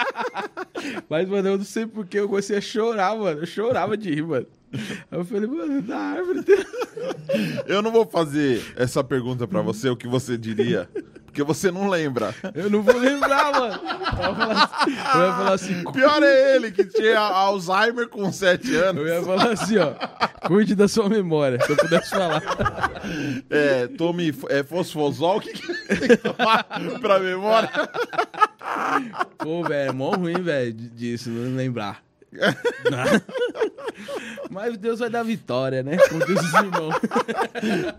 Mas, 1.09 1.29
mano, 1.29 1.49
eu 1.49 1.59
não 1.59 1.65
sei 1.65 1.87
porque 1.87 2.19
eu 2.19 2.29
comecei 2.29 2.57
a 2.57 2.61
chorar, 2.61 3.17
mano. 3.17 3.41
Eu 3.41 3.47
chorava 3.47 3.97
de 3.97 4.11
rir, 4.15 4.23
mano. 4.23 4.47
Aí 4.73 5.19
eu 5.19 5.25
falei, 5.25 5.47
mano, 5.49 5.83
da 5.83 5.99
árvore. 5.99 6.43
tem- 6.43 6.65
Eu 7.67 7.83
não 7.83 7.91
vou 7.91 8.07
fazer 8.07 8.63
essa 8.77 9.03
pergunta 9.03 9.47
pra 9.47 9.63
você, 9.63 9.89
o 9.89 9.97
que 9.97 10.07
você 10.09 10.37
diria. 10.39 10.89
Porque 11.27 11.43
você 11.45 11.71
não 11.71 11.89
lembra. 11.89 12.35
Eu 12.55 12.69
não 12.69 12.83
vou 12.83 12.97
lembrar, 12.97 13.53
mano. 13.53 13.81
Eu 13.81 14.29
ia 14.29 14.35
falar 14.35 14.65
assim, 14.65 14.91
ia 14.91 15.33
falar 15.33 15.53
assim, 15.55 15.85
Pior 15.93 16.23
é 16.25 16.57
ele, 16.57 16.73
que 16.73 16.85
tinha 16.85 17.19
Alzheimer 17.21 18.09
com 18.09 18.33
7 18.33 18.75
anos. 18.75 19.07
eu 19.07 19.15
ia 19.15 19.23
falar 19.23 19.53
assim, 19.53 19.77
ó. 19.79 19.95
Cuide 20.49 20.75
da 20.75 20.89
sua 20.89 21.09
memória, 21.09 21.61
se 21.65 21.71
eu 21.71 21.77
pudesse 21.77 22.11
falar. 22.11 22.43
É, 23.49 23.87
tome 23.87 24.35
é, 24.49 24.63
fosfosol, 24.65 25.37
o 25.37 25.41
que, 25.41 25.53
que 25.53 25.67
tem 25.85 26.09
que 26.09 26.17
tomar 26.17 26.65
pra 27.01 27.21
memória? 27.21 27.71
Pô, 29.39 29.63
velho, 29.63 29.91
é 29.91 29.93
mó 29.93 30.11
ruim, 30.11 30.43
velho, 30.43 30.73
disso, 30.73 31.31
não 31.31 31.57
lembrar. 31.57 32.03
Mas 34.51 34.77
Deus 34.77 34.99
vai 35.01 35.11
dar 35.11 35.23
vitória, 35.23 35.83
né? 35.83 35.97
Com 36.09 36.17
os 36.17 36.55
irmãos. 36.55 36.95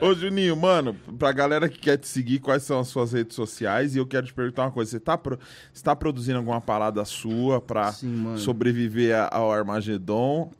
Ô, 0.02 0.14
Juninho, 0.14 0.56
mano, 0.56 0.96
pra 1.18 1.32
galera 1.32 1.70
que 1.70 1.80
quer 1.80 1.98
te 1.98 2.08
seguir, 2.08 2.40
quais 2.40 2.64
são 2.64 2.80
as 2.80 2.88
suas 2.88 3.14
redes 3.14 3.36
sociais? 3.36 3.96
E 3.96 4.00
eu 4.00 4.06
quero 4.06 4.26
te 4.26 4.34
perguntar 4.34 4.64
uma 4.64 4.72
coisa: 4.72 4.92
você 4.92 5.00
tá, 5.00 5.18
pro- 5.18 5.40
você 5.72 5.84
tá 5.84 5.96
produzindo 5.96 6.38
alguma 6.38 6.62
parada 6.62 7.04
sua 7.06 7.62
pra 7.62 7.92
Sim, 7.92 8.34
sobreviver 8.38 9.16
ao 9.32 9.52
Armagedon? 9.52 10.52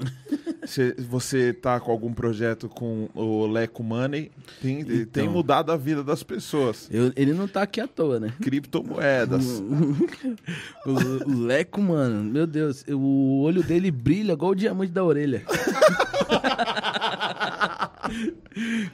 Você, 0.66 0.96
você 1.00 1.54
tá 1.54 1.80
com 1.80 1.92
algum 1.92 2.14
projeto 2.14 2.70
com 2.70 3.10
o 3.16 3.48
Leco 3.48 3.84
Money? 3.84 4.32
Tem, 4.62 4.84
tem 4.86 5.02
Então. 5.02 5.32
mudado 5.32 5.72
a 5.72 5.78
vida 5.78 6.04
das 6.04 6.24
pessoas. 6.24 6.88
Eu- 6.92 7.12
ele 7.16 7.34
não 7.34 7.48
tá 7.48 7.64
aqui 7.64 7.82
à 7.82 7.88
toa, 7.88 8.20
né? 8.20 8.34
Criptomoedas. 8.42 9.62
O, 10.86 11.32
o 11.32 11.44
Leco, 11.46 11.82
mano, 11.82 12.24
meu 12.24 12.46
Deus, 12.48 12.84
o 12.90 13.42
olho 13.42 13.61
dele 13.64 13.92
brilha 13.92 14.34
igual 14.34 14.52
o 14.52 14.56
diamante 14.56 14.92
da 14.92 15.04
orelha. 15.04 15.44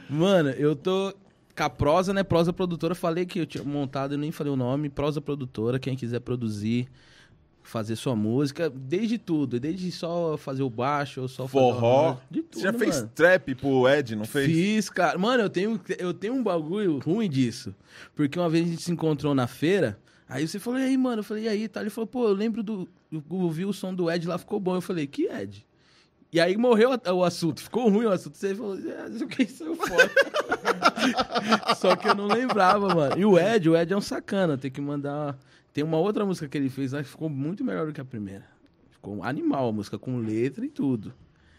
mano, 0.10 0.50
eu 0.52 0.76
tô 0.76 1.14
com 1.56 1.64
a 1.64 1.70
Prosa, 1.70 2.14
né? 2.14 2.24
Prosa 2.24 2.54
Produtora. 2.54 2.94
Falei 2.96 3.26
que 3.26 3.40
eu 3.40 3.46
tinha 3.46 3.64
montado, 3.64 4.14
eu 4.14 4.18
nem 4.18 4.32
falei 4.32 4.52
o 4.54 4.56
nome. 4.56 4.90
Prosa 4.90 5.20
Produtora, 5.22 5.80
quem 5.80 5.96
quiser 5.96 6.20
produzir, 6.20 6.88
fazer 7.64 7.96
sua 7.96 8.16
música, 8.16 8.70
desde 8.70 9.18
tudo. 9.18 9.60
Desde 9.60 9.92
só 9.92 10.38
fazer 10.38 10.64
o 10.64 10.70
baixo, 10.70 11.22
ou 11.22 11.28
só 11.28 11.48
fazer 11.48 11.66
o 11.66 11.74
Forró. 11.74 12.06
arranjo, 12.10 12.22
De 12.30 12.42
tudo, 12.44 12.54
Você 12.60 12.62
já 12.62 12.74
fez 12.74 12.96
mano. 12.98 13.12
trap 13.16 13.56
pro 13.56 13.88
Ed, 13.90 14.16
não 14.16 14.26
fez? 14.26 14.46
Fiz, 14.48 14.90
cara. 14.90 15.18
Mano, 15.18 15.44
eu 15.44 15.50
tenho, 15.50 15.80
eu 15.98 16.14
tenho 16.14 16.34
um 16.34 16.44
bagulho 16.44 17.00
ruim 17.00 17.30
disso. 17.30 17.74
Porque 18.16 18.40
uma 18.40 18.50
vez 18.50 18.66
a 18.66 18.70
gente 18.70 18.84
se 18.84 18.92
encontrou 18.92 19.34
na 19.34 19.48
feira, 19.48 20.00
aí 20.30 20.48
você 20.48 20.60
falou, 20.60 20.80
e 20.80 20.84
aí, 20.84 20.98
mano? 20.98 21.20
Eu 21.20 21.24
falei, 21.24 21.46
e 21.46 21.48
aí, 21.50 21.68
tá? 21.68 21.82
Ele 21.82 21.90
falou, 21.90 22.08
pô, 22.08 22.28
eu 22.28 22.34
lembro 22.34 22.62
do. 22.62 22.88
Eu 23.12 23.24
ouvi 23.30 23.66
o 23.66 23.74
som 23.74 23.94
do 23.94 24.10
Ed 24.12 24.28
lá, 24.28 24.38
ficou 24.38 24.60
bom. 24.60 24.76
Eu 24.76 24.82
falei, 24.82 25.08
que 25.08 25.28
Ed? 25.28 25.66
E 26.32 26.40
aí 26.42 26.58
morreu 26.58 26.92
o 27.14 27.24
assunto, 27.24 27.62
ficou 27.62 27.90
ruim 27.90 28.06
o 28.06 28.12
assunto. 28.12 28.36
Você 28.38 28.54
falou, 28.54 28.78
é, 28.78 29.08
eu 29.08 29.20
fiquei 29.30 29.48
saiu 29.48 29.76
fora. 29.76 30.12
Só 31.78 31.96
que 31.96 32.10
eu 32.10 32.16
não 32.16 32.28
lembrava, 32.28 32.94
mano. 32.94 33.18
E 33.18 33.26
o 33.26 33.40
Ed, 33.40 33.70
o 33.70 33.78
Ed 33.78 33.94
é 33.94 33.98
um 33.98 34.02
sacana, 34.02 34.58
tem 34.58 34.70
que 34.70 34.82
mandar. 34.82 35.38
Tem 35.74 35.84
uma 35.84 35.98
outra 35.98 36.26
música 36.26 36.48
que 36.48 36.58
ele 36.58 36.70
fez 36.70 36.92
lá 36.92 37.02
que 37.02 37.10
ficou 37.10 37.30
muito 37.30 37.64
melhor 37.64 37.88
do 37.88 37.94
que 37.94 38.02
a 38.02 38.06
primeira. 38.06 38.44
Ficou 38.92 39.24
animal 39.24 39.70
a 39.70 39.72
música, 39.72 39.98
com 39.98 40.18
letra 40.18 40.66
e 40.66 40.70
tudo. 40.70 41.14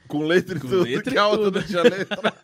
Com 0.06 0.22
letra 0.24 0.56
e 0.56 0.60
Com 0.60 0.68
tudo, 0.68 0.82
letra 0.82 1.10
que 1.10 1.16
e 1.16 1.18
a 1.18 1.26
outra 1.26 1.44
tudo. 1.44 1.60
não 1.60 1.66
tinha 1.66 1.82
letra. 1.82 2.34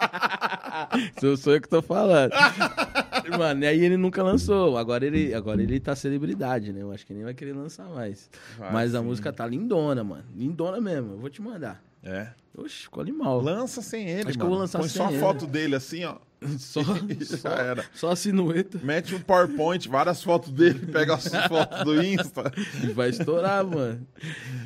Sou, 1.20 1.36
sou 1.36 1.54
eu 1.54 1.60
que 1.60 1.68
tô 1.68 1.82
falando. 1.82 2.30
Mano, 3.38 3.64
e 3.64 3.66
aí 3.66 3.84
ele 3.84 3.96
nunca 3.96 4.22
lançou. 4.22 4.76
Agora 4.76 5.04
ele, 5.06 5.32
agora 5.34 5.62
ele 5.62 5.78
tá 5.80 5.94
celebridade, 5.96 6.72
né? 6.72 6.82
Eu 6.82 6.92
acho 6.92 7.06
que 7.06 7.14
nem 7.14 7.24
vai 7.24 7.34
querer 7.34 7.52
lançar 7.52 7.86
mais. 7.88 8.28
Vai, 8.58 8.72
Mas 8.72 8.94
a 8.94 9.00
sim. 9.00 9.04
música 9.04 9.32
tá 9.32 9.46
lindona, 9.46 10.02
mano. 10.04 10.24
Lindona 10.36 10.80
mesmo. 10.80 11.12
Eu 11.12 11.18
vou 11.18 11.30
te 11.30 11.40
mandar. 11.42 11.82
É. 12.02 12.28
Oxe, 12.56 12.82
ficou 12.82 13.02
animal. 13.02 13.40
Lança 13.40 13.80
sem 13.82 14.08
ele, 14.08 14.28
Acho 14.28 14.32
que 14.32 14.38
mano. 14.38 14.44
eu 14.44 14.50
vou 14.50 14.58
lançar 14.58 14.78
Põe 14.78 14.88
sem 14.88 14.98
só 15.02 15.08
a 15.08 15.10
ele. 15.12 15.20
foto 15.20 15.46
dele 15.46 15.74
assim, 15.74 16.04
ó. 16.04 16.16
Só, 16.58 16.82
só, 17.40 17.48
era. 17.48 17.84
só 17.94 18.10
a 18.10 18.16
sinueta. 18.16 18.78
Mete 18.82 19.14
um 19.14 19.20
PowerPoint, 19.20 19.88
várias 19.88 20.22
fotos 20.22 20.52
dele, 20.52 20.78
pega 20.92 21.14
as 21.14 21.26
fotos 21.48 21.82
do 21.84 22.04
Insta. 22.04 22.52
E 22.82 22.88
vai 22.92 23.08
estourar, 23.08 23.64
mano. 23.64 24.06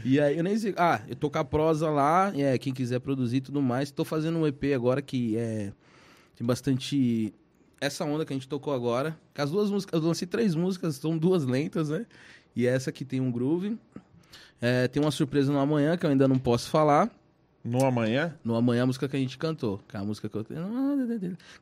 E 0.05 0.19
aí, 0.19 0.37
eu 0.37 0.43
nem 0.43 0.59
sei. 0.59 0.75
Ah, 0.77 1.01
eu 1.09 1.15
tô 1.15 1.31
com 1.31 1.39
a 1.39 1.45
prosa 1.45 1.89
lá. 1.89 2.33
É, 2.35 2.59
quem 2.59 2.75
quiser 2.75 2.99
produzir 2.99 3.37
e 3.37 3.41
tudo 3.41 3.63
mais. 3.63 3.93
Tô 3.93 4.05
fazendo 4.05 4.39
um 4.41 4.47
EP 4.49 4.75
agora 4.75 5.01
que 5.01 5.37
é. 5.37 5.71
Tem 6.37 6.45
bastante. 6.45 7.33
Essa 7.81 8.05
onda 8.05 8.25
que 8.25 8.33
a 8.33 8.37
gente 8.37 8.49
tocou 8.49 8.73
agora. 8.73 9.17
Que 9.35 9.41
as 9.41 9.51
duas 9.51 9.71
músicas. 9.71 10.01
Eu 10.01 10.07
lancei 10.07 10.27
três 10.27 10.55
músicas, 10.55 10.97
são 10.97 11.17
duas 11.17 11.45
lentas, 11.45 11.89
né? 11.89 12.07
E 12.55 12.67
essa 12.67 12.91
aqui 12.91 13.05
tem 13.05 13.21
um 13.21 13.31
groove. 13.31 13.79
É, 14.61 14.89
tem 14.89 15.01
uma 15.01 15.11
surpresa 15.11 15.53
no 15.53 15.59
amanhã 15.59 15.97
que 15.97 16.05
eu 16.05 16.11
ainda 16.11 16.27
não 16.27 16.39
posso 16.39 16.69
falar. 16.71 17.11
No 17.69 17.85
amanhã? 17.85 18.35
No 18.43 18.55
amanhã 18.57 18.85
a 18.85 18.87
música 18.87 19.09
que 19.09 19.17
a 19.17 19.19
gente 19.19 19.37
cantou. 19.37 19.79
Que 19.87 19.97
é 19.97 20.01
a 20.01 20.05
música 20.05 20.29
que 20.29 20.37
eu. 20.37 20.45
Que 20.45 20.55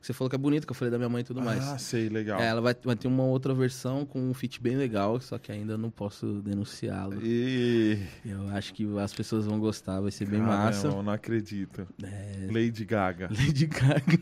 você 0.01 0.13
falou 0.13 0.29
que 0.29 0.35
é 0.35 0.39
bonita, 0.39 0.65
que 0.65 0.71
eu 0.71 0.75
falei 0.75 0.91
da 0.91 0.97
minha 0.97 1.09
mãe 1.09 1.21
e 1.21 1.23
tudo 1.25 1.41
mais. 1.41 1.67
Ah, 1.67 1.77
sei, 1.77 2.07
legal. 2.09 2.39
É, 2.39 2.47
ela 2.47 2.61
vai, 2.61 2.75
vai 2.81 2.95
ter 2.95 3.07
uma 3.07 3.23
outra 3.23 3.53
versão 3.53 4.05
com 4.05 4.19
um 4.19 4.33
feat 4.33 4.61
bem 4.61 4.77
legal, 4.77 5.19
só 5.19 5.37
que 5.37 5.51
ainda 5.51 5.77
não 5.77 5.89
posso 5.89 6.41
denunciá-lo. 6.41 7.19
E... 7.21 7.99
Eu 8.25 8.47
acho 8.49 8.73
que 8.73 8.87
as 8.99 9.13
pessoas 9.13 9.45
vão 9.45 9.59
gostar, 9.59 9.99
vai 9.99 10.11
ser 10.11 10.25
bem 10.25 10.39
Caramba, 10.39 10.57
massa. 10.57 10.87
Eu 10.87 11.03
não 11.03 11.11
acredito. 11.11 11.87
É, 12.01 12.47
Lady 12.51 12.85
Gaga. 12.85 13.29
Lady 13.35 13.65
Gaga. 13.65 14.19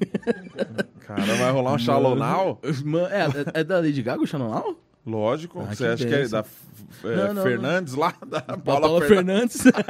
Cara, 1.01 1.35
vai 1.35 1.51
rolar 1.51 1.73
um? 1.73 1.77
Mano, 2.85 3.07
é, 3.07 3.25
é- 3.25 3.59
é 3.61 3.63
da 3.63 3.79
Lady 3.79 4.01
Gaga 4.01 4.21
o 4.21 4.27
Shallow 4.27 4.79
Lógico. 5.05 5.59
Ah, 5.61 5.73
Você 5.75 5.85
acha 5.85 6.05
que 6.05 6.13
é 6.13 6.27
da 6.27 6.43
é, 7.03 7.15
Não, 7.27 7.33
não, 7.35 7.43
Fernandes 7.43 7.93
lá? 7.93 8.13
Da 8.27 8.41
Paula, 8.41 8.81
Paula 8.81 9.01
Fernandes. 9.05 9.61
Fernandes. 9.61 9.85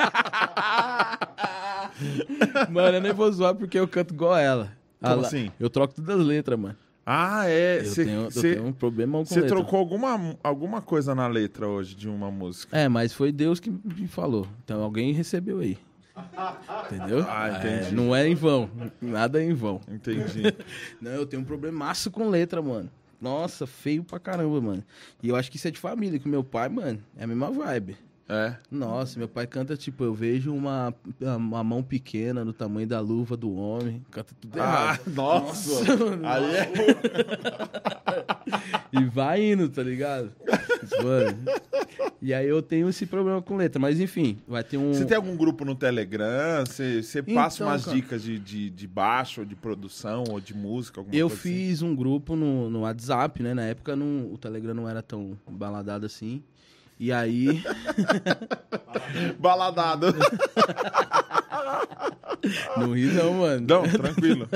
mano, 2.69 2.97
eu 2.97 3.01
nem 3.01 3.13
vou 3.13 3.31
zoar 3.31 3.55
porque 3.55 3.79
eu 3.79 3.87
canto 3.87 4.13
igual 4.13 4.37
ela. 4.37 4.71
Como 5.01 5.21
lá- 5.21 5.27
assim? 5.27 5.51
Eu 5.59 5.69
troco 5.69 5.93
todas 5.93 6.19
as 6.19 6.25
letras, 6.25 6.59
mano. 6.59 6.75
Ah, 7.05 7.47
é. 7.47 7.79
Eu, 7.81 7.85
Você 7.85 8.03
tenho, 8.05 8.21
eu 8.35 8.41
tenho 8.41 8.65
um 8.65 8.73
problema 8.73 9.19
com 9.19 9.25
você 9.25 9.43
trocou 9.43 9.77
alguma, 9.77 10.35
alguma 10.43 10.81
coisa 10.81 11.13
na 11.13 11.27
letra 11.27 11.67
hoje 11.67 11.95
de 11.95 12.09
uma 12.09 12.31
música? 12.31 12.75
É, 12.75 12.89
mas 12.89 13.13
foi 13.13 13.31
Deus 13.31 13.59
que 13.59 13.69
me 13.69 14.07
falou. 14.07 14.47
Então 14.63 14.81
alguém 14.81 15.13
recebeu 15.13 15.59
aí. 15.59 15.77
Entendeu? 16.85 17.25
Ah, 17.29 17.49
entendi. 17.59 17.89
É, 17.89 17.91
não 17.91 18.15
é 18.15 18.27
em 18.27 18.33
vão. 18.33 18.69
Nada 19.01 19.41
é 19.41 19.45
em 19.45 19.53
vão. 19.53 19.81
Entendi. 19.91 20.43
Não, 21.01 21.11
eu 21.11 21.25
tenho 21.25 21.41
um 21.41 21.45
problemaço 21.45 22.09
com 22.09 22.29
letra, 22.29 22.61
mano. 22.61 22.89
Nossa, 23.25 23.65
feio 23.65 24.03
pra 24.03 24.19
caramba, 24.19 24.61
mano. 24.61 24.83
E 25.23 25.29
eu 25.29 25.35
acho 25.35 25.49
que 25.49 25.57
isso 25.57 25.67
é 25.67 25.71
de 25.71 25.79
família, 25.79 26.19
que 26.19 26.29
meu 26.29 26.43
pai, 26.43 26.69
mano, 26.69 27.03
é 27.17 27.23
a 27.23 27.27
mesma 27.27 27.49
vibe. 27.49 27.97
É. 28.27 28.55
Nossa, 28.71 29.19
meu 29.19 29.27
pai 29.27 29.45
canta, 29.45 29.77
tipo, 29.77 30.03
eu 30.03 30.13
vejo 30.13 30.53
uma, 30.53 30.93
uma 31.21 31.63
mão 31.63 31.83
pequena 31.83 32.43
no 32.43 32.53
tamanho 32.53 32.87
da 32.87 32.99
luva 32.99 33.37
do 33.37 33.53
homem. 33.55 34.03
Canta 34.11 34.33
tudo 34.41 34.59
Ah, 34.59 34.93
errado. 34.97 35.01
nossa. 35.13 35.95
mano. 35.97 36.27
Aí 36.27 36.43
é. 36.55 36.71
E 38.91 39.03
vai 39.05 39.43
indo, 39.51 39.69
tá 39.69 39.83
ligado? 39.83 40.31
Mano. 41.03 41.37
E 42.21 42.33
aí 42.33 42.47
eu 42.47 42.61
tenho 42.61 42.89
esse 42.89 43.05
problema 43.05 43.41
com 43.41 43.55
letra. 43.57 43.79
Mas 43.79 43.99
enfim, 43.99 44.37
vai 44.47 44.63
ter 44.63 44.77
um. 44.77 44.93
Você 44.93 45.05
tem 45.05 45.15
algum 45.17 45.35
grupo 45.35 45.63
no 45.65 45.75
Telegram? 45.75 46.65
Você, 46.65 47.03
você 47.03 47.21
passa 47.21 47.57
Então, 47.57 47.67
umas 47.67 47.85
cara. 47.85 47.95
dicas 47.97 48.23
de, 48.23 48.39
de, 48.39 48.69
de 48.69 48.87
baixo, 48.87 49.41
ou 49.41 49.45
de 49.45 49.55
produção, 49.55 50.23
ou 50.29 50.39
de 50.39 50.53
música? 50.55 50.99
Alguma 50.99 51.15
Eu 51.15 51.27
assim? 51.27 51.35
fiz 51.37 51.81
um 51.81 51.95
grupo 51.95 52.35
no, 52.35 52.69
no 52.69 52.81
WhatsApp, 52.81 53.43
né? 53.43 53.53
Na 53.53 53.63
época 53.63 53.95
não, 53.95 54.31
o 54.33 54.37
Telegram 54.37 54.73
não 54.73 54.89
era 54.89 55.01
tão 55.01 55.37
baladado 55.49 56.05
assim. 56.05 56.41
E 56.99 57.11
aí. 57.11 57.63
Baladado. 59.39 60.07
não 62.77 62.93
ri, 62.93 63.05
não, 63.07 63.33
mano. 63.33 63.65
Não, 63.67 63.83
tranquilo. 63.83 64.47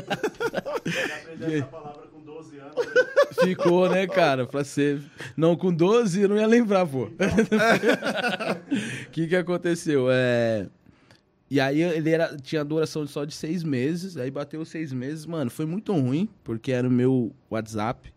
Essa 1.41 1.65
palavra 1.65 2.07
com 2.07 2.21
12 2.21 2.59
anos. 2.59 2.75
né? 2.75 2.83
Ficou, 3.43 3.89
né, 3.89 4.07
cara? 4.07 4.45
Pra 4.45 4.63
ser. 4.63 5.01
Não, 5.35 5.55
com 5.55 5.73
12 5.73 6.21
eu 6.21 6.29
não 6.29 6.37
ia 6.37 6.47
lembrar, 6.47 6.85
pô. 6.85 7.05
O 7.05 7.11
que 9.11 9.27
que 9.27 9.35
aconteceu? 9.35 10.07
É. 10.09 10.67
E 11.51 11.59
aí 11.59 11.81
ele 11.81 12.11
era, 12.11 12.37
tinha 12.37 12.63
duração 12.63 13.07
só 13.07 13.25
de 13.25 13.33
seis 13.33 13.63
meses, 13.63 14.17
aí 14.17 14.29
bateu 14.29 14.61
os 14.61 14.69
seis 14.69 14.93
meses, 14.93 15.25
mano, 15.25 15.49
foi 15.49 15.65
muito 15.65 15.91
ruim, 15.91 16.29
porque 16.43 16.71
era 16.71 16.87
o 16.87 16.91
meu 16.91 17.33
WhatsApp. 17.49 18.13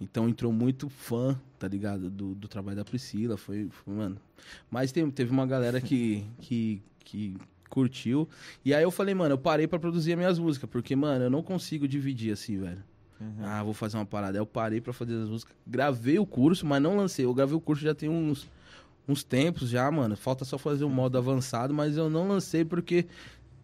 Então 0.00 0.28
entrou 0.28 0.52
muito 0.52 0.88
fã, 0.88 1.40
tá 1.58 1.66
ligado? 1.68 2.10
Do, 2.10 2.34
do 2.34 2.48
trabalho 2.48 2.76
da 2.76 2.84
Priscila, 2.84 3.36
foi, 3.36 3.68
foi, 3.70 3.94
mano. 3.94 4.16
Mas 4.70 4.92
tem- 4.92 5.10
teve 5.10 5.30
uma 5.30 5.46
galera 5.46 5.80
que, 5.80 6.24
que, 6.40 6.80
que 7.04 7.36
curtiu. 7.68 8.28
E 8.64 8.72
aí 8.72 8.82
eu 8.82 8.90
falei, 8.90 9.14
mano, 9.14 9.34
eu 9.34 9.38
parei 9.38 9.66
pra 9.66 9.78
produzir 9.78 10.12
as 10.12 10.18
minhas 10.18 10.38
músicas, 10.38 10.68
porque, 10.70 10.94
mano, 10.96 11.24
eu 11.24 11.30
não 11.30 11.42
consigo 11.42 11.86
dividir 11.88 12.32
assim, 12.32 12.58
velho. 12.58 12.82
Ah, 13.42 13.64
vou 13.64 13.74
fazer 13.74 13.96
uma 13.96 14.06
parada. 14.06 14.38
Aí 14.38 14.40
eu 14.40 14.46
parei 14.46 14.80
pra 14.80 14.92
fazer 14.92 15.14
as 15.20 15.28
músicas. 15.28 15.52
Gravei 15.66 16.20
o 16.20 16.24
curso, 16.26 16.64
mas 16.64 16.80
não 16.80 16.96
lancei. 16.96 17.24
Eu 17.24 17.34
gravei 17.34 17.56
o 17.56 17.60
curso 17.60 17.82
já 17.82 17.92
tem 17.92 18.08
uns, 18.08 18.48
uns 19.08 19.24
tempos 19.24 19.68
já, 19.70 19.90
mano. 19.90 20.16
Falta 20.16 20.44
só 20.44 20.56
fazer 20.56 20.84
o 20.84 20.88
modo 20.88 21.18
avançado, 21.18 21.74
mas 21.74 21.96
eu 21.96 22.08
não 22.08 22.28
lancei 22.28 22.64
porque 22.64 23.06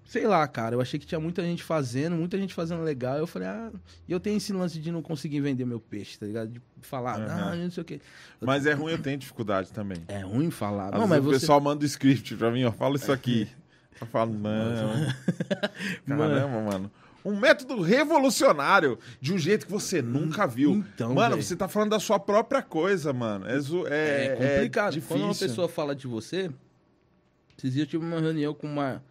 sei 0.06 0.26
lá, 0.26 0.46
cara, 0.46 0.74
eu 0.74 0.80
achei 0.80 0.98
que 1.00 1.06
tinha 1.06 1.18
muita 1.20 1.42
gente 1.42 1.62
fazendo, 1.62 2.14
muita 2.16 2.38
gente 2.38 2.54
fazendo 2.54 2.82
legal. 2.82 3.16
Eu 3.16 3.26
falei, 3.26 3.48
ah, 3.48 3.70
e 4.08 4.12
eu 4.12 4.20
tenho 4.20 4.36
esse 4.36 4.52
lance 4.52 4.78
de 4.78 4.90
não 4.92 5.02
conseguir 5.02 5.40
vender 5.40 5.64
meu 5.64 5.80
peixe, 5.80 6.18
tá 6.18 6.26
ligado? 6.26 6.50
De 6.50 6.60
falar, 6.82 7.18
Aham. 7.20 7.52
ah, 7.52 7.56
não 7.56 7.70
sei 7.70 7.80
o 7.82 7.84
quê. 7.84 8.00
Eu- 8.40 8.46
Mas 8.46 8.66
é 8.66 8.72
ruim, 8.72 8.92
eu 8.92 8.98
tenho 8.98 9.16
dificuldade 9.18 9.72
também. 9.72 9.98
É 10.08 10.20
ruim 10.20 10.50
falar. 10.50 10.94
Às 10.94 11.00
não, 11.00 11.08
mas 11.08 11.20
o 11.20 11.22
você. 11.24 11.40
pessoal 11.40 11.60
manda 11.60 11.82
o 11.82 11.86
script 11.86 12.36
pra 12.36 12.50
mim, 12.50 12.64
ó, 12.64 12.72
fala 12.72 12.96
isso 12.96 13.10
aqui. 13.12 13.48
Eu 14.00 14.08
falo, 14.08 14.34
não. 14.34 15.06
Caramba, 16.06 16.60
mano. 16.62 16.90
Um 17.24 17.36
método 17.38 17.80
revolucionário 17.80 18.98
de 19.20 19.32
um 19.32 19.38
jeito 19.38 19.66
que 19.66 19.72
você 19.72 20.02
nunca 20.02 20.46
viu. 20.46 20.72
Então, 20.72 21.14
mano, 21.14 21.30
velho. 21.36 21.42
você 21.42 21.56
tá 21.56 21.68
falando 21.68 21.90
da 21.90 22.00
sua 22.00 22.18
própria 22.18 22.60
coisa, 22.60 23.12
mano. 23.12 23.46
É, 23.48 23.58
zo- 23.60 23.86
é, 23.86 24.26
É 24.26 24.56
complicado. 24.56 24.92
difícil. 24.92 25.16
Quando 25.16 25.24
uma 25.28 25.34
pessoa 25.34 25.68
fala 25.68 25.94
de 25.94 26.06
você, 26.06 26.50
esses 27.56 27.72
dias 27.72 27.86
eu 27.86 27.86
tive 27.86 28.04
uma 28.04 28.20
reunião 28.20 28.52
com 28.52 28.66
uma 28.66 29.02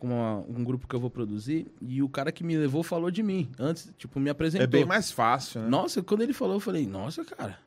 com 0.00 0.08
uma- 0.08 0.38
um 0.48 0.64
grupo 0.64 0.88
que 0.88 0.94
eu 0.96 0.98
vou 0.98 1.10
produzir 1.10 1.66
e 1.80 2.02
o 2.02 2.08
cara 2.08 2.32
que 2.32 2.42
me 2.42 2.56
levou 2.56 2.82
falou 2.82 3.10
de 3.10 3.22
mim 3.22 3.48
antes, 3.58 3.92
tipo, 3.98 4.18
me 4.18 4.30
apresentou. 4.30 4.64
É 4.64 4.66
bem 4.66 4.84
mais 4.84 5.12
fácil, 5.12 5.60
né? 5.60 5.68
Nossa, 5.68 6.02
quando 6.02 6.22
ele 6.22 6.32
falou, 6.32 6.54
eu 6.56 6.60
falei, 6.60 6.86
nossa, 6.86 7.24
cara, 7.24 7.58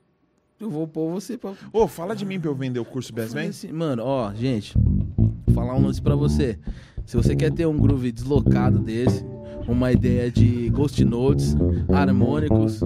eu 0.60 0.70
vou 0.70 0.88
pôr 0.88 1.12
você 1.12 1.38
pra. 1.38 1.54
Ô, 1.72 1.88
fala 1.88 2.16
de 2.16 2.26
mim 2.26 2.40
pra 2.40 2.50
eu 2.50 2.56
vender 2.56 2.80
o 2.80 2.86
curso 2.86 3.14
Best 3.14 3.34
Man. 3.36 3.44
assim, 3.50 3.72
Mano, 3.72 4.04
ó, 4.04 4.34
gente, 4.34 4.74
vou 5.16 5.32
falar 5.54 5.76
um 5.76 5.86
lance 5.86 6.02
pra 6.02 6.16
você. 6.16 6.58
Se 7.06 7.16
você 7.16 7.36
quer 7.36 7.52
ter 7.52 7.66
um 7.68 7.78
groove 7.78 8.12
deslocado 8.12 8.80
desse, 8.80 9.24
uma 9.68 9.92
ideia 9.92 10.32
de 10.32 10.70
Ghost 10.70 11.04
Notes, 11.04 11.56
harmônicos, 11.92 12.80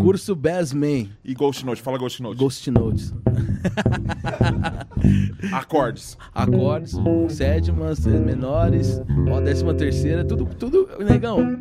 curso 0.00 0.34
Bassman, 0.34 1.08
E 1.24 1.34
Ghost 1.34 1.64
Note, 1.64 1.82
fala 1.82 1.98
Ghost 1.98 2.22
Note. 2.22 2.38
Ghost 2.38 2.70
Notes. 2.70 3.14
Acordes. 5.52 6.16
acordes, 6.34 6.94
sétimas, 7.28 8.04
menores, 8.06 9.00
ó, 9.30 9.40
décima 9.40 9.74
terceira, 9.74 10.24
tudo, 10.24 10.46
tudo, 10.46 10.88
negão. 11.04 11.58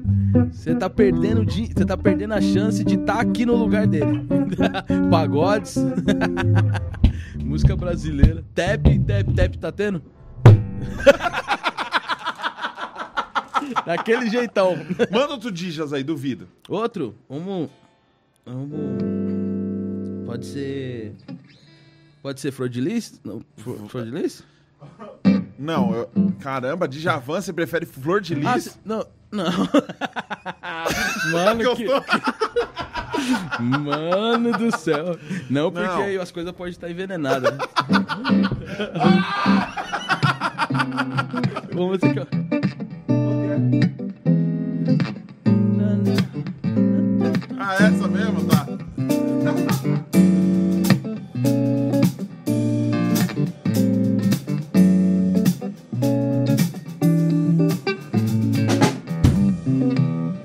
Você 0.51 0.75
tá 0.75 0.89
perdendo 0.89 1.45
de, 1.45 1.67
você 1.67 1.85
tá 1.85 1.97
perdendo 1.97 2.33
a 2.33 2.41
chance 2.41 2.83
de 2.83 2.95
estar 2.95 3.19
aqui 3.19 3.45
no 3.45 3.55
lugar 3.55 3.87
dele. 3.87 4.25
Pagodes, 5.09 5.77
música 7.43 7.75
brasileira, 7.75 8.43
tap, 8.53 8.83
tap, 9.05 9.35
tap, 9.35 9.55
tá 9.55 9.71
tendo? 9.71 10.01
Daquele 13.85 14.29
jeitão. 14.29 14.75
Manda 15.11 15.33
outro 15.33 15.51
Dijas 15.51 15.93
aí, 15.93 16.03
duvido. 16.03 16.47
Outro, 16.69 17.15
vamos, 17.29 17.69
vamos, 18.45 19.03
pode 20.25 20.45
ser, 20.45 21.13
pode 22.21 22.39
ser 22.41 22.51
Frodilis? 22.51 23.19
Não, 23.23 23.41
Fro- 23.57 23.87
Frodilis? 23.89 24.43
Não, 25.57 25.93
eu- 25.93 26.09
caramba, 26.41 26.87
Djavan, 26.87 27.41
você 27.41 27.51
prefere 27.53 27.85
Flor 27.85 28.21
de 28.21 28.35
Lis? 28.35 28.45
Ah, 28.47 28.59
cê- 28.59 28.71
não, 28.85 29.05
não. 29.31 29.45
Mano, 31.31 31.75
que... 31.75 31.85
Mano 33.59 34.51
do 34.57 34.77
céu. 34.77 35.17
Não, 35.49 35.71
porque 35.71 35.87
Não. 35.87 36.01
aí 36.03 36.17
as 36.17 36.29
coisas 36.31 36.51
podem 36.51 36.71
estar 36.71 36.89
envenenadas. 36.91 37.51
né? 37.53 37.57
Vamos 41.73 41.97
ver 41.99 42.07
aqui, 42.09 42.19
ó. 42.19 42.54
Ah, 47.57 47.75
essa 47.75 48.07
mesmo? 48.09 48.43
Tá. 48.43 48.67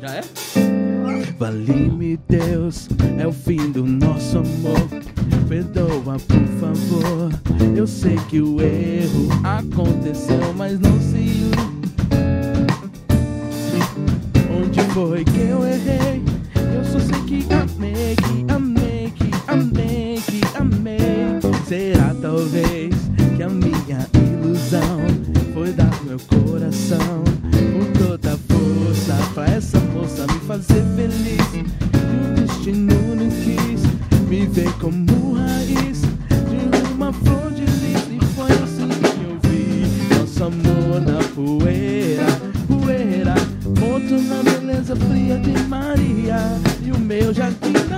Já 0.00 0.14
é? 0.14 0.22
Vale-me 1.36 2.16
Deus, 2.28 2.89
é 3.18 3.26
o 3.26 3.32
fim 3.32 3.72
do 3.72 3.84
nosso 3.84 4.39
amor. 4.39 4.89
Perdoa, 5.48 6.16
por 6.20 6.47
favor. 6.60 7.30
Eu 7.76 7.89
sei 7.89 8.14
que 8.28 8.40
o 8.40 8.60
erro 8.60 9.28
aconteceu, 9.42 10.55
mas 10.56 10.78
não 10.78 11.00
se. 11.00 11.40
Foi 14.93 15.25
que 15.25 15.41
eu 15.41 15.65
errei? 15.67 16.23
Eu 16.57 16.85
só 16.85 16.99
sei 16.99 17.23
que 17.23 17.47
amei, 17.52 18.17
que 18.17 18.52
amei, 18.52 19.12
que 19.15 19.31
amei, 19.47 20.23
que 20.27 20.41
amei. 20.57 21.41
Será 21.67 22.15
talvez 22.20 22.94
que 23.36 23.43
a 23.43 23.49
minha 23.49 24.07
ilusão 24.15 25.01
foi 25.55 25.73
dar 25.73 25.91
meu 26.05 26.19
coração 26.20 27.23
com 27.52 28.05
toda 28.05 28.36
força 28.49 29.15
pra 29.35 29.47
essa 29.47 29.78
moça 29.78 30.27
me 30.27 30.41
fazer 30.41 30.85
feliz. 30.97 31.55
E 31.55 32.31
o 32.31 32.35
destino 32.35 33.15
não 33.15 33.28
quis 33.28 33.83
me 34.28 34.47
ver 34.47 34.73
como 34.81 35.35
raiz 35.35 36.02
de 36.02 36.93
uma 36.93 37.12
flor 37.12 37.52
de 37.52 37.65
lis. 37.65 38.09
E 38.10 38.25
foi 38.35 38.51
assim 38.51 38.89
que 38.89 39.25
eu 39.25 39.39
vi 39.44 40.19
nosso 40.19 40.44
amor 40.44 41.01
na 41.01 41.23
poeira. 41.35 42.00
De 45.39 45.62
Maria. 45.65 46.39
E 46.84 46.92
o 46.92 46.99
meu 46.99 47.33
jardim 47.33 47.90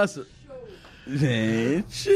Nossa. 0.00 0.26
Gente! 1.08 2.10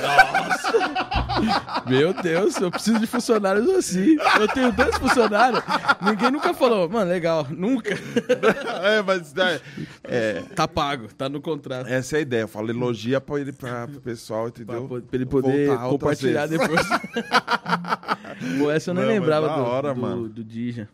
Nossa! 0.00 1.82
Meu 1.90 2.12
Deus, 2.14 2.56
eu 2.56 2.70
preciso 2.70 3.00
de 3.00 3.06
funcionários 3.06 3.68
assim. 3.70 4.16
Eu 4.40 4.46
tenho 4.46 4.70
dois 4.72 4.96
funcionários. 4.96 5.60
Ninguém 6.00 6.30
nunca 6.30 6.54
falou, 6.54 6.88
mano, 6.88 7.10
legal. 7.10 7.46
Nunca. 7.50 7.90
é, 8.84 9.02
mas 9.02 9.34
é, 9.36 9.60
é, 10.04 10.42
Tá 10.54 10.68
pago, 10.68 11.08
tá 11.14 11.28
no 11.28 11.40
contrato. 11.40 11.88
essa 11.88 12.14
é 12.16 12.18
a 12.18 12.22
ideia. 12.22 12.42
Eu 12.42 12.48
falo 12.48 12.70
elogia 12.70 13.20
pra 13.20 13.40
ele, 13.40 13.52
pra, 13.52 13.88
pro 13.88 14.00
pessoal, 14.00 14.50
Pra, 14.52 14.62
entendeu? 14.62 14.86
po- 14.88 15.00
pra 15.02 15.16
ele 15.16 15.26
poder 15.26 15.76
compartilhar 15.76 16.46
vezes. 16.46 16.64
depois. 16.64 16.86
Pô, 18.58 18.70
essa 18.70 18.90
eu 18.90 18.94
nem 18.94 19.02
Não, 19.04 19.10
lembrava 19.10 19.48
da 19.48 19.56
do, 19.56 19.62
hora, 19.62 19.92
do, 19.94 20.00
mano. 20.00 20.28
do 20.28 20.44
Dija. 20.44 20.88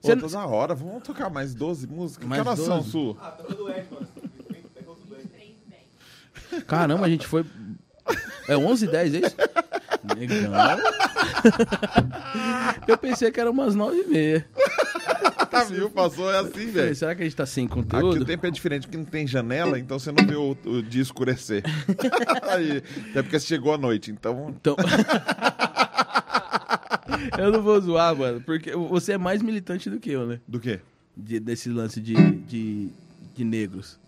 Pô, 0.00 0.14
da 0.14 0.46
hora. 0.46 0.74
Vamos 0.76 1.02
tocar 1.02 1.28
mais 1.28 1.54
12 1.54 1.86
músicas? 1.88 2.26
Mais 2.28 2.40
que 2.42 2.48
horas 2.48 2.60
são, 2.60 2.76
12? 2.78 2.90
Su? 2.90 3.16
Ah, 3.20 3.30
tá 3.30 3.44
Ed, 3.52 3.86
mano. 3.90 4.08
Caramba, 6.66 7.06
a 7.06 7.08
gente 7.08 7.26
foi. 7.26 7.44
É 8.48 8.56
11 8.56 8.86
10 8.88 9.14
é 9.14 9.18
isso? 9.18 9.36
Legal. 10.16 10.78
Eu 12.88 12.98
pensei 12.98 13.30
que 13.30 13.40
era 13.40 13.50
umas 13.50 13.74
9 13.74 13.96
e 13.96 14.06
meia. 14.06 14.46
Ah, 15.52 15.64
viu? 15.64 15.90
Passou, 15.90 16.32
é 16.32 16.38
assim, 16.38 16.70
velho. 16.70 16.94
será 16.94 17.14
que 17.14 17.22
a 17.22 17.24
gente 17.24 17.34
tá 17.36 17.44
sem 17.44 17.66
Aqui 17.66 17.74
conteúdo? 17.74 18.22
o 18.22 18.24
tempo 18.24 18.46
é 18.46 18.50
diferente, 18.50 18.82
porque 18.86 18.96
não 18.96 19.04
tem 19.04 19.26
janela, 19.26 19.78
então 19.78 19.98
você 19.98 20.12
não 20.12 20.24
vê 20.24 20.36
o, 20.36 20.56
o 20.64 20.82
dia 20.82 21.02
escurecer. 21.02 21.62
Aí, 22.48 22.82
até 23.10 23.22
porque 23.22 23.38
chegou 23.40 23.74
a 23.74 23.78
noite, 23.78 24.10
então... 24.12 24.54
Então. 24.60 24.76
eu 27.38 27.50
não 27.50 27.62
vou 27.62 27.80
zoar, 27.80 28.14
mano, 28.14 28.40
porque 28.42 28.72
você 28.74 29.12
é 29.12 29.18
mais 29.18 29.42
militante 29.42 29.90
do 29.90 29.98
que 29.98 30.10
eu, 30.10 30.26
né? 30.26 30.40
Do 30.46 30.60
quê? 30.60 30.80
De- 31.16 31.40
desse 31.40 31.68
lance 31.68 32.00
de, 32.00 32.14
de, 32.14 32.88
de 33.34 33.44
negros. 33.44 33.98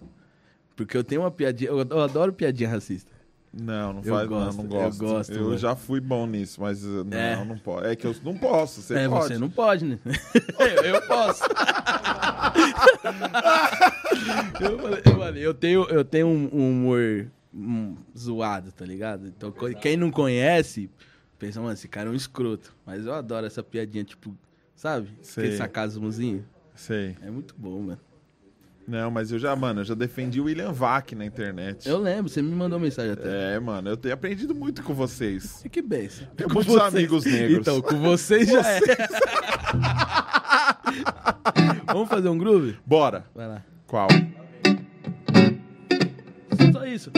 Porque 0.77 0.97
eu 0.97 1.05
tenho 1.05 1.21
uma 1.23 1.31
piadinha. 1.31 1.71
Eu, 1.71 1.79
eu 1.81 2.01
adoro 2.01 2.33
piadinha 2.33 2.69
racista. 2.69 3.11
Não, 3.53 3.93
não 3.93 4.03
Eu 4.03 4.15
faz, 4.15 4.29
gosto, 4.29 4.57
não, 4.57 4.65
eu 4.65 4.71
não 4.71 4.87
gosto. 4.87 4.99
gosto, 4.99 5.33
Eu 5.33 5.45
mano. 5.45 5.59
já 5.59 5.77
fui 5.77 6.01
bom 6.01 6.27
nisso, 6.27 6.59
mas 6.59 6.83
uh, 6.85 7.05
não, 7.05 7.19
É. 7.19 7.45
não 7.45 7.59
pode. 7.59 7.87
É 7.87 7.95
que 7.95 8.07
eu 8.07 8.17
não 8.25 8.35
posso, 8.35 8.81
você 8.81 8.95
é, 8.95 9.07
pode. 9.07 9.27
você 9.27 9.37
não 9.39 9.51
pode, 9.51 9.85
né? 9.85 9.99
eu, 10.59 10.85
eu 10.95 11.03
posso. 11.03 11.43
eu, 14.61 14.79
falei, 14.79 15.03
eu, 15.05 15.17
falei, 15.19 15.47
eu 15.47 15.53
tenho, 15.55 15.85
eu 15.91 16.03
tenho 16.05 16.27
um, 16.29 16.49
um 16.53 16.71
humor 16.71 17.31
hum, 17.55 17.97
zoado, 18.17 18.73
tá 18.73 18.87
ligado? 18.87 19.27
Então, 19.27 19.53
quem 19.81 19.99
não 19.99 20.11
conhece, 20.11 20.89
pensa, 21.39 21.61
mano, 21.61 21.75
esse 21.75 21.89
cara 21.89 22.09
é 22.09 22.13
um 22.13 22.17
escroto. 22.17 22.75
Mas 22.87 23.05
eu 23.05 23.13
adoro 23.13 23.47
essa 23.47 23.63
piadinha, 23.63 24.05
tipo, 24.05 24.35
sabe? 24.75 25.11
Sei. 25.21 25.45
Aquele 25.45 25.59
sarcasmozinho. 25.59 26.45
Sei. 26.75 27.17
É 27.23 27.31
muito 27.31 27.55
bom, 27.59 27.81
mano. 27.83 28.01
Não, 28.87 29.11
mas 29.11 29.31
eu 29.31 29.39
já, 29.39 29.55
mano, 29.55 29.81
eu 29.81 29.85
já 29.85 29.95
defendi 29.95 30.41
o 30.41 30.45
William 30.45 30.73
Vac 30.73 31.13
na 31.13 31.25
internet. 31.25 31.89
Eu 31.89 31.99
lembro, 31.99 32.29
você 32.29 32.43
me 32.43 32.55
mandou 32.55 32.79
mensagem 32.81 33.13
até. 33.13 33.55
É, 33.55 33.61
mano, 33.61 33.91
eu 33.91 33.97
tenho 33.97 34.15
aprendido 34.15 34.55
muito 34.55 34.83
com 34.83 34.93
vocês. 34.93 35.65
E 35.65 35.69
que 35.69 35.81
benção. 35.81 36.27
Tenho 36.37 36.49
Com 36.49 36.57
muitos 36.57 36.75
vocês. 36.75 36.95
amigos 36.95 37.25
negros. 37.25 37.59
Então, 37.59 37.81
com 37.81 38.01
vocês 38.01 38.49
já 38.49 38.61
é. 38.69 38.81
Vamos 41.87 42.09
fazer 42.09 42.29
um 42.29 42.39
groove? 42.39 42.77
Bora. 42.85 43.25
Vai 43.35 43.49
lá. 43.49 43.63
Qual? 43.87 44.09
Só 46.73 46.87
isso. 46.87 47.11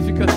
Fica, 0.00 0.27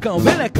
Vem, 0.00 0.34
Lecão, 0.38 0.59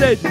groove 0.00 0.29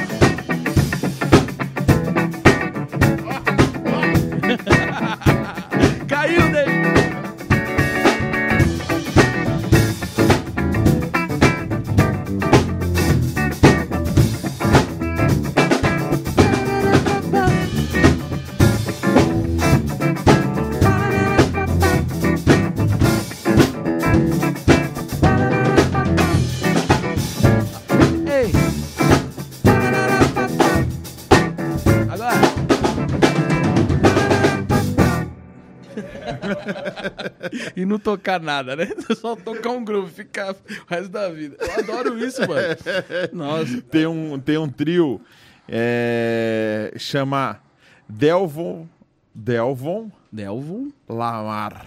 não 37.90 38.00
tocar 38.00 38.40
nada, 38.40 38.76
né? 38.76 38.88
Só 39.20 39.36
tocar 39.36 39.72
um 39.72 39.84
groove, 39.84 40.12
ficar 40.14 40.54
o 40.54 40.56
resto 40.88 41.10
da 41.10 41.30
vida. 41.30 41.58
Eu 41.60 41.80
adoro 41.80 42.18
isso, 42.24 42.42
mano. 42.48 42.62
Nossa. 43.34 43.82
Tem 43.82 44.06
um, 44.08 44.40
tem 44.40 44.58
um 44.58 44.70
trio, 44.70 45.20
é, 45.68 46.94
chama 46.98 47.60
Delvon, 48.08 48.88
Delvon 49.34 50.12
Delvon? 50.32 50.90
Lamar 51.08 51.86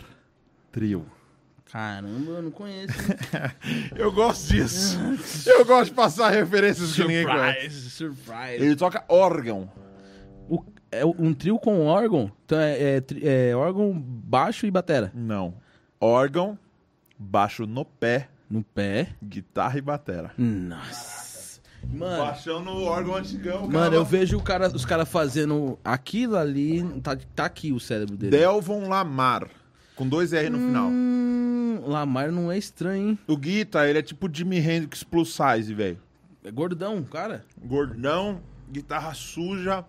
Trio. 0.70 1.06
Caramba, 1.70 2.32
eu 2.32 2.42
não 2.42 2.50
conheço. 2.50 2.92
Eu 3.96 4.12
gosto 4.12 4.52
disso. 4.52 4.98
Eu 5.46 5.64
gosto 5.64 5.86
de 5.90 5.94
passar 5.94 6.28
referências 6.30 6.92
que 6.94 7.00
ninguém 7.02 7.24
conhece. 7.24 7.70
surprise, 7.70 7.90
surprise. 7.90 8.64
Ele 8.64 8.76
toca 8.76 9.02
órgão. 9.08 9.70
O- 10.50 10.62
é 10.90 11.02
um 11.06 11.32
trio 11.32 11.58
com 11.58 11.86
órgão? 11.86 12.30
Então 12.44 12.58
é, 12.60 12.98
é 12.98 13.48
é 13.50 13.56
órgão, 13.56 13.90
baixo 13.98 14.66
e 14.66 14.70
batera. 14.70 15.10
Não. 15.14 15.54
Órgão, 16.04 16.58
baixo 17.16 17.64
no 17.64 17.84
pé, 17.84 18.28
No 18.50 18.60
pé. 18.64 19.10
guitarra 19.22 19.78
e 19.78 19.80
batera. 19.80 20.32
Nossa. 20.36 21.60
Mano, 21.88 22.24
Baixão 22.24 22.60
no 22.60 22.82
órgão 22.82 23.14
antigão. 23.14 23.68
mano 23.68 23.94
eu 23.94 24.04
vejo 24.04 24.36
o 24.36 24.42
cara, 24.42 24.66
os 24.68 24.84
caras 24.84 25.08
fazendo 25.08 25.78
aquilo 25.84 26.36
ali. 26.36 26.82
Tá, 27.00 27.16
tá 27.36 27.44
aqui 27.44 27.72
o 27.72 27.78
cérebro 27.78 28.16
dele. 28.16 28.36
Delvon 28.36 28.88
Lamar, 28.88 29.48
com 29.94 30.08
dois 30.08 30.32
R 30.32 30.50
no 30.50 30.58
final. 30.58 30.88
Hum, 30.88 31.82
Lamar 31.86 32.32
não 32.32 32.50
é 32.50 32.58
estranho, 32.58 33.10
hein? 33.10 33.18
O 33.28 33.36
Guita, 33.36 33.88
ele 33.88 33.98
é 33.98 34.02
tipo 34.02 34.28
Jimi 34.32 34.58
Hendrix 34.58 35.04
plus 35.04 35.36
size, 35.36 35.72
velho. 35.72 35.98
É 36.44 36.50
gordão, 36.50 37.02
cara. 37.04 37.44
Gordão, 37.64 38.40
guitarra 38.70 39.14
suja, 39.14 39.84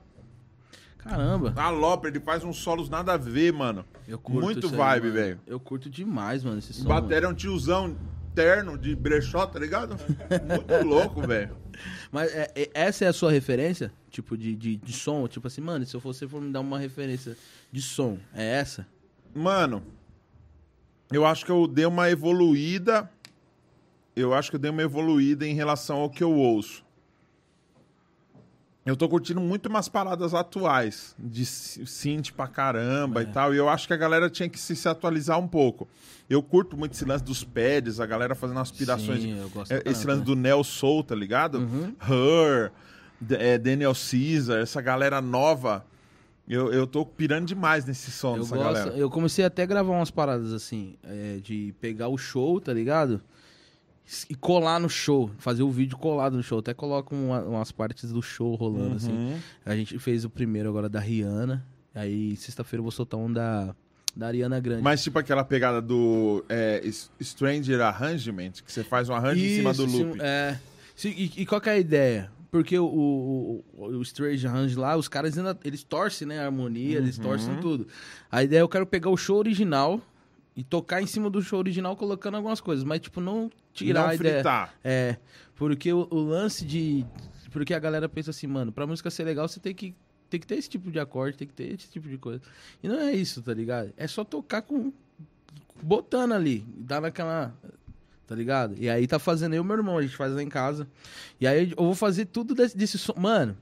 Caramba. 1.03 1.53
alopra, 1.57 2.09
ele 2.09 2.19
faz 2.19 2.43
uns 2.43 2.57
solos 2.57 2.89
nada 2.89 3.13
a 3.13 3.17
ver, 3.17 3.51
mano. 3.53 3.85
Eu 4.07 4.17
curto 4.17 4.41
Muito 4.41 4.69
vibe, 4.69 5.09
velho. 5.11 5.39
Eu 5.45 5.59
curto 5.59 5.89
demais, 5.89 6.43
mano, 6.43 6.59
esse 6.59 6.71
O 6.71 6.73
som. 6.75 6.87
batera 6.87 7.25
é 7.25 7.29
um 7.29 7.33
tiozão 7.33 7.95
terno 8.33 8.77
de 8.77 8.95
brechó, 8.95 9.45
tá 9.45 9.59
ligado? 9.59 9.95
Muito 10.47 10.83
louco, 10.87 11.21
velho. 11.21 11.55
Mas 12.11 12.33
é- 12.33 12.51
é- 12.55 12.69
essa 12.73 13.05
é 13.05 13.07
a 13.07 13.13
sua 13.13 13.31
referência? 13.31 13.91
Tipo, 14.09 14.37
de, 14.37 14.55
de, 14.55 14.75
de 14.77 14.93
som? 14.93 15.27
Tipo 15.27 15.47
assim, 15.47 15.61
mano, 15.61 15.85
se 15.85 15.95
eu 15.95 15.99
você 15.99 16.27
for 16.27 16.41
me 16.41 16.51
dar 16.51 16.59
uma 16.61 16.79
referência 16.79 17.35
de 17.71 17.81
som, 17.81 18.17
é 18.33 18.43
essa? 18.59 18.87
Mano, 19.35 19.83
eu 21.11 21.25
acho 21.25 21.45
que 21.45 21.51
eu 21.51 21.67
dei 21.67 21.85
uma 21.85 22.09
evoluída. 22.09 23.09
Eu 24.15 24.33
acho 24.33 24.49
que 24.51 24.55
eu 24.55 24.59
dei 24.59 24.69
uma 24.71 24.83
evoluída 24.83 25.45
em 25.45 25.55
relação 25.55 25.97
ao 25.97 26.09
que 26.09 26.23
eu 26.23 26.31
ouço. 26.31 26.83
Eu 28.85 28.97
tô 28.97 29.07
curtindo 29.07 29.39
muito 29.39 29.67
umas 29.69 29.87
paradas 29.87 30.33
atuais, 30.33 31.15
de 31.17 31.45
sy- 31.45 31.85
synth 31.85 32.31
pra 32.31 32.47
caramba 32.47 33.21
É. 33.21 33.23
e 33.23 33.27
tal, 33.27 33.53
e 33.53 33.57
eu 33.57 33.69
acho 33.69 33.87
que 33.87 33.93
a 33.93 33.97
galera 33.97 34.29
tinha 34.29 34.49
que 34.49 34.59
se, 34.59 34.75
se 34.75 34.89
atualizar 34.89 35.39
um 35.39 35.47
pouco. 35.47 35.87
Eu 36.29 36.43
curto 36.43 36.75
muito 36.75 36.91
esse 36.93 37.05
lance 37.05 37.23
dos 37.23 37.45
pads, 37.45 38.01
a 38.01 38.05
galera 38.05 38.35
fazendo 38.35 38.59
aspirações. 38.59 39.21
Sim, 39.21 39.39
eu 39.39 39.49
gosto 39.49 39.71
É, 39.71 39.79
pra 39.79 39.89
esse 39.91 40.05
lance 40.05 40.23
do 40.23 40.35
Neo 40.35 40.63
Soul, 40.65 41.01
tá 41.01 41.15
ligado? 41.15 41.59
Uhum. 41.59 41.95
Her, 42.09 42.71
é, 43.39 43.57
Daniel 43.57 43.93
Caesar, 43.93 44.59
essa 44.61 44.81
galera 44.81 45.21
nova. 45.21 45.85
Eu, 46.45 46.73
eu 46.73 46.85
tô 46.85 47.05
pirando 47.05 47.45
demais 47.45 47.85
nesse 47.85 48.11
som 48.11 48.35
Eu, 48.35 48.41
dessa 48.43 48.57
gosto, 48.57 48.73
galera. 48.73 48.97
eu 48.97 49.09
comecei 49.09 49.45
até 49.45 49.63
a 49.63 49.65
gravar 49.65 49.93
umas 49.93 50.11
paradas 50.11 50.51
assim, 50.51 50.95
é, 51.01 51.37
de 51.41 51.73
pegar 51.79 52.09
o 52.09 52.17
show, 52.17 52.59
tá 52.59 52.73
ligado? 52.73 53.21
E 54.29 54.35
colar 54.35 54.79
no 54.79 54.89
show, 54.89 55.31
fazer 55.37 55.63
o 55.63 55.71
vídeo 55.71 55.97
colado 55.97 56.35
no 56.35 56.43
show. 56.43 56.59
Até 56.59 56.73
coloco 56.73 57.15
uma- 57.15 57.41
umas 57.41 57.71
partes 57.71 58.11
do 58.11 58.21
show 58.21 58.53
rolando, 58.55 58.95
assim. 58.95 59.11
Uhum. 59.11 59.37
A 59.65 59.75
gente 59.75 59.97
fez 59.97 60.25
o 60.25 60.29
primeiro 60.29 60.69
agora 60.69 60.89
da 60.89 60.99
Rihanna. 60.99 61.65
Aí 61.95 62.35
sexta-feira 62.35 62.79
eu 62.79 62.83
vou 62.83 62.91
soltar 62.91 63.19
um 63.19 63.31
da, 63.31 63.73
da 64.15 64.27
Ariana 64.27 64.59
Grande. 64.59 64.81
Mas 64.83 65.01
tipo 65.03 65.17
aquela 65.17 65.43
pegada 65.43 65.81
do 65.81 66.43
é, 66.49 66.81
Stranger 67.21 67.79
Arrangement, 67.81 68.51
que 68.65 68.71
você 68.71 68.83
faz 68.83 69.07
um 69.09 69.13
arranjo 69.13 69.43
em 69.43 69.55
cima 69.57 69.73
do 69.73 69.85
Isso, 69.85 70.03
loop. 70.03 70.19
É. 70.21 70.59
E, 71.05 71.31
e 71.37 71.45
qual 71.45 71.61
que 71.61 71.69
é 71.69 71.73
a 71.73 71.79
ideia? 71.79 72.31
Porque 72.51 72.77
o, 72.77 72.85
o, 72.85 73.63
o, 73.77 74.01
Strange 74.03 74.45
Range 74.45 74.75
lá, 74.75 74.95
os 74.95 75.07
caras 75.07 75.35
ainda. 75.37 75.57
Eles 75.63 75.81
torcem, 75.83 76.27
né? 76.27 76.39
A 76.39 76.45
harmonia, 76.45 76.97
eles 76.97 77.17
Uhum. 77.17 77.23
torcem 77.23 77.55
tudo. 77.61 77.87
A 78.31 78.43
ideia 78.43 78.59
é 78.59 78.61
eu 78.61 78.69
quero 78.69 78.85
pegar 78.85 79.09
o 79.09 79.17
show 79.17 79.37
original 79.37 79.99
e 80.55 80.63
tocar 80.63 81.01
em 81.01 81.07
cima 81.07 81.29
do 81.31 81.41
show 81.41 81.57
original 81.57 81.95
colocando 81.95 82.35
algumas 82.37 82.61
coisas, 82.61 82.83
mas 82.83 82.99
tipo, 83.01 83.19
não 83.19 83.49
tirar 83.73 84.01
Não 84.03 84.09
a 84.09 84.15
ideia. 84.15 84.35
fritar. 84.35 84.73
É. 84.83 85.17
Porque 85.55 85.91
o, 85.91 86.07
o 86.09 86.19
lance 86.19 86.65
de. 86.65 87.05
Porque 87.51 87.73
a 87.73 87.79
galera 87.79 88.07
pensa 88.09 88.31
assim, 88.31 88.47
mano, 88.47 88.71
pra 88.71 88.87
música 88.87 89.09
ser 89.09 89.23
legal, 89.23 89.47
você 89.47 89.59
tem 89.59 89.73
que. 89.73 89.95
Tem 90.29 90.39
que 90.39 90.47
ter 90.47 90.55
esse 90.55 90.69
tipo 90.69 90.89
de 90.89 90.99
acorde, 90.99 91.37
tem 91.37 91.47
que 91.47 91.53
ter 91.53 91.73
esse 91.73 91.89
tipo 91.91 92.09
de 92.09 92.17
coisa. 92.17 92.41
E 92.81 92.87
não 92.87 92.99
é 92.99 93.13
isso, 93.13 93.41
tá 93.41 93.53
ligado? 93.53 93.93
É 93.95 94.07
só 94.07 94.23
tocar 94.23 94.61
com. 94.63 94.91
Botando 95.81 96.33
ali. 96.33 96.65
Dar 96.75 97.01
naquela. 97.01 97.53
Tá 98.25 98.33
ligado? 98.35 98.75
E 98.79 98.89
aí 98.89 99.05
tá 99.05 99.19
fazendo 99.19 99.53
eu 99.53 99.63
e 99.63 99.65
meu 99.65 99.75
irmão, 99.75 99.97
a 99.97 100.01
gente 100.01 100.15
faz 100.15 100.33
lá 100.33 100.41
em 100.41 100.49
casa. 100.49 100.87
E 101.39 101.45
aí 101.45 101.71
eu 101.77 101.83
vou 101.83 101.93
fazer 101.93 102.25
tudo 102.25 102.55
desse, 102.55 102.75
desse 102.75 102.97
som. 102.97 103.13
Mano, 103.17 103.55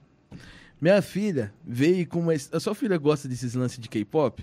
minha 0.79 1.01
filha 1.01 1.53
veio 1.65 2.07
com 2.07 2.19
uma. 2.19 2.33
A 2.33 2.59
sua 2.59 2.73
filha 2.73 2.97
gosta 2.97 3.27
desses 3.27 3.53
lances 3.53 3.79
de 3.79 3.89
K-pop? 3.89 4.41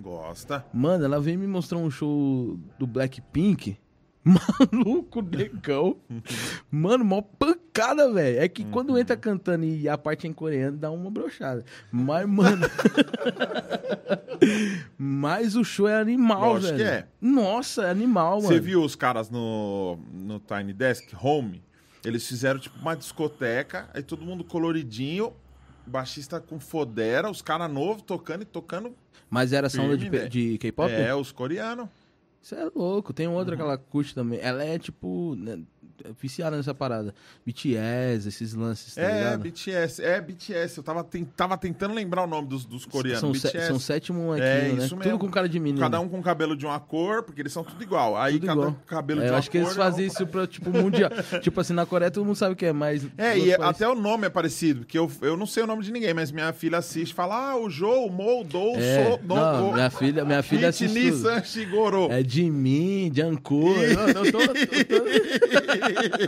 Gosta. 0.00 0.64
Mano, 0.72 1.04
ela 1.04 1.18
veio 1.20 1.38
me 1.38 1.46
mostrar 1.46 1.78
um 1.78 1.90
show 1.90 2.58
do 2.78 2.86
Blackpink. 2.86 3.76
Maluco, 4.74 5.22
negão. 5.22 5.98
Mano, 6.68 7.04
mó 7.04 7.22
pancada, 7.22 8.12
velho. 8.12 8.40
É 8.40 8.48
que 8.48 8.64
quando 8.64 8.98
entra 8.98 9.16
cantando 9.16 9.64
e 9.64 9.88
a 9.88 9.96
parte 9.96 10.26
é 10.26 10.30
em 10.30 10.32
coreano, 10.32 10.76
dá 10.76 10.90
uma 10.90 11.08
brochada. 11.12 11.64
Mas, 11.92 12.26
mano. 12.26 12.66
Mas 14.98 15.54
o 15.54 15.62
show 15.62 15.86
é 15.86 16.00
animal, 16.00 16.58
velho. 16.58 16.76
que 16.76 16.82
é. 16.82 17.06
Nossa, 17.20 17.84
é 17.84 17.90
animal, 17.90 18.38
mano. 18.38 18.48
Você 18.48 18.58
viu 18.58 18.82
os 18.82 18.96
caras 18.96 19.30
no, 19.30 19.96
no 20.12 20.40
Tiny 20.40 20.72
Desk 20.72 21.14
Home? 21.22 21.62
Eles 22.04 22.26
fizeram 22.26 22.58
tipo 22.58 22.76
uma 22.80 22.96
discoteca, 22.96 23.88
aí 23.94 24.02
todo 24.02 24.24
mundo 24.24 24.42
coloridinho, 24.42 25.32
baixista 25.86 26.40
com 26.40 26.58
fodera, 26.58 27.30
os 27.30 27.42
caras 27.42 27.70
novos 27.70 28.02
tocando 28.02 28.42
e 28.42 28.44
tocando. 28.44 28.92
Mas 29.30 29.52
era 29.52 29.68
sound 29.68 29.96
de, 29.96 30.10
né? 30.10 30.28
de 30.28 30.58
K-pop? 30.58 30.92
É, 30.92 31.14
os 31.14 31.30
coreanos. 31.30 31.88
Isso 32.46 32.54
é 32.54 32.70
louco. 32.72 33.12
Tem 33.12 33.26
outra 33.26 33.56
que 33.56 33.62
ela 33.62 33.76
curte 33.76 34.14
também. 34.14 34.38
Ela 34.40 34.62
é, 34.62 34.78
tipo, 34.78 35.34
né, 35.34 35.58
viciada 36.20 36.56
nessa 36.56 36.74
parada. 36.74 37.14
BTS, 37.46 38.28
esses 38.28 38.54
lances, 38.54 38.94
tá 38.94 39.02
é, 39.02 39.18
ligado? 39.18 39.40
BTS. 39.42 40.02
É, 40.02 40.20
BTS. 40.20 40.78
Eu 40.78 40.82
tava, 40.84 41.04
ten- 41.04 41.24
tava 41.24 41.56
tentando 41.56 41.94
lembrar 41.94 42.24
o 42.24 42.26
nome 42.26 42.48
dos, 42.48 42.64
dos 42.64 42.84
coreanos. 42.84 43.20
São, 43.20 43.34
se- 43.34 43.46
BTS. 43.48 43.66
são 43.68 43.78
sete 43.78 44.12
molequinhos, 44.12 44.50
É, 44.54 44.62
né? 44.72 44.78
isso 44.84 44.88
Tudo 44.96 45.04
mesmo. 45.04 45.18
com 45.18 45.30
cara 45.30 45.48
de 45.48 45.58
menino. 45.60 45.80
Cada 45.80 46.00
um 46.00 46.08
com 46.08 46.22
cabelo 46.22 46.56
de 46.56 46.66
uma 46.66 46.78
cor, 46.80 47.22
porque 47.22 47.40
eles 47.42 47.52
são 47.52 47.62
tudo 47.64 47.82
igual. 47.82 48.16
Aí 48.16 48.34
Tudo 48.34 48.46
cada 48.46 48.60
igual. 48.60 48.70
um 48.70 48.74
com 48.74 48.84
cabelo 48.86 49.20
É, 49.20 49.24
de 49.24 49.28
eu 49.28 49.32
uma 49.34 49.38
acho 49.38 49.50
que 49.50 49.58
eles 49.58 49.68
cor, 49.68 49.76
fazem 49.76 50.06
não. 50.06 50.12
isso 50.12 50.26
pra, 50.26 50.46
tipo, 50.46 50.70
mundial. 50.70 51.10
tipo 51.42 51.60
assim, 51.60 51.72
na 51.72 51.86
Coreia 51.86 52.10
todo 52.10 52.24
mundo 52.24 52.36
sabe 52.36 52.52
o 52.54 52.56
que 52.56 52.66
é, 52.66 52.72
mas... 52.72 53.04
É, 53.16 53.36
e 53.36 53.40
países- 53.40 53.60
até 53.60 53.88
o 53.88 53.94
nome 53.94 54.26
é 54.26 54.30
parecido, 54.30 54.80
porque 54.80 54.98
eu, 54.98 55.10
eu 55.22 55.36
não 55.36 55.46
sei 55.46 55.62
o 55.62 55.66
nome 55.66 55.82
de 55.82 55.92
ninguém, 55.92 56.12
mas 56.14 56.30
minha 56.30 56.52
filha 56.52 56.78
assiste 56.78 57.10
e 57.10 57.14
fala: 57.14 57.50
Ah, 57.52 57.56
o 57.56 57.68
Jô, 57.70 58.06
o 58.06 58.10
Mo, 58.10 58.40
o 58.40 58.44
Dou, 58.44 58.74
o 58.76 58.78
É, 58.80 59.04
So, 59.12 59.20
não, 59.24 59.58
Dou, 59.60 59.72
minha 59.74 59.90
filha, 59.90 60.24
minha 60.24 60.42
filha 60.42 60.68
assiste 60.68 60.92
tudo. 60.94 61.04
Nissan, 61.16 61.42
Shigoro. 61.44 62.08
É 62.10 62.22
Jimin, 62.22 63.12
Jungkook... 63.14 63.78
eu, 63.78 64.24
eu 64.24 64.32
tô, 64.32 64.40
eu 64.40 65.85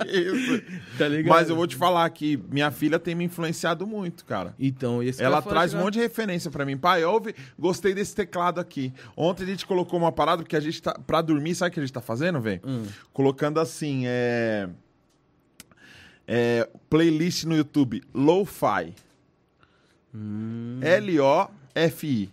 Isso. 0.08 0.62
tá 0.98 1.08
ligado? 1.08 1.34
Mas 1.34 1.48
eu 1.50 1.56
vou 1.56 1.66
te 1.66 1.76
falar 1.76 2.08
que 2.10 2.36
minha 2.50 2.70
filha 2.70 2.98
tem 2.98 3.14
me 3.14 3.24
influenciado 3.24 3.86
muito, 3.86 4.24
cara. 4.24 4.54
Então, 4.58 5.02
esse 5.02 5.22
Ela 5.22 5.32
cara 5.36 5.42
foi 5.42 5.52
traz 5.52 5.70
um 5.70 5.76
chegar- 5.76 5.84
monte 5.84 5.94
de 5.94 6.00
referência 6.00 6.50
pra 6.50 6.64
mim. 6.64 6.76
Pai, 6.76 7.04
ouve, 7.04 7.34
gostei 7.58 7.94
desse 7.94 8.14
teclado 8.14 8.60
aqui. 8.60 8.92
Ontem 9.16 9.44
a 9.44 9.46
gente 9.46 9.66
colocou 9.66 9.98
uma 9.98 10.12
parada 10.12 10.42
porque 10.42 10.56
a 10.56 10.60
gente 10.60 10.80
tá. 10.82 10.92
Pra 10.94 11.20
dormir, 11.22 11.54
sabe 11.54 11.70
o 11.70 11.72
que 11.74 11.80
a 11.80 11.82
gente 11.82 11.92
tá 11.92 12.00
fazendo, 12.00 12.40
velho? 12.40 12.60
Hum. 12.64 12.84
Colocando 13.12 13.58
assim, 13.60 14.02
é. 14.06 14.68
É, 16.26 16.68
playlist 16.90 17.44
no 17.44 17.56
YouTube, 17.56 18.02
Lo-Fi. 18.14 18.94
Hum, 20.14 20.78
L-O-F-I. 20.82 22.30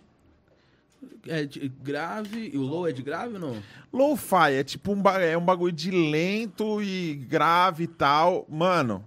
É 1.28 1.44
de 1.44 1.68
grave... 1.68 2.50
E 2.52 2.58
o 2.58 2.62
low 2.62 2.86
é 2.88 2.92
de 2.92 3.02
grave 3.02 3.34
ou 3.34 3.40
não? 3.40 3.62
Lo-Fi 3.92 4.52
é 4.54 4.64
tipo 4.64 4.92
um, 4.92 5.02
é 5.08 5.36
um 5.36 5.44
bagulho 5.44 5.72
de 5.72 5.90
lento 5.90 6.82
e 6.82 7.14
grave 7.14 7.84
e 7.84 7.86
tal. 7.86 8.46
Mano, 8.48 9.04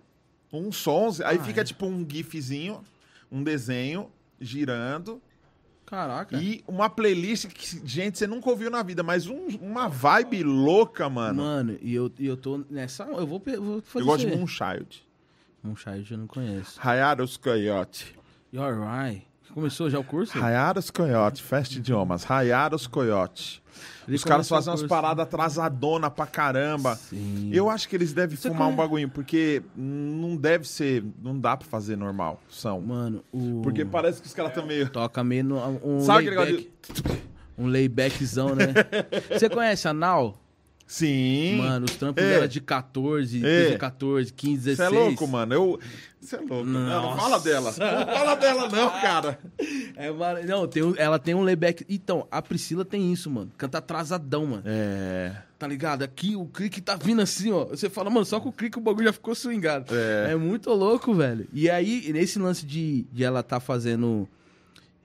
uns 0.51 0.77
sons. 0.77 1.22
Aí 1.22 1.38
Ah, 1.38 1.43
fica 1.43 1.61
é. 1.61 1.64
tipo 1.64 1.85
um 1.85 2.06
gifzinho, 2.09 2.81
um 3.31 3.43
desenho 3.43 4.09
girando. 4.39 5.22
Caraca. 5.85 6.38
E 6.38 6.64
uma 6.67 6.88
playlist 6.89 7.48
que, 7.48 7.81
gente, 7.88 8.17
você 8.19 8.27
nunca 8.27 8.48
ouviu 8.49 8.69
na 8.69 8.83
vida, 8.83 9.01
mas 9.01 9.25
um- 9.27 9.48
uma 9.59 9.88
vibe 9.88 10.43
louca, 10.43 11.09
mano. 11.09 11.41
Mano, 11.41 11.77
e 11.81 11.95
eu, 11.95 12.11
e 12.19 12.27
eu 12.27 12.38
tô 12.38 12.64
nessa... 12.69 13.06
Eu 13.06 13.25
vou, 13.25 13.41
vou 13.59 13.81
fazer 13.81 14.03
Eu 14.03 14.06
gosto 14.07 14.27
de. 14.27 14.35
Moonchild. 14.35 15.07
Moonchild 15.64 16.11
eu 16.11 16.17
não 16.19 16.27
conheço. 16.27 16.80
Hayaros 16.81 17.38
Coyote. 17.38 18.15
You're 18.53 18.77
right. 18.80 19.25
Começou 19.53 19.89
já 19.89 19.99
o 19.99 20.03
curso? 20.03 20.37
Hayaros 20.41 20.89
Coyote, 20.91 21.41
Festa 21.41 21.75
Idiomas. 21.77 22.29
Hayaros 22.29 22.87
Coyote. 22.87 23.61
Ele 24.07 24.15
Os 24.15 24.23
caras 24.23 24.49
fazem 24.49 24.71
umas 24.71 24.83
paradas 24.83 25.23
atrasadona 25.23 26.09
pra 26.09 26.25
caramba. 26.25 26.95
Sim. 26.95 27.49
Eu 27.53 27.69
acho 27.69 27.87
que 27.87 27.95
eles 27.95 28.11
devem 28.13 28.35
Você 28.35 28.47
fumar 28.49 28.63
um 28.67 28.71
conhece- 28.71 28.77
bagulho, 28.77 29.09
porque 29.09 29.61
não 29.75 30.35
deve 30.35 30.67
ser, 30.67 31.03
não 31.21 31.39
dá 31.39 31.55
pra 31.55 31.67
fazer 31.67 31.95
normal, 31.95 32.41
são. 32.49 32.81
Mano, 32.81 33.23
o... 33.31 33.61
Porque 33.63 33.85
parece 33.85 34.21
que 34.21 34.27
os 34.27 34.33
caras 34.33 34.51
estão 34.51 34.65
meio... 34.65 34.89
Toca 34.89 35.23
meio 35.23 35.43
no, 35.43 35.79
um 35.83 35.99
Sabe 36.01 36.27
aquele 36.27 36.35
negócio 36.43 36.71
Um 37.57 37.67
laybackzão, 37.67 38.55
né? 38.55 38.73
Você 39.31 39.47
conhece 39.49 39.87
a 39.87 39.93
Nau? 39.93 40.37
Sim. 40.91 41.57
Mano, 41.57 41.85
os 41.85 41.95
trampos 41.95 42.23
É. 42.23 42.33
dela 42.33 42.47
de 42.47 42.59
14, 42.59 43.37
É. 43.37 43.41
13, 43.41 43.77
14, 43.77 44.33
15, 44.33 44.61
Você 44.63 44.69
16. 44.71 44.91
é 44.91 44.99
louco, 44.99 45.27
mano. 45.27 45.53
Eu. 45.53 45.79
Você 46.19 46.35
é 46.35 46.39
louco. 46.39 46.63
Não, 46.65 47.01
não 47.11 47.15
fala 47.15 47.39
dela. 47.39 47.69
Não 47.77 48.05
fala 48.15 48.35
dela, 48.35 48.67
não, 48.69 48.89
cara. 48.89 49.39
É, 49.95 50.09
mano, 50.11 50.39
não, 50.47 50.67
tem, 50.67 50.81
ela 50.97 51.19
tem 51.19 51.35
um 51.35 51.43
layback. 51.43 51.85
Então, 51.87 52.27
a 52.31 52.41
Priscila 52.41 52.83
tem 52.83 53.13
isso, 53.13 53.29
mano. 53.29 53.51
Canta 53.55 53.77
atrasadão, 53.77 54.47
mano. 54.47 54.63
É. 54.65 55.35
Tá 55.59 55.67
ligado? 55.67 56.01
Aqui 56.01 56.35
o 56.35 56.45
clique 56.45 56.81
tá 56.81 56.95
vindo 56.95 57.21
assim, 57.21 57.51
ó. 57.51 57.65
Você 57.65 57.87
fala, 57.87 58.09
mano, 58.09 58.25
só 58.25 58.39
com 58.39 58.49
o 58.49 58.51
clique 58.51 58.79
o 58.79 58.81
bagulho 58.81 59.05
já 59.05 59.13
ficou 59.13 59.35
swingado. 59.35 59.93
É. 59.95 60.31
É 60.31 60.35
muito 60.35 60.71
louco, 60.71 61.13
velho. 61.13 61.47
E 61.53 61.69
aí, 61.69 62.11
nesse 62.11 62.39
lance 62.39 62.65
de, 62.65 63.03
de 63.13 63.23
ela 63.23 63.43
tá 63.43 63.59
fazendo. 63.59 64.27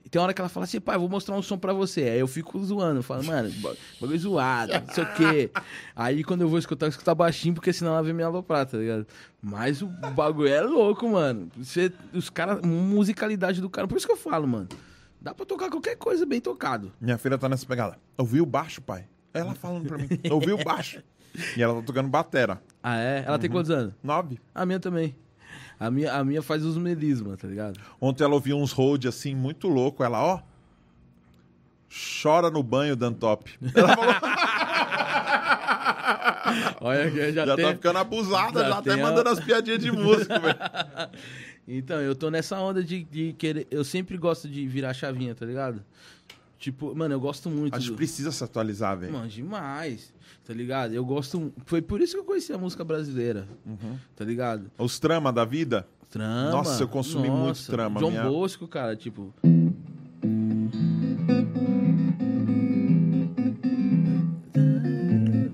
Tem 0.09 0.21
hora 0.21 0.33
que 0.33 0.39
ela 0.39 0.47
fala 0.49 0.63
assim, 0.65 0.79
pai, 0.79 0.97
vou 0.97 1.09
mostrar 1.09 1.35
um 1.35 1.41
som 1.41 1.57
pra 1.57 1.73
você. 1.73 2.01
Aí 2.03 2.19
eu 2.19 2.27
fico 2.27 2.63
zoando, 2.63 2.99
eu 2.99 3.03
falo, 3.03 3.23
mano, 3.23 3.49
ba- 3.61 3.73
bagulho 3.99 4.19
zoado, 4.19 4.71
não 4.73 4.93
sei 4.93 5.03
o 5.03 5.13
quê. 5.15 5.51
Aí 5.95 6.23
quando 6.23 6.41
eu 6.41 6.47
vou 6.47 6.59
escutar, 6.59 6.85
eu 6.85 6.89
escutar 6.89 7.15
baixinho, 7.15 7.53
porque 7.55 7.73
senão 7.73 7.93
ela 7.93 8.03
vem 8.03 8.13
me 8.13 8.23
aloprar, 8.23 8.65
tá 8.65 8.77
ligado? 8.77 9.05
Mas 9.41 9.81
o 9.81 9.87
bagulho 9.87 10.47
é 10.47 10.61
louco, 10.61 11.09
mano. 11.09 11.49
Você, 11.57 11.91
os 12.13 12.29
caras, 12.29 12.61
musicalidade 12.63 13.59
do 13.61 13.69
cara. 13.69 13.87
Por 13.87 13.97
isso 13.97 14.05
que 14.05 14.13
eu 14.13 14.17
falo, 14.17 14.47
mano. 14.47 14.69
Dá 15.19 15.33
pra 15.33 15.45
tocar 15.45 15.69
qualquer 15.71 15.95
coisa 15.97 16.25
bem 16.25 16.39
tocado. 16.39 16.91
Minha 17.01 17.17
filha 17.17 17.37
tá 17.37 17.49
nessa 17.49 17.65
pegada. 17.65 17.97
Ouviu 18.17 18.43
o 18.43 18.45
baixo, 18.45 18.81
pai? 18.81 19.05
Ela 19.33 19.55
falando 19.55 19.87
pra 19.87 19.97
mim. 19.97 20.07
Ouviu 20.29 20.55
o 20.55 20.63
baixo. 20.63 21.01
E 21.57 21.61
ela 21.61 21.73
tá 21.75 21.81
tocando 21.81 22.07
batera. 22.07 22.61
Ah, 22.81 22.97
é? 22.97 23.23
Ela 23.27 23.37
tem 23.39 23.49
quantos 23.49 23.71
anos? 23.71 23.93
Nove. 24.03 24.39
A 24.53 24.65
minha 24.65 24.79
também. 24.79 25.15
A 25.79 25.91
minha, 25.91 26.13
a 26.13 26.23
minha 26.23 26.41
faz 26.41 26.63
os 26.63 26.77
melismas, 26.77 27.37
tá 27.37 27.47
ligado? 27.47 27.79
Ontem 27.99 28.23
ela 28.23 28.33
ouviu 28.33 28.57
uns 28.57 28.71
hold 28.71 29.05
assim, 29.05 29.35
muito 29.35 29.67
louco. 29.67 30.03
Ela, 30.03 30.21
ó. 30.23 30.39
Chora 32.21 32.49
no 32.49 32.63
banho, 32.63 32.95
Dantop. 32.95 33.51
Ela 33.73 33.95
falou, 33.95 34.15
Olha, 36.81 37.09
já, 37.09 37.31
já, 37.31 37.45
já 37.45 37.55
tem... 37.55 37.65
tá 37.65 37.71
ficando 37.73 37.99
abusada, 37.99 38.59
já 38.61 38.69
já 38.69 38.77
até 38.77 38.93
tem 38.93 39.01
a- 39.01 39.05
mandando 39.07 39.29
as 39.29 39.39
piadinhas 39.39 39.79
de 39.79 39.91
música, 39.91 40.39
velho. 40.39 40.57
Então, 41.67 41.99
eu 41.99 42.15
tô 42.15 42.29
nessa 42.29 42.59
onda 42.59 42.83
de, 42.83 43.03
de 43.05 43.33
querer. 43.33 43.65
Eu 43.71 43.83
sempre 43.83 44.15
gosto 44.19 44.47
de 44.47 44.67
virar 44.67 44.93
chavinha, 44.93 45.33
tá 45.33 45.47
ligado? 45.47 45.83
Tipo, 46.65 46.95
mano, 46.95 47.13
eu 47.13 47.19
gosto 47.19 47.47
muito. 47.47 47.75
A 47.75 47.77
gente 47.79 47.91
do- 47.91 47.95
precisa 47.95 48.31
se 48.31 48.43
atualizar, 48.43 48.97
velho. 48.97 49.13
Mano, 49.13 49.27
demais. 49.27 50.11
Tá 50.43 50.51
ligado? 50.51 50.95
Eu 50.95 51.05
gosto. 51.05 51.53
Foi 51.63 51.79
por 51.79 52.01
isso 52.01 52.13
que 52.13 52.19
eu 52.21 52.23
conheci 52.23 52.51
a 52.51 52.57
música 52.57 52.83
brasileira. 52.83 53.47
Tá 54.15 54.25
ligado? 54.25 54.71
Os 54.79 54.97
trama 54.97 55.31
da 55.31 55.45
vida. 55.45 55.87
Trama. 56.09 56.49
Nossa, 56.49 56.81
eu 56.81 56.87
consumi 56.87 57.29
muito 57.29 57.49
nossa, 57.49 57.71
trama, 57.71 57.99
João 57.99 58.09
minha- 58.11 58.23
Bosco, 58.23 58.67
cara, 58.67 58.95
tipo. 58.95 59.31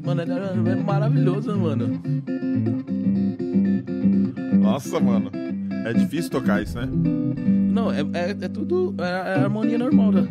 Mano, 0.04 0.22
era 0.22 0.56
maravilhoso, 0.84 1.56
mano. 1.58 2.02
Nossa, 4.62 5.00
mano. 5.00 5.32
É 5.86 5.94
difícil 5.94 6.30
tocar 6.32 6.62
isso, 6.62 6.78
né? 6.78 6.88
Não, 7.72 7.92
é, 7.92 8.02
é, 8.02 8.30
é 8.32 8.48
tudo. 8.48 8.94
É, 9.00 9.04
é 9.40 9.44
harmonia 9.44 9.78
normal, 9.78 10.12
né? 10.12 10.28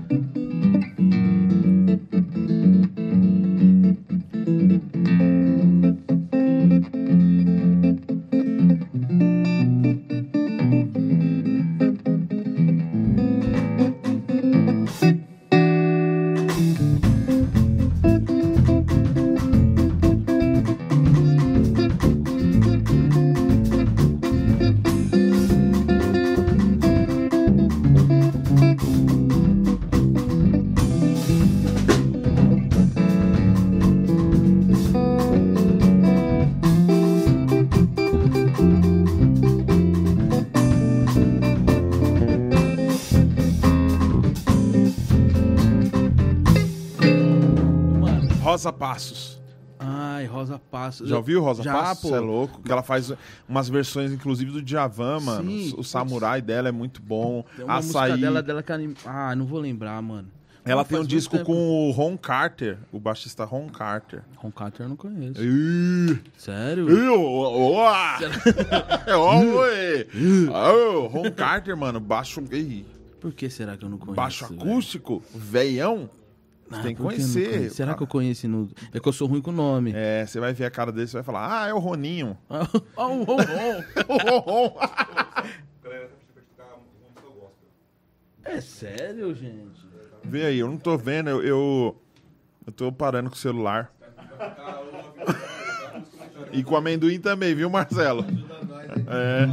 Rosa 48.61 48.73
Passos. 48.75 49.41
Ai, 49.79 50.27
Rosa 50.27 50.59
Passos. 50.59 51.09
Já 51.09 51.17
ouviu 51.17 51.43
Rosa 51.43 51.63
Já, 51.63 51.73
Passos? 51.73 52.11
pô. 52.11 52.15
É 52.15 52.21
louco. 52.21 52.61
Que 52.61 52.71
ela 52.71 52.83
faz 52.83 53.11
umas 53.49 53.71
versões, 53.71 54.13
inclusive, 54.13 54.51
do 54.51 54.61
Djavan, 54.61 55.19
mano. 55.21 55.51
Sim. 55.51 55.75
O 55.79 55.83
samurai 55.83 56.43
dela 56.43 56.69
é 56.69 56.73
muito 56.73 57.01
bom. 57.01 57.43
Tem 57.57 57.65
uma 57.65 57.77
Açaí. 57.79 58.11
música 58.11 58.27
dela, 58.27 58.43
dela 58.43 58.63
que 58.63 58.71
anim... 58.71 58.93
Ah, 59.07 59.35
não 59.35 59.47
vou 59.47 59.59
lembrar, 59.59 60.03
mano. 60.03 60.29
Ela 60.63 60.85
tem 60.85 60.99
um 60.99 61.05
disco 61.07 61.39
tempo. 61.39 61.47
com 61.47 61.89
o 61.89 61.91
Ron 61.91 62.19
Carter, 62.19 62.77
o 62.93 63.01
baixista 63.01 63.47
Ron 63.47 63.71
Carter. 63.71 64.21
Ron 64.37 64.51
Carter 64.51 64.85
eu 64.85 64.91
não 64.91 64.97
conheço. 64.97 65.41
Ih, 65.43 66.19
Sério? 66.37 66.87
ih. 66.91 67.01
É, 69.07 69.17
ó, 69.17 69.39
oi. 69.41 70.07
Ó, 70.51 71.07
Ron 71.07 71.31
Carter, 71.31 71.75
mano, 71.75 71.99
baixo, 71.99 72.43
ih, 72.53 72.85
Por 73.19 73.33
que 73.33 73.49
será 73.49 73.75
que 73.79 73.87
eu 73.87 73.89
não 73.89 73.97
conheço? 73.97 74.17
baixo 74.17 74.45
acústico, 74.45 75.23
veião. 75.35 76.11
Você 76.71 76.79
Ah, 76.79 76.83
tem 76.83 76.95
que 76.95 77.01
eu 77.01 77.07
conhecer. 77.07 77.71
Será 77.71 77.95
que 77.95 78.03
eu 78.03 78.07
conheço 78.07 78.47
no... 78.47 78.69
É 78.95 79.01
que 79.01 79.09
eu 79.09 79.13
sou 79.13 79.27
ruim 79.27 79.43
com 79.43 79.51
o 79.51 79.55
nome. 79.55 79.93
É, 79.95 80.25
você 80.25 80.39
vai 80.39 80.53
ver 80.53 80.65
a 80.67 80.71
cara 80.71 80.93
dele, 80.93 81.09
você 81.09 81.15
vai 81.17 81.25
falar, 81.25 81.65
ah, 81.65 81.69
é 81.69 81.75
o 81.75 81.79
Roninho. 81.79 82.39
Ó, 82.97 83.09
o 83.13 83.25
Ron 83.25 83.37
Ron. 83.37 83.85
O 84.09 84.39
Ron. 84.39 84.79
É 88.45 88.61
sério, 88.61 89.35
gente? 89.35 89.89
Vê 90.23 90.47
aí, 90.47 90.59
eu 90.59 90.69
não 90.69 90.77
tô 90.77 90.97
vendo, 90.97 91.31
eu, 91.31 91.43
eu, 91.43 91.97
eu 92.67 92.73
tô 92.73 92.91
parando 92.93 93.31
com 93.31 93.37
o 93.37 93.39
celular. 93.39 93.93
E 96.53 96.65
com 96.65 96.75
amendoim 96.75 97.21
também, 97.21 97.55
viu, 97.55 97.71
Marcelo? 97.71 98.25
É. 99.07 99.45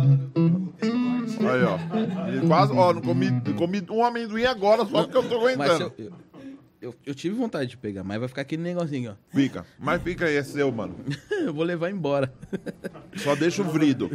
Aí, 1.45 1.63
ó. 1.63 2.47
Quase, 2.47 2.73
ó, 2.73 2.93
não 2.93 3.01
comi, 3.01 3.29
comi 3.55 3.85
um 3.91 4.03
amendoim 4.03 4.45
agora 4.45 4.83
só 4.85 5.03
porque 5.03 5.17
eu 5.17 5.29
tô 5.29 5.35
aguentando. 5.35 5.93
Eu, 6.81 6.93
eu, 7.05 7.15
tive 7.15 7.35
vontade 7.35 7.69
de 7.71 7.77
pegar, 7.77 8.03
mas 8.03 8.19
vai 8.19 8.27
ficar 8.27 8.41
aquele 8.41 8.61
negocinho, 8.61 9.11
ó. 9.11 9.35
Fica. 9.35 9.65
Mas 9.79 10.01
fica 10.01 10.25
aí, 10.25 10.35
é 10.35 10.43
seu, 10.43 10.71
mano. 10.71 10.95
Eu 11.31 11.53
vou 11.53 11.63
levar 11.63 11.89
embora. 11.89 12.31
Só 13.17 13.35
deixa 13.35 13.61
o 13.61 13.65
vrido. 13.65 14.09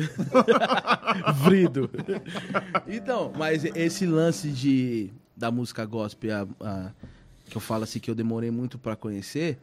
Vrido. 1.45 1.91
Então, 2.87 3.33
mas 3.37 3.65
esse 3.65 4.07
lance 4.07 4.49
de 4.51 5.11
da 5.37 5.51
música 5.51 5.85
gospel, 5.85 6.31
a- 6.61 6.67
a- 6.69 6.93
que 7.49 7.57
eu 7.57 7.61
falo 7.61 7.85
assim 7.85 7.99
que 7.99 8.11
eu 8.11 8.15
demorei 8.15 8.51
muito 8.51 8.79
pra 8.79 8.95
conhecer, 8.97 9.59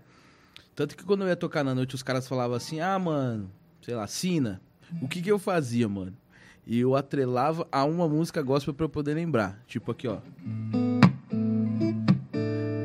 tanto 0.75 0.95
que 0.95 1.03
quando 1.03 1.21
eu 1.23 1.27
ia 1.27 1.35
tocar 1.35 1.63
na 1.63 1.73
noite, 1.75 1.95
os 1.95 2.03
caras 2.03 2.27
falavam 2.27 2.55
assim: 2.55 2.79
"Ah, 2.79 2.97
mano, 2.99 3.49
sei 3.81 3.95
lá, 3.95 4.07
sina". 4.07 4.61
O 5.01 5.07
que 5.07 5.21
que 5.21 5.31
eu 5.31 5.37
fazia, 5.39 5.87
mano? 5.87 6.15
E 6.65 6.79
eu 6.79 6.95
atrelava 6.95 7.67
a 7.71 7.83
uma 7.83 8.07
música 8.07 8.41
gospel 8.41 8.73
pra 8.73 8.85
eu 8.85 8.89
poder 8.89 9.13
lembrar. 9.13 9.59
Tipo 9.67 9.91
aqui, 9.91 10.07
ó. 10.07 10.19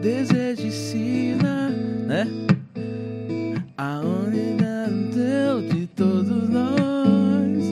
Desejo 0.05 0.71
sina, 0.71 1.71
né? 1.71 2.27
A 3.79 4.01
unidade 4.01 5.71
de 5.71 5.87
todos 5.87 6.47
nós. 6.51 7.65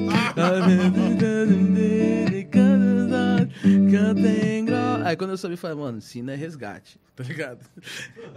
Gro- 4.64 5.04
Aí 5.04 5.14
quando 5.16 5.30
eu 5.32 5.36
soube, 5.36 5.56
falei, 5.56 5.76
mano, 5.76 6.00
Sina 6.00 6.32
é 6.32 6.36
resgate, 6.36 6.98
tá 7.14 7.22
ligado? 7.22 7.60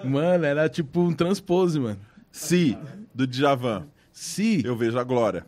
Mano, 0.03 0.43
era 0.45 0.67
tipo 0.67 0.99
um 0.99 1.13
transpose, 1.13 1.79
mano. 1.79 1.97
Si, 2.29 2.77
do 3.13 3.25
Djavan. 3.25 3.87
Se. 4.11 4.61
Eu 4.65 4.75
vejo 4.75 4.99
a 4.99 5.03
glória. 5.05 5.45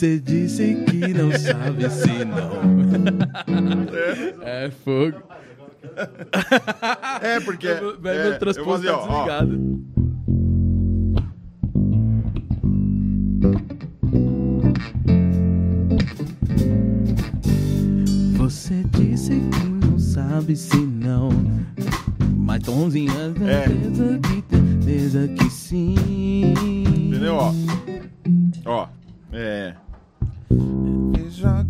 Você 0.00 0.18
disse 0.18 0.82
que 0.86 1.12
não 1.12 1.30
sabe 1.30 1.90
se 1.90 2.24
não. 2.24 2.52
É 4.42 4.70
fogo. 4.70 5.22
É, 7.20 7.38
porque. 7.40 7.68
Vai 8.00 8.16
é, 8.16 8.22
meu 8.22 8.24
eu 8.24 8.30
vou 8.30 8.38
transpose 8.38 8.80
dizer, 8.80 8.92
tá 8.92 8.96
ó, 8.96 9.02
ó, 9.02 9.12
desligado. 9.12 9.84
Você 18.38 18.82
disse 18.92 19.38
que 19.38 19.86
não 19.86 19.98
sabe 19.98 20.56
se 20.56 20.78
não. 20.78 21.28
tomzinho. 22.64 23.12
É. 23.46 23.68
Certeza 23.68 24.18
que, 24.18 24.56
certeza 24.56 25.28
que 25.28 25.50
sim. 25.50 25.94
Entendeu? 27.10 27.34
Ó. 27.34 27.52
Ó. 28.64 28.88
É. 29.30 29.74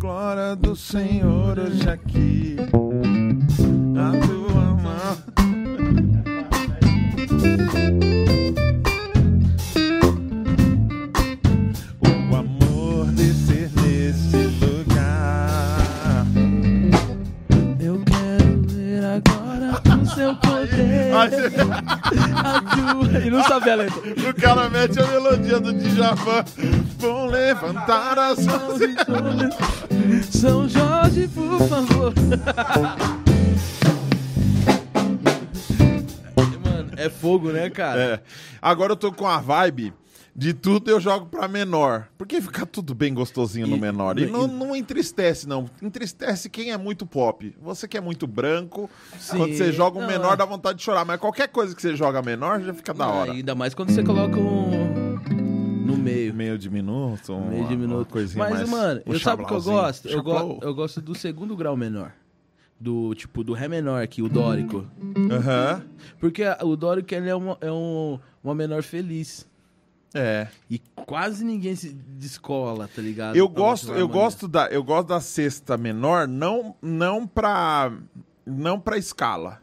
Glória 0.01 0.57
do 0.57 0.75
Senhor 0.75 1.59
hoje 1.59 1.87
aqui. 1.87 2.57
A 3.99 4.27
tua 4.27 4.40
Ele 23.15 23.31
não 23.31 23.43
sabe 23.45 23.71
a 23.71 23.75
letra. 23.75 24.01
o 24.31 24.35
cara 24.35 24.69
mete 24.69 24.99
a 24.99 25.07
melodia 25.07 25.61
do 25.61 25.73
Djavan. 25.73 26.45
Vão 26.99 27.27
levantar 27.27 28.19
as 28.19 28.45
mãos. 28.47 28.81
São 30.31 30.69
Jorge, 30.69 31.29
por 31.29 31.59
favor. 31.69 32.13
Mano, 36.65 36.91
é 36.97 37.09
fogo, 37.09 37.51
né, 37.51 37.71
cara? 37.71 38.01
É. 38.01 38.21
Agora 38.61 38.93
eu 38.93 38.97
tô 38.97 39.13
com 39.13 39.27
a 39.27 39.39
vibe 39.39 39.93
de 40.41 40.55
tudo 40.55 40.91
eu 40.91 40.99
jogo 40.99 41.27
pra 41.27 41.47
menor. 41.47 42.09
Porque 42.17 42.41
fica 42.41 42.65
tudo 42.65 42.95
bem 42.95 43.13
gostosinho 43.13 43.67
no 43.67 43.77
E- 43.77 43.81
menor. 43.81 44.19
E 44.19 44.23
e- 44.23 44.27
não, 44.27 44.47
não 44.47 44.75
entristece, 44.75 45.47
não. 45.47 45.67
Entristece 45.83 46.49
quem 46.49 46.71
é 46.73 46.79
muito 46.79 47.05
pop. 47.05 47.55
Você 47.61 47.87
que 47.87 47.99
é 47.99 48.01
muito 48.01 48.27
branco, 48.27 48.89
Sim. 49.19 49.37
quando 49.37 49.53
você 49.55 49.71
joga 49.71 49.99
um 49.99 50.01
Não, 50.01 50.09
menor 50.09 50.33
é. 50.33 50.37
dá 50.37 50.47
vontade 50.47 50.79
de 50.79 50.85
chorar. 50.85 51.05
Mas 51.05 51.21
qualquer 51.21 51.49
coisa 51.49 51.75
que 51.77 51.83
você 51.83 51.95
joga 51.95 52.23
menor 52.23 52.59
já 52.63 52.73
fica 52.73 52.95
da 52.95 53.07
hora. 53.07 53.33
Ainda 53.33 53.55
mais 53.55 53.75
quando 53.75 53.91
você 53.91 54.03
coloca 54.03 54.39
um 54.41 55.19
no 55.85 55.97
meio. 55.99 56.33
Meio 56.33 56.57
diminuto, 56.57 57.35
uma, 57.35 57.51
Meio 57.51 57.67
de 57.69 57.75
uma 57.75 57.87
minuto. 57.87 58.09
coisinha 58.09 58.43
Mas, 58.43 58.55
mais... 58.61 58.71
mano, 58.71 59.03
eu 59.05 59.21
sabe 59.21 59.43
o 59.43 59.47
que 59.47 59.53
eu 59.53 59.61
gosto? 59.63 60.09
Eu, 60.09 60.23
go 60.23 60.59
eu 60.63 60.75
gosto 60.75 61.03
do 61.03 61.15
segundo 61.15 61.55
grau 61.55 61.77
menor. 61.77 62.13
Do, 62.81 63.15
tipo, 63.15 63.45
do 63.45 63.53
Ré 63.53 63.69
menor 63.69 64.03
aqui, 64.03 64.23
o 64.23 64.29
dórico. 64.31 64.87
Aham. 65.31 65.83
Porque 66.19 66.43
o 66.63 66.75
dórico, 66.77 67.15
ele 67.15 67.29
é, 67.29 67.35
uma, 67.35 67.59
é 67.61 67.71
um, 67.71 68.19
uma 68.43 68.55
menor 68.55 68.83
feliz. 68.83 69.47
É. 70.13 70.49
E 70.69 70.79
quase 71.07 71.45
ninguém 71.45 71.75
se 71.77 71.93
descola, 71.93 72.89
tá 72.95 73.01
ligado? 73.01 73.37
Eu 73.37 73.49
Pra 73.49 73.61
gosto, 73.63 73.93
eu 73.93 74.09
gosto 74.09 74.49
da, 74.49 74.67
eu 74.69 74.83
gosto 74.83 75.09
da 75.09 75.21
sexta 75.21 75.77
menor, 75.77 76.27
não 76.27 76.75
não 76.83 77.27
pra 77.27 77.93
não 78.45 78.81
para 78.81 78.99
escala, 78.99 79.61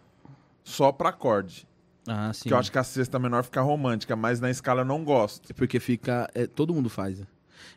só 0.64 0.92
pra 0.92 1.10
acorde. 1.10 1.68
Ah, 2.08 2.32
sim. 2.34 2.48
Que 2.48 2.54
eu 2.54 2.58
acho 2.58 2.72
que 2.72 2.78
a 2.78 2.84
sexta 2.84 3.20
menor 3.20 3.44
fica 3.44 3.62
romântica, 3.62 4.16
mas 4.16 4.40
na 4.40 4.50
escala 4.50 4.82
eu 4.82 4.86
não 4.86 5.04
gosto. 5.04 5.54
Porque 5.54 5.78
fica... 5.78 6.30
é, 6.34 6.48
todo 6.48 6.74
mundo 6.74 6.90
faz, 6.90 7.20
né? 7.20 7.26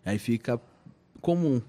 Aí 0.06 0.18
fica 0.20 0.60
comum. 1.20 1.60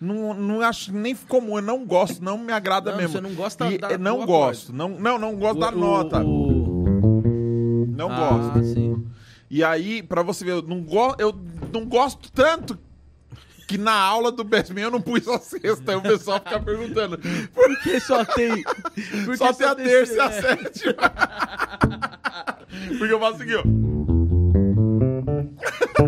Não, 0.00 0.32
não 0.32 0.60
acho 0.62 0.90
nem 0.90 1.14
comum, 1.14 1.56
eu 1.58 1.62
não 1.62 1.84
gosto, 1.84 2.24
não 2.24 2.38
me 2.38 2.50
agrada 2.50 2.92
Não, 2.92 2.96
mesmo. 2.98 3.12
você 3.12 3.20
não 3.20 3.34
gosta 3.34 3.70
E, 3.70 3.76
da- 3.76 3.98
Não 3.98 4.24
gosto, 4.24 4.72
não, 4.72 4.88
não, 4.98 5.18
não 5.18 5.36
gosto 5.36 5.60
da 5.60 5.68
O- 5.68 5.72
nota. 5.78 6.24
o- 6.24 7.86
Não 7.94 8.10
ah, 8.10 8.30
gosto. 8.30 8.64
sim. 8.64 9.06
E 9.48 9.62
aí, 9.62 10.02
pra 10.02 10.22
você 10.22 10.44
ver, 10.44 10.52
eu 10.52 10.62
não, 10.62 10.80
go 10.82 11.14
eu 11.18 11.34
não 11.72 11.84
gosto 11.86 12.30
tanto 12.32 12.78
que 13.68 13.76
na 13.78 13.92
aula 13.94 14.30
do 14.30 14.44
Besmin 14.44 14.82
eu 14.82 14.90
não 14.90 15.00
pus 15.00 15.26
a 15.28 15.38
sexta. 15.38 15.92
Aí 15.92 15.96
o 15.98 16.02
pessoal 16.02 16.38
fica 16.38 16.60
perguntando. 16.60 17.18
Porque 17.54 17.98
só 18.00 18.24
tem... 18.24 18.62
Porque 19.24 19.36
só 19.36 19.52
tem 19.52 19.66
a 19.66 19.74
terça 19.74 20.14
e 20.14 20.20
a 20.20 20.24
é. 20.26 20.30
sétima. 20.30 20.94
Porque 22.98 23.12
eu 23.12 23.20
faço 23.20 23.42
aqui, 23.42 23.54
ó. 23.56 23.62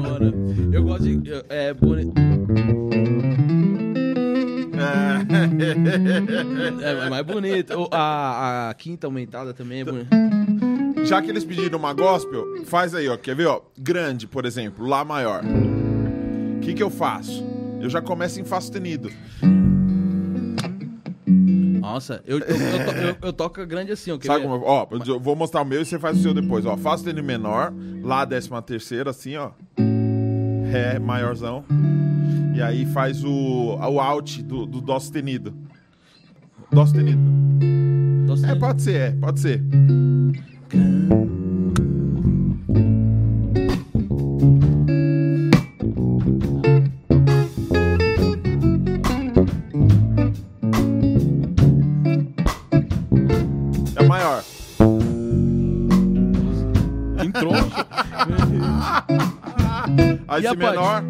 Mano, 0.00 0.33
eu 0.73 0.83
gosto 0.83 1.02
de... 1.02 1.28
eu- 1.31 1.44
É, 1.49 1.73
boni... 1.75 2.12
é, 6.83 6.91
é 7.07 7.10
mais 7.10 7.26
bonito. 7.26 7.75
O- 7.78 7.89
A, 7.92 8.70
a 8.70 8.75
quinta 8.75 9.07
aumentada 9.07 9.52
também 9.52 9.81
é 9.81 9.84
bonita. 9.84 10.17
Já 11.08 11.22
que 11.22 11.30
eles 11.30 11.44
pediram 11.44 11.78
uma 11.78 11.92
gospel, 11.92 12.64
faz 12.66 12.94
aí, 12.94 13.08
ó. 13.08 13.16
Quer 13.16 13.34
ver, 13.34 13.46
ó? 13.46 13.60
Grande, 13.78 14.26
por 14.26 14.44
exemplo, 14.44 14.86
Lá 14.86 15.04
maior. 15.04 15.42
O 16.56 16.60
que 16.60 16.74
que 16.74 16.82
eu 16.82 16.90
faço? 16.90 17.44
Eu 17.80 17.88
já 17.88 18.02
começo 18.02 18.40
em 18.40 18.44
Fá 18.44 18.60
sustenido. 18.60 19.10
Nossa, 21.80 22.22
eu, 22.26 22.38
eu, 22.40 22.44
eu, 22.56 22.56
to- 22.84 22.98
eu- 23.00 23.16
eu 23.28 23.32
toco 23.32 23.64
grande 23.66 23.92
assim, 23.92 24.16
quer 24.18 24.26
Sabe 24.26 24.42
como? 24.44 24.62
Ó, 24.64 24.86
eu 25.06 25.18
vou 25.18 25.34
mostrar 25.34 25.62
o 25.62 25.64
meu 25.64 25.80
e 25.80 25.84
você 25.86 25.98
faz 25.98 26.18
o 26.18 26.22
seu 26.22 26.34
depois, 26.34 26.66
ó. 26.66 26.76
Fá 26.76 26.96
sustenido 26.96 27.24
menor, 27.24 27.72
Lá 28.02 28.24
décima 28.24 28.60
terceira, 28.60 29.10
assim, 29.10 29.36
ó. 29.36 29.50
Ré 30.70 30.98
maiorzão. 30.98 31.64
E 32.54 32.60
aí 32.60 32.84
faz 32.86 33.24
o, 33.24 33.30
o 33.76 34.00
alt 34.00 34.38
do, 34.42 34.66
do 34.66 34.80
Dó 34.80 34.98
sustenido. 34.98 35.54
Dó 36.70 36.84
sustenido. 36.84 37.20
Nossa, 38.26 38.46
É, 38.48 38.54
pode 38.54 38.82
ser, 38.82 38.94
é, 38.96 39.10
pode 39.12 39.40
ser. 39.40 39.62
É 53.97 54.02
maior. 54.06 54.42
Entrou. 57.24 57.55
Aí 60.28 60.42
E 60.42 60.47
a 60.47 60.55
menor. 60.55 61.02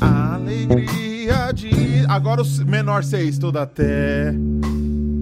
Alegria 0.00 1.52
de. 1.52 1.70
Agora 2.08 2.42
o 2.42 2.46
menor 2.66 3.04
6, 3.04 3.38
toda 3.38 3.62
até. 3.62 4.34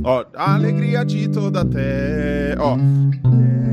Ó, 0.05 0.25
alegria 0.37 1.05
de 1.05 1.29
toda 1.29 1.61
até. 1.63 2.55
Ó. 2.59 2.77
Terra. 2.77 3.72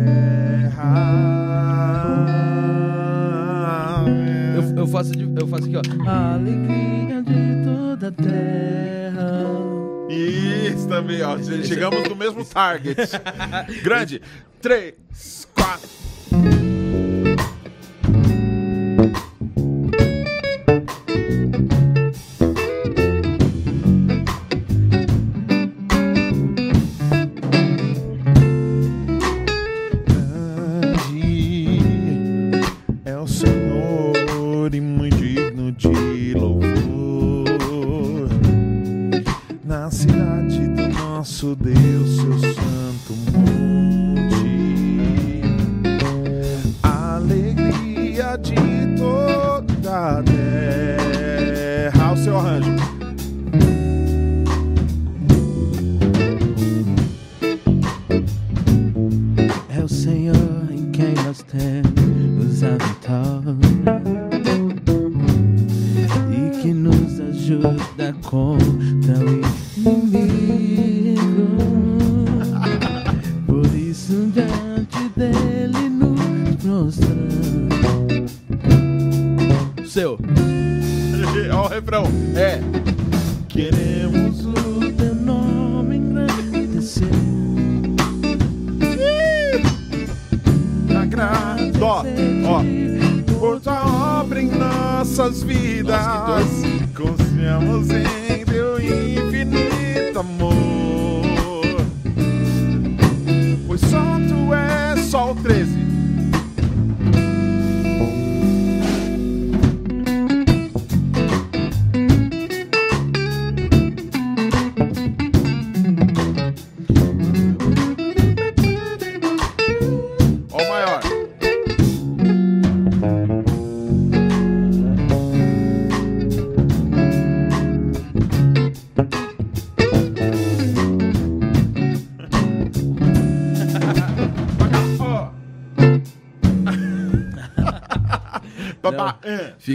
Eu, 4.55 4.77
eu, 4.77 4.87
faço 4.87 5.11
eu 5.13 5.47
faço 5.47 5.65
aqui, 5.65 5.75
ó. 5.77 5.81
A 6.09 6.33
alegria 6.33 7.21
de 7.21 7.63
toda 7.63 8.07
a 8.07 8.11
terra. 8.11 9.43
Isso 10.09 10.87
também, 10.87 11.21
ó. 11.21 11.37
Chegamos 11.63 12.07
no 12.07 12.15
mesmo 12.15 12.43
target. 12.45 12.95
Grande. 13.83 14.21
3, 14.61 14.93
4. 15.55 16.68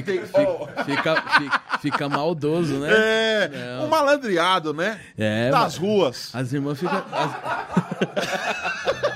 Fica, 0.03 0.13
fica, 0.27 0.85
fica, 0.85 1.23
fica, 1.39 1.63
fica 1.81 2.09
maldoso, 2.09 2.75
né? 2.79 2.89
É, 2.93 3.49
Não. 3.79 3.87
um 3.87 3.89
malandreado, 3.89 4.73
né? 4.75 5.01
É, 5.17 5.51
Das 5.51 5.77
ruas. 5.77 6.31
As 6.35 6.53
irmãs 6.53 6.79
ficam. 6.81 7.03
as- 7.13 7.35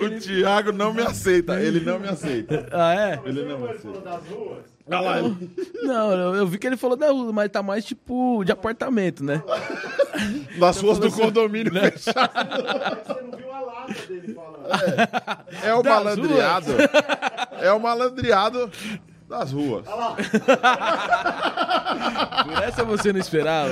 O 0.00 0.20
Thiago 0.20 0.72
não 0.72 0.92
me 0.92 1.02
aceita. 1.02 1.60
Ele 1.60 1.80
não 1.80 1.98
me 1.98 2.08
aceita. 2.08 2.66
Ah, 2.72 2.94
é? 2.94 3.20
Ele 3.24 3.42
não 3.44 3.58
me 3.58 3.64
Ele 3.64 3.76
aceita. 3.76 4.00
falou 4.00 4.00
das 4.02 4.24
ruas. 4.28 4.64
Olha 4.88 5.00
lá, 5.00 5.18
ele- 5.20 5.50
Não, 5.84 6.12
eu, 6.12 6.34
eu 6.36 6.46
vi 6.46 6.58
que 6.58 6.66
ele 6.66 6.76
falou 6.76 6.96
da 6.96 7.10
rua, 7.10 7.32
mas 7.32 7.48
tá 7.50 7.62
mais 7.62 7.84
tipo 7.84 8.42
de 8.44 8.50
apartamento, 8.50 9.22
né? 9.24 9.40
Das 10.58 10.78
ruas 10.80 10.98
do 10.98 11.06
assim, 11.06 11.20
condomínio 11.22 11.72
né? 11.72 11.90
fechado. 11.92 12.18
Você 13.06 13.22
não 13.22 13.30
viu 13.38 13.41
falando. 14.34 14.66
É 15.62 15.74
o 15.74 15.82
Das 15.82 15.92
malandreado. 15.94 16.72
É 17.60 17.72
o 17.72 17.80
malandreado 17.80 18.70
das 19.28 19.52
ruas. 19.52 19.86
Por 22.44 22.62
essa 22.62 22.84
você 22.84 23.12
não 23.12 23.20
esperava. 23.20 23.70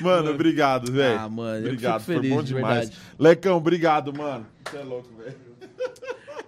Mano, 0.00 0.30
obrigado, 0.30 0.90
velho. 0.90 1.18
Ah, 1.18 1.28
mano, 1.28 1.56
eu 1.58 1.64
obrigado, 1.72 2.00
fico 2.00 2.12
feliz, 2.14 2.28
foi 2.28 2.36
bom 2.38 2.42
de 2.42 2.54
demais. 2.54 2.88
verdade. 2.88 2.98
Lecão, 3.18 3.56
obrigado, 3.56 4.12
mano. 4.16 4.46
Você 4.64 4.78
é 4.78 4.82
louco, 4.82 5.08
velho. 5.16 5.49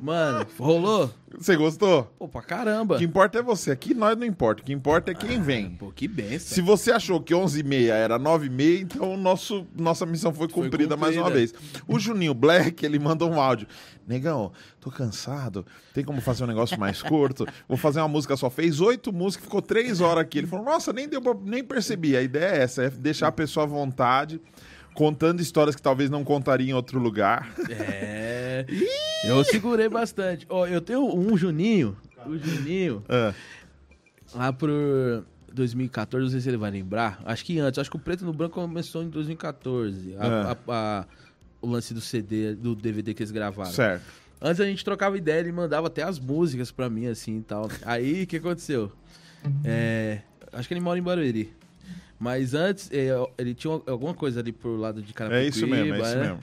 Mano, 0.02 0.44
rolou? 0.58 1.08
Você 1.38 1.54
gostou? 1.56 2.12
Pô, 2.18 2.26
pra 2.28 2.42
caramba. 2.42 2.96
O 2.96 2.98
que 2.98 3.04
importa 3.04 3.38
é 3.38 3.42
você. 3.42 3.70
Aqui 3.70 3.94
nós 3.94 4.18
não 4.18 4.26
importa. 4.26 4.60
O 4.60 4.64
que 4.66 4.72
importa 4.72 5.12
é 5.12 5.14
quem 5.14 5.40
vem. 5.40 5.70
Pô, 5.76 5.92
que 5.92 6.08
benção. 6.08 6.54
Se 6.56 6.60
você 6.60 6.90
achou 6.90 7.20
que 7.20 7.32
11h30 7.32 7.88
era 7.88 8.18
9h30, 8.18 8.80
então 8.82 9.16
nosso, 9.16 9.64
nossa 9.78 10.04
missão 10.04 10.34
foi 10.34 10.48
cumprida, 10.48 10.96
mais 10.96 11.16
uma 11.16 11.30
vez. 11.30 11.52
cumprida. 11.52 11.84
O 11.86 12.00
Juninho 12.00 12.34
Black, 12.34 12.84
ele 12.84 12.98
mandou 12.98 13.30
um 13.30 13.40
áudio. 13.40 13.68
Negão, 14.04 14.50
tô 14.80 14.90
cansado. 14.90 15.64
Tem 15.94 16.04
como 16.04 16.20
fazer 16.20 16.42
um 16.42 16.48
negócio 16.48 16.78
mais 16.80 17.00
curto? 17.00 17.46
Vou 17.68 17.78
fazer 17.78 18.00
uma 18.00 18.08
música 18.08 18.36
só. 18.36 18.50
Fez 18.50 18.80
oito 18.80 19.12
músicas, 19.12 19.44
ficou 19.44 19.62
três 19.62 20.00
horas 20.00 20.22
aqui. 20.24 20.38
Ele 20.38 20.48
falou, 20.48 20.64
nossa, 20.64 20.92
nem, 20.92 21.08
deu 21.08 21.22
pra- 21.22 21.36
nem 21.44 21.62
percebi. 21.62 22.16
A 22.16 22.22
ideia 22.22 22.56
é 22.56 22.62
essa, 22.62 22.82
é 22.82 22.90
deixar 22.90 23.28
a 23.28 23.32
pessoa 23.32 23.64
à 23.64 23.68
vontade, 23.68 24.40
contando 24.94 25.40
histórias 25.40 25.74
que 25.76 25.82
talvez 25.82 26.08
não 26.10 26.24
contaria 26.24 26.70
em 26.70 26.74
outro 26.74 26.98
lugar. 26.98 27.52
É. 27.70 28.64
Eu 29.24 29.42
segurei 29.44 29.88
bastante. 29.88 30.46
Ó, 30.48 30.66
eu 30.66 30.80
tenho 30.80 31.04
um 31.16 31.36
Juninho. 31.36 31.96
O 32.26 32.36
Juninho, 32.38 33.04
É. 33.08 33.34
lá 34.34 34.52
por 34.52 34.70
2014, 35.52 36.24
não 36.24 36.30
sei 36.30 36.40
se 36.40 36.48
ele 36.48 36.56
vai 36.56 36.70
lembrar. 36.70 37.20
Acho 37.24 37.44
que 37.44 37.58
antes. 37.58 37.78
Acho 37.78 37.90
que 37.90 37.96
o 37.96 38.00
Preto 38.00 38.24
no 38.24 38.32
Branco 38.32 38.54
começou 38.60 39.02
em 39.02 39.08
2014. 39.08 40.14
A- 40.18 40.26
É. 40.26 40.28
a- 40.28 40.56
a- 40.68 41.06
o 41.60 41.66
lance 41.68 41.92
do 41.94 42.00
CD, 42.00 42.54
do 42.54 42.74
DVD 42.74 43.14
que 43.14 43.22
eles 43.22 43.30
gravaram. 43.30 43.70
Certo. 43.70 44.02
Antes 44.40 44.60
a 44.60 44.64
gente 44.64 44.84
trocava 44.84 45.16
ideia, 45.16 45.38
ele 45.40 45.52
mandava 45.52 45.86
até 45.86 46.02
as 46.02 46.18
músicas 46.18 46.72
pra 46.72 46.90
mim, 46.90 47.06
assim 47.06 47.38
e 47.38 47.42
tal. 47.42 47.68
Aí, 47.84 48.24
o 48.24 48.26
que 48.26 48.36
aconteceu? 48.38 48.90
É, 49.64 50.18
acho 50.52 50.66
que 50.66 50.74
ele 50.74 50.80
mora 50.80 50.98
em 50.98 51.02
Barueri. 51.02 51.52
Mas 52.22 52.54
antes, 52.54 52.88
é, 52.92 53.08
ele 53.36 53.52
tinha 53.52 53.72
alguma 53.84 54.14
coisa 54.14 54.38
ali 54.38 54.52
pro 54.52 54.76
lado 54.76 55.02
de 55.02 55.12
Carapicuíba, 55.12 55.44
É 55.44 55.48
isso 55.48 55.66
mesmo, 55.66 55.94
é 55.94 56.00
isso 56.00 56.16
né? 56.16 56.22
mesmo. 56.28 56.38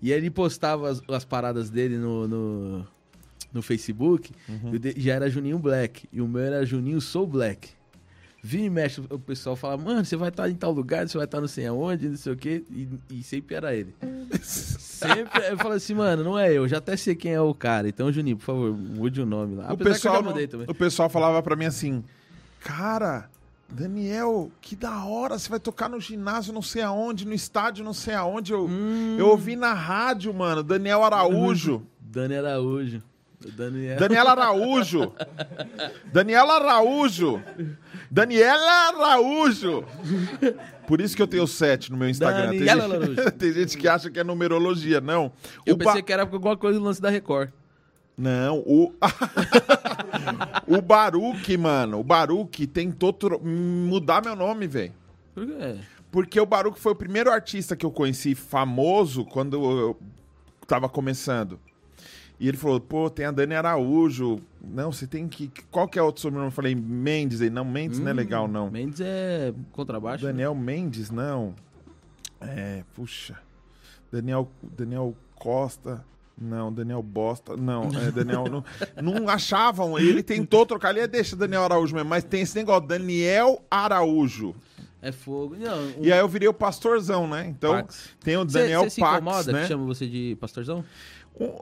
E 0.00 0.12
aí 0.12 0.18
ele 0.18 0.30
postava 0.30 0.88
as, 0.88 1.02
as 1.08 1.24
paradas 1.24 1.70
dele 1.70 1.96
no, 1.98 2.28
no, 2.28 2.86
no 3.52 3.60
Facebook, 3.60 4.30
Uhum. 4.48 4.74
e 4.76 4.78
de- 4.78 4.94
já 4.96 5.14
era 5.14 5.28
Juninho 5.28 5.58
Black, 5.58 6.06
e 6.12 6.20
o 6.20 6.28
meu 6.28 6.40
era 6.40 6.64
Juninho 6.64 7.00
Sou 7.00 7.26
Black. 7.26 7.70
Vira 8.40 8.62
e 8.64 8.70
mexe, 8.70 9.00
o 9.10 9.18
pessoal 9.18 9.56
fala, 9.56 9.76
mano, 9.76 10.04
você 10.04 10.14
vai 10.16 10.28
estar 10.28 10.48
em 10.48 10.54
tal 10.54 10.70
lugar, 10.70 11.08
você 11.08 11.16
vai 11.16 11.24
estar 11.24 11.40
não 11.40 11.48
sei 11.48 11.66
aonde, 11.66 12.08
não 12.10 12.16
sei 12.16 12.32
o 12.32 12.36
quê, 12.36 12.62
e, 12.70 12.86
e 13.10 13.22
sempre 13.24 13.56
era 13.56 13.74
ele. 13.74 13.92
Sempre, 14.40 15.46
eu 15.50 15.56
falo 15.58 15.74
assim, 15.74 15.94
mano, 15.94 16.22
não 16.22 16.38
é 16.38 16.52
eu, 16.52 16.68
já 16.68 16.78
até 16.78 16.96
sei 16.96 17.14
quem 17.16 17.32
é 17.32 17.40
o 17.40 17.52
cara, 17.54 17.88
então 17.88 18.12
Juninho, 18.12 18.36
por 18.36 18.44
favor, 18.44 18.72
mude 18.76 19.20
o 19.20 19.26
nome 19.26 19.56
lá. 19.56 19.64
O 19.70 19.72
Apesar 19.72 19.78
que 19.78 19.82
eu 19.88 19.92
pessoal, 19.94 20.14
já 20.16 20.22
mudei 20.22 20.46
também. 20.46 20.66
o 20.70 20.74
pessoal 20.74 21.10
falava 21.10 21.42
pra 21.42 21.56
mim 21.56 21.64
assim, 21.64 22.04
cara, 22.60 23.28
Daniel, 23.74 24.50
que 24.60 24.76
da 24.76 25.04
hora, 25.04 25.36
você 25.38 25.48
vai 25.48 25.58
tocar 25.58 25.88
no 25.88 26.00
ginásio 26.00 26.52
não 26.52 26.62
sei 26.62 26.82
aonde, 26.82 27.26
no 27.26 27.34
estádio 27.34 27.84
não 27.84 27.92
sei 27.92 28.14
aonde. 28.14 28.52
Eu, 28.52 28.66
Hum. 28.66 29.16
eu 29.18 29.28
ouvi 29.28 29.56
na 29.56 29.72
rádio, 29.74 30.32
mano, 30.32 30.62
Daniel 30.62 31.02
Araújo. 31.02 31.82
Dani 32.00 32.36
Araújo. 32.36 33.02
Daniel. 33.56 33.98
Daniela 33.98 34.30
Araújo. 34.30 35.12
Daniela 36.12 36.54
Araújo. 36.54 37.42
Daniela 38.10 38.88
Araújo. 38.88 39.84
Por 40.86 41.00
isso 41.00 41.14
que 41.16 41.20
eu 41.20 41.26
tenho 41.26 41.46
sete 41.46 41.90
no 41.90 41.98
meu 41.98 42.08
Instagram. 42.08 42.50
Tem 42.50 42.60
Daniela 42.64 42.82
gente- 42.82 42.94
Araújo. 43.20 43.32
Tem 43.32 43.52
gente 43.52 43.76
que 43.76 43.88
acha 43.88 44.10
que 44.10 44.18
é 44.20 44.24
numerologia. 44.24 45.00
Não. 45.00 45.32
Eu 45.66 45.74
O 45.74 45.76
ba- 45.76 45.86
pensei 45.86 46.02
que 46.02 46.12
era 46.12 46.22
alguma 46.22 46.56
coisa 46.56 46.78
do 46.78 46.84
lance 46.84 47.02
da 47.02 47.10
Record. 47.10 47.50
Não, 48.16 48.58
o. 48.60 48.92
o 50.68 50.80
Baruque, 50.80 51.56
mano. 51.56 51.98
O 52.00 52.04
Baruque 52.04 52.66
tentou 52.66 53.12
tro- 53.12 53.40
mudar 53.44 54.22
meu 54.22 54.36
nome, 54.36 54.66
velho. 54.66 54.92
Por 55.34 55.46
quê? 55.46 55.76
Porque 56.10 56.40
o 56.40 56.46
Baruque 56.46 56.78
foi 56.78 56.92
o 56.92 56.96
primeiro 56.96 57.30
artista 57.30 57.74
que 57.74 57.84
eu 57.84 57.90
conheci 57.90 58.34
famoso 58.36 59.24
quando 59.24 59.56
eu 59.56 59.98
tava 60.66 60.88
começando. 60.88 61.58
E 62.38 62.46
ele 62.48 62.56
falou, 62.56 62.80
pô, 62.80 63.08
tem 63.10 63.26
a 63.26 63.30
Dani 63.32 63.54
Araújo. 63.54 64.40
Não, 64.62 64.92
você 64.92 65.06
tem 65.06 65.26
que. 65.28 65.50
Qual 65.70 65.88
que 65.88 65.98
é 65.98 66.02
outro 66.02 66.22
sobrenome? 66.22 66.48
Eu 66.48 66.52
falei, 66.52 66.74
Mendes. 66.74 67.40
Ele, 67.40 67.50
não, 67.50 67.64
Mendes 67.64 67.98
não 67.98 68.10
é 68.10 68.12
legal, 68.12 68.46
não. 68.46 68.70
Mendes 68.70 69.00
é 69.00 69.52
contrabaixo. 69.72 70.24
né? 70.24 70.30
Daniel 70.32 70.54
Mendes, 70.54 71.10
não. 71.10 71.54
É, 72.40 72.84
puxa. 72.94 73.36
Daniel, 74.12 74.48
Daniel 74.62 75.16
Costa. 75.34 76.04
Não, 76.36 76.72
Daniel 76.72 77.02
Bosta. 77.02 77.56
Não, 77.56 77.84
é 77.84 78.10
Daniel. 78.10 78.44
não, 78.48 78.64
não 79.02 79.28
achavam. 79.28 79.98
Ele 79.98 80.22
tentou 80.22 80.66
trocar 80.66 80.88
ali, 80.88 81.00
é, 81.00 81.06
deixa 81.06 81.36
Daniel 81.36 81.62
Araújo 81.64 81.94
mesmo. 81.94 82.08
Mas 82.10 82.24
tem 82.24 82.40
esse 82.42 82.56
negócio, 82.56 82.88
Daniel 82.88 83.62
Araújo. 83.70 84.54
É 85.00 85.12
fogo. 85.12 85.54
Não, 85.56 85.78
um 85.78 85.94
E 86.02 86.12
aí 86.12 86.18
eu 86.18 86.28
virei 86.28 86.48
o 86.48 86.54
pastorzão, 86.54 87.28
né? 87.28 87.46
Então 87.46 87.72
Pax. 87.74 88.08
tem 88.20 88.36
o 88.36 88.44
Daniel 88.44 88.84
cê 88.84 88.90
se 88.90 89.00
Pax, 89.00 89.16
incomoda 89.20 89.52
né? 89.52 89.62
que 89.62 89.68
chama 89.68 89.84
você 89.84 90.06
de 90.08 90.36
pastorzão? 90.40 90.84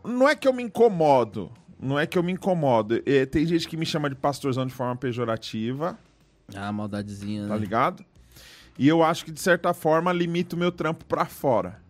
Não 0.05 0.29
é 0.29 0.35
que 0.37 0.47
eu 0.47 0.53
me 0.53 0.63
incomodo. 0.63 1.51
Não 1.81 1.99
é 1.99 2.07
que 2.07 2.17
eu 2.17 2.23
me 2.23 2.31
incomodo. 2.33 3.03
É, 3.05 3.27
tem 3.27 3.45
gente 3.45 3.67
que 3.69 3.77
me 3.77 3.85
chama 3.85 4.09
de 4.09 4.15
pastorzão 4.15 4.65
de 4.65 4.73
forma 4.73 4.95
pejorativa, 4.95 5.99
Ah, 6.55 6.71
maldadezinha, 6.71 7.49
tá 7.49 7.55
né? 7.55 7.59
ligado? 7.59 8.05
E 8.79 8.87
eu 8.87 9.03
acho 9.03 9.25
que, 9.25 9.33
de 9.33 9.41
certa 9.41 9.75
forma, 9.75 10.13
limita 10.13 10.55
o 10.55 10.59
meu 10.59 10.71
trampo 10.71 11.05
pra 11.05 11.27
fora. 11.27 11.83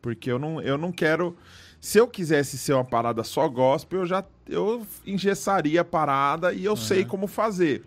Porque 0.00 0.30
eu 0.30 0.38
não, 0.38 0.62
eu 0.62 0.78
não 0.78 0.92
quero. 0.92 1.36
Se 1.80 1.98
eu 1.98 2.06
quisesse 2.06 2.58
ser 2.58 2.74
uma 2.74 2.84
parada 2.84 3.24
só 3.24 3.48
gospel, 3.48 4.00
eu 4.00 4.06
já 4.06 4.24
eu 4.46 4.86
engessaria 5.06 5.80
a 5.80 5.84
parada 5.84 6.52
e 6.52 6.64
eu 6.64 6.76
sei 6.76 7.04
como 7.04 7.26
fazer. 7.26 7.84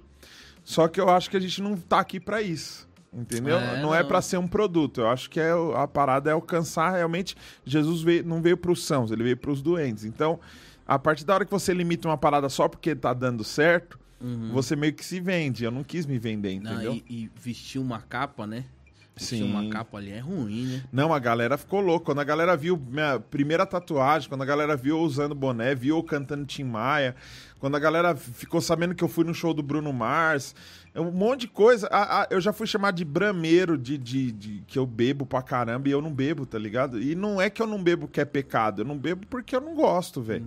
Só 0.63 0.87
que 0.87 0.99
eu 0.99 1.09
acho 1.09 1.29
que 1.29 1.37
a 1.37 1.39
gente 1.39 1.61
não 1.61 1.77
tá 1.77 1.99
aqui 1.99 2.19
pra 2.19 2.41
isso. 2.41 2.89
Entendeu? 3.13 3.57
É, 3.57 3.79
não, 3.81 3.93
é 3.93 4.01
não. 4.01 4.07
pra 4.07 4.21
ser 4.21 4.37
um 4.37 4.47
produto. 4.47 5.01
Eu 5.01 5.07
acho 5.07 5.29
que 5.29 5.39
é, 5.39 5.51
a 5.75 5.87
parada 5.87 6.31
é 6.31 6.33
alcançar 6.33 6.91
realmente. 6.91 7.35
Jesus 7.63 8.01
veio, 8.01 8.23
não 8.23 8.41
veio 8.41 8.57
pros 8.57 8.83
sãos, 8.83 9.11
ele 9.11 9.23
veio 9.23 9.37
pros 9.37 9.61
doentes. 9.61 10.03
Então, 10.03 10.39
a 10.87 10.97
partir 10.97 11.23
da 11.23 11.35
hora 11.35 11.45
que 11.45 11.51
você 11.51 11.73
limita 11.73 12.07
uma 12.07 12.17
parada 12.17 12.49
só 12.49 12.67
porque 12.67 12.95
tá 12.95 13.13
dando 13.13 13.43
certo, 13.43 13.99
você 14.51 14.75
meio 14.75 14.93
que 14.93 15.03
se 15.05 15.19
vende. 15.19 15.65
Eu 15.65 15.71
não 15.71 15.83
quis 15.83 16.05
me 16.05 16.17
vender, 16.17 16.59
Não, 16.59 16.73
entendeu? 16.73 16.93
e, 17.07 17.23
e 17.25 17.31
vestir 17.35 17.79
uma 17.79 17.99
capa, 17.99 18.47
né? 18.47 18.65
Sim. 19.15 19.43
uma 19.43 19.69
capa 19.69 19.97
ali 19.97 20.11
é 20.11 20.19
ruim, 20.19 20.65
né? 20.65 20.83
Não, 20.91 21.13
a 21.13 21.19
galera 21.19 21.57
ficou 21.57 21.79
louca. 21.79 22.07
Quando 22.07 22.19
a 22.19 22.23
galera 22.23 22.57
viu 22.57 22.75
minha 22.89 23.19
primeira 23.19 23.65
tatuagem, 23.65 24.27
quando 24.27 24.41
a 24.41 24.45
galera 24.45 24.75
viu 24.75 24.97
eu 24.97 25.03
usando 25.03 25.35
boné, 25.35 25.75
viu 25.75 25.97
eu 25.97 26.03
cantando 26.03 26.45
Tim 26.45 26.63
Maia, 26.63 27.15
quando 27.59 27.75
a 27.75 27.79
galera 27.79 28.15
ficou 28.15 28.59
sabendo 28.59 28.95
que 28.95 29.03
eu 29.03 29.07
fui 29.07 29.23
no 29.23 29.33
show 29.33 29.53
do 29.53 29.61
Bruno 29.63 29.93
Mars, 29.93 30.55
é 30.95 30.99
um 30.99 31.11
monte 31.11 31.41
de 31.41 31.47
coisa. 31.47 31.87
Eu 32.29 32.41
já 32.41 32.51
fui 32.51 32.65
chamado 32.67 32.95
de 32.95 33.05
brameiro, 33.05 33.77
de, 33.77 33.97
de, 33.97 34.31
de- 34.31 34.63
que 34.67 34.77
eu 34.79 34.85
bebo 34.85 35.25
pra 35.25 35.41
caramba 35.41 35.87
e 35.87 35.91
eu 35.91 36.01
não 36.01 36.11
bebo, 36.11 36.45
tá 36.45 36.57
ligado? 36.57 37.01
E 37.01 37.13
não 37.15 37.39
é 37.39 37.49
que 37.49 37.61
eu 37.61 37.67
não 37.67 37.81
bebo 37.81 38.07
que 38.07 38.19
é 38.19 38.25
pecado, 38.25 38.81
eu 38.81 38.85
não 38.85 38.97
bebo 38.97 39.25
porque 39.29 39.55
eu 39.55 39.61
não 39.61 39.75
gosto, 39.75 40.21
velho. 40.21 40.45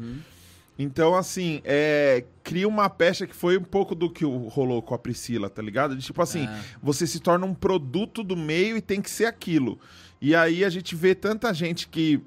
Então, 0.78 1.14
assim, 1.14 1.62
é, 1.64 2.24
cria 2.44 2.68
uma 2.68 2.90
pecha 2.90 3.26
que 3.26 3.34
foi 3.34 3.56
um 3.56 3.62
pouco 3.62 3.94
do 3.94 4.10
que 4.10 4.24
rolou 4.24 4.82
com 4.82 4.94
a 4.94 4.98
Priscila, 4.98 5.48
tá 5.48 5.62
ligado? 5.62 5.96
De, 5.96 6.02
tipo 6.05 6.20
assim, 6.20 6.46
Ah. 6.46 6.60
você 6.82 7.06
se 7.06 7.18
torna 7.18 7.46
um 7.46 7.55
produto 7.55 8.22
do 8.22 8.36
meio 8.36 8.76
e 8.76 8.80
tem 8.82 9.00
que 9.00 9.08
ser 9.10 9.24
aquilo. 9.24 9.78
E 10.20 10.34
aí 10.34 10.64
a 10.64 10.68
gente 10.70 10.94
vê 10.94 11.14
tanta 11.14 11.52
gente 11.55 11.88
que 11.88 12.20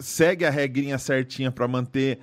segue 0.00 0.44
a 0.44 0.50
regrinha 0.50 0.98
certinha 0.98 1.50
pra 1.50 1.66
manter 1.68 2.18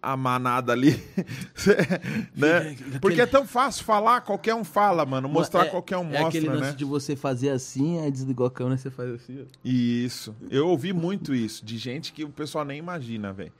a, 0.00 0.16
manada 0.16 0.72
ali, 0.72 0.92
né? 2.34 2.58
Aquele- 2.70 2.98
Porque 3.00 3.20
é 3.20 3.26
tão 3.26 3.46
fácil 3.46 3.84
falar, 3.84 4.20
qualquer 4.22 4.54
um 4.54 4.64
fala, 4.64 5.04
mano. 5.04 5.28
Mostrar 5.28 5.66
é, 5.66 5.68
qualquer 5.68 5.98
um 5.98 6.10
É 6.12 6.22
aquele 6.22 6.46
mostra, 6.46 6.54
lance 6.60 6.70
né? 6.72 6.76
de 6.78 6.84
você 6.84 7.14
fazer 7.16 7.50
assim, 7.50 8.00
aí 8.00 8.10
desligou 8.10 8.46
a 8.46 8.50
câmera 8.50 8.76
e 8.76 8.78
você 8.78 8.90
faz 8.90 9.10
assim. 9.10 9.42
ó. 9.42 9.44
Isso. 9.64 10.34
Eu 10.50 10.68
ouvi 10.68 10.92
muito 10.92 11.34
isso, 11.34 11.64
de 11.64 11.76
gente 11.76 12.12
que 12.12 12.24
o 12.24 12.30
pessoal 12.30 12.64
nem 12.64 12.78
imagina, 12.78 13.32
velho. 13.32 13.52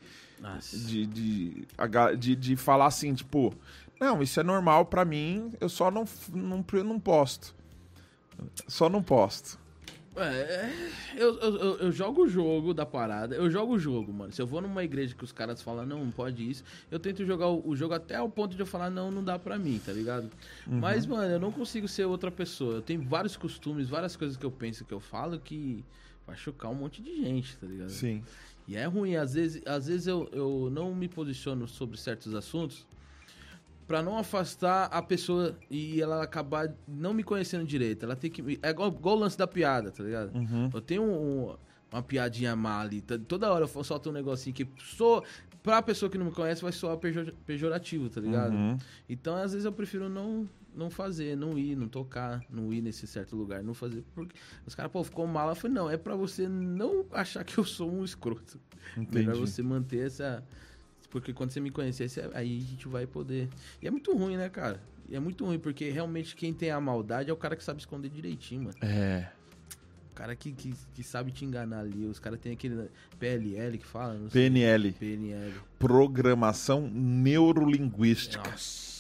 De, 0.86 1.06
de, 1.06 1.66
de, 2.18 2.36
de 2.36 2.56
falar 2.56 2.86
assim, 2.86 3.14
tipo, 3.14 3.54
não, 4.00 4.22
isso 4.22 4.38
é 4.38 4.42
normal 4.42 4.84
pra 4.86 5.04
mim, 5.04 5.52
eu 5.60 5.68
só 5.68 5.90
não, 5.90 6.04
não, 6.32 6.64
não 6.84 7.00
posto. 7.00 7.54
Só 8.68 8.88
não 8.88 9.02
posto. 9.02 9.58
É, 10.16 10.70
eu, 11.16 11.34
eu, 11.40 11.56
eu- 11.56 11.76
eu 11.78 11.92
jogo 11.92 12.22
o 12.22 12.28
jogo 12.28 12.72
da 12.72 12.86
parada, 12.86 13.34
eu 13.34 13.50
jogo 13.50 13.74
o 13.74 13.78
jogo, 13.80 14.12
mano. 14.12 14.32
Se 14.32 14.40
eu 14.40 14.46
vou 14.46 14.60
numa 14.60 14.84
igreja 14.84 15.12
que 15.12 15.24
os 15.24 15.32
caras 15.32 15.60
falam, 15.60 15.84
não, 15.84 16.04
não 16.04 16.12
pode 16.12 16.48
isso, 16.48 16.62
eu 16.88 17.00
tento 17.00 17.24
jogar 17.26 17.48
o, 17.48 17.68
o 17.68 17.74
jogo 17.74 17.94
até 17.94 18.20
o 18.20 18.28
ponto 18.28 18.54
de 18.54 18.60
eu 18.62 18.66
falar, 18.66 18.90
não, 18.90 19.10
não 19.10 19.24
dá 19.24 19.40
pra 19.40 19.58
mim, 19.58 19.80
tá 19.84 19.92
ligado? 19.92 20.30
Mas, 20.66 21.04
mano, 21.04 21.32
eu 21.32 21.40
não 21.40 21.50
consigo 21.50 21.88
ser 21.88 22.04
outra 22.04 22.30
pessoa. 22.30 22.74
Eu 22.74 22.82
tenho 22.82 23.02
vários 23.02 23.36
costumes, 23.36 23.88
várias 23.88 24.14
coisas 24.14 24.36
que 24.36 24.46
eu 24.46 24.52
penso, 24.52 24.84
que 24.84 24.94
eu 24.94 25.00
falo, 25.00 25.36
que 25.40 25.84
vai 26.24 26.36
chocar 26.36 26.70
um 26.70 26.74
monte 26.76 27.02
de 27.02 27.16
gente, 27.20 27.56
tá 27.56 27.66
ligado? 27.66 27.90
Sim. 27.90 28.22
E 28.66 28.76
é 28.76 28.84
ruim, 28.86 29.14
às 29.16 29.34
vezes, 29.34 29.62
às 29.66 29.86
vezes 29.86 30.06
eu, 30.06 30.28
eu 30.32 30.68
não 30.72 30.94
me 30.94 31.06
posiciono 31.08 31.68
sobre 31.68 31.98
certos 31.98 32.34
assuntos 32.34 32.86
pra 33.86 34.02
não 34.02 34.16
afastar 34.16 34.86
a 34.86 35.02
pessoa 35.02 35.54
e 35.70 36.00
ela 36.00 36.22
acabar 36.22 36.72
não 36.88 37.12
me 37.12 37.22
conhecendo 37.22 37.64
direito. 37.64 38.04
Ela 38.04 38.16
tem 38.16 38.30
que. 38.30 38.58
É 38.62 38.70
igual, 38.70 38.88
igual 38.88 39.16
o 39.16 39.20
lance 39.20 39.36
da 39.36 39.46
piada, 39.46 39.90
tá 39.90 40.02
ligado? 40.02 40.32
Eu 40.72 40.80
tenho 40.80 41.02
um- 41.02 41.54
uma 41.92 42.02
piadinha 42.02 42.56
má 42.56 42.80
ali. 42.80 43.00
Toda 43.02 43.52
hora 43.52 43.64
eu 43.72 43.84
solto 43.84 44.08
um 44.08 44.12
negocinho 44.12 44.54
que 44.54 44.66
sou. 44.78 45.22
Pra 45.62 45.80
pessoa 45.80 46.10
que 46.10 46.18
não 46.18 46.26
me 46.26 46.32
conhece, 46.32 46.60
vai 46.62 46.72
soar 46.72 46.96
pejo- 46.98 47.32
pejorativo, 47.46 48.08
tá 48.10 48.20
ligado? 48.20 48.52
Uhum. 48.54 48.76
Então, 49.08 49.34
às 49.36 49.52
vezes, 49.52 49.64
eu 49.64 49.72
prefiro 49.72 50.08
não, 50.10 50.46
não 50.74 50.90
fazer, 50.90 51.36
não 51.36 51.58
ir, 51.58 51.76
não 51.76 51.88
tocar, 51.88 52.44
não 52.50 52.72
ir 52.72 52.82
nesse 52.82 53.06
certo 53.06 53.36
lugar, 53.36 53.62
não 53.62 53.74
fazer. 53.74 54.04
Porque 54.14 54.36
os 54.66 54.74
caras, 54.74 54.90
pô, 54.90 55.02
ficou 55.04 55.26
mal. 55.26 55.48
Eu 55.48 55.54
falei, 55.54 55.74
não, 55.74 55.90
é 55.90 55.96
pra 55.96 56.16
você 56.16 56.48
não 56.48 57.06
achar 57.12 57.44
que 57.44 57.58
eu 57.58 57.64
sou 57.64 57.90
um 57.90 58.04
escroto. 58.04 58.60
Melhor 58.96 59.34
Entendi. 59.34 59.40
você 59.40 59.62
manter 59.62 60.06
essa. 60.06 60.44
Porque 61.10 61.32
quando 61.32 61.50
você 61.50 61.60
me 61.60 61.70
conhecer, 61.70 62.10
aí 62.34 62.58
a 62.58 62.70
gente 62.70 62.88
vai 62.88 63.06
poder. 63.06 63.48
E 63.80 63.86
é 63.86 63.90
muito 63.90 64.12
ruim, 64.16 64.36
né, 64.36 64.48
cara? 64.48 64.80
E 65.08 65.14
é 65.14 65.20
muito 65.20 65.44
ruim, 65.44 65.58
porque 65.58 65.90
realmente 65.90 66.34
quem 66.34 66.52
tem 66.52 66.70
a 66.70 66.80
maldade 66.80 67.30
é 67.30 67.32
o 67.32 67.36
cara 67.36 67.54
que 67.54 67.62
sabe 67.62 67.80
esconder 67.80 68.10
direitinho, 68.10 68.64
mano. 68.64 68.76
É. 68.82 69.30
O 70.10 70.14
cara 70.14 70.34
que, 70.34 70.52
que, 70.52 70.72
que 70.94 71.02
sabe 71.02 71.30
te 71.30 71.44
enganar 71.44 71.80
ali. 71.80 72.06
Os 72.06 72.18
caras 72.18 72.40
têm 72.40 72.52
aquele 72.52 72.88
PLL 73.18 73.78
que 73.78 73.86
fala. 73.86 74.18
PNL. 74.32 74.92
PNL. 74.92 75.54
Programação 75.78 76.88
Neurolinguística. 76.88 78.48
Nossa. 78.48 78.93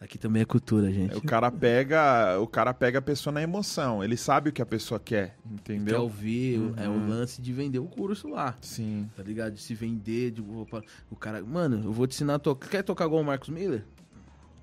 Aqui 0.00 0.16
também 0.16 0.40
é 0.40 0.46
cultura, 0.46 0.90
gente. 0.90 1.14
O 1.14 1.20
cara 1.20 1.50
pega, 1.50 2.38
o 2.40 2.46
cara 2.46 2.72
pega 2.72 3.00
a 3.00 3.02
pessoa 3.02 3.34
na 3.34 3.42
emoção. 3.42 4.02
Ele 4.02 4.16
sabe 4.16 4.48
o 4.48 4.52
que 4.52 4.62
a 4.62 4.66
pessoa 4.66 4.98
quer, 4.98 5.36
Quer 5.62 5.74
entendeu? 5.74 6.00
ouvir, 6.02 6.58
é 6.78 6.88
o 6.88 6.92
Uhum. 6.92 7.08
lance 7.08 7.42
de 7.42 7.52
vender 7.52 7.80
o 7.80 7.84
curso 7.84 8.26
lá. 8.28 8.56
Sim. 8.62 9.10
Tá 9.14 9.22
ligado? 9.22 9.52
De 9.54 9.60
se 9.60 9.74
vender, 9.74 10.30
de 10.30 10.40
o 10.40 11.16
cara, 11.16 11.42
mano, 11.44 11.82
eu 11.84 11.92
vou 11.92 12.06
te 12.06 12.14
ensinar 12.14 12.36
a 12.36 12.38
tocar. 12.38 12.68
Quer 12.70 12.82
tocar 12.82 13.04
igual 13.04 13.20
o 13.20 13.24
Marcos 13.24 13.50
Miller? 13.50 13.84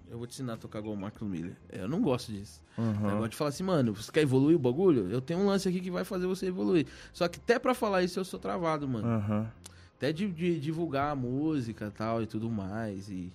Eu 0.09 0.17
vou 0.17 0.25
te 0.25 0.31
ensinar 0.31 0.53
a 0.53 0.57
tocar 0.57 0.79
igual 0.79 0.95
o 0.95 0.97
Marcos 0.97 1.27
Miller. 1.27 1.55
Eu 1.71 1.87
não 1.87 2.01
gosto 2.01 2.31
disso. 2.31 2.63
Uhum. 2.75 3.07
Eu 3.09 3.17
gosto 3.17 3.31
de 3.31 3.37
falar 3.37 3.49
assim, 3.49 3.63
mano, 3.63 3.93
você 3.93 4.11
quer 4.11 4.21
evoluir 4.21 4.55
o 4.55 4.59
bagulho? 4.59 5.07
Eu 5.11 5.21
tenho 5.21 5.39
um 5.41 5.45
lance 5.45 5.69
aqui 5.69 5.79
que 5.81 5.91
vai 5.91 6.03
fazer 6.03 6.25
você 6.25 6.47
evoluir. 6.47 6.87
Só 7.13 7.27
que 7.27 7.37
até 7.37 7.59
pra 7.59 7.75
falar 7.75 8.01
isso 8.01 8.19
eu 8.19 8.25
sou 8.25 8.39
travado, 8.39 8.87
mano. 8.87 9.07
Aham. 9.07 9.51
Até 9.97 10.11
de, 10.11 10.27
de 10.31 10.59
divulgar 10.59 11.11
a 11.11 11.15
música 11.15 11.87
e 11.87 11.91
tal 11.91 12.23
e 12.23 12.25
tudo 12.25 12.49
mais. 12.49 13.07
E... 13.09 13.31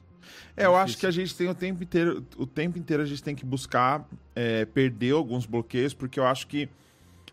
É, 0.57 0.67
eu 0.67 0.76
acho 0.76 0.97
que 0.99 1.07
a 1.07 1.10
gente 1.10 1.34
tem 1.34 1.49
o 1.49 1.55
tempo 1.55 1.83
inteiro, 1.83 2.25
o 2.36 2.47
tempo 2.47 2.78
inteiro 2.78 3.02
a 3.02 3.07
gente 3.07 3.23
tem 3.23 3.34
que 3.34 3.44
buscar 3.44 4.07
é, 4.34 4.65
perder 4.65 5.12
alguns 5.12 5.47
bloqueios, 5.47 5.94
porque 5.94 6.18
eu 6.20 6.26
acho 6.26 6.47
que 6.47 6.68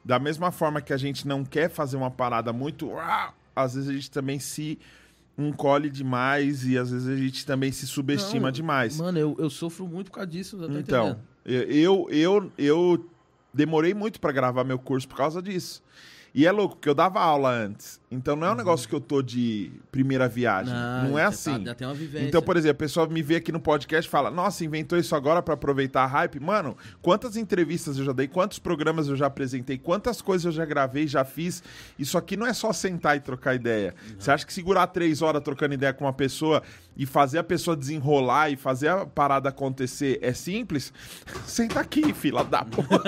da 0.03 0.17
mesma 0.19 0.51
forma 0.51 0.81
que 0.81 0.93
a 0.93 0.97
gente 0.97 1.27
não 1.27 1.43
quer 1.43 1.69
fazer 1.69 1.97
uma 1.97 2.09
parada 2.11 2.51
muito, 2.53 2.91
às 3.55 3.75
vezes 3.75 3.89
a 3.89 3.93
gente 3.93 4.09
também 4.09 4.39
se 4.39 4.79
encolhe 5.37 5.89
demais 5.89 6.65
e 6.65 6.77
às 6.77 6.91
vezes 6.91 7.07
a 7.07 7.15
gente 7.15 7.45
também 7.45 7.71
se 7.71 7.87
subestima 7.87 8.47
Não, 8.47 8.51
demais. 8.51 8.99
Mano, 8.99 9.17
eu, 9.17 9.35
eu 9.39 9.49
sofro 9.49 9.87
muito 9.87 10.09
por 10.11 10.15
causa 10.17 10.29
disso, 10.29 10.57
eu 10.57 10.67
tô 10.69 10.77
Então, 10.77 11.07
entendendo. 11.45 11.71
eu, 11.71 12.07
eu, 12.09 12.51
eu 12.57 13.09
demorei 13.53 13.93
muito 13.93 14.19
pra 14.19 14.31
gravar 14.31 14.63
meu 14.63 14.77
curso 14.79 15.07
por 15.07 15.17
causa 15.17 15.41
disso. 15.41 15.81
E 16.33 16.45
é 16.45 16.51
louco, 16.51 16.75
porque 16.75 16.89
eu 16.89 16.93
dava 16.93 17.19
aula 17.19 17.49
antes. 17.51 17.99
Então 18.11 18.35
não 18.35 18.47
é 18.47 18.51
um 18.51 18.55
negócio 18.55 18.89
que 18.89 18.95
eu 18.95 18.99
tô 18.99 19.21
de 19.21 19.71
primeira 19.91 20.27
viagem. 20.27 20.73
Não, 20.73 21.17
é 21.17 21.21
já 21.21 21.27
assim. 21.27 21.59
Tá, 21.59 21.65
já 21.65 21.75
tem 21.75 21.87
uma 21.87 21.93
vivência. 21.93 22.27
Então, 22.27 22.41
por 22.41 22.57
exemplo, 22.57 22.77
a 22.77 22.79
pessoa 22.79 23.07
me 23.07 23.21
vê 23.21 23.35
aqui 23.35 23.51
no 23.51 23.59
podcast 23.59 24.07
e 24.07 24.11
fala: 24.11 24.31
Nossa, 24.31 24.65
inventou 24.65 24.97
isso 24.97 25.15
agora 25.15 25.43
pra 25.43 25.53
aproveitar 25.53 26.05
a 26.05 26.07
hype. 26.07 26.39
Mano, 26.39 26.75
quantas 27.03 27.37
entrevistas 27.37 27.99
eu 27.99 28.05
já 28.05 28.11
dei, 28.11 28.27
quantos 28.27 28.57
programas 28.57 29.07
eu 29.07 29.15
já 29.15 29.27
apresentei, 29.27 29.77
quantas 29.77 30.23
coisas 30.23 30.45
eu 30.45 30.51
já 30.51 30.65
gravei, 30.65 31.07
já 31.07 31.23
fiz. 31.23 31.61
Isso 31.99 32.17
aqui 32.17 32.35
não 32.35 32.47
é 32.47 32.53
só 32.53 32.73
sentar 32.73 33.15
e 33.15 33.19
trocar 33.19 33.53
ideia. 33.53 33.93
Você 34.17 34.31
acha 34.31 34.45
que 34.45 34.53
segurar 34.53 34.87
três 34.87 35.21
horas 35.21 35.43
trocando 35.43 35.75
ideia 35.75 35.93
com 35.93 36.05
uma 36.05 36.13
pessoa 36.13 36.63
e 36.97 37.05
fazer 37.05 37.37
a 37.37 37.43
pessoa 37.43 37.77
desenrolar 37.77 38.49
e 38.49 38.55
fazer 38.55 38.87
a 38.87 39.05
parada 39.05 39.49
acontecer 39.49 40.17
é 40.23 40.33
simples? 40.33 40.91
Senta 41.45 41.79
aqui, 41.79 42.11
fila 42.11 42.43
da 42.43 42.65
porra. 42.65 43.03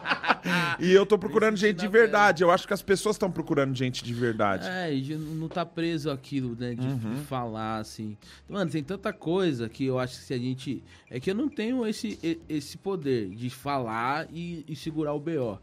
e 0.80 0.90
eu 0.90 1.04
tô 1.04 1.18
procurando 1.18 1.58
gente 1.58 1.76
de 1.76 1.88
verdade. 1.88 2.42
Eu 2.42 2.50
acho 2.50 2.66
que 2.66 2.72
as 2.72 2.80
pessoas 2.80 3.16
estão 3.16 3.30
procurando 3.30 3.76
gente 3.76 4.02
de 4.02 4.14
verdade. 4.14 4.29
É, 4.66 4.94
e 4.94 5.00
de 5.00 5.16
não 5.16 5.48
tá 5.48 5.64
preso 5.66 6.10
aquilo, 6.10 6.56
né? 6.58 6.74
De 6.74 6.86
Uhum. 6.86 7.16
falar, 7.24 7.78
assim. 7.78 8.16
Mano, 8.48 8.70
tem 8.70 8.82
tanta 8.82 9.12
coisa 9.12 9.68
que 9.68 9.84
eu 9.84 9.98
acho 9.98 10.18
que 10.18 10.24
se 10.24 10.34
a 10.34 10.38
gente. 10.38 10.82
É 11.08 11.18
que 11.20 11.30
eu 11.30 11.34
não 11.34 11.48
tenho 11.48 11.86
esse, 11.86 12.18
esse 12.48 12.76
poder 12.78 13.30
de 13.30 13.50
falar 13.50 14.26
e, 14.32 14.64
e 14.68 14.74
segurar 14.76 15.12
o 15.14 15.20
BO. 15.20 15.58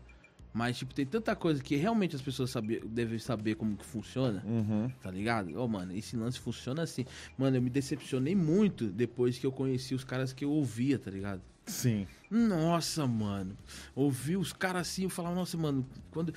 Mas, 0.53 0.77
tipo, 0.79 0.91
tem 0.91 1.05
tanta 1.05 1.35
coisa 1.35 1.61
que 1.61 1.75
realmente 1.75 2.15
as 2.15 2.21
pessoas 2.21 2.49
saber, 2.49 2.83
devem 2.85 3.19
saber 3.19 3.53
como 3.55 3.77
que 3.77 3.85
funciona. 3.85 4.41
Uhum. 4.43 4.89
Tá 5.03 5.11
ligado? 5.11 5.55
Ô, 5.55 5.67
mano, 5.67 5.95
esse 5.95 6.17
lance 6.17 6.39
funciona 6.39 6.81
assim. 6.81 7.05
Mano, 7.37 7.57
eu 7.57 7.61
me 7.61 7.69
decepcionei 7.69 8.35
muito 8.35 8.87
depois 8.87 9.37
que 9.37 9.45
eu 9.45 9.51
conheci 9.51 9.93
os 9.93 10.03
caras 10.03 10.33
que 10.33 10.43
eu 10.43 10.49
ouvia, 10.49 10.97
tá 10.97 11.11
ligado? 11.11 11.41
Sim. 11.67 12.07
Nossa, 12.31 13.05
mano. 13.05 13.55
Ouvi 13.93 14.35
os 14.35 14.51
caras 14.53 14.87
assim, 14.87 15.03
eu 15.03 15.09
falava, 15.09 15.35
nossa, 15.35 15.57
mano, 15.57 15.85
quando, 16.09 16.33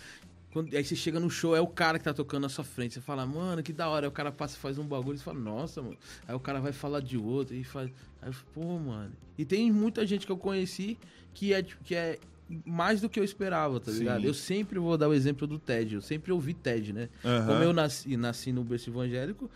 quando. 0.53 0.75
Aí 0.75 0.85
você 0.85 0.95
chega 0.97 1.19
no 1.21 1.31
show, 1.31 1.55
é 1.57 1.61
o 1.61 1.67
cara 1.67 1.99
que 1.99 2.05
tá 2.05 2.13
tocando 2.15 2.43
na 2.43 2.49
sua 2.49 2.65
frente. 2.65 2.95
Você 2.95 3.01
fala, 3.01 3.25
mano, 3.27 3.63
que 3.63 3.73
da 3.73 3.89
hora. 3.89 4.07
Aí 4.07 4.09
o 4.09 4.13
cara 4.13 4.31
passa 4.33 4.57
e 4.57 4.59
faz 4.61 4.79
um 4.79 4.85
bagulho, 4.87 5.17
você 5.19 5.25
fala, 5.25 5.39
nossa, 5.39 5.81
mano. 5.83 5.97
Aí 6.27 6.35
o 6.35 6.41
cara 6.41 6.61
vai 6.61 6.73
falar 6.73 7.01
de 7.01 7.17
outro 7.17 7.55
e 7.55 7.63
faz. 7.65 7.91
Aí 8.21 8.29
eu 8.29 8.33
falo, 8.33 8.47
pô, 8.55 8.79
mano. 8.79 9.13
E 9.39 9.45
tem 9.45 9.71
muita 9.73 10.07
gente 10.07 10.27
que 10.27 10.33
eu 10.33 10.37
conheci 10.39 10.99
que 11.33 11.53
é, 11.55 11.63
tipo, 11.63 11.83
que 11.85 11.95
é 11.95 12.19
mais 12.67 13.01
do 13.01 13.09
que 13.09 13.19
eu 13.21 13.25
esperava, 13.25 13.79
tá 13.79 13.93
Sim. 13.93 14.01
ligado? 14.01 14.25
Eu 14.25 14.35
sempre 14.35 14.79
vou 14.79 14.99
dar 14.99 15.09
o 15.09 15.15
exemplo 15.15 15.47
do 15.47 15.59
TED. 15.59 15.95
Eu 15.95 16.03
sempre 16.03 16.33
ouvi 16.33 16.53
TED, 16.53 16.93
né? 16.93 17.09
Aham. 17.25 17.47
Como 17.47 17.63
eu 17.63 17.73
nasci, 17.73 18.17
nasci 18.17 18.53
no 18.53 18.65
berço 18.65 18.91
evangélico, 18.91 19.49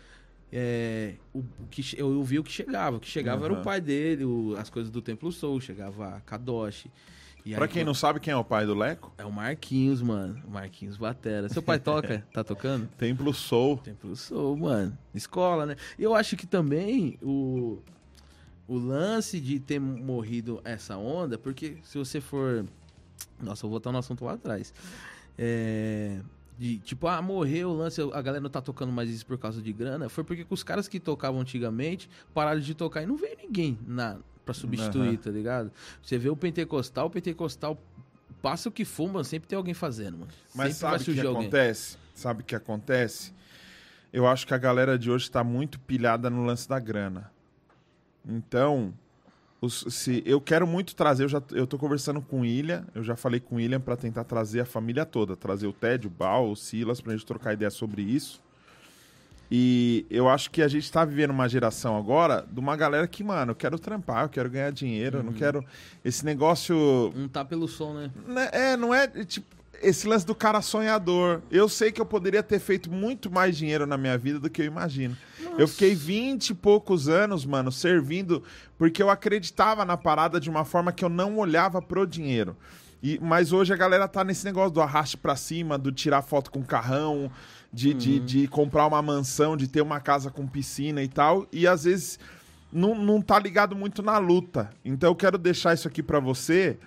é, 0.51 1.15
o, 1.33 1.39
o 1.39 1.67
que, 1.69 1.83
eu 1.99 2.07
ouvi 2.15 2.39
o 2.39 2.43
que 2.43 2.51
chegava. 2.51 2.95
O 2.95 2.99
que 2.99 3.07
chegava 3.09 3.43
era 3.45 3.53
Aham. 3.53 3.61
o 3.61 3.63
pai 3.65 3.81
dele, 3.81 4.23
o- 4.23 4.55
as 4.57 4.69
coisas 4.69 4.89
do 4.89 5.01
Templo 5.01 5.29
Soul, 5.31 5.59
chegava 5.59 6.15
a 6.15 6.21
Kadoshi. 6.21 6.89
E 7.45 7.53
Pra 7.53 7.65
aí, 7.65 7.71
quem 7.71 7.83
não 7.83 7.93
sabe 7.93 8.19
quem 8.19 8.33
é 8.33 8.35
o 8.35 8.43
pai 8.43 8.65
do 8.65 8.73
Leco, 8.73 9.13
É 9.19 9.23
o 9.23 9.31
Marquinhos, 9.31 10.01
mano. 10.01 10.41
O 10.47 10.49
Marquinhos 10.49 10.97
Batera. 10.97 11.47
Seu 11.47 11.61
pai 11.61 11.79
toca? 11.79 12.25
tá 12.33 12.43
tocando? 12.43 12.87
Templo 12.97 13.31
Soul. 13.35 13.77
Templo 13.77 14.15
Soul, 14.15 14.57
mano. 14.57 14.97
Escola, 15.13 15.67
né? 15.67 15.75
E 15.99 16.01
eu 16.01 16.15
acho 16.15 16.35
que 16.35 16.47
também 16.47 17.19
o, 17.21 17.77
o 18.67 18.77
lance 18.79 19.39
de 19.39 19.59
ter 19.59 19.79
morrido 19.79 20.59
essa 20.65 20.97
onda, 20.97 21.37
porque 21.37 21.77
se 21.83 21.99
você 21.99 22.19
for. 22.19 22.65
Nossa, 23.39 23.63
eu 23.63 23.69
vou 23.69 23.75
voltar 23.75 23.91
no 23.91 23.99
assunto 23.99 24.25
lá 24.25 24.33
atrás. 24.33 24.73
É. 25.37 26.19
De, 26.57 26.79
tipo, 26.79 27.05
ah, 27.05 27.21
morreu 27.21 27.69
o 27.69 27.77
lance, 27.77 28.01
a 28.01 28.21
galera 28.21 28.39
não 28.39 28.49
tá 28.49 28.61
tocando 28.61 28.91
mais 28.91 29.09
isso 29.09 29.25
por 29.25 29.37
causa 29.37 29.61
de 29.61 29.71
grana. 29.71 30.09
Foi 30.09 30.23
porque 30.23 30.47
os 30.49 30.63
caras 30.63 30.87
que 30.87 30.99
tocavam 30.99 31.41
antigamente 31.41 32.09
pararam 32.33 32.61
de 32.61 32.73
tocar 32.73 33.03
e 33.03 33.05
não 33.05 33.17
veio 33.17 33.37
ninguém 33.37 33.77
na, 33.85 34.17
pra 34.45 34.53
substituir, 34.53 35.07
Aham. 35.09 35.17
tá 35.17 35.29
ligado? 35.31 35.71
Você 36.01 36.17
vê 36.17 36.29
o 36.29 36.35
pentecostal, 36.37 37.07
o 37.07 37.09
pentecostal 37.09 37.77
passa 38.41 38.69
o 38.69 38.71
que 38.71 38.85
fuma, 38.85 39.23
sempre 39.23 39.49
tem 39.49 39.57
alguém 39.57 39.73
fazendo, 39.73 40.19
mano. 40.19 40.31
Mas 40.53 40.75
sempre 40.75 40.97
sabe 40.97 41.11
o 41.11 41.13
que 41.21 41.27
alguém. 41.27 41.41
acontece? 41.47 41.97
Sabe 42.13 42.41
o 42.41 42.45
que 42.45 42.55
acontece? 42.55 43.33
Eu 44.13 44.25
acho 44.27 44.45
que 44.47 44.53
a 44.53 44.57
galera 44.57 44.97
de 44.97 45.09
hoje 45.11 45.29
tá 45.29 45.43
muito 45.43 45.79
pilhada 45.79 46.29
no 46.29 46.45
lance 46.45 46.69
da 46.69 46.79
grana. 46.79 47.29
Então, 48.27 48.93
os- 49.61 49.85
se 49.89 50.23
eu 50.25 50.39
quero 50.39 50.65
muito 50.65 50.95
trazer, 50.95 51.23
eu 51.23 51.27
já 51.29 51.41
eu 51.51 51.67
tô 51.67 51.77
conversando 51.77 52.21
com 52.21 52.41
o 52.41 52.45
Ilha, 52.45 52.85
eu 52.93 53.03
já 53.03 53.15
falei 53.15 53.39
com 53.39 53.55
o 53.55 53.57
William 53.57 53.79
para 53.81 53.97
tentar 53.97 54.23
trazer 54.23 54.61
a 54.61 54.65
família 54.65 55.05
toda, 55.05 55.35
trazer 55.35 55.67
o 55.67 55.73
Ted, 55.73 56.07
o 56.07 56.09
Bal, 56.09 56.49
o 56.51 56.55
Silas 56.55 57.01
pra 57.01 57.13
gente 57.13 57.25
trocar 57.25 57.53
ideia 57.53 57.69
sobre 57.71 58.01
isso. 58.03 58.41
E 59.51 60.05
eu 60.09 60.27
acho 60.27 60.49
que 60.49 60.61
a 60.61 60.67
gente 60.67 60.91
tá 60.91 61.05
vivendo 61.05 61.31
uma 61.31 61.47
geração 61.47 61.95
agora 61.97 62.45
de 62.51 62.59
uma 62.59 62.75
galera 62.75 63.07
que, 63.07 63.23
mano, 63.23 63.51
eu 63.51 63.55
quero 63.55 63.77
trampar, 63.77 64.23
eu 64.23 64.29
quero 64.29 64.49
ganhar 64.49 64.71
dinheiro, 64.71 65.19
eu 65.19 65.23
não 65.23 65.33
quero 65.33 65.63
esse 66.03 66.25
negócio 66.25 67.13
Não 67.15 67.27
tá 67.27 67.45
pelo 67.45 67.67
som, 67.67 67.93
né? 67.93 68.11
né, 68.27 68.49
É, 68.51 68.77
não 68.77 68.93
é 68.93 69.07
tipo 69.07 69.55
esse 69.81 70.07
lance 70.07 70.25
do 70.25 70.33
cara 70.33 70.61
sonhador. 70.61 71.41
Eu 71.51 71.67
sei 71.69 71.91
que 71.91 72.01
eu 72.01 72.05
poderia 72.05 72.41
ter 72.41 72.59
feito 72.59 72.89
muito 72.89 73.29
mais 73.29 73.57
dinheiro 73.57 73.85
na 73.85 73.97
minha 73.97 74.17
vida 74.17 74.39
do 74.39 74.49
que 74.49 74.61
eu 74.61 74.65
imagino. 74.65 75.15
Eu 75.57 75.67
fiquei 75.67 75.93
20 75.93 76.49
e 76.49 76.53
poucos 76.53 77.07
anos, 77.07 77.45
mano, 77.45 77.71
servindo 77.71 78.41
porque 78.77 79.03
eu 79.03 79.09
acreditava 79.09 79.85
na 79.85 79.95
parada 79.95 80.39
de 80.39 80.49
uma 80.49 80.65
forma 80.65 80.91
que 80.91 81.03
eu 81.03 81.09
não 81.09 81.37
olhava 81.37 81.81
pro 81.81 82.07
dinheiro. 82.07 82.55
E, 83.01 83.19
mas 83.21 83.53
hoje 83.53 83.71
a 83.73 83.77
galera 83.77 84.07
tá 84.07 84.23
nesse 84.23 84.43
negócio 84.45 84.71
do 84.71 84.81
arraste 84.81 85.17
pra 85.17 85.35
cima, 85.35 85.77
do 85.77 85.91
tirar 85.91 86.21
foto 86.21 86.49
com 86.49 86.63
carrão, 86.63 87.31
de, 87.75 87.93
de, 87.93 88.19
de 88.19 88.47
comprar 88.47 88.87
uma 88.87 89.01
mansão, 89.01 89.57
de 89.57 89.67
ter 89.67 89.81
uma 89.81 89.99
casa 89.99 90.31
com 90.31 90.47
piscina 90.47 91.03
e 91.03 91.07
tal. 91.07 91.45
E 91.51 91.67
às 91.67 91.83
vezes 91.83 92.17
não, 92.71 92.95
não 92.95 93.21
tá 93.21 93.37
ligado 93.37 93.75
muito 93.75 94.01
na 94.01 94.17
luta. 94.17 94.69
Então 94.83 95.09
eu 95.09 95.15
quero 95.15 95.37
deixar 95.37 95.73
isso 95.73 95.87
aqui 95.87 96.01
pra 96.01 96.19
você 96.19 96.77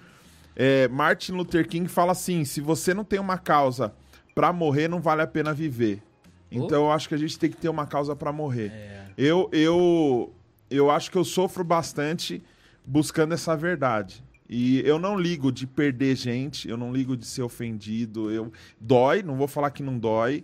É, 0.56 0.88
Martin 0.88 1.32
Luther 1.32 1.68
King 1.68 1.86
fala 1.88 2.12
assim: 2.12 2.44
se 2.44 2.60
você 2.60 2.92
não 2.92 3.04
tem 3.04 3.20
uma 3.20 3.38
causa 3.38 3.92
pra 4.34 4.52
morrer, 4.52 4.88
não 4.88 5.00
vale 5.00 5.22
a 5.22 5.26
pena 5.26 5.54
viver. 5.54 6.02
Então 6.50 6.86
eu 6.86 6.90
acho 6.90 7.08
que 7.08 7.14
a 7.14 7.18
gente 7.18 7.38
tem 7.38 7.48
que 7.50 7.56
ter 7.56 7.68
uma 7.68 7.86
causa 7.86 8.16
pra 8.16 8.32
morrer. 8.32 8.72
É. 8.72 9.06
Eu, 9.16 9.48
eu, 9.52 10.32
eu 10.68 10.90
acho 10.90 11.10
que 11.10 11.18
eu 11.18 11.24
sofro 11.24 11.62
bastante 11.62 12.42
buscando 12.84 13.34
essa 13.34 13.56
verdade. 13.56 14.24
E 14.48 14.80
eu 14.80 14.98
não 14.98 15.16
ligo 15.16 15.52
de 15.52 15.66
perder 15.66 16.16
gente, 16.16 16.68
eu 16.68 16.76
não 16.76 16.90
ligo 16.90 17.16
de 17.16 17.26
ser 17.26 17.42
ofendido. 17.42 18.30
Eu 18.30 18.50
dói, 18.80 19.22
não 19.22 19.36
vou 19.36 19.46
falar 19.46 19.70
que 19.70 19.82
não 19.82 19.98
dói, 19.98 20.42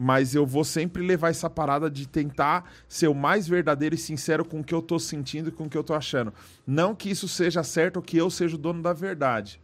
mas 0.00 0.32
eu 0.32 0.46
vou 0.46 0.62
sempre 0.62 1.04
levar 1.04 1.30
essa 1.30 1.50
parada 1.50 1.90
de 1.90 2.06
tentar 2.06 2.70
ser 2.88 3.08
o 3.08 3.14
mais 3.14 3.48
verdadeiro 3.48 3.96
e 3.96 3.98
sincero 3.98 4.44
com 4.44 4.60
o 4.60 4.64
que 4.64 4.72
eu 4.72 4.80
tô 4.80 4.96
sentindo 4.96 5.48
e 5.48 5.52
com 5.52 5.64
o 5.64 5.68
que 5.68 5.76
eu 5.76 5.82
tô 5.82 5.92
achando. 5.92 6.32
Não 6.64 6.94
que 6.94 7.10
isso 7.10 7.26
seja 7.26 7.64
certo 7.64 7.96
ou 7.96 8.02
que 8.02 8.16
eu 8.16 8.30
seja 8.30 8.54
o 8.54 8.58
dono 8.58 8.80
da 8.80 8.92
verdade. 8.92 9.60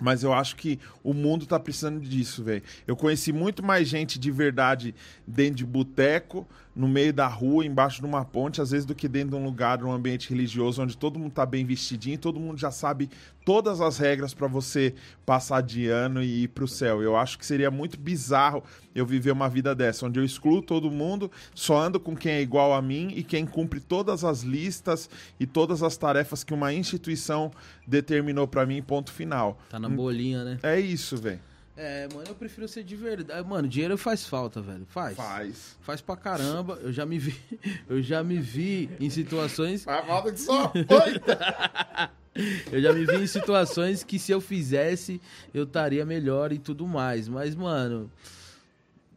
Mas 0.00 0.24
eu 0.24 0.32
acho 0.32 0.56
que 0.56 0.80
o 1.02 1.14
mundo 1.14 1.46
tá 1.46 1.60
precisando 1.60 2.00
disso, 2.00 2.42
velho. 2.42 2.62
Eu 2.86 2.96
conheci 2.96 3.32
muito 3.32 3.62
mais 3.62 3.88
gente 3.88 4.18
de 4.18 4.30
verdade 4.32 4.94
dentro 5.26 5.54
de 5.54 5.64
boteco, 5.64 6.46
no 6.76 6.86
meio 6.86 7.10
da 7.10 7.26
rua, 7.26 7.64
embaixo 7.64 8.00
de 8.00 8.06
uma 8.06 8.22
ponte, 8.22 8.60
às 8.60 8.70
vezes 8.70 8.84
do 8.84 8.94
que 8.94 9.08
dentro 9.08 9.30
de 9.30 9.36
um 9.36 9.44
lugar, 9.44 9.78
num 9.78 9.90
ambiente 9.90 10.28
religioso, 10.28 10.82
onde 10.82 10.94
todo 10.94 11.18
mundo 11.18 11.32
tá 11.32 11.46
bem 11.46 11.64
vestidinho, 11.64 12.18
todo 12.18 12.38
mundo 12.38 12.58
já 12.58 12.70
sabe 12.70 13.08
todas 13.46 13.80
as 13.80 13.96
regras 13.96 14.34
pra 14.34 14.46
você 14.46 14.94
passar 15.24 15.62
de 15.62 15.88
ano 15.88 16.22
e 16.22 16.42
ir 16.42 16.48
pro 16.48 16.68
céu. 16.68 17.02
Eu 17.02 17.16
acho 17.16 17.38
que 17.38 17.46
seria 17.46 17.70
muito 17.70 17.98
bizarro 17.98 18.62
eu 18.94 19.06
viver 19.06 19.30
uma 19.30 19.48
vida 19.48 19.74
dessa, 19.74 20.04
onde 20.04 20.20
eu 20.20 20.24
excluo 20.24 20.60
todo 20.60 20.90
mundo, 20.90 21.30
só 21.54 21.78
ando 21.78 21.98
com 21.98 22.14
quem 22.14 22.32
é 22.32 22.42
igual 22.42 22.74
a 22.74 22.82
mim 22.82 23.10
e 23.16 23.22
quem 23.22 23.46
cumpre 23.46 23.80
todas 23.80 24.22
as 24.22 24.42
listas 24.42 25.08
e 25.40 25.46
todas 25.46 25.82
as 25.82 25.96
tarefas 25.96 26.44
que 26.44 26.52
uma 26.52 26.74
instituição 26.74 27.50
determinou 27.86 28.46
pra 28.46 28.66
mim, 28.66 28.82
ponto 28.82 29.10
final. 29.10 29.58
Tá 29.70 29.78
na 29.78 29.88
bolinha, 29.88 30.44
né? 30.44 30.58
É 30.62 30.78
isso, 30.78 31.16
velho. 31.16 31.40
É, 31.76 32.08
mano, 32.14 32.24
eu 32.28 32.34
prefiro 32.34 32.66
ser 32.66 32.82
de 32.84 32.96
verdade. 32.96 33.46
Mano, 33.46 33.68
dinheiro 33.68 33.98
faz 33.98 34.26
falta, 34.26 34.62
velho. 34.62 34.86
Faz. 34.86 35.16
Faz. 35.16 35.76
Faz 35.82 36.00
pra 36.00 36.16
caramba. 36.16 36.78
Eu 36.82 36.92
já 36.92 37.04
me 37.04 37.18
vi, 37.18 37.38
eu 37.88 38.00
já 38.02 38.22
me 38.24 38.38
vi 38.38 38.88
em 38.98 39.10
situações, 39.10 39.84
Faz 39.84 40.06
falta 40.06 40.32
que 40.32 40.40
só. 40.40 40.72
eu 42.72 42.80
já 42.80 42.92
me 42.92 43.04
vi 43.04 43.16
em 43.16 43.26
situações 43.26 44.02
que 44.02 44.18
se 44.18 44.32
eu 44.32 44.40
fizesse, 44.40 45.20
eu 45.52 45.64
estaria 45.64 46.04
melhor 46.04 46.52
e 46.52 46.58
tudo 46.58 46.86
mais. 46.86 47.28
Mas, 47.28 47.54
mano, 47.54 48.10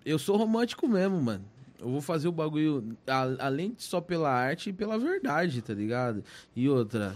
eu 0.05 0.19
sou 0.19 0.35
romântico 0.37 0.87
mesmo, 0.87 1.19
mano. 1.21 1.45
Eu 1.79 1.89
vou 1.89 2.01
fazer 2.01 2.27
o 2.27 2.31
bagulho 2.33 2.97
a- 3.07 3.45
além 3.45 3.71
de 3.71 3.83
só 3.83 4.01
pela 4.01 4.29
arte 4.29 4.69
e 4.69 4.73
pela 4.73 4.99
verdade, 4.99 5.61
tá 5.61 5.73
ligado? 5.73 6.21
E 6.53 6.67
outra, 6.67 7.15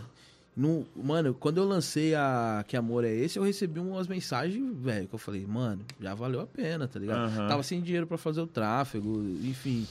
no, 0.55 0.85
mano, 0.95 1.33
quando 1.33 1.57
eu 1.57 1.63
lancei 1.63 2.13
a 2.13 2.63
Que 2.67 2.77
Amor 2.77 3.03
é 3.03 3.11
Esse, 3.13 3.39
eu 3.39 3.43
recebi 3.43 3.79
umas 3.79 4.07
mensagens, 4.07 4.75
velho, 4.77 5.07
que 5.07 5.15
eu 5.15 5.19
falei, 5.19 5.45
mano, 5.47 5.83
já 5.99 6.13
valeu 6.13 6.41
a 6.41 6.45
pena, 6.45 6.87
tá 6.87 6.99
ligado? 6.99 7.25
Aham. 7.25 7.47
Tava 7.47 7.63
sem 7.63 7.81
dinheiro 7.81 8.05
pra 8.05 8.17
fazer 8.17 8.41
o 8.41 8.47
tráfego, 8.47 9.23
enfim. 9.43 9.87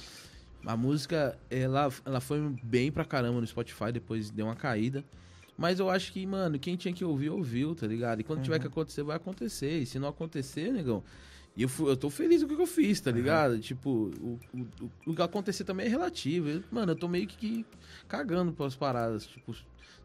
A 0.65 0.77
música, 0.77 1.37
ela, 1.51 1.91
ela 2.05 2.21
foi 2.21 2.41
bem 2.63 2.93
pra 2.93 3.05
caramba 3.05 3.41
no 3.41 3.47
Spotify, 3.47 3.91
depois 3.93 4.31
deu 4.31 4.47
uma 4.47 4.55
caída. 4.55 5.05
Mas 5.59 5.81
eu 5.81 5.91
acho 5.91 6.13
que, 6.13 6.25
mano, 6.25 6.59
quem 6.59 6.77
tinha 6.77 6.95
que 6.95 7.05
ouvir, 7.05 7.31
ouviu, 7.31 7.75
tá 7.75 7.87
ligado? 7.87 8.21
E 8.21 8.25
quando 8.25 8.43
tiver 8.43 8.59
que 8.61 8.67
acontecer, 8.69 9.03
vai 9.03 9.17
acontecer. 9.17 9.81
E 9.81 9.87
se 9.87 9.99
não 9.99 10.09
acontecer, 10.09 10.73
negão, 10.73 11.03
e 11.57 11.63
eu, 11.65 11.71
eu 11.81 11.97
tô 11.97 12.09
feliz 12.09 12.43
com 12.43 12.53
o 12.53 12.57
que 12.57 12.63
eu 12.63 12.67
fiz, 12.67 13.01
tá 13.01 13.11
ligado? 13.11 13.59
Tipo, 13.59 13.91
o, 13.91 14.39
o, 14.55 14.91
o- 15.11 15.15
que 15.15 15.21
acontecer 15.23 15.65
também 15.65 15.87
é 15.87 15.89
relativo. 15.89 16.49
Eu- 16.49 16.63
mano, 16.71 16.93
eu 16.93 16.97
tô 16.97 17.07
meio 17.09 17.27
que 17.27 17.67
cagando 18.09 18.53
pras 18.53 18.75
paradas, 18.75 19.27
tipo, 19.27 19.55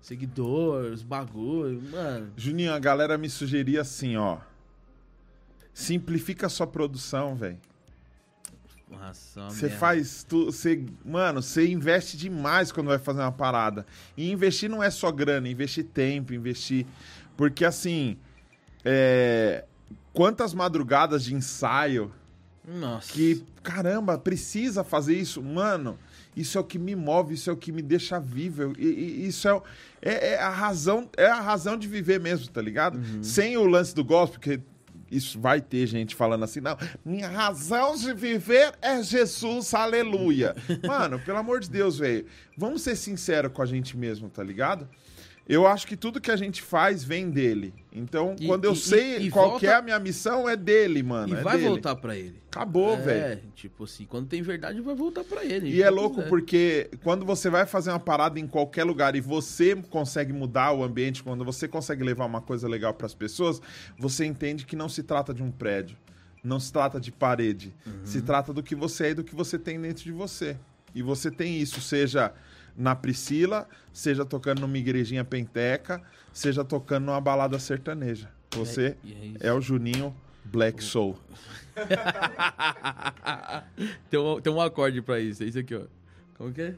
seguidores, 0.08 1.03
bagulho, 1.03 1.82
mano. 1.92 2.32
Juninho, 2.38 2.74
a 2.74 2.80
galera 2.80 3.18
me 3.18 3.30
sugeria 3.30 3.82
assim, 3.82 4.16
ó. 4.16 4.38
Simplifica 5.74 6.48
a 6.48 6.50
sua 6.50 6.66
produção, 6.66 7.36
velho. 7.36 7.60
Você 9.50 9.66
merda. 9.66 9.77
faz. 9.77 10.24
Tu, 10.24 10.45
você, 10.45 10.86
mano, 11.03 11.42
você 11.42 11.68
investe 11.68 12.16
demais 12.16 12.72
quando 12.72 12.88
vai 12.88 12.98
fazer 12.98 13.19
uma 13.19 13.34
parada. 13.34 13.86
E 14.16 14.32
investir 14.32 14.69
não 14.69 14.82
é 14.82 14.90
só 14.90 15.11
grana, 15.11 15.50
investir 15.50 15.84
tempo, 15.84 16.34
investir. 16.34 16.86
Porque 17.36 17.66
assim. 17.66 18.18
é, 18.86 19.66
Quantas 20.14 20.53
madrugadas 20.53 21.24
de 21.26 21.36
ensaio 21.36 22.11
Nossa. 22.66 23.11
que, 23.11 23.44
caramba, 23.61 24.18
precisa 24.18 24.84
fazer 24.84 25.16
isso? 25.16 25.44
Mano, 25.44 26.00
isso 26.40 26.58
é 26.58 26.62
o 26.62 26.64
que 26.64 26.78
me 26.80 26.96
move, 26.96 27.34
isso 27.34 27.50
é 27.50 27.54
o 27.54 27.58
que 27.58 27.72
me 27.72 27.82
deixa 27.82 28.20
vivo. 28.20 28.74
e- 28.78 28.86
e- 28.86 29.28
isso 29.28 29.48
é, 29.48 29.62
é, 30.02 30.34
é 30.34 30.40
a 30.40 30.50
razão, 30.50 31.10
é 31.18 31.26
a 31.28 31.42
razão 31.42 31.78
de 31.78 31.88
viver 31.88 32.20
mesmo, 32.20 32.48
tá 32.50 32.62
ligado? 32.62 33.00
Sem 33.24 33.58
o 33.58 33.66
lance 33.66 33.94
do 33.96 34.04
gospel, 34.04 34.40
porque 34.40 34.60
isso 35.10 35.40
vai 35.40 35.62
ter 35.62 35.88
gente 35.88 36.14
falando 36.16 36.44
assim, 36.44 36.60
não, 36.60 36.78
minha 37.06 37.30
razão 37.30 37.96
de 37.96 38.14
viver 38.14 38.74
é 38.82 39.02
Jesus, 39.02 39.74
aleluia. 39.74 40.54
Mano, 40.86 41.18
pelo 41.20 41.38
amor 41.38 41.62
de 41.62 41.70
Deus, 41.70 41.98
velho, 42.00 42.26
vamos 42.58 42.82
ser 42.82 42.96
sinceros 42.98 43.52
com 43.54 43.62
a 43.62 43.66
gente 43.66 43.96
mesmo, 43.96 44.30
tá 44.30 44.44
ligado? 44.44 44.88
Eu 45.50 45.66
acho 45.66 45.88
que 45.88 45.95
tudo 45.95 46.19
que 46.19 46.30
a 46.30 46.35
gente 46.35 46.61
faz 46.61 47.06
vem 47.06 47.30
dele. 47.30 47.74
Então, 47.93 48.35
E- 48.38 48.45
quando 48.45 48.66
eu 48.66 48.74
e- 48.74 48.76
sei 48.76 49.17
e- 49.17 49.30
qual 49.32 49.51
volta- 49.51 49.59
que 49.61 49.66
é 49.67 49.76
a 49.76 49.82
minha 49.82 49.98
missão, 49.98 50.48
é 50.48 50.58
dele, 50.58 51.01
mano. 51.01 51.34
E 51.34 51.38
é 51.40 51.42
vai 51.42 51.56
dele. 51.58 51.69
voltar 51.69 51.95
pra 51.95 52.17
ele. 52.17 52.42
Acabou, 52.51 52.95
é, 52.95 52.98
velho. 53.01 53.42
tipo 53.56 53.85
assim, 53.85 54.06
quando 54.06 54.27
tem 54.27 54.42
verdade, 54.42 54.82
vai 54.82 54.93
voltar 54.93 55.24
pra 55.24 55.45
ele. 55.45 55.69
E 55.69 55.82
é 55.82 55.85
Tipo, 55.85 55.95
louco 55.95 56.24
porque 56.24 56.90
quando 57.01 57.26
você 57.26 57.50
vai 57.50 57.66
fazer 57.66 57.92
uma 57.92 58.00
parada 58.00 58.38
em 58.40 58.45
qualquer 58.48 58.84
lugar 58.84 59.16
e 59.16 59.22
você 59.22 59.74
consegue 59.90 60.34
mudar 60.34 60.74
o 60.74 60.84
ambiente, 60.84 61.24
quando 61.24 61.45
você 61.45 61.66
consegue 61.67 62.03
levar 62.03 62.26
uma 62.26 62.42
coisa 62.42 62.67
legal 62.67 62.93
pras 62.93 63.14
pessoas, 63.14 63.61
você 63.98 64.26
entende 64.26 64.66
que 64.66 64.76
não 64.76 64.90
se 64.90 65.01
trata 65.01 65.34
de 65.34 65.42
um 65.42 65.50
prédio, 65.51 65.95
não 66.43 66.59
se 66.59 66.74
trata 66.74 67.00
de 67.00 67.11
parede, 67.11 67.74
se 68.03 68.22
trata 68.22 68.51
do 68.53 68.61
que 68.61 68.76
você 68.76 69.06
é 69.08 69.09
e 69.11 69.14
do 69.14 69.24
que 69.24 69.34
você 69.34 69.58
tem 69.58 69.80
dentro 69.80 70.03
de 70.03 70.11
você. 70.11 70.58
E 70.95 71.01
você 71.01 71.30
tem 71.32 71.58
isso, 71.59 71.80
seja 71.80 72.34
na 72.78 72.96
Priscila, 72.96 73.68
seja 73.92 74.24
tocando 74.24 74.62
numa 74.62 74.78
igrejinha 74.78 75.26
penteca, 75.26 76.02
seja 76.32 76.64
tocando 76.64 77.06
numa 77.06 77.20
balada 77.20 77.58
sertaneja. 77.58 78.30
Você 78.52 78.96
é 79.04 79.10
isso. 79.10 79.38
é 79.42 79.52
o 79.52 79.60
Juninho 79.60 80.16
Black 80.46 80.84
Soul. 80.84 81.18
tem, 84.10 84.20
um, 84.20 84.40
tem 84.40 84.54
um 84.54 84.62
acorde 84.62 85.02
pra 85.02 85.20
isso, 85.20 85.44
é 85.44 85.48
isso 85.48 85.60
aqui, 85.60 85.76
ó. 85.76 85.82
Como 86.38 86.54
que 86.54 86.62
é? 86.62 86.76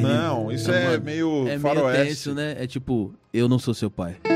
Não, 0.00 0.50
isso 0.52 0.70
Não, 0.70 0.76
é 0.78 0.84
mano, 0.84 1.04
meio 1.04 1.40
É 1.42 1.44
meio 1.44 1.60
faroeste. 1.60 2.06
tenso, 2.06 2.34
né? 2.34 2.54
É 2.58 2.66
tipo, 2.66 3.14
eu 3.32 3.48
não 3.48 3.58
sou 3.58 3.74
seu 3.74 3.90
pai. 3.90 4.16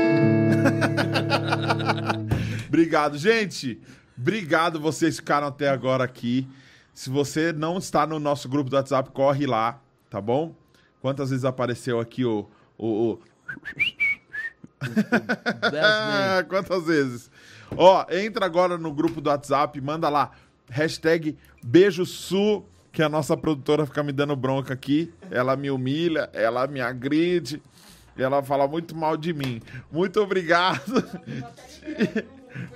Obrigado, 2.67 3.17
gente. 3.17 3.79
Obrigado 4.17 4.79
vocês 4.79 5.15
ficaram 5.15 5.47
até 5.47 5.69
agora 5.69 6.03
aqui. 6.03 6.47
Se 6.93 7.09
você 7.09 7.51
não 7.51 7.77
está 7.77 8.05
no 8.05 8.19
nosso 8.19 8.47
grupo 8.47 8.69
do 8.69 8.75
WhatsApp, 8.75 9.09
corre 9.11 9.45
lá, 9.47 9.81
tá 10.09 10.21
bom? 10.21 10.53
Quantas 11.01 11.29
vezes 11.31 11.43
apareceu 11.45 11.99
aqui 11.99 12.23
o. 12.23 12.47
o, 12.77 12.87
o- 12.87 13.19
Ah, 15.81 16.43
quantas 16.49 16.85
vezes? 16.85 17.31
Ó, 17.75 18.05
entra 18.11 18.45
agora 18.45 18.77
no 18.77 18.93
grupo 18.93 19.19
do 19.21 19.29
WhatsApp, 19.29 19.79
manda 19.81 20.09
lá, 20.09 20.31
hashtag 20.69 21.37
BeijoSu, 21.63 22.63
que 22.91 23.01
a 23.01 23.09
nossa 23.09 23.35
produtora 23.35 23.85
fica 23.85 24.03
me 24.03 24.11
dando 24.11 24.35
bronca 24.35 24.73
aqui. 24.73 25.11
Ela 25.31 25.55
me 25.55 25.71
humilha, 25.71 26.29
ela 26.33 26.67
me 26.67 26.79
agride, 26.79 27.61
ela 28.15 28.43
fala 28.43 28.67
muito 28.67 28.95
mal 28.95 29.17
de 29.17 29.33
mim. 29.33 29.61
Muito 29.91 30.21
obrigado. 30.21 31.03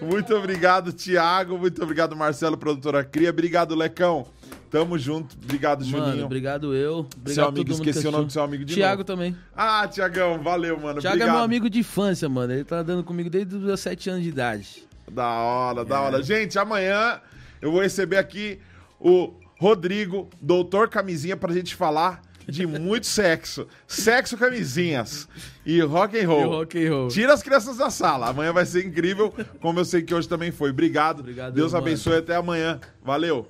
Muito 0.01 0.35
obrigado, 0.35 0.91
Thiago. 0.93 1.57
Muito 1.57 1.81
obrigado, 1.83 2.15
Marcelo, 2.15 2.57
produtora 2.57 3.03
Cria. 3.03 3.29
Obrigado, 3.29 3.75
Lecão. 3.75 4.25
Tamo 4.69 4.97
junto. 4.97 5.35
Obrigado, 5.41 5.85
Mano, 5.85 6.05
Juninho. 6.07 6.25
obrigado 6.25 6.75
eu. 6.75 6.99
Obrigado 7.15 7.33
Seu 7.33 7.45
amigo, 7.45 7.71
esqueci 7.71 8.01
que 8.01 8.07
o 8.07 8.11
nome 8.11 8.25
do 8.25 8.31
seu 8.33 8.43
amigo 8.43 8.65
de 8.65 8.73
Thiago 8.75 8.97
novo. 8.97 9.03
também. 9.05 9.35
Ah, 9.55 9.87
Tiagão, 9.87 10.39
valeu, 10.43 10.77
mano. 10.77 10.99
Thiago 10.99 11.15
obrigado. 11.15 11.29
é 11.29 11.31
meu 11.31 11.41
amigo 11.43 11.69
de 11.69 11.79
infância, 11.79 12.27
mano. 12.27 12.51
Ele 12.51 12.65
tá 12.65 12.79
andando 12.79 13.03
comigo 13.03 13.29
desde 13.29 13.55
os 13.55 13.61
meus 13.63 13.79
7 13.79 14.09
anos 14.09 14.23
de 14.23 14.29
idade. 14.29 14.83
Da 15.09 15.25
hora, 15.25 15.85
da 15.85 15.95
É. 15.95 15.99
hora. 15.99 16.21
Gente, 16.23 16.59
amanhã 16.59 17.21
eu 17.61 17.71
vou 17.71 17.81
receber 17.81 18.17
aqui 18.17 18.59
o 18.99 19.33
Rodrigo, 19.57 20.29
doutor 20.41 20.89
Camisinha, 20.89 21.37
pra 21.37 21.53
gente 21.53 21.73
falar 21.73 22.21
de 22.47 22.65
muito 22.65 23.05
sexo. 23.05 23.67
Sexo, 23.87 24.37
camisinhas 24.37 25.27
e 25.65 25.81
rock 25.81 26.17
and 26.17 26.27
roll. 26.27 26.41
E 26.41 26.45
rock 26.45 26.85
and 26.85 26.89
roll. 26.91 27.07
Tira 27.09 27.33
as 27.33 27.43
crianças 27.43 27.77
da 27.77 27.89
sala. 27.89 28.29
Amanhã 28.29 28.53
vai 28.53 28.65
ser 28.65 28.85
incrível, 28.85 29.33
como 29.59 29.79
eu 29.79 29.85
sei 29.85 30.01
que 30.01 30.13
hoje 30.13 30.29
também 30.29 30.51
foi. 30.51 30.69
Obrigado. 30.69 31.19
Obrigado, 31.19 31.53
Deus 31.53 31.73
mano. 31.73 31.85
abençoe. 31.85 32.17
Até 32.17 32.35
amanhã. 32.35 32.79
Valeu. 33.03 33.47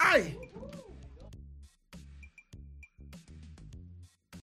Ai! 0.00 0.36